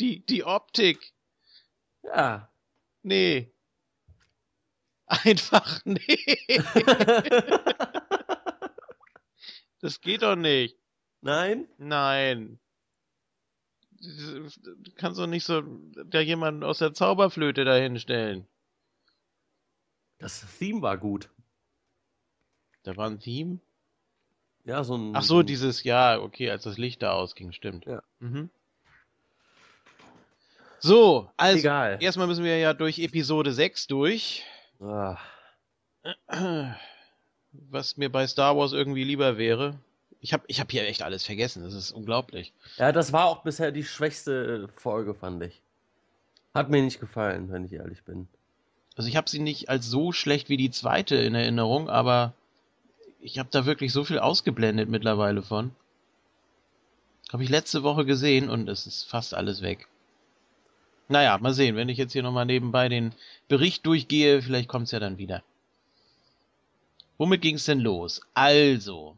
die, 0.00 0.24
die 0.26 0.44
Optik, 0.44 1.12
Ja. 2.04 2.48
Nee. 3.02 3.52
Einfach 5.06 5.80
nee. 5.84 6.38
Das 9.80 10.00
geht 10.00 10.22
doch 10.22 10.36
nicht. 10.36 10.76
Nein? 11.20 11.68
Nein. 11.76 12.58
Du 14.00 14.48
kannst 14.96 15.20
doch 15.20 15.26
nicht 15.26 15.44
so 15.44 15.62
da 16.06 16.20
jemanden 16.20 16.64
aus 16.64 16.78
der 16.78 16.94
Zauberflöte 16.94 17.64
dahinstellen. 17.64 18.46
Das 20.18 20.46
Theme 20.58 20.82
war 20.82 20.98
gut. 20.98 21.30
Da 22.84 22.96
war 22.96 23.08
ein 23.08 23.20
Theme. 23.20 23.60
Ja, 24.64 24.84
so 24.84 24.96
ein. 24.96 25.14
Ach 25.16 25.22
so, 25.22 25.42
dieses, 25.42 25.82
ja, 25.82 26.20
okay, 26.20 26.50
als 26.50 26.64
das 26.64 26.78
Licht 26.78 27.02
da 27.02 27.12
ausging, 27.12 27.52
stimmt. 27.52 27.86
Ja. 27.86 28.02
Mhm. 28.20 28.50
So, 30.82 31.30
also, 31.36 31.58
Egal. 31.60 31.98
erstmal 32.00 32.26
müssen 32.26 32.42
wir 32.42 32.58
ja 32.58 32.74
durch 32.74 32.98
Episode 32.98 33.52
6 33.52 33.86
durch. 33.86 34.44
Ah. 34.80 35.16
Was 37.52 37.96
mir 37.96 38.10
bei 38.10 38.26
Star 38.26 38.56
Wars 38.56 38.72
irgendwie 38.72 39.04
lieber 39.04 39.38
wäre. 39.38 39.78
Ich 40.20 40.32
habe 40.32 40.42
ich 40.48 40.58
hab 40.58 40.72
hier 40.72 40.84
echt 40.86 41.02
alles 41.02 41.24
vergessen, 41.24 41.62
das 41.62 41.74
ist 41.74 41.92
unglaublich. 41.92 42.52
Ja, 42.78 42.90
das 42.90 43.12
war 43.12 43.26
auch 43.26 43.44
bisher 43.44 43.70
die 43.70 43.84
schwächste 43.84 44.68
äh, 44.68 44.80
Folge, 44.80 45.14
fand 45.14 45.44
ich. 45.44 45.62
Hat 46.52 46.68
mir 46.68 46.82
nicht 46.82 46.98
gefallen, 46.98 47.50
wenn 47.52 47.64
ich 47.64 47.72
ehrlich 47.74 48.02
bin. 48.02 48.26
Also 48.96 49.08
ich 49.08 49.16
habe 49.16 49.30
sie 49.30 49.38
nicht 49.38 49.68
als 49.68 49.86
so 49.86 50.10
schlecht 50.10 50.48
wie 50.48 50.56
die 50.56 50.72
zweite 50.72 51.14
in 51.14 51.36
Erinnerung, 51.36 51.90
aber 51.90 52.34
ich 53.20 53.38
habe 53.38 53.48
da 53.52 53.66
wirklich 53.66 53.92
so 53.92 54.02
viel 54.02 54.18
ausgeblendet 54.18 54.88
mittlerweile 54.88 55.42
von. 55.42 55.70
Habe 57.32 57.44
ich 57.44 57.50
letzte 57.50 57.84
Woche 57.84 58.04
gesehen 58.04 58.50
und 58.50 58.68
es 58.68 58.88
ist 58.88 59.04
fast 59.04 59.32
alles 59.32 59.62
weg. 59.62 59.86
Naja, 61.08 61.38
mal 61.38 61.52
sehen, 61.52 61.76
wenn 61.76 61.88
ich 61.88 61.98
jetzt 61.98 62.12
hier 62.12 62.22
nochmal 62.22 62.46
nebenbei 62.46 62.88
den 62.88 63.12
Bericht 63.48 63.84
durchgehe, 63.86 64.42
vielleicht 64.42 64.68
kommt's 64.68 64.92
ja 64.92 65.00
dann 65.00 65.18
wieder. 65.18 65.42
Womit 67.18 67.42
ging's 67.42 67.66
denn 67.66 67.80
los? 67.80 68.20
Also, 68.34 69.16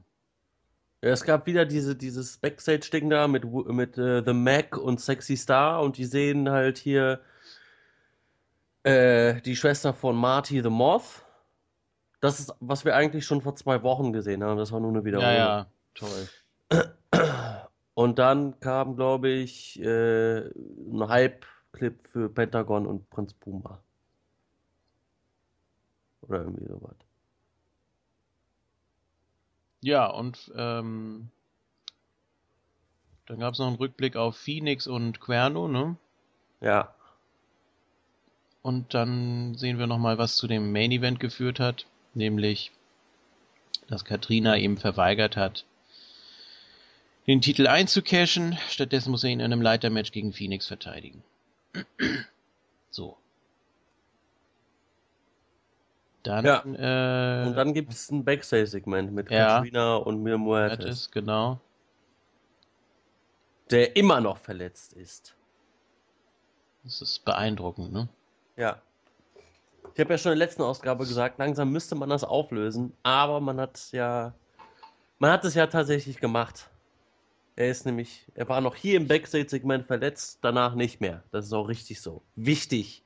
es 1.00 1.22
gab 1.24 1.46
wieder 1.46 1.66
diese, 1.66 1.94
dieses 1.94 2.38
Backstage-Ding 2.38 3.10
da 3.10 3.28
mit, 3.28 3.44
mit 3.44 3.98
äh, 3.98 4.22
The 4.24 4.32
Mac 4.32 4.76
und 4.76 5.00
Sexy 5.00 5.36
Star 5.36 5.82
und 5.82 5.98
die 5.98 6.06
sehen 6.06 6.48
halt 6.50 6.78
hier 6.78 7.20
äh, 8.84 9.40
die 9.42 9.54
Schwester 9.54 9.92
von 9.92 10.16
Marty 10.16 10.62
the 10.62 10.70
Moth. 10.70 11.24
Das 12.20 12.40
ist, 12.40 12.54
was 12.60 12.86
wir 12.86 12.96
eigentlich 12.96 13.26
schon 13.26 13.42
vor 13.42 13.54
zwei 13.54 13.82
Wochen 13.82 14.12
gesehen 14.14 14.42
haben. 14.42 14.56
Das 14.56 14.72
war 14.72 14.80
nur 14.80 14.90
eine 14.90 15.04
Wiederholung. 15.04 15.34
ja, 15.34 15.58
ja, 15.58 15.66
toll. 15.94 16.28
Und 17.94 18.18
dann 18.18 18.58
kam, 18.60 18.96
glaube 18.96 19.28
ich, 19.28 19.78
äh, 19.80 20.38
ein 20.38 21.02
Hype-Clip 21.74 22.08
für 22.12 22.28
Pentagon 22.28 22.86
und 22.86 23.08
Prinz 23.10 23.32
Puma. 23.34 23.80
Oder 26.22 26.40
irgendwie 26.40 26.66
sowas. 26.66 26.94
Ja, 29.80 30.06
und 30.06 30.50
ähm, 30.56 31.28
dann 33.26 33.38
gab's 33.38 33.58
noch 33.58 33.66
einen 33.66 33.76
Rückblick 33.76 34.16
auf 34.16 34.36
Phoenix 34.36 34.86
und 34.86 35.20
Querno, 35.20 35.68
ne? 35.68 35.96
Ja. 36.60 36.94
Und 38.62 38.94
dann 38.94 39.54
sehen 39.56 39.78
wir 39.78 39.86
nochmal, 39.86 40.16
was 40.16 40.36
zu 40.36 40.46
dem 40.46 40.72
Main 40.72 40.90
Event 40.90 41.20
geführt 41.20 41.60
hat, 41.60 41.86
nämlich, 42.14 42.72
dass 43.88 44.06
Katrina 44.06 44.56
ihm 44.56 44.78
verweigert 44.78 45.36
hat, 45.36 45.66
den 47.26 47.42
Titel 47.42 47.66
einzucashen. 47.66 48.58
Stattdessen 48.70 49.10
muss 49.10 49.24
er 49.24 49.30
ihn 49.30 49.40
in 49.40 49.52
einem 49.52 49.60
Leitermatch 49.60 50.12
gegen 50.12 50.32
Phoenix 50.32 50.66
verteidigen. 50.66 51.22
So. 52.90 53.16
Dann, 56.22 56.44
Ja. 56.44 56.62
äh, 56.64 57.46
Und 57.46 57.54
dann 57.54 57.74
gibt 57.74 57.92
es 57.92 58.10
ein 58.10 58.24
Backstage-Segment 58.24 59.12
mit 59.12 59.30
Ja. 59.30 59.56
Katrina 59.56 59.96
und 59.96 60.22
Mir 60.22 60.38
Muertes, 60.38 60.78
Curtis, 60.78 61.10
genau. 61.10 61.60
der 63.70 63.94
immer 63.96 64.20
noch 64.20 64.38
verletzt 64.38 64.94
ist. 64.94 65.34
Das 66.82 67.00
ist 67.02 67.24
beeindruckend, 67.24 67.92
ne? 67.92 68.08
Ja. 68.56 68.80
Ich 69.94 70.00
habe 70.00 70.14
ja 70.14 70.18
schon 70.18 70.32
in 70.32 70.38
der 70.38 70.46
letzten 70.46 70.62
Ausgabe 70.62 71.04
gesagt, 71.06 71.38
langsam 71.38 71.70
müsste 71.70 71.94
man 71.94 72.08
das 72.08 72.24
auflösen, 72.24 72.92
aber 73.02 73.40
man 73.40 73.60
hat 73.60 73.92
ja, 73.92 74.34
man 75.18 75.30
hat 75.30 75.44
es 75.44 75.54
ja 75.54 75.66
tatsächlich 75.66 76.18
gemacht. 76.18 76.68
Er 77.56 77.70
ist 77.70 77.86
nämlich, 77.86 78.26
er 78.34 78.48
war 78.48 78.60
noch 78.60 78.74
hier 78.74 78.96
im 78.96 79.06
Backstage-Segment 79.06 79.86
verletzt, 79.86 80.38
danach 80.42 80.74
nicht 80.74 81.00
mehr. 81.00 81.22
Das 81.30 81.46
ist 81.46 81.52
auch 81.52 81.68
richtig 81.68 82.00
so. 82.00 82.22
Wichtig. 82.34 83.04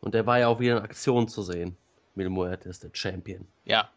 Und 0.00 0.14
er 0.14 0.26
war 0.26 0.38
ja 0.38 0.48
auch 0.48 0.58
wieder 0.58 0.76
in 0.76 0.82
Aktion 0.82 1.28
zu 1.28 1.42
sehen. 1.42 1.76
Mil 2.16 2.28
Muertes, 2.28 2.80
der 2.80 2.90
Champion. 2.92 3.46
Ja. 3.64 3.90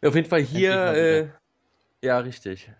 Ja, 0.00 0.08
auf 0.08 0.14
jeden 0.14 0.28
Fall 0.28 0.42
hier, 0.42 0.74
äh, 0.74 1.28
ja, 2.02 2.18
richtig. 2.18 2.70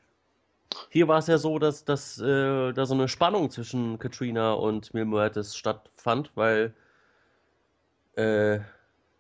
Hier 0.91 1.09
war 1.09 1.19
es 1.19 1.27
ja 1.27 1.39
so, 1.39 1.59
dass, 1.59 1.85
dass 1.85 2.21
äh, 2.21 2.73
da 2.73 2.87
so 2.87 2.95
eine 2.95 3.09
Spannung 3.09 3.51
zwischen 3.51 3.99
Katrina 3.99 4.53
und 4.53 4.93
Mil 4.95 5.07
Muertes 5.07 5.57
stattfand, 5.57 6.31
weil 6.35 6.75
äh, 8.17 8.61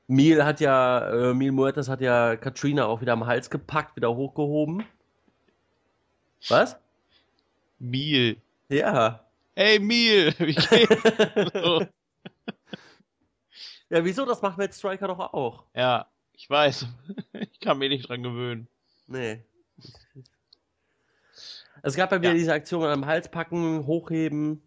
Mil 0.06 0.44
hat 0.44 0.60
ja, 0.60 1.30
äh, 1.30 1.34
Mil 1.34 1.52
Muertes 1.52 1.88
hat 1.88 2.00
ja 2.00 2.36
Katrina 2.36 2.86
auch 2.86 3.00
wieder 3.00 3.12
am 3.14 3.26
Hals 3.26 3.48
gepackt, 3.50 3.96
wieder 3.96 4.14
hochgehoben. 4.14 4.84
Was? 6.48 6.76
Miel. 7.78 8.36
Ja. 8.68 9.24
Hey 9.56 9.78
Miel, 9.78 10.34
wie 10.38 10.54
geht's? 10.54 11.52
so. 11.54 11.86
Ja, 13.90 14.04
wieso? 14.04 14.24
Das 14.26 14.42
macht 14.42 14.58
Matt 14.58 14.74
Striker 14.74 15.08
doch 15.08 15.18
auch. 15.20 15.64
Ja, 15.74 16.06
ich 16.32 16.48
weiß. 16.48 16.86
Ich 17.32 17.60
kann 17.60 17.78
mich 17.78 17.88
nicht 17.88 18.08
dran 18.08 18.22
gewöhnen. 18.22 18.68
Nee. 19.06 19.42
Es 21.82 21.94
gab 21.96 22.12
ja 22.12 22.20
wieder 22.20 22.30
Ja. 22.32 22.36
diese 22.36 22.52
Aktion 22.52 22.84
am 22.84 23.06
Hals 23.06 23.28
packen, 23.30 23.86
hochheben. 23.86 24.62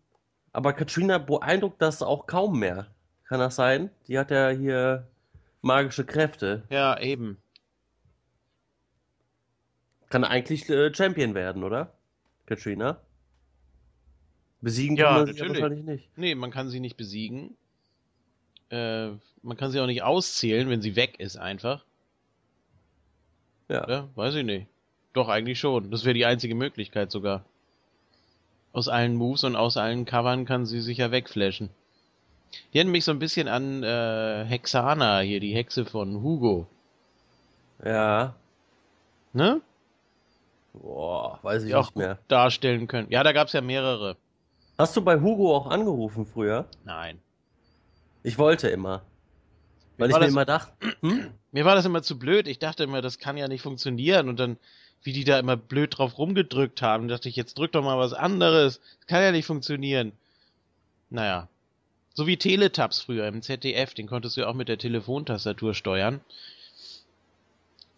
Aber 0.52 0.74
Katrina 0.74 1.18
beeindruckt 1.18 1.82
das 1.82 2.02
auch 2.02 2.26
kaum 2.28 2.60
mehr. 2.60 2.88
Kann 3.28 3.40
das 3.40 3.56
sein? 3.56 3.90
Die 4.08 4.18
hat 4.18 4.32
ja 4.32 4.50
hier 4.50 5.08
magische 5.62 6.06
Kräfte. 6.06 6.64
Ja, 6.70 7.00
eben. 7.00 7.38
Kann 10.10 10.24
eigentlich 10.24 10.70
äh, 10.70 10.94
Champion 10.94 11.34
werden, 11.36 11.64
oder? 11.64 11.94
Katrina? 12.46 13.00
Besiegen 14.62 14.96
Ja, 14.98 15.08
kann 15.08 15.16
man 15.16 15.26
sie 15.28 15.32
natürlich. 15.34 15.62
wahrscheinlich 15.62 15.86
nicht. 15.86 16.18
Nee, 16.18 16.36
man 16.36 16.52
kann 16.52 16.70
sie 16.70 16.80
nicht 16.80 16.98
besiegen. 16.98 17.56
Äh, 18.70 19.10
man 19.44 19.58
kann 19.58 19.72
sie 19.72 19.80
auch 19.80 19.86
nicht 19.86 20.04
auszählen, 20.04 20.70
wenn 20.70 20.82
sie 20.82 20.96
weg 20.96 21.20
ist, 21.20 21.38
einfach. 21.38 21.84
Ja. 23.70 23.88
Ja, 23.90 24.10
weiß 24.16 24.36
ich 24.36 24.46
nicht. 24.46 24.68
Doch, 25.14 25.30
eigentlich 25.30 25.60
schon. 25.60 25.92
Das 25.92 26.06
wäre 26.06 26.14
die 26.14 26.26
einzige 26.26 26.56
Möglichkeit 26.56 27.12
sogar. 27.12 27.44
Aus 28.72 28.88
allen 28.88 29.16
Moves 29.16 29.44
und 29.44 29.56
aus 29.56 29.78
allen 29.78 30.06
Covern 30.06 30.46
kann 30.46 30.66
sie 30.66 30.82
sich 30.82 31.00
ja 31.00 31.12
wegflashen. 31.12 31.70
Die 32.74 32.78
erinnern 32.78 32.92
mich 32.92 33.06
so 33.06 33.12
ein 33.12 33.20
bisschen 33.20 33.48
an 33.48 33.84
äh, 33.84 34.46
Hexana, 34.46 35.20
hier, 35.20 35.40
die 35.40 35.54
Hexe 35.56 35.86
von 35.86 36.22
Hugo. 36.22 36.68
Ja. 37.84 38.34
Ne? 39.34 39.62
Boah, 40.74 41.40
weiß 41.42 41.64
ich 41.64 41.70
Die 41.70 41.76
auch 41.76 41.88
nicht 41.88 41.96
mehr. 41.98 42.20
darstellen 42.28 42.88
können. 42.88 43.10
Ja, 43.10 43.24
da 43.24 43.32
gab's 43.32 43.54
ja 43.54 43.62
mehrere. 43.62 44.16
Hast 44.78 44.96
du 44.96 45.02
bei 45.02 45.20
Hugo 45.20 45.56
auch 45.56 45.68
angerufen 45.70 46.26
früher? 46.26 46.66
Nein. 46.86 47.20
Ich 48.24 48.38
wollte 48.38 48.68
immer. 48.70 49.02
Weil 49.98 50.10
ich 50.10 50.16
mir 50.16 50.20
das- 50.22 50.30
immer 50.32 50.46
dachte, 50.46 50.72
hm? 51.02 51.32
Mir 51.52 51.66
war 51.66 51.76
das 51.76 51.86
immer 51.86 52.04
zu 52.04 52.20
blöd. 52.20 52.48
Ich 52.48 52.60
dachte 52.60 52.84
immer, 52.84 53.02
das 53.02 53.18
kann 53.18 53.38
ja 53.38 53.48
nicht 53.48 53.62
funktionieren. 53.64 54.30
Und 54.30 54.40
dann, 54.40 54.58
wie 55.02 55.14
die 55.14 55.24
da 55.24 55.40
immer 55.40 55.58
blöd 55.58 55.98
drauf 55.98 56.18
rumgedrückt 56.20 56.82
haben, 56.84 57.08
dachte 57.08 57.30
ich, 57.30 57.36
jetzt 57.36 57.58
drück 57.58 57.72
doch 57.72 57.84
mal 57.84 57.98
was 57.98 58.14
anderes. 58.14 58.80
Das 59.00 59.08
kann 59.08 59.24
ja 59.24 59.32
nicht 59.32 59.46
funktionieren. 59.48 60.12
Naja. 61.10 61.48
So 62.18 62.26
wie 62.26 62.38
Teletabs 62.38 63.00
früher 63.02 63.28
im 63.28 63.44
ZDF, 63.44 63.94
den 63.94 64.08
konntest 64.08 64.36
du 64.36 64.42
ja 64.42 64.48
auch 64.48 64.56
mit 64.56 64.70
der 64.70 64.80
Telefontastatur 64.80 65.76
steuern. 65.76 66.20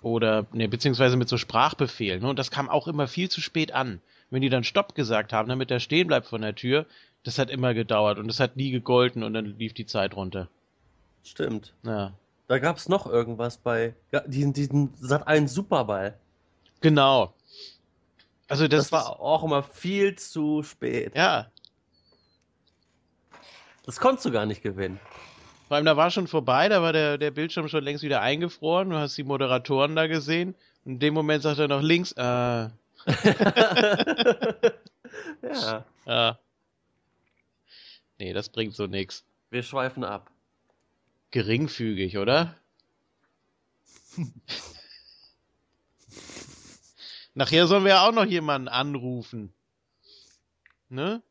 Oder, 0.02 0.46
ne, 0.52 0.68
beziehungsweise 0.68 1.16
mit 1.16 1.30
so 1.30 1.38
Sprachbefehlen. 1.38 2.24
Ne? 2.24 2.28
Und 2.28 2.38
das 2.38 2.52
kam 2.52 2.68
auch 2.68 2.90
immer 2.90 3.08
viel 3.08 3.30
zu 3.30 3.40
spät 3.40 3.72
an. 3.72 4.02
Wenn 4.30 4.42
die 4.42 4.50
dann 4.50 4.66
Stopp 4.66 4.94
gesagt 4.94 5.32
haben, 5.32 5.48
damit 5.48 5.72
er 5.72 5.80
stehen 5.80 6.08
bleibt 6.08 6.28
von 6.28 6.42
der 6.42 6.54
Tür, 6.54 6.86
das 7.24 7.40
hat 7.40 7.50
immer 7.50 7.74
gedauert 7.74 8.20
und 8.20 8.28
das 8.28 8.42
hat 8.42 8.58
nie 8.58 8.72
gegolten 8.72 9.24
und 9.24 9.34
dann 9.34 9.58
lief 9.58 9.74
die 9.74 9.86
Zeit 9.86 10.18
runter. 10.18 10.50
Stimmt. 11.24 11.72
Ja. 11.84 12.12
Da 12.50 12.60
gab 12.60 12.76
es 12.76 12.90
noch 12.90 13.08
irgendwas 13.08 13.56
bei 13.56 13.96
ja, 14.12 14.20
diesen, 14.28 14.52
diesen 14.52 14.94
Sat 15.00 15.30
1 15.30 15.54
Superball. 15.54 16.14
Genau. 16.82 17.34
Also 18.50 18.68
Das, 18.68 18.90
das, 18.90 18.92
war 18.92 19.22
auch 19.22 19.46
immer 19.46 19.64
viel 19.64 20.18
zu 20.18 20.62
spät. 20.64 21.16
ja, 21.16 21.48
Das 23.90 24.00
konntest 24.00 24.24
du 24.28 24.32
gar 24.32 24.46
nicht 24.46 24.62
gewinnen. 24.62 25.00
Vor 25.68 25.78
allem, 25.78 25.88
da 25.88 25.98
war 25.98 26.12
schon 26.12 26.28
vorbei, 26.28 26.70
da 26.70 26.84
war 26.84 26.94
der, 26.94 27.18
der 27.18 27.32
Bildschirm 27.32 27.68
schon 27.70 27.84
längst 27.84 28.04
wieder 28.04 28.22
eingefroren, 28.22 28.92
du 28.92 28.98
hast 28.98 29.18
die 29.18 29.24
Moderatoren 29.24 29.96
da 29.96 30.06
gesehen. 30.06 30.54
Und 30.86 30.92
in 30.92 31.00
dem 31.00 31.16
Moment 31.16 31.42
sagt 31.42 31.58
er 31.58 31.68
noch 31.68 31.82
links, 31.82 32.12
äh, 32.12 32.22
ja, 35.42 35.84
äh. 36.06 36.34
Nee, 38.20 38.32
das 38.34 38.50
bringt 38.50 38.76
so 38.76 38.86
nix. 38.86 39.26
wir 39.50 39.64
schweifen 39.64 40.04
ab. 40.04 40.30
Geringfügig, 41.32 42.20
oder? 42.20 42.54
Nachher 47.34 47.66
sollen 47.66 47.86
wir 47.86 47.94
ja 47.94 48.08
auch 48.08 48.14
noch 48.14 48.26
jemanden 48.26 48.68
anrufen. 48.68 49.52
Ne? 50.90 51.24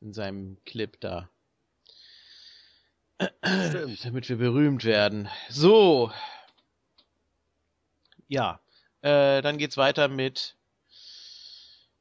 In 0.00 0.12
seinem 0.12 0.56
Clip 0.64 1.00
da. 1.00 1.28
Stimmt. 3.20 4.04
Damit 4.04 4.28
wir 4.28 4.36
berühmt 4.36 4.84
werden. 4.84 5.28
So. 5.48 6.10
Ja. 8.28 8.60
Äh, 9.02 9.42
dann 9.42 9.58
geht's 9.58 9.76
weiter 9.76 10.08
mit 10.08 10.56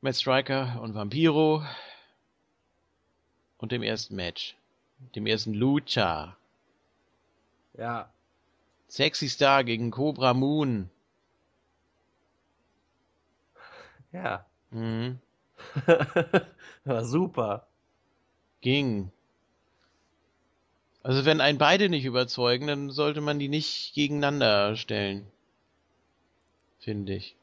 Matt 0.01 0.15
Striker 0.15 0.79
und 0.81 0.95
Vampiro. 0.95 1.63
Und 3.57 3.71
dem 3.71 3.83
ersten 3.83 4.15
Match. 4.15 4.55
Dem 5.15 5.25
ersten 5.25 5.53
Lucha. 5.53 6.35
Ja. 7.77 8.09
Sexy 8.87 9.29
Star 9.29 9.63
gegen 9.63 9.91
Cobra 9.91 10.33
Moon. 10.33 10.89
Ja. 14.11 14.45
Mhm. 14.69 15.19
War 16.85 17.05
super. 17.05 17.67
Ging. 18.61 19.11
Also 21.03 21.25
wenn 21.25 21.41
einen 21.41 21.57
beide 21.57 21.89
nicht 21.89 22.05
überzeugen, 22.05 22.67
dann 22.67 22.89
sollte 22.89 23.19
man 23.19 23.37
die 23.37 23.49
nicht 23.49 23.93
gegeneinander 23.93 24.75
stellen. 24.77 25.27
Finde 26.79 27.15
ich. 27.15 27.35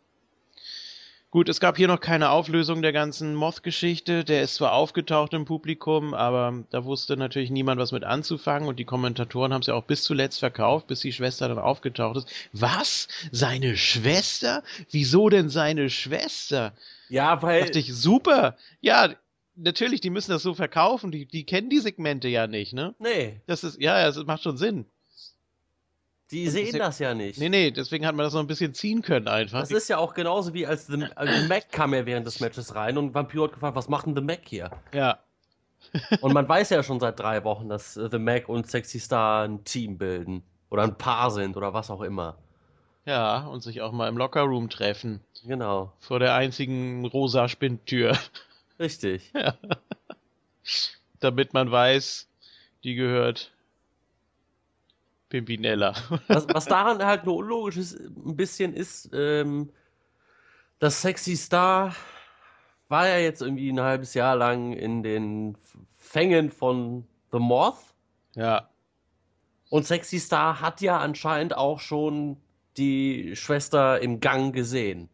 Gut, 1.31 1.49
es 1.49 1.61
gab 1.61 1.77
hier 1.77 1.87
noch 1.87 2.01
keine 2.01 2.31
Auflösung 2.31 2.83
der 2.83 2.93
ganzen 2.93 3.37
Moth-Geschichte. 3.37 4.25
Der 4.25 4.43
ist 4.43 4.57
zwar 4.57 4.73
aufgetaucht 4.73 5.33
im 5.33 5.45
Publikum, 5.45 6.13
aber 6.13 6.65
da 6.71 6.85
wusste 6.85 7.17
natürlich 7.17 7.51
niemand 7.51 7.81
was 7.81 7.93
mit 7.93 8.03
anzufangen 8.03 8.69
und 8.69 8.81
die 8.81 8.85
Kommentatoren 8.85 9.53
haben 9.53 9.61
es 9.61 9.69
ja 9.69 9.75
auch 9.75 9.85
bis 9.85 10.03
zuletzt 10.03 10.41
verkauft, 10.41 10.89
bis 10.89 11.01
die 11.01 11.13
Schwester 11.13 11.47
dann 11.47 11.61
aufgetaucht 11.61 12.17
ist. 12.17 12.29
Was? 12.53 13.07
Seine 13.31 13.77
Schwester? 13.77 14.65
Wieso 14.91 15.29
denn 15.29 15.51
seine 15.51 15.89
Schwester? 15.89 16.73
Ja, 17.09 17.41
weil 17.43 17.63
Dachte 17.63 17.79
ich, 17.79 17.95
super. 17.95 18.57
Ja, 18.81 19.11
natürlich, 19.57 20.01
die 20.01 20.11
müssen 20.11 20.31
das 20.31 20.43
so 20.43 20.55
verkaufen. 20.55 21.11
Die, 21.11 21.27
die 21.27 21.45
kennen 21.45 21.71
die 21.71 21.79
Segmente 21.81 22.29
ja 22.29 22.47
nicht, 22.47 22.73
ne? 22.73 22.95
nee, 22.99 23.41
Das 23.47 23.65
ist, 23.65 23.81
ja, 23.81 24.05
das 24.05 24.17
macht 24.25 24.43
schon 24.43 24.57
Sinn. 24.57 24.87
die 26.31 26.49
sehen 26.49 26.79
das 26.79 26.99
ja 27.01 27.13
nicht. 27.15 27.39
Nee, 27.41 27.49
nee, 27.49 27.71
deswegen 27.71 28.07
hat 28.07 28.15
man 28.15 28.25
das 28.25 28.35
noch 28.35 28.41
ein 28.41 28.47
bisschen 28.47 28.73
ziehen 28.75 29.03
können 29.03 29.27
einfach. 29.29 29.61
Das 29.61 29.71
ist 29.73 29.89
ja 29.89 29.99
auch 29.99 30.15
genauso 30.15 30.55
wie 30.55 30.67
als 30.67 30.87
The, 30.87 31.07
als 31.17 31.41
The 31.43 31.49
Mac 31.49 31.71
kam 31.73 31.93
ja 31.93 32.07
während 32.07 32.27
des 32.27 32.39
Matches 32.41 32.75
rein 32.75 32.97
und 32.99 33.15
Vampiro 33.15 33.45
hat 33.45 33.53
gefragt, 33.53 33.75
was 33.77 33.89
macht 33.89 34.07
denn 34.07 34.15
The 34.15 34.23
Mac 34.23 34.41
hier? 34.47 34.71
ja, 34.95 35.19
Und 36.21 36.33
man 36.35 36.49
weiß 36.49 36.71
ja 36.71 36.83
schon 36.83 37.01
seit 37.01 37.19
drei 37.19 37.43
Wochen, 37.43 37.69
dass 37.69 37.97
äh, 37.97 38.09
The 38.11 38.19
Mac 38.19 38.49
und 38.49 38.71
Sexy 38.71 39.01
Star 39.01 39.45
ein 39.45 39.65
Team 39.65 39.99
bilden. 39.99 40.43
Oder 40.71 40.85
ein 40.85 40.97
Paar 40.97 41.33
sind 41.33 41.57
oder 41.57 41.75
was 41.75 41.91
auch 41.91 42.01
immer. 42.03 42.39
ja, 43.05 43.45
und 43.47 43.61
sich 43.61 43.81
auch 43.81 43.91
mal 43.91 44.09
im 44.09 44.17
Lockerroom 44.17 44.71
treffen. 44.71 45.21
Genau. 45.45 45.93
Vor 45.99 46.21
der 46.21 46.35
einzigen 46.35 47.05
rosa 47.07 47.49
Spindtür. 47.49 48.17
Richtig. 48.81 49.33
Damit 51.21 51.53
man 51.53 51.71
weiß, 51.71 52.29
die 52.83 52.95
gehört 52.95 53.53
Pimpinella. 55.29 55.95
Was, 56.29 56.49
was 56.49 56.65
daran 56.65 57.05
halt 57.05 57.25
nur 57.25 57.37
unlogisch 57.37 57.77
ist, 57.77 58.01
ein 58.01 58.37
bisschen 58.37 58.75
ist, 58.75 59.11
ähm, 59.13 59.71
dass 60.81 61.03
Sexy 61.03 61.37
Star 61.37 61.95
war 62.89 63.07
ja 63.07 63.19
jetzt 63.19 63.43
irgendwie 63.43 63.71
ein 63.71 63.81
halbes 63.81 64.15
Jahr 64.15 64.35
lang 64.35 64.73
in 64.73 65.03
den 65.05 65.57
Fängen 65.97 66.51
von 66.51 67.07
The 67.31 67.39
Moth. 67.39 67.95
ja, 68.35 68.69
Und 69.69 69.87
Sexy 69.87 70.19
Star 70.19 70.61
hat 70.61 70.81
ja 70.81 70.99
anscheinend 70.99 71.57
auch 71.57 71.79
schon 71.79 72.37
die 72.77 73.37
Schwester 73.37 74.01
im 74.01 74.19
Gang 74.19 74.53
gesehen. 74.53 75.09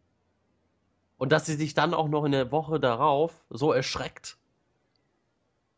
Und 1.17 1.31
dass 1.31 1.45
sie 1.45 1.55
sich 1.55 1.73
dann 1.73 1.93
auch 1.93 2.07
noch 2.07 2.25
in 2.25 2.31
der 2.31 2.51
Woche 2.51 2.79
darauf 2.79 3.45
so 3.49 3.71
erschreckt. 3.71 4.37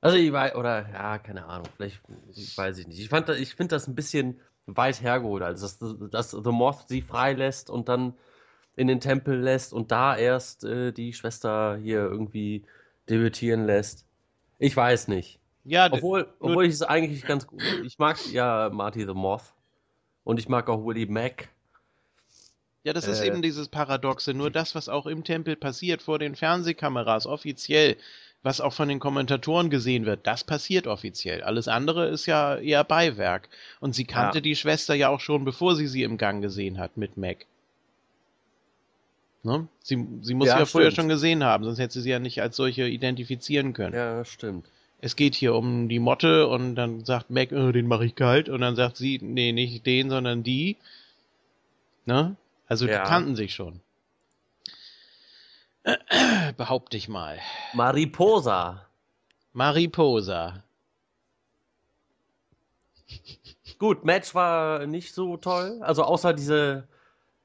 Also 0.02 0.18
ich 0.18 0.32
weiß, 0.32 0.56
oder 0.56 0.90
ja, 0.90 1.18
keine 1.18 1.46
Ahnung, 1.46 1.68
vielleicht 1.76 2.02
ich 2.34 2.58
weiß 2.58 2.78
ich 2.78 2.88
nicht. 2.88 3.00
Ich 3.00 3.10
fand, 3.10 3.30
ich 3.30 3.56
finde 3.56 3.76
das 3.76 3.88
ein 3.88 3.96
bisschen 3.96 4.40
weit 4.66 5.02
hergeholt, 5.02 5.44
also 5.44 5.66
dass, 5.66 6.10
dass 6.12 6.32
The 6.32 6.52
Moth 6.52 6.88
sie 6.88 7.02
freilässt 7.02 7.70
und 7.70 7.90
dann 7.90 8.14
in 8.76 8.88
den 8.88 9.02
Tempel 9.02 9.38
lässt 9.40 9.74
und 9.74 9.92
da 9.92 10.16
erst 10.16 10.64
äh, 10.64 10.94
die 10.94 11.12
Schwester 11.14 11.78
hier 11.78 12.00
irgendwie 12.00 12.66
debütieren 13.10 13.66
lässt. 13.66 14.06
Ich 14.58 14.76
weiß 14.76 15.10
nicht. 15.10 15.40
ja, 15.64 15.92
Obwohl, 15.92 16.34
obwohl 16.40 16.66
ich 16.66 16.74
es 16.74 16.82
eigentlich 16.82 17.26
ganz 17.26 17.46
gut. 17.48 17.62
Ich 17.84 17.98
mag 18.00 18.18
ja 18.32 18.70
Marty 18.72 19.06
the 19.06 19.14
Moth. 19.14 19.54
Und 20.24 20.40
ich 20.40 20.48
mag 20.48 20.70
auch 20.70 20.86
Willie 20.86 21.08
Mack. 21.08 21.50
Ja, 22.84 22.94
das 22.94 23.08
ist 23.08 23.22
Äh, 23.22 23.28
eben 23.28 23.42
dieses 23.42 23.68
Paradoxe. 23.68 24.34
Nur 24.34 24.52
das, 24.52 24.76
was 24.76 24.90
auch 24.90 25.06
im 25.06 25.24
Tempel 25.24 25.56
passiert, 25.56 26.02
vor 26.02 26.20
den 26.20 26.36
Fernsehkameras, 26.36 27.26
offiziell, 27.26 27.98
was 28.42 28.62
auch 28.62 28.74
von 28.74 28.88
den 28.88 29.00
Kommentatoren 29.00 29.70
gesehen 29.70 30.06
wird, 30.06 30.26
das 30.26 30.46
passiert 30.46 30.88
offiziell. 30.88 31.44
Alles 31.44 31.68
andere 31.68 32.08
ist 32.08 32.26
ja 32.26 32.56
eher 32.56 32.86
Beiwerk. 32.86 33.50
Und 33.82 33.96
sie 33.96 34.06
kannte 34.06 34.38
ja. 34.38 34.42
die 34.42 34.56
Schwester 34.56 34.94
ja 34.94 35.10
auch 35.10 35.20
schon, 35.20 35.44
bevor 35.44 35.76
sie 35.76 35.88
sie 35.88 36.04
im 36.04 36.18
Gang 36.18 36.42
gesehen 36.42 36.78
hat 36.78 36.96
mit 36.96 37.18
Mac. 37.18 37.46
Ne? 39.44 39.68
Sie, 39.84 40.08
sie 40.22 40.34
muss 40.34 40.48
ja, 40.48 40.54
sie 40.54 40.60
ja 40.60 40.66
vorher 40.66 40.92
schon 40.92 41.08
gesehen 41.08 41.44
haben, 41.44 41.64
sonst 41.64 41.80
hätte 41.80 41.94
sie 41.94 42.02
sie 42.02 42.10
ja 42.10 42.20
nicht 42.20 42.42
als 42.42 42.56
solche 42.56 42.88
identifizieren 42.88 43.74
können. 43.74 43.96
Ja, 43.96 44.24
stimmt. 44.26 44.66
Es 45.02 45.16
geht 45.16 45.36
hier 45.36 45.56
um 45.56 45.88
die 45.88 46.00
Motte 46.00 46.48
und 46.48 46.76
dann 46.76 47.06
sagt 47.06 47.30
Mac, 47.30 47.52
oh, 47.54 47.72
den 47.72 47.88
mache 47.88 48.06
ich 48.06 48.16
kalt 48.16 48.50
und 48.50 48.60
dann 48.60 48.76
sagt 48.76 48.98
sie, 48.98 49.20
nee, 49.22 49.54
nicht 49.54 49.86
den, 49.86 50.10
sondern 50.10 50.44
die. 50.44 50.76
Ne? 52.06 52.36
Also 52.70 52.88
ja. 52.88 53.04
die 53.04 53.10
kannten 53.10 53.36
sich 53.36 53.54
schon. 53.54 53.82
Behaupte 56.58 56.96
ich 56.98 57.10
mal. 57.10 57.40
Mariposa. 57.74 58.86
Mariposa. 59.54 60.64
Gut, 63.80 64.06
Match 64.06 64.36
war 64.36 64.86
nicht 64.86 65.14
so 65.14 65.38
toll. 65.38 65.80
Also 65.82 66.04
außer 66.04 66.34
diese, 66.34 66.88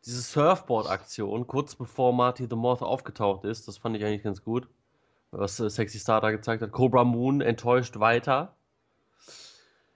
diese 0.04 0.20
Surfboard-Aktion, 0.20 1.46
kurz 1.46 1.74
bevor 1.74 2.12
Marty 2.12 2.46
the 2.48 2.56
Moth 2.56 2.82
aufgetaucht 2.82 3.44
ist. 3.44 3.66
Das 3.66 3.78
fand 3.78 3.96
ich 3.96 4.04
eigentlich 4.04 4.24
ganz 4.24 4.44
gut. 4.44 4.68
Was 5.30 5.58
äh, 5.58 5.70
Sexy 5.70 5.98
Star 5.98 6.20
da 6.20 6.30
gezeigt 6.30 6.62
hat. 6.62 6.70
Cobra 6.70 7.04
Moon 7.04 7.40
enttäuscht 7.40 7.98
weiter. 7.98 8.54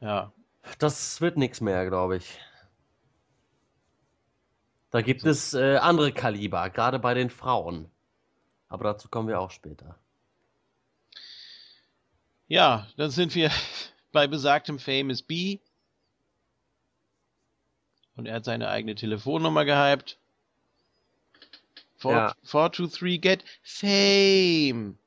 Ja. 0.01 0.33
Das 0.79 1.21
wird 1.21 1.37
nichts 1.37 1.61
mehr, 1.61 1.87
glaube 1.87 2.17
ich. 2.17 2.39
Da 4.91 5.03
gibt 5.03 5.23
so. 5.23 5.29
es 5.29 5.55
äh, 5.55 5.77
andere 5.77 6.13
Kaliber, 6.13 6.71
gerade 6.71 6.99
bei 6.99 7.15
den 7.15 7.31
Frauen. 7.31 7.91
Aber 8.69 8.85
dazu 8.85 9.09
kommen 9.09 9.29
wir 9.29 9.41
auch 9.41 9.51
später. 9.51 9.99
Ja, 12.47 12.87
dann 12.97 13.11
sind 13.11 13.35
wir 13.35 13.51
bei 14.13 14.27
besagtem 14.27 14.79
Famous 14.79 15.23
B. 15.23 15.59
Und 18.17 18.27
er 18.27 18.37
hat 18.37 18.45
seine 18.45 18.69
eigene 18.69 18.95
Telefonnummer 18.95 19.65
gehypt. 19.65 20.19
423 21.99 23.13
ja. 23.13 23.19
get 23.21 23.45
fame. 23.63 24.99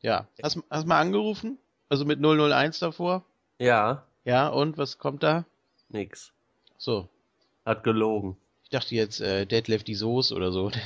Ja, 0.00 0.26
hast, 0.42 0.56
du 0.56 0.62
mal 0.86 1.00
angerufen? 1.00 1.58
Also 1.88 2.04
mit 2.04 2.20
001 2.20 2.78
davor? 2.78 3.24
Ja. 3.58 4.04
Ja, 4.24 4.48
und 4.48 4.78
was 4.78 4.98
kommt 4.98 5.22
da? 5.22 5.44
Nix. 5.88 6.32
So. 6.76 7.08
Hat 7.64 7.84
gelogen. 7.84 8.36
Ich 8.74 8.80
dachte 8.80 8.96
jetzt 8.96 9.20
äh, 9.20 9.46
Deadlift 9.46 9.86
die 9.86 9.94
Soße 9.94 10.34
oder 10.34 10.50
so. 10.50 10.72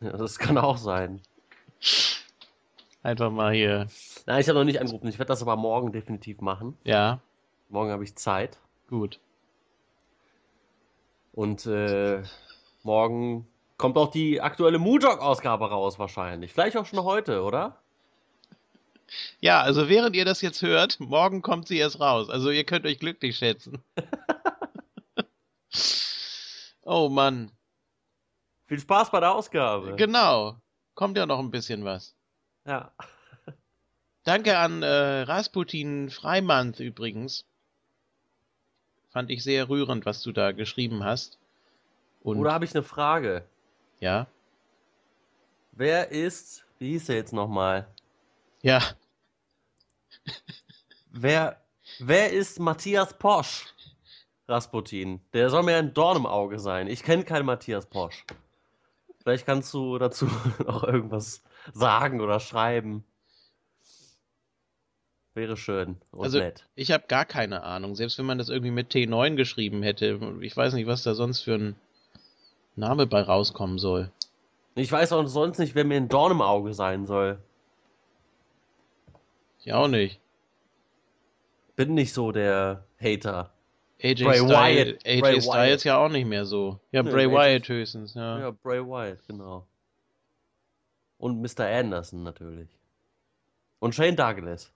Ja, 0.00 0.16
das 0.16 0.38
kann 0.38 0.58
auch 0.58 0.78
sein. 0.78 1.20
Einfach 3.04 3.30
mal 3.30 3.52
hier. 3.52 3.86
Nein, 4.26 4.40
ich 4.40 4.48
habe 4.48 4.58
noch 4.58 4.64
nicht 4.64 4.80
angerufen. 4.80 5.06
Ich 5.06 5.18
werde 5.18 5.28
das 5.28 5.42
aber 5.42 5.54
morgen 5.54 5.92
definitiv 5.92 6.40
machen. 6.40 6.76
Ja. 6.82 7.20
Morgen 7.68 7.90
habe 7.92 8.02
ich 8.02 8.16
Zeit. 8.16 8.58
Gut. 8.88 9.20
Und 11.32 11.66
äh, 11.66 12.22
morgen 12.82 13.46
kommt 13.76 13.96
auch 13.96 14.10
die 14.10 14.40
aktuelle 14.40 14.78
Moodog-Ausgabe 14.78 15.68
raus 15.70 16.00
wahrscheinlich. 16.00 16.52
Vielleicht 16.52 16.76
auch 16.76 16.86
schon 16.86 17.02
heute, 17.04 17.42
oder? 17.42 17.76
Ja, 19.40 19.62
also 19.62 19.88
während 19.88 20.16
ihr 20.16 20.24
das 20.24 20.40
jetzt 20.42 20.62
hört, 20.62 20.98
morgen 20.98 21.42
kommt 21.42 21.68
sie 21.68 21.78
erst 21.78 22.00
raus. 22.00 22.28
Also 22.28 22.50
ihr 22.50 22.64
könnt 22.64 22.86
euch 22.86 22.98
glücklich 22.98 23.36
schätzen. 23.36 23.82
oh 26.84 27.08
Mann. 27.08 27.50
Viel 28.66 28.80
Spaß 28.80 29.10
bei 29.10 29.20
der 29.20 29.34
Ausgabe. 29.34 29.96
Genau. 29.96 30.56
Kommt 30.94 31.16
ja 31.16 31.26
noch 31.26 31.38
ein 31.38 31.50
bisschen 31.50 31.84
was. 31.84 32.14
Ja. 32.66 32.92
Danke 34.24 34.58
an 34.58 34.82
äh, 34.82 35.22
Rasputin 35.22 36.10
Freimann 36.10 36.74
übrigens. 36.74 37.44
Fand 39.10 39.30
ich 39.30 39.42
sehr 39.42 39.68
rührend, 39.68 40.06
was 40.06 40.22
du 40.22 40.32
da 40.32 40.52
geschrieben 40.52 41.04
hast. 41.04 41.38
Und 42.22 42.38
Oder 42.38 42.52
habe 42.52 42.64
ich 42.64 42.74
eine 42.74 42.84
Frage? 42.84 43.44
Ja. 44.00 44.26
Wer 45.72 46.10
ist, 46.10 46.64
wie 46.78 46.92
hieß 46.92 47.08
er 47.08 47.16
jetzt 47.16 47.32
nochmal? 47.32 47.88
Ja. 48.62 48.80
wer, 51.10 51.60
wer 51.98 52.32
ist 52.32 52.60
Matthias 52.60 53.18
Posch? 53.18 53.66
Rasputin. 54.52 55.20
Der 55.32 55.50
soll 55.50 55.64
mir 55.64 55.76
ein 55.76 55.94
Dorn 55.94 56.18
im 56.18 56.26
Auge 56.26 56.58
sein. 56.58 56.86
Ich 56.86 57.02
kenne 57.02 57.24
keinen 57.24 57.46
Matthias 57.46 57.86
Posch. 57.86 58.24
Vielleicht 59.22 59.46
kannst 59.46 59.72
du 59.74 59.98
dazu 59.98 60.26
noch 60.66 60.84
irgendwas 60.84 61.42
sagen 61.72 62.20
oder 62.20 62.38
schreiben. 62.38 63.04
Wäre 65.34 65.56
schön 65.56 65.96
und 66.10 66.24
also, 66.24 66.38
nett. 66.38 66.66
Ich 66.74 66.92
habe 66.92 67.04
gar 67.08 67.24
keine 67.24 67.62
Ahnung. 67.62 67.94
Selbst 67.94 68.18
wenn 68.18 68.26
man 68.26 68.36
das 68.36 68.50
irgendwie 68.50 68.70
mit 68.70 68.92
T9 68.92 69.34
geschrieben 69.34 69.82
hätte, 69.82 70.20
ich 70.42 70.54
weiß 70.54 70.74
nicht, 70.74 70.86
was 70.86 71.02
da 71.02 71.14
sonst 71.14 71.40
für 71.40 71.54
ein 71.54 71.76
Name 72.76 73.06
bei 73.06 73.22
rauskommen 73.22 73.78
soll. 73.78 74.10
Ich 74.74 74.92
weiß 74.92 75.12
auch 75.12 75.26
sonst 75.26 75.58
nicht, 75.58 75.74
wer 75.74 75.84
mir 75.84 75.96
ein 75.96 76.08
Dorn 76.08 76.32
im 76.32 76.42
Auge 76.42 76.74
sein 76.74 77.06
soll. 77.06 77.38
Ich 79.60 79.72
auch 79.72 79.88
nicht. 79.88 80.20
Bin 81.76 81.94
nicht 81.94 82.12
so 82.12 82.32
der 82.32 82.84
Hater. 83.00 83.51
AJ, 84.02 84.24
Bray 84.24 84.38
Style, 84.38 84.48
Wyatt. 84.48 85.06
AJ 85.06 85.20
Bray 85.20 85.40
Styles 85.40 85.54
Wyatt. 85.54 85.84
ja 85.84 85.98
auch 85.98 86.08
nicht 86.08 86.26
mehr 86.26 86.44
so. 86.44 86.80
Ja, 86.90 87.02
Bray 87.02 87.26
nee, 87.26 87.34
Wyatt 87.34 87.68
höchstens, 87.68 88.14
ja. 88.14 88.38
Ja, 88.40 88.50
Bray 88.50 88.80
Wyatt, 88.84 89.18
genau. 89.28 89.66
Und 91.18 91.40
Mr. 91.40 91.66
Anderson 91.66 92.24
natürlich. 92.24 92.68
Und 93.78 93.94
Shane 93.94 94.16
Douglas. 94.16 94.72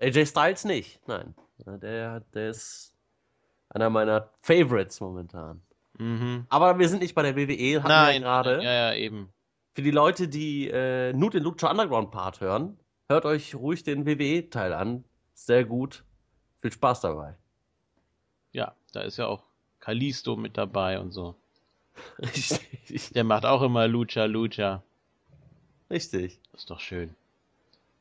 AJ 0.00 0.26
Styles 0.26 0.64
nicht, 0.64 1.00
nein. 1.06 1.34
Der, 1.66 2.20
der 2.20 2.50
ist 2.50 2.94
einer 3.70 3.90
meiner 3.90 4.30
Favorites 4.40 5.00
momentan. 5.00 5.60
Mhm. 5.98 6.46
Aber 6.48 6.78
wir 6.78 6.88
sind 6.88 7.02
nicht 7.02 7.14
bei 7.14 7.22
der 7.22 7.36
WWE, 7.36 7.82
hatten 7.82 7.88
Nein, 7.88 8.14
wir 8.14 8.20
gerade. 8.20 8.62
Ja, 8.62 8.72
ja, 8.72 8.94
eben. 8.94 9.32
Für 9.74 9.82
die 9.82 9.90
Leute, 9.90 10.28
die 10.28 10.68
äh, 10.68 11.12
nur 11.12 11.30
den 11.30 11.42
Lucha 11.42 11.70
Underground 11.70 12.10
Part 12.10 12.40
hören, 12.40 12.78
hört 13.08 13.24
euch 13.24 13.54
ruhig 13.54 13.82
den 13.82 14.06
WWE-Teil 14.06 14.72
an. 14.72 15.04
Sehr 15.34 15.64
gut. 15.64 16.04
Viel 16.60 16.72
Spaß 16.72 17.02
dabei. 17.02 17.34
Ja, 18.52 18.74
da 18.92 19.02
ist 19.02 19.16
ja 19.16 19.26
auch 19.26 19.42
Kalisto 19.80 20.36
mit 20.36 20.56
dabei 20.56 20.98
und 20.98 21.12
so. 21.12 21.34
Richtig. 22.18 23.10
Der 23.12 23.24
macht 23.24 23.44
auch 23.44 23.62
immer 23.62 23.86
Lucha 23.88 24.24
Lucha. 24.24 24.82
Richtig. 25.90 26.38
Das 26.52 26.62
ist 26.62 26.70
doch 26.70 26.80
schön. 26.80 27.14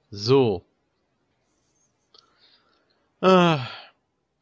So. 0.10 0.64
Äh, 3.22 3.58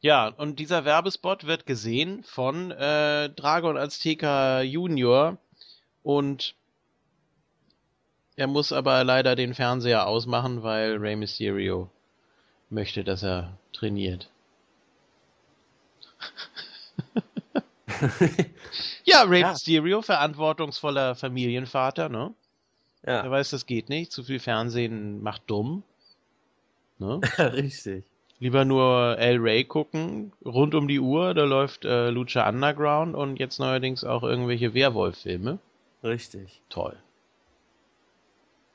ja, 0.00 0.28
und 0.28 0.58
dieser 0.58 0.84
Werbespot 0.84 1.46
wird 1.46 1.66
gesehen 1.66 2.22
von 2.22 2.70
äh, 2.70 3.30
Dragon 3.30 3.76
Azteca 3.76 4.60
Junior 4.60 5.38
und 6.02 6.54
er 8.36 8.46
muss 8.46 8.72
aber 8.72 9.02
leider 9.02 9.34
den 9.34 9.54
Fernseher 9.54 10.06
ausmachen, 10.06 10.62
weil 10.62 10.98
Rey 10.98 11.16
Mysterio 11.16 11.90
möchte, 12.68 13.02
dass 13.02 13.22
er 13.22 13.56
trainiert. 13.76 14.30
ja, 19.04 19.22
Ray 19.22 19.40
ja. 19.40 19.52
Mysterio, 19.52 20.02
verantwortungsvoller 20.02 21.14
Familienvater, 21.14 22.08
ne? 22.08 22.34
Ja. 23.04 23.20
Er 23.22 23.30
weiß, 23.30 23.50
das 23.50 23.66
geht 23.66 23.88
nicht. 23.88 24.12
Zu 24.12 24.24
viel 24.24 24.40
Fernsehen 24.40 25.22
macht 25.22 25.42
dumm. 25.46 25.82
Ne? 26.98 27.20
Richtig. 27.38 28.04
Lieber 28.38 28.64
nur 28.64 29.16
El 29.18 29.38
Rey 29.38 29.64
gucken, 29.64 30.32
rund 30.44 30.74
um 30.74 30.88
die 30.88 31.00
Uhr. 31.00 31.32
Da 31.32 31.44
läuft 31.44 31.84
äh, 31.84 32.10
Lucha 32.10 32.46
Underground 32.48 33.14
und 33.14 33.38
jetzt 33.38 33.58
neuerdings 33.58 34.04
auch 34.04 34.22
irgendwelche 34.22 34.74
Werwolf-Filme. 34.74 35.58
Richtig. 36.02 36.60
Toll. 36.68 36.96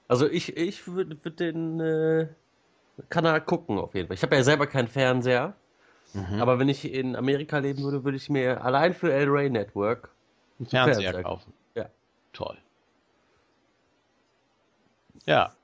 Also 0.07 0.27
ich, 0.27 0.57
ich 0.57 0.87
würde 0.87 1.17
würd 1.23 1.39
den 1.39 1.79
äh, 1.79 2.27
Kanal 3.09 3.41
gucken 3.41 3.79
auf 3.79 3.95
jeden 3.95 4.07
Fall. 4.07 4.15
Ich 4.15 4.23
habe 4.23 4.35
ja 4.35 4.43
selber 4.43 4.67
keinen 4.67 4.87
Fernseher. 4.87 5.55
Mhm. 6.13 6.41
Aber 6.41 6.59
wenn 6.59 6.69
ich 6.69 6.91
in 6.91 7.15
Amerika 7.15 7.57
leben 7.59 7.83
würde, 7.83 8.03
würde 8.03 8.17
ich 8.17 8.29
mir 8.29 8.63
allein 8.63 8.93
für 8.93 9.13
El 9.13 9.29
Rey 9.29 9.49
Network 9.49 10.09
einen 10.59 10.67
Fernseher, 10.67 11.01
Fernseher 11.01 11.23
kaufen. 11.23 11.53
Ja. 11.75 11.89
Toll. 12.33 12.57
Ja. 15.25 15.55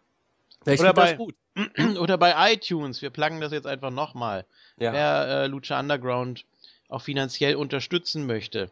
Ich 0.65 0.80
oder, 0.80 0.93
bei, 0.93 1.14
gut. 1.15 1.35
oder 1.99 2.17
bei 2.17 2.53
iTunes, 2.53 3.01
wir 3.01 3.09
plagen 3.09 3.41
das 3.41 3.51
jetzt 3.51 3.67
einfach 3.67 3.91
nochmal. 3.91 4.45
Ja. 4.77 4.93
Wer 4.93 5.27
äh, 5.27 5.47
Lucha 5.47 5.80
Underground 5.80 6.45
auch 6.89 7.01
finanziell 7.01 7.56
unterstützen 7.56 8.25
möchte, 8.25 8.72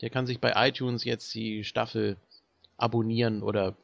der 0.00 0.10
kann 0.10 0.26
sich 0.26 0.40
bei 0.40 0.52
iTunes 0.68 1.04
jetzt 1.04 1.34
die 1.34 1.64
Staffel 1.64 2.16
abonnieren 2.76 3.42
oder 3.42 3.74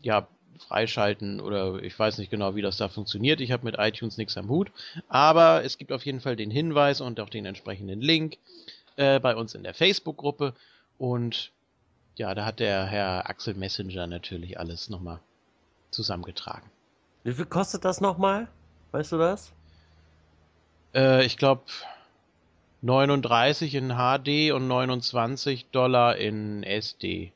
ja, 0.00 0.28
freischalten 0.58 1.40
oder 1.40 1.82
ich 1.82 1.98
weiß 1.98 2.18
nicht 2.18 2.30
genau, 2.30 2.54
wie 2.54 2.62
das 2.62 2.76
da 2.76 2.88
funktioniert. 2.88 3.40
Ich 3.40 3.52
habe 3.52 3.64
mit 3.64 3.76
iTunes 3.78 4.16
nichts 4.16 4.36
am 4.36 4.48
Hut. 4.48 4.70
Aber 5.08 5.64
es 5.64 5.78
gibt 5.78 5.92
auf 5.92 6.04
jeden 6.04 6.20
Fall 6.20 6.36
den 6.36 6.50
Hinweis 6.50 7.00
und 7.00 7.20
auch 7.20 7.28
den 7.28 7.46
entsprechenden 7.46 8.00
Link 8.00 8.38
äh, 8.96 9.20
bei 9.20 9.34
uns 9.36 9.54
in 9.54 9.62
der 9.62 9.74
Facebook-Gruppe. 9.74 10.54
Und 10.98 11.52
Ja, 12.16 12.34
da 12.34 12.44
hat 12.44 12.60
der 12.60 12.86
Herr 12.86 13.28
Axel 13.28 13.54
Messenger 13.54 14.06
natürlich 14.06 14.58
alles 14.58 14.88
nochmal 14.88 15.20
zusammengetragen. 15.90 16.70
Wie 17.24 17.32
viel 17.32 17.46
kostet 17.46 17.84
das 17.84 18.00
nochmal? 18.00 18.48
Weißt 18.92 19.12
du 19.12 19.18
das? 19.18 19.52
Äh, 20.94 21.24
ich 21.24 21.36
glaube 21.36 21.62
39 22.82 23.74
in 23.74 23.88
HD 23.96 24.52
und 24.52 24.68
29 24.68 25.70
Dollar 25.70 26.16
in 26.16 26.62
SD. 26.62 27.32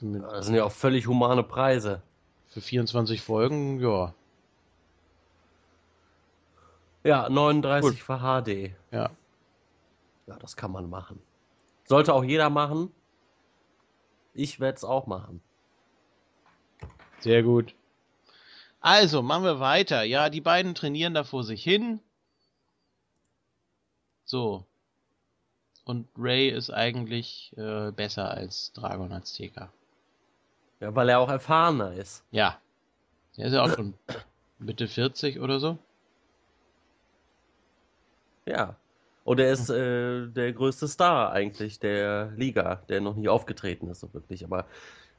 Das 0.00 0.46
sind 0.46 0.54
ja 0.54 0.64
auch 0.64 0.72
völlig 0.72 1.06
humane 1.06 1.42
Preise. 1.42 2.02
Für 2.48 2.60
24 2.60 3.20
Folgen, 3.20 3.80
ja. 3.80 4.14
Ja, 7.04 7.28
39 7.28 7.90
Gut. 7.90 7.98
für 7.98 8.18
HD. 8.18 8.72
Ja. 8.90 9.10
Ja, 10.26 10.36
das 10.38 10.56
kann 10.56 10.72
man 10.72 10.90
machen. 10.90 11.20
Sollte 11.84 12.14
auch 12.14 12.24
jeder 12.24 12.50
machen. 12.50 12.92
Ich 14.34 14.60
werde 14.60 14.76
es 14.76 14.84
auch 14.84 15.06
machen. 15.06 15.42
Sehr 17.20 17.42
gut. 17.42 17.74
Also, 18.80 19.22
machen 19.22 19.44
wir 19.44 19.60
weiter. 19.60 20.02
Ja, 20.02 20.30
die 20.30 20.40
beiden 20.40 20.74
trainieren 20.74 21.14
da 21.14 21.24
vor 21.24 21.44
sich 21.44 21.62
hin. 21.62 22.00
So. 24.24 24.64
Und 25.84 26.08
Ray 26.16 26.48
ist 26.48 26.70
eigentlich 26.70 27.52
äh, 27.56 27.90
besser 27.90 28.30
als 28.30 28.72
Dragon 28.72 29.12
Azteca. 29.12 29.72
Ja, 30.80 30.94
weil 30.94 31.08
er 31.08 31.20
auch 31.20 31.28
erfahrener 31.28 31.92
ist. 31.92 32.24
Ja. 32.30 32.58
Er 33.36 33.46
ist 33.46 33.52
ja 33.52 33.62
auch 33.62 33.74
schon 33.74 33.94
Mitte 34.58 34.88
40 34.88 35.40
oder 35.40 35.60
so. 35.60 35.78
Ja. 38.46 38.76
Und 39.24 39.38
er 39.38 39.52
ist 39.52 39.68
äh, 39.70 40.26
der 40.26 40.52
größte 40.52 40.88
Star 40.88 41.32
eigentlich 41.32 41.78
der 41.78 42.32
Liga, 42.36 42.82
der 42.88 43.00
noch 43.00 43.14
nie 43.14 43.28
aufgetreten 43.28 43.88
ist, 43.88 44.00
so 44.00 44.12
wirklich. 44.12 44.44
Aber 44.44 44.66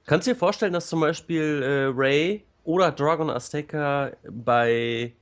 kannst 0.06 0.28
du 0.28 0.32
dir 0.32 0.38
vorstellen, 0.38 0.74
dass 0.74 0.90
zum 0.90 1.00
Beispiel 1.00 1.62
äh, 1.64 1.92
Ray 1.96 2.44
oder 2.64 2.92
Dragon 2.92 3.30
Azteca 3.30 4.12
bei 4.30 5.14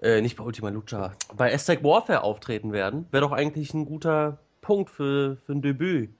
äh, 0.00 0.20
nicht 0.22 0.36
bei 0.36 0.44
Ultima 0.44 0.70
Lucha, 0.70 1.12
bei 1.36 1.52
Aztec 1.52 1.84
Warfare 1.84 2.22
auftreten 2.22 2.72
werden? 2.72 3.06
Wäre 3.10 3.22
doch 3.22 3.32
eigentlich 3.32 3.74
ein 3.74 3.84
guter 3.84 4.38
Punkt 4.62 4.90
für, 4.90 5.36
für 5.44 5.52
ein 5.52 5.62
Debüt. 5.62 6.10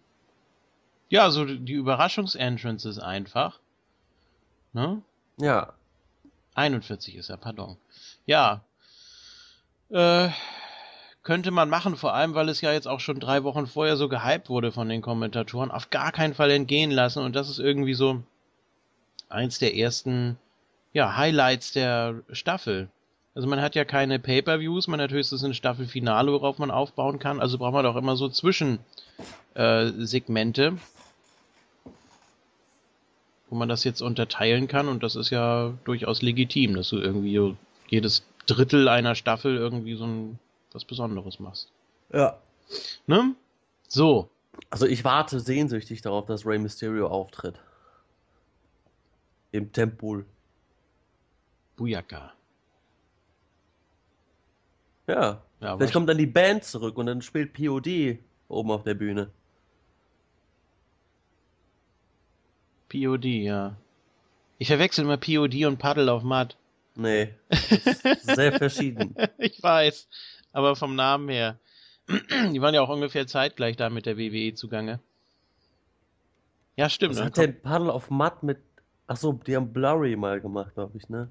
Ja, 1.10 1.30
so 1.30 1.44
die 1.44 1.72
Überraschungsentrance 1.72 2.88
ist 2.88 3.00
einfach. 3.00 3.58
Ne? 4.72 5.02
Ja. 5.38 5.72
41 6.54 7.16
ist 7.16 7.28
er, 7.28 7.36
pardon. 7.36 7.76
Ja. 8.26 8.60
Äh, 9.90 10.28
könnte 11.22 11.50
man 11.50 11.68
machen, 11.68 11.96
vor 11.96 12.14
allem, 12.14 12.34
weil 12.34 12.48
es 12.48 12.60
ja 12.60 12.72
jetzt 12.72 12.86
auch 12.86 13.00
schon 13.00 13.18
drei 13.18 13.42
Wochen 13.42 13.66
vorher 13.66 13.96
so 13.96 14.08
gehypt 14.08 14.48
wurde 14.48 14.70
von 14.70 14.88
den 14.88 15.02
Kommentatoren. 15.02 15.72
Auf 15.72 15.90
gar 15.90 16.12
keinen 16.12 16.34
Fall 16.34 16.52
entgehen 16.52 16.92
lassen 16.92 17.24
und 17.24 17.34
das 17.34 17.50
ist 17.50 17.58
irgendwie 17.58 17.94
so 17.94 18.22
eins 19.28 19.58
der 19.58 19.76
ersten 19.76 20.38
ja, 20.92 21.16
Highlights 21.16 21.72
der 21.72 22.22
Staffel. 22.30 22.88
Also 23.34 23.48
man 23.48 23.60
hat 23.60 23.74
ja 23.74 23.84
keine 23.84 24.20
Pay-per-Views, 24.20 24.88
man 24.88 25.00
hat 25.00 25.10
höchstens 25.10 25.44
ein 25.44 25.54
Staffelfinale, 25.54 26.32
worauf 26.32 26.58
man 26.58 26.70
aufbauen 26.70 27.18
kann. 27.18 27.40
Also 27.40 27.58
braucht 27.58 27.72
man 27.72 27.84
doch 27.84 27.96
immer 27.96 28.16
so 28.16 28.28
Zwischensegmente, 28.28 30.78
wo 33.50 33.56
man 33.56 33.68
das 33.68 33.84
jetzt 33.84 34.00
unterteilen 34.00 34.68
kann. 34.68 34.88
Und 34.88 35.02
das 35.02 35.16
ist 35.16 35.30
ja 35.30 35.74
durchaus 35.84 36.22
legitim, 36.22 36.76
dass 36.76 36.88
du 36.88 36.98
irgendwie 36.98 37.56
jedes 37.88 38.24
Drittel 38.46 38.88
einer 38.88 39.14
Staffel 39.14 39.56
irgendwie 39.56 39.96
so 39.96 40.06
ein 40.06 40.38
was 40.72 40.84
Besonderes 40.84 41.40
machst. 41.40 41.68
Ja. 42.12 42.38
Ne? 43.06 43.34
So. 43.88 44.30
Also 44.70 44.86
ich 44.86 45.04
warte 45.04 45.40
sehnsüchtig 45.40 46.00
darauf, 46.00 46.26
dass 46.26 46.46
Rey 46.46 46.58
Mysterio 46.58 47.08
auftritt. 47.08 47.56
Im 49.50 49.72
Tempel. 49.72 50.24
Bujaka. 51.76 52.32
Ja. 55.08 55.42
ja 55.60 55.76
Vielleicht 55.76 55.92
kommt 55.92 56.08
dann 56.08 56.18
die 56.18 56.26
Band 56.26 56.62
zurück 56.62 56.96
und 56.98 57.06
dann 57.06 57.20
spielt 57.20 57.52
POD 57.52 58.18
oben 58.48 58.70
auf 58.70 58.84
der 58.84 58.94
Bühne. 58.94 59.30
POD, 62.90 63.24
ja. 63.24 63.76
Ich 64.58 64.68
verwechsel 64.68 65.04
immer 65.04 65.16
POD 65.16 65.64
und 65.64 65.78
Paddle 65.78 66.12
auf 66.12 66.22
Matt. 66.22 66.56
Nee. 66.94 67.32
sehr 68.20 68.52
verschieden. 68.52 69.14
ich 69.38 69.62
weiß. 69.62 70.08
Aber 70.52 70.76
vom 70.76 70.94
Namen 70.96 71.28
her. 71.30 71.58
Die 72.08 72.60
waren 72.60 72.74
ja 72.74 72.82
auch 72.82 72.88
ungefähr 72.90 73.26
zeitgleich 73.26 73.76
da 73.76 73.88
mit 73.88 74.04
der 74.04 74.18
WWE 74.18 74.52
zugange. 74.54 75.00
Ja, 76.76 76.90
stimmt. 76.90 77.16
Was 77.16 77.24
hat 77.24 77.36
der 77.38 77.48
Paddle 77.48 77.92
auf 77.92 78.10
Matt 78.10 78.42
mit 78.42 78.58
Achso, 79.10 79.32
die 79.32 79.56
haben 79.56 79.72
Blurry 79.72 80.14
mal 80.14 80.40
gemacht, 80.40 80.74
glaube 80.74 80.96
ich, 80.96 81.08
ne? 81.08 81.28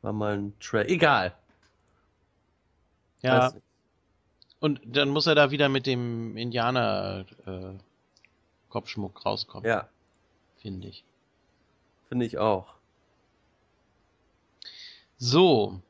War 0.00 0.12
mal 0.12 0.36
ein 0.36 0.58
Track. 0.58 0.88
Egal. 0.88 1.36
Ja. 3.20 3.52
Und 4.58 4.80
dann 4.84 5.10
muss 5.10 5.28
er 5.28 5.36
da 5.36 5.52
wieder 5.52 5.68
mit 5.68 5.86
dem 5.86 6.36
Indianer 6.36 7.26
äh, 7.46 7.74
Kopfschmuck 8.70 9.24
rauskommen. 9.24 9.68
Ja. 9.70 9.88
Finde 10.62 10.88
ich. 10.88 11.04
Finde 12.08 12.24
ich 12.24 12.38
auch. 12.38 12.74
So. 15.18 15.80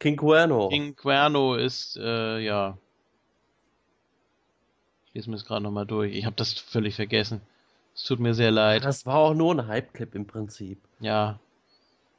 King 0.00 0.16
Cuerno. 0.16 0.68
King 0.68 0.96
Cuerno 0.96 1.54
ist, 1.54 1.96
äh, 1.96 2.38
ja, 2.38 2.78
ich 5.08 5.14
lese 5.14 5.30
mir 5.30 5.36
das 5.36 5.46
gerade 5.46 5.62
nochmal 5.62 5.86
durch. 5.86 6.14
Ich 6.14 6.26
habe 6.26 6.36
das 6.36 6.52
völlig 6.52 6.96
vergessen. 6.96 7.40
Es 7.94 8.04
tut 8.04 8.20
mir 8.20 8.34
sehr 8.34 8.50
leid. 8.50 8.84
Das 8.84 9.06
war 9.06 9.16
auch 9.16 9.34
nur 9.34 9.54
ein 9.54 9.66
Hype-Clip 9.66 10.14
im 10.14 10.26
Prinzip. 10.26 10.78
Ja. 11.00 11.40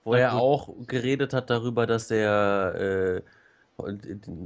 Wo 0.03 0.13
er 0.15 0.33
auch 0.33 0.73
geredet 0.88 1.33
hat 1.33 1.49
darüber, 1.49 1.85
dass 1.85 2.09
er 2.09 2.75
äh, 2.75 3.21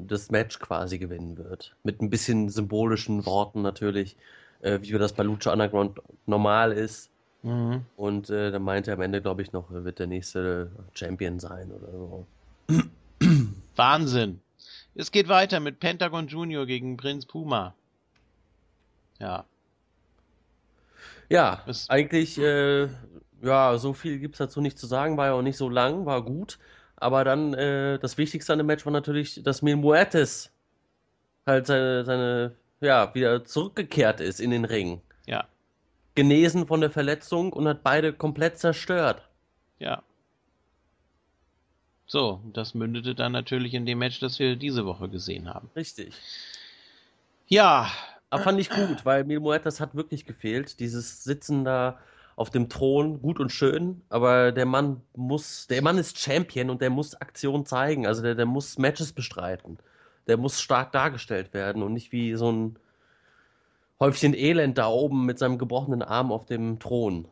das 0.07 0.29
Match 0.29 0.59
quasi 0.59 0.99
gewinnen 0.99 1.37
wird. 1.37 1.75
Mit 1.83 2.01
ein 2.01 2.09
bisschen 2.09 2.49
symbolischen 2.49 3.25
Worten 3.25 3.61
natürlich, 3.61 4.17
äh, 4.63 4.79
wie 4.81 4.91
das 4.91 5.13
bei 5.13 5.23
Lucha 5.23 5.51
Underground 5.51 5.99
normal 6.25 6.71
ist. 6.71 7.09
Mhm. 7.43 7.85
Und 7.97 8.29
äh, 8.29 8.51
dann 8.51 8.63
meinte 8.63 8.91
er 8.91 8.95
am 8.95 9.01
Ende, 9.01 9.21
glaube 9.21 9.41
ich, 9.41 9.51
noch, 9.51 9.69
wird 9.69 9.99
der 9.99 10.07
nächste 10.07 10.71
Champion 10.93 11.39
sein 11.39 11.71
oder 11.71 11.91
so. 11.91 12.25
Wahnsinn. 13.75 14.39
Es 14.95 15.11
geht 15.11 15.27
weiter 15.27 15.59
mit 15.59 15.79
Pentagon 15.79 16.27
Junior 16.27 16.65
gegen 16.65 16.97
Prinz 16.97 17.25
Puma. 17.25 17.73
Ja. 19.19 19.45
Ja, 21.29 21.63
ist 21.65 21.89
eigentlich, 21.89 22.37
äh, 22.37 22.87
ja, 23.41 23.77
so 23.77 23.93
viel 23.93 24.19
gibt 24.19 24.35
es 24.35 24.39
dazu 24.39 24.61
nicht 24.61 24.77
zu 24.77 24.87
sagen, 24.87 25.17
war 25.17 25.27
ja 25.27 25.33
auch 25.33 25.41
nicht 25.41 25.57
so 25.57 25.69
lang, 25.69 26.05
war 26.05 26.23
gut. 26.23 26.59
Aber 26.95 27.23
dann, 27.23 27.53
äh, 27.53 27.99
das 27.99 28.17
Wichtigste 28.17 28.53
an 28.53 28.59
dem 28.59 28.67
Match 28.67 28.85
war 28.85 28.93
natürlich, 28.93 29.41
dass 29.43 29.61
Mil 29.61 29.75
Muertes 29.75 30.51
halt 31.45 31.67
seine, 31.67 32.05
seine, 32.05 32.55
ja, 32.83 33.13
wieder 33.15 33.45
zurückgekehrt 33.45 34.19
ist 34.19 34.39
in 34.39 34.51
den 34.51 34.65
Ring. 34.65 35.01
Ja. 35.25 35.45
Genesen 36.15 36.67
von 36.67 36.81
der 36.81 36.91
Verletzung 36.91 37.53
und 37.53 37.67
hat 37.67 37.83
beide 37.83 38.13
komplett 38.13 38.59
zerstört. 38.59 39.27
Ja. 39.79 40.03
So, 42.05 42.41
das 42.53 42.75
mündete 42.75 43.15
dann 43.15 43.31
natürlich 43.31 43.73
in 43.73 43.85
dem 43.85 43.99
Match, 43.99 44.19
das 44.19 44.37
wir 44.37 44.55
diese 44.55 44.85
Woche 44.85 45.09
gesehen 45.09 45.51
haben. 45.51 45.69
Richtig. 45.75 46.13
Ja, 47.47 47.89
aber 48.29 48.43
fand 48.43 48.59
ich 48.59 48.69
gut, 48.69 49.05
weil 49.05 49.23
Mil 49.23 49.39
Muertes 49.39 49.79
hat 49.79 49.95
wirklich 49.95 50.25
gefehlt. 50.25 50.79
Dieses 50.79 51.23
Sitzen 51.23 51.63
da 51.63 51.99
auf 52.35 52.49
dem 52.49 52.67
Thron, 52.67 53.21
gut 53.21 53.39
und 53.39 53.51
schön, 53.51 54.01
aber 54.09 54.51
der 54.51 54.65
Mann 54.65 55.01
muss, 55.15 55.67
der 55.67 55.81
Mann 55.81 55.97
ist 55.97 56.19
Champion 56.19 56.69
und 56.69 56.81
der 56.81 56.89
muss 56.89 57.15
Aktion 57.15 57.65
zeigen. 57.65 58.07
Also 58.07 58.21
der, 58.21 58.35
der 58.35 58.45
muss 58.45 58.77
Matches 58.77 59.13
bestreiten. 59.13 59.77
Der 60.27 60.37
muss 60.37 60.61
stark 60.61 60.91
dargestellt 60.91 61.53
werden 61.53 61.83
und 61.83 61.93
nicht 61.93 62.11
wie 62.11 62.35
so 62.35 62.51
ein 62.51 62.79
Häufchen 63.99 64.33
Elend 64.33 64.77
da 64.77 64.87
oben 64.87 65.25
mit 65.25 65.39
seinem 65.39 65.57
gebrochenen 65.57 66.01
Arm 66.01 66.31
auf 66.31 66.45
dem 66.45 66.79
Thron. 66.79 67.25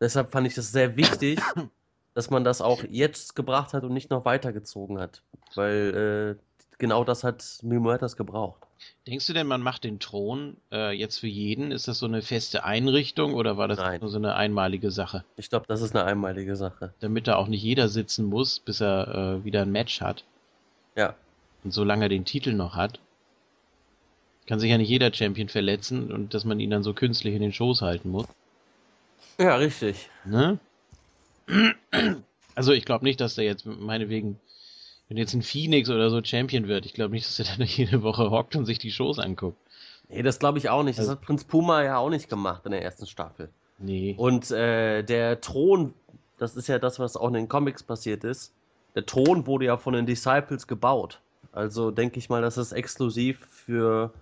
Deshalb 0.00 0.32
fand 0.32 0.46
ich 0.46 0.54
das 0.54 0.72
sehr 0.72 0.96
wichtig, 0.96 1.40
dass 2.14 2.30
man 2.30 2.44
das 2.44 2.60
auch 2.60 2.84
jetzt 2.88 3.36
gebracht 3.36 3.72
hat 3.74 3.84
und 3.84 3.92
nicht 3.92 4.10
noch 4.10 4.24
weitergezogen 4.24 4.98
hat. 4.98 5.22
Weil 5.54 6.38
äh, 6.38 6.60
genau 6.78 7.04
das 7.04 7.24
hat 7.24 7.44
Mil 7.62 7.80
Muertes 7.80 8.16
gebraucht. 8.16 8.62
Denkst 9.06 9.26
du 9.26 9.32
denn, 9.32 9.46
man 9.46 9.60
macht 9.60 9.84
den 9.84 10.00
Thron 10.00 10.56
äh, 10.72 10.92
jetzt 10.92 11.18
für 11.18 11.26
jeden? 11.26 11.70
Ist 11.70 11.86
das 11.86 11.98
so 11.98 12.06
eine 12.06 12.22
feste 12.22 12.64
Einrichtung 12.64 13.34
oder 13.34 13.56
war 13.56 13.68
das 13.68 13.78
Nein. 13.78 14.00
nur 14.00 14.08
so 14.08 14.18
eine 14.18 14.34
einmalige 14.34 14.90
Sache? 14.90 15.24
Ich 15.36 15.50
glaube, 15.50 15.66
das 15.68 15.82
ist 15.82 15.94
eine 15.94 16.04
einmalige 16.04 16.56
Sache. 16.56 16.94
Damit 17.00 17.28
da 17.28 17.36
auch 17.36 17.48
nicht 17.48 17.62
jeder 17.62 17.88
sitzen 17.88 18.24
muss, 18.24 18.58
bis 18.58 18.80
er 18.80 19.08
äh, 19.40 19.44
wieder 19.44 19.62
ein 19.62 19.72
Match 19.72 20.00
hat. 20.00 20.24
Ja. 20.96 21.14
Und 21.64 21.72
solange 21.72 22.06
er 22.06 22.08
den 22.08 22.24
Titel 22.24 22.52
noch 22.54 22.74
hat, 22.74 23.00
kann 24.46 24.58
sich 24.60 24.70
ja 24.70 24.78
nicht 24.78 24.88
jeder 24.88 25.12
Champion 25.12 25.48
verletzen 25.48 26.10
und 26.12 26.34
dass 26.34 26.44
man 26.44 26.58
ihn 26.60 26.70
dann 26.70 26.82
so 26.82 26.92
künstlich 26.94 27.34
in 27.34 27.42
den 27.42 27.52
Schoß 27.52 27.82
halten 27.82 28.10
muss. 28.10 28.26
Ja, 29.38 29.56
richtig. 29.56 30.08
Ne? 30.24 30.58
Also 32.54 32.72
ich 32.72 32.84
glaube 32.84 33.04
nicht, 33.04 33.20
dass 33.20 33.34
der 33.34 33.44
jetzt 33.44 33.64
meinetwegen 33.66 34.38
Wenn 35.08 35.16
jetzt 35.16 35.34
ein 35.34 35.42
Phoenix 35.42 35.90
oder 35.90 36.08
so 36.10 36.22
Champion 36.22 36.68
wird, 36.68 36.86
ich 36.86 36.94
glaube 36.94 37.12
nicht, 37.14 37.26
dass 37.26 37.38
er 37.40 37.56
dann 37.56 37.66
jede 37.66 38.02
Woche 38.02 38.30
hockt 38.30 38.54
und 38.56 38.64
sich 38.66 38.78
die 38.78 38.92
Shows 38.92 39.18
anguckt. 39.18 39.58
Nee, 40.08 40.22
das 40.22 40.38
glaube 40.38 40.58
ich 40.58 40.68
auch 40.68 40.82
nicht. 40.82 40.98
Das 40.98 41.08
Also- 41.08 41.12
hat 41.18 41.22
Prinz 41.22 41.44
Puma 41.44 41.82
ja 41.82 41.98
auch 41.98 42.10
nicht 42.10 42.28
gemacht 42.28 42.62
in 42.64 42.72
der 42.72 42.82
ersten 42.82 43.06
Staffel. 43.06 43.48
Nee. 43.78 44.14
Und 44.18 44.50
äh, 44.50 45.02
der 45.02 45.40
Thron, 45.40 45.94
das 46.38 46.54
ist 46.56 46.68
ja 46.68 46.78
das, 46.78 46.98
was 46.98 47.16
auch 47.16 47.28
in 47.28 47.34
den 47.34 47.48
Comics 47.48 47.82
passiert 47.82 48.24
ist. 48.24 48.52
Der 48.94 49.06
Thron 49.06 49.46
wurde 49.46 49.64
ja 49.66 49.76
von 49.76 49.94
den 49.94 50.06
Disciples 50.06 50.66
gebaut. 50.66 51.20
Also 51.52 51.90
denke 51.90 52.18
ich 52.18 52.28
mal, 52.28 52.42
dass 52.42 52.54
das 52.54 52.72
exklusiv 52.72 53.46
für 53.46 54.12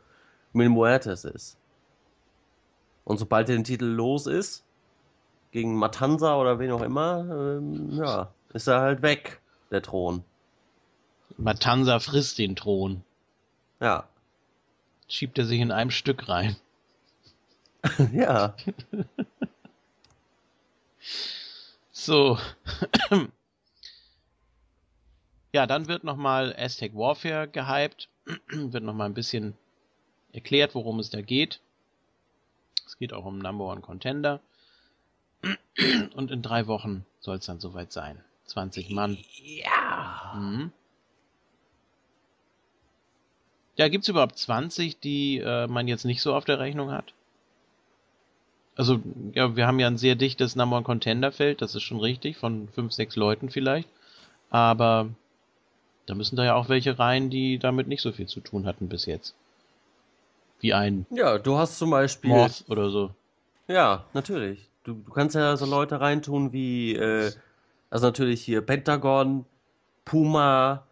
Mil 0.52 0.68
Muertes 0.68 1.24
ist. 1.24 1.56
Und 3.04 3.18
sobald 3.18 3.48
er 3.48 3.56
den 3.56 3.64
Titel 3.64 3.86
los 3.86 4.26
ist, 4.26 4.64
gegen 5.50 5.76
Matanza 5.76 6.36
oder 6.36 6.58
wen 6.58 6.70
auch 6.70 6.82
immer, 6.82 7.20
ähm, 7.20 7.90
ja, 7.92 8.30
ist 8.52 8.66
er 8.66 8.80
halt 8.80 9.02
weg, 9.02 9.40
der 9.70 9.82
Thron. 9.82 10.24
Matanza 11.36 12.00
frisst 12.00 12.38
den 12.38 12.56
Thron. 12.56 13.02
Ja. 13.80 14.08
Schiebt 15.08 15.38
er 15.38 15.46
sich 15.46 15.60
in 15.60 15.70
einem 15.70 15.90
Stück 15.90 16.28
rein. 16.28 16.56
ja. 18.12 18.54
So. 21.92 22.38
ja, 25.58 25.66
dann 25.66 25.88
wird 25.88 26.04
nochmal 26.04 26.54
Aztec 26.56 26.94
Warfare 26.94 27.48
gehypt. 27.48 28.08
wird 28.48 28.84
nochmal 28.84 29.08
ein 29.08 29.14
bisschen 29.14 29.54
erklärt, 30.32 30.76
worum 30.76 31.00
es 31.00 31.10
da 31.10 31.20
geht. 31.20 31.58
Es 32.86 32.96
geht 32.96 33.12
auch 33.12 33.24
um 33.24 33.40
Number 33.40 33.64
One 33.64 33.80
Contender. 33.80 34.38
Und 36.14 36.30
in 36.30 36.42
drei 36.42 36.68
Wochen 36.68 37.04
soll 37.18 37.38
es 37.38 37.46
dann 37.46 37.58
soweit 37.58 37.90
sein. 37.90 38.22
20 38.44 38.90
Mann. 38.90 39.18
Ja. 39.42 40.34
Mhm. 40.36 40.70
Ja, 43.74 43.88
gibt's 43.88 44.06
überhaupt 44.06 44.38
20, 44.38 45.00
die 45.00 45.38
äh, 45.38 45.66
man 45.66 45.88
jetzt 45.88 46.04
nicht 46.04 46.22
so 46.22 46.36
auf 46.36 46.44
der 46.44 46.60
Rechnung 46.60 46.92
hat? 46.92 47.14
Also, 48.76 49.00
ja, 49.32 49.56
wir 49.56 49.66
haben 49.66 49.80
ja 49.80 49.88
ein 49.88 49.98
sehr 49.98 50.14
dichtes 50.14 50.54
Number 50.54 50.76
One 50.76 50.84
Contender 50.84 51.32
Feld, 51.32 51.62
das 51.62 51.74
ist 51.74 51.82
schon 51.82 51.98
richtig, 51.98 52.36
von 52.36 52.68
fünf, 52.68 52.92
sechs 52.92 53.16
Leuten 53.16 53.50
vielleicht. 53.50 53.88
Aber 54.50 55.10
da 56.08 56.14
müssen 56.14 56.36
da 56.36 56.44
ja 56.44 56.54
auch 56.54 56.68
welche 56.68 56.98
rein, 56.98 57.28
die 57.28 57.58
damit 57.58 57.86
nicht 57.86 58.00
so 58.00 58.12
viel 58.12 58.26
zu 58.26 58.40
tun 58.40 58.66
hatten 58.66 58.88
bis 58.88 59.06
jetzt. 59.06 59.34
Wie 60.60 60.72
ein 60.72 61.06
Ja, 61.10 61.38
du 61.38 61.58
hast 61.58 61.78
zum 61.78 61.90
Beispiel. 61.90 62.30
Moth 62.30 62.64
oder 62.68 62.88
so. 62.90 63.10
Ja, 63.68 64.06
natürlich. 64.14 64.68
Du, 64.84 64.94
du 64.94 65.12
kannst 65.12 65.34
ja 65.34 65.56
so 65.56 65.66
Leute 65.66 66.00
reintun 66.00 66.52
wie, 66.52 66.94
äh, 66.94 67.30
also 67.90 68.06
natürlich 68.06 68.42
hier 68.42 68.62
Pentagon, 68.62 69.44
Puma, 70.06 70.84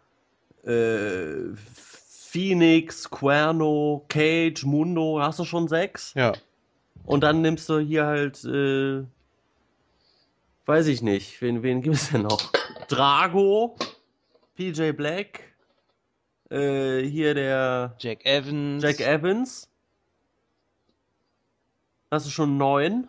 äh, 0.63 1.55
Phoenix, 1.65 3.09
Cuerno, 3.09 4.05
Cage, 4.09 4.63
Mundo, 4.65 5.19
hast 5.19 5.39
du 5.39 5.45
schon 5.45 5.67
sechs? 5.67 6.13
Ja. 6.13 6.33
Und 7.05 7.21
dann 7.21 7.41
nimmst 7.41 7.67
du 7.69 7.79
hier 7.79 8.05
halt, 8.05 8.43
äh, 8.43 9.03
weiß 10.67 10.87
ich 10.87 11.01
nicht, 11.01 11.41
wen, 11.41 11.63
wen 11.63 11.81
gibt 11.81 11.95
es 11.95 12.11
denn 12.11 12.21
noch? 12.21 12.51
Drago, 12.87 13.75
PJ 14.57 14.91
Black, 14.93 15.41
äh, 16.49 17.01
hier 17.03 17.33
der 17.35 17.95
Jack 17.99 18.25
Evans. 18.25 18.83
Jack 18.83 18.99
Evans. 18.99 19.69
Hast 22.11 22.25
du 22.25 22.29
schon 22.31 22.57
neun. 22.57 23.07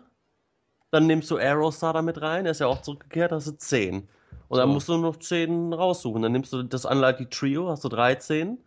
Dann 0.91 1.07
nimmst 1.07 1.29
du 1.31 1.37
Aerostar 1.37 1.93
da 1.93 2.01
mit 2.01 2.21
rein, 2.21 2.43
der 2.45 2.51
ist 2.51 2.59
ja 2.59 2.67
auch 2.67 2.81
zurückgekehrt, 2.81 3.31
hast 3.31 3.47
du 3.47 3.51
zehn. 3.57 4.07
Und 4.47 4.57
dann 4.57 4.69
So. 4.69 4.73
musst 4.73 4.89
du 4.89 4.97
noch 4.97 5.17
zehn 5.17 5.71
raussuchen. 5.73 6.21
Dann 6.23 6.31
nimmst 6.31 6.51
du 6.53 6.63
das 6.63 6.85
Unlucky 6.85 7.27
Trio, 7.27 7.69
hast 7.69 7.83
du 7.83 7.89
13. 7.89 8.57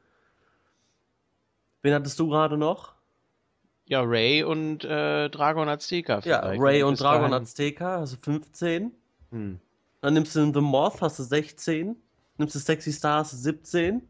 Wen 1.83 1.95
hattest 1.95 2.19
du 2.21 2.29
gerade 2.29 2.57
noch? 2.57 2.93
Ja, 3.87 4.03
Ray 4.03 4.45
und 4.45 4.85
äh, 4.85 5.29
Dragon 5.31 5.69
Azteca. 5.69 6.21
Ja. 6.25 6.39
Ray 6.57 6.85
und 6.85 6.93
Bis 6.93 7.01
Dragon 7.01 7.31
dahin- 7.33 7.43
Azteca, 7.43 8.01
hast 8.01 8.13
du 8.15 8.19
15. 8.23 8.93
Hm. 9.33 9.59
Dann 10.01 10.15
nimmst 10.15 10.35
du 10.37 10.53
The 10.53 10.61
Moth, 10.61 11.01
hast 11.03 11.19
du 11.19 11.25
16. 11.25 11.97
Nimmst 12.43 12.57
du 12.57 12.59
Sexy 12.59 12.93
Stars, 12.93 13.31
17. 13.31 14.03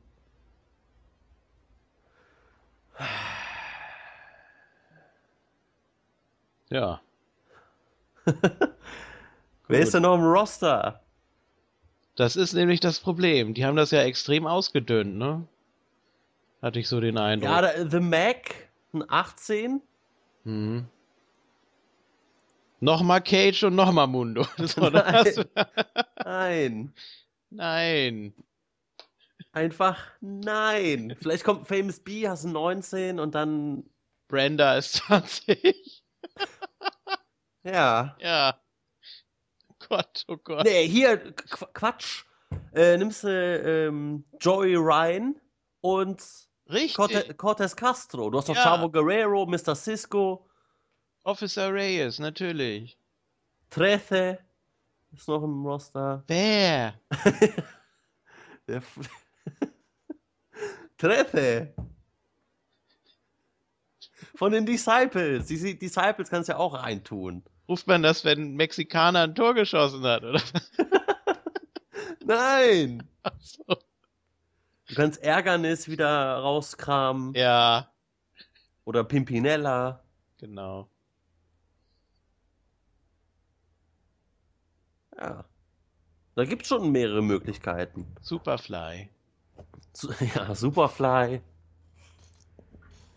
Ja. 6.71 7.03
Wer 9.69 9.81
ist 9.81 9.93
denn 9.93 10.05
noch 10.05 10.15
im 10.15 10.23
Roster? 10.25 11.03
Das 12.17 12.37
ist 12.37 12.55
nämlich 12.55 12.81
das 12.81 13.01
Problem. 13.01 13.53
Die 13.53 13.67
haben 13.67 13.77
das 13.77 13.91
ja 13.91 14.01
extrem 14.01 14.47
ausgedünnt, 14.47 15.15
ne? 15.19 15.47
Hatte 16.63 16.79
ich 16.81 16.89
so 16.89 17.01
den 17.03 17.19
Eindruck. 17.19 17.51
Ja, 17.51 17.61
da, 17.61 17.91
The 17.91 18.01
Mac, 18.01 18.55
ein 18.95 19.05
18. 19.11 19.83
hm. 20.45 20.87
Nochmal 22.81 23.21
Cage 23.21 23.65
und 23.65 23.75
nochmal 23.75 24.07
Mundo. 24.07 24.47
So, 24.57 24.89
dann 24.89 25.05
hast 25.13 25.37
du- 25.37 25.45
Nein. 26.25 26.95
Nein. 27.55 28.35
Einfach 29.53 29.99
nein. 30.21 31.17
Vielleicht 31.21 31.45
kommt 31.45 31.69
Famous 31.69 32.01
B, 32.01 32.29
hast 32.29 32.45
du 32.45 32.49
19 32.49 33.21
und 33.21 33.35
dann. 33.35 33.85
Brenda 34.29 34.77
ist 34.77 34.95
20. 34.95 36.03
Ja. 37.65 38.17
ja. 38.19 38.61
Gott, 39.89 40.25
oh 40.29 40.37
Gott. 40.37 40.65
Nee, 40.65 40.89
hier, 40.89 41.33
Qu 41.33 41.67
Quatsch. 41.75 42.25
Äh, 42.75 42.97
nimmst 42.97 43.25
du 43.25 43.29
ähm, 43.29 44.25
Joey 44.41 44.75
Ryan 44.75 45.41
und 45.81 46.23
Richtig. 46.69 46.95
Corte 46.95 47.35
Cortez 47.35 47.77
Castro. 47.77 48.31
Du 48.31 48.39
hast 48.39 48.49
noch 48.49 48.57
Ja. 48.57 48.63
Chavo 48.63 48.91
Guerrero, 48.91 49.47
Mr. 49.47 49.75
Cisco, 49.75 50.47
Officer 51.25 51.73
Reyes, 51.73 52.19
natürlich. 52.19 52.99
Trece 53.71 54.39
ist 55.13 55.29
noch 55.29 55.43
im 55.43 55.65
Roster. 55.67 56.25
Wer? 56.27 56.95
Der 58.69 58.83
Trece. 60.99 61.69
Von 64.35 64.53
den 64.53 64.67
Disciples. 64.67 65.47
Die 65.47 65.59
die 65.59 65.79
Disciples 65.79 66.31
kannst 66.31 66.49
du 66.49 66.53
ja 66.53 66.59
auch 66.59 66.75
reintun. 66.75 67.43
Ruft 67.69 67.87
man 67.87 68.03
das, 68.03 68.25
wenn 68.25 68.41
ein 68.41 68.57
Mexikaner 68.57 69.23
ein 69.23 69.35
Tor 69.35 69.55
geschossen 69.55 70.03
hat, 70.05 70.23
oder? 70.25 70.43
Nein! 72.25 73.09
Ach 73.23 73.33
so. 73.41 73.65
Du 74.87 74.95
kannst 74.95 75.23
Ärgernis 75.23 75.89
wieder 75.89 76.37
rauskramen. 76.37 77.35
Ja, 77.35 77.89
Oder 78.85 79.05
Pimpinella. 79.05 80.03
genau. 80.39 80.89
Ja. 85.23 85.45
Da 86.35 86.45
gibt 86.45 86.63
es 86.63 86.69
schon 86.69 86.91
mehrere 86.91 87.23
Möglichkeiten. 87.23 88.07
Superfly. 88.23 89.09
Su- 89.93 90.13
Ja, 90.35 90.55
Superfly. 90.55 91.41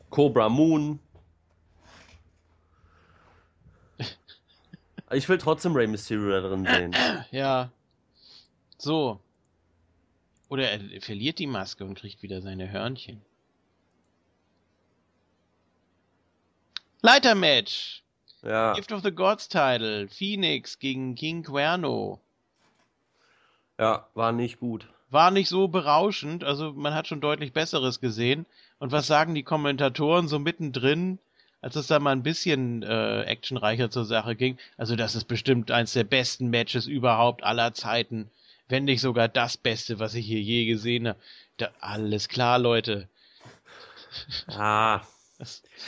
Cobra 0.10 0.50
Moon. 0.50 1.00
Ich 5.12 5.30
will 5.30 5.38
trotzdem 5.38 5.76
Rey 5.76 5.88
Mysterio 5.88 6.30
da 6.42 6.48
drin 6.50 6.66
sehen. 6.66 6.96
Ja. 7.32 7.72
So. 8.78 9.20
Oder 10.50 10.72
er 10.72 11.02
verliert 11.02 11.40
die 11.40 11.48
Maske 11.48 11.86
und 11.86 11.96
kriegt 11.96 12.22
wieder 12.22 12.42
seine 12.42 12.70
Hörnchen. 12.72 13.22
Leitermatch. 17.02 18.04
Ja. 18.46 18.74
Gift 18.74 18.92
of 18.92 19.02
the 19.04 19.12
Gods 19.12 19.50
Title. 19.50 20.08
Phoenix 20.08 20.78
gegen 20.80 21.16
King 21.16 21.44
Cuerno. 21.44 22.20
Ja, 23.80 24.08
war 24.14 24.32
nicht 24.32 24.60
gut. 24.60 24.88
War 25.10 25.32
nicht 25.32 25.50
so 25.50 25.68
berauschend, 25.68 26.44
also 26.44 26.74
man 26.74 26.94
hat 26.94 27.08
schon 27.08 27.22
deutlich 27.22 27.54
Besseres 27.54 28.00
gesehen. 28.00 28.46
Und 28.80 28.92
was 28.92 29.08
sagen 29.08 29.36
die 29.36 29.44
Kommentatoren 29.44 30.28
so 30.28 30.40
mittendrin, 30.40 31.20
als 31.62 31.76
es 31.76 31.88
da 31.88 32.00
mal 32.00 32.12
ein 32.12 32.24
bisschen 32.24 32.84
äh, 32.84 33.24
actionreicher 33.24 33.90
zur 33.90 34.06
Sache 34.06 34.36
ging? 34.36 34.58
Also 34.78 34.96
das 34.96 35.16
ist 35.16 35.26
bestimmt 35.26 35.72
eins 35.72 35.94
der 35.94 36.04
besten 36.04 36.50
Matches 36.50 36.86
überhaupt 36.86 37.44
aller 37.44 37.74
Zeiten. 37.74 38.30
Wenn 38.68 38.86
nicht 38.86 39.02
sogar 39.02 39.28
das 39.28 39.58
Beste, 39.58 40.00
was 40.00 40.16
ich 40.16 40.26
hier 40.26 40.42
je 40.42 40.66
gesehen 40.66 41.08
habe. 41.08 41.20
Da, 41.58 41.70
alles 41.80 42.30
klar, 42.30 42.60
Leute. 42.60 43.08
Ja. 44.50 45.02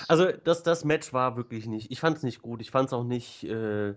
Also, 0.07 0.31
das, 0.43 0.63
das 0.63 0.83
Match 0.85 1.13
war 1.13 1.37
wirklich 1.37 1.65
nicht. 1.67 1.91
Ich 1.91 1.99
fand 1.99 2.17
es 2.17 2.23
nicht 2.23 2.41
gut. 2.41 2.61
Ich 2.61 2.71
fand 2.71 2.87
es 2.87 2.93
auch 2.93 3.03
nicht, 3.03 3.43
äh, 3.45 3.93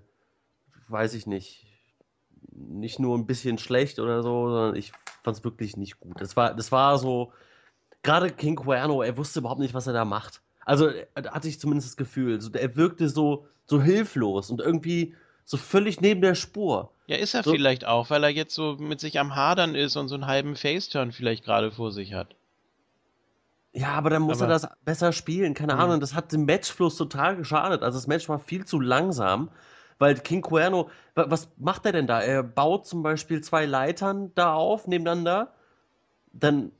weiß 0.88 1.14
ich 1.14 1.26
nicht, 1.26 1.66
nicht 2.52 2.98
nur 2.98 3.16
ein 3.16 3.26
bisschen 3.26 3.58
schlecht 3.58 3.98
oder 3.98 4.22
so, 4.22 4.48
sondern 4.48 4.76
ich 4.76 4.92
fand 5.22 5.36
es 5.36 5.44
wirklich 5.44 5.76
nicht 5.76 6.00
gut. 6.00 6.20
Das 6.20 6.36
war, 6.36 6.54
das 6.54 6.72
war 6.72 6.98
so, 6.98 7.32
gerade 8.02 8.30
King 8.30 8.56
Cuerno, 8.56 9.02
er 9.02 9.16
wusste 9.16 9.40
überhaupt 9.40 9.60
nicht, 9.60 9.74
was 9.74 9.86
er 9.86 9.92
da 9.92 10.04
macht. 10.04 10.40
Also, 10.64 10.90
da 11.14 11.32
hatte 11.32 11.48
ich 11.48 11.58
zumindest 11.60 11.90
das 11.90 11.96
Gefühl. 11.96 12.40
So, 12.40 12.50
er 12.52 12.76
wirkte 12.76 13.08
so, 13.08 13.46
so 13.66 13.82
hilflos 13.82 14.50
und 14.50 14.60
irgendwie 14.60 15.14
so 15.44 15.56
völlig 15.56 16.00
neben 16.00 16.20
der 16.20 16.34
Spur. 16.34 16.92
Ja, 17.06 17.16
ist 17.16 17.34
er 17.34 17.42
So- 17.42 17.50
vielleicht 17.52 17.84
auch, 17.86 18.08
weil 18.10 18.22
er 18.22 18.30
jetzt 18.30 18.54
so 18.54 18.76
mit 18.78 19.00
sich 19.00 19.18
am 19.18 19.34
Hadern 19.34 19.74
ist 19.74 19.96
und 19.96 20.06
so 20.08 20.14
einen 20.14 20.26
halben 20.26 20.54
Faceturn 20.54 21.10
vielleicht 21.12 21.44
gerade 21.44 21.72
vor 21.72 21.90
sich 21.90 22.12
hat. 22.14 22.36
Ja, 23.72 23.92
aber 23.92 24.10
dann 24.10 24.22
muss 24.22 24.38
Aber- 24.42 24.46
er 24.52 24.58
das 24.58 24.68
besser 24.84 25.12
spielen, 25.12 25.54
keine 25.54 25.74
Mhm. 25.74 25.80
Ahnung. 25.80 26.00
Das 26.00 26.14
hat 26.14 26.32
dem 26.32 26.44
Matchfluss 26.44 26.96
total 26.96 27.36
geschadet. 27.36 27.82
Also 27.82 27.98
das 27.98 28.06
Match 28.08 28.28
war 28.28 28.38
viel 28.40 28.64
zu 28.64 28.80
langsam, 28.80 29.50
weil 29.98 30.14
King 30.16 30.42
Cuerno, 30.42 30.90
wa- 31.14 31.26
was 31.28 31.48
macht 31.56 31.86
er 31.86 31.92
denn 31.92 32.06
da? 32.08 32.20
Er 32.20 32.42
baut 32.42 32.86
zum 32.86 33.02
Beispiel 33.02 33.42
zwei 33.42 33.66
Leitern 33.66 34.32
da 34.34 34.54
auf, 34.54 34.86
nebeneinander. 34.88 35.52
Dann 36.32 36.72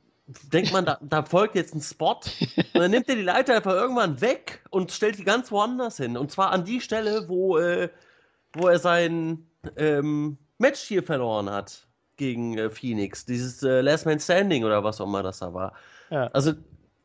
denkt 0.51 0.71
man, 0.73 0.85
da, 0.85 0.97
da 1.01 1.23
folgt 1.23 1.55
jetzt 1.55 1.73
ein 1.75 1.81
Spot. 1.81 2.19
Und 2.73 2.75
dann 2.81 2.91
nimmt 2.91 3.07
er 3.09 3.15
die 3.15 3.21
Leiter 3.21 3.55
einfach 3.55 3.73
irgendwann 3.73 4.19
weg 4.21 4.63
und 4.69 4.91
stellt 4.91 5.17
die 5.17 5.23
ganz 5.23 5.51
woanders 5.51 5.97
hin. 5.97 6.17
Und 6.17 6.31
zwar 6.31 6.51
an 6.51 6.65
die 6.65 6.81
Stelle, 6.81 7.27
wo, 7.29 7.57
äh, 7.57 7.89
wo 8.53 8.67
er 8.67 8.79
sein 8.79 9.45
ähm, 9.77 10.37
Match 10.57 10.81
hier 10.81 11.03
verloren 11.03 11.49
hat 11.49 11.87
gegen 12.17 12.57
äh, 12.57 12.69
Phoenix. 12.69 13.25
Dieses 13.25 13.63
äh, 13.63 13.81
Last 13.81 14.05
Man 14.05 14.19
Standing 14.19 14.63
oder 14.65 14.83
was 14.83 14.99
auch 14.99 15.05
immer 15.07 15.23
das 15.23 15.39
da 15.39 15.53
war. 15.53 15.73
Ja. 16.09 16.27
Also, 16.27 16.53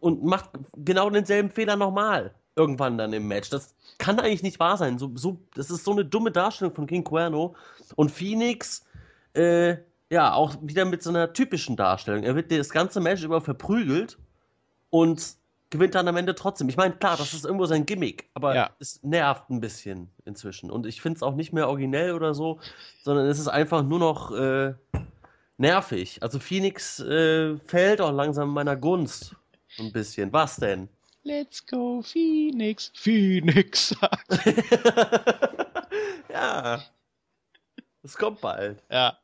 und 0.00 0.24
macht 0.24 0.50
genau 0.76 1.10
denselben 1.10 1.50
Fehler 1.50 1.76
nochmal. 1.76 2.34
Irgendwann 2.54 2.96
dann 2.96 3.12
im 3.12 3.28
Match. 3.28 3.50
Das 3.50 3.74
kann 3.98 4.18
eigentlich 4.18 4.42
nicht 4.42 4.58
wahr 4.60 4.76
sein. 4.78 4.98
So, 4.98 5.10
so, 5.14 5.38
das 5.54 5.70
ist 5.70 5.84
so 5.84 5.92
eine 5.92 6.04
dumme 6.04 6.30
Darstellung 6.30 6.74
von 6.74 6.86
King 6.86 7.04
Cuerno. 7.04 7.54
Und 7.96 8.10
Phoenix, 8.10 8.86
äh, 9.34 9.76
ja, 10.10 10.32
auch 10.32 10.56
wieder 10.62 10.84
mit 10.86 11.02
so 11.02 11.10
einer 11.10 11.32
typischen 11.32 11.76
Darstellung. 11.76 12.22
Er 12.22 12.34
wird 12.34 12.50
das 12.50 12.70
ganze 12.70 13.00
Match 13.00 13.22
über 13.22 13.40
verprügelt 13.42 14.18
und 14.90 15.36
gewinnt 15.68 15.94
dann 15.94 16.08
am 16.08 16.16
Ende 16.16 16.34
trotzdem. 16.34 16.68
Ich 16.68 16.76
meine, 16.76 16.94
klar, 16.94 17.16
das 17.16 17.34
ist 17.34 17.44
irgendwo 17.44 17.66
sein 17.66 17.84
Gimmick, 17.84 18.30
aber 18.34 18.54
Ja. 18.54 18.70
es 18.78 19.02
nervt 19.02 19.50
ein 19.50 19.60
bisschen 19.60 20.08
inzwischen. 20.24 20.70
Und 20.70 20.86
ich 20.86 21.02
finde 21.02 21.16
es 21.16 21.22
auch 21.22 21.34
nicht 21.34 21.52
mehr 21.52 21.68
originell 21.68 22.12
oder 22.14 22.34
so, 22.34 22.60
sondern 23.02 23.26
es 23.26 23.38
ist 23.38 23.48
einfach 23.48 23.82
nur 23.82 23.98
noch 23.98 24.32
äh, 24.32 24.74
nervig. 25.58 26.22
Also 26.22 26.38
Phoenix 26.38 27.00
äh, 27.00 27.56
fällt 27.66 28.00
auch 28.00 28.12
langsam 28.12 28.48
in 28.48 28.54
meiner 28.54 28.76
Gunst. 28.76 29.34
Ein 29.78 29.92
bisschen. 29.92 30.32
Was 30.32 30.56
denn? 30.56 30.88
Let's 31.22 31.64
go, 31.66 32.02
Phoenix. 32.02 32.90
Phoenix. 32.94 33.94
ja. 36.28 36.82
Es 38.02 38.16
kommt 38.16 38.40
bald. 38.40 38.82
ja. 38.90 39.18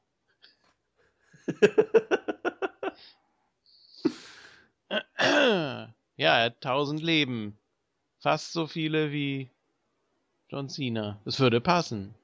ja, 6.17 6.39
er 6.39 6.45
hat 6.45 6.61
tausend 6.61 7.03
Leben. 7.03 7.57
Fast 8.19 8.53
so 8.53 8.67
viele 8.67 9.13
wie 9.13 9.49
John 10.49 10.69
Cena. 10.69 11.19
Das 11.25 11.41
würde 11.41 11.61
passen. 11.61 12.15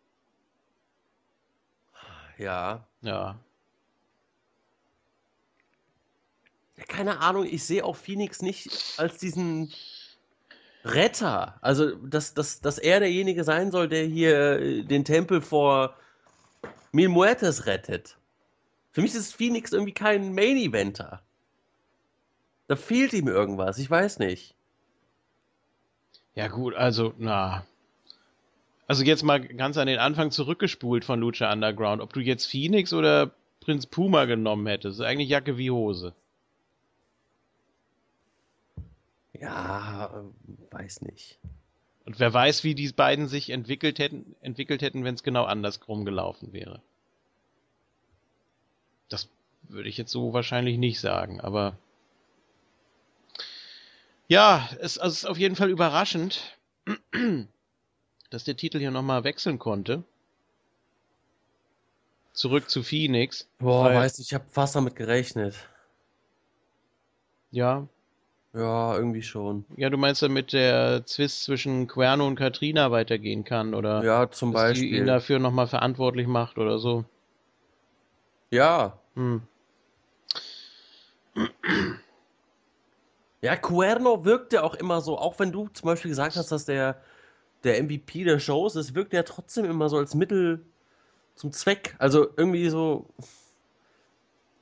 Ja. 2.37 2.87
Ja. 3.03 3.39
Ja, 6.79 6.85
keine 6.85 7.21
Ahnung, 7.21 7.45
ich 7.45 7.65
sehe 7.65 7.85
auch 7.85 7.97
Phoenix 7.97 8.41
nicht 8.41 8.71
als 8.99 9.19
diesen 9.19 9.73
Retter. 10.85 11.59
Also, 11.61 11.97
dass, 11.97 12.35
dass, 12.35 12.61
dass 12.61 12.79
er 12.79 13.01
derjenige 13.01 13.45
sein 13.45 13.71
soll, 13.71 13.89
der 13.89 14.05
hier 14.05 14.61
äh, 14.61 14.83
den 14.85 15.05
Tempel 15.05 15.41
vor 15.41 15.97
Mil 16.93 17.09
Muertes 17.09 17.67
rettet. 17.67 18.17
Für 18.93 19.03
mich 19.03 19.15
ist 19.15 19.35
Phoenix 19.35 19.73
irgendwie 19.73 19.93
kein 19.93 20.35
Main-Eventer. 20.35 21.21
Da 22.69 22.77
fehlt 22.77 23.13
ihm 23.13 23.29
irgendwas, 23.29 23.79
ich 23.79 23.91
weiß 23.91 24.19
nicht. 24.21 24.55
Ja 26.35 26.49
gut, 26.49 26.75
also, 26.75 27.15
na. 27.19 27.67
Also 28.87 29.03
jetzt 29.03 29.23
mal 29.23 29.41
ganz 29.41 29.77
an 29.77 29.87
den 29.87 29.99
Anfang 29.99 30.31
zurückgespult 30.31 31.05
von 31.05 31.21
Lucha 31.21 31.53
Underground. 31.53 32.01
Ob 32.01 32.13
du 32.13 32.21
jetzt 32.21 32.47
Phoenix 32.47 32.93
oder 32.93 33.33
Prinz 33.61 33.87
Puma 33.87 34.25
genommen 34.25 34.67
hättest, 34.67 35.01
eigentlich 35.01 35.29
Jacke 35.29 35.59
wie 35.59 35.71
Hose. 35.71 36.15
Ja, 39.41 40.07
äh, 40.07 40.73
weiß 40.73 41.03
nicht. 41.03 41.39
Und 42.05 42.19
wer 42.19 42.33
weiß, 42.33 42.65
wie 42.65 42.75
die 42.75 42.91
beiden 42.91 43.29
sich 43.29 43.51
entwickelt 43.51 43.99
hätten, 43.99 44.35
entwickelt 44.41 44.83
hätten, 44.83 45.05
wenn 45.05 45.15
es 45.15 45.23
genau 45.23 45.45
andersrum 45.45 46.05
gelaufen 46.05 46.53
wäre. 46.53 46.81
Das 49.09 49.29
würde 49.65 49.89
ich 49.89 49.99
jetzt 49.99 50.11
so 50.13 50.33
wahrscheinlich 50.33 50.79
nicht 50.79 51.01
sagen, 51.01 51.41
aber 51.41 51.77
ja, 54.27 54.69
es, 54.81 54.99
also 54.99 55.13
es 55.13 55.19
ist 55.21 55.25
auf 55.25 55.39
jeden 55.39 55.57
Fall 55.57 55.71
überraschend, 55.71 56.59
dass 58.31 58.45
der 58.45 58.57
Titel 58.57 58.79
hier 58.79 58.91
nochmal 58.91 59.25
wechseln 59.25 59.59
konnte. 59.59 60.05
Zurück 62.33 62.71
zu 62.71 62.83
Phoenix. 62.83 63.49
Boah, 63.59 63.87
Weil- 63.87 63.97
weiß 63.97 64.19
nicht, 64.19 64.29
ich 64.29 64.35
habe 64.35 64.49
fast 64.49 64.77
damit 64.77 64.97
gerechnet. 64.97 65.55
Ja, 67.51 67.89
Ja, 68.55 68.97
irgendwie 68.97 69.23
schon. 69.23 69.65
ja, 69.77 69.91
du 69.91 69.99
meinst 69.99 70.23
damit 70.23 70.53
der 70.53 71.05
Zwist 71.07 71.45
zwischen 71.45 71.87
Querno 71.87 72.27
und 72.27 72.37
Katrina 72.37 72.91
weitergehen 72.91 73.45
kann 73.45 73.75
oder 73.75 74.03
Ja, 74.03 74.31
zum 74.31 74.53
dass 74.53 74.63
die 74.63 74.69
ihn 74.69 74.75
Beispiel. 74.95 75.07
dafür 75.07 75.39
nochmal 75.39 75.67
verantwortlich 75.67 76.27
macht 76.27 76.59
oder 76.59 76.79
so. 76.79 77.05
Ja, 78.51 78.99
Hm. 79.15 79.43
Ja, 83.41 83.57
Cuerno 83.57 84.25
wirkt 84.25 84.53
ja 84.53 84.63
auch 84.63 84.75
immer 84.75 85.01
so, 85.01 85.17
auch 85.19 85.39
wenn 85.39 85.53
du 85.53 85.69
zum 85.69 85.87
Beispiel 85.87 86.09
gesagt 86.09 86.37
hast, 86.37 86.51
dass 86.51 86.65
der, 86.65 87.01
der 87.65 87.79
MVP 87.83 88.25
der 88.25 88.41
Shows 88.41 88.75
ist, 88.77 88.95
wirkt 88.95 89.15
er 89.15 89.25
trotzdem 89.25 89.65
immer 89.65 89.89
so 89.89 89.97
als 89.99 90.15
Mittel 90.15 90.65
zum 91.37 91.53
Zweck. 91.53 91.95
Also 91.99 92.29
irgendwie 92.37 92.69
so, 92.69 93.07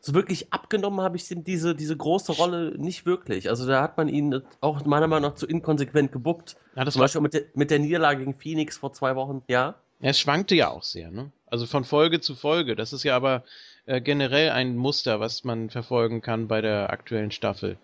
so 0.07 0.15
wirklich 0.15 0.53
abgenommen 0.53 1.01
habe 1.01 1.17
ich 1.17 1.29
ihm 1.33 1.43
diese, 1.43 1.75
diese 1.75 1.97
große 1.97 2.31
Rolle 2.31 2.79
nicht 2.79 3.07
wirklich. 3.07 3.49
Also 3.49 3.67
da 3.67 3.83
hat 3.83 3.97
man 3.97 4.09
ihn 4.09 4.41
auch 4.61 4.85
meiner 4.85 5.09
Meinung 5.09 5.31
nach 5.31 5.37
zu 5.37 5.49
inkonsequent 5.49 6.13
gebuckt. 6.13 6.55
Ja, 6.77 6.85
das 6.85 6.95
Zum 6.95 7.01
Beispiel 7.01 7.21
mit 7.21 7.35
der, 7.35 7.43
mit 7.55 7.73
der 7.73 7.81
Niederlage 7.81 8.21
gegen 8.21 8.39
Phoenix 8.39 8.79
vor 8.79 8.93
zwei 8.93 9.17
Wochen. 9.17 9.43
Ja? 9.49 9.75
ja, 9.99 10.11
es 10.11 10.21
schwankte 10.21 10.55
ja 10.55 10.71
auch 10.71 10.85
sehr, 10.85 11.11
ne? 11.11 11.33
Also 11.49 11.67
von 11.67 11.85
Folge 11.85 12.21
zu 12.21 12.37
Folge. 12.37 12.77
Das 12.77 12.93
ist 12.93 13.03
ja 13.03 13.17
aber 13.17 13.43
äh, 13.87 14.01
generell 14.01 14.51
ein 14.51 14.77
Muster, 14.77 15.19
was 15.19 15.43
man 15.43 15.71
verfolgen 15.71 16.23
kann 16.23 16.47
bei 16.47 16.61
der 16.61 16.91
aktuellen 16.91 17.33
Staffel. 17.33 17.77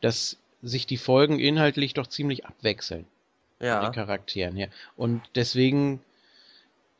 Dass 0.00 0.36
sich 0.62 0.86
die 0.86 0.96
Folgen 0.96 1.40
inhaltlich 1.40 1.92
doch 1.94 2.06
ziemlich 2.06 2.46
abwechseln. 2.46 3.04
Ja. 3.60 3.80
den 3.80 3.92
Charakteren 3.92 4.54
her. 4.56 4.68
Und 4.96 5.22
deswegen 5.34 6.00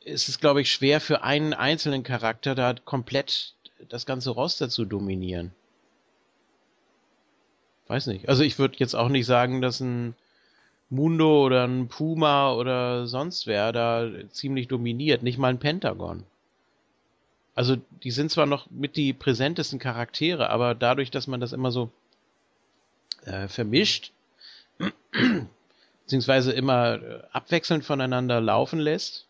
ist 0.01 0.29
es, 0.29 0.41
glaube 0.41 0.63
ich, 0.63 0.71
schwer 0.73 1.01
für 1.01 1.23
einen 1.23 1.53
einzelnen 1.53 2.03
Charakter 2.03 2.55
da 2.55 2.75
komplett 2.85 3.55
das 3.89 4.07
ganze 4.07 4.31
Roster 4.31 4.69
zu 4.69 4.85
dominieren. 4.85 5.53
Weiß 7.87 8.07
nicht. 8.07 8.29
Also 8.29 8.43
ich 8.43 8.59
würde 8.59 8.77
jetzt 8.79 8.95
auch 8.95 9.09
nicht 9.09 9.27
sagen, 9.27 9.61
dass 9.61 9.81
ein 9.81 10.15
Mundo 10.91 11.45
oder 11.45 11.67
ein 11.67 11.89
Puma 11.89 12.53
oder 12.53 13.07
sonst 13.07 13.47
wer 13.47 13.73
da 13.73 14.09
ziemlich 14.31 14.69
dominiert. 14.69 15.23
Nicht 15.23 15.39
mal 15.39 15.49
ein 15.49 15.59
Pentagon. 15.59 16.25
Also 17.55 17.77
die 18.03 18.11
sind 18.11 18.31
zwar 18.31 18.47
noch 18.47 18.71
mit 18.71 18.97
die 18.97 19.13
präsentesten 19.13 19.79
Charaktere, 19.79 20.51
aber 20.51 20.75
dadurch, 20.75 21.11
dass 21.11 21.27
man 21.27 21.41
das 21.41 21.53
immer 21.53 21.71
so 21.71 21.91
äh, 23.25 23.49
vermischt, 23.49 24.13
beziehungsweise 26.03 26.53
immer 26.53 26.95
äh, 26.95 27.23
abwechselnd 27.33 27.85
voneinander 27.85 28.41
laufen 28.41 28.81
lässt, 28.81 29.27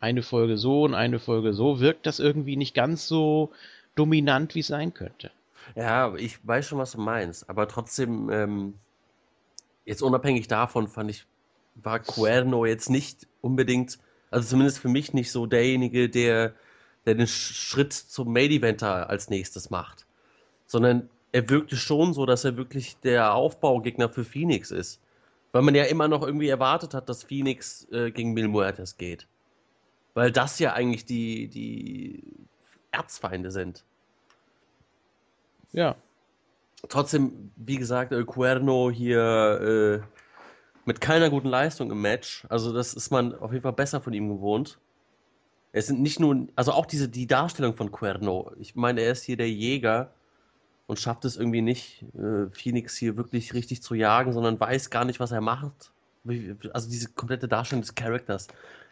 eine 0.00 0.22
Folge 0.22 0.56
so 0.58 0.82
und 0.84 0.94
eine 0.94 1.18
Folge 1.18 1.52
so, 1.54 1.80
wirkt 1.80 2.06
das 2.06 2.18
irgendwie 2.18 2.56
nicht 2.56 2.74
ganz 2.74 3.06
so 3.06 3.52
dominant, 3.94 4.54
wie 4.54 4.60
es 4.60 4.68
sein 4.68 4.94
könnte. 4.94 5.30
Ja, 5.74 6.14
ich 6.16 6.46
weiß 6.46 6.66
schon, 6.68 6.78
was 6.78 6.92
du 6.92 7.00
meinst, 7.00 7.48
aber 7.50 7.66
trotzdem, 7.68 8.30
ähm, 8.30 8.74
jetzt 9.84 10.02
unabhängig 10.02 10.48
davon 10.48 10.88
fand 10.88 11.10
ich, 11.10 11.26
war 11.74 12.00
Cuerno 12.00 12.64
jetzt 12.66 12.90
nicht 12.90 13.26
unbedingt, 13.40 13.98
also 14.30 14.48
zumindest 14.48 14.78
für 14.78 14.88
mich 14.88 15.12
nicht 15.14 15.30
so 15.32 15.46
derjenige, 15.46 16.08
der, 16.08 16.54
der 17.06 17.14
den 17.14 17.26
Sch- 17.26 17.54
Schritt 17.54 17.92
zum 17.92 18.32
Main 18.32 18.50
Eventer 18.50 19.08
als 19.08 19.30
nächstes 19.30 19.70
macht, 19.70 20.06
sondern 20.66 21.08
er 21.32 21.48
wirkte 21.50 21.76
schon 21.76 22.14
so, 22.14 22.26
dass 22.26 22.44
er 22.44 22.56
wirklich 22.56 22.98
der 23.00 23.34
Aufbaugegner 23.34 24.08
für 24.08 24.24
Phoenix 24.24 24.70
ist, 24.70 25.00
weil 25.52 25.62
man 25.62 25.74
ja 25.74 25.84
immer 25.84 26.08
noch 26.08 26.22
irgendwie 26.26 26.48
erwartet 26.48 26.94
hat, 26.94 27.08
dass 27.08 27.24
Phoenix 27.24 27.88
äh, 27.92 28.10
gegen 28.10 28.34
Mil 28.34 28.48
Muertes 28.48 28.96
geht, 28.98 29.26
weil 30.14 30.32
das 30.32 30.58
ja 30.58 30.72
eigentlich 30.72 31.04
die, 31.04 31.48
die 31.48 32.22
Erzfeinde 32.90 33.50
sind. 33.50 33.84
Ja. 35.72 35.96
Trotzdem, 36.88 37.52
wie 37.56 37.76
gesagt, 37.76 38.12
El 38.12 38.24
Cuerno 38.24 38.90
hier 38.90 40.02
äh, 40.02 40.20
mit 40.86 41.00
keiner 41.00 41.30
guten 41.30 41.48
Leistung 41.48 41.90
im 41.90 42.00
Match. 42.00 42.46
Also 42.48 42.72
das 42.72 42.94
ist 42.94 43.10
man 43.10 43.34
auf 43.34 43.52
jeden 43.52 43.62
Fall 43.62 43.72
besser 43.72 44.00
von 44.00 44.12
ihm 44.12 44.28
gewohnt. 44.28 44.78
Es 45.72 45.86
sind 45.86 46.00
nicht 46.00 46.18
nur, 46.18 46.48
also 46.56 46.72
auch 46.72 46.86
diese 46.86 47.08
die 47.08 47.26
Darstellung 47.26 47.76
von 47.76 47.92
Cuerno. 47.92 48.52
Ich 48.58 48.74
meine, 48.74 49.02
er 49.02 49.12
ist 49.12 49.22
hier 49.22 49.36
der 49.36 49.50
Jäger 49.50 50.10
und 50.86 50.98
schafft 50.98 51.24
es 51.24 51.36
irgendwie 51.36 51.62
nicht, 51.62 52.04
äh, 52.14 52.50
Phoenix 52.50 52.96
hier 52.96 53.16
wirklich 53.16 53.54
richtig 53.54 53.82
zu 53.82 53.94
jagen, 53.94 54.32
sondern 54.32 54.58
weiß 54.58 54.90
gar 54.90 55.04
nicht, 55.04 55.20
was 55.20 55.30
er 55.30 55.40
macht. 55.40 55.92
Also 56.72 56.90
diese 56.90 57.10
komplette 57.10 57.46
Darstellung 57.46 57.82
des 57.82 57.94
Charakters 57.94 58.48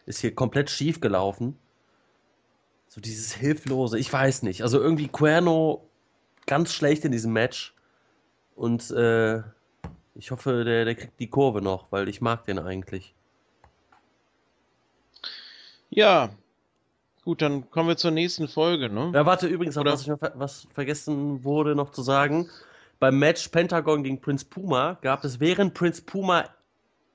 ist 0.09 0.21
hier 0.21 0.35
komplett 0.35 0.71
schief 0.71 1.01
gelaufen. 1.01 1.57
So 2.89 3.01
dieses 3.01 3.35
Hilflose, 3.35 3.99
ich 3.99 4.13
weiß 4.13 4.43
nicht. 4.43 4.63
Also 4.63 4.81
irgendwie 4.81 5.09
Cuerno 5.09 5.87
ganz 6.47 6.73
schlecht 6.73 7.05
in 7.05 7.13
diesem 7.13 7.33
Match. 7.33 7.75
Und 8.57 8.91
äh, 8.91 9.43
ich 10.15 10.31
hoffe, 10.31 10.65
der, 10.65 10.85
der 10.85 10.95
kriegt 10.95 11.21
die 11.21 11.29
Kurve 11.29 11.61
noch, 11.61 11.93
weil 11.93 12.09
ich 12.09 12.21
mag 12.21 12.45
den 12.45 12.59
eigentlich. 12.59 13.15
Ja, 15.91 16.31
gut, 17.25 17.43
dann 17.43 17.71
kommen 17.71 17.89
wir 17.89 17.97
zur 17.97 18.11
nächsten 18.11 18.49
Folge, 18.49 18.89
ne? 18.89 19.13
Ja, 19.15 19.27
warte, 19.27 19.47
übrigens, 19.47 19.77
Oder? 19.77 19.93
was, 19.93 20.03
ich 20.03 20.09
noch, 20.09 20.19
was 20.35 20.67
vergessen 20.73 21.45
wurde 21.45 21.75
noch 21.75 21.93
zu 21.93 22.03
sagen. 22.03 22.49
Beim 22.99 23.19
Match 23.19 23.49
Pentagon 23.49 24.03
gegen 24.03 24.21
Prince 24.21 24.45
Puma 24.45 24.99
gab 25.03 25.23
es 25.25 25.39
während 25.39 25.75
Prince 25.75 26.03
Puma, 26.03 26.49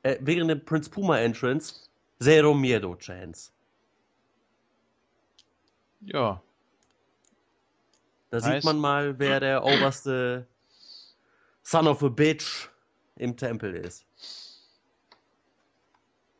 äh, 0.03 0.17
während 0.21 0.49
dem 0.49 0.63
Prince 0.63 0.89
Puma 0.89 1.17
Entrance 1.17 1.89
Zero 2.21 2.53
Miedo 2.53 2.95
Chance. 2.95 3.51
Ja. 6.01 6.41
Da 8.29 8.37
heißt, 8.37 8.45
sieht 8.45 8.63
man 8.63 8.79
mal, 8.79 9.19
wer 9.19 9.39
der 9.39 9.63
oberste 9.63 10.47
Son 11.63 11.87
of 11.87 12.03
a 12.03 12.09
Bitch 12.09 12.69
im 13.15 13.37
Tempel 13.37 13.75
ist. 13.75 14.05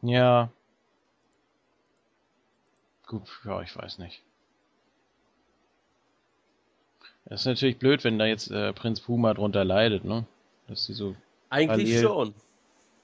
Ja. 0.01 0.49
Gut, 3.07 3.29
ja, 3.45 3.61
ich 3.61 3.75
weiß 3.75 3.99
nicht. 3.99 4.21
Das 7.25 7.41
ist 7.41 7.45
natürlich 7.45 7.79
blöd, 7.79 8.03
wenn 8.03 8.19
da 8.19 8.25
jetzt 8.25 8.51
äh, 8.51 8.73
Prinz 8.73 8.99
Puma 8.99 9.33
drunter 9.33 9.63
leidet, 9.63 10.03
ne? 10.03 10.25
Dass 10.67 10.85
die 10.87 10.93
so 10.93 11.15
eigentlich 11.49 11.89
parallel, 11.89 12.01
schon 12.01 12.33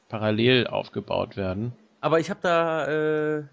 parallel 0.10 0.68
aufgebaut 0.68 1.38
werden. 1.38 1.74
Aber 2.02 2.20
ich 2.20 2.30
habe 2.30 2.40
da 2.42 2.88
äh, 2.88 3.44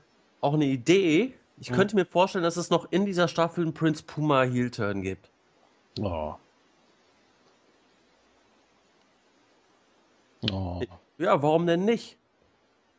auch 0.41 0.55
eine 0.55 0.67
Idee. 0.67 1.35
Ich 1.59 1.69
hm. 1.69 1.77
könnte 1.77 1.97
mir 1.97 2.05
vorstellen, 2.05 2.45
dass 2.45 2.57
es 2.57 2.71
noch 2.71 2.91
in 2.91 3.07
dieser 3.07 3.29
Staffel 3.29 3.65
einen 3.65 3.75
Prinz 3.75 4.03
Puma 4.03 4.43
Heel 4.43 4.71
Turn 4.71 5.03
gibt. 5.03 5.31
Oh. 6.01 6.35
Oh. 10.51 10.83
Ja, 11.19 11.43
warum 11.43 11.67
denn 11.67 11.85
nicht? 11.85 12.19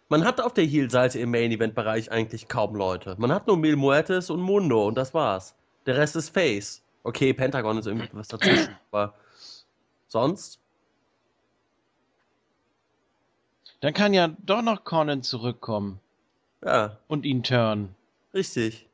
Man 0.10 0.24
hat 0.24 0.40
auf 0.42 0.54
der 0.54 0.64
Heel-Seite 0.64 1.20
im 1.20 1.32
Main-Event-Bereich 1.32 2.12
eigentlich 2.12 2.48
kaum 2.48 2.76
Leute. 2.76 3.16
Man 3.18 3.32
hat 3.32 3.48
nur 3.48 3.58
Mil 3.58 3.76
Muertes 3.76 4.30
und 4.30 4.40
Mundo 4.40 4.88
und 4.88 4.96
das 4.96 5.14
war's. 5.14 5.54
Der 5.86 5.98
Rest 5.98 6.16
ist 6.16 6.30
Face. 6.30 6.82
Okay, 7.04 7.34
Pentagon 7.34 7.78
ist 7.78 7.88
irgendwie 7.88 8.10
was 8.14 8.28
dazwischen, 8.28 8.76
aber 8.92 9.14
sonst? 10.08 10.60
Dann 13.80 13.94
kann 13.94 14.14
ja 14.14 14.30
doch 14.46 14.62
noch 14.62 14.84
Conan 14.84 15.24
zurückkommen. 15.24 16.00
Ja. 16.64 16.98
Und 17.08 17.26
ihn 17.26 17.44
turnen. 17.44 17.96
Richtig. 18.34 18.88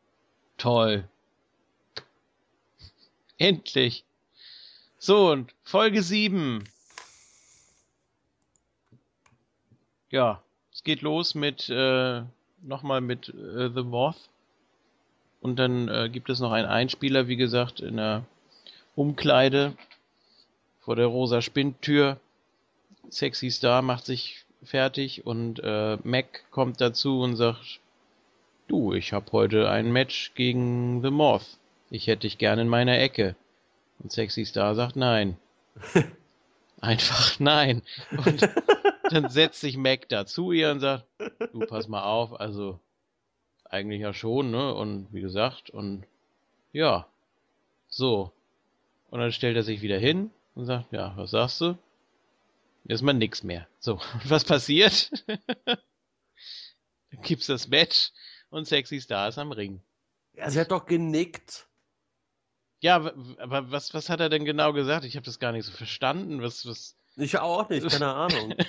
Toll. 0.58 1.08
Endlich. 3.38 4.04
So, 5.00 5.32
und 5.32 5.54
Folge 5.64 6.02
7. 6.02 6.64
Ja, 10.12 10.42
es 10.72 10.84
geht 10.84 11.02
los 11.02 11.34
mit, 11.34 11.70
äh, 11.70 12.22
nochmal 12.62 13.02
mit 13.02 13.30
äh, 13.30 13.70
The 13.74 13.84
Moth. 13.84 14.30
Und 15.42 15.58
dann 15.58 15.90
äh, 15.90 16.10
gibt 16.10 16.30
es 16.30 16.40
noch 16.40 16.52
einen 16.52 16.68
Einspieler, 16.68 17.28
wie 17.28 17.36
gesagt, 17.36 17.80
in 17.80 17.98
der 17.98 18.24
Umkleide 18.96 19.76
vor 20.82 20.96
der 20.96 21.08
rosa 21.08 21.42
Spinntür. 21.42 22.20
Sexy 23.10 23.52
Star 23.52 23.82
macht 23.82 24.06
sich 24.06 24.43
fertig 24.66 25.26
und 25.26 25.60
äh, 25.64 25.98
Mac 26.04 26.50
kommt 26.52 26.82
dazu 26.82 27.22
und 27.22 27.36
sagt, 27.36 27.80
du, 28.68 28.94
ich 28.94 29.14
hab 29.14 29.32
heute 29.32 29.70
ein 29.70 29.92
Match 29.92 30.34
gegen 30.36 31.02
The 31.02 31.12
Moth. 31.12 31.58
Ich 31.90 32.08
hätte 32.08 32.22
dich 32.22 32.38
gerne 32.38 32.64
in 32.64 32.68
meiner 32.68 33.00
Ecke. 33.00 33.36
Und 34.00 34.12
Sexy 34.12 34.46
Star 34.46 34.76
sagt 34.76 34.96
nein. 34.96 35.38
Einfach 36.82 37.40
nein. 37.40 37.82
Und 38.26 38.50
dann 39.10 39.30
setzt 39.30 39.62
sich 39.62 39.78
Mac 39.78 40.10
da 40.10 40.26
zu 40.26 40.52
ihr 40.52 40.72
und 40.72 40.80
sagt, 40.80 41.06
du 41.54 41.60
pass 41.62 41.88
mal 41.88 42.04
auf, 42.04 42.40
also 42.40 42.80
eigentlich 43.70 44.02
ja 44.02 44.14
schon, 44.14 44.52
ne? 44.52 44.74
Und 44.74 45.08
wie 45.12 45.22
gesagt, 45.22 45.70
und 45.70 46.04
ja, 46.74 47.08
so. 47.88 48.32
Und 49.10 49.20
dann 49.20 49.32
stellt 49.32 49.56
er 49.56 49.64
sich 49.64 49.82
wieder 49.82 49.98
hin 49.98 50.32
und 50.56 50.66
sagt, 50.66 50.92
ja, 50.92 51.14
was 51.16 51.32
sagst 51.32 51.62
du? 51.62 51.78
Jetzt 52.84 53.02
mal 53.02 53.14
nix 53.14 53.44
mehr. 53.44 53.68
So, 53.80 53.94
und 53.94 54.02
was 54.30 54.44
passiert? 54.44 55.12
dann 55.66 57.22
gibt's 57.22 57.48
das 57.48 57.68
Match 57.68 58.12
und 58.50 58.68
Sexy 58.68 59.00
Star 59.00 59.30
ist 59.30 59.38
am 59.38 59.52
Ring. 59.52 59.82
Ja, 60.34 60.50
sie 60.50 60.60
hat 60.60 60.72
doch 60.72 60.86
genickt. 60.86 61.68
Ja, 62.82 62.96
aber 62.96 63.72
was, 63.72 63.94
was 63.94 64.10
hat 64.10 64.20
er 64.20 64.30
denn 64.30 64.46
genau 64.46 64.74
gesagt? 64.74 65.06
Ich 65.06 65.16
habe 65.16 65.26
das 65.26 65.40
gar 65.40 65.54
nicht 65.54 65.66
so 65.66 65.72
verstanden. 65.72 66.42
Was, 66.42 66.66
was... 66.66 66.98
Ich 67.16 67.38
auch 67.38 67.70
nicht, 67.70 67.88
keine 67.88 68.14
Ahnung. 68.14 68.56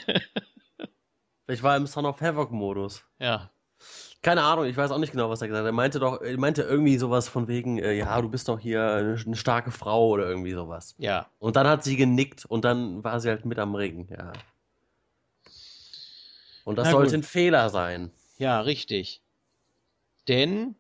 Ich 1.46 1.62
war 1.62 1.76
im 1.76 1.86
Son 1.86 2.06
of 2.06 2.20
Havoc-Modus. 2.20 3.04
Ja. 3.18 3.50
Keine 4.22 4.42
Ahnung, 4.42 4.64
ich 4.64 4.76
weiß 4.76 4.90
auch 4.90 4.98
nicht 4.98 5.12
genau, 5.12 5.28
was 5.28 5.42
er 5.42 5.48
gesagt 5.48 5.64
hat. 5.64 5.68
Er 5.68 5.72
meinte 5.72 5.98
doch, 5.98 6.22
er 6.22 6.38
meinte 6.38 6.62
irgendwie 6.62 6.96
sowas 6.96 7.28
von 7.28 7.46
wegen, 7.46 7.78
äh, 7.78 7.92
ja, 7.92 8.20
du 8.22 8.30
bist 8.30 8.48
doch 8.48 8.58
hier 8.58 8.82
eine, 8.82 9.18
eine, 9.22 9.36
starke 9.36 9.70
Frau 9.70 10.08
oder 10.08 10.26
irgendwie 10.26 10.52
sowas. 10.52 10.94
Ja. 10.96 11.28
Und 11.38 11.56
dann 11.56 11.68
hat 11.68 11.84
sie 11.84 11.96
genickt 11.96 12.46
und 12.46 12.64
dann 12.64 13.04
war 13.04 13.20
sie 13.20 13.28
halt 13.28 13.44
mit 13.44 13.58
am 13.58 13.74
Ring, 13.74 14.08
ja. 14.10 14.32
Und 16.64 16.76
das 16.76 16.86
Na 16.86 16.92
sollte 16.92 17.10
gut. 17.10 17.20
ein 17.20 17.22
Fehler 17.22 17.68
sein. 17.68 18.10
Ja, 18.38 18.60
richtig. 18.60 19.20
Denn 20.26 20.74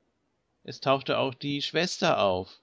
es 0.62 0.80
tauchte 0.80 1.18
auch 1.18 1.34
die 1.34 1.60
Schwester 1.60 2.20
auf. 2.22 2.60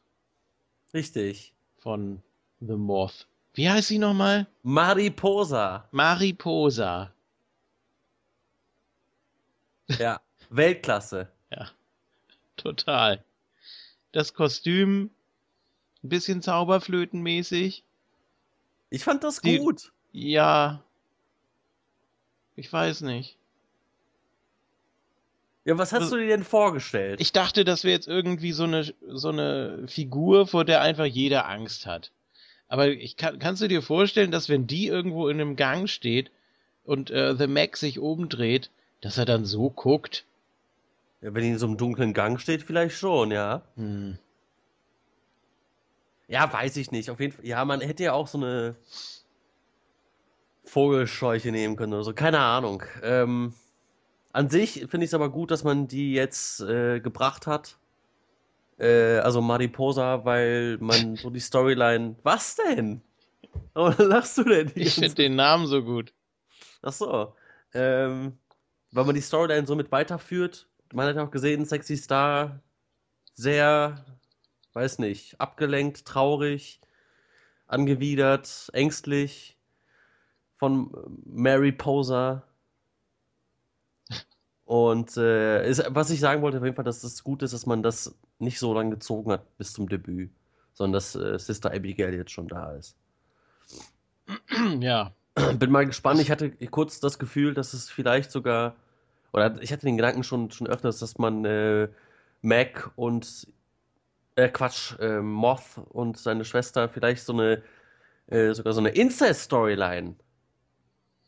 Richtig. 0.96 1.54
Von 1.78 2.24
The 2.60 2.74
Moth. 2.74 3.28
Wie 3.54 3.70
heißt 3.70 3.90
sie 3.90 4.00
nochmal? 4.00 4.48
Mariposa. 4.64 5.88
Mariposa. 5.92 7.12
Ja, 9.88 10.22
Weltklasse. 10.50 11.30
Ja, 11.52 11.70
total. 12.58 13.24
Das 14.12 14.34
Kostüm, 14.34 15.12
ein 16.04 16.10
bisschen 16.10 16.42
Zauberflötenmäßig. 16.42 17.84
Ich 18.90 19.04
fand 19.04 19.24
das 19.24 19.42
Die, 19.42 19.58
gut. 19.58 19.92
Ja. 20.12 20.84
Ich 22.56 22.72
weiß 22.72 23.02
nicht. 23.02 23.38
Ja, 25.64 25.78
was 25.78 25.94
hast 25.94 26.04
also, 26.04 26.16
du 26.16 26.24
dir 26.24 26.30
denn 26.30 26.44
vorgestellt? 26.44 27.22
Ich 27.22 27.32
dachte, 27.32 27.64
das 27.64 27.84
wäre 27.84 27.94
jetzt 27.94 28.08
irgendwie 28.08 28.52
so 28.52 28.64
eine, 28.64 28.94
so 29.08 29.30
eine 29.30 29.88
Figur, 29.88 30.48
vor 30.48 30.66
der 30.66 30.82
einfach 30.82 31.06
jeder 31.06 31.48
Angst 31.48 31.86
hat. 31.86 32.12
Aber 32.68 32.88
ich 32.88 33.16
kann, 33.16 33.38
kannst 33.38 33.62
du 33.62 33.68
dir 33.68 33.82
vorstellen, 33.82 34.32
dass 34.32 34.50
wenn 34.50 34.66
die 34.66 34.88
irgendwo 34.88 35.28
in 35.28 35.40
einem 35.40 35.56
Gang 35.56 35.88
steht 35.88 36.32
und 36.84 37.12
äh, 37.12 37.36
The 37.36 37.48
Mac 37.48 37.78
sich 37.78 38.00
oben 38.00 38.28
dreht, 38.28 38.72
dass 39.02 39.18
er 39.18 39.26
dann 39.26 39.46
so 39.46 39.70
guckt? 39.70 40.26
Ja, 41.22 41.34
wenn 41.34 41.44
er 41.44 41.52
in 41.52 41.58
so 41.58 41.68
einem 41.68 41.78
dunklen 41.78 42.14
Gang 42.14 42.40
steht, 42.40 42.64
vielleicht 42.64 42.96
schon, 42.96 43.32
ja. 43.32 43.64
Hm. 43.76 44.18
Ja, 46.28 46.52
weiß 46.52 46.78
ich 46.78 46.92
nicht. 46.92 47.10
Auf 47.10 47.20
jeden 47.20 47.34
Fall. 47.34 47.46
Ja, 47.46 47.66
man 47.66 47.82
hätte 47.82 48.04
ja 48.04 48.14
auch 48.14 48.28
so 48.28 48.38
eine 48.38 48.76
Vogelscheuche 50.64 51.52
nehmen 51.52 51.76
können 51.76 51.94
oder 51.94 52.04
so. 52.04 52.14
Keine 52.14 52.40
Ahnung. 52.40 52.84
Ähm, 53.04 53.54
an 54.32 54.50
sich 54.50 54.86
finde 54.90 55.04
ich 55.04 55.10
es 55.10 55.14
aber 55.14 55.30
gut, 55.30 55.52
dass 55.52 55.64
man 55.64 55.88
die 55.88 56.14
jetzt 56.14 56.62
äh, 56.62 57.02
gebracht 57.02 57.48
hat. 57.48 57.78
Äh, 58.80 59.18
also 59.18 59.42
Mariposa, 59.42 60.24
weil 60.24 60.78
man 60.80 61.18
so 61.18 61.30
die 61.30 61.40
Storyline. 61.40 62.16
Was 62.24 62.56
denn? 62.56 63.02
Warum 63.74 64.08
lachst 64.08 64.38
du 64.38 64.44
denn? 64.44 64.72
Ich 64.76 64.94
finde 64.94 65.16
den 65.16 65.36
Namen 65.36 65.68
so 65.68 65.84
gut. 65.84 66.14
Ach 66.82 66.94
so. 66.94 67.36
Ähm, 67.74 68.38
weil 68.92 69.06
man 69.06 69.16
die 69.16 69.22
Storyline 69.22 69.66
so 69.66 69.78
weiterführt. 69.92 70.68
Man 70.94 71.08
hat 71.08 71.18
auch 71.18 71.32
gesehen, 71.32 71.66
Sexy 71.66 71.98
Star 71.98 72.60
sehr, 73.34 74.06
weiß 74.74 75.00
nicht, 75.00 75.40
abgelenkt, 75.40 76.06
traurig, 76.06 76.82
angewidert, 77.68 78.70
ängstlich 78.74 79.58
von 80.58 80.92
Mary 81.26 81.72
Poser. 81.72 82.44
Und 84.66 85.18
äh, 85.18 85.68
ist, 85.68 85.84
was 85.90 86.10
ich 86.12 86.20
sagen 86.20 86.42
wollte, 86.42 86.58
auf 86.58 86.64
jeden 86.64 86.76
Fall, 86.76 86.86
dass 86.86 87.04
es 87.04 87.24
gut 87.24 87.42
ist, 87.44 87.54
dass 87.54 87.66
man 87.66 87.84
das 87.84 88.18
nicht 88.40 88.60
so 88.60 88.74
lange 88.74 88.92
gezogen 88.92 89.32
hat 89.32 89.58
bis 89.58 89.74
zum 89.74 89.90
Debüt, 89.90 90.32
sondern 90.74 90.94
dass 90.94 91.16
äh, 91.16 91.38
Sister 91.40 91.74
Abigail 91.74 92.14
jetzt 92.14 92.32
schon 92.32 92.48
da 92.48 92.74
ist. 92.74 92.96
Ja. 94.80 95.14
Bin 95.60 95.72
mal 95.72 95.86
gespannt. 95.86 96.20
Ich 96.20 96.32
hatte 96.32 96.52
kurz 96.68 97.00
das 97.00 97.20
Gefühl, 97.20 97.54
dass 97.54 97.74
es 97.74 97.90
vielleicht 97.90 98.32
sogar, 98.32 98.76
oder 99.34 99.62
ich 99.62 99.72
hatte 99.72 99.86
den 99.86 99.98
Gedanken 99.98 100.24
schon, 100.24 100.52
schon 100.52 100.68
öfters, 100.68 101.00
dass 101.00 101.18
man 101.18 101.46
äh, 101.46 101.88
Mac 102.42 102.92
und, 102.96 103.48
äh, 104.36 104.50
Quatsch, 104.50 104.98
äh, 105.00 105.22
Moth 105.22 105.78
und 105.90 106.18
seine 106.18 106.46
Schwester 106.46 106.90
vielleicht 106.90 107.26
so 107.26 107.34
eine, 107.34 107.64
äh, 108.28 108.54
sogar 108.54 108.74
so 108.74 108.80
eine 108.80 108.90
Incest-Storyline, 108.90 110.16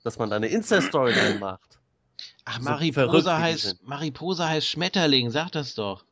dass 0.04 0.18
man 0.18 0.30
da 0.30 0.36
eine 0.38 0.48
Incest-Storyline 0.48 1.36
macht. 1.40 1.80
Ach, 2.46 2.60
So 2.60 2.70
Mariposa 2.70 3.40
heißt. 3.40 3.84
Mariposa 3.84 4.50
heißt 4.50 4.68
Schmetterling, 4.68 5.30
sag 5.30 5.52
das 5.52 5.76
doch. 5.76 6.06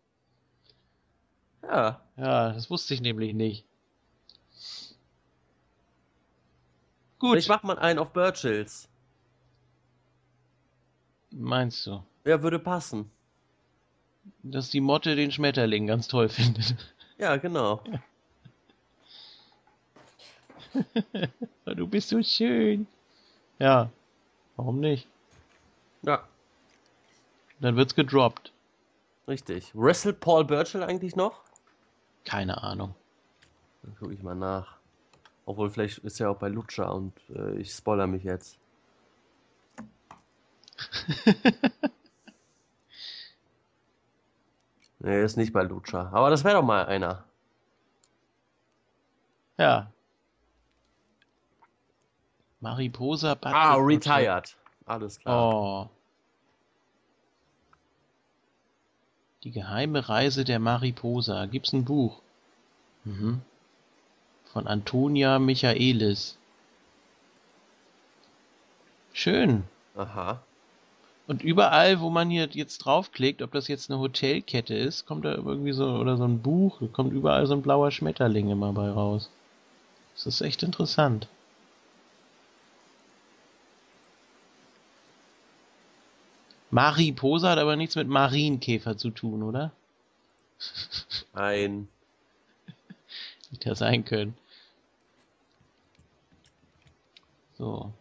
Ja, 1.64 2.02
Ja, 2.18 2.54
das 2.54 2.70
wusste 2.70 2.94
ich 2.94 3.02
nämlich 3.02 3.34
nicht. 3.34 3.66
Gut, 7.22 7.32
vielleicht 7.34 7.50
macht 7.50 7.64
man 7.64 7.78
einen 7.78 8.00
auf 8.00 8.12
Birchills. 8.14 8.90
meinst 11.30 11.86
du, 11.86 12.04
Ja, 12.26 12.42
würde 12.42 12.58
passen. 12.60 13.10
dass 14.44 14.70
die 14.72 14.82
Motte 14.82 15.16
den 15.16 15.32
Schmetterling 15.32 15.86
ganz 15.88 16.08
toll 16.08 16.30
findet. 16.30 16.76
Ja, 17.20 17.38
genau. 17.38 17.84
du 21.66 21.88
bist 21.88 22.10
so 22.10 22.22
schön. 22.24 22.88
Ja, 23.60 23.92
warum 24.56 24.80
nicht? 24.80 25.08
Ja, 26.02 26.28
Dann 27.60 27.76
wird's 27.76 27.94
gedroppt. 27.94 28.52
richtig. 29.28 29.72
Wrestle 29.76 30.14
Paul 30.14 30.44
Burchill 30.46 30.82
eigentlich 30.82 31.16
noch? 31.16 31.42
Keine 32.26 32.64
Ahnung. 32.64 32.96
Dann 33.84 33.96
gucke 33.98 34.14
ich 34.16 34.24
mal 34.24 34.34
nach. 34.36 34.81
Obwohl, 35.52 35.70
vielleicht 35.70 35.98
ist 35.98 36.22
er 36.22 36.32
auch 36.32 36.38
bei 36.38 36.48
Lucha 36.48 36.86
und 36.86 37.12
äh, 37.36 37.58
ich 37.58 37.74
spoiler 37.74 38.08
mich 38.08 38.24
jetzt. 38.24 38.58
nee, 45.00 45.12
er 45.14 45.26
ist 45.26 45.36
nicht 45.36 45.52
bei 45.52 45.64
Lucha. 45.64 46.10
Aber 46.14 46.30
das 46.30 46.46
wäre 46.46 46.56
doch 46.56 46.64
mal 46.64 46.86
einer. 46.86 47.26
Ja. 49.58 49.92
Mariposa 52.62 53.36
Battle 53.36 53.60
Ah, 53.60 53.76
retired. 53.76 54.56
Alles 54.86 55.20
klar. 55.20 55.54
Oh. 55.54 55.90
Die 59.44 59.52
geheime 59.52 60.08
Reise 60.08 60.46
der 60.46 60.60
Mariposa. 60.60 61.46
Gibt's 61.48 61.74
ein 61.74 61.84
Buch? 61.84 62.22
Mhm. 63.04 63.42
Von 64.54 64.68
Antonia 64.68 65.40
Michaelis. 65.40 66.38
Schön. 69.14 69.64
Aha. 69.96 70.42
Und 71.28 71.44
überall, 71.44 72.02
wo 72.02 72.10
man 72.10 72.30
hier 72.30 72.50
jetzt 72.52 72.80
draufklickt, 72.80 73.42
ob 73.42 73.52
das 73.54 73.70
jetzt 73.70 73.90
eine 73.90 74.00
Hotelkette 74.00 74.76
ist, 74.76 75.06
kommt 75.06 75.24
da 75.24 75.34
irgendwie 75.34 75.72
so, 75.72 75.86
oder 75.86 76.18
so 76.18 76.26
ein 76.26 76.42
Buch, 76.42 76.80
da 76.82 76.88
kommt 76.88 77.14
überall 77.14 77.46
so 77.48 77.54
ein 77.54 77.62
blauer 77.62 77.92
Schmetterling 77.92 78.50
immer 78.50 78.74
bei 78.74 78.90
raus. 78.90 79.30
Das 80.16 80.26
ist 80.26 80.42
echt 80.42 80.64
interessant. 80.64 81.28
Mariposa 86.70 87.52
hat 87.52 87.60
aber 87.60 87.76
nichts 87.76 87.96
mit 87.96 88.08
Marienkäfer 88.08 88.98
zu 88.98 89.12
tun, 89.12 89.44
oder? 89.44 89.72
Ein. 91.34 91.88
Hätte 93.52 93.70
ja 93.70 93.76
sein 93.76 94.04
können. 94.06 94.36
So. 97.62 97.94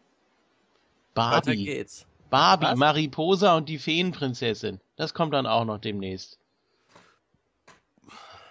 Weiter 1.14 1.42
Barbie. 1.42 1.64
geht's. 1.66 2.06
Barbie, 2.30 2.64
Was? 2.64 2.78
Mariposa 2.78 3.56
und 3.58 3.68
die 3.68 3.76
Feenprinzessin. 3.78 4.80
Das 4.96 5.12
kommt 5.12 5.34
dann 5.34 5.46
auch 5.46 5.66
noch 5.66 5.76
demnächst. 5.78 6.38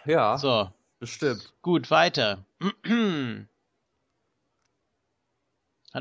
Ja, 0.05 0.37
So, 0.37 0.69
bestimmt. 0.99 1.51
gut, 1.63 1.89
weiter. 1.89 2.45
Hatten 2.83 3.47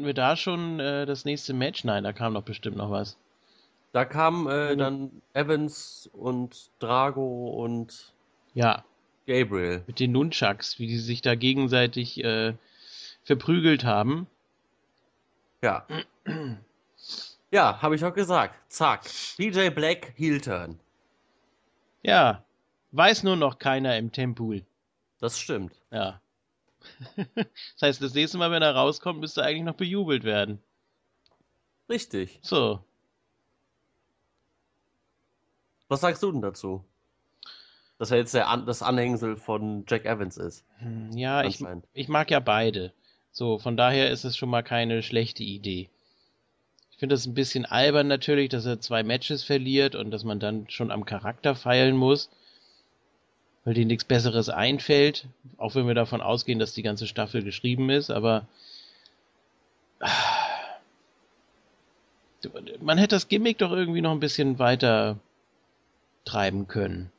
wir 0.04 0.12
da 0.12 0.36
schon 0.36 0.78
äh, 0.78 1.06
das 1.06 1.24
nächste 1.24 1.54
Match? 1.54 1.84
Nein, 1.84 2.04
da 2.04 2.12
kam 2.12 2.34
doch 2.34 2.42
bestimmt 2.42 2.76
noch 2.76 2.90
was. 2.90 3.16
Da 3.92 4.04
kamen 4.04 4.46
äh, 4.46 4.74
Mhm. 4.74 4.78
dann 4.78 5.22
Evans 5.32 6.10
und 6.12 6.70
Drago 6.80 7.48
und 7.64 8.12
Ja, 8.52 8.84
Gabriel. 9.26 9.84
mit 9.86 10.00
den 10.00 10.12
Nunchucks, 10.12 10.78
wie 10.78 10.86
die 10.86 10.98
sich 10.98 11.22
da 11.22 11.34
gegenseitig 11.34 12.22
äh, 12.22 12.52
verprügelt 13.24 13.84
haben. 13.84 14.26
Ja. 15.62 15.86
Ja, 17.50 17.80
habe 17.80 17.94
ich 17.94 18.04
auch 18.04 18.12
gesagt. 18.12 18.54
Zack. 18.70 19.04
DJ 19.38 19.70
Black 19.70 20.12
Heel 20.16 20.40
Turn. 20.40 20.78
Ja, 22.02 22.44
weiß 22.92 23.22
nur 23.22 23.36
noch 23.36 23.58
keiner 23.58 23.96
im 23.96 24.12
Tempel. 24.12 24.64
Das 25.18 25.38
stimmt. 25.38 25.74
Ja. 25.90 26.20
das 27.16 27.82
heißt, 27.82 28.02
das 28.02 28.14
nächste 28.14 28.38
Mal, 28.38 28.50
wenn 28.50 28.62
er 28.62 28.74
rauskommt, 28.74 29.20
müsste 29.20 29.40
er 29.40 29.48
eigentlich 29.48 29.64
noch 29.64 29.74
bejubelt 29.74 30.24
werden. 30.24 30.62
Richtig. 31.88 32.38
So, 32.42 32.84
Was 35.88 36.02
sagst 36.02 36.22
du 36.22 36.30
denn 36.30 36.42
dazu? 36.42 36.84
Dass 37.98 38.10
er 38.10 38.18
jetzt 38.18 38.34
der 38.34 38.48
An 38.48 38.66
das 38.66 38.82
Anhängsel 38.82 39.36
von 39.36 39.84
Jack 39.88 40.04
Evans 40.04 40.36
ist. 40.36 40.64
hm, 40.78 41.10
ja, 41.12 41.42
ich, 41.42 41.64
ich 41.94 42.08
mag 42.08 42.30
ja 42.30 42.40
beide. 42.40 42.92
So, 43.32 43.58
von 43.58 43.76
daher 43.76 44.10
ist 44.10 44.24
es 44.24 44.36
schon 44.36 44.48
mal 44.48 44.62
keine 44.62 45.02
schlechte 45.02 45.42
Idee. 45.42 45.88
Ich 46.90 46.98
finde 46.98 47.14
das 47.14 47.26
ein 47.26 47.34
bisschen 47.34 47.64
albern 47.64 48.08
natürlich, 48.08 48.48
dass 48.48 48.66
er 48.66 48.80
zwei 48.80 49.04
Matches 49.04 49.44
verliert 49.44 49.94
und 49.94 50.10
dass 50.10 50.24
man 50.24 50.40
dann 50.40 50.68
schon 50.68 50.90
am 50.90 51.04
Charakter 51.04 51.54
feilen 51.54 51.96
muss, 51.96 52.28
weil 53.64 53.74
dir 53.74 53.86
nichts 53.86 54.04
Besseres 54.04 54.48
einfällt, 54.48 55.26
auch 55.58 55.76
wenn 55.76 55.86
wir 55.86 55.94
davon 55.94 56.20
ausgehen, 56.20 56.58
dass 56.58 56.74
die 56.74 56.82
ganze 56.82 57.06
Staffel 57.06 57.44
geschrieben 57.44 57.88
ist, 57.90 58.10
aber 58.10 58.48
man 62.80 62.98
hätte 62.98 63.14
das 63.14 63.28
Gimmick 63.28 63.58
doch 63.58 63.72
irgendwie 63.72 64.00
noch 64.00 64.12
ein 64.12 64.20
bisschen 64.20 64.58
weiter 64.58 65.18
treiben 66.24 66.68
können. 66.68 67.12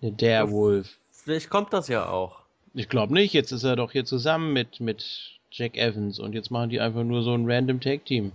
Der 0.00 0.50
Wolf. 0.50 0.98
Vielleicht 1.10 1.48
kommt 1.48 1.72
das 1.72 1.88
ja 1.88 2.08
auch. 2.08 2.43
Ich 2.74 2.88
glaube 2.88 3.14
nicht, 3.14 3.32
jetzt 3.32 3.52
ist 3.52 3.62
er 3.62 3.76
doch 3.76 3.92
hier 3.92 4.04
zusammen 4.04 4.52
mit, 4.52 4.80
mit 4.80 5.38
Jack 5.52 5.76
Evans 5.76 6.18
und 6.18 6.34
jetzt 6.34 6.50
machen 6.50 6.70
die 6.70 6.80
einfach 6.80 7.04
nur 7.04 7.22
so 7.22 7.32
ein 7.32 7.48
random 7.48 7.80
Tag 7.80 8.04
Team. 8.04 8.32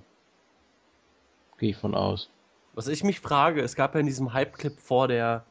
Gehe 1.57 1.71
ich 1.71 1.75
von 1.75 1.93
aus. 1.93 2.29
Was 2.73 2.87
ich 2.87 3.03
mich 3.03 3.19
frage, 3.19 3.61
es 3.61 3.75
gab 3.75 3.93
ja 3.93 3.99
in 3.99 4.05
diesem 4.05 4.31
Hype-Clip 4.31 4.79
vor 4.79 5.09
der, 5.09 5.43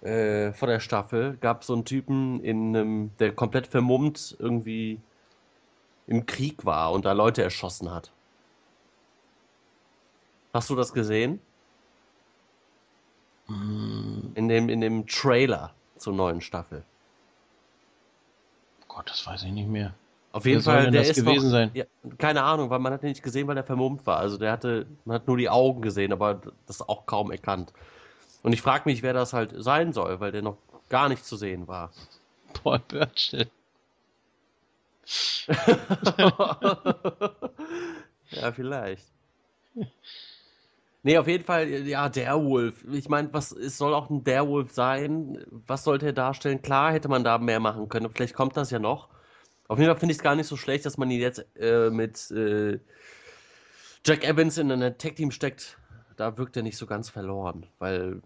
äh, 0.00 0.52
vor 0.52 0.68
der 0.68 0.80
Staffel, 0.80 1.36
gab 1.42 1.64
so 1.64 1.74
einen 1.74 1.84
Typen, 1.84 2.42
in, 2.42 2.74
einem, 2.74 3.10
der 3.18 3.32
komplett 3.32 3.66
vermummt 3.66 4.34
irgendwie 4.38 4.98
im 6.06 6.24
Krieg 6.24 6.64
war 6.64 6.92
und 6.92 7.04
da 7.04 7.12
Leute 7.12 7.42
erschossen 7.42 7.92
hat. 7.92 8.10
Hast 10.54 10.70
du 10.70 10.76
das 10.76 10.94
gesehen? 10.94 11.40
Hm, 13.48 14.32
In 14.34 14.48
dem, 14.48 14.70
in 14.70 14.80
dem 14.80 15.06
Trailer 15.06 15.74
zur 15.98 16.14
neuen 16.14 16.40
Staffel. 16.40 16.84
Gott, 18.94 19.10
das 19.10 19.26
weiß 19.26 19.42
ich 19.42 19.52
nicht 19.52 19.68
mehr. 19.68 19.92
Auf 20.32 20.46
jeden 20.46 20.60
soll 20.60 20.74
Fall, 20.74 20.84
denn 20.84 20.92
der 20.92 21.02
das 21.02 21.10
ist 21.16 21.24
gewesen 21.24 21.44
noch, 21.44 21.50
sein? 21.50 21.70
Ja, 21.74 21.84
keine 22.18 22.42
Ahnung, 22.42 22.70
weil 22.70 22.78
man 22.78 22.92
hat 22.92 23.02
ihn 23.02 23.08
nicht 23.08 23.22
gesehen, 23.22 23.46
weil 23.46 23.56
er 23.56 23.64
vermummt 23.64 24.06
war. 24.06 24.18
Also 24.18 24.36
der 24.36 24.52
hatte, 24.52 24.86
man 25.04 25.16
hat 25.16 25.26
nur 25.28 25.36
die 25.36 25.48
Augen 25.48 25.80
gesehen, 25.80 26.12
aber 26.12 26.40
das 26.66 26.80
auch 26.80 27.06
kaum 27.06 27.30
erkannt. 27.30 27.72
Und 28.42 28.52
ich 28.52 28.62
frage 28.62 28.82
mich, 28.86 29.02
wer 29.02 29.12
das 29.12 29.32
halt 29.32 29.54
sein 29.56 29.92
soll, 29.92 30.20
weil 30.20 30.32
der 30.32 30.42
noch 30.42 30.58
gar 30.88 31.08
nicht 31.08 31.24
zu 31.24 31.36
sehen 31.36 31.66
war. 31.68 31.90
Paul 32.52 32.80
Burchill. 32.88 33.48
ja, 38.30 38.52
vielleicht. 38.52 39.06
Nee, 41.04 41.18
auf 41.18 41.28
jeden 41.28 41.44
Fall, 41.44 41.68
ja, 41.86 42.08
der 42.08 42.42
Wolf. 42.42 42.82
Ich 42.90 43.10
meine, 43.10 43.28
was 43.34 43.52
es 43.52 43.76
soll 43.76 43.92
auch 43.92 44.08
ein 44.08 44.24
der 44.24 44.48
Wolf 44.48 44.72
sein? 44.72 45.44
Was 45.50 45.84
sollte 45.84 46.06
er 46.06 46.12
darstellen? 46.14 46.62
Klar, 46.62 46.92
hätte 46.92 47.08
man 47.08 47.22
da 47.22 47.36
mehr 47.36 47.60
machen 47.60 47.90
können. 47.90 48.10
Vielleicht 48.10 48.34
kommt 48.34 48.56
das 48.56 48.70
ja 48.70 48.78
noch. 48.78 49.10
Auf 49.68 49.78
jeden 49.78 49.90
Fall 49.90 50.00
finde 50.00 50.12
ich 50.12 50.18
es 50.18 50.24
gar 50.24 50.34
nicht 50.34 50.46
so 50.46 50.56
schlecht, 50.56 50.86
dass 50.86 50.96
man 50.96 51.10
ihn 51.10 51.20
jetzt 51.20 51.44
äh, 51.56 51.90
mit 51.90 52.30
äh, 52.30 52.80
Jack 54.06 54.24
Evans 54.24 54.56
in 54.56 54.72
ein 54.72 54.96
Tag-Team 54.96 55.30
steckt. 55.30 55.76
Da 56.16 56.38
wirkt 56.38 56.56
er 56.56 56.62
nicht 56.62 56.78
so 56.78 56.86
ganz 56.86 57.10
verloren, 57.10 57.66
weil, 57.78 58.22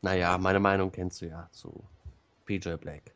naja, 0.00 0.38
meine 0.38 0.60
Meinung 0.60 0.90
kennst 0.90 1.20
du 1.20 1.26
ja 1.26 1.48
zu 1.52 1.84
PJ 2.46 2.76
Black. 2.80 3.12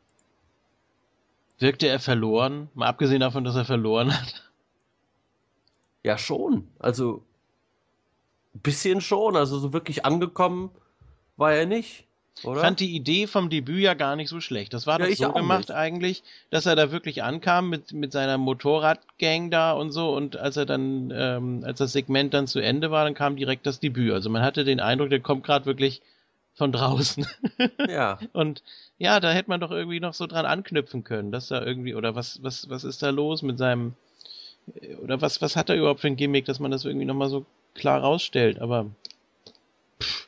Wirkte 1.57 1.87
er 1.87 1.99
verloren? 1.99 2.69
Mal 2.75 2.87
abgesehen 2.87 3.21
davon, 3.21 3.43
dass 3.43 3.55
er 3.55 3.65
verloren 3.65 4.13
hat. 4.15 4.51
Ja, 6.03 6.19
schon. 6.19 6.67
Also, 6.77 7.26
bisschen 8.59 9.01
schon. 9.01 9.35
Also, 9.35 9.59
so 9.59 9.73
wirklich 9.73 10.05
angekommen 10.05 10.71
war 11.37 11.53
er 11.53 11.65
nicht, 11.65 12.05
oder? 12.43 12.55
Ich 12.55 12.61
fand 12.61 12.79
die 12.79 12.95
Idee 12.95 13.27
vom 13.27 13.49
Debüt 13.49 13.81
ja 13.83 13.93
gar 13.93 14.15
nicht 14.15 14.29
so 14.29 14.41
schlecht. 14.41 14.73
Das 14.73 14.87
war 14.87 14.99
Ja, 14.99 15.05
doch 15.07 15.11
so 15.13 15.31
gemacht 15.31 15.69
nicht. 15.69 15.71
eigentlich, 15.71 16.23
dass 16.49 16.65
er 16.65 16.75
da 16.75 16.91
wirklich 16.91 17.23
ankam 17.23 17.69
mit, 17.69 17.93
mit 17.93 18.11
seiner 18.11 18.37
Motorradgang 18.37 19.49
da 19.51 19.71
und 19.73 19.91
so 19.91 20.15
und 20.15 20.37
als 20.37 20.57
er 20.57 20.65
dann, 20.65 21.11
ähm, 21.15 21.63
als 21.65 21.79
das 21.79 21.93
Segment 21.93 22.33
dann 22.33 22.47
zu 22.47 22.59
Ende 22.59 22.91
war, 22.91 23.03
dann 23.05 23.13
kam 23.15 23.35
direkt 23.35 23.65
das 23.65 23.79
Debüt. 23.79 24.13
Also 24.13 24.29
man 24.29 24.41
hatte 24.43 24.63
den 24.65 24.79
Eindruck, 24.79 25.09
der 25.09 25.19
kommt 25.19 25.43
gerade 25.45 25.65
wirklich 25.65 26.01
von 26.55 26.71
draußen. 26.71 27.27
ja. 27.87 28.23
Und 28.33 28.63
ja, 28.97 29.19
da 29.19 29.31
hätte 29.31 29.49
man 29.49 29.59
doch 29.61 29.71
irgendwie 29.71 29.99
noch 29.99 30.13
so 30.13 30.27
dran 30.27 30.45
anknüpfen 30.45 31.03
können, 31.03 31.31
dass 31.31 31.47
da 31.49 31.63
irgendwie, 31.63 31.95
oder 31.95 32.15
was, 32.15 32.41
was, 32.43 32.69
was 32.69 32.83
ist 32.83 33.03
da 33.03 33.09
los 33.11 33.41
mit 33.43 33.57
seinem, 33.59 33.93
Oder 35.01 35.21
was, 35.21 35.41
was 35.41 35.55
hat 35.55 35.69
er 35.69 35.77
überhaupt 35.77 36.01
für 36.01 36.07
ein 36.07 36.15
Gimmick, 36.17 36.45
dass 36.45 36.59
man 36.59 36.71
das 36.71 36.83
irgendwie 36.85 37.05
nochmal 37.05 37.29
so 37.29 37.45
klar 37.77 38.01
rausstellt? 38.01 38.59
Aber 38.59 38.87
pff, 40.01 40.27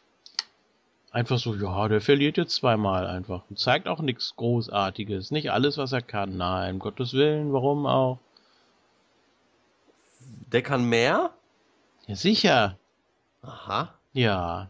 einfach 1.12 1.40
so, 1.40 1.56
ja, 1.56 1.88
der 1.88 2.02
verliert 2.02 2.38
jetzt 2.38 2.56
zweimal 2.56 3.08
einfach. 3.08 3.44
Und 3.50 3.60
zeigt 3.60 3.88
auch 3.88 4.00
nichts 4.00 4.36
Großartiges. 4.36 5.32
Nicht 5.32 5.52
alles, 5.52 5.78
was 5.78 5.92
er 5.92 6.02
kann. 6.02 6.38
Nein, 6.38 6.76
um 6.76 6.80
Gottes 6.80 7.14
Willen, 7.14 7.52
warum 7.52 7.86
auch? 7.86 8.20
Der 10.52 10.62
kann 10.62 10.86
mehr? 10.86 11.32
Ja, 12.08 12.16
sicher. 12.16 12.78
Aha. 13.42 13.94
Ja. 14.14 14.70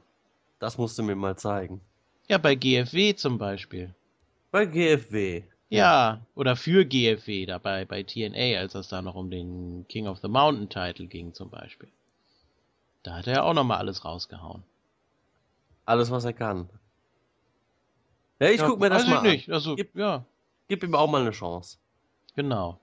Das 0.59 0.77
musst 0.77 0.97
du 0.99 1.03
mir 1.03 1.15
mal 1.15 1.37
zeigen. 1.37 1.81
Ja, 2.27 2.37
bei 2.37 2.55
GFW 2.55 3.15
zum 3.15 3.37
Beispiel. 3.37 3.93
Bei 4.51 4.65
GFW. 4.65 5.43
Ja, 5.69 6.21
oder 6.35 6.55
für 6.55 6.83
GFW 6.83 7.45
dabei 7.45 7.85
bei 7.85 8.03
TNA, 8.03 8.59
als 8.59 8.73
es 8.75 8.87
da 8.87 9.01
noch 9.01 9.15
um 9.15 9.29
den 9.29 9.85
King 9.87 10.07
of 10.07 10.19
the 10.19 10.27
Mountain 10.27 10.67
Title 10.67 11.05
ging 11.05 11.33
zum 11.33 11.49
Beispiel. 11.49 11.89
Da 13.09 13.15
hat 13.15 13.25
er 13.25 13.43
auch 13.43 13.55
nochmal 13.55 13.79
alles 13.79 14.05
rausgehauen. 14.05 14.61
Alles, 15.83 16.11
was 16.11 16.25
er 16.25 16.33
kann. 16.33 16.69
Ja, 18.39 18.49
ich 18.49 18.61
ja, 18.61 18.67
guck 18.67 18.79
mir 18.79 18.91
das 18.91 19.07
mal 19.07 19.13
ich 19.13 19.17
an. 19.17 19.23
nicht. 19.25 19.49
Also, 19.49 19.75
Gib- 19.75 19.95
ja, 19.95 20.25
Gib 20.67 20.83
ihm 20.83 20.93
auch 20.93 21.09
mal 21.09 21.21
eine 21.21 21.31
Chance. 21.31 21.79
genau. 22.35 22.79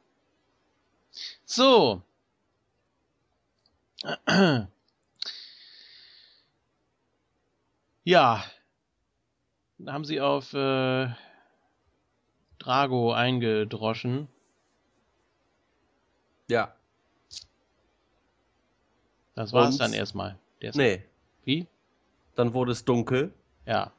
So. 1.45 2.03
Ja. 8.05 8.45
Haben 9.87 10.05
sie 10.05 10.21
auf 10.21 10.53
äh, 10.55 11.09
Drago 12.59 13.13
eingedroschen. 13.13 14.29
Ja. 16.49 16.75
Das 19.37 19.53
war's 19.53 19.75
Und? 19.75 19.81
dann 19.81 19.93
erstmal. 19.93 20.37
Der 20.61 20.71
ist- 20.71 20.77
Nee. 20.77 21.05
Wie? 21.45 21.69
Dann 22.35 22.53
wurde 22.55 22.73
es 22.73 22.85
dunkel 22.85 23.33
Ja. 23.67 23.93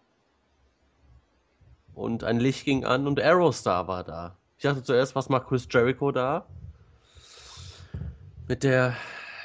und 1.95 2.23
ein 2.23 2.39
Licht 2.39 2.65
ging 2.65 2.83
an 2.85 3.07
und 3.07 3.19
Aerostar 3.19 3.87
war 3.87 4.03
da. 4.03 4.35
Ich 4.57 4.63
dachte 4.63 4.83
zuerst, 4.83 5.15
was 5.15 5.29
macht 5.29 5.47
Chris 5.47 5.67
Jericho 5.71 6.11
da? 6.11 6.45
Mit 8.47 8.63
der, 8.63 8.95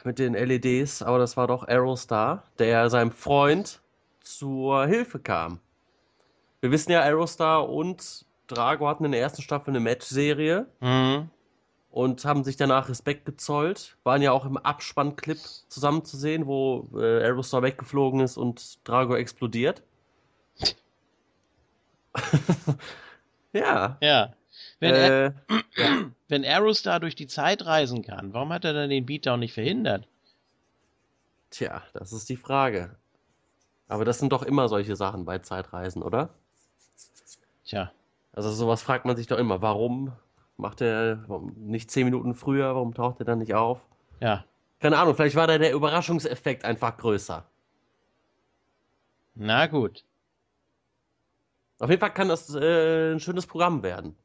mit 0.04 0.18
den 0.18 0.34
LEDs, 0.34 1.02
aber 1.02 1.18
das 1.18 1.36
war 1.36 1.46
doch 1.46 1.64
Aerostar, 1.66 2.44
der 2.58 2.88
seinem 2.90 3.10
Freund 3.12 3.80
zur 4.20 4.86
Hilfe 4.86 5.18
kam. 5.18 5.60
Wir 6.60 6.70
wissen 6.70 6.92
ja, 6.92 7.00
Aerostar 7.02 7.68
und 7.68 8.24
Drago 8.46 8.88
hatten 8.88 9.04
in 9.04 9.12
der 9.12 9.20
ersten 9.20 9.42
Staffel 9.42 9.70
eine 9.70 9.80
Match-Serie 9.80 10.66
Mhm. 10.80 11.30
Und 11.92 12.24
haben 12.24 12.42
sich 12.42 12.56
danach 12.56 12.88
Respekt 12.88 13.26
gezollt. 13.26 13.96
Waren 14.02 14.22
ja 14.22 14.32
auch 14.32 14.46
im 14.46 14.56
Abspann-Clip 14.56 15.38
zusammen 15.68 16.04
zu 16.04 16.16
sehen, 16.16 16.46
wo 16.46 16.88
äh, 16.96 17.22
Aerostar 17.22 17.62
weggeflogen 17.62 18.20
ist 18.20 18.36
und 18.38 18.78
Drago 18.88 19.14
explodiert. 19.14 19.82
ja. 23.52 23.98
Ja. 24.00 24.34
Wenn, 24.80 24.94
er, 24.94 25.26
Äh, 25.26 25.32
wenn 26.28 26.44
Aerostar 26.44 26.98
durch 27.00 27.14
die 27.14 27.26
Zeit 27.26 27.64
reisen 27.66 28.02
kann, 28.02 28.32
warum 28.34 28.52
hat 28.52 28.64
er 28.64 28.72
dann 28.72 28.90
den 28.90 29.06
Beatdown 29.06 29.40
nicht 29.40 29.54
verhindert? 29.54 30.08
tja, 31.50 31.82
das 31.92 32.12
ist 32.12 32.28
die 32.28 32.36
Frage. 32.36 32.96
Aber 33.88 34.04
das 34.04 34.18
sind 34.18 34.32
doch 34.32 34.42
immer 34.42 34.68
solche 34.68 34.96
Sachen 34.96 35.24
bei 35.24 35.38
Zeitreisen, 35.38 36.02
oder? 36.02 36.30
Tja. 37.64 37.92
Also 38.32 38.50
sowas 38.50 38.82
fragt 38.82 39.04
man 39.04 39.16
sich 39.16 39.26
doch 39.26 39.38
immer. 39.38 39.60
Warum 39.62 40.12
macht 40.62 40.80
er 40.80 41.18
nicht 41.56 41.90
zehn 41.90 42.06
Minuten 42.06 42.34
früher? 42.34 42.74
Warum 42.74 42.94
taucht 42.94 43.20
er 43.20 43.26
dann 43.26 43.40
nicht 43.40 43.54
auf? 43.54 43.80
Ja. 44.20 44.44
Keine 44.80 44.98
Ahnung, 44.98 45.14
vielleicht 45.14 45.36
war 45.36 45.46
da 45.46 45.58
der 45.58 45.74
Überraschungseffekt 45.74 46.64
einfach 46.64 46.96
größer. 46.96 47.44
Na 49.34 49.66
gut. 49.66 50.04
Auf 51.78 51.90
jeden 51.90 52.00
Fall 52.00 52.14
kann 52.14 52.28
das 52.28 52.54
äh, 52.54 53.12
ein 53.12 53.20
schönes 53.20 53.46
Programm 53.46 53.82
werden. 53.82 54.16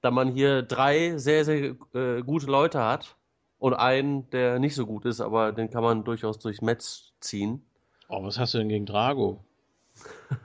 Da 0.00 0.10
man 0.10 0.32
hier 0.32 0.62
drei 0.62 1.16
sehr, 1.18 1.44
sehr 1.44 1.76
äh, 1.94 2.22
gute 2.22 2.46
Leute 2.46 2.82
hat 2.82 3.16
und 3.58 3.74
einen, 3.74 4.28
der 4.30 4.58
nicht 4.58 4.74
so 4.74 4.86
gut 4.86 5.04
ist, 5.04 5.20
aber 5.20 5.52
den 5.52 5.70
kann 5.70 5.82
man 5.82 6.04
durchaus 6.04 6.38
durchs 6.38 6.62
Match 6.62 7.12
ziehen. 7.20 7.62
Oh, 8.08 8.24
was 8.24 8.38
hast 8.38 8.54
du 8.54 8.58
denn 8.58 8.70
gegen 8.70 8.86
Drago? 8.86 9.44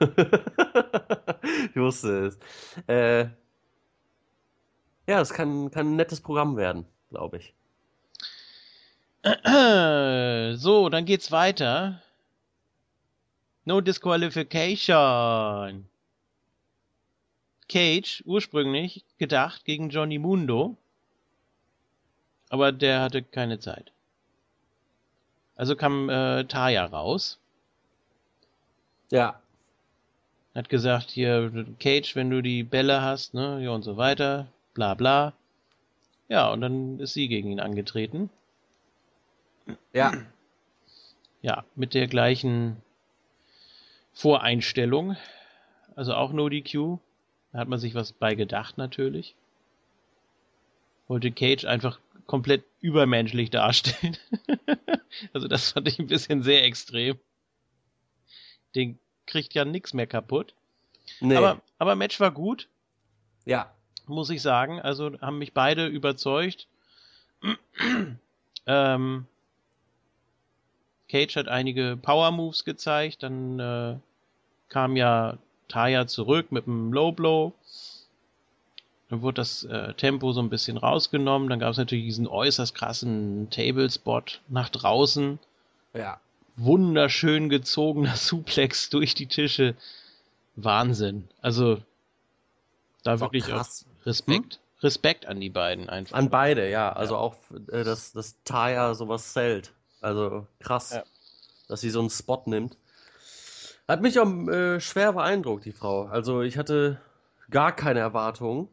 ich 1.70 1.76
wusste 1.76 2.26
es. 2.26 2.38
Äh, 2.86 3.28
ja, 5.06 5.20
es 5.20 5.32
kann, 5.32 5.70
kann 5.70 5.92
ein 5.92 5.96
nettes 5.96 6.20
Programm 6.20 6.56
werden, 6.56 6.86
glaube 7.10 7.38
ich. 7.38 7.54
So, 10.56 10.88
dann 10.88 11.04
geht's 11.04 11.32
weiter. 11.32 12.00
No 13.64 13.80
disqualification. 13.80 15.88
Cage, 17.68 18.22
ursprünglich 18.24 19.04
gedacht 19.18 19.64
gegen 19.64 19.90
Johnny 19.90 20.18
Mundo. 20.18 20.76
Aber 22.48 22.72
der 22.72 23.02
hatte 23.02 23.22
keine 23.22 23.58
Zeit. 23.58 23.90
Also 25.56 25.74
kam 25.76 26.08
äh, 26.08 26.44
Taya 26.44 26.84
raus. 26.86 27.38
Ja, 29.10 29.40
Hat 30.54 30.68
gesagt, 30.68 31.10
hier, 31.10 31.66
Cage, 31.80 32.14
wenn 32.16 32.30
du 32.30 32.42
die 32.42 32.62
Bälle 32.62 33.02
hast, 33.02 33.34
ne, 33.34 33.60
ja 33.62 33.70
und 33.70 33.82
so 33.82 33.96
weiter, 33.96 34.46
bla 34.76 34.92
bla. 34.94 35.32
Ja, 36.28 36.50
und 36.52 36.60
dann 36.60 37.00
ist 37.00 37.14
sie 37.14 37.28
gegen 37.28 37.50
ihn 37.50 37.60
angetreten. 37.60 38.28
ja, 39.92 40.12
Ja, 41.40 41.64
mit 41.74 41.94
der 41.94 42.06
gleichen 42.08 42.76
Voreinstellung. 44.12 45.16
Also 45.96 46.14
auch 46.14 46.32
No 46.32 46.48
DQ. 46.50 46.98
Da 47.52 47.58
hat 47.60 47.68
man 47.68 47.78
sich 47.78 47.94
was 47.94 48.12
bei 48.12 48.34
gedacht 48.34 48.76
natürlich. 48.76 49.34
Wollte 51.08 51.32
Cage 51.32 51.64
einfach 51.64 51.98
komplett 52.26 52.64
übermenschlich 52.80 53.48
darstellen. 53.48 54.18
also 55.32 55.48
das 55.48 55.72
fand 55.72 55.88
ich 55.88 55.98
ein 55.98 56.06
bisschen 56.06 56.42
sehr 56.42 56.64
extrem. 56.64 57.18
Den 58.74 58.98
kriegt 59.26 59.54
ja 59.54 59.64
nix 59.64 59.94
mehr 59.94 60.06
kaputt. 60.06 60.52
nee, 61.20 61.36
Aber, 61.36 61.62
aber 61.78 61.94
Match 61.94 62.20
war 62.20 62.30
gut, 62.30 62.68
ja, 63.46 63.72
muss 64.06 64.30
ich 64.30 64.42
sagen. 64.42 64.80
Also 64.80 65.12
haben 65.20 65.38
mich 65.38 65.52
beide 65.52 65.86
überzeugt. 65.86 66.66
ähm, 68.66 69.26
Cage 71.08 71.36
hat 71.36 71.48
einige 71.48 71.96
Power 72.00 72.30
Moves 72.32 72.64
gezeigt, 72.64 73.22
dann 73.22 73.60
äh, 73.60 73.96
kam 74.68 74.96
ja 74.96 75.38
Taya 75.68 76.06
zurück 76.06 76.52
mit 76.52 76.66
dem 76.66 76.92
Low 76.92 77.12
Blow. 77.12 77.52
Dann 79.08 79.22
wurde 79.22 79.36
das 79.36 79.62
äh, 79.64 79.94
Tempo 79.94 80.32
so 80.32 80.40
ein 80.40 80.50
bisschen 80.50 80.76
rausgenommen. 80.76 81.48
Dann 81.48 81.60
gab 81.60 81.70
es 81.70 81.76
natürlich 81.76 82.06
diesen 82.06 82.26
äußerst 82.26 82.74
krassen 82.74 83.48
Table 83.50 83.88
Spot 83.88 84.22
nach 84.48 84.68
draußen. 84.68 85.38
ja. 85.94 86.20
Wunderschön 86.58 87.50
gezogener 87.50 88.16
Suplex 88.16 88.88
durch 88.88 89.14
die 89.14 89.26
Tische. 89.26 89.76
Wahnsinn. 90.56 91.28
Also 91.42 91.82
da 93.02 93.20
wirklich 93.20 93.44
auch 93.44 93.58
krass. 93.58 93.84
Respekt. 94.06 94.60
Respekt 94.82 95.26
an 95.26 95.40
die 95.40 95.50
beiden 95.50 95.88
einfach. 95.88 96.16
An 96.16 96.30
beide, 96.30 96.70
ja. 96.70 96.92
Also 96.92 97.14
Ja. 97.14 97.20
auch, 97.20 97.36
äh, 97.72 97.82
dass, 97.84 98.12
dass 98.12 98.42
Taya 98.44 98.94
sowas 98.94 99.32
zählt. 99.32 99.72
Also 100.00 100.46
krass, 100.60 100.92
Ja. 100.92 101.04
dass 101.68 101.80
sie 101.80 101.90
so 101.90 102.00
einen 102.00 102.10
Spot 102.10 102.42
nimmt. 102.46 102.76
Hat 103.88 104.02
mich 104.02 104.18
auch 104.18 104.26
äh, 104.48 104.80
schwer 104.80 105.12
beeindruckt, 105.12 105.64
die 105.64 105.72
Frau. 105.72 106.04
Also 106.06 106.42
ich 106.42 106.58
hatte 106.58 107.00
gar 107.50 107.74
keine 107.74 108.00
Erwartungen. 108.00 108.68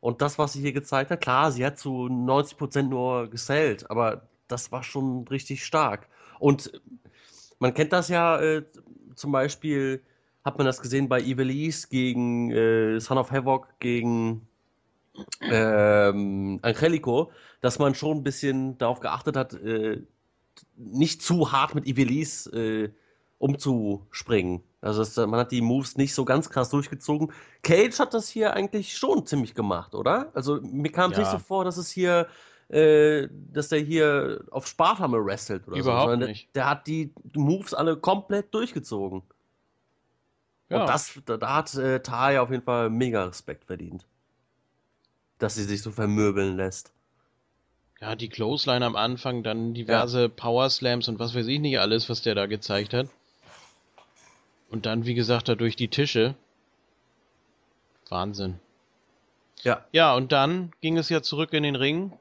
Und 0.00 0.22
das, 0.22 0.38
was 0.38 0.52
sie 0.52 0.60
hier 0.60 0.72
gezeigt 0.72 1.10
hat, 1.10 1.20
klar, 1.20 1.50
sie 1.50 1.64
hat 1.66 1.78
zu 1.78 2.08
90% 2.08 2.82
nur 2.82 3.28
gesellt, 3.28 3.90
aber 3.90 4.28
das 4.46 4.70
war 4.70 4.82
schon 4.84 5.26
richtig 5.28 5.64
stark. 5.64 6.08
Und 6.38 6.70
man 7.58 7.74
kennt 7.74 7.92
das 7.92 8.08
ja, 8.08 8.40
äh, 8.40 8.64
zum 9.16 9.32
Beispiel 9.32 10.02
hat 10.48 10.58
man 10.58 10.66
das 10.66 10.80
gesehen 10.80 11.08
bei 11.08 11.20
Evilise 11.20 11.88
gegen 11.88 12.50
äh, 12.50 12.98
Son 13.00 13.18
of 13.18 13.30
Havoc, 13.30 13.68
gegen 13.80 14.46
ähm, 15.42 16.58
Angelico, 16.62 17.30
dass 17.60 17.78
man 17.78 17.94
schon 17.94 18.18
ein 18.18 18.22
bisschen 18.22 18.78
darauf 18.78 19.00
geachtet 19.00 19.36
hat, 19.36 19.54
äh, 19.54 20.02
nicht 20.76 21.22
zu 21.22 21.52
hart 21.52 21.74
mit 21.74 21.86
Ivelisse 21.86 22.50
äh, 22.84 22.90
umzuspringen. 23.38 24.62
Also 24.80 25.02
es, 25.02 25.16
man 25.16 25.34
hat 25.40 25.52
die 25.52 25.60
Moves 25.60 25.96
nicht 25.96 26.14
so 26.14 26.24
ganz 26.24 26.48
krass 26.50 26.70
durchgezogen. 26.70 27.32
Cage 27.62 27.98
hat 27.98 28.14
das 28.14 28.28
hier 28.28 28.54
eigentlich 28.54 28.96
schon 28.96 29.26
ziemlich 29.26 29.54
gemacht, 29.54 29.94
oder? 29.94 30.30
Also 30.34 30.60
mir 30.62 30.90
kam 30.90 31.10
es 31.10 31.18
Ja. 31.18 31.24
nicht 31.24 31.32
so 31.32 31.38
vor, 31.38 31.64
dass 31.64 31.76
es 31.76 31.90
hier, 31.90 32.26
äh, 32.68 33.28
dass 33.52 33.68
der 33.68 33.80
hier 33.80 34.44
auf 34.50 34.66
Spartame 34.66 35.24
wrestelt 35.24 35.66
oder 35.68 35.76
so. 35.76 35.82
Überhaupt 35.82 36.02
sondern 36.04 36.20
der- 36.20 36.28
nicht. 36.30 36.54
Der 36.54 36.70
hat 36.70 36.86
die 36.86 37.12
Moves 37.34 37.74
alle 37.74 37.96
komplett 37.96 38.54
durchgezogen. 38.54 39.22
Ja. 40.68 40.80
Und 40.80 40.88
das, 40.88 41.18
da, 41.24 41.36
da 41.36 41.54
hat 41.56 41.74
äh, 41.74 42.00
Taya 42.00 42.42
auf 42.42 42.50
jeden 42.50 42.62
Fall 42.62 42.90
mega 42.90 43.24
Respekt 43.24 43.64
verdient. 43.64 44.04
Dass 45.38 45.54
sie 45.54 45.64
sich 45.64 45.82
so 45.82 45.90
vermöbeln 45.90 46.56
lässt. 46.56 46.92
Ja, 48.00 48.14
die 48.14 48.28
Clothesline 48.28 48.84
am 48.84 48.96
Anfang, 48.96 49.42
dann 49.42 49.74
diverse 49.74 50.22
ja. 50.22 50.28
Power 50.28 50.70
Slams 50.70 51.08
und 51.08 51.18
was 51.18 51.34
weiß 51.34 51.46
ich 51.46 51.58
nicht 51.58 51.80
alles, 51.80 52.08
was 52.08 52.22
der 52.22 52.34
da 52.34 52.46
gezeigt 52.46 52.94
hat. 52.94 53.08
Und 54.70 54.86
dann, 54.86 55.06
wie 55.06 55.14
gesagt, 55.14 55.48
da 55.48 55.54
durch 55.54 55.76
die 55.76 55.88
Tische. 55.88 56.34
Wahnsinn. 58.08 58.60
Ja. 59.62 59.84
Ja, 59.92 60.14
und 60.14 60.30
dann 60.30 60.72
ging 60.80 60.96
es 60.98 61.08
ja 61.08 61.22
zurück 61.22 61.52
in 61.52 61.62
den 61.62 61.76
Ring. 61.76 62.12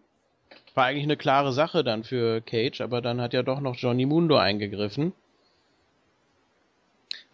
War 0.73 0.85
eigentlich 0.85 1.03
eine 1.03 1.17
klare 1.17 1.53
Sache 1.53 1.83
dann 1.83 2.03
für 2.03 2.41
Cage, 2.41 2.81
aber 2.81 3.01
dann 3.01 3.21
hat 3.21 3.33
ja 3.33 3.43
doch 3.43 3.59
noch 3.59 3.75
Johnny 3.75 4.05
Mundo 4.05 4.37
eingegriffen. 4.37 5.13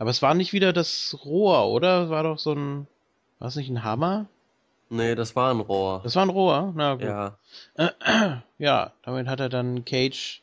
Aber 0.03 0.09
es 0.09 0.21
war 0.21 0.33
nicht 0.33 0.51
wieder 0.51 0.73
das 0.73 1.17
Rohr, 1.23 1.69
oder? 1.69 2.09
War 2.09 2.23
doch 2.23 2.37
so 2.37 2.51
ein. 2.51 2.87
War 3.39 3.47
es 3.47 3.55
nicht 3.55 3.69
ein 3.69 3.85
Hammer? 3.85 4.25
Nee, 4.89 5.15
das 5.15 5.33
war 5.37 5.49
ein 5.49 5.61
Rohr. 5.61 6.01
Das 6.03 6.17
war 6.17 6.25
ein 6.25 6.29
Rohr? 6.29 6.73
Na 6.75 6.95
gut. 6.95 7.03
Ja. 7.03 7.37
Ja, 8.57 8.91
damit 9.03 9.27
hat 9.27 9.39
er 9.39 9.47
dann 9.47 9.85
Cage 9.85 10.41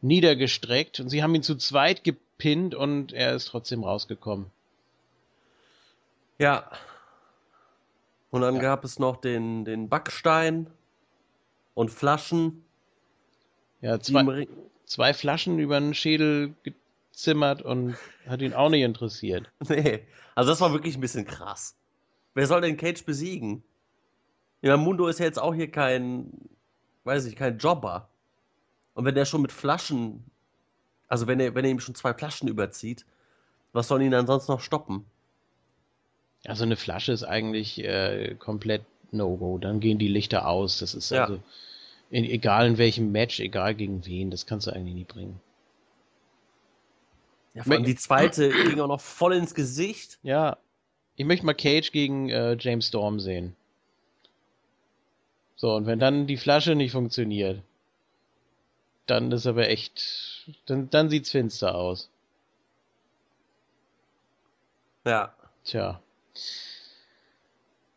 niedergestreckt 0.00 0.98
und 0.98 1.10
sie 1.10 1.22
haben 1.22 1.34
ihn 1.34 1.42
zu 1.42 1.56
zweit 1.56 2.04
gepinnt 2.04 2.74
und 2.74 3.12
er 3.12 3.34
ist 3.34 3.48
trotzdem 3.48 3.84
rausgekommen. 3.84 4.46
Ja. 6.38 6.70
Und 8.30 8.40
dann 8.40 8.56
ja. 8.56 8.62
gab 8.62 8.82
es 8.82 8.98
noch 8.98 9.18
den, 9.18 9.66
den 9.66 9.90
Backstein 9.90 10.68
und 11.74 11.90
Flaschen. 11.90 12.64
Ja, 13.82 14.00
zwei, 14.00 14.48
zwei 14.86 15.12
Flaschen 15.12 15.58
über 15.58 15.78
den 15.78 15.92
Schädel 15.92 16.54
gezimmert 17.16 17.62
und 17.62 17.96
hat 18.28 18.42
ihn 18.42 18.52
auch 18.52 18.68
nicht 18.68 18.82
interessiert. 18.82 19.50
Nee, 19.68 20.00
also 20.34 20.50
das 20.50 20.60
war 20.60 20.72
wirklich 20.72 20.96
ein 20.96 21.00
bisschen 21.00 21.24
krass. 21.24 21.74
Wer 22.34 22.46
soll 22.46 22.60
denn 22.60 22.76
Cage 22.76 23.04
besiegen? 23.04 23.62
Ja, 24.60 24.76
Mundo 24.76 25.06
ist 25.06 25.18
ja 25.18 25.24
jetzt 25.24 25.38
auch 25.38 25.54
hier 25.54 25.70
kein, 25.70 26.30
weiß 27.04 27.24
ich, 27.24 27.34
kein 27.34 27.56
Jobber. 27.56 28.08
Und 28.92 29.06
wenn 29.06 29.14
der 29.14 29.24
schon 29.24 29.40
mit 29.40 29.52
Flaschen, 29.52 30.24
also 31.08 31.26
wenn 31.26 31.40
er, 31.40 31.54
wenn 31.54 31.64
er 31.64 31.70
ihm 31.70 31.80
schon 31.80 31.94
zwei 31.94 32.12
Flaschen 32.12 32.48
überzieht, 32.48 33.06
was 33.72 33.88
soll 33.88 34.02
ihn 34.02 34.10
dann 34.10 34.26
sonst 34.26 34.48
noch 34.48 34.60
stoppen? 34.60 35.06
Also 36.44 36.64
eine 36.64 36.76
Flasche 36.76 37.12
ist 37.12 37.24
eigentlich 37.24 37.82
äh, 37.82 38.34
komplett 38.38 38.82
No-Go. 39.10 39.56
Dann 39.56 39.80
gehen 39.80 39.98
die 39.98 40.08
Lichter 40.08 40.46
aus. 40.46 40.80
Das 40.80 40.94
ist 40.94 41.10
ja. 41.10 41.24
also 41.24 41.40
in, 42.10 42.24
egal 42.24 42.66
in 42.66 42.78
welchem 42.78 43.10
Match, 43.10 43.40
egal 43.40 43.74
gegen 43.74 44.04
wen, 44.04 44.30
das 44.30 44.44
kannst 44.44 44.66
du 44.66 44.72
eigentlich 44.72 44.94
nie 44.94 45.04
bringen. 45.04 45.40
Ja, 47.56 47.62
vor 47.62 47.72
allem 47.72 47.84
die 47.84 47.96
zweite 47.96 48.50
ging 48.68 48.78
auch 48.80 48.86
noch 48.86 49.00
voll 49.00 49.34
ins 49.34 49.54
Gesicht. 49.54 50.18
Ja. 50.22 50.58
Ich 51.16 51.24
möchte 51.24 51.46
mal 51.46 51.54
Cage 51.54 51.90
gegen 51.90 52.28
äh, 52.28 52.56
James 52.60 52.88
Storm 52.88 53.18
sehen. 53.18 53.56
So, 55.56 55.74
und 55.74 55.86
wenn 55.86 55.98
dann 55.98 56.26
die 56.26 56.36
Flasche 56.36 56.74
nicht 56.74 56.92
funktioniert, 56.92 57.62
dann 59.06 59.32
ist 59.32 59.46
aber 59.46 59.70
echt, 59.70 60.46
dann, 60.66 60.90
dann 60.90 61.08
sieht's 61.08 61.30
finster 61.30 61.74
aus. 61.74 62.10
Ja. 65.06 65.34
Tja. 65.64 66.02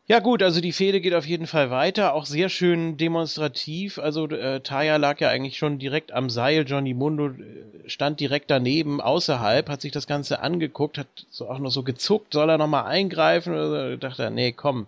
Ja 0.09 0.21
gut, 0.21 0.41
also 0.41 0.59
die 0.59 0.73
Fehde 0.73 1.01
geht 1.01 1.13
auf 1.13 1.27
jeden 1.27 1.45
Fall 1.45 1.69
weiter, 1.69 2.15
auch 2.15 2.25
sehr 2.25 2.49
schön 2.49 2.97
demonstrativ. 2.97 3.99
Also 3.99 4.27
äh, 4.27 4.59
Taya 4.61 4.97
lag 4.97 5.21
ja 5.21 5.29
eigentlich 5.29 5.59
schon 5.59 5.77
direkt 5.77 6.11
am 6.13 6.31
Seil, 6.31 6.65
Johnny 6.67 6.95
Mundo 6.95 7.27
äh, 7.27 7.87
stand 7.87 8.19
direkt 8.19 8.49
daneben, 8.49 9.01
außerhalb, 9.01 9.69
hat 9.69 9.81
sich 9.81 9.91
das 9.91 10.07
Ganze 10.07 10.39
angeguckt, 10.41 10.97
hat 10.97 11.05
so 11.29 11.47
auch 11.47 11.59
noch 11.59 11.69
so 11.69 11.83
gezuckt, 11.83 12.33
soll 12.33 12.49
er 12.49 12.57
nochmal 12.57 12.85
eingreifen? 12.85 13.53
Oder 13.53 13.97
dachte 13.97 14.23
er, 14.23 14.29
nee, 14.31 14.51
komm. 14.51 14.87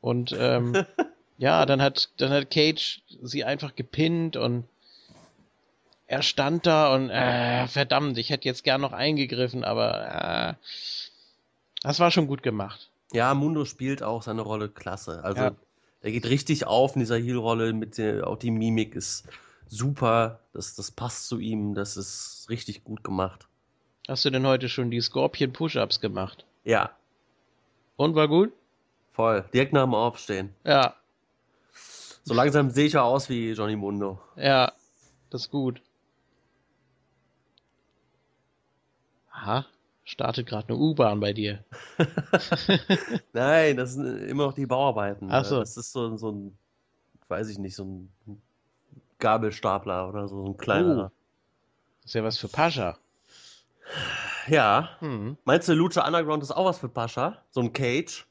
Und 0.00 0.34
ähm, 0.38 0.74
ja, 1.36 1.66
dann 1.66 1.82
hat 1.82 2.08
dann 2.16 2.30
hat 2.30 2.50
Cage 2.50 3.02
sie 3.20 3.44
einfach 3.44 3.76
gepinnt 3.76 4.38
und 4.38 4.64
er 6.06 6.22
stand 6.22 6.64
da 6.64 6.94
und 6.94 7.10
äh, 7.10 7.66
verdammt, 7.66 8.16
ich 8.16 8.30
hätte 8.30 8.48
jetzt 8.48 8.64
gern 8.64 8.80
noch 8.80 8.94
eingegriffen, 8.94 9.62
aber 9.62 10.56
äh, 10.56 10.64
das 11.82 12.00
war 12.00 12.10
schon 12.10 12.28
gut 12.28 12.42
gemacht. 12.42 12.88
Ja, 13.12 13.34
Mundo 13.34 13.64
spielt 13.64 14.02
auch 14.02 14.22
seine 14.22 14.42
Rolle 14.42 14.68
klasse. 14.68 15.24
Also 15.24 15.42
ja. 15.42 15.54
er 16.02 16.10
geht 16.10 16.26
richtig 16.26 16.66
auf 16.66 16.94
in 16.94 17.00
dieser 17.00 17.18
mit 17.72 17.98
der, 17.98 18.26
auch 18.26 18.36
die 18.36 18.50
Mimik 18.50 18.94
ist 18.94 19.26
super, 19.66 20.40
das, 20.52 20.74
das 20.74 20.90
passt 20.90 21.28
zu 21.28 21.38
ihm, 21.38 21.74
das 21.74 21.96
ist 21.96 22.46
richtig 22.50 22.84
gut 22.84 23.04
gemacht. 23.04 23.48
Hast 24.06 24.24
du 24.24 24.30
denn 24.30 24.46
heute 24.46 24.68
schon 24.68 24.90
die 24.90 25.00
Scorpion 25.00 25.52
Push-Ups 25.52 26.00
gemacht? 26.00 26.44
Ja. 26.64 26.90
Und 27.96 28.14
war 28.14 28.28
gut? 28.28 28.52
Voll, 29.12 29.44
direkt 29.52 29.72
nach 29.72 29.84
dem 29.84 29.94
Aufstehen. 29.94 30.54
Ja. 30.64 30.94
So 32.24 32.34
langsam 32.34 32.70
sehe 32.70 32.86
ich 32.86 32.92
ja 32.92 33.02
aus 33.02 33.28
wie 33.28 33.52
Johnny 33.52 33.76
Mundo. 33.76 34.20
Ja, 34.36 34.72
das 35.30 35.42
ist 35.42 35.50
gut. 35.50 35.80
Aha 39.30 39.64
startet 40.08 40.46
gerade 40.46 40.68
eine 40.68 40.78
U-Bahn 40.78 41.20
bei 41.20 41.34
dir. 41.34 41.64
Nein, 43.34 43.76
das 43.76 43.92
sind 43.92 44.22
immer 44.22 44.46
noch 44.46 44.54
die 44.54 44.66
Bauarbeiten. 44.66 45.28
Ach 45.30 45.44
so. 45.44 45.60
Das 45.60 45.76
ist 45.76 45.92
so, 45.92 46.16
so 46.16 46.32
ein, 46.32 46.58
weiß 47.28 47.50
ich 47.50 47.58
nicht, 47.58 47.76
so 47.76 47.84
ein 47.84 48.42
Gabelstapler 49.18 50.08
oder 50.08 50.26
so, 50.26 50.42
so 50.42 50.46
ein 50.46 50.56
kleiner. 50.56 51.12
Oh. 51.12 51.16
Das 52.02 52.06
ist 52.06 52.14
ja 52.14 52.24
was 52.24 52.38
für 52.38 52.48
Pascha. 52.48 52.96
Ja. 54.46 54.96
Hm. 55.00 55.36
Meinst 55.44 55.68
du, 55.68 55.74
Lucha 55.74 56.06
Underground 56.06 56.42
ist 56.42 56.52
auch 56.52 56.64
was 56.64 56.78
für 56.78 56.88
Pascha? 56.88 57.42
So 57.50 57.60
ein 57.60 57.74
Cage? 57.74 58.26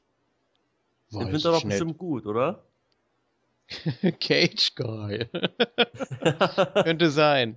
Weiß 1.10 1.18
Den 1.20 1.26
findet 1.28 1.44
er 1.44 1.52
doch 1.52 1.64
bestimmt 1.64 1.96
gut, 1.96 2.26
oder? 2.26 2.64
Cage 4.20 4.74
Guy. 4.74 5.26
Könnte 6.82 7.10
sein. 7.10 7.56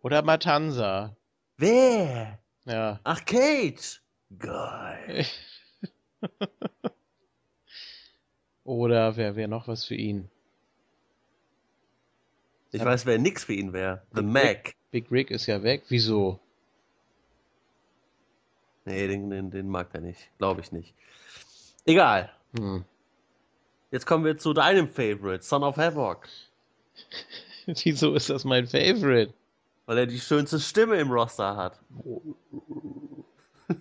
Oder 0.00 0.22
Matanza. 0.22 1.14
Wer? 1.58 2.39
Ja. 2.70 3.00
Ach, 3.02 3.24
Cage! 3.24 4.00
Geil. 4.38 5.26
Oder 8.64 9.16
wer 9.16 9.34
wäre 9.34 9.48
noch 9.48 9.66
was 9.66 9.84
für 9.84 9.96
ihn? 9.96 10.30
Ich 12.70 12.84
weiß, 12.84 13.06
wer 13.06 13.18
nix 13.18 13.42
für 13.42 13.54
ihn 13.54 13.72
wäre. 13.72 14.02
The 14.12 14.22
Big 14.22 14.30
Mac. 14.32 14.44
Rick. 14.44 14.76
Big 14.92 15.10
Rick 15.10 15.30
ist 15.32 15.46
ja 15.46 15.64
weg. 15.64 15.82
Wieso? 15.88 16.38
Nee, 18.84 19.08
den, 19.08 19.30
den, 19.30 19.50
den 19.50 19.68
mag 19.68 19.88
er 19.92 20.00
nicht. 20.00 20.30
Glaube 20.38 20.60
ich 20.60 20.70
nicht. 20.70 20.94
Egal. 21.86 22.30
Hm. 22.56 22.84
Jetzt 23.90 24.06
kommen 24.06 24.24
wir 24.24 24.38
zu 24.38 24.52
deinem 24.52 24.88
Favorite, 24.88 25.42
Son 25.42 25.64
of 25.64 25.76
Havoc. 25.76 26.28
Wieso 27.66 28.14
ist 28.14 28.30
das 28.30 28.44
mein 28.44 28.68
Favorite? 28.68 29.34
Weil 29.90 29.98
er 29.98 30.06
die 30.06 30.20
schönste 30.20 30.60
Stimme 30.60 31.00
im 31.00 31.10
Roster 31.10 31.56
hat. 31.56 31.80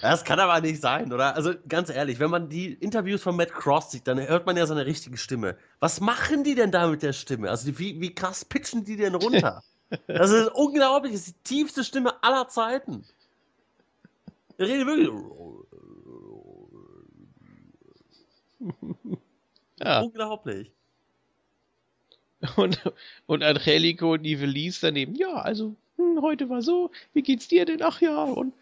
Das 0.00 0.24
kann 0.24 0.38
aber 0.40 0.60
nicht 0.60 0.80
sein, 0.80 1.12
oder? 1.12 1.34
Also 1.34 1.52
ganz 1.68 1.90
ehrlich, 1.90 2.18
wenn 2.18 2.30
man 2.30 2.48
die 2.48 2.72
Interviews 2.72 3.22
von 3.22 3.34
Matt 3.36 3.52
Cross 3.52 3.90
sieht, 3.90 4.06
dann 4.06 4.18
hört 4.18 4.46
man 4.46 4.56
ja 4.56 4.66
seine 4.66 4.86
richtige 4.86 5.16
Stimme. 5.16 5.56
Was 5.80 6.00
machen 6.00 6.44
die 6.44 6.54
denn 6.54 6.70
da 6.70 6.86
mit 6.86 7.02
der 7.02 7.12
Stimme? 7.12 7.50
Also 7.50 7.78
wie, 7.78 8.00
wie 8.00 8.14
krass 8.14 8.44
pitchen 8.44 8.84
die 8.84 8.96
denn 8.96 9.14
runter? 9.14 9.62
Das 10.06 10.30
ist 10.30 10.48
unglaublich, 10.54 11.12
das 11.12 11.28
ist 11.28 11.36
die 11.36 11.54
tiefste 11.54 11.84
Stimme 11.84 12.22
aller 12.22 12.48
Zeiten. 12.48 13.04
Er 14.56 14.68
redet 14.68 14.86
wirklich. 14.86 15.10
Ja. 19.78 20.00
Unglaublich. 20.00 20.75
Und, 22.56 22.80
und 23.26 23.42
Angelico 23.42 24.12
und 24.12 24.24
Ivelisse 24.24 24.86
daneben, 24.86 25.14
ja, 25.14 25.36
also, 25.36 25.74
hm, 25.96 26.20
heute 26.20 26.48
war 26.48 26.62
so, 26.62 26.90
wie 27.12 27.22
geht's 27.22 27.48
dir 27.48 27.64
denn? 27.64 27.82
Ach 27.82 28.00
ja, 28.00 28.24
und. 28.24 28.52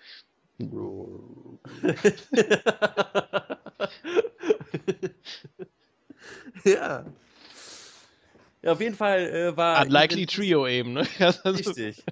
ja. 6.65 7.05
Ja, 8.62 8.73
auf 8.73 8.81
jeden 8.81 8.94
Fall 8.94 9.20
äh, 9.28 9.57
war. 9.57 9.85
Unlikely 9.85 10.27
Trio 10.27 10.67
eben, 10.67 10.94
ne? 10.94 11.07
Richtig. 11.44 12.03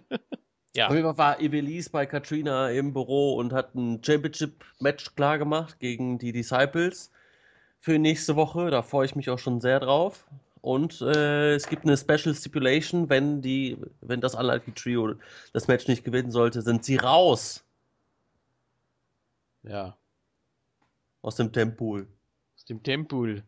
ja. 0.74 0.89
Auf 0.89 0.94
jeden 0.94 1.07
Fall 1.07 1.16
war 1.16 1.41
Evelise 1.41 1.89
bei 1.91 2.05
Katrina 2.05 2.70
im 2.70 2.92
Büro 2.92 3.36
und 3.36 3.52
hat 3.52 3.74
ein 3.74 4.02
Championship-Match 4.05 5.15
klar 5.15 5.39
gemacht 5.39 5.78
gegen 5.81 6.18
die 6.18 6.32
Disciples 6.32 7.10
für 7.81 7.99
nächste 7.99 8.36
Woche. 8.36 8.70
Da 8.70 8.82
freue 8.82 9.07
ich 9.07 9.16
mich 9.16 9.31
auch 9.31 9.39
schon 9.39 9.62
sehr 9.62 9.81
drauf. 9.81 10.26
Und 10.62 11.00
äh, 11.00 11.55
es 11.55 11.66
gibt 11.66 11.84
eine 11.84 11.97
Special 11.97 12.34
Stipulation, 12.34 13.10
wenn 13.10 13.42
die, 13.42 13.76
wenn 14.00 14.20
das 14.20 14.36
Unlikely 14.36 14.73
Trio 14.73 15.15
das 15.52 15.66
Match 15.66 15.89
nicht 15.89 16.05
gewinnen 16.05 16.31
sollte, 16.31 16.62
sind 16.62 16.84
sie 16.84 16.97
raus. 16.97 17.65
Ja. 19.65 19.97
Aus 21.20 21.34
dem 21.34 21.52
Tempul. 21.52 22.07
Aus 22.55 22.65
dem 22.65 22.81
Tempul. 22.81 23.42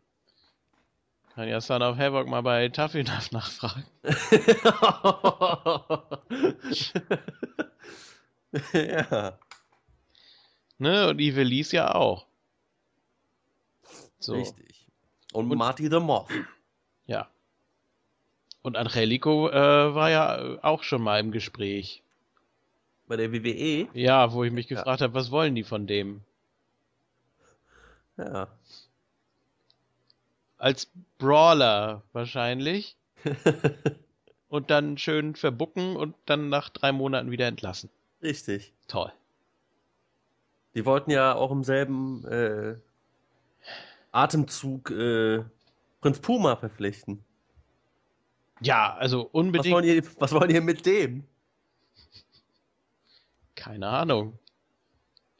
Kann 1.33 1.47
ja 1.47 1.61
Son 1.61 1.81
of 1.81 1.97
Havoc 1.97 2.27
mal 2.27 2.41
bei 2.41 2.67
Tough 2.67 2.95
Enough 2.95 3.31
nachfragen. 3.31 3.85
ja. 8.73 9.39
Ne, 10.77 11.07
und 11.07 11.19
Ivelisse 11.19 11.77
ja 11.77 11.95
auch. 11.95 12.27
So. 14.19 14.33
Richtig. 14.33 14.85
Und, 15.31 15.49
und 15.49 15.57
Marty 15.57 15.87
the 15.89 16.01
Moth. 16.01 16.29
Ja. 17.07 17.27
Und 18.61 18.77
Angelico 18.77 19.49
äh, 19.49 19.95
war 19.95 20.09
ja 20.09 20.57
auch 20.63 20.83
schon 20.83 21.01
mal 21.01 21.19
im 21.19 21.31
Gespräch. 21.31 22.01
Bei 23.07 23.15
der 23.15 23.31
WWE? 23.31 23.87
Ja, 23.93 24.33
wo 24.33 24.43
ich 24.43 24.51
mich 24.51 24.67
gefragt 24.67 25.01
ja. 25.01 25.05
habe, 25.05 25.13
was 25.13 25.29
wollen 25.29 25.53
die 25.53 25.63
von 25.63 25.85
dem? 25.85 26.21
Ja. 28.17 28.47
Als 30.57 30.89
Brawler 31.19 32.01
wahrscheinlich. 32.13 32.95
und 34.49 34.69
dann 34.71 34.97
schön 34.97 35.35
verbucken 35.35 35.95
und 35.95 36.15
dann 36.25 36.49
nach 36.49 36.69
drei 36.69 36.91
Monaten 36.91 37.31
wieder 37.31 37.47
entlassen. 37.47 37.89
Richtig. 38.21 38.73
Toll. 38.87 39.11
Die 40.73 40.85
wollten 40.85 41.11
ja 41.11 41.35
auch 41.35 41.51
im 41.51 41.63
selben 41.63 42.25
äh, 42.25 42.75
Atemzug 44.11 44.91
äh, 44.91 45.43
Prinz 46.05 46.19
Puma 46.19 46.55
verpflichten. 46.55 47.25
Ja, 48.61 48.93
also 48.93 49.27
unbedingt. 49.31 49.73
Was 49.73 49.81
wollen, 49.81 49.85
ihr, 49.85 50.03
was 50.19 50.31
wollen 50.33 50.51
ihr 50.51 50.61
mit 50.61 50.85
dem? 50.85 51.27
Keine 53.55 53.87
Ahnung. 53.87 54.37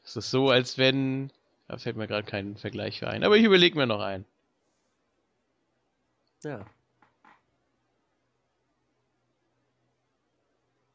Es 0.02 0.16
ist 0.16 0.32
so, 0.32 0.50
als 0.50 0.76
wenn. 0.76 1.30
Da 1.68 1.78
fällt 1.78 1.96
mir 1.96 2.08
gerade 2.08 2.26
kein 2.26 2.56
Vergleich 2.56 2.98
für 2.98 3.06
ein. 3.06 3.22
Aber 3.22 3.36
ich 3.36 3.44
überlege 3.44 3.78
mir 3.78 3.86
noch 3.86 4.00
einen. 4.00 4.24
Ja. 6.42 6.66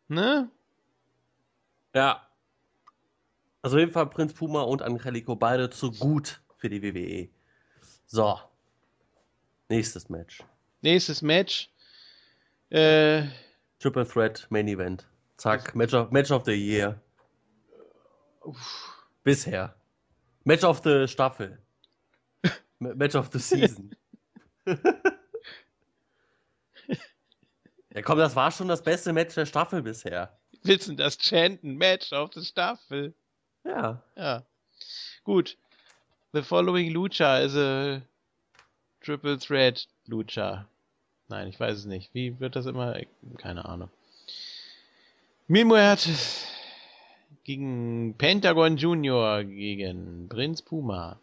Ne? 0.09 0.51
Ja. 1.95 2.27
Also 3.61 3.77
auf 3.77 3.79
jeden 3.79 3.93
Fall 3.93 4.09
Prinz 4.09 4.33
Puma 4.33 4.63
und 4.63 4.81
Angelico 4.81 5.37
beide 5.37 5.69
zu 5.69 5.93
gut 5.93 6.41
für 6.57 6.69
die 6.69 6.83
WWE. 6.83 7.29
So. 8.05 8.50
Nächstes 9.71 10.09
Match. 10.09 10.43
Nächstes 10.81 11.21
Match. 11.21 11.69
Äh, 12.71 13.23
Triple 13.79 14.05
Threat 14.05 14.45
Main 14.49 14.67
Event. 14.67 15.07
Zack. 15.37 15.73
Match 15.75 15.93
of, 15.93 16.11
Match 16.11 16.29
of 16.29 16.43
the 16.43 16.51
Year. 16.51 16.99
Uff. 18.41 19.05
Bisher. 19.23 19.73
Match 20.43 20.65
of 20.65 20.81
the 20.83 21.07
Staffel. 21.07 21.57
Match 22.79 23.15
of 23.15 23.29
the 23.31 23.39
Season. 23.39 23.95
ja 27.93 28.01
komm, 28.03 28.17
das 28.17 28.35
war 28.35 28.51
schon 28.51 28.67
das 28.67 28.83
beste 28.83 29.13
Match 29.13 29.35
der 29.35 29.45
Staffel 29.45 29.83
bisher. 29.83 30.37
Willst 30.63 30.89
du 30.89 30.95
das 30.95 31.17
chanten? 31.17 31.77
Match 31.77 32.11
of 32.11 32.33
the 32.33 32.43
Staffel. 32.43 33.13
Ja. 33.63 34.03
Ja. 34.17 34.43
Gut. 35.23 35.57
The 36.33 36.41
following 36.43 36.91
Lucha 36.91 37.41
is 37.45 37.55
a 37.55 38.01
Triple 39.03 39.37
Threat 39.39 39.87
Lucha. 40.07 40.67
Nein, 41.27 41.47
ich 41.47 41.59
weiß 41.59 41.77
es 41.77 41.85
nicht. 41.85 42.13
Wie 42.13 42.39
wird 42.39 42.55
das 42.55 42.65
immer? 42.65 42.95
Keine 43.37 43.65
Ahnung. 43.65 43.89
Mil 45.47 45.65
Muertes 45.65 46.47
gegen 47.43 48.15
Pentagon 48.17 48.77
Junior 48.77 49.43
gegen 49.43 50.27
Prinz 50.29 50.61
Puma. 50.61 51.19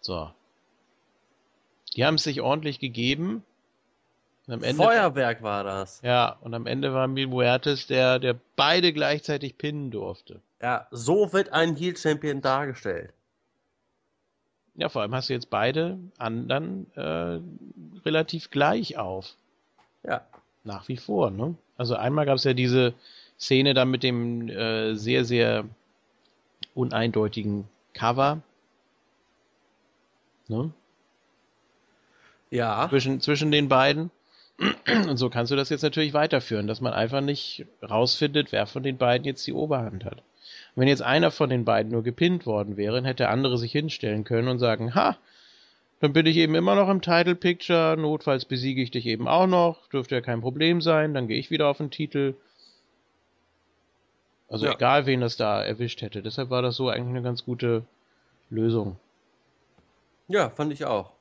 So. 0.00 0.30
Die 1.94 2.04
haben 2.04 2.16
es 2.16 2.24
sich 2.24 2.40
ordentlich 2.40 2.80
gegeben. 2.80 3.44
Ende, 4.48 4.74
Feuerwerk 4.74 5.42
war 5.42 5.62
das. 5.62 6.00
Ja, 6.02 6.36
und 6.40 6.52
am 6.54 6.66
Ende 6.66 6.92
war 6.92 7.06
Mil 7.06 7.28
Muertes, 7.28 7.86
der, 7.86 8.18
der 8.18 8.38
beide 8.56 8.92
gleichzeitig 8.92 9.56
pinnen 9.56 9.90
durfte. 9.90 10.40
Ja, 10.60 10.88
so 10.90 11.32
wird 11.32 11.52
ein 11.52 11.76
Heel 11.76 11.96
Champion 11.96 12.40
dargestellt. 12.40 13.12
Ja, 14.74 14.88
vor 14.88 15.02
allem 15.02 15.14
hast 15.14 15.28
du 15.28 15.34
jetzt 15.34 15.50
beide 15.50 15.98
anderen 16.18 16.86
äh, 16.94 17.40
relativ 18.04 18.50
gleich 18.50 18.96
auf. 18.96 19.34
Ja. 20.02 20.22
Nach 20.64 20.88
wie 20.88 20.96
vor, 20.96 21.30
ne? 21.30 21.54
Also 21.76 21.96
einmal 21.96 22.26
gab 22.26 22.36
es 22.36 22.44
ja 22.44 22.54
diese 22.54 22.94
Szene 23.38 23.74
dann 23.74 23.90
mit 23.90 24.02
dem 24.02 24.48
äh, 24.48 24.94
sehr, 24.94 25.24
sehr 25.24 25.64
uneindeutigen 26.74 27.68
Cover. 27.92 28.40
Ne? 30.48 30.72
Ja. 32.50 32.88
Zwischen, 32.88 33.20
zwischen 33.20 33.50
den 33.50 33.68
beiden. 33.68 34.10
Und 34.86 35.16
so 35.16 35.28
kannst 35.28 35.50
du 35.50 35.56
das 35.56 35.70
jetzt 35.70 35.82
natürlich 35.82 36.14
weiterführen, 36.14 36.66
dass 36.66 36.80
man 36.80 36.92
einfach 36.92 37.20
nicht 37.20 37.66
rausfindet, 37.82 38.52
wer 38.52 38.66
von 38.66 38.82
den 38.82 38.96
beiden 38.96 39.24
jetzt 39.24 39.46
die 39.46 39.52
Oberhand 39.52 40.04
hat. 40.04 40.22
Wenn 40.74 40.88
jetzt 40.88 41.02
einer 41.02 41.30
von 41.30 41.50
den 41.50 41.64
beiden 41.64 41.92
nur 41.92 42.02
gepinnt 42.02 42.46
worden 42.46 42.76
wäre, 42.76 42.96
dann 42.96 43.04
hätte 43.04 43.24
der 43.24 43.30
andere 43.30 43.58
sich 43.58 43.72
hinstellen 43.72 44.24
können 44.24 44.48
und 44.48 44.58
sagen, 44.58 44.94
ha, 44.94 45.18
dann 46.00 46.12
bin 46.12 46.26
ich 46.26 46.36
eben 46.36 46.54
immer 46.54 46.74
noch 46.74 46.88
im 46.88 47.02
Title 47.02 47.34
Picture, 47.34 47.96
notfalls 47.96 48.44
besiege 48.44 48.82
ich 48.82 48.90
dich 48.90 49.06
eben 49.06 49.28
auch 49.28 49.46
noch, 49.46 49.86
dürfte 49.88 50.14
ja 50.14 50.20
kein 50.20 50.40
Problem 50.40 50.80
sein, 50.80 51.14
dann 51.14 51.28
gehe 51.28 51.38
ich 51.38 51.50
wieder 51.50 51.68
auf 51.68 51.78
den 51.78 51.90
Titel. 51.90 52.34
Also 54.48 54.66
ja. 54.66 54.72
egal, 54.72 55.06
wen 55.06 55.20
das 55.20 55.36
da 55.36 55.62
erwischt 55.62 56.02
hätte. 56.02 56.22
Deshalb 56.22 56.50
war 56.50 56.62
das 56.62 56.76
so 56.76 56.88
eigentlich 56.88 57.10
eine 57.10 57.22
ganz 57.22 57.44
gute 57.44 57.84
Lösung. 58.50 58.96
Ja, 60.28 60.50
fand 60.50 60.72
ich 60.72 60.84
auch. 60.84 61.12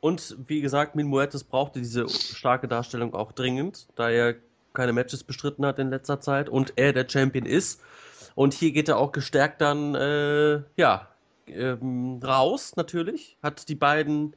Und 0.00 0.36
wie 0.46 0.60
gesagt, 0.60 0.94
Min 0.94 1.06
Muertes 1.06 1.44
brauchte 1.44 1.78
diese 1.78 2.08
starke 2.08 2.68
Darstellung 2.68 3.14
auch 3.14 3.32
dringend, 3.32 3.86
da 3.96 4.10
er 4.10 4.34
keine 4.74 4.92
Matches 4.92 5.24
bestritten 5.24 5.64
hat 5.64 5.78
in 5.78 5.90
letzter 5.90 6.20
Zeit 6.20 6.48
und 6.48 6.74
er 6.76 6.92
der 6.92 7.08
Champion 7.08 7.46
ist. 7.46 7.80
Und 8.34 8.54
hier 8.54 8.72
geht 8.72 8.88
er 8.88 8.98
auch 8.98 9.12
gestärkt 9.12 9.60
dann, 9.60 9.94
äh, 9.94 10.62
ja, 10.76 11.08
ähm, 11.46 12.20
raus, 12.22 12.74
natürlich. 12.76 13.36
Hat 13.42 13.68
die 13.68 13.74
beiden 13.74 14.34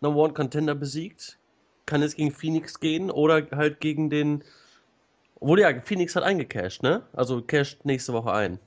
Number 0.00 0.20
One 0.20 0.34
Contender 0.34 0.74
besiegt. 0.74 1.38
Kann 1.86 2.02
es 2.02 2.16
gegen 2.16 2.32
Phoenix 2.32 2.80
gehen 2.80 3.10
oder 3.10 3.46
halt 3.50 3.80
gegen 3.80 4.10
den. 4.10 4.44
Obwohl 5.40 5.60
ja, 5.60 5.80
Phoenix 5.80 6.16
hat 6.16 6.24
eingecashed, 6.24 6.82
ne? 6.82 7.02
Also 7.12 7.42
casht 7.42 7.84
nächste 7.84 8.12
Woche 8.12 8.32
ein. 8.32 8.58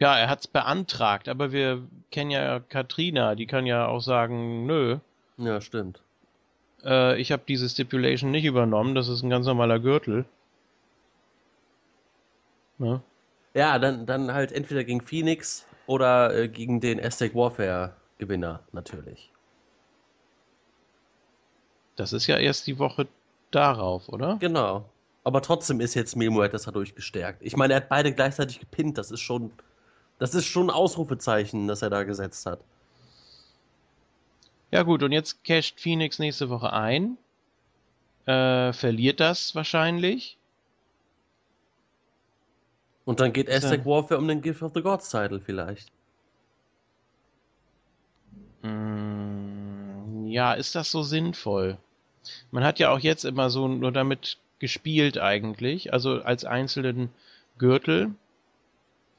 Ja, 0.00 0.16
er 0.16 0.28
hat's 0.28 0.46
beantragt, 0.46 1.28
aber 1.28 1.52
wir 1.52 1.82
kennen 2.10 2.30
ja 2.30 2.60
Katrina, 2.60 3.34
die 3.34 3.46
kann 3.46 3.66
ja 3.66 3.88
auch 3.88 4.00
sagen, 4.00 4.64
nö. 4.64 4.98
Ja, 5.38 5.60
stimmt. 5.60 6.02
Äh, 6.84 7.20
ich 7.20 7.32
habe 7.32 7.42
diese 7.48 7.68
Stipulation 7.68 8.30
nicht 8.30 8.44
übernommen, 8.44 8.94
das 8.94 9.08
ist 9.08 9.22
ein 9.22 9.30
ganz 9.30 9.46
normaler 9.46 9.80
Gürtel. 9.80 10.24
Ne? 12.78 13.02
Ja, 13.54 13.78
dann, 13.78 14.06
dann 14.06 14.32
halt 14.32 14.52
entweder 14.52 14.84
gegen 14.84 15.00
Phoenix 15.00 15.66
oder 15.86 16.34
äh, 16.34 16.48
gegen 16.48 16.80
den 16.80 17.04
Aztec 17.04 17.34
Warfare 17.34 17.92
Gewinner 18.18 18.60
natürlich. 18.72 19.30
Das 21.96 22.12
ist 22.12 22.26
ja 22.28 22.36
erst 22.36 22.66
die 22.66 22.78
Woche 22.78 23.08
darauf, 23.50 24.08
oder? 24.08 24.36
Genau. 24.38 24.84
Aber 25.24 25.42
trotzdem 25.42 25.80
ist 25.80 25.94
jetzt 25.94 26.14
Mil 26.14 26.30
Muertes 26.30 26.62
dadurch 26.62 26.94
gestärkt. 26.94 27.42
Ich 27.42 27.56
meine, 27.56 27.74
er 27.74 27.80
hat 27.80 27.88
beide 27.88 28.12
gleichzeitig 28.12 28.60
gepinnt. 28.60 28.96
Das 28.96 29.10
ist 29.10 29.20
schon, 29.20 29.50
das 30.18 30.34
ist 30.34 30.46
schon 30.46 30.68
ein 30.68 30.74
Ausrufezeichen, 30.74 31.66
das 31.66 31.82
er 31.82 31.90
da 31.90 32.04
gesetzt 32.04 32.46
hat. 32.46 32.60
Ja 34.70 34.84
gut, 34.84 35.02
und 35.02 35.12
jetzt 35.12 35.44
casht 35.44 35.80
Phoenix 35.80 36.18
nächste 36.18 36.50
Woche 36.50 36.72
ein. 36.72 37.18
Äh, 38.26 38.72
verliert 38.72 39.20
das 39.20 39.54
wahrscheinlich. 39.54 40.37
Und 43.08 43.20
dann 43.20 43.32
geht 43.32 43.50
Aztec 43.50 43.86
Warfare 43.86 44.20
um 44.20 44.28
den 44.28 44.42
Gift 44.42 44.62
of 44.62 44.72
the 44.74 44.82
Gods 44.82 45.08
Title 45.08 45.40
vielleicht. 45.40 45.90
Mm, 48.60 50.26
ja, 50.26 50.52
ist 50.52 50.74
das 50.74 50.90
so 50.90 51.02
sinnvoll? 51.02 51.78
Man 52.50 52.64
hat 52.64 52.78
ja 52.78 52.90
auch 52.90 52.98
jetzt 52.98 53.24
immer 53.24 53.48
so 53.48 53.66
nur 53.66 53.92
damit 53.92 54.36
gespielt 54.58 55.16
eigentlich, 55.16 55.90
also 55.94 56.20
als 56.20 56.44
einzelnen 56.44 57.08
Gürtel, 57.56 58.10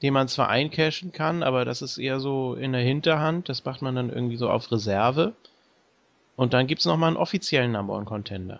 den 0.03 0.13
man 0.13 0.27
zwar 0.27 0.49
eincashen 0.49 1.11
kann, 1.11 1.41
aber 1.41 1.65
das 1.65 1.81
ist 1.81 1.97
eher 1.97 2.19
so 2.19 2.53
in 2.53 2.73
der 2.73 2.83
Hinterhand, 2.83 3.49
das 3.49 3.65
macht 3.65 3.81
man 3.81 3.95
dann 3.95 4.11
irgendwie 4.11 4.37
so 4.37 4.51
auf 4.51 4.71
Reserve. 4.71 5.33
Und 6.35 6.53
dann 6.53 6.67
gibt 6.67 6.81
es 6.81 6.85
nochmal 6.85 7.07
einen 7.07 7.17
offiziellen 7.17 7.71
Number 7.71 7.95
One 7.95 8.05
Contender. 8.05 8.59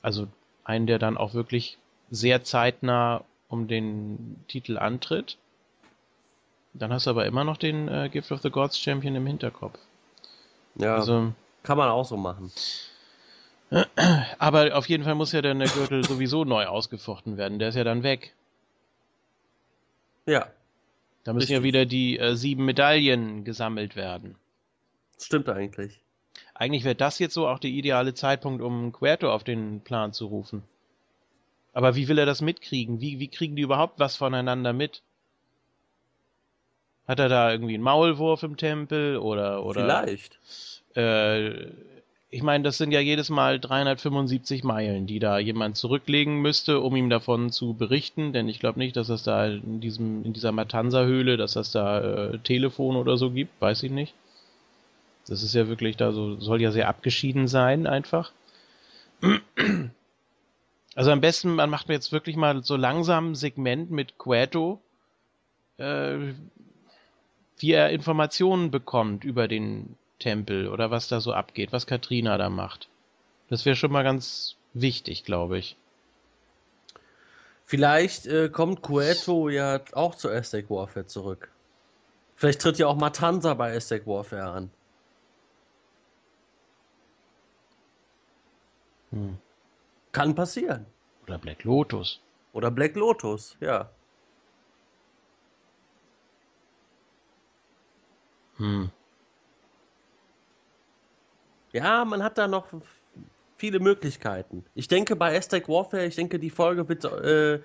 Also 0.00 0.26
einen, 0.64 0.86
der 0.86 0.98
dann 0.98 1.18
auch 1.18 1.34
wirklich 1.34 1.76
sehr 2.10 2.44
zeitnah 2.44 3.26
um 3.52 3.68
den 3.68 4.42
Titel 4.48 4.78
antritt. 4.78 5.36
Dann 6.72 6.92
hast 6.92 7.06
du 7.06 7.10
aber 7.10 7.26
immer 7.26 7.44
noch 7.44 7.58
den 7.58 7.86
äh, 7.86 8.08
Gift 8.10 8.32
of 8.32 8.40
the 8.40 8.50
Gods 8.50 8.78
Champion 8.78 9.14
im 9.14 9.26
Hinterkopf. 9.26 9.78
Ja, 10.76 10.96
also, 10.96 11.32
kann 11.62 11.76
man 11.76 11.90
auch 11.90 12.06
so 12.06 12.16
machen. 12.16 12.50
Aber 14.38 14.74
auf 14.74 14.88
jeden 14.88 15.04
Fall 15.04 15.14
muss 15.14 15.32
ja 15.32 15.42
dann 15.42 15.58
der 15.58 15.68
Gürtel 15.68 16.02
sowieso 16.08 16.44
neu 16.44 16.64
ausgefochten 16.64 17.36
werden. 17.36 17.58
Der 17.58 17.68
ist 17.68 17.74
ja 17.74 17.84
dann 17.84 18.02
weg. 18.02 18.34
Ja. 20.24 20.46
Da 21.24 21.32
müssen 21.32 21.52
richtig. 21.52 21.56
ja 21.56 21.62
wieder 21.62 21.84
die 21.84 22.18
äh, 22.18 22.34
sieben 22.34 22.64
Medaillen 22.64 23.44
gesammelt 23.44 23.96
werden. 23.96 24.36
Stimmt 25.18 25.48
eigentlich. 25.50 26.00
Eigentlich 26.54 26.84
wäre 26.84 26.94
das 26.94 27.18
jetzt 27.18 27.34
so 27.34 27.46
auch 27.46 27.58
der 27.58 27.70
ideale 27.70 28.14
Zeitpunkt, 28.14 28.62
um 28.62 28.92
Querto 28.92 29.30
auf 29.30 29.44
den 29.44 29.82
Plan 29.82 30.12
zu 30.12 30.26
rufen. 30.26 30.62
Aber 31.72 31.94
wie 31.96 32.08
will 32.08 32.18
er 32.18 32.26
das 32.26 32.42
mitkriegen? 32.42 33.00
Wie, 33.00 33.18
wie 33.18 33.28
kriegen 33.28 33.56
die 33.56 33.62
überhaupt 33.62 33.98
was 33.98 34.16
voneinander 34.16 34.72
mit? 34.72 35.02
Hat 37.08 37.18
er 37.18 37.28
da 37.28 37.50
irgendwie 37.50 37.74
einen 37.74 37.82
Maulwurf 37.82 38.42
im 38.42 38.56
Tempel 38.56 39.16
oder 39.16 39.64
oder 39.64 39.82
vielleicht 39.82 40.38
Äh, 40.94 41.70
ich 42.34 42.42
meine, 42.42 42.64
das 42.64 42.78
sind 42.78 42.92
ja 42.92 43.00
jedes 43.00 43.28
Mal 43.28 43.60
375 43.60 44.64
Meilen, 44.64 45.06
die 45.06 45.18
da 45.18 45.38
jemand 45.38 45.76
zurücklegen 45.76 46.40
müsste, 46.40 46.80
um 46.80 46.96
ihm 46.96 47.10
davon 47.10 47.50
zu 47.50 47.74
berichten, 47.74 48.32
denn 48.32 48.48
ich 48.48 48.58
glaube 48.58 48.78
nicht, 48.78 48.96
dass 48.96 49.10
es 49.10 49.22
da 49.22 49.46
in 49.46 49.80
diesem 49.80 50.24
in 50.24 50.32
dieser 50.32 50.52
Matanza-Höhle, 50.52 51.36
dass 51.36 51.52
das 51.52 51.72
da 51.72 52.30
äh, 52.30 52.38
Telefon 52.38 52.96
oder 52.96 53.18
so 53.18 53.30
gibt, 53.30 53.60
weiß 53.60 53.82
ich 53.82 53.90
nicht. 53.90 54.14
Das 55.26 55.42
ist 55.42 55.54
ja 55.54 55.68
wirklich 55.68 55.96
da 55.96 56.12
so, 56.12 56.40
soll 56.40 56.62
ja 56.62 56.72
sehr 56.72 56.88
abgeschieden 56.88 57.48
sein 57.48 57.86
einfach. 57.86 58.32
Also 60.94 61.10
am 61.10 61.20
besten, 61.20 61.54
man 61.54 61.70
macht 61.70 61.88
mir 61.88 61.94
jetzt 61.94 62.12
wirklich 62.12 62.36
mal 62.36 62.62
so 62.62 62.76
langsam 62.76 63.30
ein 63.30 63.34
Segment 63.34 63.90
mit 63.90 64.18
Queto, 64.18 64.80
äh, 65.78 66.18
wie 67.58 67.72
er 67.72 67.90
Informationen 67.90 68.70
bekommt 68.70 69.24
über 69.24 69.48
den 69.48 69.96
Tempel 70.18 70.68
oder 70.68 70.90
was 70.90 71.08
da 71.08 71.20
so 71.20 71.32
abgeht, 71.32 71.72
was 71.72 71.86
Katrina 71.86 72.36
da 72.36 72.50
macht. 72.50 72.88
Das 73.48 73.64
wäre 73.64 73.76
schon 73.76 73.92
mal 73.92 74.04
ganz 74.04 74.56
wichtig, 74.74 75.24
glaube 75.24 75.58
ich. 75.58 75.76
Vielleicht 77.64 78.26
äh, 78.26 78.50
kommt 78.50 78.82
Cueto 78.82 79.48
ja 79.48 79.80
auch 79.92 80.14
zu 80.14 80.28
Aztec 80.28 80.68
Warfare 80.68 81.06
zurück. 81.06 81.50
Vielleicht 82.36 82.60
tritt 82.60 82.78
ja 82.78 82.86
auch 82.86 82.96
Matanza 82.96 83.54
bei 83.54 83.74
Aztec 83.74 84.06
Warfare 84.06 84.50
an. 84.50 84.70
Hm. 89.10 89.38
Kann 90.12 90.34
passieren. 90.34 90.86
Oder 91.24 91.38
Black 91.38 91.64
Lotus. 91.64 92.20
Oder 92.52 92.70
Black 92.70 92.94
Lotus, 92.96 93.56
ja. 93.60 93.90
Hm. 98.58 98.90
Ja, 101.72 102.04
man 102.04 102.22
hat 102.22 102.36
da 102.36 102.46
noch 102.46 102.66
viele 103.56 103.80
Möglichkeiten. 103.80 104.64
Ich 104.74 104.88
denke 104.88 105.16
bei 105.16 105.36
Aztec 105.36 105.68
Warfare, 105.68 106.04
ich 106.04 106.16
denke, 106.16 106.38
die 106.38 106.50
Folge 106.50 106.88
wird 106.88 107.04
äh, 107.04 107.60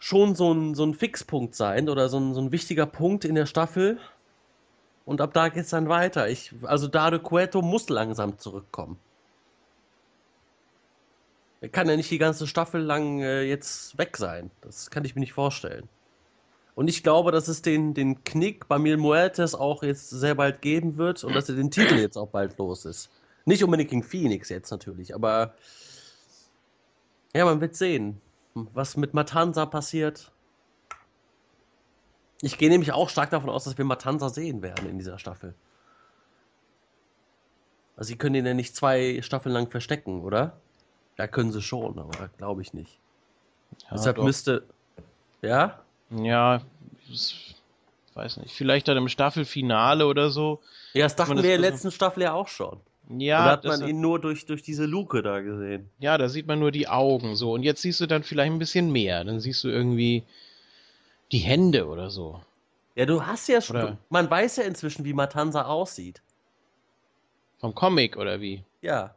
schon 0.00 0.34
so 0.34 0.52
ein, 0.52 0.74
so 0.74 0.84
ein 0.84 0.94
Fixpunkt 0.94 1.54
sein 1.54 1.88
oder 1.88 2.08
so 2.08 2.18
ein, 2.18 2.34
so 2.34 2.40
ein 2.40 2.50
wichtiger 2.50 2.86
Punkt 2.86 3.24
in 3.24 3.36
der 3.36 3.46
Staffel. 3.46 3.98
Und 5.04 5.20
ab 5.20 5.32
da 5.32 5.48
geht 5.48 5.64
es 5.64 5.70
dann 5.70 5.88
weiter. 5.88 6.28
Ich, 6.28 6.52
also 6.62 6.88
Dado 6.88 7.20
Cueto 7.20 7.62
muss 7.62 7.88
langsam 7.88 8.38
zurückkommen. 8.38 8.98
Er 11.62 11.68
kann 11.68 11.88
ja 11.88 11.94
nicht 11.94 12.10
die 12.10 12.18
ganze 12.18 12.48
Staffel 12.48 12.80
lang 12.82 13.20
äh, 13.20 13.42
jetzt 13.42 13.96
weg 13.96 14.16
sein. 14.16 14.50
Das 14.62 14.90
kann 14.90 15.04
ich 15.04 15.14
mir 15.14 15.20
nicht 15.20 15.32
vorstellen. 15.32 15.88
Und 16.74 16.88
ich 16.88 17.04
glaube, 17.04 17.30
dass 17.30 17.46
es 17.46 17.62
den, 17.62 17.94
den 17.94 18.24
Knick 18.24 18.66
bei 18.66 18.80
Mil 18.80 18.96
Muertes 18.96 19.54
auch 19.54 19.84
jetzt 19.84 20.10
sehr 20.10 20.34
bald 20.34 20.60
geben 20.60 20.96
wird 20.96 21.22
und 21.22 21.34
dass 21.34 21.48
er 21.48 21.54
den 21.54 21.70
Titel 21.70 21.94
jetzt 21.98 22.16
auch 22.16 22.30
bald 22.30 22.58
los 22.58 22.84
ist. 22.84 23.10
Nicht 23.44 23.62
unbedingt 23.62 23.90
gegen 23.90 24.02
Phoenix 24.02 24.48
jetzt 24.48 24.72
natürlich, 24.72 25.14
aber 25.14 25.54
ja, 27.32 27.44
man 27.44 27.60
wird 27.60 27.76
sehen, 27.76 28.20
was 28.54 28.96
mit 28.96 29.14
Matanza 29.14 29.64
passiert. 29.64 30.32
Ich 32.40 32.58
gehe 32.58 32.70
nämlich 32.70 32.90
auch 32.90 33.08
stark 33.08 33.30
davon 33.30 33.50
aus, 33.50 33.64
dass 33.64 33.78
wir 33.78 33.84
Matanza 33.84 34.30
sehen 34.30 34.62
werden 34.62 34.88
in 34.88 34.98
dieser 34.98 35.20
Staffel. 35.20 35.54
Also 37.94 38.08
sie 38.08 38.16
können 38.16 38.34
ihn 38.34 38.46
ja 38.46 38.54
nicht 38.54 38.74
zwei 38.74 39.22
Staffeln 39.22 39.52
lang 39.52 39.70
verstecken, 39.70 40.22
oder? 40.22 40.60
Ja, 41.18 41.26
können 41.26 41.52
sie 41.52 41.62
schon, 41.62 41.98
aber 41.98 42.28
glaube 42.38 42.62
ich 42.62 42.72
nicht. 42.72 42.98
Ja, 43.82 43.88
Deshalb 43.92 44.16
doch. 44.16 44.24
müsste. 44.24 44.64
Ja? 45.42 45.80
Ja, 46.10 46.62
ich 47.08 47.54
weiß 48.14 48.38
nicht. 48.38 48.54
Vielleicht 48.54 48.88
dann 48.88 48.96
im 48.96 49.08
Staffelfinale 49.08 50.06
oder 50.06 50.30
so. 50.30 50.60
Ja, 50.94 51.04
das 51.04 51.16
dachten 51.16 51.36
wir 51.36 51.54
in 51.54 51.62
der 51.62 51.70
letzten 51.70 51.90
Staffel 51.90 52.22
ja 52.22 52.32
auch 52.32 52.48
schon. 52.48 52.80
Ja. 53.08 53.44
Da 53.44 53.50
hat 53.52 53.64
man 53.64 53.86
ihn 53.86 54.00
nur 54.00 54.20
durch, 54.20 54.46
durch 54.46 54.62
diese 54.62 54.86
Luke 54.86 55.22
da 55.22 55.40
gesehen. 55.40 55.90
Ja, 55.98 56.18
da 56.18 56.28
sieht 56.28 56.46
man 56.46 56.58
nur 56.58 56.70
die 56.70 56.88
Augen 56.88 57.36
so. 57.36 57.52
Und 57.52 57.62
jetzt 57.62 57.82
siehst 57.82 58.00
du 58.00 58.06
dann 58.06 58.22
vielleicht 58.22 58.52
ein 58.52 58.58
bisschen 58.58 58.90
mehr. 58.90 59.24
Dann 59.24 59.40
siehst 59.40 59.64
du 59.64 59.68
irgendwie 59.68 60.24
die 61.32 61.38
Hände 61.38 61.86
oder 61.86 62.10
so. 62.10 62.40
Ja, 62.94 63.06
du 63.06 63.24
hast 63.24 63.48
ja 63.48 63.60
schon. 63.60 63.76
Oder 63.76 63.98
man 64.10 64.30
weiß 64.30 64.56
ja 64.56 64.64
inzwischen, 64.64 65.04
wie 65.04 65.14
Matanza 65.14 65.64
aussieht. 65.64 66.22
Vom 67.58 67.74
Comic 67.74 68.16
oder 68.16 68.40
wie? 68.40 68.64
Ja. 68.82 69.14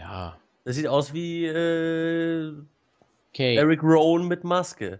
Ja. 0.00 0.40
Das 0.64 0.76
sieht 0.76 0.86
aus 0.86 1.12
wie 1.12 1.44
äh, 1.44 2.54
okay. 3.30 3.56
Eric 3.56 3.82
Rowan 3.82 4.26
mit 4.26 4.44
Maske. 4.44 4.98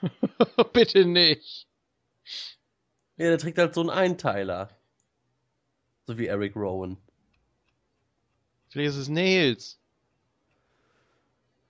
Bitte 0.72 1.06
nicht. 1.06 1.68
Ja, 3.16 3.28
der 3.28 3.38
trägt 3.38 3.58
halt 3.58 3.74
so 3.74 3.80
einen 3.80 3.90
Einteiler. 3.90 4.68
So 6.06 6.18
wie 6.18 6.26
Eric 6.26 6.56
Rowan. 6.56 6.96
Vielleicht 8.68 8.90
ist 8.90 8.96
es 8.96 9.08
Nails. 9.08 9.78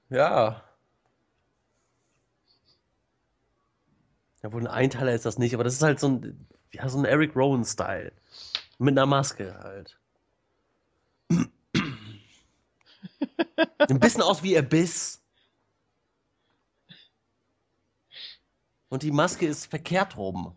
Ja. 0.08 0.64
Ja, 4.42 4.52
wohl 4.52 4.62
ein 4.62 4.66
Einteiler 4.66 5.12
ist 5.12 5.26
das 5.26 5.38
nicht, 5.38 5.54
aber 5.54 5.64
das 5.64 5.74
ist 5.74 5.82
halt 5.82 6.00
so 6.00 6.08
ein, 6.08 6.46
ja, 6.72 6.88
so 6.88 6.98
ein 6.98 7.04
Eric 7.04 7.36
Rowan-Style. 7.36 8.12
Mit 8.78 8.96
einer 8.96 9.06
Maske 9.06 9.58
halt. 9.58 9.98
Ein 13.78 14.00
bisschen 14.00 14.22
aus 14.22 14.42
wie 14.42 14.56
Abyss. 14.56 15.22
Und 18.88 19.02
die 19.02 19.10
Maske 19.10 19.46
ist 19.46 19.66
verkehrt 19.66 20.16
rum 20.16 20.54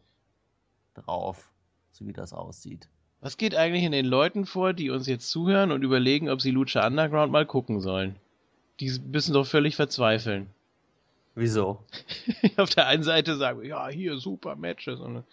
drauf, 0.93 1.49
so 1.91 2.05
wie 2.05 2.13
das 2.13 2.33
aussieht. 2.33 2.89
Was 3.21 3.37
geht 3.37 3.55
eigentlich 3.55 3.83
in 3.83 3.91
den 3.91 4.05
Leuten 4.05 4.45
vor, 4.45 4.73
die 4.73 4.89
uns 4.89 5.07
jetzt 5.07 5.29
zuhören 5.29 5.71
und 5.71 5.83
überlegen, 5.83 6.29
ob 6.29 6.41
sie 6.41 6.51
Lucha 6.51 6.85
Underground 6.85 7.31
mal 7.31 7.45
gucken 7.45 7.81
sollen? 7.81 8.15
Die 8.79 8.91
müssen 9.11 9.33
doch 9.33 9.47
völlig 9.47 9.75
verzweifeln. 9.75 10.49
Wieso? 11.33 11.83
Auf 12.57 12.69
der 12.69 12.87
einen 12.87 13.03
Seite 13.03 13.35
sagen 13.35 13.61
wir, 13.61 13.67
ja, 13.67 13.87
hier 13.87 14.17
super 14.17 14.55
Matches. 14.55 14.99
Und, 14.99 15.23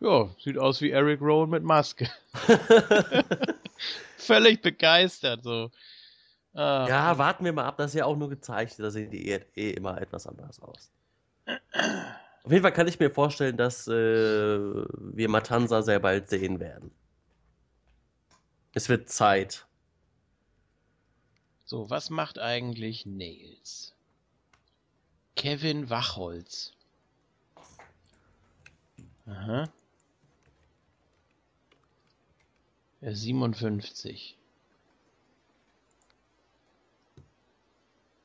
ja, 0.00 0.28
sieht 0.38 0.58
aus 0.58 0.80
wie 0.80 0.90
Eric 0.90 1.20
Rowan 1.20 1.50
mit 1.50 1.62
Maske. 1.62 2.08
völlig 4.16 4.62
begeistert, 4.62 5.42
so. 5.44 5.70
Ah. 6.54 6.86
Ja, 6.88 7.18
warten 7.18 7.44
wir 7.44 7.52
mal 7.52 7.64
ab. 7.64 7.76
Das 7.76 7.90
ist 7.90 7.98
ja 7.98 8.04
auch 8.04 8.16
nur 8.16 8.28
gezeichnet. 8.28 8.86
Da 8.86 8.90
sehen 8.90 9.10
die 9.10 9.28
eh, 9.28 9.44
eh 9.56 9.70
immer 9.70 10.00
etwas 10.00 10.26
anders 10.26 10.60
aus. 10.60 10.90
Auf 11.46 12.50
jeden 12.50 12.62
Fall 12.62 12.72
kann 12.72 12.88
ich 12.88 13.00
mir 13.00 13.10
vorstellen, 13.10 13.56
dass 13.56 13.88
äh, 13.88 13.92
wir 13.92 15.28
Matanza 15.28 15.82
sehr 15.82 15.98
bald 15.98 16.28
sehen 16.28 16.60
werden. 16.60 16.90
Es 18.72 18.88
wird 18.88 19.08
Zeit. 19.08 19.66
So, 21.64 21.90
was 21.90 22.10
macht 22.10 22.38
eigentlich 22.38 23.06
Nails? 23.06 23.94
Kevin 25.36 25.90
Wachholz. 25.90 26.72
Aha. 29.26 29.68
57. 33.00 34.36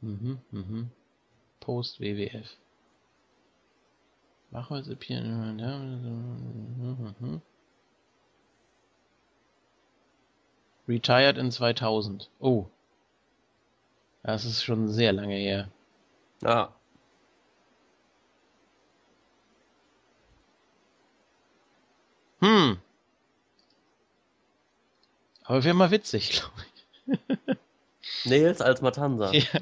Mhm, 0.01 0.39
mhm. 0.51 0.91
Post 1.59 1.99
WWF. 1.99 2.57
Wachholz 4.51 4.89
appeared. 4.89 5.25
Ja, 5.59 5.77
mhm. 5.77 7.41
Retired 10.87 11.37
in 11.37 11.51
2000. 11.51 12.29
Oh. 12.39 12.65
Das 14.23 14.45
ist 14.45 14.63
schon 14.63 14.89
sehr 14.89 15.13
lange 15.13 15.35
her. 15.35 15.69
Ja. 16.41 16.73
Hm. 22.41 22.77
Aber 25.43 25.63
wäre 25.63 25.75
mal 25.75 25.91
witzig, 25.91 26.31
glaube 26.41 26.65
ich. 27.47 27.57
Nails 28.25 28.61
als 28.61 28.81
Matanza. 28.81 29.31
Ja. 29.33 29.61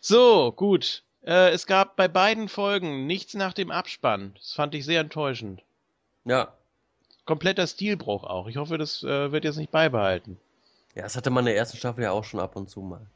So, 0.00 0.52
gut. 0.52 1.02
Äh, 1.24 1.50
es 1.50 1.66
gab 1.66 1.96
bei 1.96 2.08
beiden 2.08 2.48
Folgen 2.48 3.06
nichts 3.06 3.34
nach 3.34 3.52
dem 3.52 3.70
Abspann. 3.70 4.32
Das 4.36 4.54
fand 4.54 4.74
ich 4.74 4.84
sehr 4.86 5.00
enttäuschend. 5.00 5.62
Ja. 6.24 6.54
Kompletter 7.26 7.66
Stilbruch 7.66 8.24
auch. 8.24 8.46
Ich 8.48 8.56
hoffe, 8.56 8.78
das 8.78 9.02
äh, 9.02 9.30
wird 9.30 9.44
jetzt 9.44 9.58
nicht 9.58 9.70
beibehalten. 9.70 10.38
Ja, 10.94 11.02
das 11.02 11.16
hatte 11.16 11.30
man 11.30 11.42
in 11.42 11.52
der 11.52 11.56
ersten 11.56 11.76
Staffel 11.76 12.02
ja 12.04 12.12
auch 12.12 12.24
schon 12.24 12.40
ab 12.40 12.56
und 12.56 12.70
zu 12.70 12.80
mal. 12.80 13.06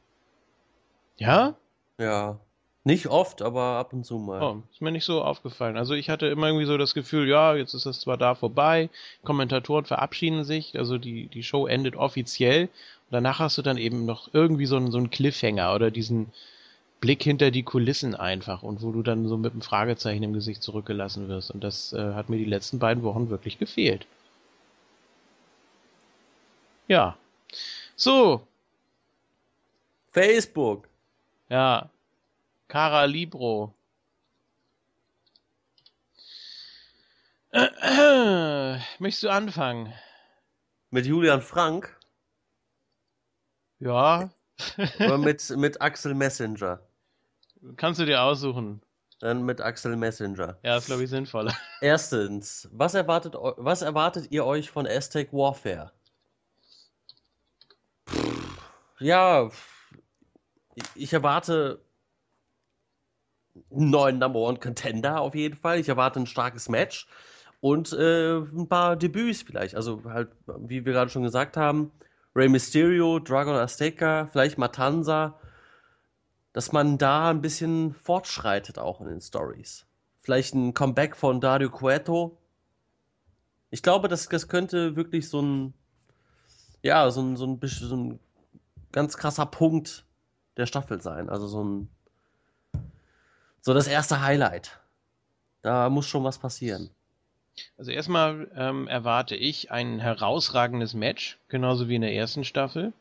Ja? 1.17 1.55
Ja. 1.99 2.39
Nicht 2.87 3.07
oft, 3.07 3.41
aber 3.41 3.79
ab 3.79 3.95
und 3.95 4.05
zu 4.05 4.19
mal. 4.19 4.43
Oh, 4.43 4.63
ist 4.71 4.83
mir 4.83 4.93
nicht 4.93 5.07
so 5.07 5.23
aufgefallen. 5.23 5.79
Also 5.79 5.95
ich 5.95 6.11
hatte 6.11 6.27
immer 6.27 6.49
irgendwie 6.49 6.67
so 6.67 6.77
das 6.77 6.93
Gefühl, 6.93 7.27
ja, 7.27 7.55
jetzt 7.55 7.73
ist 7.73 7.87
das 7.87 8.01
zwar 8.01 8.19
da 8.19 8.35
vorbei, 8.35 8.91
Kommentatoren 9.23 9.87
verabschieden 9.87 10.45
sich, 10.45 10.77
also 10.77 10.99
die, 10.99 11.29
die 11.29 11.43
Show 11.43 11.67
endet 11.67 11.97
offiziell 11.97 12.69
danach 13.15 13.39
hast 13.39 13.57
du 13.59 13.63
dann 13.63 13.79
eben 13.79 14.05
noch 14.05 14.29
irgendwie 14.35 14.67
so 14.67 14.77
einen, 14.77 14.91
so 14.91 14.99
einen 14.99 15.11
Cliffhanger 15.11 15.75
oder 15.75 15.91
diesen 15.91 16.33
Blick 17.01 17.23
hinter 17.23 17.51
die 17.51 17.63
Kulissen 17.63 18.15
einfach 18.15 18.63
und 18.63 18.83
wo 18.83 18.91
du 18.93 19.03
dann 19.03 19.29
so 19.29 19.37
mit 19.37 19.53
einem 19.53 19.63
Fragezeichen 19.63 20.23
im 20.23 20.33
Gesicht 20.33 20.63
zurückgelassen 20.63 21.29
wirst. 21.29 21.51
Und 21.51 21.63
das 21.63 21.93
äh, 21.93 22.15
hat 22.15 22.29
mir 22.29 22.39
die 22.39 22.45
letzten 22.45 22.79
beiden 22.79 23.03
Wochen 23.03 23.31
wirklich 23.31 23.59
gefehlt. 23.59 24.07
Ja. 26.89 27.17
So. 27.97 28.47
Facebook. 30.13 30.89
Ja. 31.49 31.91
Cara 32.69 33.05
Libro. 33.05 33.73
Möchtest 38.99 39.23
du 39.23 39.29
anfangen? 39.29 39.93
Mit 40.91 41.07
Julian 41.07 41.43
Frank? 41.43 41.94
Ja. 43.81 44.31
Oder 44.99 45.19
mit, 45.19 45.51
mit 45.57 45.81
Axel 45.81 46.15
Messenger? 46.15 46.81
Kannst 47.77 48.01
du 48.01 48.07
dir 48.07 48.23
aussuchen. 48.23 48.83
Dann 49.21 49.43
mit 49.45 49.61
Axel 49.61 49.97
Messenger. 49.97 50.59
Ja, 50.63 50.77
ist 50.77 50.87
glaube 50.87 51.05
ich 51.05 51.11
sinnvoller. 51.11 51.55
Erstens, 51.81 52.69
was 52.73 52.95
erwartet, 52.95 53.35
was 53.35 53.83
erwartet 53.83 54.31
ihr 54.31 54.45
euch 54.45 54.71
von 54.71 54.87
Aztec 54.87 55.33
Warfare? 55.33 55.93
Ja, 58.99 59.51
ich 60.95 61.13
erwarte 61.13 61.81
einen 63.71 63.91
neuen 63.91 64.19
Number 64.19 64.41
One 64.41 64.59
Contender 64.59 65.21
auf 65.21 65.35
jeden 65.35 65.57
Fall. 65.57 65.79
Ich 65.79 65.89
erwarte 65.89 66.21
ein 66.21 66.27
starkes 66.27 66.69
Match 66.69 67.07
und 67.61 67.93
äh, 67.93 68.39
ein 68.39 68.69
paar 68.69 68.97
Debüts 68.97 69.43
vielleicht. 69.43 69.75
Also 69.75 70.03
halt, 70.05 70.31
wie 70.47 70.85
wir 70.85 70.93
gerade 70.93 71.11
schon 71.11 71.23
gesagt 71.23 71.57
haben, 71.57 71.93
Rey 72.35 72.49
Mysterio, 72.49 73.21
Dragon 73.21 73.55
Azteca, 73.55 74.27
vielleicht 74.33 74.59
Matanza, 74.59 75.39
dass 76.53 76.73
man 76.73 76.99
da 76.99 77.31
ein 77.31 77.41
bisschen 77.41 77.95
fortschreitet 77.95 78.79
auch 78.79 79.01
in 79.01 79.09
den 79.09 79.21
Stories. 79.21 79.87
Vielleicht 80.21 80.55
ein 80.55 80.75
Comeback 80.75 81.17
von 81.17 81.41
Dario 81.41 81.71
Cueto. 81.71 82.39
Ich 83.71 83.83
glaube, 83.83 84.09
das, 84.09 84.29
das 84.29 84.49
könnte 84.49 84.97
wirklich 84.97 85.29
so 85.29 85.43
ein, 85.43 85.75
ja, 86.83 87.11
so 87.11 87.21
ein, 87.23 87.37
so 87.37 87.47
ein, 87.47 87.61
so 87.63 87.97
ein 87.97 88.21
ganz 88.91 89.17
krasser 89.17 89.47
Punkt 89.47 90.07
der 90.57 90.67
Staffel 90.67 91.01
sein. 91.01 91.29
Also 91.29 91.47
so 91.47 91.63
ein, 91.63 91.89
so 93.61 93.75
das 93.75 93.87
erste 93.87 94.23
Highlight. 94.23 94.81
Da 95.63 95.89
muss 95.89 96.07
schon 96.07 96.25
was 96.25 96.39
passieren. 96.39 96.91
Also 97.79 97.91
erstmal 97.91 98.49
ähm, 98.57 98.89
erwarte 98.89 99.37
ich 99.37 99.71
ein 99.71 99.99
herausragendes 99.99 100.95
Match, 100.95 101.39
genauso 101.49 101.89
wie 101.89 101.97
in 101.97 102.03
der 102.03 102.15
ersten 102.15 102.45
Staffel. 102.45 102.93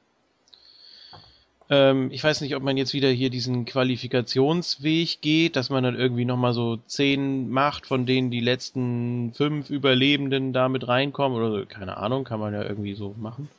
Ähm, 1.70 2.12
ich 2.12 2.24
weiß 2.24 2.42
nicht, 2.42 2.56
ob 2.56 2.64
man 2.64 2.78
jetzt 2.78 2.94
wieder 2.94 3.10
hier 3.10 3.30
diesen 3.30 3.66
Qualifikationsweg 3.66 5.22
geht, 5.22 5.56
dass 5.56 5.70
man 5.70 5.84
dann 5.84 5.96
irgendwie 5.96 6.26
nochmal 6.26 6.54
so 6.54 6.78
zehn 6.86 7.50
macht, 7.50 7.88
von 7.88 8.06
denen 8.06 8.32
die 8.32 8.42
letzten 8.42 9.34
fünf 9.34 9.70
Überlebenden 9.70 10.54
da 10.54 10.70
mit 10.70 10.88
reinkommen 10.88 11.38
oder 11.38 11.52
so. 11.52 11.66
Keine 11.66 11.98
Ahnung, 11.98 12.26
kann 12.26 12.40
man 12.40 12.54
ja 12.54 12.64
irgendwie 12.64 12.94
so 12.94 13.16
machen. 13.18 13.50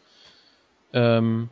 Ähm, 0.93 1.49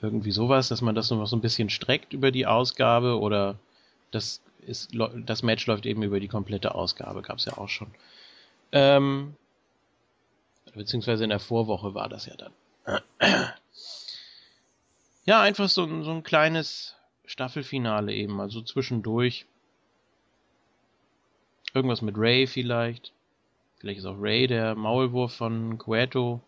irgendwie 0.00 0.32
sowas, 0.32 0.68
dass 0.68 0.82
man 0.82 0.94
das 0.94 1.10
noch 1.10 1.26
so 1.26 1.36
ein 1.36 1.40
bisschen 1.42 1.70
streckt 1.70 2.12
über 2.12 2.30
die 2.30 2.46
Ausgabe 2.46 3.18
oder 3.18 3.56
das 4.10 4.42
ist, 4.66 4.90
das 5.26 5.42
Match 5.42 5.66
läuft 5.66 5.86
eben 5.86 6.02
über 6.02 6.20
die 6.20 6.28
komplette 6.28 6.74
Ausgabe, 6.74 7.22
gab 7.22 7.38
es 7.38 7.44
ja 7.44 7.56
auch 7.56 7.68
schon. 7.68 7.94
Ähm, 8.72 9.36
beziehungsweise 10.74 11.24
in 11.24 11.30
der 11.30 11.40
Vorwoche 11.40 11.94
war 11.94 12.08
das 12.08 12.26
ja 12.26 12.34
dann. 12.36 12.52
Ja, 15.26 15.40
einfach 15.40 15.68
so, 15.68 16.02
so 16.02 16.10
ein 16.10 16.22
kleines 16.22 16.96
Staffelfinale 17.24 18.12
eben, 18.12 18.40
also 18.40 18.60
zwischendurch. 18.60 19.46
Irgendwas 21.72 22.02
mit 22.02 22.16
Ray 22.18 22.46
vielleicht. 22.46 23.12
Vielleicht 23.78 24.00
ist 24.00 24.06
auch 24.06 24.20
Ray 24.20 24.46
der 24.46 24.74
Maulwurf 24.74 25.34
von 25.34 25.78
Cueto. 25.78 26.40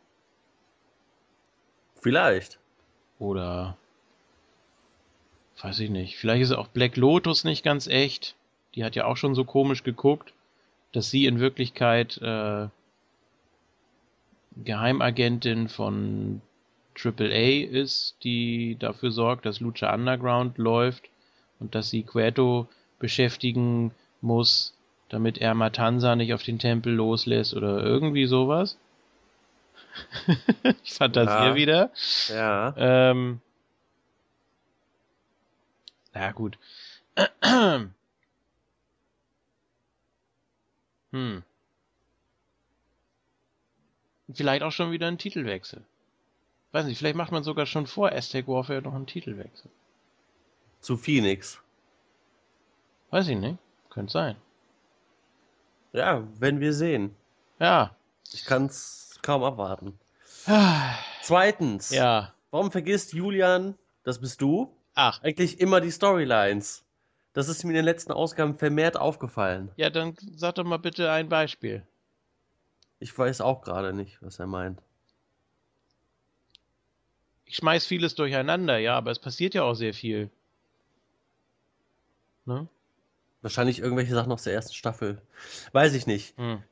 Vielleicht. 1.94 2.58
Oder 3.18 3.78
weiß 5.62 5.80
ich 5.80 5.90
nicht. 5.90 6.16
Vielleicht 6.16 6.42
ist 6.42 6.52
auch 6.52 6.68
Black 6.68 6.96
Lotus 6.96 7.44
nicht 7.44 7.64
ganz 7.64 7.86
echt. 7.86 8.34
Die 8.74 8.84
hat 8.84 8.96
ja 8.96 9.06
auch 9.06 9.16
schon 9.16 9.34
so 9.34 9.44
komisch 9.44 9.82
geguckt, 9.82 10.32
dass 10.92 11.10
sie 11.10 11.26
in 11.26 11.40
Wirklichkeit 11.40 12.18
äh, 12.18 12.68
Geheimagentin 14.64 15.68
von 15.68 16.40
AAA 17.02 17.66
ist, 17.70 18.16
die 18.22 18.76
dafür 18.78 19.10
sorgt, 19.10 19.46
dass 19.46 19.60
Lucha 19.60 19.92
Underground 19.92 20.58
läuft 20.58 21.04
und 21.58 21.74
dass 21.74 21.90
sie 21.90 22.02
Cueto 22.02 22.68
beschäftigen 22.98 23.92
muss, 24.20 24.74
damit 25.08 25.38
er 25.38 25.54
Matanza 25.54 26.16
nicht 26.16 26.32
auf 26.32 26.42
den 26.42 26.58
Tempel 26.58 26.92
loslässt 26.92 27.54
oder 27.54 27.82
irgendwie 27.82 28.26
sowas. 28.26 28.78
ich 30.84 30.92
fantasiere 30.94 31.50
ja. 31.50 31.54
wieder. 31.54 31.90
Ja. 32.28 32.74
Ähm, 32.76 33.40
ja, 36.16 36.32
gut. 36.32 36.58
hm. 41.10 41.42
Vielleicht 44.32 44.62
auch 44.62 44.72
schon 44.72 44.90
wieder 44.90 45.06
ein 45.08 45.18
Titelwechsel. 45.18 45.84
Weiß 46.72 46.86
nicht, 46.86 46.98
vielleicht 46.98 47.16
macht 47.16 47.32
man 47.32 47.44
sogar 47.44 47.66
schon 47.66 47.86
vor 47.86 48.12
Aztec 48.12 48.48
Warfare 48.48 48.82
noch 48.82 48.94
einen 48.94 49.06
Titelwechsel. 49.06 49.70
Zu 50.80 50.96
Phoenix. 50.96 51.60
Weiß 53.10 53.28
ich 53.28 53.36
nicht. 53.36 53.58
Könnte 53.90 54.12
sein. 54.12 54.36
Ja, 55.92 56.26
wenn 56.38 56.60
wir 56.60 56.72
sehen. 56.72 57.14
Ja. 57.58 57.94
Ich 58.32 58.44
kann's 58.44 59.18
kaum 59.22 59.44
abwarten. 59.44 59.98
Zweitens. 61.22 61.90
Ja. 61.90 62.34
Warum 62.50 62.70
vergisst 62.70 63.12
Julian, 63.12 63.76
das 64.02 64.20
bist 64.20 64.40
du, 64.40 64.75
Ach. 64.96 65.22
eigentlich 65.22 65.60
immer 65.60 65.80
die 65.80 65.92
Storylines? 65.92 66.84
Das 67.34 67.48
ist 67.48 67.62
mir 67.64 67.70
in 67.70 67.76
den 67.76 67.84
letzten 67.84 68.12
Ausgaben 68.12 68.56
vermehrt 68.56 68.96
aufgefallen. 68.96 69.70
Ja, 69.76 69.90
dann 69.90 70.16
sag 70.34 70.54
doch 70.54 70.64
mal 70.64 70.78
bitte 70.78 71.12
ein 71.12 71.28
Beispiel. 71.28 71.86
Ich 72.98 73.16
weiß 73.16 73.42
auch 73.42 73.60
gerade 73.60 73.92
nicht, 73.92 74.22
was 74.22 74.38
er 74.38 74.46
meint. 74.46 74.82
Ich 77.44 77.56
schmeiß 77.56 77.86
vieles 77.86 78.14
durcheinander, 78.14 78.78
ja, 78.78 78.96
aber 78.96 79.10
es 79.10 79.18
passiert 79.18 79.54
ja 79.54 79.64
auch 79.64 79.74
sehr 79.74 79.92
viel. 79.92 80.30
Ne? 82.46 82.66
Wahrscheinlich 83.42 83.80
irgendwelche 83.80 84.14
Sachen 84.14 84.32
aus 84.32 84.44
der 84.44 84.54
ersten 84.54 84.74
Staffel. 84.74 85.20
Weiß 85.72 85.92
ich 85.92 86.06
nicht. 86.06 86.36
Hm. 86.38 86.62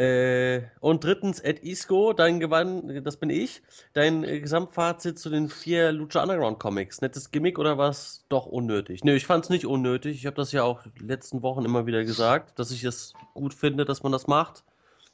Äh, 0.00 0.62
und 0.80 1.04
drittens, 1.04 1.40
Ed 1.40 1.62
Isco, 1.62 2.14
dein 2.14 2.40
Gewann, 2.40 3.04
das 3.04 3.18
bin 3.18 3.28
ich, 3.28 3.60
dein 3.92 4.24
äh, 4.24 4.40
Gesamtfazit 4.40 5.18
zu 5.18 5.28
den 5.28 5.50
vier 5.50 5.92
Lucha 5.92 6.22
Underground 6.22 6.58
Comics. 6.58 7.02
Nettes 7.02 7.30
Gimmick 7.30 7.58
oder 7.58 7.76
was 7.76 8.24
doch 8.30 8.46
unnötig? 8.46 9.04
Nö, 9.04 9.14
ich 9.14 9.26
fand's 9.26 9.50
nicht 9.50 9.66
unnötig. 9.66 10.16
Ich 10.16 10.24
habe 10.24 10.36
das 10.36 10.52
ja 10.52 10.62
auch 10.62 10.86
letzten 10.98 11.42
Wochen 11.42 11.66
immer 11.66 11.84
wieder 11.84 12.02
gesagt, 12.02 12.58
dass 12.58 12.70
ich 12.70 12.82
es 12.84 13.12
gut 13.34 13.52
finde, 13.52 13.84
dass 13.84 14.02
man 14.02 14.10
das 14.10 14.26
macht, 14.26 14.64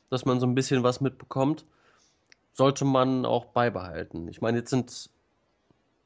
dass 0.09 0.25
man 0.25 0.39
so 0.39 0.47
ein 0.47 0.55
bisschen 0.55 0.85
was 0.85 1.01
mitbekommt. 1.01 1.65
Sollte 2.53 2.85
man 2.85 3.27
auch 3.27 3.47
beibehalten. 3.47 4.29
Ich 4.29 4.41
meine, 4.41 4.59
jetzt 4.59 4.71
sind 4.71 5.11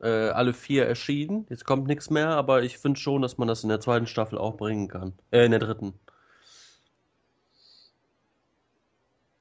äh, 0.01 0.31
alle 0.31 0.55
vier 0.55 0.87
erschienen, 0.87 1.45
jetzt 1.51 1.67
kommt 1.67 1.87
nichts 1.87 2.09
mehr, 2.09 2.31
aber 2.31 2.63
ich 2.63 2.79
finde 2.79 2.99
schon, 2.99 3.21
dass 3.21 3.37
man 3.37 3.47
das 3.47 3.63
in 3.63 3.69
der 3.69 3.81
zweiten 3.81 4.07
Staffel 4.07 4.39
auch 4.39 4.57
bringen 4.57 4.89
kann. 4.89 5.13
Äh, 5.33 5.45
in 5.45 5.51
der 5.51 5.61
dritten. 5.61 5.93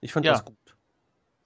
Ich 0.02 0.12
fand 0.14 0.26
Ja. 0.26 0.34
das 0.34 0.46
gut. 0.46 0.56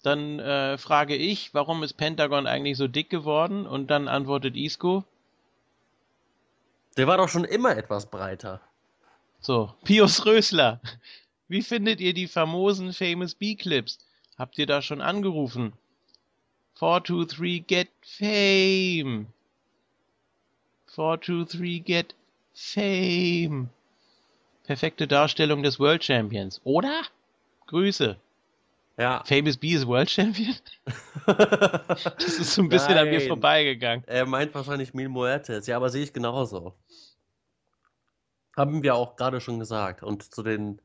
Dann 0.03 0.39
äh, 0.39 0.77
frage 0.77 1.15
ich, 1.15 1.53
warum 1.53 1.81
ist 1.83 1.93
Pentagon 1.93 2.45
eigentlich 2.45 2.77
so 2.77 2.87
dick 2.87 3.09
geworden? 3.09 3.65
Und 3.65 3.87
dann 3.87 4.07
antwortet 4.07 4.55
Isco, 4.57 5.03
Der 6.97 7.07
war 7.07 7.17
doch 7.17 7.29
schon 7.29 7.45
immer 7.45 7.75
etwas 7.77 8.05
breiter. 8.07 8.59
so, 9.39 9.73
Pius 9.83 10.25
Rösler, 10.25 10.79
wie 11.47 11.61
findet 11.61 12.01
ihr 12.01 12.13
die 12.13 12.27
famosen 12.27 12.93
Famous 12.93 13.33
B-Clips? 13.35 13.97
Habt 14.37 14.57
ihr 14.57 14.65
da 14.65 14.81
schon 14.81 15.01
angerufen? 15.01 15.73
423 16.75 17.65
get 17.65 17.89
fame. 18.01 19.27
423 20.87 21.83
get 21.85 22.15
fame. 22.53 23.69
Perfekte 24.65 25.07
Darstellung 25.07 25.63
des 25.63 25.79
World 25.79 26.03
Champions, 26.03 26.59
oder? 26.63 27.03
Grüße. 27.67 28.17
Ja. 28.97 29.23
Famous 29.25 29.57
B 29.57 29.69
ist 29.69 29.87
World 29.87 30.09
Champion? 30.09 30.55
Das 31.25 32.23
ist 32.39 32.53
so 32.53 32.61
ein 32.61 32.69
bisschen 32.69 32.97
an 32.97 33.05
mir 33.09 33.19
Nein. 33.19 33.27
vorbeigegangen. 33.27 34.03
Er 34.07 34.25
meint 34.25 34.53
wahrscheinlich 34.53 34.93
Mil 34.93 35.09
Muertes. 35.09 35.67
Ja, 35.67 35.77
aber 35.77 35.89
sehe 35.89 36.03
ich 36.03 36.11
genauso. 36.13 36.73
Haben 38.57 38.83
wir 38.83 38.95
auch 38.95 39.15
gerade 39.15 39.39
schon 39.41 39.57
gesagt. 39.59 40.03
Und 40.03 40.23
zu 40.33 40.43
den 40.43 40.79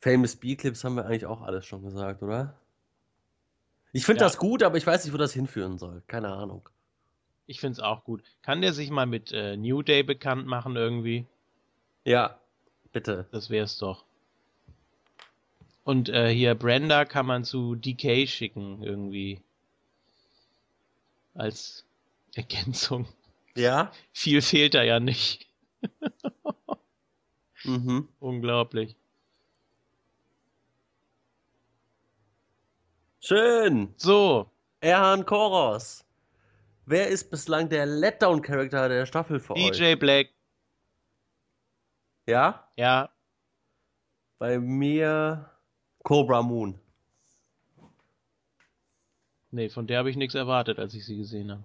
Famous 0.00 0.36
B-Clips 0.36 0.82
haben 0.84 0.96
wir 0.96 1.06
eigentlich 1.06 1.26
auch 1.26 1.42
alles 1.42 1.64
schon 1.64 1.82
gesagt, 1.84 2.22
oder? 2.22 2.54
Ich 3.92 4.04
finde 4.04 4.20
Ja. 4.22 4.26
das 4.26 4.36
gut, 4.38 4.62
aber 4.62 4.76
ich 4.76 4.86
weiß 4.86 5.04
nicht, 5.04 5.14
wo 5.14 5.18
das 5.18 5.32
hinführen 5.32 5.78
soll. 5.78 6.02
Keine 6.08 6.28
Ahnung. 6.28 6.68
Ich 7.46 7.60
find's 7.60 7.78
auch 7.80 8.04
gut. 8.04 8.22
Kann 8.42 8.60
der 8.60 8.72
sich 8.72 8.90
mal 8.90 9.06
mit 9.06 9.32
äh, 9.32 9.56
New 9.56 9.82
Day 9.82 10.02
bekannt 10.02 10.46
machen 10.46 10.76
irgendwie? 10.76 11.26
Ja, 12.04 12.38
bitte. 12.92 13.26
Das 13.30 13.50
wär's 13.50 13.78
doch. 13.78 14.04
Und 15.84 16.08
äh, 16.08 16.28
hier 16.32 16.54
Brenda 16.54 17.04
kann 17.04 17.26
man 17.26 17.44
zu 17.44 17.74
DK 17.74 18.28
schicken 18.28 18.82
irgendwie. 18.82 19.42
Als 21.34 21.84
Ergänzung. 22.34 23.06
Ja? 23.56 23.92
Viel 24.12 24.42
fehlt 24.42 24.74
da 24.74 24.82
ja 24.82 25.00
nicht. 25.00 25.46
Mhm. 27.64 28.08
Unglaublich. 28.20 28.96
Schön. 33.20 33.94
So, 33.96 34.50
Erhan 34.80 35.24
Koros. 35.24 36.04
Wer 36.86 37.08
ist 37.08 37.30
bislang 37.30 37.68
der 37.68 37.86
Letdown-Charakter 37.86 38.88
der 38.88 39.06
Staffel 39.06 39.38
für 39.40 39.58
euch? 39.60 39.78
DJ 39.78 39.94
Black. 39.94 40.30
Ja? 42.26 42.68
Ja, 42.76 43.10
Bei 44.38 44.58
mir 44.58 45.51
Cobra 46.02 46.42
Moon. 46.42 46.78
nee, 49.50 49.68
von 49.68 49.86
der 49.86 49.98
habe 49.98 50.10
ich 50.10 50.16
nichts 50.16 50.34
erwartet, 50.34 50.78
als 50.78 50.94
ich 50.94 51.04
sie 51.04 51.16
gesehen 51.16 51.50
habe. 51.50 51.64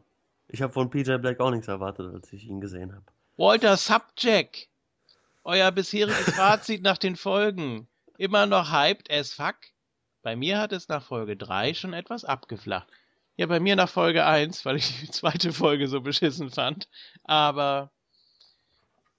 Ich 0.50 0.62
habe 0.62 0.74
von 0.74 0.90
PJ 0.90 1.18
Black 1.18 1.40
auch 1.40 1.52
nichts 1.52 1.68
erwartet, 1.68 2.14
als 2.14 2.32
ich 2.32 2.46
ihn 2.46 2.62
gesehen 2.62 2.94
habe. 2.94 3.06
Walter 3.36 3.78
Subjack. 3.78 4.68
Euer 5.44 5.72
bisheriges 5.72 6.36
Fazit 6.36 6.82
nach 6.82 6.98
den 6.98 7.16
Folgen. 7.16 7.88
Immer 8.18 8.46
noch 8.46 8.72
hyped 8.72 9.12
as 9.12 9.34
fuck? 9.34 9.56
Bei 10.22 10.36
mir 10.36 10.60
hat 10.60 10.74
es 10.74 10.90
nach 10.90 11.04
Folge 11.04 11.38
3 11.38 11.74
schon 11.74 11.94
etwas 11.94 12.26
abgeflacht. 12.26 12.88
Ja, 13.38 13.46
bei 13.46 13.60
mir 13.60 13.76
nach 13.76 13.90
Folge 13.90 14.26
1, 14.26 14.66
weil 14.66 14.78
ich 14.78 15.00
die 15.00 15.12
zweite 15.12 15.54
Folge 15.54 15.88
so 15.88 16.02
beschissen 16.02 16.50
fand. 16.50 16.90
Aber 17.24 17.92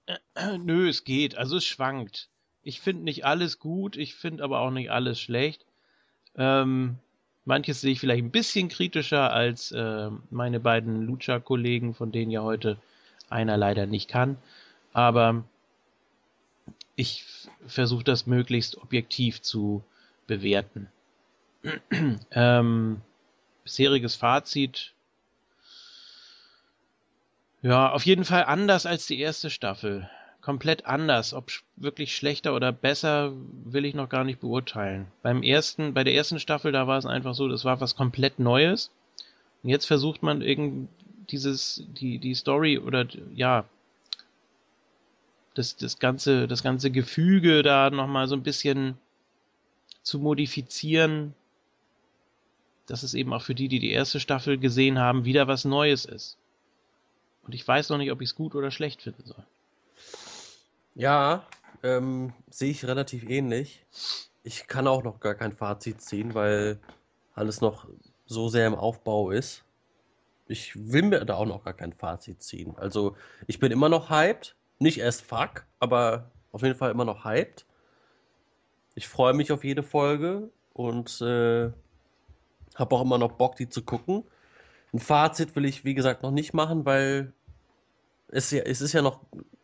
äh, 0.05 0.57
nö, 0.57 0.89
es 0.89 1.03
geht. 1.03 1.35
Also 1.35 1.57
es 1.57 1.65
schwankt. 1.65 2.28
Ich 2.63 2.81
finde 2.81 3.03
nicht 3.03 3.25
alles 3.25 3.59
gut, 3.59 3.97
ich 3.97 4.15
finde 4.15 4.43
aber 4.43 4.59
auch 4.59 4.71
nicht 4.71 4.91
alles 4.91 5.19
schlecht. 5.19 5.65
Ähm, 6.35 6.97
manches 7.45 7.81
sehe 7.81 7.93
ich 7.93 7.99
vielleicht 7.99 8.23
ein 8.23 8.31
bisschen 8.31 8.69
kritischer 8.69 9.31
als 9.33 9.71
äh, 9.71 10.09
meine 10.29 10.59
beiden 10.59 11.01
Lucha-Kollegen, 11.01 11.93
von 11.93 12.11
denen 12.11 12.31
ja 12.31 12.41
heute 12.41 12.77
einer 13.29 13.57
leider 13.57 13.85
nicht 13.85 14.09
kann. 14.09 14.37
Aber 14.93 15.43
ich 16.95 17.25
versuche 17.65 18.03
das 18.03 18.25
möglichst 18.25 18.77
objektiv 18.77 19.41
zu 19.41 19.83
bewerten. 20.27 20.89
ähm, 22.31 23.01
bisheriges 23.63 24.15
Fazit. 24.15 24.93
Ja, 27.61 27.91
auf 27.91 28.05
jeden 28.05 28.25
Fall 28.25 28.45
anders 28.45 28.85
als 28.85 29.07
die 29.07 29.19
erste 29.19 29.49
Staffel. 29.49 30.09
Komplett 30.41 30.85
anders. 30.85 31.33
Ob 31.33 31.51
wirklich 31.75 32.15
schlechter 32.15 32.55
oder 32.55 32.71
besser, 32.71 33.33
will 33.65 33.85
ich 33.85 33.93
noch 33.93 34.09
gar 34.09 34.23
nicht 34.23 34.39
beurteilen. 34.39 35.07
Beim 35.21 35.43
ersten, 35.43 35.93
bei 35.93 36.03
der 36.03 36.15
ersten 36.15 36.39
Staffel, 36.39 36.71
da 36.71 36.87
war 36.87 36.97
es 36.97 37.05
einfach 37.05 37.33
so, 37.33 37.47
das 37.47 37.65
war 37.65 37.81
was 37.81 37.95
komplett 37.95 38.39
Neues. 38.39 38.91
Und 39.63 39.69
jetzt 39.69 39.85
versucht 39.85 40.23
man 40.23 40.41
irgend 40.41 40.89
dieses, 41.29 41.83
die, 41.99 42.19
die 42.19 42.33
Story 42.33 42.79
oder 42.79 43.05
ja, 43.33 43.65
das, 45.53 45.75
das 45.75 45.99
ganze, 45.99 46.47
das 46.47 46.63
ganze 46.63 46.91
Gefüge 46.91 47.63
da 47.63 47.89
nochmal 47.89 48.27
so 48.27 48.35
ein 48.35 48.43
bisschen 48.43 48.97
zu 50.03 50.19
modifizieren, 50.19 51.33
dass 52.87 53.03
es 53.03 53.13
eben 53.13 53.33
auch 53.33 53.41
für 53.41 53.55
die, 53.55 53.67
die 53.67 53.79
die 53.79 53.91
erste 53.91 54.19
Staffel 54.19 54.57
gesehen 54.57 54.97
haben, 54.97 55.25
wieder 55.25 55.47
was 55.47 55.65
Neues 55.65 56.05
ist. 56.05 56.37
Und 57.43 57.53
ich 57.53 57.67
weiß 57.67 57.89
noch 57.89 57.97
nicht, 57.97 58.11
ob 58.11 58.21
ich 58.21 58.29
es 58.29 58.35
gut 58.35 58.55
oder 58.55 58.71
schlecht 58.71 59.01
finden 59.01 59.25
soll. 59.25 59.43
Ja, 60.95 61.45
ähm, 61.83 62.33
sehe 62.49 62.71
ich 62.71 62.85
relativ 62.85 63.23
ähnlich. 63.29 63.85
Ich 64.43 64.67
kann 64.67 64.87
auch 64.87 65.03
noch 65.03 65.19
gar 65.19 65.35
kein 65.35 65.53
Fazit 65.53 66.01
ziehen, 66.01 66.33
weil 66.33 66.79
alles 67.33 67.61
noch 67.61 67.87
so 68.25 68.49
sehr 68.49 68.67
im 68.67 68.75
Aufbau 68.75 69.31
ist. 69.31 69.63
Ich 70.47 70.91
will 70.91 71.03
mir 71.03 71.25
da 71.25 71.35
auch 71.35 71.45
noch 71.45 71.63
gar 71.63 71.73
kein 71.73 71.93
Fazit 71.93 72.41
ziehen. 72.41 72.75
Also, 72.77 73.15
ich 73.47 73.59
bin 73.59 73.71
immer 73.71 73.89
noch 73.89 74.09
hyped. 74.09 74.55
Nicht 74.79 74.99
erst 74.99 75.21
fuck, 75.21 75.65
aber 75.79 76.31
auf 76.51 76.63
jeden 76.63 76.75
Fall 76.75 76.91
immer 76.91 77.05
noch 77.05 77.23
hyped. 77.25 77.65
Ich 78.95 79.07
freue 79.07 79.33
mich 79.33 79.51
auf 79.51 79.63
jede 79.63 79.83
Folge 79.83 80.49
und 80.73 81.21
äh, 81.21 81.71
habe 82.75 82.95
auch 82.95 83.01
immer 83.01 83.17
noch 83.17 83.33
Bock, 83.33 83.55
die 83.55 83.69
zu 83.69 83.83
gucken. 83.83 84.23
Ein 84.93 84.99
Fazit 84.99 85.55
will 85.55 85.65
ich, 85.65 85.85
wie 85.85 85.93
gesagt, 85.93 86.23
noch 86.23 86.31
nicht 86.31 86.53
machen, 86.53 86.85
weil 86.85 87.33
es, 88.29 88.51
ja, 88.51 88.63
es 88.63 88.81
ist 88.81 88.93
ja 88.93 89.01
noch 89.01 89.21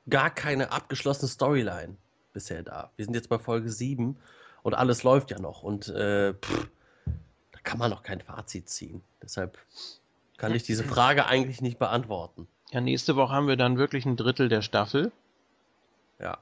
gar 0.09 0.29
keine 0.29 0.71
abgeschlossene 0.71 1.29
Storyline 1.29 1.95
bisher 2.33 2.63
da. 2.63 2.91
Wir 2.95 3.05
sind 3.05 3.13
jetzt 3.15 3.29
bei 3.29 3.39
Folge 3.39 3.69
7 3.69 4.17
und 4.63 4.73
alles 4.73 5.03
läuft 5.03 5.31
ja 5.31 5.39
noch 5.39 5.63
und 5.63 5.87
äh, 5.89 6.33
pff, 6.33 6.67
da 7.51 7.59
kann 7.63 7.77
man 7.79 7.89
noch 7.89 8.03
kein 8.03 8.21
Fazit 8.21 8.69
ziehen. 8.69 9.01
Deshalb 9.21 9.57
kann 10.37 10.53
ich 10.53 10.63
diese 10.63 10.83
Frage 10.83 11.25
eigentlich 11.25 11.61
nicht 11.61 11.79
beantworten. 11.79 12.47
Ja, 12.71 12.81
nächste 12.81 13.15
Woche 13.15 13.33
haben 13.33 13.47
wir 13.47 13.55
dann 13.57 13.77
wirklich 13.77 14.05
ein 14.05 14.17
Drittel 14.17 14.49
der 14.49 14.61
Staffel. 14.61 15.11
Ja. 16.19 16.39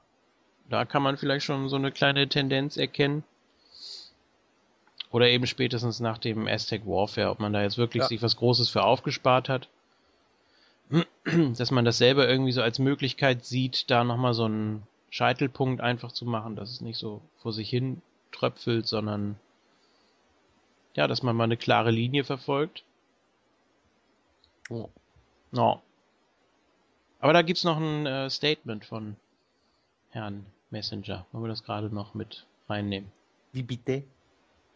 Da 0.68 0.84
kann 0.84 1.02
man 1.02 1.16
vielleicht 1.16 1.44
schon 1.44 1.68
so 1.68 1.76
eine 1.76 1.92
kleine 1.92 2.28
Tendenz 2.28 2.76
erkennen. 2.76 3.22
Oder 5.10 5.28
eben 5.28 5.46
spätestens 5.46 6.00
nach 6.00 6.18
dem 6.18 6.48
Aztec 6.48 6.86
Warfare, 6.86 7.30
ob 7.30 7.38
man 7.38 7.52
da 7.52 7.62
jetzt 7.62 7.78
wirklich 7.78 8.02
Ja. 8.02 8.08
sich 8.08 8.20
was 8.22 8.36
Großes 8.36 8.68
für 8.68 8.82
aufgespart 8.82 9.48
hat. 9.48 9.68
Dass 11.56 11.70
man 11.70 11.84
das 11.84 11.98
selber 11.98 12.28
irgendwie 12.28 12.52
so 12.52 12.62
als 12.62 12.78
Möglichkeit 12.78 13.44
sieht, 13.44 13.90
da 13.90 14.04
nochmal 14.04 14.34
so 14.34 14.44
einen 14.44 14.86
Scheitelpunkt 15.10 15.80
einfach 15.80 16.12
zu 16.12 16.24
machen, 16.24 16.56
dass 16.56 16.70
es 16.70 16.80
nicht 16.80 16.98
so 16.98 17.22
vor 17.38 17.52
sich 17.52 17.70
hin 17.70 18.02
tröpfelt, 18.32 18.86
sondern 18.86 19.38
ja, 20.94 21.06
dass 21.06 21.22
man 21.22 21.36
mal 21.36 21.44
eine 21.44 21.56
klare 21.56 21.90
Linie 21.90 22.24
verfolgt. 22.24 22.84
Oh. 24.70 24.88
Ja. 25.52 25.80
Aber 27.20 27.32
da 27.32 27.42
gibt's 27.42 27.64
noch 27.64 27.76
ein 27.76 28.06
äh, 28.06 28.28
Statement 28.28 28.84
von 28.84 29.16
Herrn 30.10 30.46
Messenger. 30.70 31.26
Wollen 31.32 31.44
wir 31.44 31.48
das 31.48 31.64
gerade 31.64 31.94
noch 31.94 32.14
mit 32.14 32.44
reinnehmen? 32.68 33.10
Wie 33.52 33.62
bitte? 33.62 34.02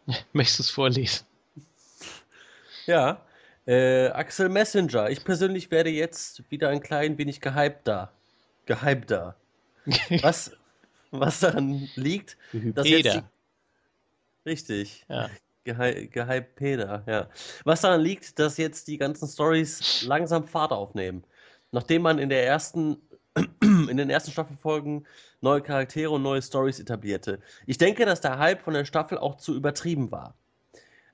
Möchtest 0.33 0.59
du 0.59 0.63
es 0.63 0.69
vorlesen? 0.69 1.25
Ja. 2.85 3.21
Äh, 3.69 4.07
Axel 4.13 4.49
Messenger. 4.49 5.11
Ich 5.11 5.23
persönlich 5.23 5.69
werde 5.69 5.91
jetzt 5.91 6.41
wieder 6.49 6.69
ein 6.69 6.81
klein 6.81 7.19
wenig 7.19 7.39
gehypter. 7.39 8.11
Gehypter. 8.65 9.35
Was, 10.21 10.51
was 11.11 11.39
daran 11.39 11.87
liegt, 11.95 12.37
dass 12.51 12.87
jetzt 12.87 13.13
die. 13.15 13.21
Richtig. 14.45 15.05
Ja. 15.07 15.29
Gehy 15.63 16.07
gehypt 16.07 16.55
Peter, 16.55 17.03
ja. 17.07 17.27
Was 17.63 17.81
daran 17.81 18.01
liegt, 18.01 18.39
dass 18.39 18.57
jetzt 18.57 18.87
die 18.87 18.97
ganzen 18.97 19.27
Stories 19.27 20.03
langsam 20.03 20.47
Fahrt 20.47 20.71
aufnehmen. 20.71 21.23
Nachdem 21.71 22.01
man 22.01 22.17
in 22.17 22.29
der 22.29 22.45
ersten, 22.45 22.97
in 23.61 23.97
den 23.97 24.09
ersten 24.09 24.31
Staffelfolgen 24.31 25.05
neue 25.41 25.61
Charaktere 25.61 26.09
und 26.09 26.23
neue 26.23 26.41
Stories 26.41 26.79
etablierte. 26.79 27.39
Ich 27.67 27.77
denke, 27.77 28.05
dass 28.05 28.21
der 28.21 28.39
Hype 28.39 28.61
von 28.61 28.73
der 28.73 28.85
Staffel 28.85 29.19
auch 29.19 29.37
zu 29.37 29.55
übertrieben 29.55 30.11
war. 30.11 30.35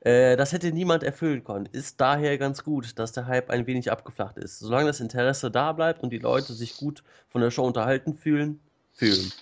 Äh, 0.06 0.38
das 0.38 0.54
hätte 0.54 0.72
niemand 0.72 1.02
erfüllen 1.02 1.44
können. 1.44 1.68
Ist 1.72 2.00
daher 2.00 2.38
ganz 2.38 2.64
gut, 2.64 3.00
dass 3.00 3.12
der 3.12 3.26
Hype 3.26 3.50
ein 3.50 3.66
wenig 3.66 3.92
abgeflacht 3.92 4.38
ist. 4.38 4.60
Solange 4.60 4.86
das 4.86 5.00
Interesse 5.00 5.50
da 5.50 5.74
bleibt 5.74 6.04
und 6.04 6.12
die 6.12 6.20
Leute 6.20 6.54
sich 6.54 6.78
gut 6.78 7.04
von 7.30 7.42
der 7.42 7.50
Show 7.50 7.66
unterhalten 7.66 8.14
fühlen, 8.14 8.60
fühlen. 8.94 9.34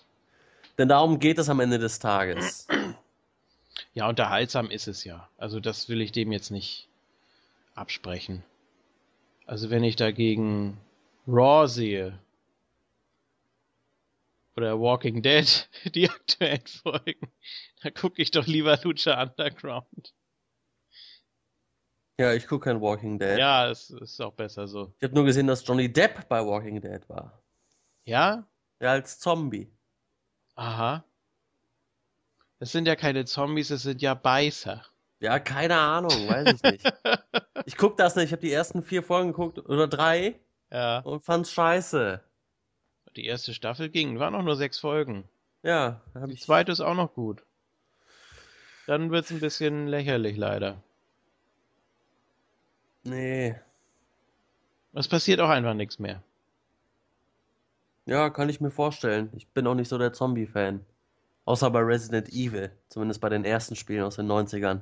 Denn 0.78 0.88
darum 0.88 1.20
geht 1.20 1.38
es 1.38 1.50
am 1.50 1.60
Ende 1.60 1.80
des 1.80 2.00
Tages. 2.00 2.68
Ja, 3.94 4.08
unterhaltsam 4.08 4.72
ist 4.72 4.88
es 4.88 5.04
ja. 5.04 5.28
Also 5.38 5.60
das 5.60 5.90
will 5.90 6.02
ich 6.02 6.14
dem 6.14 6.32
jetzt 6.32 6.50
nicht 6.50 6.88
absprechen. 7.76 8.42
Also 9.46 9.70
wenn 9.70 9.84
ich 9.84 9.98
dagegen 9.98 10.78
Raw 11.28 11.68
sehe 11.68 12.18
oder 14.56 14.80
Walking 14.80 15.22
Dead, 15.22 15.70
die 15.94 16.10
aktuellen 16.10 16.66
Folgen, 16.66 17.28
da 17.84 17.92
gucke 17.92 18.22
ich 18.22 18.32
doch 18.32 18.48
lieber 18.48 18.80
Lucha 18.82 19.22
Underground. 19.22 20.14
Ja, 22.20 22.32
ich 22.34 22.48
gucke 22.48 22.66
kein 22.66 22.80
Walking 22.82 23.18
Dead. 23.18 23.38
Ja, 23.40 23.70
es 23.70 23.90
ist 23.90 24.22
auch 24.22 24.34
besser 24.34 24.68
so. 24.68 24.94
Ich 25.00 25.04
habe 25.04 25.16
nur 25.16 25.26
gesehen, 25.26 25.48
dass 25.48 25.66
Johnny 25.66 25.92
Depp 25.92 26.28
bei 26.30 26.46
Walking 26.46 26.80
Dead 26.80 27.08
war. 27.10 27.42
Ja? 28.06 28.46
Ja, 28.80 28.92
als 28.92 29.18
Zombie. 29.20 29.72
Aha. 30.56 31.04
Das 32.60 32.72
sind 32.72 32.88
ja 32.88 32.96
keine 32.96 33.26
Zombies, 33.26 33.70
das 33.70 33.82
sind 33.84 34.02
ja 34.02 34.14
Beißer. 34.14 34.86
Ja, 35.20 35.40
keine 35.40 35.78
Ahnung, 35.78 36.12
weiß 36.28 36.54
ich 36.54 36.64
nicht. 36.64 36.94
Ich 37.66 37.78
guck 37.78 37.96
das 37.96 38.18
nicht, 38.18 38.26
ich 38.26 38.32
habe 38.34 38.42
die 38.42 38.52
ersten 38.52 38.84
vier 38.84 39.02
Folgen 39.04 39.30
geguckt 39.30 39.58
oder 39.70 39.88
drei 39.88 40.36
Ja. 40.70 41.00
und 41.00 41.24
fand's 41.24 41.50
scheiße. 41.54 42.20
Die 43.16 43.26
erste 43.26 43.54
Staffel 43.54 43.88
ging, 43.90 44.20
waren 44.20 44.34
noch 44.34 44.42
nur 44.44 44.58
sechs 44.58 44.80
Folgen. 44.80 45.24
Ja, 45.62 46.02
da 46.14 46.20
habe 46.20 46.28
Die 46.28 46.34
ich. 46.34 46.42
zweite 46.42 46.74
ist 46.74 46.82
auch 46.82 46.94
noch 46.96 47.14
gut. 47.14 47.42
Dann 48.86 49.12
wird's 49.12 49.32
ein 49.32 49.40
bisschen 49.40 49.88
lächerlich 49.88 50.36
leider. 50.36 50.84
Nee. 53.04 53.56
Es 54.94 55.08
passiert 55.08 55.40
auch 55.40 55.50
einfach 55.50 55.74
nichts 55.74 56.00
mehr. 56.00 56.24
Ja, 58.06 58.30
kann 58.30 58.50
ich 58.50 58.62
mir 58.62 58.72
vorstellen. 58.72 59.30
Ich 59.36 59.48
bin 59.48 59.66
auch 59.68 59.76
nicht 59.76 59.88
so 59.88 59.98
der 59.98 60.14
Zombie-Fan. 60.14 60.86
Außer 61.46 61.70
bei 61.72 61.80
Resident 61.80 62.30
Evil. 62.30 62.72
Zumindest 62.90 63.22
bei 63.22 63.30
den 63.30 63.46
ersten 63.46 63.76
Spielen 63.76 64.04
aus 64.04 64.18
den 64.18 64.28
90ern. 64.28 64.82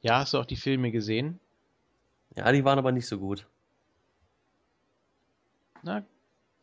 Ja, 0.00 0.18
hast 0.18 0.34
du 0.34 0.38
auch 0.38 0.46
die 0.46 0.56
Filme 0.56 0.90
gesehen? 0.90 1.40
Ja, 2.36 2.50
die 2.52 2.64
waren 2.64 2.78
aber 2.78 2.92
nicht 2.92 3.06
so 3.06 3.18
gut. 3.18 3.46
Na, 5.82 6.04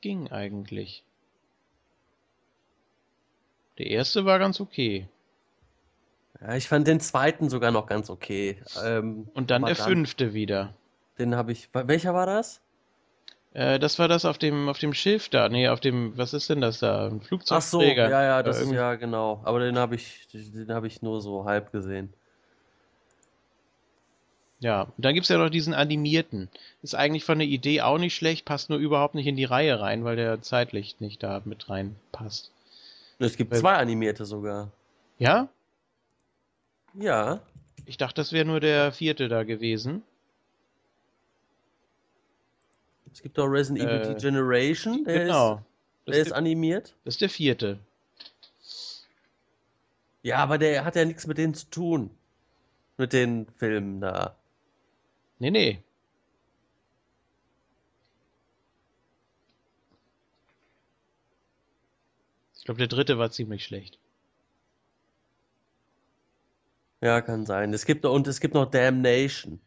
ging 0.02 0.32
eigentlich. 0.32 1.04
Der 3.78 3.88
erste 3.88 4.26
war 4.26 4.40
ganz 4.40 4.60
okay. 4.60 5.08
Ja, 6.42 6.56
ich 6.56 6.68
fand 6.68 6.88
den 6.88 7.00
zweiten 7.00 7.50
sogar 7.50 7.72
noch 7.72 7.86
ganz 7.86 8.10
okay. 8.10 8.58
Ähm, 8.84 9.28
Und 9.34 9.52
dann 9.52 9.64
der 9.64 9.76
fünfte 9.76 10.34
wieder. 10.34 10.74
Den 11.20 11.36
habe 11.36 11.52
ich. 11.52 11.70
Welcher 11.74 12.14
war 12.14 12.26
das? 12.26 12.62
Äh, 13.54 13.80
das 13.80 14.00
war 14.00 14.08
das 14.08 14.26
auf 14.26 14.38
dem 14.38 14.70
auf 14.70 14.80
dem 14.80 14.94
Schiff 14.94 15.30
da. 15.30 15.50
Nee, 15.50 15.68
auf 15.68 15.80
dem, 15.82 16.18
was 16.18 16.34
ist 16.34 16.50
denn 16.50 16.62
das 16.62 16.80
da? 16.80 17.08
Ein 17.08 17.18
Ach 17.20 17.22
so, 17.22 17.28
Flugzeugträger. 17.28 18.10
ja, 18.10 18.24
ja, 18.24 18.44
das 18.44 18.60
Äh, 18.60 18.64
ist 18.64 18.72
ja 18.72 18.96
genau. 18.96 19.42
Aber 19.44 19.60
den 19.60 19.78
habe 19.78 19.96
ich, 19.96 20.28
den 20.34 20.72
habe 20.74 20.88
ich 20.88 21.02
nur 21.02 21.22
so 21.22 21.46
halb 21.46 21.72
gesehen. 21.72 22.12
Ja, 24.60 24.84
und 24.84 24.94
dann 25.06 25.16
gibt's 25.16 25.30
ja 25.30 25.38
noch 25.40 25.50
diesen 25.50 25.74
animierten. 25.74 26.48
Ist 26.84 26.94
eigentlich 26.96 27.24
von 27.26 27.40
der 27.40 27.48
Idee 27.48 27.82
auch 27.82 27.98
nicht 27.98 28.16
schlecht, 28.16 28.46
passt 28.46 28.70
nur 28.70 28.78
überhaupt 28.78 29.16
nicht 29.16 29.26
in 29.26 29.36
die 29.36 29.44
Reihe 29.46 29.80
rein, 29.80 30.04
weil 30.04 30.16
der 30.16 30.42
zeitlich 30.42 31.00
nicht 31.00 31.24
da 31.24 31.42
mit 31.46 31.68
reinpasst. 31.70 32.52
Es 33.18 33.38
gibt 33.38 33.52
Weil- 33.52 33.60
zwei 33.60 33.74
animierte 33.74 34.26
sogar. 34.26 34.70
Ja? 35.18 35.50
Ja, 36.94 37.42
Ich 37.86 37.98
dachte, 37.98 38.16
das 38.16 38.32
wäre 38.34 38.46
nur 38.46 38.60
der 38.60 38.92
vierte 38.92 39.28
da 39.28 39.44
gewesen. 39.44 40.04
es 43.14 43.22
gibt 43.22 43.38
auch 43.40 43.46
Resident 43.48 43.86
Evil 43.90 44.02
Äh, 44.02 44.16
Degeneration, 44.16 45.04
der 45.04 45.20
genau. 45.20 45.56
ist, 45.56 45.64
der 46.08 46.14
ist, 46.16 46.22
ist 46.28 46.30
der, 46.30 46.38
animiert. 46.38 46.96
das 47.04 47.16
ist 47.16 47.22
der 47.22 47.30
vierte. 47.30 47.80
Ja, 50.24 50.38
aber 50.38 50.58
der 50.58 50.86
hat 50.86 50.96
ja 50.96 51.04
nichts 51.06 51.28
mit 51.28 51.38
denen 51.38 51.54
zu 51.54 51.70
tun. 51.70 52.12
Mit 52.98 53.14
den 53.14 53.48
Filmen 53.58 54.00
da. 54.02 54.36
Nee, 55.40 55.52
nee. 55.52 55.80
Ich 62.58 62.64
glaube, 62.66 62.78
der 62.78 62.88
dritte 62.88 63.18
war 63.18 63.30
ziemlich 63.32 63.66
schlecht. 63.66 63.98
Ja, 67.02 67.22
kann 67.22 67.46
sein. 67.46 67.74
Es 67.74 67.86
gibt 67.86 68.04
noch, 68.04 68.14
und 68.14 68.28
es 68.28 68.40
gibt 68.40 68.54
noch 68.54 68.66
Damnation. 68.70 69.60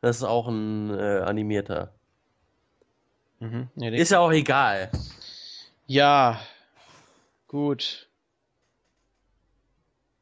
Das 0.00 0.16
ist 0.16 0.22
auch 0.22 0.48
ein 0.48 0.90
äh, 0.90 1.20
animierter. 1.20 1.92
Mhm. 3.40 3.68
Ja, 3.76 3.90
Ist 3.92 4.10
ja 4.10 4.20
auch 4.20 4.32
egal. 4.32 4.90
ja, 5.86 6.40
gut. 7.48 8.08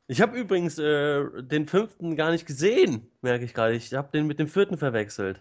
Ich 0.08 0.20
habe 0.20 0.36
übrigens 0.38 0.78
äh, 0.78 1.24
den 1.42 1.66
fünften 1.66 2.16
gar 2.16 2.32
nicht 2.32 2.46
gesehen, 2.46 3.08
merke 3.22 3.44
ich 3.44 3.54
gerade. 3.54 3.74
Ich 3.74 3.94
habe 3.94 4.10
den 4.12 4.26
mit 4.26 4.38
dem 4.38 4.48
vierten 4.48 4.76
verwechselt. 4.76 5.40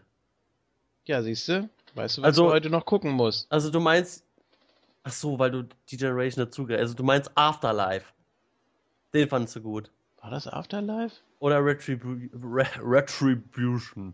Ja, 1.06 1.22
siehst 1.24 1.48
du? 1.50 1.69
Weißt 1.95 2.18
du, 2.18 2.22
was 2.22 2.27
Also- 2.27 2.45
du 2.45 2.51
heute 2.51 2.69
noch 2.69 2.85
gucken 2.85 3.11
musst? 3.11 3.51
Also 3.51 3.69
du 3.69 3.80
meinst, 3.80 4.24
ach 5.03 5.11
so, 5.11 5.38
weil 5.40 5.51
du 5.51 5.64
die 5.90 5.98
Generation 5.98 6.45
dazu, 6.45 6.68
also 6.68 6.93
du 6.93 7.03
meinst 7.03 7.32
Afterlife. 7.35 8.06
Den 9.14 9.27
fandst 9.27 9.56
du 9.56 9.61
gut. 9.61 9.90
War 10.22 10.30
das 10.31 10.48
Afterlife? 10.48 11.17
Oder 11.40 11.64
Retribu 11.64 12.30
Re 12.33 12.65
Retribution. 12.81 14.14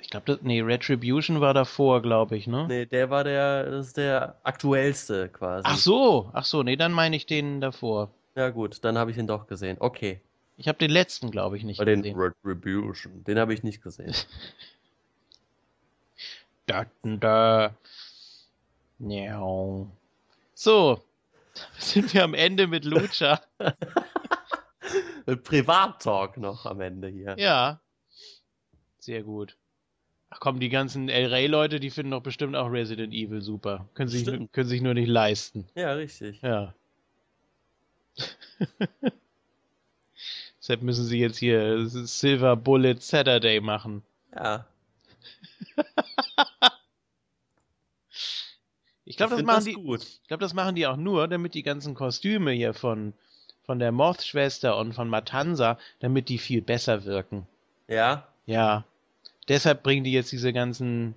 Ich 0.00 0.10
glaube, 0.10 0.38
nee, 0.42 0.60
Retribution 0.60 1.40
war 1.40 1.54
davor, 1.54 2.02
glaube 2.02 2.36
ich, 2.36 2.46
ne? 2.46 2.66
Nee, 2.68 2.86
der 2.86 3.10
war 3.10 3.24
der, 3.24 3.70
das 3.70 3.88
ist 3.88 3.96
der 3.96 4.36
aktuellste 4.44 5.28
quasi. 5.28 5.64
Ach 5.66 5.76
so, 5.76 6.30
ach 6.32 6.44
so, 6.44 6.62
nee, 6.62 6.76
dann 6.76 6.92
meine 6.92 7.16
ich 7.16 7.26
den 7.26 7.60
davor. 7.60 8.10
Ja 8.34 8.50
gut, 8.50 8.84
dann 8.84 8.96
habe 8.96 9.10
ich 9.10 9.18
ihn 9.18 9.26
doch 9.26 9.46
gesehen. 9.46 9.76
Okay. 9.80 10.20
Ich 10.56 10.66
habe 10.66 10.78
den 10.78 10.90
letzten, 10.90 11.30
glaube 11.30 11.56
ich, 11.56 11.64
nicht 11.64 11.78
Bei 11.78 11.84
den 11.84 12.02
gesehen. 12.02 12.18
Retribution. 12.18 13.24
Den 13.24 13.38
habe 13.38 13.54
ich 13.54 13.62
nicht 13.62 13.82
gesehen. 13.82 14.14
Da, 16.66 16.84
da. 17.02 17.74
Miau. 18.98 19.90
So, 20.52 21.00
sind 21.78 22.14
wir 22.14 22.24
am 22.24 22.34
Ende 22.34 22.66
mit 22.66 22.84
Lucha. 22.84 23.40
Privat-Talk 25.44 26.38
noch 26.38 26.64
am 26.66 26.80
Ende 26.80 27.08
hier. 27.08 27.36
ja, 27.38 27.80
sehr 28.98 29.22
gut. 29.22 29.56
Ach 30.30 30.40
komm, 30.40 30.60
die 30.60 30.68
ganzen 30.68 31.08
El 31.08 31.32
Rey-Leute, 31.32 31.80
die 31.80 31.90
finden 31.90 32.10
doch 32.10 32.22
bestimmt 32.22 32.54
auch 32.56 32.70
Resident 32.70 33.14
Evil 33.14 33.40
super. 33.40 33.88
Können 33.94 34.10
sich, 34.10 34.26
können 34.52 34.68
sich 34.68 34.82
nur 34.82 34.94
nicht 34.94 35.08
leisten. 35.08 35.66
Ja, 35.74 35.92
richtig. 35.92 36.42
Ja. 36.42 36.74
Deshalb 40.58 40.82
müssen 40.82 41.06
sie 41.06 41.18
jetzt 41.18 41.38
hier 41.38 41.86
Silver 41.86 42.56
Bullet 42.56 42.96
Saturday 42.98 43.60
machen. 43.60 44.02
Ja. 44.34 44.66
Ich 49.20 49.26
glaube, 49.26 49.36
das 49.36 49.44
machen 49.44 49.64
die. 49.64 49.72
gut. 49.72 50.02
Ich 50.02 50.28
glaube, 50.28 50.40
das 50.40 50.54
machen 50.54 50.74
die 50.74 50.86
auch 50.86 50.96
nur, 50.96 51.28
damit 51.28 51.54
die 51.54 51.62
ganzen 51.62 51.94
Kostüme 51.94 52.52
hier 52.52 52.74
von 52.74 53.12
von 53.64 53.78
der 53.78 53.92
Moth-Schwester 53.92 54.78
und 54.78 54.94
von 54.94 55.10
Matanza, 55.10 55.78
damit 56.00 56.30
die 56.30 56.38
viel 56.38 56.62
besser 56.62 57.04
wirken. 57.04 57.46
Ja. 57.86 58.26
Ja. 58.46 58.84
Deshalb 59.48 59.82
bringen 59.82 60.04
die 60.04 60.12
jetzt 60.12 60.32
diese 60.32 60.54
ganzen 60.54 61.14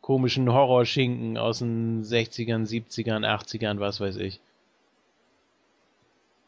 komischen 0.00 0.50
Horrorschinken 0.50 1.36
aus 1.36 1.58
den 1.58 2.02
60ern, 2.02 2.66
70ern, 2.66 3.26
80ern, 3.26 3.78
was 3.78 4.00
weiß 4.00 4.16
ich. 4.16 4.40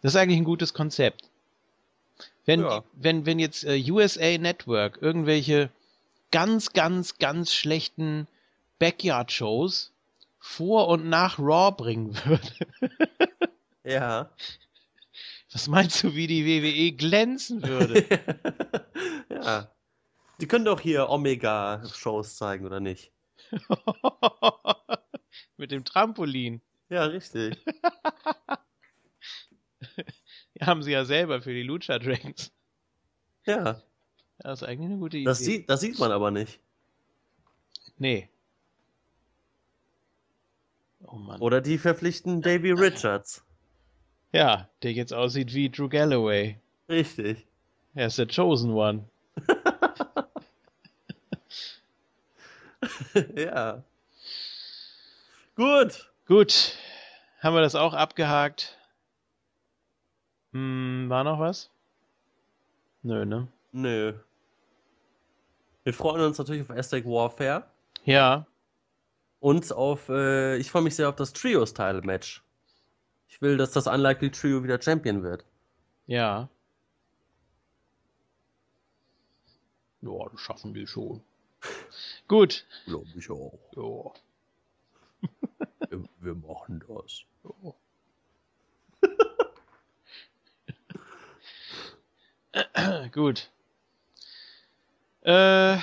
Das 0.00 0.14
ist 0.14 0.16
eigentlich 0.16 0.38
ein 0.38 0.44
gutes 0.44 0.72
Konzept. 0.72 1.28
Wenn, 2.46 2.60
Ja. 2.60 2.82
wenn, 2.94 3.26
wenn 3.26 3.38
jetzt 3.38 3.64
äh, 3.64 3.82
USA 3.90 4.38
Network 4.38 4.98
irgendwelche 5.02 5.68
ganz, 6.30 6.72
ganz, 6.72 7.18
ganz 7.18 7.52
schlechten 7.52 8.26
Backyard-Shows 8.78 9.90
vor 10.38 10.88
und 10.88 11.08
nach 11.08 11.38
Raw 11.38 11.74
bringen 11.76 12.14
würde, 12.24 12.48
Ja. 13.84 14.30
was 15.52 15.68
meinst 15.68 16.02
du, 16.02 16.14
wie 16.14 16.26
die 16.26 16.44
WWE 16.44 16.96
glänzen 16.96 17.62
würde? 17.62 18.04
ja. 19.30 19.72
Die 20.40 20.46
können 20.46 20.64
doch 20.64 20.80
hier 20.80 21.08
Omega-Shows 21.08 22.36
zeigen, 22.36 22.66
oder 22.66 22.80
nicht? 22.80 23.12
Mit 25.56 25.72
dem 25.72 25.84
Trampolin. 25.84 26.60
Ja, 26.90 27.04
richtig. 27.04 27.58
Die 30.54 30.60
haben 30.64 30.82
sie 30.82 30.92
ja 30.92 31.04
selber 31.04 31.42
für 31.42 31.52
die 31.52 31.62
Lucha 31.62 31.98
Dragons. 31.98 32.52
Ja. 33.46 33.82
Das 34.38 34.62
ist 34.62 34.68
eigentlich 34.68 34.90
eine 34.90 34.98
gute 34.98 35.16
Idee. 35.16 35.24
Das 35.24 35.40
sieht, 35.40 35.68
das 35.68 35.80
sieht 35.80 35.98
man 35.98 36.12
aber 36.12 36.30
nicht. 36.30 36.60
Nee. 37.96 38.28
Oh 41.06 41.16
Mann. 41.16 41.40
Oder 41.40 41.60
die 41.60 41.78
verpflichten 41.78 42.42
Davy 42.42 42.72
Richards. 42.72 43.44
Ja, 44.32 44.68
der 44.82 44.92
jetzt 44.92 45.14
aussieht 45.14 45.54
wie 45.54 45.70
Drew 45.70 45.88
Galloway. 45.88 46.58
Richtig. 46.88 47.46
Er 47.94 48.08
ist 48.08 48.18
der 48.18 48.26
Chosen 48.26 48.72
One. 48.72 49.08
ja. 53.36 53.82
Gut. 55.56 56.10
Gut. 56.26 56.74
Haben 57.40 57.54
wir 57.54 57.62
das 57.62 57.74
auch 57.74 57.94
abgehakt? 57.94 58.76
Hm, 60.52 61.06
war 61.08 61.24
noch 61.24 61.38
was? 61.38 61.70
Nö, 63.02 63.24
ne? 63.24 63.48
Nö. 63.72 64.12
Wir 65.84 65.94
freuen 65.94 66.22
uns 66.22 66.38
natürlich 66.38 66.62
auf 66.62 66.70
Aztec 66.70 67.06
Warfare 67.06 67.64
Ja. 68.04 68.46
Und 69.40 69.72
auf, 69.72 70.08
äh, 70.08 70.56
ich 70.56 70.70
freue 70.70 70.82
mich 70.82 70.96
sehr 70.96 71.08
auf 71.08 71.16
das 71.16 71.32
Trios-Title-Match. 71.32 72.42
Ich 73.28 73.40
will, 73.40 73.56
dass 73.56 73.72
das 73.72 73.86
Unlikely 73.86 74.30
Trio 74.30 74.64
wieder 74.64 74.80
Champion 74.80 75.22
wird. 75.22 75.44
Ja. 76.06 76.48
Ja, 80.00 80.28
das 80.30 80.40
schaffen 80.40 80.74
wir 80.74 80.86
schon. 80.86 81.22
Gut. 82.28 82.66
Glaube 82.86 83.08
ich 83.16 83.30
auch. 83.30 83.58
Ja. 83.76 84.12
Wir, 85.90 86.04
wir 86.20 86.34
machen 86.34 86.84
das. 86.86 87.24
Gut. 93.12 93.50
Äh, 95.22 95.78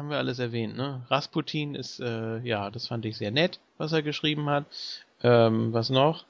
haben 0.00 0.08
wir 0.08 0.16
alles 0.16 0.38
erwähnt, 0.38 0.78
ne? 0.78 1.02
Rasputin 1.10 1.74
ist, 1.74 2.00
äh, 2.00 2.38
ja, 2.38 2.70
das 2.70 2.86
fand 2.86 3.04
ich 3.04 3.18
sehr 3.18 3.30
nett, 3.30 3.60
was 3.76 3.92
er 3.92 4.00
geschrieben 4.00 4.48
hat. 4.48 4.64
Ähm, 5.22 5.74
was 5.74 5.90
noch? 5.90 6.24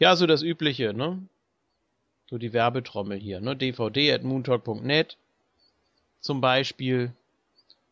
Ja, 0.00 0.16
so 0.16 0.26
das 0.26 0.42
Übliche, 0.42 0.92
ne? 0.92 1.22
So 2.28 2.36
die 2.36 2.52
Werbetrommel 2.52 3.16
hier, 3.16 3.40
ne? 3.40 3.54
dvd 3.54 4.12
at 4.12 4.24
moontalk.net 4.24 5.16
zum 6.18 6.40
Beispiel. 6.40 7.12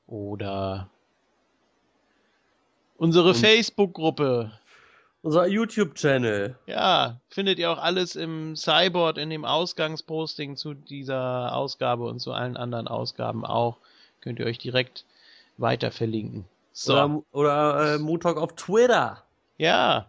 Oder 0.09 0.91
unsere 2.97 3.37
Facebook-Gruppe. 3.37 4.51
Unser 5.23 5.47
YouTube-Channel. 5.47 6.57
Ja, 6.67 7.21
findet 7.29 7.59
ihr 7.59 7.71
auch 7.71 7.79
alles 7.79 8.17
im 8.17 8.57
Cyborg, 8.57 9.19
in 9.19 9.29
dem 9.29 9.45
Ausgangsposting 9.45 10.57
zu 10.57 10.73
dieser 10.73 11.55
Ausgabe 11.55 12.05
und 12.05 12.21
zu 12.21 12.33
allen 12.33 12.57
anderen 12.57 12.89
Ausgaben 12.89 13.45
auch. 13.45 13.77
Könnt 14.23 14.39
ihr 14.39 14.47
euch 14.47 14.59
direkt 14.59 15.05
weiter 15.59 15.91
verlinken. 15.91 16.47
So. 16.73 16.95
Oder, 16.95 17.23
oder 17.33 17.95
äh, 17.95 17.99
Moon 17.99 18.21
Talk 18.21 18.39
auf 18.39 18.55
Twitter. 18.55 19.23
Ja. 19.59 20.07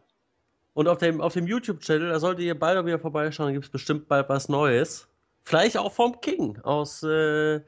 Und 0.74 0.88
auf 0.88 1.00
dem, 1.00 1.20
auf 1.20 1.34
dem 1.34 1.46
YouTube-Channel, 1.46 2.10
da 2.10 2.20
solltet 2.20 2.46
ihr 2.46 2.58
bald 2.58 2.86
wieder 2.86 3.00
vorbeischauen, 3.00 3.48
da 3.48 3.54
gibt 3.54 3.66
es 3.66 3.72
bestimmt 3.72 4.08
bald 4.08 4.30
was 4.30 4.48
Neues. 4.48 5.08
Vielleicht 5.44 5.78
auch 5.78 5.92
vom 5.92 6.22
King 6.22 6.58
aus 6.62 7.04
äh, 7.04 7.60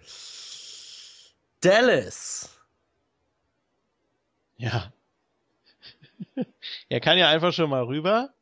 Dallas. 1.59 2.57
Ja. 4.57 4.93
er 6.90 7.00
kann 7.00 7.17
ja 7.17 7.30
einfach 7.30 7.53
schon 7.53 7.69
mal 7.69 7.83
rüber 7.83 8.33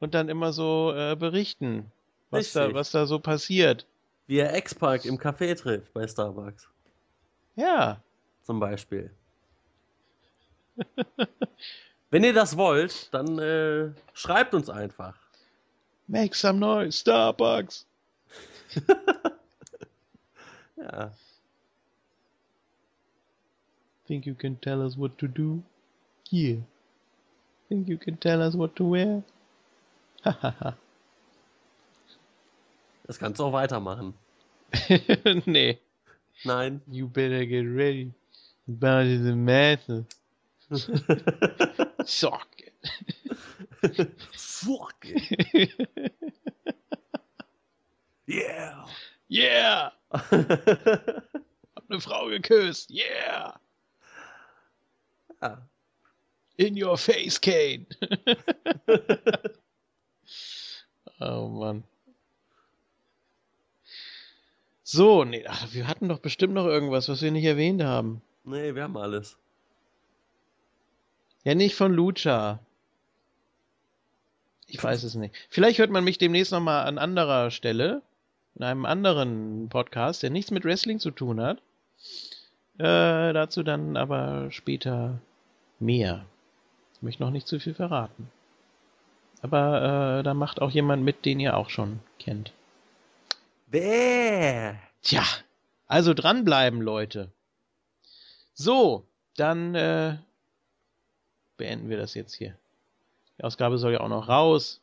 und 0.00 0.14
dann 0.14 0.28
immer 0.28 0.52
so 0.52 0.92
äh, 0.94 1.16
berichten, 1.16 1.90
was 2.30 2.52
da, 2.52 2.72
was 2.74 2.90
da 2.90 3.06
so 3.06 3.18
passiert. 3.18 3.86
Wie 4.26 4.38
er 4.38 4.56
X-Park 4.56 5.04
im 5.04 5.18
Café 5.18 5.56
trifft 5.56 5.92
bei 5.92 6.06
Starbucks. 6.06 6.68
Ja. 7.56 8.00
Zum 8.42 8.60
Beispiel. 8.60 9.10
Wenn 12.10 12.24
ihr 12.24 12.32
das 12.32 12.56
wollt, 12.56 13.12
dann 13.14 13.38
äh, 13.38 13.90
schreibt 14.14 14.54
uns 14.54 14.68
einfach. 14.70 15.14
Make 16.06 16.34
some 16.34 16.58
noise, 16.58 16.98
Starbucks. 16.98 17.86
ja. 20.76 21.12
Think 24.06 24.26
you 24.26 24.34
can 24.34 24.60
tell 24.60 24.80
us 24.80 24.98
what 24.98 25.18
to 25.18 25.28
do? 25.28 25.62
Yeah. 26.30 26.56
Think 27.68 27.88
you 27.88 27.98
can 27.98 28.16
tell 28.16 28.40
us 28.40 28.54
what 28.54 28.76
to 28.76 28.84
wear? 28.84 29.22
das 33.04 33.18
kannst 33.18 33.40
du 33.40 33.44
auch 33.44 33.52
weitermachen. 33.52 34.14
nee. 35.46 35.78
Nein. 36.44 36.80
You 36.88 37.08
better 37.08 37.44
get 37.44 37.66
ready. 37.66 38.12
About 38.68 39.04
the 39.04 39.34
matter. 39.34 40.04
Suck 42.04 42.46
it. 42.58 42.72
Fuck 44.32 45.04
it. 45.04 45.88
yeah. 48.26 48.84
Yeah. 49.28 49.90
Hab 50.12 51.90
eine 51.90 52.00
Frau 52.00 52.28
geküsst. 52.28 52.90
Yeah. 52.90 53.58
Ja. 55.42 55.69
In 56.60 56.76
your 56.76 56.98
face, 56.98 57.40
Kane. 57.40 57.86
oh 61.20 61.48
Mann. 61.48 61.84
So, 64.82 65.24
nee, 65.24 65.42
ach, 65.48 65.72
wir 65.72 65.88
hatten 65.88 66.10
doch 66.10 66.18
bestimmt 66.18 66.52
noch 66.52 66.66
irgendwas, 66.66 67.08
was 67.08 67.22
wir 67.22 67.30
nicht 67.30 67.46
erwähnt 67.46 67.82
haben. 67.82 68.20
Nee, 68.44 68.74
wir 68.74 68.82
haben 68.82 68.98
alles. 68.98 69.38
Ja, 71.44 71.54
nicht 71.54 71.74
von 71.74 71.94
Lucha. 71.94 72.58
Ich 74.66 74.84
weiß 74.84 75.04
es 75.04 75.14
nicht. 75.14 75.34
Vielleicht 75.48 75.78
hört 75.78 75.90
man 75.90 76.04
mich 76.04 76.18
demnächst 76.18 76.52
nochmal 76.52 76.86
an 76.86 76.98
anderer 76.98 77.50
Stelle, 77.50 78.02
in 78.54 78.64
einem 78.64 78.84
anderen 78.84 79.70
Podcast, 79.70 80.22
der 80.22 80.28
nichts 80.28 80.50
mit 80.50 80.66
Wrestling 80.66 80.98
zu 80.98 81.10
tun 81.10 81.40
hat. 81.40 81.62
Äh, 82.76 83.32
dazu 83.32 83.62
dann 83.62 83.96
aber 83.96 84.50
später 84.50 85.22
mehr. 85.78 86.26
Ich 87.00 87.02
möchte 87.02 87.22
noch 87.22 87.30
nicht 87.30 87.46
zu 87.46 87.58
viel 87.58 87.72
verraten. 87.72 88.30
Aber 89.40 90.18
äh, 90.18 90.22
da 90.22 90.34
macht 90.34 90.60
auch 90.60 90.70
jemand 90.70 91.02
mit, 91.02 91.24
den 91.24 91.40
ihr 91.40 91.56
auch 91.56 91.70
schon 91.70 92.00
kennt. 92.18 92.52
Wer? 93.68 94.76
Tja, 95.00 95.22
also 95.86 96.12
dranbleiben, 96.12 96.82
Leute. 96.82 97.30
So, 98.52 99.06
dann 99.36 99.74
äh, 99.74 100.18
beenden 101.56 101.88
wir 101.88 101.96
das 101.96 102.12
jetzt 102.12 102.34
hier. 102.34 102.54
Die 103.38 103.44
Ausgabe 103.44 103.78
soll 103.78 103.94
ja 103.94 104.00
auch 104.00 104.08
noch 104.08 104.28
raus. 104.28 104.82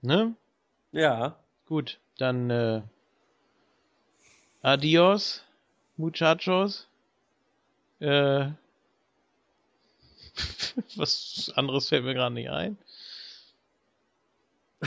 Ne? 0.00 0.34
Ja. 0.90 1.36
Gut, 1.66 2.00
dann 2.18 2.50
äh, 2.50 2.82
adios, 4.62 5.44
muchachos. 5.96 6.88
Äh, 8.00 8.48
was 10.96 11.52
anderes 11.54 11.88
fällt 11.88 12.04
mir 12.04 12.14
gerade 12.14 12.34
nicht 12.34 12.50
ein. 12.50 12.78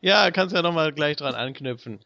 ja, 0.00 0.30
kannst 0.30 0.54
ja 0.54 0.62
nochmal 0.62 0.92
gleich 0.92 1.16
dran 1.16 1.34
anknüpfen. 1.34 2.04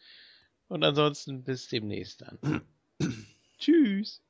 Und 0.69 0.85
ansonsten 0.85 1.45
bis 1.45 1.69
demnächst 1.69 2.23
dann. 2.23 2.63
Tschüss. 3.59 4.23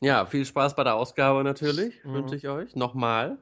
Ja, 0.00 0.26
viel 0.26 0.44
Spaß 0.44 0.76
bei 0.76 0.84
der 0.84 0.94
Ausgabe 0.94 1.42
natürlich, 1.44 2.04
mhm. 2.04 2.14
wünsche 2.14 2.36
ich 2.36 2.46
euch. 2.48 2.76
Nochmal. 2.76 3.38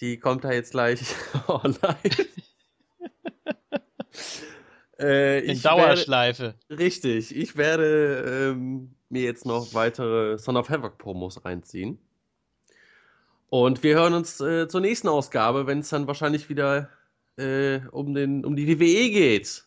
Die 0.00 0.18
kommt 0.18 0.44
da 0.44 0.52
jetzt 0.52 0.72
gleich 0.72 1.00
online. 1.48 1.78
Äh, 5.04 5.40
In 5.40 5.60
Dauerschleife. 5.60 6.54
Werde, 6.68 6.82
richtig. 6.82 7.34
Ich 7.36 7.56
werde 7.56 8.52
ähm, 8.52 8.94
mir 9.08 9.22
jetzt 9.22 9.46
noch 9.46 9.74
weitere 9.74 10.38
Son 10.38 10.56
of 10.56 10.68
Havoc 10.70 10.98
Promos 10.98 11.44
reinziehen. 11.44 11.98
Und 13.50 13.82
wir 13.82 13.94
hören 13.94 14.14
uns 14.14 14.40
äh, 14.40 14.66
zur 14.68 14.80
nächsten 14.80 15.08
Ausgabe, 15.08 15.66
wenn 15.66 15.80
es 15.80 15.90
dann 15.90 16.06
wahrscheinlich 16.06 16.48
wieder 16.48 16.88
äh, 17.36 17.80
um, 17.90 18.14
den, 18.14 18.44
um 18.44 18.56
die 18.56 18.68
WWE 18.68 19.10
geht. 19.10 19.64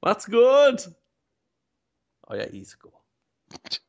Macht's 0.00 0.26
gut! 0.26 0.90
Euer 2.26 2.46
Isco. 2.48 2.92